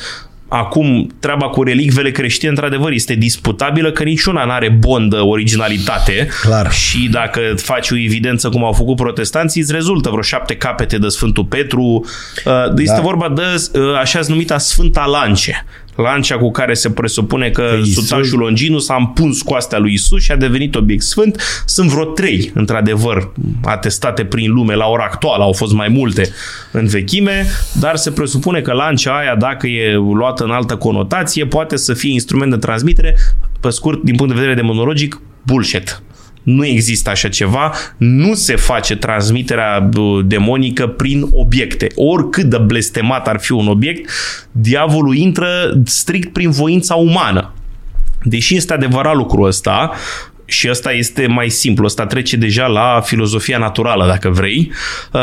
Acum, 0.48 1.14
treaba 1.20 1.48
cu 1.48 1.62
relicvele 1.62 2.10
creștine, 2.10 2.50
într-adevăr, 2.50 2.90
este 2.92 3.14
disputabilă 3.14 3.90
că 3.90 4.02
niciuna 4.02 4.44
nu 4.44 4.50
are 4.50 4.68
bondă 4.68 5.20
originalitate. 5.20 6.28
Clar. 6.40 6.72
Și 6.72 7.08
dacă 7.12 7.40
faci 7.56 7.90
o 7.90 7.96
evidență 7.96 8.48
cum 8.48 8.64
au 8.64 8.72
făcut 8.72 8.96
protestanții, 8.96 9.60
îți 9.60 9.72
rezultă 9.72 10.08
vreo 10.08 10.22
șapte 10.22 10.56
capete 10.56 10.98
de 10.98 11.08
Sfântul 11.08 11.44
Petru. 11.44 11.82
Uh, 12.44 12.52
Este 12.78 12.94
Da. 12.96 13.00
vorba 13.02 13.28
de 13.28 13.42
uh, 13.78 13.98
așa 13.98 14.20
numita 14.28 14.58
Sfânta 14.58 15.04
Lance. 15.04 15.64
Lancea 15.96 16.36
cu 16.36 16.50
care 16.50 16.74
se 16.74 16.90
presupune 16.90 17.50
că 17.50 17.74
Iisus- 17.78 17.94
sutașul 18.06 18.38
Longinus 18.38 18.88
a 18.88 18.96
împuns 18.98 19.42
coastea 19.42 19.78
lui 19.78 19.92
Isus 19.92 20.22
și 20.22 20.32
a 20.32 20.36
devenit 20.36 20.74
obiect 20.74 21.02
sfânt. 21.02 21.42
Sunt 21.66 21.90
vreo 21.90 22.04
trei, 22.04 22.50
într-adevăr, 22.54 23.32
atestate 23.64 24.24
prin 24.24 24.52
lume 24.52 24.74
la 24.74 24.86
ora 24.86 25.04
actuală, 25.04 25.42
au 25.42 25.52
fost 25.52 25.72
mai 25.72 25.88
multe 25.88 26.28
în 26.72 26.86
vechime, 26.86 27.46
dar 27.80 27.96
se 27.96 28.10
presupune 28.10 28.60
că 28.60 28.72
lancea 28.72 29.18
aia, 29.18 29.36
dacă 29.36 29.66
e 29.66 29.94
luată 29.94 30.44
în 30.44 30.50
altă 30.50 30.76
conotație, 30.76 31.46
poate 31.46 31.76
să 31.76 31.94
fie 31.94 32.12
instrument 32.12 32.50
de 32.50 32.56
transmitere, 32.56 33.16
pe 33.60 33.70
scurt, 33.70 34.02
din 34.02 34.16
punct 34.16 34.32
de 34.32 34.38
vedere 34.38 34.60
demonologic, 34.60 35.20
bullshit. 35.42 36.02
Nu 36.46 36.66
există 36.66 37.10
așa 37.10 37.28
ceva, 37.28 37.72
nu 37.96 38.34
se 38.34 38.56
face 38.56 38.96
transmiterea 38.96 39.80
bă, 39.80 40.22
demonică 40.24 40.86
prin 40.86 41.26
obiecte. 41.30 41.86
Oricât 41.94 42.44
de 42.44 42.58
blestemat 42.58 43.28
ar 43.28 43.38
fi 43.40 43.52
un 43.52 43.68
obiect, 43.68 44.10
diavolul 44.52 45.16
intră 45.16 45.80
strict 45.84 46.32
prin 46.32 46.50
voința 46.50 46.94
umană. 46.94 47.52
Deși 48.22 48.56
este 48.56 48.72
adevărat 48.72 49.14
lucrul 49.14 49.46
ăsta, 49.46 49.92
și 50.44 50.68
ăsta 50.70 50.92
este 50.92 51.26
mai 51.26 51.48
simplu, 51.48 51.84
ăsta 51.84 52.06
trece 52.06 52.36
deja 52.36 52.66
la 52.66 53.00
filozofia 53.04 53.58
naturală, 53.58 54.06
dacă 54.06 54.28
vrei, 54.28 54.72
uh, 55.12 55.20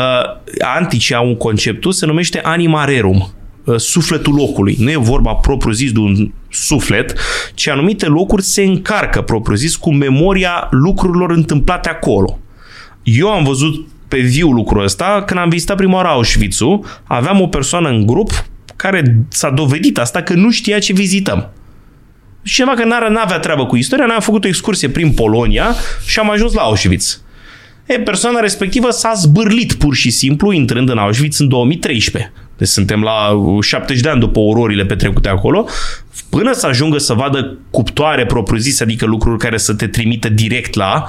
anticii 0.58 1.14
au 1.14 1.26
un 1.26 1.36
conceptul, 1.36 1.92
se 1.92 2.06
numește 2.06 2.40
anima 2.42 2.84
rerum, 2.84 3.16
uh, 3.16 3.43
sufletul 3.76 4.34
locului. 4.34 4.76
Nu 4.78 4.90
e 4.90 4.96
vorba 4.96 5.32
propriu 5.32 5.72
zis 5.72 5.92
de 5.92 5.98
un 5.98 6.32
suflet, 6.50 7.14
ci 7.54 7.66
anumite 7.66 8.06
locuri 8.06 8.42
se 8.42 8.62
încarcă 8.62 9.22
propriu 9.22 9.56
zis 9.56 9.76
cu 9.76 9.94
memoria 9.94 10.68
lucrurilor 10.70 11.30
întâmplate 11.30 11.88
acolo. 11.88 12.38
Eu 13.02 13.30
am 13.30 13.44
văzut 13.44 13.86
pe 14.08 14.20
viu 14.20 14.50
lucrul 14.50 14.82
ăsta 14.82 15.22
când 15.26 15.40
am 15.40 15.48
vizitat 15.48 15.76
prima 15.76 15.94
oară 15.94 16.08
Auschwitz-ul, 16.08 16.84
aveam 17.04 17.40
o 17.40 17.46
persoană 17.46 17.88
în 17.88 18.06
grup 18.06 18.30
care 18.76 19.16
s-a 19.28 19.50
dovedit 19.50 19.98
asta 19.98 20.22
că 20.22 20.34
nu 20.34 20.50
știa 20.50 20.78
ce 20.78 20.92
vizităm. 20.92 21.50
Și 22.42 22.54
ceva 22.54 22.74
că 22.74 22.84
n-are, 22.84 23.10
n-avea 23.10 23.38
treabă 23.38 23.66
cu 23.66 23.76
istoria, 23.76 24.06
n-am 24.06 24.20
făcut 24.20 24.44
o 24.44 24.48
excursie 24.48 24.88
prin 24.88 25.12
Polonia 25.12 25.74
și 26.06 26.18
am 26.18 26.30
ajuns 26.30 26.52
la 26.52 26.62
Auschwitz. 26.62 27.22
E, 27.86 28.00
persoana 28.00 28.40
respectivă 28.40 28.90
s-a 28.90 29.12
zbârlit 29.12 29.72
pur 29.72 29.94
și 29.94 30.10
simplu 30.10 30.52
intrând 30.52 30.88
în 30.88 30.98
Auschwitz 30.98 31.38
în 31.38 31.48
2013. 31.48 32.32
Deci 32.56 32.68
suntem 32.68 33.02
la 33.02 33.42
70 33.60 34.02
de 34.02 34.08
ani 34.08 34.20
după 34.20 34.38
ororile 34.38 34.84
petrecute 34.84 35.28
acolo, 35.28 35.66
până 36.28 36.52
să 36.52 36.66
ajungă 36.66 36.98
să 36.98 37.14
vadă 37.14 37.58
cuptoare 37.70 38.26
propriu-zise, 38.26 38.82
adică 38.82 39.06
lucruri 39.06 39.38
care 39.38 39.56
să 39.56 39.74
te 39.74 39.86
trimită 39.86 40.28
direct 40.28 40.74
la, 40.74 41.04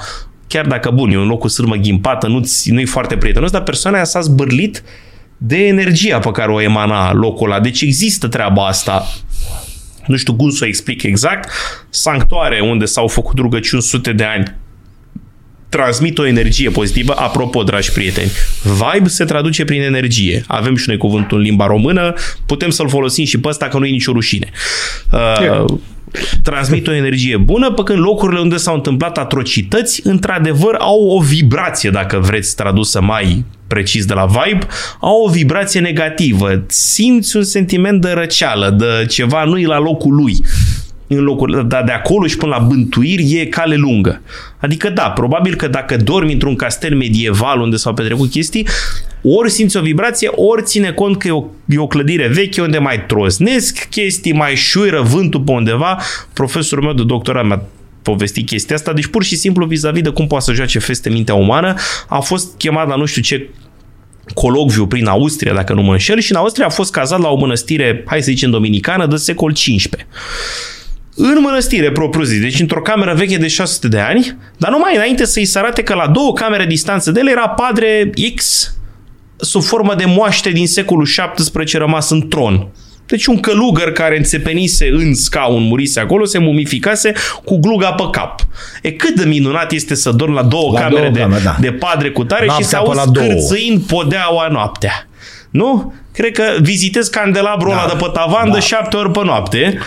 chiar 0.48 0.66
dacă, 0.66 0.90
bun, 0.90 1.10
e 1.10 1.18
un 1.18 1.26
loc 1.26 1.38
cu 1.38 1.48
sârmă 1.48 1.74
ghimpată, 1.74 2.26
nu-ți, 2.26 2.70
nu-i 2.70 2.84
foarte 2.84 3.16
prietenos, 3.16 3.50
dar 3.50 3.62
persoana 3.62 3.96
aia 3.96 4.06
s-a 4.06 4.20
zbârlit 4.20 4.82
de 5.36 5.66
energia 5.66 6.18
pe 6.18 6.30
care 6.30 6.52
o 6.52 6.60
emana 6.60 7.12
locul 7.12 7.50
ăla. 7.50 7.60
Deci 7.60 7.80
există 7.80 8.28
treaba 8.28 8.66
asta 8.66 9.06
nu 10.06 10.16
știu 10.16 10.34
cum 10.34 10.50
să 10.50 10.64
o 10.64 10.66
explic 10.66 11.02
exact, 11.02 11.50
sanctuare 11.90 12.60
unde 12.60 12.84
s-au 12.84 13.08
făcut 13.08 13.38
rugăciuni 13.38 13.82
sute 13.82 14.12
de 14.12 14.24
ani 14.24 14.54
transmit 15.76 16.18
o 16.18 16.26
energie 16.26 16.70
pozitivă. 16.70 17.14
Apropo, 17.16 17.62
dragi 17.62 17.92
prieteni, 17.92 18.30
vibe 18.62 19.08
se 19.08 19.24
traduce 19.24 19.64
prin 19.64 19.82
energie. 19.82 20.44
Avem 20.46 20.76
și 20.76 20.88
noi 20.88 20.96
cuvântul 20.96 21.38
în 21.38 21.42
limba 21.44 21.66
română, 21.66 22.14
putem 22.46 22.70
să-l 22.70 22.88
folosim 22.88 23.24
și 23.24 23.40
pe 23.40 23.48
ăsta 23.48 23.68
că 23.68 23.78
nu 23.78 23.84
e 23.84 23.90
nicio 23.90 24.12
rușine. 24.12 24.50
Uh, 25.12 25.64
transmit 26.42 26.86
o 26.86 26.94
energie 26.94 27.36
bună, 27.36 27.70
pe 27.70 27.82
când 27.82 27.98
locurile 27.98 28.40
unde 28.40 28.56
s-au 28.56 28.74
întâmplat 28.74 29.18
atrocități, 29.18 30.00
într-adevăr, 30.04 30.74
au 30.78 31.06
o 31.08 31.20
vibrație, 31.20 31.90
dacă 31.90 32.18
vreți 32.18 32.56
tradusă 32.56 33.00
mai 33.00 33.44
precis 33.66 34.04
de 34.04 34.14
la 34.14 34.26
vibe, 34.26 34.66
au 35.00 35.24
o 35.26 35.30
vibrație 35.30 35.80
negativă. 35.80 36.64
Simți 36.66 37.36
un 37.36 37.42
sentiment 37.42 38.00
de 38.00 38.10
răceală, 38.10 38.70
de 38.78 39.06
ceva 39.06 39.44
nu 39.44 39.58
e 39.58 39.66
la 39.66 39.78
locul 39.78 40.14
lui 40.14 40.36
în 41.06 41.22
locul, 41.22 41.64
dar 41.68 41.84
de 41.84 41.92
acolo 41.92 42.26
și 42.26 42.36
până 42.36 42.56
la 42.58 42.64
bântuiri 42.64 43.32
e 43.32 43.46
cale 43.46 43.74
lungă. 43.74 44.20
Adică 44.58 44.90
da, 44.90 45.10
probabil 45.10 45.54
că 45.54 45.68
dacă 45.68 45.96
dormi 45.96 46.32
într-un 46.32 46.56
castel 46.56 46.96
medieval 46.96 47.60
unde 47.60 47.76
s-au 47.76 47.94
petrecut 47.94 48.30
chestii, 48.30 48.66
ori 49.22 49.50
simți 49.50 49.76
o 49.76 49.80
vibrație, 49.80 50.30
ori 50.34 50.62
ține 50.62 50.92
cont 50.92 51.18
că 51.18 51.28
e 51.28 51.30
o, 51.30 51.44
e 51.68 51.78
o 51.78 51.86
clădire 51.86 52.28
veche 52.28 52.60
unde 52.60 52.78
mai 52.78 53.06
trosnesc 53.06 53.88
chestii, 53.90 54.32
mai 54.32 54.54
șuiră 54.54 55.00
vântul 55.00 55.40
pe 55.40 55.52
undeva. 55.52 55.98
Profesorul 56.32 56.84
meu 56.84 56.92
de 56.92 57.04
doctorat 57.04 57.46
mi-a 57.46 57.62
povestit 58.02 58.46
chestia 58.46 58.76
asta, 58.76 58.92
deci 58.92 59.06
pur 59.06 59.24
și 59.24 59.36
simplu 59.36 59.66
vis-a-vis 59.66 60.02
de 60.02 60.08
cum 60.08 60.26
poate 60.26 60.44
să 60.44 60.52
joace 60.52 60.78
feste 60.78 61.10
mintea 61.10 61.34
umană, 61.34 61.74
a 62.08 62.18
fost 62.20 62.56
chemat 62.56 62.88
la 62.88 62.96
nu 62.96 63.04
știu 63.04 63.22
ce 63.22 63.48
colocviu 64.34 64.86
prin 64.86 65.06
Austria, 65.06 65.54
dacă 65.54 65.72
nu 65.72 65.82
mă 65.82 65.92
înșel, 65.92 66.20
și 66.20 66.30
în 66.32 66.36
Austria 66.36 66.66
a 66.66 66.68
fost 66.68 66.92
cazat 66.92 67.20
la 67.20 67.28
o 67.28 67.36
mănăstire, 67.36 68.04
hai 68.06 68.22
să 68.22 68.30
zicem, 68.30 68.50
dominicană, 68.50 69.06
de 69.06 69.16
secol 69.16 69.52
XV 69.52 69.90
în 71.16 71.38
mănăstire 71.40 71.92
propriu 71.92 72.22
zis, 72.24 72.40
deci 72.40 72.60
într-o 72.60 72.80
cameră 72.82 73.14
veche 73.14 73.36
de 73.36 73.46
600 73.48 73.88
de 73.88 73.98
ani, 74.00 74.36
dar 74.56 74.70
numai 74.70 74.94
înainte 74.94 75.24
să-i 75.24 75.44
se 75.44 75.58
arate 75.58 75.82
că 75.82 75.94
la 75.94 76.06
două 76.06 76.32
camere 76.32 76.66
distanță 76.66 77.10
de 77.10 77.20
el 77.20 77.28
era 77.28 77.48
padre 77.48 78.10
X 78.34 78.70
sub 79.36 79.62
formă 79.62 79.94
de 79.94 80.04
moaște 80.04 80.50
din 80.50 80.66
secolul 80.66 81.06
XVII 81.36 81.78
rămas 81.78 82.10
în 82.10 82.28
tron. 82.28 82.68
Deci 83.06 83.26
un 83.26 83.40
călugăr 83.40 83.92
care 83.92 84.16
înțepenise 84.16 84.88
în 84.92 85.14
scaun, 85.14 85.62
murise 85.62 86.00
acolo, 86.00 86.24
se 86.24 86.38
mumificase 86.38 87.12
cu 87.44 87.56
gluga 87.58 87.92
pe 87.92 88.02
cap. 88.10 88.40
E 88.82 88.90
cât 88.90 89.14
de 89.14 89.24
minunat 89.24 89.72
este 89.72 89.94
să 89.94 90.10
dormi 90.10 90.34
la 90.34 90.42
două 90.42 90.72
La 90.72 90.80
camere 90.80 91.00
două 91.00 91.12
de, 91.12 91.20
camere, 91.20 91.42
da. 91.44 91.56
de 91.60 91.72
padre 91.72 92.10
cu 92.10 92.24
tare 92.24 92.44
Noaptea 92.46 92.66
și 92.66 92.72
să 92.72 92.76
pe 92.88 92.94
la 92.94 93.00
auzi 93.00 93.12
două. 93.12 93.26
cârțâind 93.26 93.82
podeaua 93.82 94.48
noaptea. 94.48 95.08
Nu? 95.50 95.94
Cred 96.12 96.32
că 96.32 96.42
vizitezi 96.60 97.10
candelabrul 97.10 97.70
Da. 97.72 97.82
ăla 97.82 97.92
de 97.92 98.04
pe 98.04 98.10
tavan 98.12 98.48
Da. 98.48 98.54
de 98.54 98.60
șapte 98.60 98.96
ori 98.96 99.10
pe 99.10 99.20
noapte. 99.24 99.78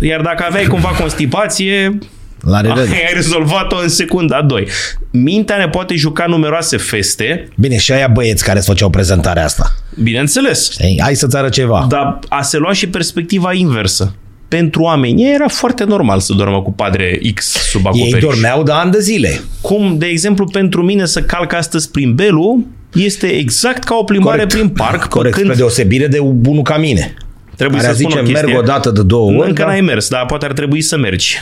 Iar 0.00 0.20
dacă 0.20 0.44
aveai 0.48 0.64
cumva 0.64 0.88
constipație, 0.88 1.98
La 2.40 2.60
revedere. 2.60 2.90
ai 3.06 3.12
rezolvat-o 3.14 3.76
în 3.82 3.88
secunda 3.88 4.42
2. 4.42 4.66
Mintea 5.10 5.56
ne 5.56 5.68
poate 5.68 5.94
juca 5.94 6.24
numeroase 6.26 6.76
feste, 6.76 7.48
Bine, 7.56 7.76
și 7.78 7.92
aia 7.92 8.08
băieți 8.08 8.44
care 8.44 8.58
îți 8.58 8.66
făceau 8.66 8.90
prezentarea 8.90 9.44
asta. 9.44 9.70
bineînțeles, 10.02 10.70
Ei, 10.78 10.98
hai 11.02 11.14
să-ți 11.14 11.36
arăt 11.36 11.52
ceva. 11.52 11.86
dar 11.88 12.18
a 12.28 12.42
se 12.42 12.56
lua 12.58 12.72
și 12.72 12.88
perspectiva 12.88 13.52
inversă. 13.52 14.14
Pentru 14.48 14.82
oameni 14.82 15.22
ei 15.22 15.34
era 15.34 15.48
foarte 15.48 15.84
normal 15.84 16.20
să 16.20 16.32
dormă 16.32 16.62
cu 16.62 16.72
padre 16.72 17.20
X 17.34 17.46
sub 17.46 17.80
Ei 17.80 17.86
acoperiș. 17.86 18.20
dormeau 18.20 18.62
de 18.62 18.72
ani 18.72 18.90
de 18.90 19.00
zile. 19.00 19.40
Cum, 19.60 19.98
de 19.98 20.06
exemplu, 20.06 20.46
pentru 20.46 20.82
mine 20.82 21.04
să 21.04 21.22
calc 21.22 21.52
astăzi 21.52 21.90
prin 21.90 22.14
Belu 22.14 22.64
este 22.94 23.26
exact 23.26 23.84
ca 23.84 23.94
o 23.94 24.02
plimbare 24.04 24.36
Corect. 24.36 24.54
prin 24.54 24.68
parc, 24.68 25.04
Corect, 25.04 25.34
pe 25.34 25.40
când 25.40 25.52
spre 25.52 25.64
deosebire 25.64 26.06
de 26.06 26.18
unul 26.18 26.62
ca 26.62 26.76
mine. 26.76 27.14
Trebuie 27.56 27.80
Care 27.80 27.92
să 27.92 27.98
spun 27.98 28.10
zice, 28.10 28.22
o 28.22 28.26
chestie. 28.26 28.46
merg 28.46 28.58
o 28.58 28.62
dată 28.66 28.90
de 28.90 29.02
două 29.02 29.30
ori, 29.30 29.48
Încă 29.48 29.62
da? 29.62 29.68
n-ai 29.68 29.80
mers, 29.80 30.08
dar 30.08 30.26
poate 30.26 30.44
ar 30.44 30.52
trebui 30.52 30.80
să 30.82 30.96
mergi. 30.96 31.36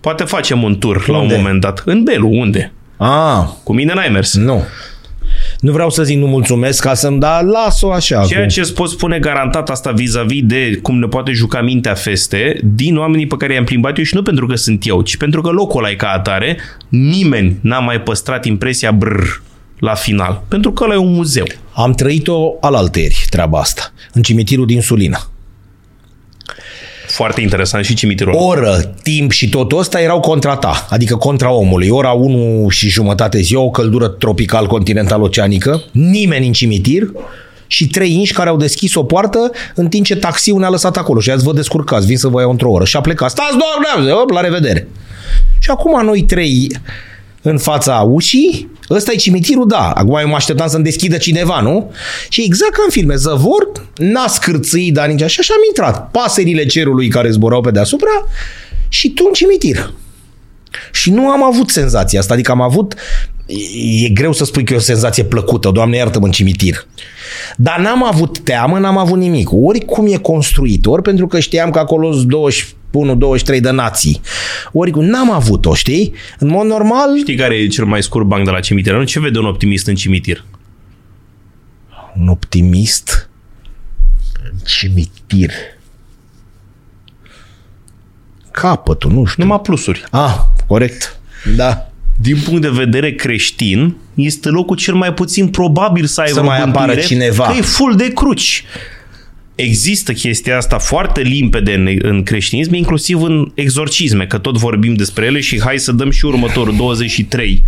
Poate 0.00 0.24
facem 0.24 0.62
un 0.62 0.78
tur 0.78 1.08
la 1.08 1.16
un 1.16 1.22
Unde? 1.22 1.36
moment 1.36 1.60
dat. 1.60 1.82
În 1.84 2.02
Belu, 2.02 2.28
unde? 2.38 2.72
Ah, 2.96 3.44
Cu 3.62 3.72
mine 3.72 3.92
n-ai 3.94 4.08
mers. 4.08 4.34
nu. 4.36 4.62
Nu 5.60 5.72
vreau 5.72 5.90
să 5.90 6.02
zic 6.02 6.18
nu 6.18 6.26
mulțumesc 6.26 6.82
ca 6.82 6.94
să-mi 6.94 7.20
da, 7.20 7.40
las-o 7.40 7.92
așa. 7.92 8.24
Ceea 8.26 8.42
cu- 8.42 8.48
ce 8.48 8.60
îți 8.60 8.74
pot 8.74 8.88
spune 8.88 9.18
garantat 9.18 9.70
asta 9.70 9.90
vis-a-vis 9.90 10.42
de 10.44 10.78
cum 10.82 10.98
ne 10.98 11.06
poate 11.06 11.32
juca 11.32 11.60
mintea 11.60 11.94
feste 11.94 12.60
din 12.64 12.96
oamenii 12.96 13.26
pe 13.26 13.36
care 13.38 13.52
i-am 13.54 13.64
plimbat 13.64 13.98
eu 13.98 14.04
și 14.04 14.14
nu 14.14 14.22
pentru 14.22 14.46
că 14.46 14.54
sunt 14.54 14.86
eu, 14.86 15.02
ci 15.02 15.16
pentru 15.16 15.40
că 15.40 15.50
locul 15.50 15.78
ăla 15.84 15.90
e 15.90 15.94
ca 15.94 16.08
atare, 16.08 16.56
nimeni 16.88 17.58
n-a 17.60 17.78
mai 17.78 18.00
păstrat 18.00 18.44
impresia 18.44 18.92
brr 18.92 19.22
la 19.78 19.94
final. 19.94 20.42
Pentru 20.48 20.72
că 20.72 20.84
ăla 20.84 20.94
e 20.94 20.96
un 20.96 21.12
muzeu. 21.12 21.44
Am 21.74 21.92
trăit-o 21.92 22.52
alalteri, 22.60 23.24
treaba 23.30 23.58
asta, 23.58 23.92
în 24.12 24.22
cimitirul 24.22 24.66
din 24.66 24.80
Sulina. 24.80 25.18
Foarte 27.10 27.40
interesant 27.40 27.84
și 27.84 27.94
cimitirul 27.94 28.32
ăla. 28.32 28.42
Oră, 28.42 28.94
timp 29.02 29.30
și 29.30 29.48
totul 29.48 29.78
ăsta 29.78 30.00
erau 30.00 30.20
contra 30.20 30.56
ta, 30.56 30.86
adică 30.90 31.16
contra 31.16 31.52
omului. 31.52 31.88
Ora 31.88 32.10
1 32.10 32.68
și 32.68 32.88
jumătate 32.88 33.40
ziua, 33.40 33.62
o 33.62 33.70
căldură 33.70 34.08
tropical 34.08 34.66
continental 34.66 35.22
oceanică, 35.22 35.82
nimeni 35.90 36.46
în 36.46 36.52
cimitir 36.52 37.10
și 37.66 37.86
trei 37.86 38.12
inși 38.12 38.32
care 38.32 38.48
au 38.48 38.56
deschis 38.56 38.94
o 38.94 39.04
poartă 39.04 39.50
în 39.74 39.88
timp 39.88 40.04
ce 40.04 40.16
taxiul 40.16 40.58
ne-a 40.58 40.68
lăsat 40.68 40.96
acolo 40.96 41.20
și 41.20 41.30
ați 41.30 41.44
vă 41.44 41.52
descurcați, 41.52 42.06
vin 42.06 42.16
să 42.16 42.28
vă 42.28 42.40
iau 42.40 42.50
într-o 42.50 42.70
oră 42.70 42.84
și 42.84 42.96
a 42.96 43.00
plecat. 43.00 43.30
Stați 43.30 43.56
doamne, 43.58 44.12
op, 44.12 44.30
la 44.30 44.40
revedere. 44.40 44.88
Și 45.58 45.70
acum 45.70 46.04
noi 46.04 46.22
trei 46.22 46.70
în 47.42 47.58
fața 47.58 47.94
ușii, 47.94 48.70
ăsta 48.90 49.12
e 49.12 49.16
cimitirul, 49.16 49.66
da. 49.66 49.90
Acum 49.90 50.16
eu 50.16 50.28
mă 50.28 50.34
așteptam 50.34 50.68
să-mi 50.68 50.84
deschidă 50.84 51.16
cineva, 51.16 51.60
nu? 51.60 51.92
Și 52.28 52.42
exact 52.42 52.72
ca 52.72 52.82
în 52.84 52.90
filme, 52.90 53.14
zăvor, 53.14 53.68
n-a 53.96 54.26
scârțâit, 54.26 54.94
dar 54.94 55.08
nici 55.08 55.22
așa, 55.22 55.42
și 55.42 55.52
am 55.52 55.60
intrat. 55.68 56.10
Paserile 56.10 56.66
cerului 56.66 57.08
care 57.08 57.30
zburau 57.30 57.60
pe 57.60 57.70
deasupra 57.70 58.26
și 58.88 59.10
tu 59.10 59.24
în 59.26 59.32
cimitir. 59.32 59.92
Și 60.92 61.10
nu 61.10 61.28
am 61.28 61.42
avut 61.42 61.70
senzația 61.70 62.20
asta, 62.20 62.34
adică 62.34 62.50
am 62.50 62.60
avut, 62.60 62.94
e 64.04 64.08
greu 64.08 64.32
să 64.32 64.44
spui 64.44 64.64
că 64.64 64.72
e 64.72 64.76
o 64.76 64.80
senzație 64.80 65.24
plăcută, 65.24 65.70
Doamne 65.70 65.96
iartă-mă 65.96 66.26
în 66.26 66.32
cimitir. 66.32 66.86
Dar 67.56 67.78
n-am 67.78 68.04
avut 68.04 68.38
teamă, 68.38 68.78
n-am 68.78 68.98
avut 68.98 69.18
nimic. 69.18 69.48
Ori 69.52 69.80
cum 69.80 70.06
e 70.06 70.16
construit, 70.16 70.86
ori 70.86 71.02
pentru 71.02 71.26
că 71.26 71.40
știam 71.40 71.70
că 71.70 71.78
acolo 71.78 72.12
sunt 72.12 72.26
21-23 73.56 73.60
de 73.60 73.70
nații. 73.70 74.20
Ori 74.72 74.90
cum 74.90 75.04
n-am 75.04 75.30
avut-o, 75.32 75.74
știi? 75.74 76.12
În 76.38 76.48
mod 76.48 76.66
normal, 76.66 77.18
Știi 77.18 77.36
care 77.36 77.54
e 77.54 77.66
cel 77.66 77.84
mai 77.84 78.02
scurt 78.02 78.26
banc 78.26 78.44
de 78.44 78.50
la 78.50 78.60
cimitir? 78.60 78.94
Nu 78.94 79.04
ce 79.04 79.20
vede 79.20 79.38
un 79.38 79.44
optimist 79.46 79.86
în 79.86 79.94
cimitir? 79.94 80.44
un 82.20 82.28
optimist 82.28 83.30
în 84.50 84.58
cimitir. 84.64 85.50
capătul, 88.50 89.10
nu 89.10 89.24
știu. 89.24 89.42
Numai 89.42 89.60
plusuri. 89.60 90.04
Ah, 90.10 90.36
corect. 90.66 91.18
Da. 91.56 91.90
Din 92.16 92.40
punct 92.44 92.60
de 92.60 92.68
vedere 92.68 93.14
creștin, 93.14 93.96
este 94.14 94.48
locul 94.48 94.76
cel 94.76 94.94
mai 94.94 95.14
puțin 95.14 95.48
probabil 95.48 96.06
să 96.06 96.20
aibă 96.20 96.34
Să 96.34 96.42
mai 96.42 96.60
apară 96.60 96.86
mântuire, 96.86 97.02
cineva. 97.06 97.46
Că 97.46 97.56
e 97.56 97.60
full 97.60 97.96
de 97.96 98.12
cruci. 98.12 98.64
Există 99.62 100.12
chestia 100.12 100.56
asta 100.56 100.78
foarte 100.78 101.20
limpede 101.20 101.74
în, 101.74 101.88
în 102.02 102.22
creștinism, 102.22 102.74
inclusiv 102.74 103.22
în 103.22 103.50
exorcisme, 103.54 104.26
că 104.26 104.38
tot 104.38 104.56
vorbim 104.56 104.94
despre 104.94 105.26
ele 105.26 105.40
și 105.40 105.60
hai 105.60 105.78
să 105.78 105.92
dăm 105.92 106.10
și 106.10 106.24
următorul, 106.24 106.76
23. 106.76 107.64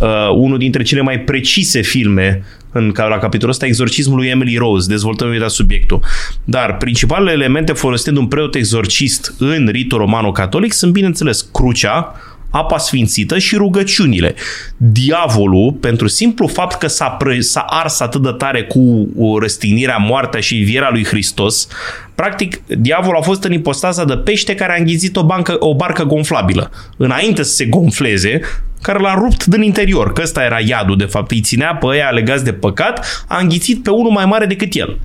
Uh, 0.00 0.08
unul 0.34 0.58
dintre 0.58 0.82
cele 0.82 1.00
mai 1.00 1.20
precise 1.20 1.80
filme 1.80 2.42
în, 2.72 2.92
ca- 2.92 3.06
la 3.06 3.18
capitolul 3.18 3.52
ăsta, 3.52 3.66
exorcismul 3.66 4.16
lui 4.16 4.28
Emily 4.28 4.56
Rose, 4.56 4.88
dezvoltăm 4.88 5.26
imediat 5.28 5.50
subiectul. 5.50 6.00
Dar 6.44 6.76
principalele 6.76 7.32
elemente 7.32 7.72
folosite 7.72 8.10
de 8.10 8.18
un 8.18 8.26
preot 8.26 8.54
exorcist 8.54 9.34
în 9.38 9.68
ritul 9.70 9.98
romano-catolic 9.98 10.72
sunt, 10.72 10.92
bineînțeles, 10.92 11.48
crucea, 11.52 12.14
apa 12.50 12.78
sfințită 12.78 13.38
și 13.38 13.56
rugăciunile. 13.56 14.34
Diavolul, 14.76 15.72
pentru 15.72 16.06
simplu 16.06 16.46
fapt 16.46 16.78
că 16.78 16.86
s-a, 16.86 17.08
pră, 17.08 17.40
s-a 17.40 17.60
ars 17.60 18.00
atât 18.00 18.22
de 18.22 18.30
tare 18.38 18.62
cu 18.62 19.08
o 19.18 19.38
răstignirea, 19.38 19.96
moartea 19.96 20.40
și 20.40 20.58
învierea 20.58 20.90
lui 20.90 21.04
Hristos, 21.04 21.68
practic, 22.14 22.62
diavolul 22.66 23.18
a 23.20 23.22
fost 23.22 23.44
în 23.44 23.52
ipostaza 23.52 24.04
de 24.04 24.16
pește 24.16 24.54
care 24.54 24.72
a 24.72 24.78
înghizit 24.78 25.16
o, 25.16 25.24
bancă, 25.24 25.56
o 25.58 25.74
barcă 25.74 26.04
gonflabilă. 26.04 26.70
Înainte 26.96 27.42
să 27.42 27.54
se 27.54 27.64
gonfleze, 27.64 28.40
care 28.82 28.98
l-a 28.98 29.14
rupt 29.14 29.44
din 29.44 29.62
interior, 29.62 30.12
că 30.12 30.22
ăsta 30.22 30.42
era 30.42 30.60
iadul, 30.60 30.96
de 30.96 31.04
fapt, 31.04 31.30
îi 31.30 31.40
ținea 31.40 31.74
pe 31.74 31.86
ăia 31.86 32.08
legați 32.08 32.44
de 32.44 32.52
păcat, 32.52 33.24
a 33.28 33.38
înghițit 33.38 33.82
pe 33.82 33.90
unul 33.90 34.10
mai 34.10 34.24
mare 34.24 34.46
decât 34.46 34.74
el 34.74 34.98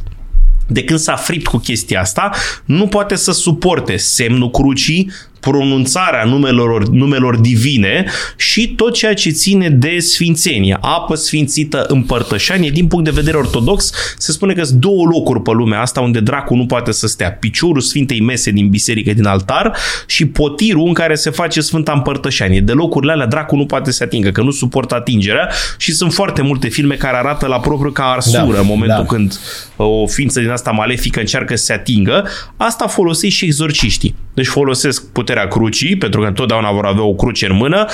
de 0.72 0.84
când 0.84 1.00
s-a 1.00 1.16
fript 1.16 1.48
cu 1.48 1.58
chestia 1.58 2.00
asta, 2.00 2.32
nu 2.66 2.88
poate 2.88 3.16
să 3.16 3.32
suporte 3.32 3.98
semnul 3.98 4.50
crucii, 4.50 5.12
pronunțarea 5.42 6.24
numelor, 6.24 6.88
numelor 6.88 7.36
divine 7.36 8.06
și 8.38 8.68
tot 8.76 8.94
ceea 8.94 9.14
ce 9.14 9.30
ține 9.30 9.70
de 9.70 10.00
sfințenie. 10.00 10.78
Apă 10.82 11.16
sfințită, 11.16 11.86
împărtășanie. 11.88 12.70
Din 12.70 12.88
punct 12.88 13.06
de 13.06 13.12
vedere 13.12 13.38
ortodox, 13.38 13.92
se 14.18 14.32
spune 14.32 14.54
că 14.54 14.64
sunt 14.64 14.80
două 14.80 15.06
locuri 15.06 15.42
pe 15.42 15.52
lumea 15.52 15.82
asta 15.82 16.02
unde 16.02 16.20
dracu 16.20 16.56
nu 16.56 16.66
poate 16.66 16.92
să 16.92 17.08
stea. 17.08 17.32
Piciorul 17.32 17.82
Sfintei 17.82 18.22
Mese 18.22 18.52
din 18.52 18.70
biserică, 18.70 19.14
din 19.14 19.26
altar 19.26 19.76
și 20.06 20.26
potirul 20.26 20.88
în 20.88 20.94
care 20.94 21.16
se 21.16 21.30
face 21.30 21.62
Sfânta 21.62 21.92
Împărtășanie. 21.92 22.62
De 22.62 22.72
locurile 22.72 23.12
alea 23.12 23.28
dracu 23.28 23.56
nu 23.56 23.66
poate 23.66 23.92
să 23.92 23.98
se 23.98 24.04
atingă, 24.04 24.30
că 24.30 24.42
nu 24.42 24.52
suportă 24.52 24.96
atingerea 24.96 25.50
și 25.78 25.92
sunt 25.92 26.14
foarte 26.14 26.42
multe 26.42 26.68
filme 26.68 26.96
care 26.96 27.18
arată 27.18 27.48
la 27.48 27.60
propriu 27.60 27.92
ca 27.92 28.04
arsură 28.04 28.54
Da, 28.54 28.60
în 28.60 28.66
momentul 28.66 29.06
da. 29.08 29.16
când 29.16 29.40
o 29.76 30.08
ființă 30.08 30.40
din 30.40 30.50
asta 30.50 30.72
malefică 30.72 31.20
încearcă 31.20 31.56
să 31.56 31.64
se 31.64 31.74
atingă. 31.74 32.28
Asta 32.58 32.88
folosesc 32.88 33.36
și 33.36 33.46
exorciștii. 33.46 34.16
Deci 34.34 34.48
folosesc 34.48 35.12
puterea 35.12 35.48
crucii, 35.48 35.96
pentru 35.96 36.22
că 36.22 36.28
întotdeauna 36.28 36.72
vor 36.72 36.86
avea 36.86 37.04
o 37.04 37.14
cruce 37.14 37.46
în 37.46 37.56
mână, 37.56 37.86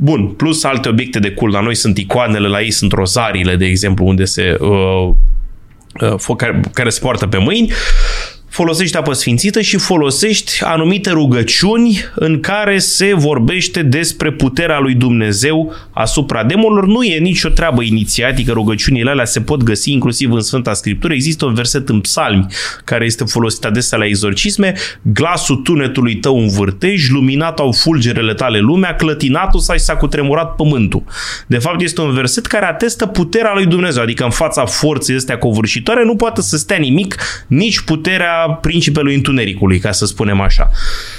Bun, 0.00 0.28
plus 0.28 0.64
alte 0.64 0.88
obiecte 0.88 1.18
de 1.18 1.30
cult. 1.30 1.52
La 1.52 1.60
noi 1.60 1.74
sunt 1.74 1.98
icoanele, 1.98 2.48
la 2.48 2.60
ei 2.60 2.70
sunt 2.70 2.92
rozariile, 2.92 3.56
de 3.56 3.64
exemplu, 3.64 4.06
unde 4.06 4.24
se 4.24 4.56
uh, 4.60 4.68
uh, 6.00 6.14
fo- 6.14 6.36
care, 6.36 6.60
care 6.72 6.88
se 6.88 7.00
poartă 7.00 7.26
pe 7.26 7.38
mâini. 7.38 7.72
Folosești 8.48 8.96
apă 8.96 9.12
sfințită 9.12 9.60
și 9.60 9.76
folosești 9.76 10.64
anumite 10.64 11.10
rugăciuni 11.10 12.04
în 12.14 12.40
care 12.40 12.78
se 12.78 13.14
vorbește 13.14 13.82
despre 13.82 14.32
puterea 14.32 14.78
lui 14.78 14.94
Dumnezeu 14.94 15.74
asupra 15.92 16.44
demonilor. 16.44 16.86
Nu 16.86 17.02
e 17.02 17.18
nicio 17.18 17.48
treabă 17.48 17.82
inițiatică, 17.82 18.52
rugăciunile 18.52 19.10
alea 19.10 19.24
se 19.24 19.40
pot 19.40 19.62
găsi 19.62 19.92
inclusiv 19.92 20.32
în 20.32 20.40
Sfânta 20.40 20.72
Scriptură. 20.72 21.14
Există 21.14 21.44
un 21.44 21.54
verset 21.54 21.88
în 21.88 22.00
psalmi 22.00 22.46
care 22.84 23.04
este 23.04 23.24
folosit 23.24 23.64
adesea 23.64 23.98
la 23.98 24.04
exorcisme. 24.04 24.74
Glasul 25.02 25.56
tunetului 25.56 26.16
tău 26.16 26.38
în 26.38 26.48
vârtej, 26.48 27.08
luminat 27.08 27.58
au 27.58 27.72
fulgerele 27.72 28.34
tale 28.34 28.58
lumea, 28.58 28.94
clătinatul 28.94 29.60
s-a 29.60 29.72
și 29.72 29.80
s-a 29.80 29.96
cutremurat 29.96 30.54
pământul. 30.54 31.02
De 31.46 31.58
fapt, 31.58 31.80
este 31.80 32.00
un 32.00 32.14
verset 32.14 32.46
care 32.46 32.64
atestă 32.64 33.06
puterea 33.06 33.52
lui 33.54 33.66
Dumnezeu, 33.66 34.02
adică 34.02 34.24
în 34.24 34.30
fața 34.30 34.64
forței 34.64 35.16
astea 35.16 35.38
covârșitoare 35.38 36.04
nu 36.04 36.16
poate 36.16 36.40
să 36.40 36.56
stea 36.56 36.76
nimic, 36.76 37.16
nici 37.46 37.80
puterea 37.80 38.37
principelui 38.60 39.14
întunericului, 39.14 39.78
ca 39.78 39.92
să 39.92 40.06
spunem 40.06 40.40
așa. 40.40 40.70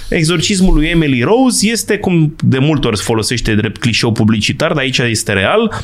Exorcismul 0.10 0.74
lui 0.74 0.86
Emily 0.86 1.22
Rose 1.22 1.68
este, 1.68 1.98
cum 1.98 2.36
de 2.44 2.60
multe 2.60 2.88
ori 2.88 2.98
se 2.98 3.04
folosește 3.04 3.56
drept 3.56 3.80
clișeu 3.80 4.12
publicitar, 4.12 4.74
dar 4.74 4.82
aici 4.82 4.98
este 4.98 5.34
real, 5.34 5.84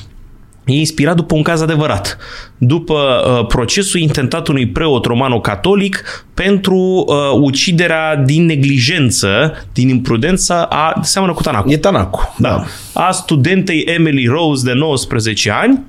E 0.66 0.74
inspirat 0.74 1.16
după 1.16 1.36
un 1.36 1.42
caz 1.42 1.62
adevărat. 1.62 2.18
După 2.58 2.94
uh, 2.94 3.46
procesul 3.48 4.00
intentat 4.00 4.48
unui 4.48 4.68
preot 4.68 5.06
romano-catolic 5.06 6.26
pentru 6.34 6.76
uh, 7.08 7.16
uciderea 7.42 8.16
din 8.16 8.46
neglijență, 8.46 9.54
din 9.74 9.90
imprudență 9.90 10.64
a, 10.64 11.00
seamănă 11.02 11.34
cu 11.34 11.42
Tanacu. 11.42 11.72
E 11.72 11.78
Tanacu. 11.78 12.36
Da. 12.38 12.64
A 12.94 13.12
studentei 13.12 13.80
Emily 13.80 14.26
Rose 14.26 14.66
de 14.66 14.74
19 14.74 15.52
ani, 15.52 15.84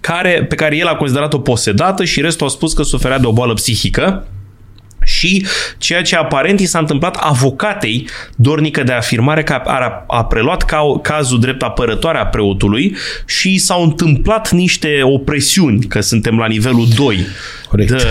care, 0.00 0.44
pe 0.48 0.54
care 0.54 0.76
el 0.76 0.86
a 0.86 0.96
considerat-o 0.96 1.38
posedată 1.38 2.04
și 2.04 2.20
restul 2.20 2.46
au 2.46 2.52
spus 2.52 2.72
că 2.72 2.82
suferea 2.82 3.18
de 3.18 3.26
o 3.26 3.32
boală 3.32 3.54
psihică. 3.54 4.26
Și 5.16 5.46
ceea 5.78 6.02
ce 6.02 6.16
aparent 6.16 6.60
i 6.60 6.66
s-a 6.66 6.78
întâmplat 6.78 7.16
avocatei 7.16 8.08
dornică 8.36 8.82
de 8.82 8.92
afirmare 8.92 9.42
că 9.42 9.52
a, 9.52 10.04
a 10.08 10.24
preluat 10.24 10.62
ca, 10.62 10.98
cazul 11.02 11.40
drept 11.40 11.62
apărătoare 11.62 12.18
a 12.18 12.26
preotului 12.26 12.96
și 13.26 13.54
i 13.54 13.58
s-au 13.58 13.82
întâmplat 13.82 14.50
niște 14.50 15.00
opresiuni, 15.02 15.84
că 15.84 16.00
suntem 16.00 16.38
la 16.38 16.46
nivelul 16.46 16.86
2 16.96 17.26
Corect. 17.68 17.90
de 17.90 18.04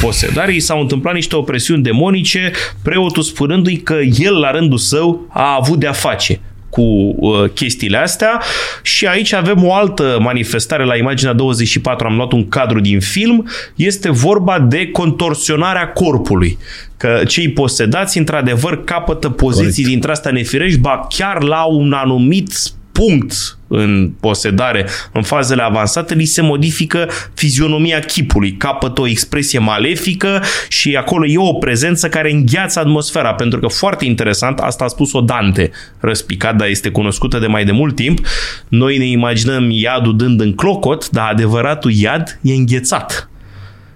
posedare, 0.00 0.54
i 0.54 0.60
s-au 0.60 0.80
întâmplat 0.80 1.14
niște 1.14 1.36
opresiuni 1.36 1.82
demonice, 1.82 2.52
preotul 2.82 3.22
spunându-i 3.22 3.76
că 3.76 3.98
el 4.18 4.38
la 4.38 4.50
rândul 4.50 4.78
său 4.78 5.26
a 5.32 5.56
avut 5.60 5.78
de-a 5.78 5.92
face 5.92 6.40
cu 6.72 7.14
uh, 7.16 7.50
chestiile 7.54 7.96
astea 7.96 8.42
și 8.82 9.06
aici 9.06 9.32
avem 9.32 9.64
o 9.64 9.74
altă 9.74 10.18
manifestare 10.20 10.84
la 10.84 10.96
imaginea 10.96 11.32
24, 11.32 12.06
am 12.06 12.16
luat 12.16 12.32
un 12.32 12.48
cadru 12.48 12.80
din 12.80 13.00
film, 13.00 13.48
este 13.74 14.10
vorba 14.10 14.58
de 14.58 14.90
contorsionarea 14.90 15.88
corpului. 15.88 16.58
Că 16.96 17.20
cei 17.26 17.48
posedați, 17.50 18.18
într-adevăr, 18.18 18.84
capătă 18.84 19.28
poziții 19.30 19.70
Corect. 19.70 19.88
dintre 19.88 20.10
astea 20.10 20.30
nefirești, 20.30 20.78
ba 20.78 21.06
chiar 21.08 21.42
la 21.42 21.62
un 21.62 21.92
anumit 21.92 22.52
punct 22.92 23.58
în 23.68 24.12
posedare, 24.20 24.86
în 25.12 25.22
fazele 25.22 25.62
avansate, 25.62 26.14
li 26.14 26.24
se 26.24 26.42
modifică 26.42 27.08
fizionomia 27.34 27.98
chipului, 27.98 28.52
capătă 28.52 29.00
o 29.00 29.06
expresie 29.06 29.58
malefică 29.58 30.42
și 30.68 30.96
acolo 30.96 31.26
e 31.26 31.38
o 31.38 31.52
prezență 31.52 32.08
care 32.08 32.32
îngheață 32.32 32.78
atmosfera, 32.78 33.34
pentru 33.34 33.58
că 33.60 33.66
foarte 33.66 34.04
interesant, 34.04 34.58
asta 34.58 34.84
a 34.84 34.88
spus-o 34.88 35.20
Dante, 35.20 35.70
răspicat, 36.00 36.56
dar 36.56 36.68
este 36.68 36.88
cunoscută 36.88 37.38
de 37.38 37.46
mai 37.46 37.64
de 37.64 37.72
mult 37.72 37.94
timp, 37.94 38.20
noi 38.68 38.98
ne 38.98 39.06
imaginăm 39.06 39.70
iadul 39.70 40.16
dând 40.16 40.40
în 40.40 40.54
clocot, 40.54 41.10
dar 41.10 41.28
adevăratul 41.30 41.92
iad 41.92 42.38
e 42.40 42.52
înghețat. 42.52 43.26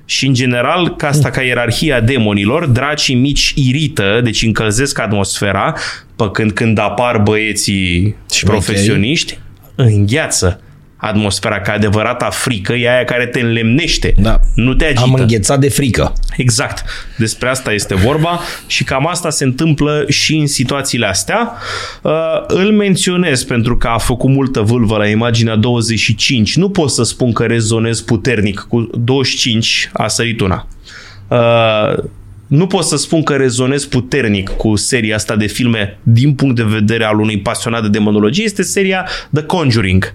Și 0.08 0.26
în 0.26 0.34
general, 0.34 0.96
ca 0.96 1.08
asta 1.08 1.30
ca 1.30 1.42
ierarhia 1.42 2.00
demonilor, 2.00 2.66
dracii 2.66 3.14
mici 3.14 3.52
irită, 3.56 4.20
deci 4.24 4.42
încălzesc 4.42 4.98
atmosfera, 4.98 5.74
pe 6.16 6.28
când 6.32 6.52
când 6.52 6.78
apar 6.78 7.18
băieții 7.18 8.16
și 8.30 8.38
Șmecheri. 8.38 8.64
profesioniști, 8.64 9.38
îngheață 9.74 10.60
atmosfera 10.98 11.60
ca 11.60 11.72
adevărata 11.72 12.30
frică, 12.30 12.72
e 12.72 12.90
aia 12.92 13.04
care 13.04 13.26
te 13.26 13.40
înlemnește, 13.40 14.14
Da. 14.18 14.40
nu 14.54 14.74
te 14.74 14.84
agită. 14.84 15.00
Am 15.02 15.14
înghețat 15.14 15.58
de 15.60 15.68
frică. 15.68 16.12
Exact. 16.36 16.84
Despre 17.18 17.48
asta 17.48 17.72
este 17.72 17.94
vorba 17.94 18.40
și 18.66 18.84
cam 18.84 19.06
asta 19.06 19.30
se 19.30 19.44
întâmplă 19.44 20.04
și 20.08 20.36
în 20.36 20.46
situațiile 20.46 21.06
astea. 21.06 21.52
Uh, 22.02 22.12
îl 22.46 22.72
menționez 22.72 23.44
pentru 23.44 23.76
că 23.76 23.86
a 23.86 23.98
făcut 23.98 24.30
multă 24.30 24.60
vâlvă 24.60 24.96
la 24.96 25.06
imaginea 25.06 25.56
25. 25.56 26.56
Nu 26.56 26.70
pot 26.70 26.90
să 26.90 27.02
spun 27.02 27.32
că 27.32 27.42
rezonez 27.44 28.00
puternic 28.00 28.58
cu 28.68 28.90
25, 28.94 29.90
a 29.92 30.08
sărit 30.08 30.40
una. 30.40 30.66
Uh, 31.28 32.04
nu 32.46 32.66
pot 32.66 32.84
să 32.84 32.96
spun 32.96 33.22
că 33.22 33.34
rezonez 33.34 33.84
puternic 33.84 34.48
cu 34.48 34.76
seria 34.76 35.14
asta 35.14 35.36
de 35.36 35.46
filme 35.46 35.98
din 36.02 36.34
punct 36.34 36.56
de 36.56 36.62
vedere 36.62 37.04
al 37.04 37.20
unui 37.20 37.38
pasionat 37.38 37.82
de 37.82 37.88
demonologie. 37.88 38.44
Este 38.44 38.62
seria 38.62 39.08
The 39.32 39.42
Conjuring. 39.42 40.14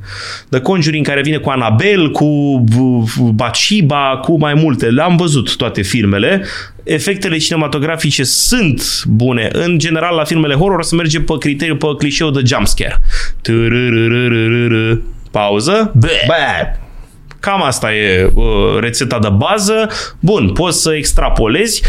The 0.49 0.59
Conjuring 0.59 1.07
care 1.07 1.21
vine 1.21 1.37
cu 1.37 1.49
Annabelle, 1.49 2.07
cu 2.07 2.63
Bathsheba, 3.33 4.19
cu 4.21 4.37
mai 4.37 4.53
multe. 4.53 4.85
Le-am 4.85 5.17
văzut 5.17 5.55
toate 5.55 5.81
filmele. 5.81 6.45
Efectele 6.83 7.37
cinematografice 7.37 8.23
sunt 8.23 9.03
bune. 9.05 9.49
În 9.51 9.77
general, 9.77 10.15
la 10.15 10.23
filmele 10.23 10.53
horror 10.53 10.83
se 10.83 10.95
merge 10.95 11.19
pe 11.19 11.33
criteriu, 11.39 11.75
pe 11.75 11.87
clișeu 11.97 12.29
de 12.29 12.41
jumpscare. 12.45 12.99
Târârârârârârâ. 13.41 14.97
Pauză. 15.31 15.91
Bă. 15.95 16.07
Bă, 16.27 16.33
Cam 17.39 17.63
asta 17.63 17.93
e 17.93 18.31
uh, 18.33 18.43
rețeta 18.79 19.19
de 19.19 19.29
bază. 19.29 19.89
Bun, 20.19 20.51
poți 20.53 20.81
să 20.81 20.93
extrapolezi. 20.93 21.81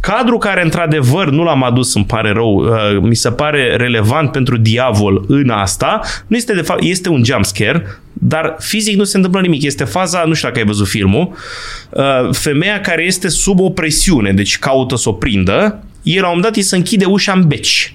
Cadru 0.00 0.38
care, 0.38 0.62
într-adevăr, 0.62 1.30
nu 1.30 1.42
l-am 1.42 1.62
adus, 1.62 1.94
îmi 1.94 2.04
pare 2.04 2.32
rău, 2.32 2.54
uh, 2.54 3.00
mi 3.00 3.14
se 3.14 3.30
pare 3.30 3.76
relevant 3.76 4.32
pentru 4.32 4.56
diavol 4.56 5.24
în 5.28 5.50
asta, 5.50 6.00
nu 6.26 6.36
este 6.36 6.54
de 6.54 6.60
fapt, 6.60 6.82
este 6.82 7.08
un 7.08 7.24
jumpscare, 7.24 8.00
dar 8.12 8.56
fizic 8.58 8.96
nu 8.96 9.04
se 9.04 9.16
întâmplă 9.16 9.40
nimic. 9.40 9.62
Este 9.62 9.84
faza, 9.84 10.24
nu 10.26 10.34
știu 10.34 10.48
dacă 10.48 10.60
ai 10.60 10.66
văzut 10.66 10.88
filmul, 10.88 11.32
uh, 11.90 12.02
femeia 12.32 12.80
care 12.80 13.02
este 13.02 13.28
sub 13.28 13.60
o 13.60 13.70
presiune, 13.70 14.32
deci 14.32 14.58
caută 14.58 14.96
să 14.96 15.08
o 15.08 15.12
prindă, 15.12 15.82
el 16.02 16.20
la 16.20 16.28
un 16.28 16.34
moment 16.34 16.42
dat 16.42 16.56
îi 16.56 16.62
se 16.62 16.76
închide 16.76 17.04
ușa 17.04 17.32
în 17.32 17.46
beci. 17.46 17.94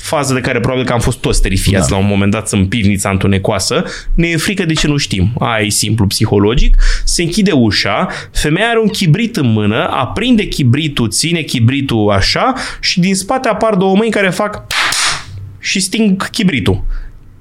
Fază 0.00 0.34
de 0.34 0.40
care 0.40 0.60
probabil 0.60 0.84
că 0.84 0.92
am 0.92 1.00
fost 1.00 1.18
toți 1.18 1.42
terifiați 1.42 1.88
da. 1.88 1.96
la 1.96 2.02
un 2.02 2.08
moment 2.08 2.30
dat 2.30 2.52
în 2.52 2.66
pivnița 2.66 3.10
întunecoasă, 3.10 3.84
ne 4.14 4.28
e 4.28 4.36
frică 4.36 4.64
de 4.64 4.72
ce 4.72 4.86
nu 4.86 4.96
știm. 4.96 5.32
Aia 5.38 5.64
e 5.64 5.68
simplu 5.68 6.06
psihologic. 6.06 6.76
Se 7.04 7.22
închide 7.22 7.52
ușa, 7.52 8.08
femeia 8.32 8.68
are 8.68 8.78
un 8.78 8.88
chibrit 8.88 9.36
în 9.36 9.52
mână, 9.52 9.88
aprinde 9.88 10.46
chibritul, 10.46 11.08
ține 11.08 11.40
chibritul 11.40 12.10
așa 12.10 12.54
și 12.80 13.00
din 13.00 13.14
spate 13.14 13.48
apar 13.48 13.74
două 13.74 13.96
mâini 13.96 14.12
care 14.12 14.30
fac 14.30 14.66
și 15.58 15.80
sting 15.80 16.30
chibritul. 16.30 16.84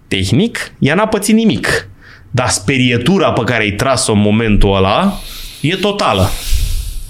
Tehnic, 0.07 0.71
ea 0.79 0.95
n-a 0.95 1.07
pățit 1.07 1.35
nimic. 1.35 1.89
Dar 2.31 2.47
sperietura 2.47 3.31
pe 3.31 3.43
care 3.43 3.63
ai 3.63 3.71
tras-o 3.71 4.11
în 4.11 4.19
momentul 4.19 4.75
ăla 4.75 5.19
e 5.61 5.75
totală. 5.75 6.29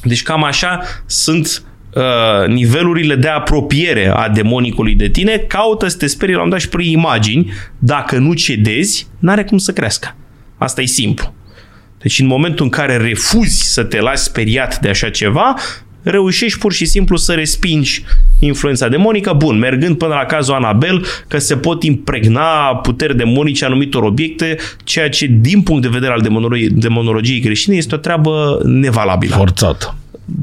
Deci 0.04 0.24
cam 0.24 0.44
așa 0.44 0.82
sunt 1.06 1.64
uh, 1.94 2.48
nivelurile 2.48 3.16
de 3.16 3.28
apropiere 3.28 4.12
a 4.16 4.30
demonicului 4.30 4.96
de 4.96 5.08
tine, 5.08 5.38
caută 5.38 5.88
să 5.88 5.98
te 5.98 6.08
sperie 6.08 6.36
la 6.36 6.44
un 6.44 6.50
dat 6.50 6.60
și 6.60 6.70
prin 6.70 6.92
imagini. 6.92 7.52
Dacă 7.80 8.18
nu 8.18 8.34
cedezi, 8.34 9.08
n-are 9.20 9.44
cum 9.44 9.58
să 9.58 9.72
crească. 9.72 10.16
Asta 10.58 10.82
e 10.82 10.86
simplu. 10.86 11.34
Deci 12.02 12.20
în 12.20 12.28
momentul 12.28 12.66
în 12.66 12.72
care 12.72 12.98
refuzi 12.98 13.74
să 13.74 13.84
te 13.84 14.00
lași 14.00 14.18
speriat 14.18 14.80
de 14.80 14.90
așa 14.90 15.10
ceva, 15.10 15.56
reușești 16.04 16.60
pur 16.60 16.74
și 16.74 16.86
simplu 16.86 17.18
să 17.18 17.34
respingi 17.34 18.04
influența 18.40 18.88
demonică. 18.88 19.34
Bun, 19.38 19.58
mergând 19.58 19.98
până 19.98 20.14
la 20.14 20.26
cazul 20.26 20.54
Anabel, 20.54 21.06
că 21.28 21.38
se 21.38 21.56
pot 21.58 21.84
impregna 21.84 22.76
puteri 22.76 23.18
demonice 23.18 23.66
anumitor 23.66 24.04
obiecte, 24.04 24.58
ceea 24.84 25.10
ce 25.10 25.26
din 25.26 25.62
punct 25.62 25.82
de 25.82 25.88
vedere 25.88 26.12
al 26.12 26.22
demonologiei, 26.22 26.70
demonologiei 26.70 27.40
creștine 27.40 27.76
este 27.76 27.96
o 27.96 27.98
treabă 27.98 28.62
nevalabilă. 28.64 29.36
Forțat. 29.36 29.96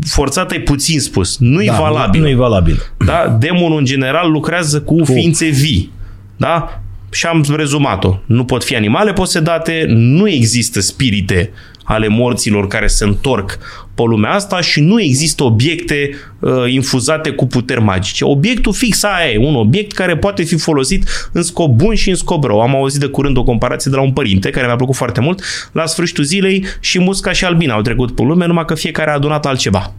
Forțată 0.06 0.54
e 0.54 0.60
puțin 0.60 1.00
spus. 1.00 1.38
Nu 1.38 1.62
e 1.62 1.66
Da, 1.66 1.76
valabil. 1.76 2.20
Nu 2.20 2.28
e 2.28 2.34
valabil. 2.34 2.82
Da? 3.04 3.36
Demonul 3.40 3.78
în 3.78 3.84
general 3.84 4.30
lucrează 4.30 4.80
cu, 4.80 4.96
cu 4.96 5.04
ființe 5.04 5.46
vii. 5.46 5.92
Da? 6.36 6.80
Și 7.10 7.26
am 7.26 7.44
rezumat-o. 7.56 8.18
Nu 8.26 8.44
pot 8.44 8.64
fi 8.64 8.76
animale 8.76 9.12
posedate, 9.12 9.84
nu 9.88 10.28
există 10.28 10.80
spirite 10.80 11.50
ale 11.86 12.08
morților 12.08 12.66
care 12.66 12.86
se 12.86 13.04
întorc 13.04 13.58
pe 13.94 14.02
lumea 14.02 14.30
asta 14.30 14.60
și 14.60 14.80
nu 14.80 15.00
există 15.00 15.44
obiecte 15.44 16.10
uh, 16.38 16.52
infuzate 16.66 17.30
cu 17.30 17.46
puteri 17.46 17.80
magice. 17.80 18.24
Obiectul 18.24 18.72
fix 18.72 19.02
aia 19.02 19.30
e, 19.30 19.38
un 19.38 19.54
obiect 19.54 19.92
care 19.92 20.16
poate 20.16 20.42
fi 20.42 20.56
folosit 20.56 21.30
în 21.32 21.42
scop 21.42 21.70
bun 21.70 21.94
și 21.94 22.08
în 22.08 22.14
scop 22.14 22.44
rău. 22.44 22.60
Am 22.60 22.74
auzit 22.74 23.00
de 23.00 23.06
curând 23.06 23.36
o 23.36 23.42
comparație 23.42 23.90
de 23.90 23.96
la 23.96 24.02
un 24.02 24.12
părinte 24.12 24.50
care 24.50 24.66
mi-a 24.66 24.76
plăcut 24.76 24.94
foarte 24.94 25.20
mult. 25.20 25.42
La 25.72 25.86
sfârșitul 25.86 26.24
zilei 26.24 26.64
și 26.80 26.98
musca 26.98 27.32
și 27.32 27.44
albina 27.44 27.74
au 27.74 27.80
trecut 27.80 28.14
pe 28.14 28.22
lume, 28.22 28.46
numai 28.46 28.64
că 28.64 28.74
fiecare 28.74 29.10
a 29.10 29.14
adunat 29.14 29.46
altceva. 29.46 29.94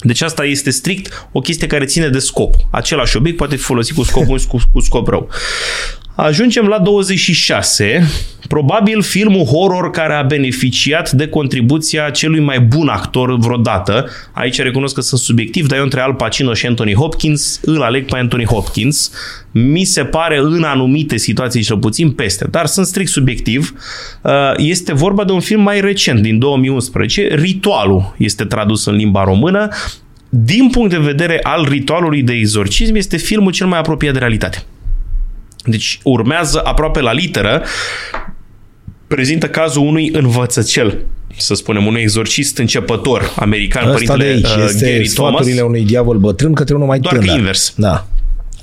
Deci 0.00 0.22
asta 0.22 0.44
este 0.44 0.70
strict 0.70 1.28
o 1.32 1.40
chestie 1.40 1.66
care 1.66 1.84
ține 1.84 2.08
de 2.08 2.18
scop. 2.18 2.54
Același 2.70 3.16
obiect 3.16 3.36
poate 3.36 3.56
fi 3.56 3.62
folosit 3.62 3.94
cu 3.96 4.02
scop 4.02 4.24
bun 4.24 4.38
și 4.38 4.46
cu, 4.46 4.58
cu 4.72 4.80
scop 4.80 5.08
rău. 5.08 5.28
Ajungem 6.16 6.66
la 6.66 6.78
26, 6.78 8.08
probabil 8.48 9.02
filmul 9.02 9.44
horror 9.44 9.90
care 9.90 10.14
a 10.14 10.22
beneficiat 10.22 11.12
de 11.12 11.28
contribuția 11.28 12.10
celui 12.10 12.40
mai 12.40 12.60
bun 12.60 12.88
actor 12.88 13.38
vreodată. 13.38 14.08
Aici 14.32 14.58
recunosc 14.58 14.94
că 14.94 15.00
sunt 15.00 15.20
subiectiv, 15.20 15.66
dar 15.66 15.78
eu 15.78 15.84
între 15.84 16.00
Al 16.00 16.14
Pacino 16.14 16.54
și 16.54 16.66
Anthony 16.66 16.94
Hopkins 16.94 17.60
îl 17.62 17.82
aleg 17.82 18.04
pe 18.04 18.16
Anthony 18.16 18.44
Hopkins. 18.44 19.10
Mi 19.50 19.84
se 19.84 20.04
pare 20.04 20.38
în 20.38 20.62
anumite 20.62 21.16
situații 21.16 21.62
cel 21.62 21.78
puțin 21.78 22.10
peste, 22.10 22.46
dar 22.50 22.66
sunt 22.66 22.86
strict 22.86 23.10
subiectiv. 23.10 23.74
Este 24.56 24.92
vorba 24.92 25.24
de 25.24 25.32
un 25.32 25.40
film 25.40 25.62
mai 25.62 25.80
recent, 25.80 26.22
din 26.22 26.38
2011. 26.38 27.34
Ritualul 27.34 28.14
este 28.18 28.44
tradus 28.44 28.86
în 28.86 28.94
limba 28.94 29.24
română. 29.24 29.68
Din 30.28 30.68
punct 30.68 30.90
de 30.90 30.98
vedere 30.98 31.40
al 31.42 31.66
ritualului 31.68 32.22
de 32.22 32.32
exorcism, 32.32 32.94
este 32.94 33.16
filmul 33.16 33.52
cel 33.52 33.66
mai 33.66 33.78
apropiat 33.78 34.12
de 34.12 34.18
realitate. 34.18 34.64
Deci 35.64 35.98
urmează 36.02 36.60
aproape 36.64 37.00
la 37.00 37.12
literă, 37.12 37.62
prezintă 39.06 39.48
cazul 39.48 39.86
unui 39.86 40.10
învățăcel, 40.12 40.98
să 41.36 41.54
spunem, 41.54 41.86
unui 41.86 42.00
exorcist 42.00 42.58
începător 42.58 43.32
american, 43.36 43.88
Ăsta 43.88 44.16
de 44.16 44.22
părintele 44.22 44.52
aici 44.52 44.62
uh, 44.62 44.64
este 44.68 44.90
Gary 44.90 45.08
Thomas. 45.08 45.32
sfaturile 45.32 45.60
unui 45.60 45.84
diavol 45.84 46.18
bătrân 46.18 46.52
către 46.52 46.74
unul 46.74 46.86
mai 46.86 46.98
Doar 46.98 47.14
că 47.14 47.20
tânăr. 47.20 47.36
invers. 47.36 47.72
Da. 47.76 48.06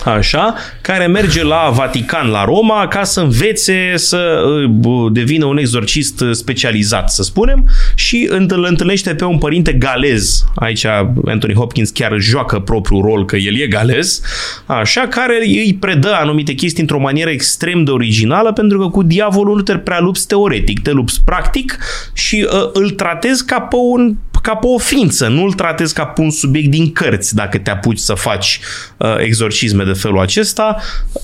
Așa, 0.05 0.53
care 0.81 1.07
merge 1.07 1.43
la 1.43 1.71
Vatican, 1.73 2.29
la 2.29 2.43
Roma, 2.43 2.87
ca 2.87 3.03
să 3.03 3.19
învețe 3.19 3.93
să 3.95 4.43
uh, 4.83 5.11
devină 5.11 5.45
un 5.45 5.57
exorcist 5.57 6.23
specializat, 6.31 7.11
să 7.11 7.23
spunem, 7.23 7.65
și 7.95 8.27
îl 8.29 8.65
întâlnește 8.69 9.15
pe 9.15 9.25
un 9.25 9.37
părinte 9.37 9.73
galez. 9.73 10.45
Aici 10.55 10.85
Anthony 11.25 11.53
Hopkins 11.53 11.89
chiar 11.89 12.17
joacă 12.19 12.59
propriul 12.59 13.01
rol, 13.01 13.25
că 13.25 13.35
el 13.35 13.61
e 13.61 13.67
galez, 13.67 14.21
așa, 14.65 15.07
care 15.07 15.37
îi 15.41 15.77
predă 15.79 16.13
anumite 16.13 16.53
chestii 16.53 16.81
într-o 16.81 16.99
manieră 16.99 17.29
extrem 17.29 17.83
de 17.83 17.91
originală, 17.91 18.53
pentru 18.53 18.79
că 18.79 18.87
cu 18.87 19.03
diavolul 19.03 19.55
nu 19.55 19.61
te 19.61 19.77
prea 19.77 19.99
lupți 19.99 20.27
teoretic, 20.27 20.81
te 20.81 20.91
lupți 20.91 21.21
practic 21.25 21.77
și 22.13 22.47
uh, 22.51 22.69
îl 22.73 22.89
tratezi 22.89 23.45
ca 23.45 23.59
pe 23.59 23.75
un 23.75 24.15
ca 24.41 24.55
pe 24.55 24.67
o 24.67 24.77
ființă, 24.77 25.27
nu 25.27 25.43
îl 25.43 25.53
tratezi 25.53 25.93
ca 25.93 26.05
pe 26.05 26.21
un 26.21 26.31
subiect 26.31 26.69
din 26.69 26.91
cărți 26.91 27.35
dacă 27.35 27.57
te 27.57 27.69
apuci 27.69 27.97
să 27.97 28.13
faci 28.13 28.59
uh, 28.97 29.15
exorcisme 29.17 29.83
de 29.83 29.90
felul 29.93 30.19
acesta, 30.19 30.77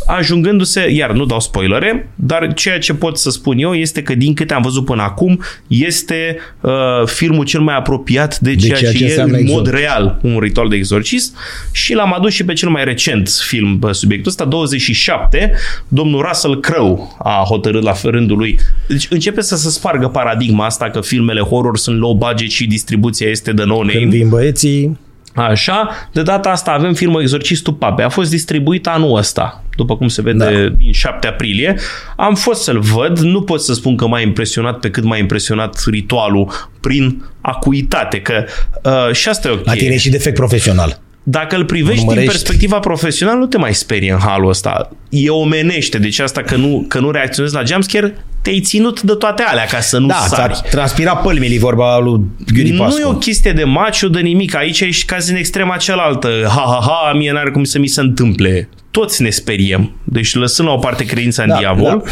ajungându-se, 0.07 0.91
iar 0.91 1.11
nu 1.11 1.25
dau 1.25 1.39
spoilere, 1.39 2.09
dar 2.15 2.53
ceea 2.53 2.79
ce 2.79 2.93
pot 2.93 3.17
să 3.17 3.29
spun 3.29 3.57
eu 3.57 3.73
este 3.73 4.01
că 4.01 4.15
din 4.15 4.33
câte 4.33 4.53
am 4.53 4.61
văzut 4.61 4.85
până 4.85 5.01
acum, 5.01 5.41
este 5.67 6.37
uh, 6.61 6.71
filmul 7.05 7.45
cel 7.45 7.61
mai 7.61 7.75
apropiat 7.75 8.39
de 8.39 8.55
ceea, 8.55 8.77
ceea 8.77 8.91
ce 8.91 8.97
ce, 8.97 9.03
e 9.03 9.07
înseamnă 9.07 9.37
în 9.37 9.43
mod 9.43 9.67
exorcism. 9.67 9.75
real 9.77 10.19
un 10.21 10.39
ritual 10.39 10.69
de 10.69 10.75
exorcism 10.75 11.33
și 11.71 11.93
l-am 11.93 12.13
adus 12.13 12.33
și 12.33 12.45
pe 12.45 12.53
cel 12.53 12.69
mai 12.69 12.83
recent 12.83 13.29
film 13.29 13.79
pe 13.79 13.91
subiectul 13.91 14.29
ăsta, 14.31 14.45
27, 14.45 15.51
domnul 15.87 16.21
Russell 16.27 16.59
Crowe 16.59 16.97
a 17.19 17.43
hotărât 17.47 17.83
la 17.83 17.93
rândul 18.03 18.37
lui. 18.37 18.59
Deci 18.87 19.07
începe 19.09 19.41
să 19.41 19.55
se 19.55 19.69
spargă 19.69 20.07
paradigma 20.07 20.65
asta 20.65 20.89
că 20.89 21.01
filmele 21.01 21.41
horror 21.41 21.77
sunt 21.77 21.99
low 21.99 22.13
budget 22.13 22.49
și 22.49 22.67
distribuția 22.67 23.29
este 23.29 23.51
de 23.51 23.63
no 23.63 23.77
Când 23.77 23.93
name. 23.93 24.05
vin 24.05 24.29
băieții, 24.29 24.97
Așa, 25.35 25.89
de 26.11 26.21
data 26.21 26.49
asta 26.49 26.71
avem 26.71 26.93
filmul 26.93 27.21
Exorcistul 27.21 27.73
Pape. 27.73 28.03
A 28.03 28.09
fost 28.09 28.29
distribuit 28.29 28.87
anul 28.87 29.17
ăsta, 29.17 29.63
după 29.75 29.97
cum 29.97 30.07
se 30.07 30.21
vede 30.21 30.37
Da. 30.37 30.75
din 30.75 30.91
7 30.91 31.27
aprilie. 31.27 31.79
Am 32.15 32.35
fost 32.35 32.63
să-l 32.63 32.79
văd, 32.79 33.19
nu 33.19 33.41
pot 33.41 33.61
să 33.61 33.73
spun 33.73 33.95
că 33.95 34.07
m-a 34.07 34.19
impresionat 34.19 34.79
pe 34.79 34.89
cât 34.89 35.03
m-a 35.03 35.17
impresionat 35.17 35.83
ritualul 35.85 36.69
prin 36.81 37.23
acuitate, 37.41 38.21
că 38.21 38.45
uh, 38.83 39.15
și 39.15 39.29
asta 39.29 39.47
e 39.47 39.51
ok. 39.51 39.65
la 39.65 39.73
tine 39.73 39.93
e 39.93 39.97
și 39.97 40.09
defect 40.09 40.35
profesional. 40.35 40.99
Dacă 41.29 41.55
îl 41.55 41.65
privești 41.65 41.97
din 41.99 42.07
Urmărești. 42.07 42.31
perspectiva 42.31 42.79
profesională, 42.79 43.37
nu 43.39 43.45
te 43.45 43.57
mai 43.57 43.73
sperie 43.73 44.11
în 44.11 44.19
halul 44.19 44.49
ăsta. 44.49 44.89
E 45.09 45.29
omenește, 45.29 45.97
deci 45.97 46.19
asta 46.19 46.41
că 46.41 46.55
nu, 46.55 46.85
că 46.87 46.99
nu 46.99 47.11
reacționezi 47.11 47.53
la 47.55 47.63
jumpscare, 47.63 48.15
te-ai 48.41 48.59
ținut 48.59 49.01
de 49.01 49.13
toate 49.13 49.43
alea 49.43 49.65
ca 49.65 49.79
să 49.79 49.97
nu 49.97 50.07
Da, 50.07 50.13
sari. 50.27 50.53
ți-a 50.53 50.65
transpirat 50.69 51.21
pălmilii 51.21 51.57
vorba 51.57 51.99
lui 51.99 52.21
Ghiuri 52.53 52.69
Nu 52.69 52.77
Pascu. 52.77 52.99
e 53.01 53.05
o 53.05 53.13
chestie 53.13 53.51
de 53.51 53.63
maciu, 53.63 54.07
de 54.09 54.19
nimic. 54.19 54.55
Aici 54.55 54.79
ești 54.79 55.05
caz 55.05 55.29
în 55.29 55.35
extrema 55.35 55.77
cealaltă. 55.77 56.29
Ha, 56.43 56.63
ha, 56.67 56.79
ha, 56.81 57.13
mie 57.17 57.31
n-are 57.31 57.51
cum 57.51 57.63
să 57.63 57.79
mi 57.79 57.87
se 57.87 58.01
întâmple. 58.01 58.69
Toți 58.91 59.21
ne 59.21 59.29
speriem. 59.29 59.91
Deci 60.03 60.33
lăsând 60.35 60.67
la 60.67 60.73
o 60.73 60.77
parte 60.77 61.05
credința 61.05 61.43
în 61.43 61.49
Da, 61.49 61.57
diavol, 61.57 62.01
da. 62.05 62.11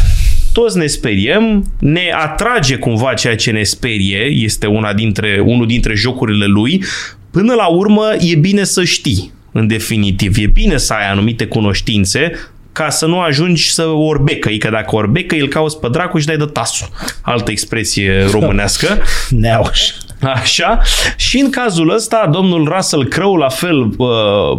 toți 0.52 0.78
ne 0.78 0.86
speriem, 0.86 1.64
ne 1.78 2.10
atrage 2.22 2.76
cumva 2.76 3.14
ceea 3.14 3.36
ce 3.36 3.50
ne 3.50 3.62
sperie, 3.62 4.18
este 4.24 4.66
una 4.66 4.92
dintre, 4.92 5.42
unul 5.44 5.66
dintre 5.66 5.94
jocurile 5.94 6.44
lui. 6.46 6.84
Până 7.36 7.54
la 7.54 7.66
urmă, 7.66 8.12
e 8.18 8.34
bine 8.34 8.64
să 8.64 8.84
știi, 8.84 9.32
în 9.52 9.66
definitiv. 9.66 10.36
E 10.38 10.46
bine 10.46 10.76
să 10.76 10.92
ai 10.92 11.10
anumite 11.10 11.46
cunoștințe 11.46 12.32
ca 12.72 12.90
să 12.90 13.06
nu 13.06 13.20
ajungi 13.20 13.72
să 13.72 13.82
orbecă. 13.86 14.50
Că 14.58 14.68
dacă 14.70 14.96
orbecă, 14.96 15.34
îl 15.34 15.48
cauți 15.48 15.78
pe 15.80 15.88
dracu 15.90 16.18
și 16.18 16.26
dai 16.26 16.36
de 16.36 16.44
tasul. 16.44 16.88
Altă 17.22 17.50
expresie 17.50 18.24
românească. 18.34 18.98
Neauș. 19.30 19.90
Așa. 20.20 20.80
Și 21.16 21.38
în 21.38 21.50
cazul 21.50 21.94
ăsta, 21.94 22.28
domnul 22.32 22.72
Russell 22.74 23.08
Crowe, 23.08 23.38
la 23.38 23.48
fel, 23.48 23.78
uh, 23.96 24.08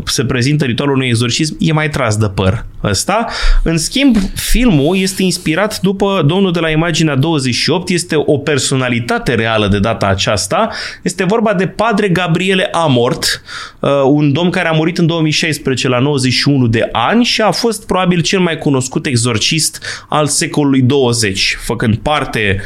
se 0.06 0.26
prezintă 0.26 0.66
ritualul 0.66 0.96
unui 0.96 1.08
exorcism, 1.08 1.56
e 1.60 1.72
mai 1.72 1.90
tras 1.90 2.18
de 2.18 2.28
păr 2.28 2.66
ăsta. 2.84 3.26
În 3.64 3.78
schimb, 3.78 4.16
filmul 4.36 4.98
este 4.98 5.24
inspirat 5.24 5.80
după 5.82 6.24
domnul 6.26 6.52
de 6.52 6.60
la 6.60 6.70
imaginea 6.70 7.16
28, 7.16 7.90
este 7.90 8.16
o 8.26 8.38
personalitate 8.38 9.36
reală 9.36 9.68
de 9.68 9.80
data 9.80 10.06
aceasta. 10.06 10.70
Este 11.04 11.24
vorba 11.24 11.54
de 11.54 11.68
Padre 11.68 12.08
Gabriele 12.08 12.70
Amort, 12.72 13.42
uh, 13.80 13.90
un 14.06 14.34
domn 14.34 14.50
care 14.50 14.68
a 14.68 14.72
murit 14.72 14.98
în 14.98 15.06
2016 15.06 15.88
la 15.88 16.00
91 16.00 16.68
de 16.68 16.90
ani 16.92 17.24
și 17.24 17.42
a 17.42 17.52
fost 17.52 17.86
probabil 17.86 18.22
cel 18.22 18.40
mai 18.40 18.58
cunoscut 18.58 19.06
exorcist 19.06 20.06
al 20.10 20.28
secolului 20.28 20.82
20, 20.82 21.58
făcând 21.60 21.96
parte 21.96 22.62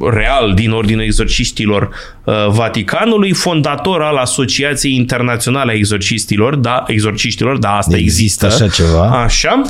real 0.00 0.52
din 0.54 0.70
Ordinul 0.70 1.02
Exorcistilor 1.02 1.88
uh, 2.24 2.34
Vaticanului, 2.48 3.32
fondator 3.32 4.02
al 4.02 4.16
Asociației 4.16 4.94
Internaționale 4.94 5.72
a 5.72 5.74
Exorcistilor, 5.74 6.54
da, 6.54 6.84
exorciștilor, 6.86 7.56
da, 7.56 7.76
asta 7.76 7.96
Există 7.96 8.46
există. 8.46 8.64
așa 8.64 8.84
ceva? 8.84 9.22
Așa. 9.22 9.62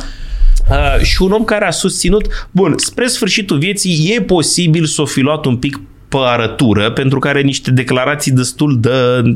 Uh, 0.71 1.03
și 1.03 1.23
un 1.23 1.31
om 1.33 1.45
care 1.45 1.67
a 1.67 1.71
susținut, 1.71 2.49
bun, 2.51 2.75
spre 2.77 3.07
sfârșitul 3.07 3.59
vieții 3.59 4.13
e 4.17 4.23
posibil 4.23 4.85
să 4.85 5.03
o 5.03 5.05
fi 5.05 5.21
luat 5.21 5.45
un 5.45 5.57
pic 5.57 5.81
pe 6.19 6.21
arătură, 6.31 6.91
pentru 6.91 7.19
că 7.19 7.29
are 7.29 7.41
niște 7.41 7.71
declarații 7.71 8.33
destul 8.33 8.79
de 8.81 8.91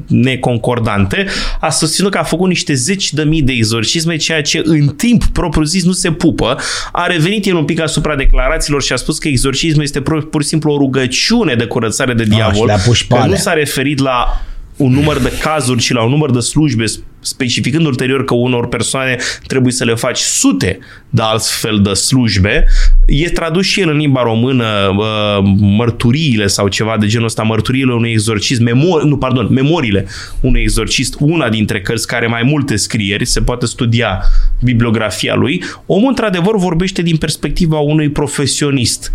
neconcordante, 0.07 1.27
a 1.61 1.71
susținut 1.71 2.11
că 2.11 2.19
a 2.19 2.23
făcut 2.23 2.49
niște 2.49 2.75
zeci 2.75 3.13
de 3.13 3.23
mii 3.23 3.43
de 3.43 3.53
exorcisme, 3.53 4.17
ceea 4.17 4.43
ce 4.43 4.61
în 4.65 4.89
timp 4.89 5.25
propriu 5.25 5.65
zis 5.65 5.85
nu 5.85 5.93
se 5.93 6.11
pupă. 6.11 6.57
A 6.93 7.07
revenit 7.07 7.47
el 7.47 7.55
un 7.55 7.65
pic 7.65 7.81
asupra 7.81 8.17
declarațiilor 8.17 8.83
și 8.83 8.93
a 8.93 8.97
spus 8.97 9.19
că 9.19 9.29
exorcismul 9.29 9.83
este 9.83 10.01
pur, 10.01 10.29
pur 10.29 10.43
și 10.43 10.49
simplu 10.49 10.73
o 10.73 10.77
rugăciune 10.77 11.55
de 11.55 11.65
curățare 11.65 12.15
de 12.15 12.25
diavol, 12.25 12.47
Ah, 12.49 12.57
și 12.57 12.65
le-a 12.65 12.77
pus 12.87 13.01
că 13.01 13.15
nu 13.15 13.21
pale. 13.21 13.37
s-a 13.37 13.53
referit 13.53 13.99
la 13.99 14.41
un 14.77 14.93
număr 14.93 15.19
de 15.19 15.33
cazuri 15.41 15.81
și 15.81 15.93
la 15.93 16.03
un 16.03 16.11
număr 16.11 16.31
de 16.31 16.41
slujbe, 16.41 16.85
specificând 17.21 17.87
ulterior 17.87 18.25
că 18.25 18.35
unor 18.35 18.69
persoane 18.69 19.17
trebuie 19.47 19.73
să 19.73 19.85
le 19.85 19.95
faci 19.95 20.19
sute 20.19 20.79
de 21.11 21.23
altfel 21.23 21.81
de 21.83 21.93
slujbe. 21.93 22.65
E 23.07 23.29
tradus 23.29 23.67
și 23.67 23.81
el 23.81 23.89
în 23.89 23.97
limba 23.97 24.23
română 24.23 24.65
uh, 24.97 25.55
mărturiile 25.59 26.47
sau 26.47 26.69
ceva 26.69 26.97
de 26.97 27.07
genul 27.07 27.27
ăsta, 27.27 27.43
mărturiile 27.43 27.93
unui 27.93 28.11
exorcist, 28.11 28.61
memor, 28.61 29.05
nu, 29.05 29.17
pardon, 29.17 29.49
memoriile 29.51 30.07
unui 30.41 30.61
exorcist, 30.61 31.17
una 31.19 31.49
dintre 31.49 31.81
cărți 31.81 32.07
care 32.07 32.27
mai 32.27 32.43
multe 32.43 32.77
scrieri, 32.77 33.25
se 33.25 33.41
poate 33.41 33.67
studia 33.67 34.23
bibliografia 34.63 35.35
lui. 35.35 35.63
Omul, 35.87 36.09
într-adevăr, 36.09 36.57
vorbește 36.57 37.03
din 37.03 37.17
perspectiva 37.17 37.79
unui 37.79 38.09
profesionist. 38.09 39.13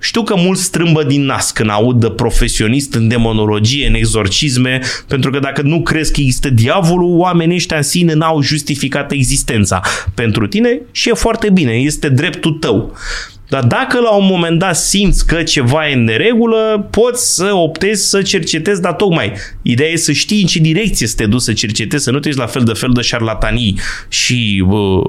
Știu 0.00 0.22
că 0.22 0.34
mulți 0.36 0.62
strâmbă 0.62 1.04
din 1.04 1.24
nas 1.24 1.50
când 1.50 1.70
aud 1.70 2.00
de 2.00 2.10
profesionist 2.10 2.94
în 2.94 3.08
demonologie, 3.08 3.86
în 3.86 3.94
exorcisme, 3.94 4.80
pentru 5.06 5.30
că 5.30 5.38
dacă 5.38 5.62
nu 5.62 5.82
crezi 5.82 6.12
că 6.12 6.20
există 6.20 6.50
diavolul, 6.50 7.18
oamenii 7.18 7.56
ăștia 7.56 7.76
în 7.76 7.82
sine 7.82 8.12
n-au 8.12 8.42
justificat 8.42 9.10
existența 9.10 9.80
pentru 10.14 10.46
tine 10.46 10.80
și 10.90 11.08
e 11.08 11.12
foarte 11.12 11.50
bine, 11.50 11.72
este 11.72 12.08
dreptul 12.08 12.52
tău. 12.52 12.96
Dar 13.50 13.64
dacă 13.64 14.00
la 14.00 14.10
un 14.10 14.26
moment 14.26 14.58
dat 14.58 14.76
simți 14.76 15.26
că 15.26 15.42
ceva 15.42 15.88
e 15.88 15.92
în 15.92 16.04
neregulă, 16.04 16.88
poți 16.90 17.34
să 17.34 17.50
optezi 17.54 18.08
să 18.08 18.22
cercetezi, 18.22 18.80
dar 18.80 18.92
tocmai 18.92 19.32
ideea 19.62 19.90
e 19.90 19.96
să 19.96 20.12
știi 20.12 20.40
în 20.40 20.46
ce 20.46 20.58
direcție 20.58 21.06
să 21.06 21.14
te 21.16 21.26
duci 21.26 21.40
să 21.40 21.52
cercetezi, 21.52 22.04
să 22.04 22.10
nu 22.10 22.18
te 22.18 22.28
uiți 22.28 22.40
la 22.40 22.46
fel 22.46 22.62
de 22.62 22.72
fel 22.72 22.90
de 22.94 23.00
șarlatanii 23.00 23.78
și 24.08 24.64
uh, 24.68 25.02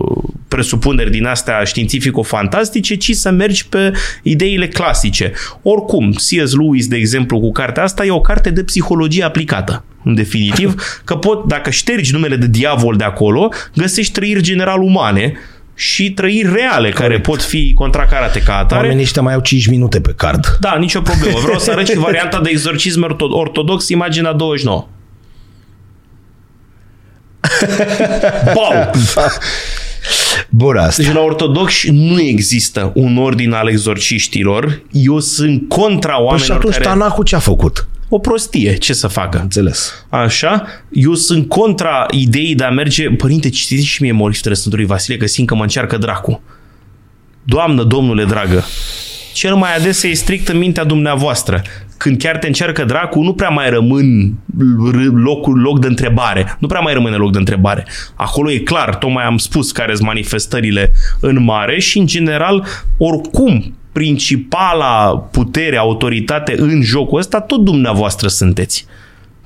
presupuneri 0.47 1.11
din 1.11 1.25
astea 1.25 1.63
științifico-fantastice, 1.63 2.95
ci 2.95 3.11
să 3.11 3.31
mergi 3.31 3.67
pe 3.67 3.91
ideile 4.23 4.67
clasice. 4.67 5.31
Oricum, 5.61 6.11
C.S. 6.11 6.55
Lewis, 6.55 6.87
de 6.87 6.95
exemplu, 6.95 7.39
cu 7.39 7.51
cartea 7.51 7.83
asta, 7.83 8.05
e 8.05 8.11
o 8.11 8.21
carte 8.21 8.49
de 8.49 8.63
psihologie 8.63 9.23
aplicată 9.23 9.83
în 10.03 10.15
definitiv, 10.15 11.01
că 11.03 11.15
pot, 11.15 11.47
dacă 11.47 11.69
ștergi 11.69 12.13
numele 12.13 12.35
de 12.35 12.47
diavol 12.47 12.95
de 12.95 13.03
acolo, 13.03 13.49
găsești 13.75 14.11
trăiri 14.11 14.41
general 14.41 14.81
umane 14.81 15.33
și 15.75 16.11
trăiri 16.11 16.53
reale 16.53 16.89
care 16.89 17.19
pot 17.19 17.41
fi 17.41 17.73
contracarate 17.73 18.39
ca 18.39 18.57
atare. 18.57 18.81
Oamenii 18.81 19.03
ăștia 19.03 19.21
mai 19.21 19.33
au 19.33 19.39
5 19.39 19.67
minute 19.67 20.01
pe 20.01 20.13
card. 20.17 20.57
Da, 20.59 20.75
nicio 20.79 21.01
problemă. 21.01 21.39
Vreau 21.39 21.59
să 21.59 21.71
arăt 21.71 21.87
și 21.87 21.97
varianta 22.07 22.39
de 22.39 22.49
exorcism 22.49 23.05
orto- 23.13 23.31
ortodox, 23.37 23.89
imaginea 23.89 24.31
29. 24.31 24.87
Bau! 28.55 28.91
Bun, 30.49 30.77
asta. 30.77 31.03
Deci 31.03 31.13
la 31.13 31.19
ortodoxi 31.19 31.91
nu 31.91 32.21
există 32.21 32.91
un 32.95 33.17
ordin 33.17 33.51
al 33.51 33.67
exorciștilor. 33.67 34.81
Eu 34.91 35.19
sunt 35.19 35.67
contra 35.67 36.13
Păi 36.13 36.21
și 36.21 36.27
oamenilor 36.27 36.57
atunci 36.57 36.73
care... 36.73 36.85
Tanacu 36.85 37.23
ce 37.23 37.35
a 37.35 37.39
făcut? 37.39 37.87
O 38.13 38.19
prostie, 38.19 38.75
ce 38.75 38.93
să 38.93 39.07
facă? 39.07 39.39
Înțeles. 39.41 40.05
Așa? 40.09 40.65
Eu 40.91 41.13
sunt 41.13 41.47
contra 41.47 42.05
ideii 42.09 42.55
de 42.55 42.63
a 42.63 42.69
merge... 42.69 43.09
Părinte, 43.09 43.49
citiți 43.49 43.85
și 43.85 44.01
mie 44.01 44.11
Moriftele 44.11 44.53
Sfântului 44.53 44.85
Vasile, 44.85 45.17
că 45.17 45.25
simt 45.25 45.47
că 45.47 45.55
mă 45.55 45.61
încearcă 45.61 45.97
dracu. 45.97 46.41
Doamnă, 47.43 47.83
domnule 47.83 48.25
dragă, 48.25 48.63
cel 49.33 49.55
mai 49.55 49.75
adesea 49.75 50.09
e 50.09 50.13
strict 50.13 50.47
în 50.47 50.57
mintea 50.57 50.83
dumneavoastră. 50.83 51.61
Când 51.97 52.17
chiar 52.17 52.37
te 52.37 52.47
încearcă 52.47 52.85
dracu, 52.85 53.21
nu 53.21 53.33
prea 53.33 53.49
mai 53.49 53.69
rămân 53.69 54.33
locul, 55.13 55.59
loc 55.59 55.79
de 55.79 55.87
întrebare. 55.87 56.55
Nu 56.59 56.67
prea 56.67 56.79
mai 56.79 56.93
rămâne 56.93 57.15
loc 57.15 57.31
de 57.31 57.37
întrebare. 57.37 57.85
Acolo 58.15 58.51
e 58.51 58.57
clar, 58.57 58.95
tocmai 58.95 59.23
am 59.23 59.37
spus 59.37 59.71
care 59.71 59.95
sunt 59.95 60.07
manifestările 60.07 60.91
în 61.19 61.43
mare 61.43 61.79
și, 61.79 61.99
în 61.99 62.05
general, 62.05 62.65
oricum, 62.97 63.75
principala 63.91 65.27
putere, 65.31 65.77
autoritate 65.77 66.55
în 66.57 66.81
jocul 66.81 67.19
ăsta, 67.19 67.41
tot 67.41 67.63
dumneavoastră 67.63 68.27
sunteți. 68.27 68.85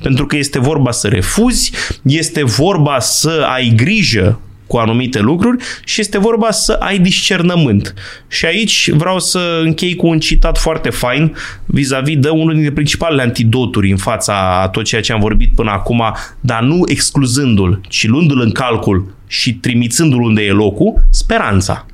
Pentru 0.01 0.25
că 0.25 0.35
este 0.35 0.59
vorba 0.59 0.91
să 0.91 1.07
refuzi, 1.07 1.71
este 2.01 2.43
vorba 2.43 2.99
să 2.99 3.45
ai 3.49 3.73
grijă 3.75 4.39
cu 4.67 4.77
anumite 4.77 5.19
lucruri 5.19 5.63
și 5.83 6.01
este 6.01 6.17
vorba 6.17 6.51
să 6.51 6.71
ai 6.71 6.99
discernământ. 6.99 7.93
Și 8.27 8.45
aici 8.45 8.89
vreau 8.89 9.19
să 9.19 9.61
închei 9.63 9.95
cu 9.95 10.07
un 10.07 10.19
citat 10.19 10.57
foarte 10.57 10.89
fain 10.89 11.35
vis-a-vis 11.65 12.17
de 12.17 12.29
unul 12.29 12.53
dintre 12.53 12.71
principalele 12.71 13.21
antidoturi 13.21 13.91
în 13.91 13.97
fața 13.97 14.61
a 14.61 14.67
tot 14.67 14.83
ceea 14.83 15.01
ce 15.01 15.13
am 15.13 15.19
vorbit 15.19 15.49
până 15.55 15.71
acum, 15.71 16.03
dar 16.39 16.61
nu 16.61 16.83
excluzându-l, 16.85 17.81
ci 17.87 18.07
luându-l 18.07 18.39
în 18.39 18.51
calcul 18.51 19.15
și 19.27 19.53
trimițându-l 19.53 20.21
unde 20.21 20.41
e 20.41 20.51
locul, 20.51 20.93
speranța. 21.09 21.85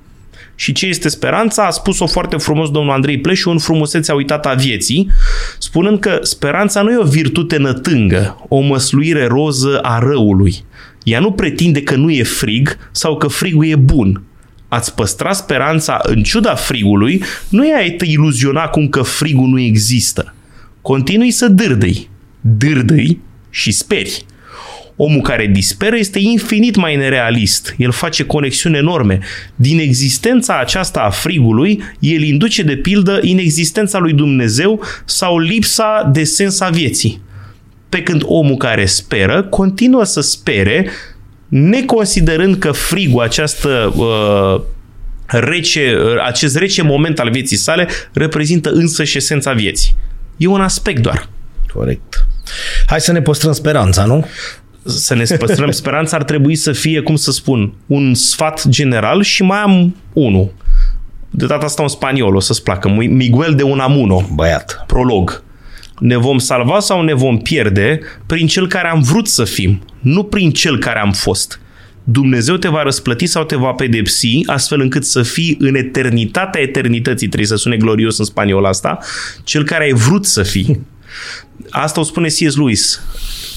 Și 0.62 0.72
ce 0.72 0.86
este 0.86 1.10
speranța? 1.10 1.66
A 1.66 1.70
spus-o 1.70 2.08
foarte 2.08 2.38
frumos 2.38 2.70
domnul 2.70 2.94
Andrei 2.94 3.20
Pleșu 3.20 3.50
în 3.50 3.58
frumusețea 3.58 4.16
uitată 4.16 4.48
a 4.48 4.54
vieții, 4.54 5.10
spunând 5.60 6.00
că 6.00 6.20
speranța 6.22 6.82
nu 6.82 6.92
e 6.92 6.98
o 6.98 7.04
virtute 7.04 7.58
nătângă, 7.58 8.46
o 8.48 8.60
măsluire 8.60 9.28
roză 9.28 9.80
a 9.80 10.00
răului. 10.00 10.64
Ea 11.04 11.20
nu 11.20 11.32
pretinde 11.32 11.82
că 11.82 11.96
nu 11.96 12.12
e 12.12 12.24
frig 12.24 12.78
sau 12.92 13.18
că 13.18 13.28
frigul 13.28 13.66
e 13.66 13.76
bun. 13.76 14.22
Ați 14.68 14.96
păstra 14.96 15.34
speranța 15.34 16.00
în 16.04 16.24
ciuda 16.24 16.56
frigului 16.56 17.24
nu 17.50 17.66
e 17.66 17.74
a 17.74 17.96
te 17.96 18.06
iluziona 18.06 18.68
cum 18.68 18.88
că 18.88 19.02
frigul 19.02 19.48
nu 19.48 19.60
există. 19.60 20.36
Continui 20.82 21.32
să 21.32 21.48
dârdăi. 21.48 22.10
Dârdăi 22.42 23.20
și 23.50 23.72
speri. 23.72 24.26
Omul 25.04 25.22
care 25.22 25.46
disperă 25.46 25.96
este 25.96 26.20
infinit 26.20 26.76
mai 26.76 26.96
nerealist. 26.96 27.76
El 27.78 27.92
face 27.92 28.24
conexiuni 28.24 28.78
enorme. 28.78 29.20
Din 29.56 29.80
existența 29.80 30.60
aceasta 30.60 31.00
a 31.00 31.10
frigului, 31.10 31.84
el 32.00 32.22
induce 32.22 32.64
de 32.64 32.76
pildă 32.76 33.20
inexistența 33.22 33.98
lui 33.98 34.14
Dumnezeu 34.14 34.84
sau 35.06 35.40
lipsa 35.40 36.10
de 36.14 36.24
sens 36.24 36.60
a 36.60 36.70
vieții. 36.70 37.22
Pe 37.90 38.04
când 38.04 38.22
omul 38.26 38.56
care 38.56 38.86
speră 38.86 39.44
continuă 39.44 40.04
să 40.04 40.22
spere, 40.22 40.90
neconsiderând 41.48 42.56
că 42.56 42.72
frigul, 42.72 43.24
această 43.24 43.94
uh, 43.96 44.62
rece, 45.26 45.98
acest 46.26 46.58
rece 46.58 46.82
moment 46.82 47.20
al 47.20 47.30
vieții 47.30 47.58
sale 47.58 47.88
reprezintă 48.14 48.70
însă 48.70 49.04
și 49.04 49.18
esența 49.18 49.54
vieții. 49.54 49.96
E 50.38 50.48
un 50.48 50.62
aspect 50.62 51.02
doar. 51.02 51.30
Corect. 51.74 52.26
Hai 52.86 53.02
să 53.02 53.12
ne 53.12 53.22
păstrăm 53.22 53.52
speranța, 53.52 54.06
nu? 54.06 54.26
Să 54.86 55.16
ne 55.16 55.24
păstrăm 55.38 55.72
speranța 55.72 56.16
ar 56.16 56.24
trebui 56.24 56.56
să 56.56 56.72
fie, 56.72 57.02
cum 57.02 57.16
să 57.16 57.32
spun, 57.32 57.74
un 57.88 58.14
sfat 58.14 58.68
general 58.68 59.22
și 59.22 59.44
mai 59.44 59.60
am 59.60 59.96
unul. 60.14 60.54
De 61.30 61.46
data 61.46 61.66
asta 61.66 61.82
un 61.82 61.88
spaniol, 61.88 62.36
o 62.36 62.40
să-ți 62.40 62.64
placă. 62.64 62.90
Miguel 62.90 63.54
de 63.56 63.64
Unamuno. 63.64 64.30
Băiat. 64.34 64.84
Prolog. 64.88 65.44
Ne 66.00 66.18
vom 66.18 66.38
salva 66.38 66.80
sau 66.80 67.02
ne 67.02 67.14
vom 67.14 67.38
pierde 67.38 68.00
prin 68.26 68.48
cel 68.48 68.68
care 68.68 68.88
am 68.88 69.02
vrut 69.02 69.28
să 69.28 69.44
fim, 69.44 69.82
nu 70.00 70.24
prin 70.24 70.52
cel 70.52 70.78
care 70.80 71.00
am 71.00 71.12
fost. 71.12 71.60
Dumnezeu 72.04 72.56
te 72.56 72.68
va 72.68 72.84
răsplăti 72.84 73.26
sau 73.26 73.44
te 73.44 73.56
va 73.56 73.72
pedepsi 73.72 74.44
astfel 74.46 74.82
încât 74.82 75.06
să 75.06 75.22
fii 75.22 75.58
în 75.60 75.76
eternitatea 75.76 76.62
eternității, 76.62 77.28
trebuie 77.28 77.48
să 77.48 77.56
sune 77.56 77.78
glorios 77.78 78.18
în 78.18 78.26
spaniol 78.26 78.66
asta, 78.66 78.98
cel 79.44 79.64
care 79.64 79.84
ai 79.84 79.94
vrut 79.94 80.26
să 80.26 80.44
fii. 80.44 80.80
Asta 81.70 82.00
o 82.00 82.04
spune 82.04 82.28
C.S. 82.28 82.56
Lewis. 82.56 83.02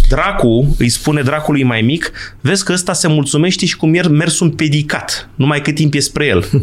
Dracu 0.08 0.74
îi 0.78 0.88
spune 0.88 1.22
dracului 1.22 1.62
mai 1.62 1.80
mic, 1.80 2.12
vezi 2.40 2.64
că 2.64 2.72
ăsta 2.72 2.92
se 2.92 3.08
mulțumește 3.08 3.66
și 3.66 3.76
cum 3.76 3.90
mers 4.10 4.40
un 4.40 4.50
pedicat, 4.50 5.28
numai 5.34 5.62
cât 5.62 5.74
timp 5.74 5.94
e 5.94 6.00
spre 6.00 6.26
el. 6.26 6.48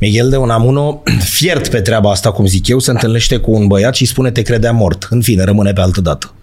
Miguel 0.00 0.28
de 0.28 0.36
Unamuno, 0.36 1.02
fiert 1.36 1.68
pe 1.68 1.80
treaba 1.80 2.10
asta, 2.10 2.32
cum 2.32 2.46
zic 2.46 2.68
eu, 2.68 2.78
se 2.78 2.90
întâlnește 2.90 3.36
cu 3.36 3.52
un 3.52 3.66
băiat 3.66 3.94
și 3.94 4.02
îi 4.02 4.08
spune 4.08 4.30
te 4.30 4.42
credea 4.42 4.72
mort. 4.72 5.06
În 5.10 5.22
fine, 5.22 5.44
rămâne 5.44 5.72
pe 5.72 5.80
altă 5.80 6.00
dată. 6.00 6.34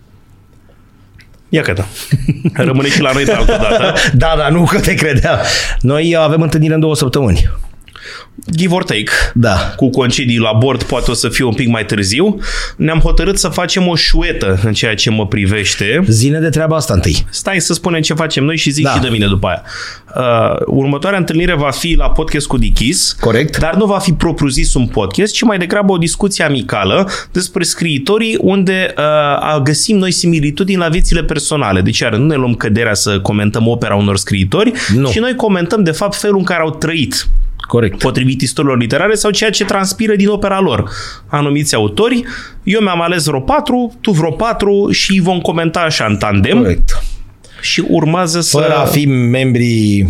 Ia 1.50 1.62
că 1.62 1.74
da. 1.74 1.86
Rămâne 2.54 2.90
și 2.90 3.02
la 3.02 3.12
noi 3.14 3.24
pe 3.24 3.32
altă 3.32 3.58
dată. 3.62 3.94
da, 4.14 4.34
da, 4.38 4.50
nu 4.50 4.64
că 4.64 4.80
te 4.80 4.94
credea. 4.94 5.42
Noi 5.82 6.16
avem 6.20 6.42
întâlnire 6.42 6.74
în 6.74 6.80
două 6.80 6.96
săptămâni. 6.96 7.50
Give 8.56 8.74
or 8.74 8.84
take. 8.84 9.12
Da. 9.34 9.74
Cu 9.76 9.90
concedii 9.90 10.38
la 10.38 10.52
bord 10.60 10.84
poate 10.84 11.12
o 11.12 11.14
să 11.14 11.30
fie 11.30 11.46
un 11.46 11.54
pic 11.54 11.68
mai 11.68 11.86
târziu. 11.86 12.40
Ne-am 12.76 13.00
hotărât 13.00 13.38
să 13.38 13.48
facem 13.48 13.88
o 13.88 13.96
șuetă 13.96 14.60
în 14.64 14.74
ceea 14.74 14.96
ce 14.96 15.10
mă 15.10 15.28
privește. 15.28 16.04
Zine 16.08 16.40
de 16.40 16.50
treaba 16.50 16.76
asta 16.76 16.94
întâi. 16.94 17.26
Stai 17.30 17.60
să 17.62 17.74
spunem 17.74 18.02
ce 18.02 18.14
facem 18.14 18.44
noi 18.44 18.58
și 18.58 18.70
zic 18.70 18.84
Da. 18.84 18.92
și 18.94 19.00
de 19.00 19.08
mine 19.08 19.26
după 19.28 19.48
aia. 19.48 19.62
Uh, 20.16 20.56
următoarea 20.66 21.20
întâlnire 21.20 21.56
va 21.56 21.70
fi 21.72 21.96
la 21.98 22.10
podcast 22.10 22.48
cu 22.48 22.58
Dichis. 22.58 23.16
Corect. 23.20 23.58
Dar 23.60 23.76
nu 23.76 23.86
va 23.86 24.00
fi 24.00 24.14
propriu-zis 24.14 24.74
un 24.74 24.88
podcast, 24.88 25.34
ci 25.34 25.42
mai 25.42 25.58
degrabă 25.58 25.92
o 25.94 25.98
discuție 25.98 26.44
amicală 26.44 27.10
despre 27.32 27.64
scriitorii 27.64 28.38
unde 28.42 28.94
uh, 28.98 29.62
găsim 29.62 29.98
noi 29.98 30.12
similitudini 30.12 30.80
la 30.80 30.88
viețile 30.90 31.24
personale. 31.24 31.82
Deci, 31.82 32.00
iar 32.00 32.16
nu 32.16 32.26
ne 32.26 32.36
luăm 32.36 32.54
căderea 32.54 32.94
să 32.94 33.20
comentăm 33.20 33.68
opera 33.68 33.96
unor 33.96 34.18
scriitori, 34.18 34.72
Nu. 34.96 35.10
ci 35.10 35.20
noi 35.20 35.36
comentăm, 35.36 35.84
de 35.84 35.92
fapt, 35.92 36.16
felul 36.16 36.38
în 36.38 36.44
care 36.44 36.62
au 36.62 36.70
trăit 36.72 37.28
Corect. 37.68 37.98
potrivit 37.98 38.42
istoriilor 38.42 38.80
literare 38.80 39.16
sau 39.16 39.32
ceea 39.32 39.50
ce 39.50 39.66
transpiră 39.66 40.16
din 40.16 40.28
opera 40.28 40.60
lor. 40.60 40.90
Anumiți 41.28 41.76
autori, 41.76 42.24
eu 42.64 42.82
mi-am 42.82 43.02
ales 43.02 43.26
vreo 43.26 43.40
patru, 43.40 43.94
tu 44.02 44.12
vreo 44.12 44.32
patru 44.32 44.92
și 44.92 45.20
vom 45.20 45.40
comenta 45.40 45.80
așa 45.80 46.06
în 46.06 46.18
tandem 46.18 46.58
Corect. 46.58 47.04
și 47.62 47.84
urmează 47.90 48.42
să... 48.42 48.58
Fără 48.58 48.78
a 48.78 48.86
fi 48.86 49.06
membri 49.06 50.02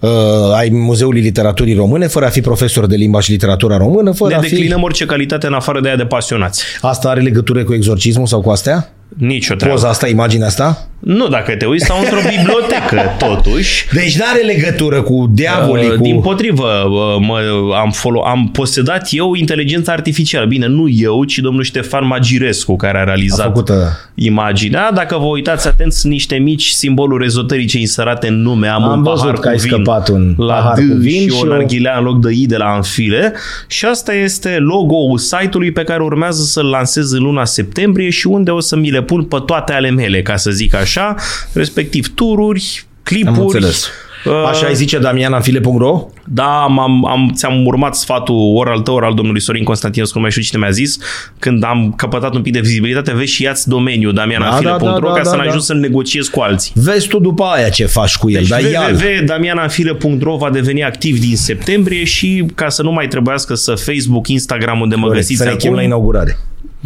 uh, 0.00 0.10
ai 0.56 0.68
Muzeului 0.68 1.20
Literaturii 1.20 1.74
Române, 1.74 2.06
fără 2.06 2.24
a 2.26 2.28
fi 2.28 2.40
profesor 2.40 2.86
de 2.86 2.96
limba 2.96 3.20
și 3.20 3.30
literatura 3.30 3.76
română, 3.76 4.12
fără 4.12 4.30
ne 4.30 4.36
a 4.36 4.40
fi... 4.40 4.48
declinăm 4.48 4.82
orice 4.82 5.04
calitate 5.04 5.46
în 5.46 5.52
afară 5.52 5.80
de 5.80 5.88
aia 5.88 5.96
de 5.96 6.04
pasionați. 6.04 6.64
Asta 6.80 7.08
are 7.08 7.20
legătură 7.20 7.64
cu 7.64 7.74
exorcismul 7.74 8.26
sau 8.26 8.40
cu 8.40 8.50
astea? 8.50 8.95
Nici 9.08 9.48
o 9.48 9.54
treabă. 9.54 9.74
Poza 9.74 9.88
asta, 9.88 10.08
imaginea 10.08 10.46
asta? 10.46 10.86
Nu, 10.98 11.28
dacă 11.28 11.56
te 11.56 11.64
uiți, 11.66 11.84
stau 11.84 11.96
într-o 11.98 12.18
bibliotecă, 12.36 13.00
totuși. 13.26 13.86
Deci 13.92 14.16
nu 14.18 14.24
are 14.32 14.40
legătură 14.42 15.02
cu 15.02 15.30
diavolii, 15.32 15.88
Uh, 15.88 15.94
cu... 15.96 16.02
Din 16.02 16.20
potrivă, 16.20 16.66
uh, 16.66 17.26
mă, 17.26 17.38
am, 17.82 17.92
folo- 17.92 18.24
am 18.30 18.48
posedat 18.52 19.08
eu 19.10 19.34
inteligența 19.34 19.92
artificială. 19.92 20.46
Bine, 20.46 20.66
nu 20.66 20.88
eu, 20.88 21.24
ci 21.24 21.38
domnul 21.38 21.62
Ștefan 21.62 22.06
Magirescu, 22.06 22.76
care 22.76 22.98
a 22.98 23.00
a 23.00 23.04
realizat 23.04 23.46
făcut, 23.46 23.68
uh, 23.68 23.74
imaginea. 24.14 24.92
Dacă 24.92 25.16
vă 25.18 25.24
uitați 25.24 25.66
atent, 25.66 25.92
sunt 25.92 26.12
niște 26.12 26.36
mici 26.36 26.66
simboluri 26.68 27.24
ezoterice 27.24 27.78
inserate 27.78 28.28
în 28.28 28.42
nume. 28.42 28.66
Am, 28.68 28.82
Am 28.82 28.96
un 28.96 29.02
văzut 29.02 29.20
pahar 29.20 29.38
că 29.38 29.48
ai 29.48 29.54
cu 29.54 29.60
vin 29.60 29.70
scăpat 29.70 30.08
un 30.08 30.34
la 30.38 30.54
pahar 30.54 30.74
D 30.74 30.90
cu 30.90 30.96
vin 30.96 31.20
și, 31.20 31.28
și 31.28 31.42
o 31.42 31.46
o- 31.46 31.48
narghilea 31.48 31.98
în 31.98 32.04
loc 32.04 32.20
de 32.20 32.32
I 32.32 32.46
de 32.46 32.56
la 32.56 32.64
Anfile. 32.74 33.32
Și 33.66 33.84
asta 33.84 34.12
este 34.14 34.56
logo-ul 34.58 35.18
site-ului 35.18 35.70
pe 35.72 35.82
care 35.82 36.02
urmează 36.02 36.42
să-l 36.42 36.66
lansez 36.66 37.12
în 37.12 37.22
luna 37.22 37.44
septembrie 37.44 38.10
și 38.10 38.26
unde 38.26 38.50
o 38.50 38.60
să 38.60 38.76
mi 38.76 38.90
le 38.96 39.02
pun 39.02 39.24
pe 39.24 39.36
toate 39.46 39.72
ale 39.72 39.90
mele, 39.90 40.22
ca 40.22 40.36
să 40.36 40.50
zic 40.50 40.74
așa, 40.74 41.14
respectiv 41.52 42.14
tururi, 42.14 42.84
clipuri. 43.02 43.36
Am 43.36 43.42
înțeles. 43.42 43.88
uh, 44.24 44.48
Așa 44.48 44.66
îi 44.66 44.74
zice 44.74 44.98
damiananfile.ro? 44.98 46.06
da, 46.28 46.62
am, 46.62 47.06
am, 47.06 47.30
ți-am 47.34 47.66
urmat 47.66 47.94
sfatul 47.94 48.54
ori 48.56 48.70
al 48.70 48.80
tău, 48.80 48.94
ori 48.94 49.04
al 49.04 49.14
domnului 49.14 49.40
Sorin 49.40 49.64
Constantinescu, 49.64 50.16
nu 50.16 50.20
mai 50.20 50.30
știu 50.30 50.42
cine 50.42 50.60
mi-a 50.60 50.70
zis, 50.70 50.98
când 51.38 51.64
am 51.64 51.94
căpătat 51.96 52.34
un 52.34 52.42
pic 52.42 52.52
de 52.52 52.60
vizibilitate, 52.60 53.14
vezi 53.14 53.32
și 53.32 53.42
ia-ți 53.42 53.68
domeniul 53.68 54.12
damiananfile.ro 54.12 54.78
Da, 54.78 54.90
da, 54.92 54.98
da, 55.00 55.06
ca 55.12 55.22
da, 55.22 55.22
să 55.22 55.30
da, 55.30 55.36
n-ajungi 55.36 55.66
da. 55.66 55.74
să 55.74 55.74
negociezi 55.74 56.30
cu 56.30 56.40
alții. 56.40 56.72
Vezi 56.74 57.08
tu 57.08 57.18
după 57.18 57.44
aia 57.44 57.68
ce 57.68 57.86
faci 57.86 58.16
cu 58.16 58.30
el, 58.30 58.38
Deci 58.38 58.48
dar 58.48 58.60
ia 58.60 58.80
www.damiananfile.ro 58.90 60.36
va 60.36 60.50
deveni 60.50 60.84
activ 60.84 61.20
din 61.20 61.36
septembrie 61.36 62.04
și 62.04 62.44
ca 62.54 62.68
să 62.68 62.82
nu 62.82 62.92
mai 62.92 63.08
trebuiască 63.08 63.54
să 63.54 63.74
Facebook, 63.74 64.28
Instagram 64.28 64.80
unde 64.80 64.94
mă 64.94 65.08
găsiți 65.08 65.38
să 65.38 65.44
ne 65.44 65.50
chem 65.50 65.58
acum, 65.70 65.74
la 65.74 65.82
inaugurare. 65.82 66.36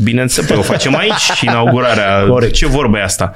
Bineînțeles, 0.03 0.49
păi 0.51 0.59
o 0.59 0.63
facem 0.63 0.97
aici 0.97 1.13
și 1.37 1.45
inaugurarea. 1.45 2.25
Corect. 2.29 2.53
Ce 2.53 2.67
vorbe 2.67 2.99
e 2.99 3.03
asta? 3.03 3.33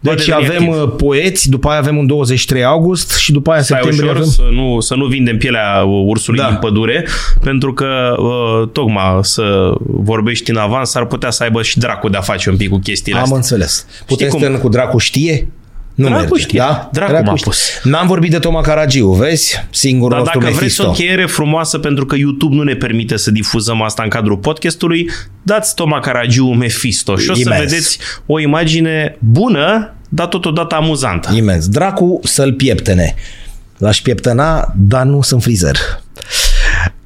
Va 0.00 0.14
Deci 0.14 0.24
deveni 0.26 0.46
avem 0.46 0.68
activ. 0.70 0.82
uh, 0.82 0.92
poeți, 0.96 1.48
după 1.50 1.68
aia 1.68 1.78
avem 1.78 1.96
un 1.96 2.06
23 2.06 2.64
august 2.64 3.16
și 3.16 3.32
după 3.32 3.50
aia 3.50 3.62
Stai 3.62 3.78
septembrie 3.82 4.10
ușor 4.10 4.22
avem... 4.22 4.30
să 4.32 4.42
nu, 4.52 4.80
să 4.80 4.94
nu 4.94 5.04
vindem 5.06 5.38
pielea 5.38 5.82
ursului 6.06 6.40
Da. 6.40 6.46
din 6.46 6.56
pădure, 6.56 7.06
pentru 7.42 7.72
că 7.72 8.14
uh, 8.18 8.68
tocmai 8.72 9.18
să 9.22 9.72
vorbești 9.80 10.50
în 10.50 10.56
avans 10.56 10.94
ar 10.94 11.04
putea 11.06 11.30
să 11.30 11.42
aibă 11.42 11.62
și 11.62 11.78
dracu 11.78 12.08
de 12.08 12.16
a 12.16 12.20
face 12.20 12.50
un 12.50 12.56
pic 12.56 12.70
cu 12.70 12.78
chestiile 12.78 13.18
Am 13.18 13.22
astea. 13.24 13.38
înțeles. 13.38 13.86
Putem 14.06 14.28
cum? 14.28 14.40
să 14.40 14.50
cu 14.50 14.68
dracu 14.68 14.98
știe? 14.98 15.48
Nu 15.96 16.06
Dracu 16.08 16.20
merge, 16.22 16.38
știe. 16.44 16.58
da? 16.58 16.88
Dracu 16.92 17.12
m-a 17.12 17.34
știe. 17.34 17.34
pus. 17.44 17.58
N-am 17.82 18.06
vorbit 18.06 18.30
de 18.30 18.38
Toma 18.38 18.60
Caragiu, 18.60 19.10
vezi? 19.10 19.64
Singurul 19.70 20.10
Dar 20.10 20.18
nostru 20.18 20.38
dacă 20.40 20.52
vreți 20.52 20.60
o 20.80 20.84
Mephisto. 20.84 20.86
încheiere 21.04 21.26
frumoasă, 21.26 21.78
pentru 21.78 22.06
că 22.06 22.16
YouTube 22.16 22.54
nu 22.54 22.62
ne 22.62 22.74
permite 22.74 23.16
să 23.16 23.30
difuzăm 23.30 23.82
asta 23.82 24.02
în 24.02 24.08
cadrul 24.08 24.36
podcastului, 24.36 25.10
dați 25.42 25.74
Toma 25.74 26.00
Caragiu 26.00 26.46
Mephisto 26.46 27.16
și 27.16 27.30
o 27.30 27.34
să 27.34 27.40
Imens. 27.40 27.60
vedeți 27.62 27.98
o 28.26 28.40
imagine 28.40 29.16
bună, 29.18 29.94
dar 30.08 30.26
totodată 30.26 30.74
amuzantă. 30.74 31.32
Imens. 31.34 31.68
Dracu 31.68 32.20
să-l 32.24 32.52
pieptene. 32.52 33.14
L-aș 33.78 34.00
pieptăna, 34.00 34.72
dar 34.76 35.04
nu 35.04 35.22
sunt 35.22 35.42
frizer. 35.42 35.76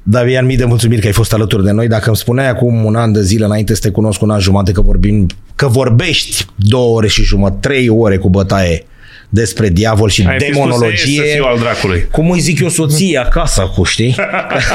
Davian, 0.03 0.45
mii 0.45 0.57
de 0.57 0.65
mulțumiri 0.65 1.01
că 1.01 1.07
ai 1.07 1.13
fost 1.13 1.33
alături 1.33 1.63
de 1.63 1.71
noi. 1.71 1.87
Dacă 1.87 2.07
îmi 2.07 2.17
spuneai 2.17 2.49
acum 2.49 2.83
un 2.85 2.95
an 2.95 3.11
de 3.11 3.21
zile 3.21 3.45
înainte 3.45 3.73
să 3.73 3.81
te 3.81 3.89
cunosc 3.89 4.21
un 4.21 4.29
an 4.29 4.39
jumate 4.39 4.71
că 4.71 4.81
vorbim, 4.81 5.27
că 5.55 5.67
vorbești 5.67 6.45
două 6.55 6.95
ore 6.95 7.07
și 7.07 7.23
jumătate, 7.23 7.67
trei 7.67 7.89
ore 7.89 8.17
cu 8.17 8.29
bătaie 8.29 8.85
despre 9.33 9.69
diavol 9.69 10.09
și 10.09 10.21
Ai 10.27 10.37
fi 10.37 10.43
spus, 10.43 10.53
demonologie. 10.55 11.21
"E, 11.21 11.25
să 11.27 11.33
fiu 11.33 11.43
al 11.43 11.59
dracului." 11.59 12.07
Cum 12.11 12.29
îi 12.31 12.39
zic 12.39 12.59
eu 12.59 12.69
soție 12.69 13.17
acasă 13.17 13.71
cu, 13.75 13.83
știi? 13.83 14.15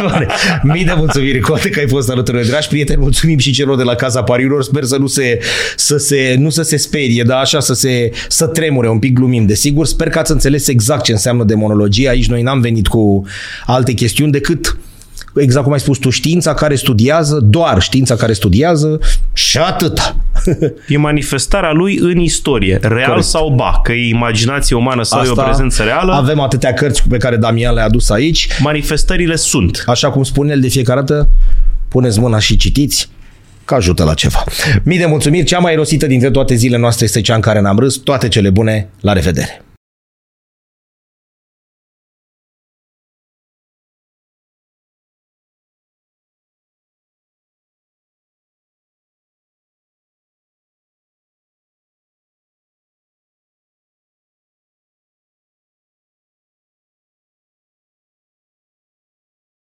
Mii 0.73 0.85
de 0.85 0.93
mulțumiri, 0.97 1.41
Coate, 1.41 1.69
că 1.69 1.79
ai 1.79 1.89
fost 1.89 2.11
alături 2.11 2.37
de 2.37 2.43
noi. 2.43 2.51
Dragi 2.51 2.69
prieteni, 2.69 3.01
mulțumim 3.01 3.39
și 3.39 3.53
celor 3.53 3.77
de 3.77 3.83
la 3.83 3.95
Casa 3.95 4.23
Pariurilor. 4.23 4.63
Sper 4.63 4.85
să 4.85 4.97
nu 4.97 5.07
se, 5.07 5.39
să 5.77 5.97
se, 5.97 6.35
nu 6.39 6.51
să 6.51 6.63
se 6.63 6.77
sperie, 6.77 7.23
dar 7.23 7.41
așa 7.41 7.61
să 7.61 7.75
se 7.75 8.11
să 8.29 8.47
tremure, 8.47 8.89
un 8.89 8.99
pic 8.99 9.15
glumim, 9.15 9.47
desigur. 9.47 9.87
Sper 9.87 10.09
că 10.09 10.19
ați 10.19 10.31
înțeles 10.33 10.69
exact 10.69 11.05
ce 11.05 11.13
înseamnă 11.13 11.45
demonologie. 11.45 12.09
Aici 12.09 12.27
noi 12.29 12.43
n-am 12.43 12.61
venit 12.61 12.87
cu 12.87 13.25
alte 13.67 13.93
chestiuni 13.93 14.33
decât 14.33 14.77
exact 15.37 15.65
cum 15.65 15.73
ai 15.73 15.81
spus 15.81 15.99
tu, 15.99 16.11
știința 16.11 16.55
care 16.55 16.75
studiază, 16.75 17.39
doar 17.43 17.81
știința 17.81 18.15
care 18.17 18.33
studiază 18.33 18.99
și 19.33 19.59
atât. 19.59 20.15
E 20.89 20.97
manifestarea 20.97 21.73
lui 21.73 21.99
în 21.99 22.19
istorie, 22.19 22.79
real 22.83 23.09
Corect. 23.09 23.27
sau 23.27 23.53
ba, 23.57 23.81
că 23.83 23.93
e 23.93 24.09
imaginație 24.09 24.77
umană 24.77 25.03
sau 25.03 25.25
e 25.25 25.29
o 25.29 25.35
prezență 25.35 25.83
reală, 25.83 26.13
Avem 26.13 26.41
atâtea 26.41 26.73
cărți 26.73 27.09
pe 27.09 27.17
care 27.17 27.37
Damian 27.37 27.75
le-a 27.75 27.85
adus 27.85 28.11
aici. 28.11 28.49
manifestările 28.61 29.37
sunt. 29.37 29.85
Așa 29.87 30.11
cum 30.11 30.23
spune 30.23 30.53
el 30.53 30.61
de 30.61 30.69
fiecare 30.69 31.01
dată, 31.01 31.29
puneți 31.89 32.21
mâna 32.21 32.39
și 32.39 32.57
citiți, 32.57 33.09
că 33.65 33.75
ajută 33.75 34.05
la 34.05 34.15
ceva. 34.15 34.45
Mii 34.83 34.99
de 34.99 35.07
mulțumiri, 35.07 35.45
cea 35.45 35.59
mai 35.59 35.75
rosită 35.75 36.07
dintre 36.07 36.31
toate 36.31 36.55
zilele 36.55 36.81
noastre 36.81 37.05
este 37.05 37.21
cea 37.21 37.35
în 37.35 37.41
care 37.41 37.61
n-am 37.61 37.79
râs. 37.79 37.97
Toate 37.97 38.29
cele 38.29 38.51
bune, 38.51 38.89
la 39.01 39.13
revedere! 39.13 39.66